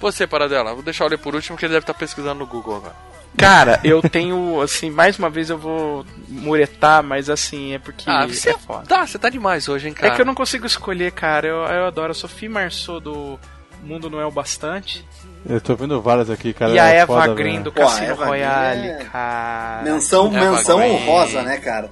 Você, 0.00 0.26
Paradela, 0.26 0.74
vou 0.74 0.82
deixar 0.82 1.04
eu 1.04 1.08
ler 1.10 1.18
por 1.18 1.34
último, 1.34 1.56
que 1.56 1.64
ele 1.64 1.72
deve 1.74 1.84
estar 1.84 1.94
pesquisando 1.94 2.40
no 2.40 2.46
Google 2.46 2.76
agora. 2.76 3.11
Cara, 3.36 3.80
eu 3.82 4.00
tenho, 4.02 4.60
assim, 4.60 4.90
mais 4.90 5.18
uma 5.18 5.30
vez 5.30 5.50
eu 5.50 5.58
vou 5.58 6.04
muretar, 6.28 7.02
mas 7.02 7.28
assim, 7.30 7.72
é 7.74 7.78
porque 7.78 8.04
Ah, 8.08 8.26
você 8.26 8.50
é 8.50 8.58
foda. 8.58 8.86
Tá, 8.86 9.06
você 9.06 9.18
tá 9.18 9.28
demais 9.30 9.68
hoje, 9.68 9.88
hein, 9.88 9.94
É 9.96 10.00
cara? 10.00 10.14
que 10.14 10.20
eu 10.20 10.26
não 10.26 10.34
consigo 10.34 10.66
escolher, 10.66 11.10
cara. 11.12 11.46
Eu, 11.48 11.56
eu 11.64 11.86
adoro 11.86 12.12
a 12.12 12.14
Sophie 12.14 12.48
Marceau 12.48 13.00
do 13.00 13.38
Mundo 13.82 14.08
Não 14.10 14.20
É 14.20 14.26
o 14.26 14.30
Bastante. 14.30 15.04
Eu 15.48 15.60
tô 15.60 15.74
vendo 15.74 16.00
várias 16.00 16.30
aqui, 16.30 16.52
cara. 16.52 16.70
e 16.72 16.78
a 16.78 16.88
é 16.88 16.98
Eva 16.98 17.20
foda, 17.20 17.34
Green 17.34 17.62
do 17.62 17.72
Pô, 17.72 17.80
Cassino 17.80 18.12
Eva 18.12 18.26
Royale, 18.26 18.86
é- 18.88 19.04
cara. 19.10 19.82
Menção, 19.82 20.26
Eva 20.36 20.50
menção 20.52 20.78
Green. 20.78 20.90
honrosa, 20.92 21.42
né, 21.42 21.56
cara? 21.56 21.90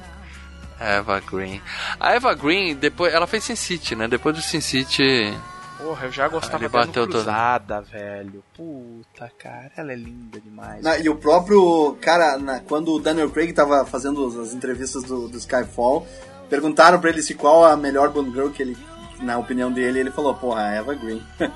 Eva 0.79 1.21
Green. 1.21 1.61
A 1.99 2.13
Eva 2.15 2.33
Green, 2.35 2.75
depois, 2.77 3.13
ela 3.13 3.27
fez 3.27 3.43
Sin 3.45 3.57
City, 3.57 3.97
né? 3.97 4.07
Depois 4.07 4.37
do 4.37 4.41
Sin 4.43 4.61
City. 4.61 5.35
Porra, 5.83 6.07
eu 6.07 6.13
já 6.13 6.29
gostava 6.29 6.63
no 6.63 6.69
bateu 6.69 6.93
todo. 7.07 7.11
Cruzada, 7.13 7.81
velho. 7.81 8.45
Puta, 8.55 9.31
cara, 9.39 9.71
ela 9.77 9.93
é 9.93 9.97
linda 9.97 10.41
demais. 10.41 10.83
Na- 10.83 10.99
e 10.99 11.09
o 11.09 11.17
próprio, 11.17 11.97
cara, 12.01 12.37
na- 12.39 12.61
quando 12.61 12.93
o 12.95 12.99
Daniel 13.01 13.31
Craig 13.31 13.53
tava 13.53 13.85
fazendo 13.87 14.27
as 14.43 14.53
entrevistas 14.53 15.03
do, 15.05 15.27
do 15.29 15.39
Skyfall, 15.39 16.07
perguntaram 16.49 17.01
pra 17.01 17.11
ele 17.11 17.23
se 17.23 17.35
qual 17.35 17.65
a 17.65 17.77
melhor 17.77 18.11
Bond 18.11 18.31
Girl 18.31 18.51
que 18.51 18.63
ele, 18.63 18.77
na 19.21 19.39
opinião 19.39 19.73
dele, 19.73 20.01
ele 20.01 20.11
falou, 20.11 20.35
porra, 20.35 20.63
a 20.63 20.75
Eva 20.75 20.95
Green. 20.95 21.23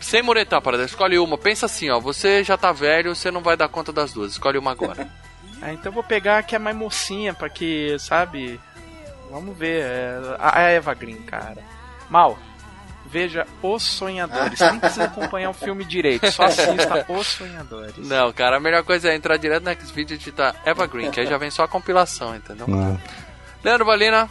Sem 0.00 0.22
muretar, 0.22 0.62
Paradela, 0.62 0.86
escolhe 0.86 1.18
uma. 1.18 1.36
Pensa 1.36 1.66
assim, 1.66 1.90
ó. 1.90 1.98
Você 1.98 2.44
já 2.44 2.56
tá 2.56 2.70
velho, 2.70 3.16
você 3.16 3.30
não 3.32 3.42
vai 3.42 3.56
dar 3.56 3.68
conta 3.68 3.92
das 3.92 4.12
duas. 4.12 4.30
Escolhe 4.32 4.56
uma 4.56 4.70
agora. 4.70 5.08
Ah, 5.60 5.72
então 5.74 5.86
eu 5.90 5.92
vou 5.94 6.04
pegar 6.04 6.38
a 6.38 6.42
que 6.44 6.54
é 6.54 6.58
mais 6.58 6.76
mocinha, 6.76 7.34
pra 7.34 7.48
que, 7.48 7.98
sabe? 7.98 8.60
Vamos 9.28 9.58
ver. 9.58 9.82
é, 9.82 10.36
a 10.38 10.58
a 10.58 10.62
Eva 10.70 10.94
Green, 10.94 11.16
cara. 11.22 11.58
Mal. 12.08 12.38
Veja 13.10 13.46
Os 13.62 13.82
Sonhadores. 13.82 14.60
Nem 14.60 14.78
precisa 14.80 15.04
acompanhar 15.04 15.50
o 15.50 15.54
filme 15.54 15.84
direito, 15.84 16.30
só 16.30 16.44
assista 16.44 17.06
Os 17.08 17.26
Sonhadores. 17.26 17.94
não, 17.98 18.32
cara, 18.32 18.56
a 18.56 18.60
melhor 18.60 18.82
coisa 18.84 19.08
é 19.10 19.16
entrar 19.16 19.36
direto 19.36 19.64
no 19.64 19.86
Xvideo 19.86 20.14
e 20.14 20.18
digitar 20.18 20.54
Eva 20.64 20.86
Green, 20.86 21.10
que 21.10 21.20
aí 21.20 21.26
já 21.26 21.38
vem 21.38 21.50
só 21.50 21.64
a 21.64 21.68
compilação, 21.68 22.34
entendeu? 22.36 22.66
Não. 22.68 23.00
Leandro 23.64 23.84
Valina, 23.86 24.28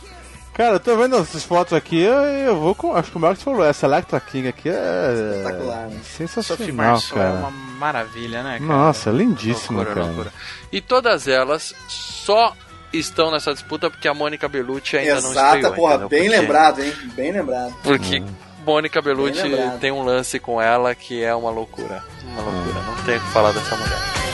Cara, 0.53 0.77
eu 0.77 0.79
tô 0.79 0.97
vendo 0.97 1.15
essas 1.17 1.43
fotos 1.43 1.73
aqui, 1.73 2.01
eu, 2.01 2.13
eu 2.23 2.59
vou 2.59 2.73
com. 2.73 2.95
Acho 2.95 3.11
que 3.11 3.17
o 3.17 3.19
Marcos 3.19 3.43
falou, 3.43 3.63
essa 3.63 3.85
Electra 3.85 4.19
King 4.19 4.47
aqui 4.47 4.67
é. 4.69 5.35
Espetacular, 5.37 5.81
né? 5.87 5.89
Sophie 5.97 6.03
Sensacional, 6.27 6.97
é 6.97 7.13
cara. 7.13 7.29
uma 7.35 7.51
maravilha, 7.51 8.41
né, 8.41 8.53
cara? 8.53 8.63
Nossa, 8.65 9.11
lindíssima, 9.11 9.83
loucura, 9.83 9.93
cara. 10.01 10.05
loucura. 10.07 10.33
E 10.71 10.81
todas 10.81 11.27
elas 11.27 11.75
só 11.87 12.55
estão 12.91 13.29
nessa 13.29 13.53
disputa 13.53 13.91
porque 13.91 14.07
a 14.07 14.15
Mônica 14.15 14.47
Bellucci 14.47 14.97
ainda 14.97 15.21
não 15.21 15.29
Exata, 15.29 15.55
estreou. 15.57 15.75
porra, 15.75 15.93
entendeu? 15.93 16.09
bem 16.09 16.23
Porque- 16.25 16.39
lembrado, 16.41 16.81
hein? 16.83 16.93
Bem 17.15 17.31
lembrado. 17.33 17.75
Porque 17.83 18.23
Mônica 18.67 19.01
Bellucci 19.01 19.43
tem 19.79 19.93
um 19.93 20.03
lance 20.03 20.39
com 20.39 20.61
ela 20.61 20.93
que 20.93 21.23
é 21.23 21.33
uma 21.33 21.49
loucura. 21.49 22.03
Uma 22.25 22.41
loucura. 22.41 22.81
Não 22.85 23.03
tem 23.05 23.15
o 23.15 23.19
que 23.21 23.27
falar 23.27 23.53
dessa 23.53 23.77
mulher. 23.77 24.26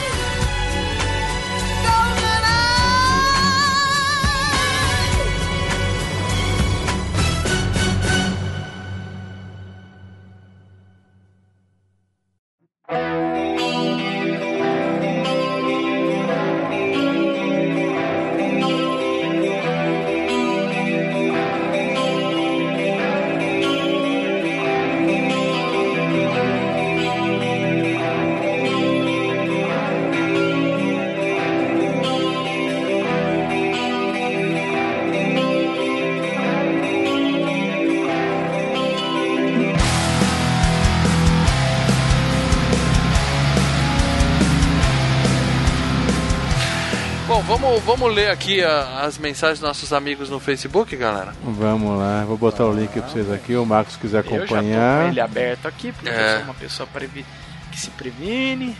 Vamos, 47.58 47.82
vamos 47.82 48.14
ler 48.14 48.30
aqui 48.30 48.62
a- 48.62 49.00
as 49.02 49.18
mensagens 49.18 49.58
dos 49.60 49.68
nossos 49.68 49.92
amigos 49.92 50.28
no 50.30 50.40
Facebook, 50.40 50.94
galera. 50.96 51.32
Vamos 51.42 51.98
lá, 51.98 52.24
vou 52.24 52.36
botar 52.36 52.64
o 52.64 52.72
link 52.72 52.90
pra 52.90 53.02
vocês 53.02 53.30
aqui, 53.30 53.54
o 53.56 53.64
Marcos 53.64 53.96
quiser 53.96 54.18
Eu 54.18 54.22
já 54.24 54.30
tô 54.30 54.36
com 54.36 54.54
acompanhar. 54.54 55.08
ele 55.08 55.20
aberto 55.20 55.66
aqui, 55.66 55.92
porque 55.92 56.08
É. 56.08 56.32
eu 56.32 56.36
sou 56.36 56.44
uma 56.44 56.54
pessoa 56.54 56.86
previ- 56.92 57.26
que 57.70 57.78
se 57.80 57.90
previne. 57.90 58.76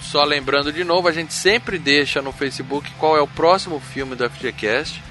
Só 0.00 0.22
lembrando 0.24 0.70
de 0.72 0.84
novo, 0.84 1.08
a 1.08 1.12
gente 1.12 1.32
sempre 1.32 1.78
deixa 1.78 2.20
no 2.20 2.30
Facebook 2.32 2.90
qual 2.98 3.16
é 3.16 3.20
o 3.20 3.26
próximo 3.26 3.80
filme 3.80 4.14
do 4.14 4.24
FGCast. 4.24 5.02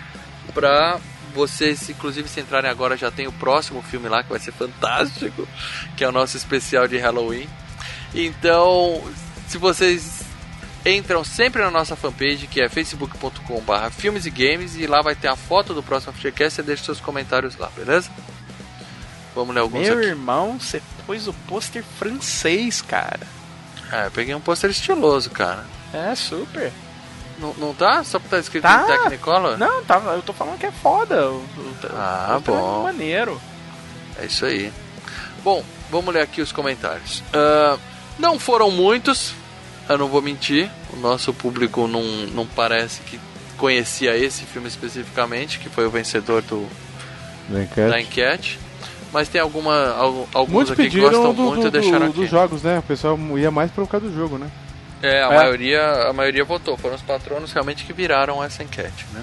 Pra 0.53 0.99
vocês, 1.33 1.89
inclusive, 1.89 2.27
se 2.29 2.39
entrarem 2.41 2.69
agora, 2.69 2.95
já 2.95 3.09
tem 3.09 3.25
o 3.27 3.31
próximo 3.31 3.81
filme 3.81 4.07
lá 4.07 4.21
que 4.23 4.29
vai 4.29 4.39
ser 4.39 4.51
fantástico, 4.51 5.47
que 5.97 6.03
é 6.03 6.07
o 6.07 6.11
nosso 6.11 6.37
especial 6.37 6.87
de 6.87 6.97
Halloween. 6.97 7.47
Então, 8.13 9.01
se 9.47 9.57
vocês 9.57 10.22
entram 10.85 11.23
sempre 11.23 11.61
na 11.61 11.71
nossa 11.71 11.95
fanpage, 11.95 12.47
que 12.47 12.61
é 12.61 12.67
facebook.com.br 12.69 13.89
filmes 13.91 14.25
e 14.25 14.29
games, 14.29 14.75
e 14.75 14.85
lá 14.87 15.01
vai 15.01 15.15
ter 15.15 15.27
a 15.27 15.35
foto 15.35 15.73
do 15.73 15.81
próximo 15.83 16.13
FGCast 16.13 16.59
e 16.61 16.63
deixa 16.63 16.83
seus 16.85 16.99
comentários 16.99 17.55
lá, 17.57 17.69
beleza? 17.75 18.09
Vamos 19.35 19.55
ler 19.55 19.61
alguns 19.61 19.81
Meu 19.87 19.97
aqui. 19.97 20.07
irmão, 20.07 20.59
você 20.59 20.81
pôs 21.07 21.27
o 21.27 21.33
pôster 21.47 21.83
francês, 21.97 22.81
cara. 22.81 23.21
É, 23.91 24.07
eu 24.07 24.11
peguei 24.11 24.33
um 24.35 24.39
pôster 24.39 24.69
estiloso, 24.69 25.29
cara. 25.29 25.65
É, 25.93 26.13
super. 26.15 26.71
Não, 27.39 27.53
não 27.55 27.73
tá? 27.73 28.03
Só 28.03 28.19
porque 28.19 28.35
tá 28.35 28.39
escrito 28.39 28.61
Tá. 28.63 28.83
em 28.83 28.85
Technicolor? 29.03 29.57
Não, 29.57 29.83
tá, 29.83 29.99
eu 30.15 30.21
tô 30.21 30.33
falando 30.33 30.59
que 30.59 30.65
é 30.67 30.71
foda. 30.71 31.29
O, 31.29 31.37
o, 31.37 31.75
Ah, 31.95 32.33
o 32.33 32.37
é 32.37 32.39
bom. 32.41 32.83
maneiro. 32.83 33.41
É 34.19 34.25
isso 34.25 34.45
aí. 34.45 34.71
Bom, 35.43 35.63
vamos 35.89 36.13
ler 36.13 36.21
aqui 36.21 36.41
os 36.41 36.51
comentários. 36.51 37.23
Ah, 37.33 37.77
não 38.19 38.37
foram 38.39 38.69
muitos, 38.69 39.33
eu 39.89 39.97
não 39.97 40.07
vou 40.07 40.21
mentir. 40.21 40.69
O 40.93 40.97
nosso 40.97 41.33
público 41.33 41.87
não, 41.87 42.01
não 42.27 42.45
parece 42.45 43.01
que 43.01 43.19
conhecia 43.57 44.15
esse 44.17 44.43
filme 44.45 44.67
especificamente, 44.67 45.59
que 45.59 45.69
foi 45.69 45.85
o 45.85 45.89
vencedor 45.89 46.41
do, 46.41 46.67
Da 47.49 47.63
enquete. 47.63 47.89
da 47.89 48.01
enquete. 48.01 48.59
Mas 49.11 49.27
tem 49.29 49.39
alguma, 49.39 49.89
al- 49.91 50.27
alguns 50.33 50.53
Muitos 50.53 50.71
aqui 50.73 50.83
que 50.83 50.89
pediram 50.89 51.11
gostam 51.11 51.33
do, 51.33 51.41
muito 51.43 51.61
do, 51.61 51.67
e 51.67 51.71
deixaram 51.71 52.05
do- 52.07 52.11
aqui. 52.11 52.19
dos 52.21 52.29
jogos, 52.29 52.63
né? 52.63 52.79
O 52.79 52.83
pessoal 52.83 53.19
ia 53.37 53.51
mais 53.51 53.69
por 53.71 53.87
causa 53.87 54.07
do 54.09 54.15
jogo, 54.15 54.37
né? 54.39 54.49
É, 55.03 55.21
a 55.23 55.27
É. 55.31 55.35
maioria, 55.37 55.81
a 56.09 56.13
maioria 56.13 56.43
votou. 56.43 56.75
Foram 56.77 56.95
os 56.95 57.01
patronos 57.01 57.51
realmente 57.53 57.83
que 57.83 57.93
viraram 57.93 58.43
essa 58.43 58.63
enquete, 58.63 59.05
né? 59.13 59.21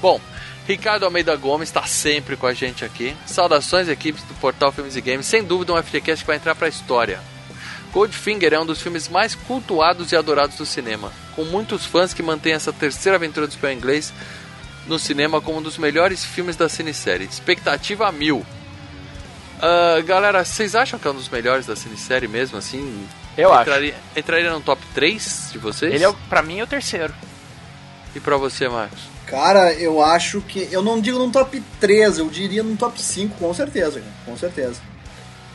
Bom, 0.00 0.20
Ricardo 0.66 1.04
Almeida 1.04 1.36
Gomes 1.36 1.68
está 1.68 1.82
sempre 1.84 2.34
com 2.36 2.46
a 2.46 2.54
gente 2.54 2.84
aqui. 2.84 3.14
Saudações, 3.26 3.88
equipes 3.88 4.22
do 4.24 4.34
Portal 4.34 4.72
Filmes 4.72 4.96
e 4.96 5.00
Games. 5.00 5.26
Sem 5.26 5.44
dúvida, 5.44 5.72
um 5.74 5.82
FGCast 5.82 6.24
que 6.24 6.26
vai 6.26 6.36
entrar 6.36 6.54
para 6.54 6.66
a 6.66 6.70
história. 6.70 7.18
Goldfinger 7.96 8.52
é 8.52 8.60
um 8.60 8.66
dos 8.66 8.82
filmes 8.82 9.08
mais 9.08 9.34
cultuados 9.34 10.12
e 10.12 10.16
adorados 10.16 10.58
do 10.58 10.66
cinema, 10.66 11.10
com 11.34 11.44
muitos 11.44 11.86
fãs 11.86 12.12
que 12.12 12.22
mantêm 12.22 12.52
essa 12.52 12.70
terceira 12.70 13.16
aventura 13.16 13.46
do 13.46 13.50
espião 13.52 13.72
inglês 13.72 14.12
no 14.86 14.98
cinema 14.98 15.40
como 15.40 15.60
um 15.60 15.62
dos 15.62 15.78
melhores 15.78 16.22
filmes 16.22 16.56
da 16.56 16.68
cinesérie. 16.68 17.26
Expectativa 17.26 18.12
mil. 18.12 18.44
Ah, 19.62 20.02
galera, 20.02 20.44
vocês 20.44 20.74
acham 20.74 20.98
que 20.98 21.08
é 21.08 21.10
um 21.10 21.14
dos 21.14 21.30
melhores 21.30 21.64
da 21.64 21.74
cinesérie 21.74 22.28
mesmo, 22.28 22.58
assim? 22.58 23.08
Eu 23.34 23.50
acho. 23.50 23.62
entraria, 23.62 23.94
Entraria 24.14 24.50
no 24.50 24.60
top 24.60 24.82
3 24.94 25.48
de 25.52 25.58
vocês? 25.58 25.94
Ele 25.94 26.04
é, 26.04 26.14
pra 26.28 26.42
mim, 26.42 26.58
é 26.58 26.64
o 26.64 26.66
terceiro. 26.66 27.14
E 28.14 28.20
pra 28.20 28.36
você, 28.36 28.68
Marcos? 28.68 29.00
Cara, 29.26 29.72
eu 29.72 30.02
acho 30.02 30.42
que. 30.42 30.68
Eu 30.70 30.82
não 30.82 31.00
digo 31.00 31.18
num 31.18 31.30
top 31.30 31.62
3, 31.80 32.18
eu 32.18 32.28
diria 32.28 32.62
num 32.62 32.76
top 32.76 33.00
5, 33.00 33.38
com 33.38 33.54
certeza. 33.54 34.02
Com 34.26 34.36
certeza. 34.36 34.82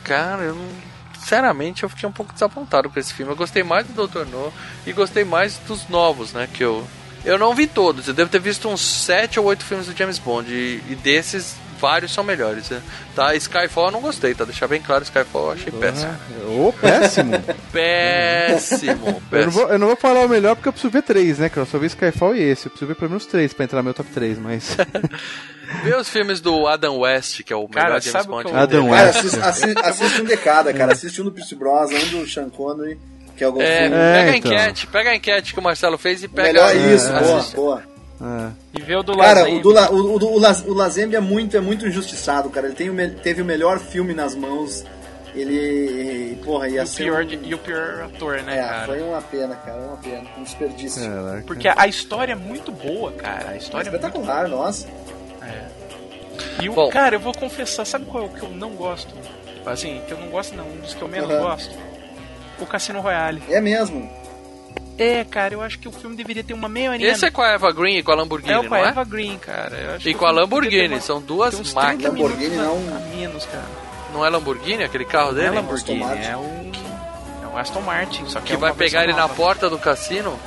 Cara, 0.02 0.42
eu 0.42 0.56
não... 0.56 0.91
Sinceramente, 1.22 1.84
eu 1.84 1.88
fiquei 1.88 2.08
um 2.08 2.12
pouco 2.12 2.32
desapontado 2.32 2.90
com 2.90 2.98
esse 2.98 3.14
filme. 3.14 3.30
Eu 3.30 3.36
gostei 3.36 3.62
mais 3.62 3.86
do 3.86 4.06
Dr. 4.06 4.26
No 4.26 4.52
e 4.84 4.92
gostei 4.92 5.24
mais 5.24 5.56
dos 5.68 5.88
novos, 5.88 6.32
né? 6.32 6.48
Que 6.52 6.64
eu... 6.64 6.86
Eu 7.24 7.38
não 7.38 7.54
vi 7.54 7.68
todos. 7.68 8.08
Eu 8.08 8.14
devo 8.14 8.28
ter 8.28 8.40
visto 8.40 8.68
uns 8.68 8.80
7 8.80 9.38
ou 9.38 9.46
8 9.46 9.64
filmes 9.64 9.86
do 9.86 9.96
James 9.96 10.18
Bond. 10.18 10.52
E, 10.52 10.82
e 10.90 10.96
desses, 10.96 11.54
vários 11.82 12.14
são 12.14 12.22
melhores. 12.24 12.70
Né? 12.70 12.80
Tá, 13.14 13.34
Skyfall 13.34 13.86
eu 13.86 13.90
não 13.90 14.00
gostei, 14.00 14.34
tá? 14.34 14.44
Deixar 14.44 14.68
bem 14.68 14.80
claro, 14.80 15.02
Skyfall 15.02 15.46
eu 15.46 15.50
achei 15.52 15.72
péssimo. 15.72 16.14
Ô, 16.48 16.72
péssimo. 16.72 17.32
Péssimo, 17.72 19.06
eu, 19.08 19.12
não 19.14 19.20
péssimo. 19.22 19.50
vou, 19.50 19.68
eu 19.68 19.78
não 19.78 19.86
vou 19.88 19.96
falar 19.96 20.24
o 20.24 20.28
melhor 20.28 20.54
porque 20.54 20.68
eu 20.68 20.72
preciso 20.72 20.92
ver 20.92 21.02
três, 21.02 21.38
né? 21.38 21.48
Que 21.48 21.56
eu 21.56 21.66
só 21.66 21.78
vi 21.78 21.86
Skyfall 21.86 22.34
e 22.36 22.42
esse. 22.42 22.66
Eu 22.66 22.70
preciso 22.70 22.86
ver 22.88 22.94
pelo 22.94 23.10
menos 23.10 23.26
três 23.26 23.52
pra 23.52 23.64
entrar 23.64 23.78
no 23.78 23.84
meu 23.84 23.94
top 23.94 24.08
3, 24.10 24.38
mas. 24.38 24.76
Vê 25.82 25.94
os 25.96 26.08
filmes 26.08 26.40
do 26.40 26.66
Adam 26.68 26.98
West, 26.98 27.42
que 27.44 27.52
é 27.52 27.56
o 27.56 27.66
Cara, 27.66 27.86
melhor 27.86 28.00
James 28.02 28.12
sabe 28.12 28.28
o 28.28 28.30
Bond. 28.30 28.44
que 28.44 28.50
eu- 28.54 28.58
Adam 28.60 28.88
Cara, 28.90 29.06
West. 29.06 29.18
assiste, 29.18 29.40
assiste, 29.40 29.78
assiste 29.78 30.20
um 30.20 30.24
de 30.26 30.36
cada, 30.36 30.72
cara. 30.74 30.92
Assiste 30.92 31.20
um 31.22 31.24
do 31.24 31.32
Pierce 31.32 31.54
Brosnan, 31.54 31.98
um 31.98 32.08
do 32.20 32.28
Sean 32.28 32.50
Connery, 32.50 32.98
que 33.36 33.42
é 33.42 33.48
o 33.48 33.60
É. 33.60 33.86
É, 33.86 33.88
pega 33.88 34.30
a 34.32 34.36
então. 34.36 34.52
enquete, 34.52 34.86
pega 34.86 35.10
a 35.10 35.16
enquete 35.16 35.54
que 35.54 35.58
o 35.58 35.62
Marcelo 35.62 35.96
fez 35.96 36.22
e 36.22 36.28
pega. 36.28 36.48
Melhor 36.48 36.70
É, 36.70 36.94
isso, 36.94 37.10
boa, 37.10 37.42
boa. 37.54 37.82
É. 38.22 38.50
E 38.78 38.80
ver 38.82 38.96
o 38.98 39.02
do 39.02 39.16
Cara, 39.16 39.40
Lazenby. 39.40 39.58
o, 39.58 39.62
do, 39.62 39.70
La- 39.72 39.90
o, 39.90 39.96
o, 39.96 40.34
o, 40.34 40.38
Laz- 40.38 40.64
o 40.64 40.72
Lazembe 40.72 41.16
é 41.16 41.20
muito, 41.20 41.56
é 41.56 41.60
muito 41.60 41.86
injustiçado, 41.86 42.48
cara. 42.50 42.66
Ele 42.68 42.76
tem 42.76 42.88
o 42.88 42.94
me- 42.94 43.10
teve 43.10 43.42
o 43.42 43.44
melhor 43.44 43.78
filme 43.80 44.14
nas 44.14 44.34
mãos. 44.36 44.84
Ele. 45.34 46.38
Porra, 46.44 46.68
ia 46.68 46.82
E 46.82 46.84
o, 46.84 46.86
ser. 46.86 47.02
pior, 47.04 47.24
um- 47.24 47.28
e 47.48 47.54
o 47.54 47.58
pior 47.58 48.02
ator, 48.04 48.42
né, 48.42 48.58
É, 48.58 48.62
cara? 48.62 48.86
foi 48.86 49.02
uma 49.02 49.22
pena, 49.22 49.54
cara. 49.56 49.80
Uma 49.80 49.96
pena. 49.96 50.22
Um 50.38 50.42
desperdício. 50.42 51.02
Caraca. 51.02 51.44
Porque 51.46 51.66
a, 51.68 51.74
a 51.78 51.86
história 51.88 52.32
é 52.32 52.36
muito 52.36 52.70
boa, 52.70 53.10
cara. 53.12 53.48
A 53.50 53.54
É 53.54 53.58
história 53.58 53.88
é 53.88 53.90
muito 53.90 54.04
espetacular, 54.04 54.48
nossa. 54.48 54.86
E 56.60 56.68
o 56.68 56.74
Bom. 56.74 56.88
cara, 56.90 57.16
eu 57.16 57.20
vou 57.20 57.32
confessar, 57.34 57.84
sabe 57.84 58.04
qual 58.06 58.24
é 58.24 58.26
o 58.26 58.30
que 58.30 58.42
eu 58.42 58.50
não 58.50 58.70
gosto? 58.70 59.12
Assim, 59.66 60.00
que 60.06 60.12
eu 60.12 60.18
não 60.18 60.28
gosto 60.28 60.54
não, 60.56 60.66
um 60.68 60.76
dos 60.80 60.94
que 60.94 61.02
eu 61.02 61.08
menos 61.08 61.30
Aham. 61.30 61.40
gosto. 61.42 61.74
O 62.60 62.66
Cassino 62.66 63.00
Royale. 63.00 63.42
É 63.48 63.60
mesmo. 63.60 64.08
É, 64.98 65.24
cara, 65.24 65.54
eu 65.54 65.62
acho 65.62 65.78
que 65.78 65.88
o 65.88 65.92
filme 65.92 66.14
deveria 66.14 66.44
ter 66.44 66.52
uma 66.54 66.68
meia 66.68 66.90
horinha. 66.90 67.10
Esse 67.10 67.24
é 67.26 67.30
com 67.30 67.40
a 67.42 67.48
Eva 67.52 67.72
Green 67.72 67.96
e 67.96 68.02
com 68.02 68.12
a 68.12 68.14
Lamborghini, 68.14 68.52
é 68.52 68.56
não 68.56 68.68
com 68.68 68.74
a 68.74 68.78
é? 68.80 68.88
Eva 68.88 69.04
Green, 69.04 69.38
cara. 69.38 69.76
Eu 69.76 69.94
acho 69.96 70.08
E 70.08 70.14
com 70.14 70.26
a 70.26 70.30
Lamborghini, 70.30 70.94
uma- 70.94 71.00
são 71.00 71.20
duas 71.20 71.54
máquinas. 71.72 72.12
30 72.12 72.22
Lamborghini 72.22 72.56
não- 72.56 72.96
a 72.96 73.00
menos, 73.16 73.46
cara. 73.46 73.64
Não 74.12 74.24
é 74.24 74.28
Lamborghini, 74.28 74.84
aquele 74.84 75.04
carro 75.06 75.28
Não 75.28 75.34
dele? 75.36 75.46
é 75.48 75.50
Lamborghini, 75.50 76.02
Aston 76.02 76.06
Martin. 76.14 76.28
é 76.30 76.36
o 76.36 76.72
é 77.42 77.46
o 77.54 77.58
Aston 77.58 77.80
Martin, 77.80 78.26
só 78.28 78.40
que, 78.40 78.46
Que 78.48 78.52
é 78.52 78.56
vai 78.56 78.72
pegar 78.74 79.02
ele 79.04 79.12
na 79.12 79.22
nova. 79.22 79.34
porta 79.34 79.68
do 79.70 79.78
cassino? 79.78 80.38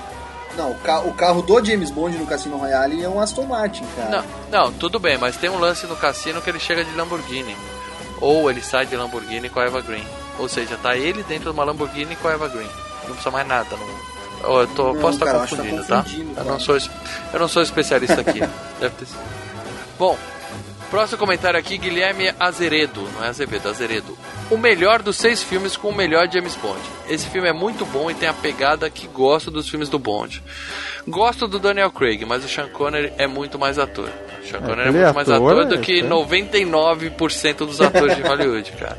Não, 0.55 0.71
o, 0.71 0.75
ca- 0.75 0.99
o 1.01 1.13
carro 1.13 1.41
do 1.41 1.65
James 1.65 1.91
Bond 1.91 2.17
no 2.17 2.25
Cassino 2.25 2.55
Royale 2.57 3.03
é 3.03 3.09
um 3.09 3.19
Aston 3.19 3.43
Martin, 3.45 3.83
cara. 3.95 4.23
Não, 4.51 4.63
não, 4.65 4.71
tudo 4.71 4.99
bem, 4.99 5.17
mas 5.17 5.35
tem 5.35 5.49
um 5.49 5.59
lance 5.59 5.85
no 5.85 5.95
cassino 5.97 6.41
que 6.41 6.49
ele 6.49 6.59
chega 6.59 6.83
de 6.85 6.95
Lamborghini. 6.95 7.53
Ou 8.21 8.49
ele 8.49 8.61
sai 8.61 8.85
de 8.85 8.95
Lamborghini 8.95 9.49
com 9.49 9.59
a 9.59 9.65
Eva 9.65 9.81
Green. 9.81 10.05
Ou 10.39 10.47
seja, 10.47 10.77
tá 10.81 10.95
ele 10.95 11.23
dentro 11.23 11.45
de 11.51 11.57
uma 11.57 11.65
Lamborghini 11.65 12.15
com 12.15 12.29
a 12.29 12.33
Eva 12.33 12.47
Green. 12.47 12.69
Não 13.03 13.09
precisa 13.11 13.31
mais 13.31 13.45
nada. 13.45 13.67
Não... 13.75 14.14
Oh, 14.47 14.61
eu 14.61 14.67
tô, 14.67 14.93
Não, 14.93 15.01
posso 15.01 15.17
estar 15.17 15.25
eu 15.25 15.41
que 15.41 15.49
tá 15.49 15.55
confundindo, 15.57 15.83
tá? 15.85 16.03
confundindo, 16.03 16.29
Eu 16.31 16.35
cara. 16.35 16.49
não, 16.49 16.59
sou, 16.59 16.77
eu 16.77 17.39
não 17.39 17.47
sou 17.47 17.61
especialista 17.63 18.21
aqui. 18.21 18.39
Deve 18.79 18.95
ter 18.95 19.05
sido. 19.05 19.19
Bom, 19.97 20.17
próximo 20.91 21.17
comentário 21.17 21.59
aqui, 21.59 21.77
Guilherme 21.77 22.33
Azeredo. 22.39 23.01
Não 23.15 23.23
é 23.23 23.29
Azevedo, 23.29 23.69
Azeredo. 23.69 24.17
O 24.51 24.57
melhor 24.57 25.01
dos 25.01 25.15
seis 25.17 25.41
filmes 25.41 25.75
com 25.75 25.89
o 25.89 25.95
melhor 25.95 26.29
James 26.31 26.55
Bond. 26.55 26.79
Esse 27.09 27.27
filme 27.29 27.47
é 27.49 27.53
muito 27.53 27.85
bom 27.85 28.11
e 28.11 28.13
tem 28.13 28.29
a 28.29 28.33
pegada 28.33 28.89
que 28.89 29.07
gosto 29.07 29.49
dos 29.49 29.67
filmes 29.67 29.89
do 29.89 29.97
Bond. 29.97 30.43
Gosto 31.07 31.47
do 31.47 31.57
Daniel 31.59 31.91
Craig, 31.91 32.23
mas 32.25 32.43
o 32.45 32.47
Sean 32.47 32.67
Connery 32.67 33.11
é 33.17 33.25
muito 33.27 33.57
mais 33.57 33.79
ator. 33.79 34.09
O 34.43 34.47
Sean 34.47 34.61
Connery 34.61 34.89
é 34.89 34.91
muito 34.91 35.15
mais 35.15 35.29
ator, 35.29 35.51
ator 35.51 35.65
do 35.65 35.75
é, 35.75 35.77
que 35.79 35.99
é. 35.99 36.03
99% 36.03 37.55
dos 37.57 37.81
atores 37.81 38.15
de 38.15 38.21
Hollywood, 38.21 38.71
cara. 38.73 38.97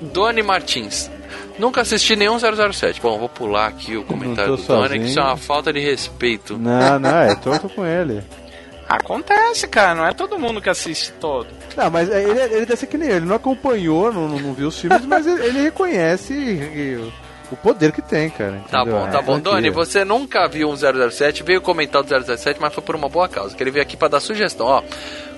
Doni 0.00 0.42
Martins. 0.42 1.10
Nunca 1.58 1.82
assisti 1.82 2.16
nenhum 2.16 2.36
007. 2.38 3.00
Bom, 3.00 3.18
vou 3.18 3.28
pular 3.28 3.66
aqui 3.68 3.96
o 3.96 4.02
comentário 4.04 4.56
do 4.56 4.62
Doni, 4.62 4.82
que 4.82 4.88
sozinho. 4.88 5.04
isso 5.06 5.20
é 5.20 5.22
uma 5.22 5.36
falta 5.36 5.72
de 5.72 5.78
respeito. 5.80 6.58
Não, 6.58 6.98
não, 6.98 7.16
é, 7.18 7.34
tô 7.36 7.68
com 7.68 7.86
ele. 7.86 8.22
Acontece, 8.88 9.66
cara, 9.66 9.94
não 9.94 10.06
é 10.06 10.12
todo 10.12 10.38
mundo 10.38 10.60
que 10.60 10.68
assiste 10.68 11.10
todo. 11.12 11.46
Não, 11.76 11.90
mas 11.90 12.10
é, 12.10 12.22
ele, 12.22 12.38
ele 12.40 12.66
deve 12.66 12.76
ser 12.76 12.86
que 12.86 12.98
nem 12.98 13.08
ele 13.08 13.24
não 13.24 13.36
acompanhou, 13.36 14.12
não, 14.12 14.28
não, 14.28 14.52
viu 14.52 14.68
os 14.68 14.78
filmes, 14.78 15.04
mas 15.06 15.26
ele, 15.26 15.42
ele 15.42 15.62
reconhece 15.62 16.34
e- 16.34 17.12
o 17.50 17.56
poder 17.56 17.92
que 17.92 18.02
tem, 18.02 18.28
cara. 18.30 18.60
Tá 18.70 18.80
entendeu? 18.82 19.00
bom, 19.00 19.06
É 19.06 19.10
tá 19.10 19.22
bom. 19.22 19.32
franquia. 19.34 19.52
Doni, 19.52 19.70
você 19.70 20.04
nunca 20.04 20.46
viu 20.48 20.68
um 20.68 20.76
007, 20.76 21.42
veio 21.42 21.60
comentar 21.62 22.02
do 22.02 22.36
007, 22.36 22.60
mas 22.60 22.74
foi 22.74 22.82
por 22.82 22.94
uma 22.94 23.08
boa 23.08 23.28
causa. 23.28 23.54
Que 23.56 23.62
ele 23.62 23.70
veio 23.70 23.82
aqui 23.82 23.96
pra 23.96 24.08
dar 24.08 24.20
sugestão, 24.20 24.66
ó. 24.66 24.82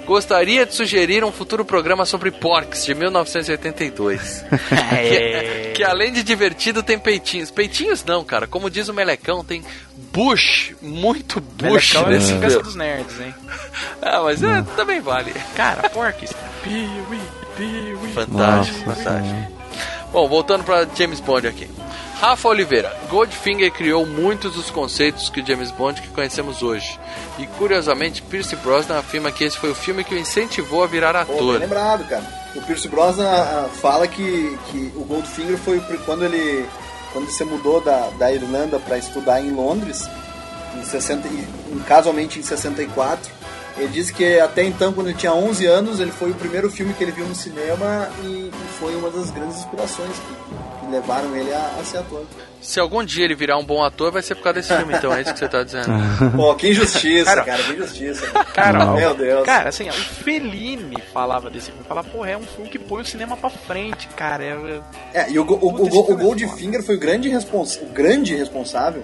Gostaria 0.07 0.65
de 0.65 0.73
sugerir 0.75 1.25
um 1.25 1.33
futuro 1.33 1.65
programa 1.65 2.07
sobre 2.07 2.31
porcs 2.31 2.85
de 2.85 2.95
1982. 2.95 4.45
que, 4.49 5.73
que 5.75 5.85
além 5.85 6.13
de 6.13 6.23
divertido 6.23 6.83
tem 6.83 6.99
peitinhos. 6.99 7.51
Peitinhos 7.51 8.05
não, 8.05 8.25
cara. 8.25 8.47
Como 8.47 8.71
diz 8.71 8.89
o 8.89 8.95
Melecão, 8.95 9.45
tem 9.45 9.65
bush, 10.13 10.75
muito 10.81 11.41
bush 11.41 11.93
Melecão 11.95 12.07
é 12.07 12.15
nesse 12.15 12.33
cabeça 12.35 12.51
filme. 12.51 12.63
dos 12.65 12.75
nerds, 12.77 13.21
hein? 13.21 13.35
Ah, 14.01 14.23
mas 14.23 14.41
é, 14.43 14.63
também 14.77 15.01
vale. 15.01 15.33
Cara. 15.57 15.91
Piuí, 16.63 17.21
piuí. 17.57 18.13
Fantástico, 18.13 18.89
Nossa 18.89 19.03
fantástico. 19.03 19.53
Bom, 20.13 20.29
voltando 20.29 20.63
para 20.63 20.87
James 20.95 21.19
Bond 21.19 21.49
aqui. 21.49 21.69
Rafa 22.21 22.49
Oliveira, 22.49 22.97
Goldfinger 23.11 23.71
criou 23.71 24.07
muitos 24.07 24.55
dos 24.55 24.71
conceitos 24.71 25.29
que 25.29 25.45
James 25.47 25.71
Bond 25.71 26.01
que 26.01 26.09
conhecemos 26.09 26.63
hoje. 26.63 26.99
E 27.39 27.47
curiosamente, 27.47 28.23
Pierce 28.23 28.57
Brosnan 28.57 28.99
afirma 28.99 29.31
que 29.31 29.45
esse 29.45 29.59
foi 29.59 29.71
o 29.71 29.75
filme 29.75 30.03
que 30.03 30.15
o 30.15 30.19
incentivou 30.19 30.83
a 30.83 30.87
virar 30.87 31.13
Pô, 31.27 31.33
bem 31.33 31.37
ator. 31.43 31.61
lembrado, 31.61 32.09
cara. 32.09 32.25
O 32.55 32.63
Pierce 32.63 32.89
Brosnan 32.89 33.29
ah, 33.29 33.69
fala 33.81 34.09
que, 34.09 34.59
que 34.71 34.93
o 34.97 35.05
Goldfinger 35.05 35.59
foi 35.59 35.79
quando 36.07 36.25
ele 36.25 36.67
quando 37.13 37.25
ele 37.27 37.33
se 37.33 37.45
mudou 37.45 37.81
da, 37.81 38.09
da 38.19 38.33
Irlanda 38.33 38.79
para 38.79 38.99
estudar 38.99 39.41
em 39.41 39.51
Londres, 39.51 40.09
em 40.79 40.85
60, 40.85 41.29
e- 41.29 41.47
em- 41.73 41.79
casualmente 41.87 42.39
em 42.39 42.43
64. 42.43 43.31
Ele 43.77 43.89
disse 43.89 44.13
que 44.13 44.39
até 44.41 44.63
então, 44.65 44.93
quando 44.93 45.09
ele 45.09 45.19
tinha 45.19 45.33
11 45.35 45.67
anos, 45.67 46.01
ele 46.01 46.11
foi 46.11 46.31
o 46.31 46.35
primeiro 46.35 46.71
filme 46.71 46.95
que 46.95 47.05
ele 47.05 47.13
viu 47.13 47.27
no 47.27 47.35
cinema 47.35 48.09
e, 48.25 48.51
foi 48.79 48.95
uma 48.95 49.11
das 49.11 49.31
grandes 49.31 49.59
inspirações 49.59 50.13
que, 50.19 50.67
levaram 50.91 51.35
ele 51.37 51.53
a, 51.53 51.79
a 51.81 51.85
ser 51.85 51.99
ator. 51.99 52.25
Se 52.61 52.79
algum 52.79 53.05
dia 53.05 53.25
ele 53.25 53.35
virar 53.35 53.59
um 53.59 53.65
bom 53.65 53.83
ator, 53.83 54.13
vai 54.13 54.23
ser 54.23 54.37
por 54.37 54.45
causa 54.45 54.61
desse 54.61 54.75
filme, 54.75 54.95
então 54.95 55.13
é 55.13 55.21
isso 55.23 55.33
que 55.33 55.39
você 55.41 55.49
tá 55.49 55.65
dizendo. 55.65 55.89
Pô, 56.37 56.55
que 56.55 56.69
injustiça, 56.69 57.25
Cara, 57.25 57.45
cara, 57.45 57.63
que 57.65 57.73
injustiça. 57.73 58.27
Cara, 58.55 58.93
Meu 58.93 59.13
Deus. 59.15 59.45
Cara, 59.45 59.69
assim, 59.69 59.89
o 59.89 59.93
Fellini 59.93 61.03
falava 61.13 61.51
desse 61.51 61.73
filme. 61.73 61.85
Falava, 61.89 62.09
porra, 62.09 62.31
é 62.31 62.37
um 62.37 62.45
filme 62.45 62.71
que 62.71 62.79
põe 62.79 63.03
o 63.03 63.05
cinema 63.05 63.37
pra 63.37 63.51
frente, 63.51 64.07
cara. 64.09 64.45
É, 64.45 64.81
é- 65.15 65.23
É, 65.23 65.31
e 65.31 65.39
o, 65.41 65.43
o, 65.45 65.55
o, 65.55 65.83
o 65.83 66.05
filme 66.07 66.21
é 66.21 66.25
Goldfinger 66.25 66.83
foi 66.85 66.95
o 66.95 67.01
grande, 67.01 67.29
respons 67.29 67.77
o 67.83 67.87
grande 67.87 68.37
responsável 68.37 69.03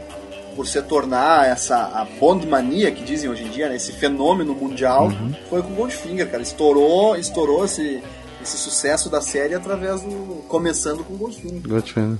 por 0.54 0.66
se 0.66 0.80
tornar 0.82 1.48
essa 1.48 1.76
a 1.76 2.04
Bond 2.18 2.46
mania 2.46 2.90
que 2.90 3.02
dizem 3.02 3.28
hoje 3.30 3.44
em 3.44 3.48
dia, 3.48 3.68
né, 3.68 3.76
esse 3.76 3.92
fenômeno 3.92 4.54
mundial, 4.54 5.10
foi 5.50 5.62
com 5.62 5.72
o 5.72 5.74
Goldfinger, 5.76 6.30
cara. 6.30 6.42
Estourou, 6.42 7.16
estourou 7.16 7.64
esse, 7.64 8.02
esse 8.42 8.56
sucesso 8.56 9.08
da 9.10 9.20
série 9.20 9.54
através 9.54 10.00
do. 10.02 10.44
começando 10.48 11.04
com 11.04 11.14
o 11.14 11.16
Goldfinger. 11.16 11.62
Goldfinger. 11.68 12.18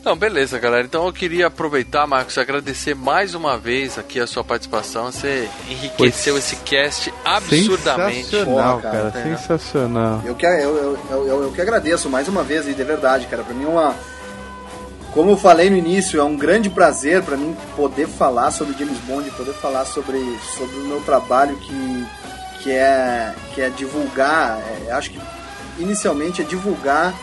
Então, 0.00 0.16
beleza, 0.16 0.58
galera. 0.58 0.84
Então 0.86 1.04
eu 1.06 1.12
queria 1.12 1.48
aproveitar, 1.48 2.06
Marcos, 2.06 2.38
agradecer 2.38 2.94
mais 2.94 3.34
uma 3.34 3.58
vez 3.58 3.98
aqui 3.98 4.18
a 4.20 4.26
sua 4.28 4.44
participação. 4.44 5.06
Você 5.10 5.48
enriqueceu 5.68 6.38
esse 6.38 6.54
cast 6.56 7.12
absurdamente. 7.24 8.24
Sensacional, 8.30 8.78
Porra, 8.80 8.90
cara, 8.92 9.10
cara, 9.10 9.28
é. 9.28 9.36
sensacional. 9.36 10.22
Eu 10.24 10.34
que, 10.34 10.46
eu, 10.46 10.52
eu, 10.52 10.98
eu, 11.10 11.26
eu- 11.28 11.42
eu 11.42 11.52
que 11.52 11.60
agradeço 11.60 12.08
mais 12.08 12.28
uma 12.28 12.42
vez, 12.44 12.66
e 12.68 12.72
de 12.74 12.84
verdade, 12.84 13.26
cara. 13.26 13.42
Pra 13.42 13.52
mim 13.54 13.64
é 13.64 13.68
uma. 13.68 13.94
Como 15.12 15.30
eu 15.30 15.36
falei 15.36 15.68
no 15.70 15.76
início, 15.76 16.20
é 16.20 16.24
um 16.24 16.36
grande 16.36 16.68
prazer 16.70 17.22
pra 17.22 17.36
mim 17.36 17.56
poder 17.74 18.06
falar 18.06 18.50
sobre 18.50 18.74
James 18.78 18.98
Bond, 19.00 19.28
poder 19.32 19.54
falar 19.54 19.84
sobre, 19.84 20.18
sobre 20.56 20.76
o 20.76 20.84
meu 20.86 21.00
trabalho 21.00 21.56
que, 21.56 22.06
que, 22.60 22.70
é, 22.70 23.34
que 23.54 23.60
é 23.60 23.70
divulgar. 23.70 24.60
é, 24.86 24.92
acho 24.92 25.10
que 25.10 25.20
inicialmente 25.78 26.42
é 26.42 26.44
divulgar 26.44 27.14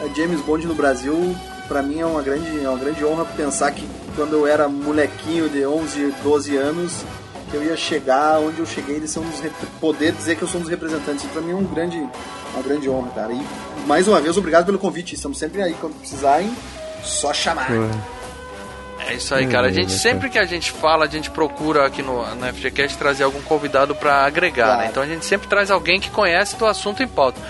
é, 0.00 0.14
James 0.14 0.40
Bond 0.40 0.66
no 0.66 0.74
Brasil. 0.74 1.34
Pra 1.68 1.82
mim 1.82 2.00
é 2.00 2.06
uma 2.06 2.22
grande, 2.22 2.64
é 2.64 2.68
uma 2.68 2.78
grande 2.78 3.04
honra 3.04 3.24
pensar 3.24 3.70
que 3.70 3.86
quando 4.16 4.32
eu 4.34 4.46
era 4.46 4.68
molequinho 4.68 5.48
de 5.48 5.64
11, 5.64 6.14
12 6.22 6.56
anos, 6.56 6.92
que 7.50 7.56
eu 7.56 7.62
ia 7.62 7.76
chegar 7.76 8.40
onde 8.40 8.58
eu 8.58 8.66
cheguei 8.66 8.98
dos 9.00 9.14
rep- 9.14 9.54
poder 9.80 10.12
dizer 10.12 10.36
que 10.36 10.42
eu 10.42 10.48
sou 10.48 10.58
um 10.58 10.62
dos 10.62 10.70
representantes. 10.70 11.24
Pra 11.30 11.40
mim 11.40 11.52
é 11.52 11.54
um 11.54 11.64
grande, 11.64 11.98
uma 12.52 12.62
grande 12.62 12.88
honra, 12.90 13.10
cara. 13.14 13.32
E 13.32 13.40
mais 13.86 14.08
uma 14.08 14.20
vez, 14.20 14.36
obrigado 14.36 14.66
pelo 14.66 14.78
convite. 14.78 15.14
Estamos 15.14 15.38
sempre 15.38 15.62
aí 15.62 15.74
quando 15.74 15.94
precisarem, 15.98 16.50
só 17.02 17.32
chamar. 17.32 17.68
É 19.06 19.14
isso 19.14 19.34
aí, 19.34 19.46
cara. 19.46 19.68
A 19.68 19.70
gente 19.70 19.92
sempre 19.92 20.28
que 20.28 20.38
a 20.38 20.44
gente 20.44 20.70
fala, 20.70 21.04
a 21.04 21.08
gente 21.08 21.30
procura 21.30 21.86
aqui 21.86 22.02
no, 22.02 22.22
no 22.34 22.46
FGCast 22.52 22.98
trazer 22.98 23.24
algum 23.24 23.40
convidado 23.42 23.94
pra 23.94 24.24
agregar, 24.26 24.66
Claro. 24.66 24.80
né? 24.82 24.88
Então 24.90 25.02
a 25.02 25.06
gente 25.06 25.24
sempre 25.24 25.48
traz 25.48 25.70
alguém 25.70 25.98
que 26.00 26.10
conhece 26.10 26.56
do 26.56 26.66
assunto 26.66 27.02
em 27.02 27.08
pauta. 27.08 27.40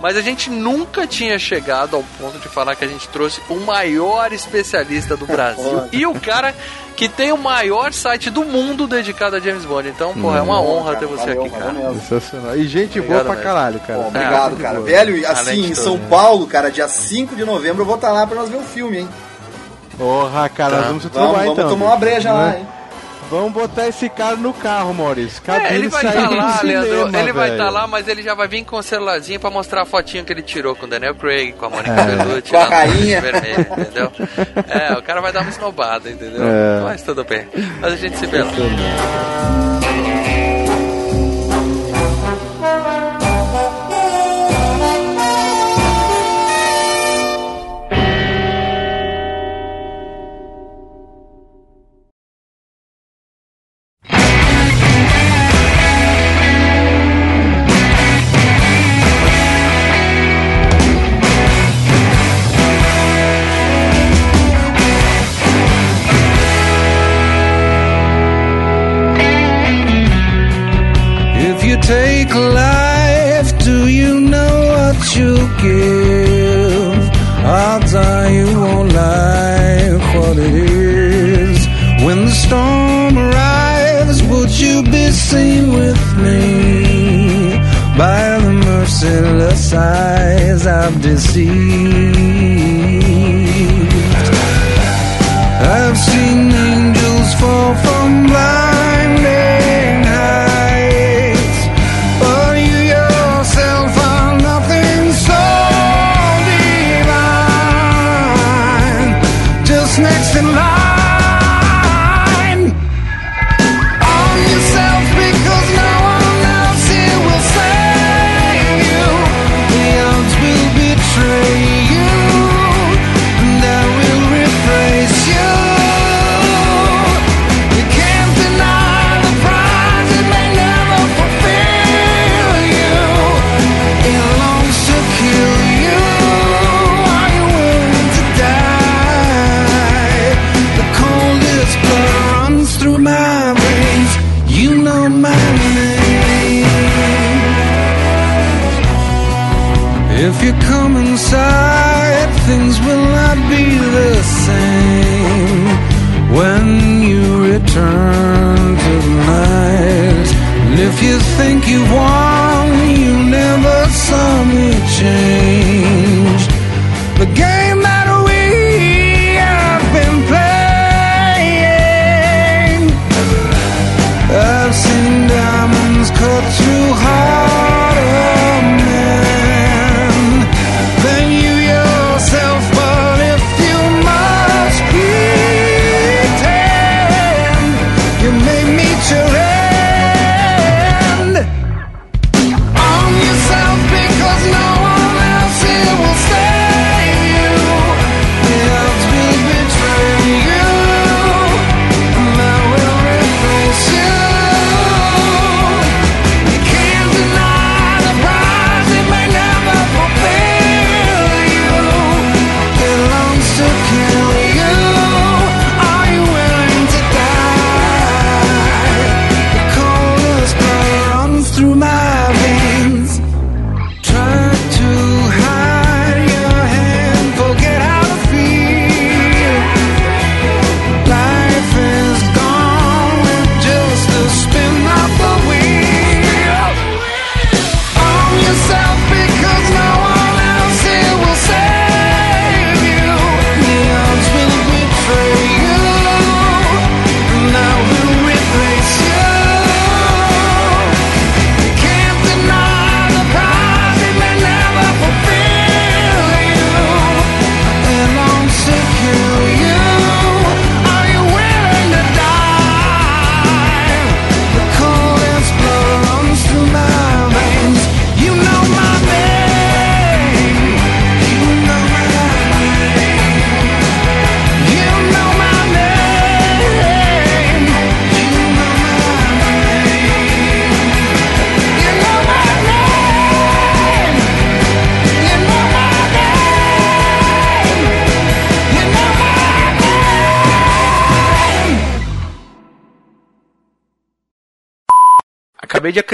Mas 0.00 0.16
a 0.16 0.20
gente 0.20 0.48
nunca 0.50 1.06
tinha 1.06 1.38
chegado 1.38 1.96
ao 1.96 2.04
ponto 2.20 2.38
de 2.38 2.48
falar 2.48 2.76
que 2.76 2.84
a 2.84 2.88
gente 2.88 3.08
trouxe 3.08 3.40
o 3.48 3.56
maior 3.56 4.32
especialista 4.32 5.16
do 5.16 5.26
Brasil 5.26 5.88
e 5.92 6.06
o 6.06 6.14
cara 6.20 6.54
que 6.94 7.08
tem 7.08 7.32
o 7.32 7.38
maior 7.38 7.92
site 7.92 8.28
do 8.28 8.44
mundo 8.44 8.86
dedicado 8.86 9.36
a 9.36 9.40
James 9.40 9.64
Bond. 9.64 9.88
Então, 9.88 10.12
porra, 10.14 10.38
é 10.38 10.42
uma 10.42 10.56
Bom, 10.60 10.78
honra 10.78 10.94
cara, 10.94 10.98
ter 10.98 11.06
você 11.06 11.26
valeu, 11.34 11.44
aqui, 11.44 11.50
cara. 11.50 11.94
Sensacional. 11.94 12.56
E 12.56 12.66
gente 12.66 12.98
Obrigado 12.98 13.08
boa 13.08 13.20
pra 13.24 13.34
mesmo. 13.34 13.44
caralho, 13.44 13.80
cara. 13.80 13.98
Pô, 14.00 14.08
obrigado, 14.08 14.50
Gente 14.50 14.62
cara. 14.62 14.74
boa. 14.74 14.86
Velho, 14.86 15.28
assim, 15.30 15.66
em 15.70 15.74
São 15.74 15.96
né? 15.96 16.06
Paulo, 16.10 16.46
cara, 16.46 16.70
dia 16.70 16.88
5 16.88 17.34
de 17.36 17.44
novembro 17.44 17.82
eu 17.82 17.86
vou 17.86 17.94
estar 17.96 18.10
lá 18.12 18.26
pra 18.26 18.36
nós 18.36 18.48
ver 18.50 18.56
o 18.56 18.62
filme, 18.62 18.98
hein? 18.98 19.08
Porra, 19.98 20.48
cara, 20.48 20.76
Tá. 20.76 20.82
vamos 20.82 21.02
se 21.02 21.08
Vamos, 21.08 21.28
trovar 21.28 21.44
vamos 21.44 21.58
então. 21.58 21.68
tomar 21.70 21.86
uma 21.86 21.96
breja 21.96 22.32
né? 22.32 22.34
lá, 22.34 22.56
hein? 22.56 22.66
Vamos 23.30 23.52
botar 23.52 23.86
esse 23.86 24.08
cara 24.08 24.36
no 24.36 24.54
carro, 24.54 24.94
Maurício. 24.94 25.42
Cabine 25.42 25.66
É, 25.66 25.74
ele 25.74 25.88
vai 25.88 26.00
sair 26.02 26.16
estar 26.16 26.28
do 26.28 26.34
lá, 26.36 26.52
cinema, 26.58 26.80
Leandro. 26.82 27.18
Ele 27.20 27.32
vai 27.34 27.50
estar 27.50 27.68
lá, 27.68 27.86
mas 27.86 28.08
ele 28.08 28.22
já 28.22 28.34
vai 28.34 28.48
vir 28.48 28.64
com 28.64 28.76
o 28.76 28.82
celularzinho 28.82 29.38
pra 29.38 29.50
mostrar 29.50 29.82
a 29.82 29.84
fotinho 29.84 30.24
que 30.24 30.32
ele 30.32 30.40
tirou 30.40 30.74
com 30.74 30.86
o 30.86 30.88
Daniel 30.88 31.14
Craig, 31.14 31.52
com 31.52 31.66
a 31.66 31.68
Mônica 31.68 31.90
É. 31.92 32.04
Bellucci, 32.16 32.50
Com 32.50 32.56
a 32.56 32.60
lá 32.60 32.68
rainha. 32.70 33.20
vermelho, 33.20 33.60
entendeu? 33.70 34.12
É, 34.66 34.94
o 34.94 35.02
cara 35.02 35.20
vai 35.20 35.30
dar 35.30 35.42
uma 35.42 35.50
esnobada, 35.50 36.08
entendeu? 36.08 36.40
É. 36.42 36.80
Mas 36.84 37.02
tudo 37.02 37.22
bem. 37.22 37.46
Mas 37.82 37.92
a 37.92 37.96
gente 37.96 38.16
se 38.16 38.24
vê 38.26 38.38
lá. 38.42 38.50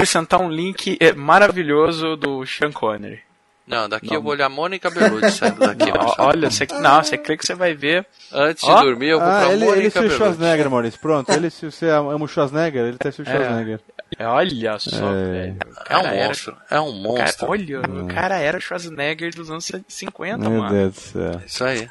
Acrescentar 0.05 0.39
um 0.39 0.49
link 0.49 0.97
é, 0.99 1.11
maravilhoso 1.13 2.15
do 2.15 2.45
Sean 2.45 2.71
Connery. 2.71 3.19
Não, 3.67 3.89
daqui 3.89 4.13
eu 4.13 4.21
vou 4.21 4.31
olhar 4.33 4.47
Mônica 4.47 4.91
Bellucci 4.91 5.31
saindo 5.31 5.59
daqui. 5.59 5.91
Marcelo. 5.91 6.27
Olha, 6.29 6.51
você, 6.51 6.67
não, 6.79 7.03
você 7.03 7.17
crê 7.17 7.35
que 7.35 7.43
você 7.43 7.55
vai 7.55 7.73
ver. 7.73 8.05
Antes 8.31 8.63
Ó. 8.63 8.77
de 8.77 8.83
dormir, 8.85 9.07
eu 9.09 9.19
vou 9.19 9.27
Ah, 9.27 9.39
pra 9.39 9.53
ele, 9.53 9.63
ele 9.63 9.65
Mônica 9.65 9.89
se 9.89 9.97
o 9.97 10.01
Bellucci. 10.01 10.17
Schwarzenegger, 10.17 10.69
Maurício. 10.69 10.99
Pronto, 10.99 11.31
ele 11.31 11.49
se 11.49 11.65
você 11.71 11.89
ama 11.89 12.13
o 12.23 12.27
Schwarzenegger, 12.27 12.85
ele 12.85 12.97
tá 12.99 13.11
se 13.11 13.23
o 13.23 13.25
Schwarzenegger. 13.25 13.79
É, 14.19 14.27
Olha 14.27 14.77
só, 14.77 14.95
É. 15.09 15.25
velho. 15.31 15.57
O 15.65 15.81
É 15.81 15.83
cara 15.83 16.03
um 16.03 16.05
era- 16.11 16.27
monstro, 16.27 16.57
é 16.69 16.79
um 16.79 16.83
o 16.83 17.15
cara- 17.15 17.23
monstro. 17.25 17.49
olha, 17.49 17.81
o 17.81 18.07
cara 18.07 18.37
era 18.37 18.57
o 18.59 18.61
Schwarzenegger 18.61 19.33
dos 19.35 19.49
anos 19.49 19.71
50, 19.87 20.37
Meu 20.47 20.59
mano. 20.61 20.71
Deus 20.71 20.93
do 20.93 20.99
céu. 21.01 21.41
Isso 21.43 21.63
aí. 21.63 21.89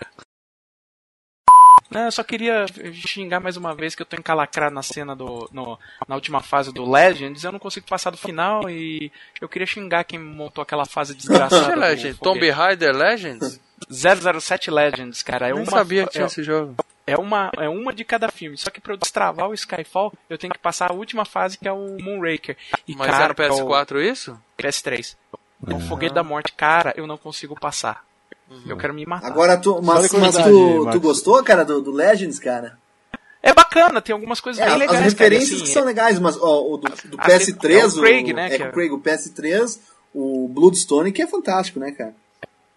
Não, 1.94 2.06
eu 2.06 2.10
só 2.12 2.24
queria 2.24 2.66
xingar 2.92 3.38
mais 3.38 3.56
uma 3.56 3.72
vez 3.74 3.94
que 3.94 4.02
eu 4.02 4.06
tô 4.06 4.16
encalacrado 4.16 4.74
na 4.74 4.82
cena 4.82 5.14
do. 5.14 5.48
No, 5.52 5.78
na 6.08 6.16
última 6.16 6.40
fase 6.40 6.72
do 6.72 6.90
Legends, 6.90 7.44
eu 7.44 7.52
não 7.52 7.58
consigo 7.60 7.86
passar 7.86 8.10
do 8.10 8.16
final 8.16 8.68
e 8.68 9.12
eu 9.40 9.48
queria 9.48 9.66
xingar 9.66 10.02
quem 10.04 10.18
montou 10.18 10.60
aquela 10.60 10.84
fase 10.84 11.14
desgraçada. 11.16 11.66
Que 11.66 11.72
do 11.72 11.80
Legend? 11.80 12.18
Tomb. 12.18 12.50
Raider 12.50 12.94
Legends? 12.96 13.60
007 13.88 14.70
Legends, 14.70 15.22
cara. 15.22 15.48
É 15.48 15.52
Eu 15.52 15.56
não 15.56 15.62
uma, 15.62 15.70
sabia 15.72 16.04
que 16.04 16.10
tinha 16.12 16.24
é, 16.24 16.26
esse 16.26 16.42
jogo. 16.42 16.74
é 17.06 17.16
uma 17.16 17.50
é 17.58 17.68
uma 17.68 17.92
de 17.94 18.04
cada 18.04 18.28
filme. 18.28 18.56
Só 18.56 18.70
que 18.70 18.80
pra 18.80 18.94
eu 18.94 18.96
destravar 18.96 19.48
o 19.48 19.54
Skyfall, 19.54 20.12
eu 20.28 20.36
tenho 20.36 20.52
que 20.52 20.58
passar 20.58 20.90
a 20.90 20.94
última 20.94 21.24
fase 21.24 21.56
que 21.58 21.68
é 21.68 21.72
o 21.72 21.96
Moonraker. 22.00 22.56
E, 22.88 22.94
Mas 22.96 23.10
cara, 23.10 23.24
é 23.26 23.28
no 23.28 23.34
PS4 23.34 24.00
isso? 24.02 24.30
é 24.32 24.34
o 24.34 24.66
PS3. 24.66 25.16
O 25.62 25.80
Foguete 25.80 26.14
da 26.14 26.22
Morte, 26.24 26.52
cara, 26.52 26.92
eu 26.96 27.06
não 27.06 27.16
consigo 27.16 27.58
passar. 27.58 28.04
Eu 28.66 28.76
quero 28.76 28.94
me 28.94 29.04
matar. 29.06 29.26
Agora, 29.26 29.56
tu, 29.56 29.80
mas, 29.82 30.12
mas 30.12 30.36
tu, 30.36 30.90
tu 30.92 31.00
gostou, 31.00 31.42
cara, 31.42 31.64
do, 31.64 31.80
do 31.80 31.90
Legends, 31.90 32.38
cara? 32.38 32.78
É 33.42 33.52
bacana, 33.52 34.00
tem 34.00 34.12
algumas 34.14 34.40
coisas 34.40 34.60
É, 34.60 34.64
bem 34.64 34.74
as 34.74 34.80
legais. 34.80 35.00
referências 35.12 35.48
cara, 35.50 35.56
assim, 35.56 35.66
que 35.66 35.72
são 35.72 35.84
legais, 35.84 36.18
mas 36.18 36.36
ó, 36.40 36.62
o 36.72 36.76
do, 36.78 36.88
do 37.08 37.16
Ah, 37.18 37.26
PS3, 37.28 37.70
é 37.78 37.86
o 37.86 37.92
Craig, 38.00 38.32
né, 38.32 38.54
é 38.54 38.58
com 38.58 38.64
é- 38.64 38.68
o 38.68 38.72
Craig, 38.72 38.90
o 38.92 38.98
PS3, 38.98 39.78
o 40.14 40.48
Bloodstone, 40.48 41.12
que 41.12 41.20
é 41.20 41.26
fantástico, 41.26 41.78
né, 41.78 41.92
cara? 41.92 42.14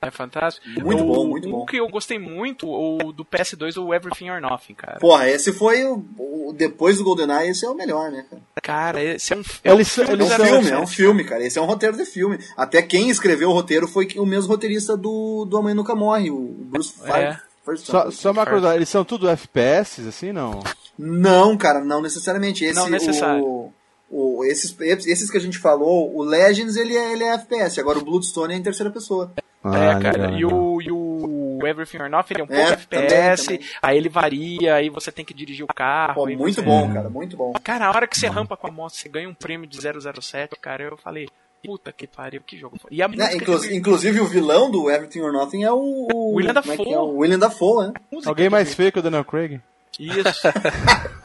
É 0.01 0.11
fantástico. 0.11 0.67
Muito 0.79 1.03
o, 1.03 1.07
bom, 1.07 1.27
muito 1.27 1.47
o 1.47 1.51
bom. 1.51 1.65
que 1.65 1.77
eu 1.77 1.87
gostei 1.89 2.19
muito, 2.19 2.67
o 2.69 3.11
do 3.11 3.25
PS2, 3.25 3.77
o 3.83 3.93
Everything 3.93 4.29
or 4.29 4.39
Nothing, 4.39 4.75
cara. 4.75 4.99
Porra, 4.99 5.27
esse 5.27 5.51
foi 5.51 5.83
o, 5.85 6.05
o- 6.19 6.53
depois 6.55 6.97
do 6.97 7.03
GoldenEye, 7.03 7.49
esse 7.49 7.65
é 7.65 7.69
o 7.69 7.73
melhor, 7.73 8.11
né, 8.11 8.23
cara? 8.29 8.41
Cara, 8.61 9.03
esse 9.03 9.33
é 9.33 9.35
um, 9.35 9.39
é 9.63 9.73
um 9.73 9.83
filme 9.83 10.11
É 10.11 10.13
um 10.13 10.17
do 10.17 10.25
são- 10.27 10.37
007. 10.37 10.47
filme, 10.51 10.69
é 10.69 10.77
um 10.79 10.87
filme, 10.87 11.23
cara. 11.23 11.43
Esse 11.45 11.57
é 11.57 11.61
um 11.61 11.65
roteiro 11.65 11.97
de 11.97 12.05
filme. 12.05 12.37
Até 12.55 12.81
quem 12.83 13.09
escreveu 13.09 13.49
o 13.49 13.53
roteiro 13.53 13.87
foi 13.87 14.07
o 14.17 14.25
mesmo 14.25 14.49
roteirista 14.51 14.95
do, 14.95 15.45
do 15.45 15.57
Amanhã 15.57 15.73
Nunca 15.75 15.95
Morre, 15.95 16.29
o 16.29 16.37
Bruce 16.59 16.93
É. 17.05 17.35
First. 17.65 17.85
Só, 17.87 18.11
só 18.11 18.31
uma 18.31 18.45
coisa, 18.45 18.75
eles 18.75 18.87
são 18.87 19.03
tudo 19.03 19.27
FPS, 19.27 20.07
assim, 20.07 20.31
não? 20.31 20.59
Não, 20.97 21.57
cara, 21.57 21.83
não 21.83 22.01
necessariamente. 22.01 22.63
Esse, 22.63 22.75
Não 22.75 22.87
necessário. 22.87 23.43
O, 23.43 23.73
o- 24.09 24.45
esses, 24.45 24.73
esses 24.79 25.29
que 25.29 25.37
a 25.37 25.41
gente 25.41 25.57
falou, 25.57 26.15
o 26.15 26.21
Legends 26.23 26.75
ele 26.77 26.95
é, 26.95 27.11
ele 27.13 27.23
é 27.23 27.33
FPS, 27.33 27.79
agora 27.79 27.97
o 27.99 28.05
Bloodstone 28.05 28.53
é 28.53 28.57
em 28.57 28.63
terceira 28.63 28.89
pessoa. 28.91 29.33
É, 29.75 29.91
Ah, 29.91 29.99
cara, 29.99 30.17
legal, 30.27 30.39
e, 30.39 30.45
o, 30.45 30.81
e 30.81 30.91
o 30.91 31.59
Everything 31.67 31.97
or 32.01 32.09
Nothing 32.09 32.33
ele 32.35 32.41
é 32.41 32.45
um 32.45 32.47
É, 32.55 32.67
pouco 32.67 32.87
também, 32.87 33.05
FPS, 33.07 33.45
também. 33.45 33.61
aí 33.81 33.97
ele 33.97 34.09
varia, 34.09 34.75
aí 34.75 34.89
você 34.89 35.11
tem 35.11 35.25
que 35.25 35.33
dirigir 35.33 35.65
o 35.65 35.67
carro. 35.67 36.13
Pô, 36.15 36.25
muito 36.27 36.55
você- 36.55 36.61
bom, 36.61 36.93
cara, 36.93 37.09
muito 37.09 37.35
bom. 37.37 37.53
Cara, 37.63 37.87
a 37.87 37.89
hora 37.89 38.07
que 38.07 38.17
você 38.17 38.27
rampa 38.27 38.55
com 38.55 38.67
a 38.67 38.71
moto, 38.71 38.93
você 38.95 39.09
ganha 39.09 39.27
um 39.27 39.33
prêmio 39.33 39.67
de 39.67 39.77
007, 39.79 40.55
cara, 40.61 40.83
eu 40.83 40.97
falei, 40.97 41.27
puta 41.65 41.91
que 41.91 42.05
pariu, 42.07 42.41
que 42.45 42.55
jogo 42.57 42.77
foi. 42.79 42.91
E 42.93 43.01
a 43.01 43.07
música 43.07 43.35
inclu- 43.35 43.59
que- 43.59 43.75
inclusive 43.75 44.19
o 44.21 44.25
vilão 44.25 44.69
do 44.69 44.89
Everything 44.89 45.21
or 45.21 45.33
Nothing 45.33 45.63
é 45.63 45.71
o. 45.71 46.07
o 46.13 46.33
William 46.35 46.53
como 46.53 46.73
é 46.73 46.77
Dafoe. 46.77 46.93
é? 46.93 46.99
O 46.99 47.17
William 47.17 47.39
Dafoe, 47.39 47.87
né? 47.87 47.93
Alguém 48.25 48.49
mais 48.49 48.73
feio 48.73 48.91
que 48.91 48.99
o 48.99 49.01
Daniel 49.01 49.25
Craig? 49.25 49.59
Isso. 49.99 50.47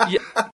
e, 0.09 0.17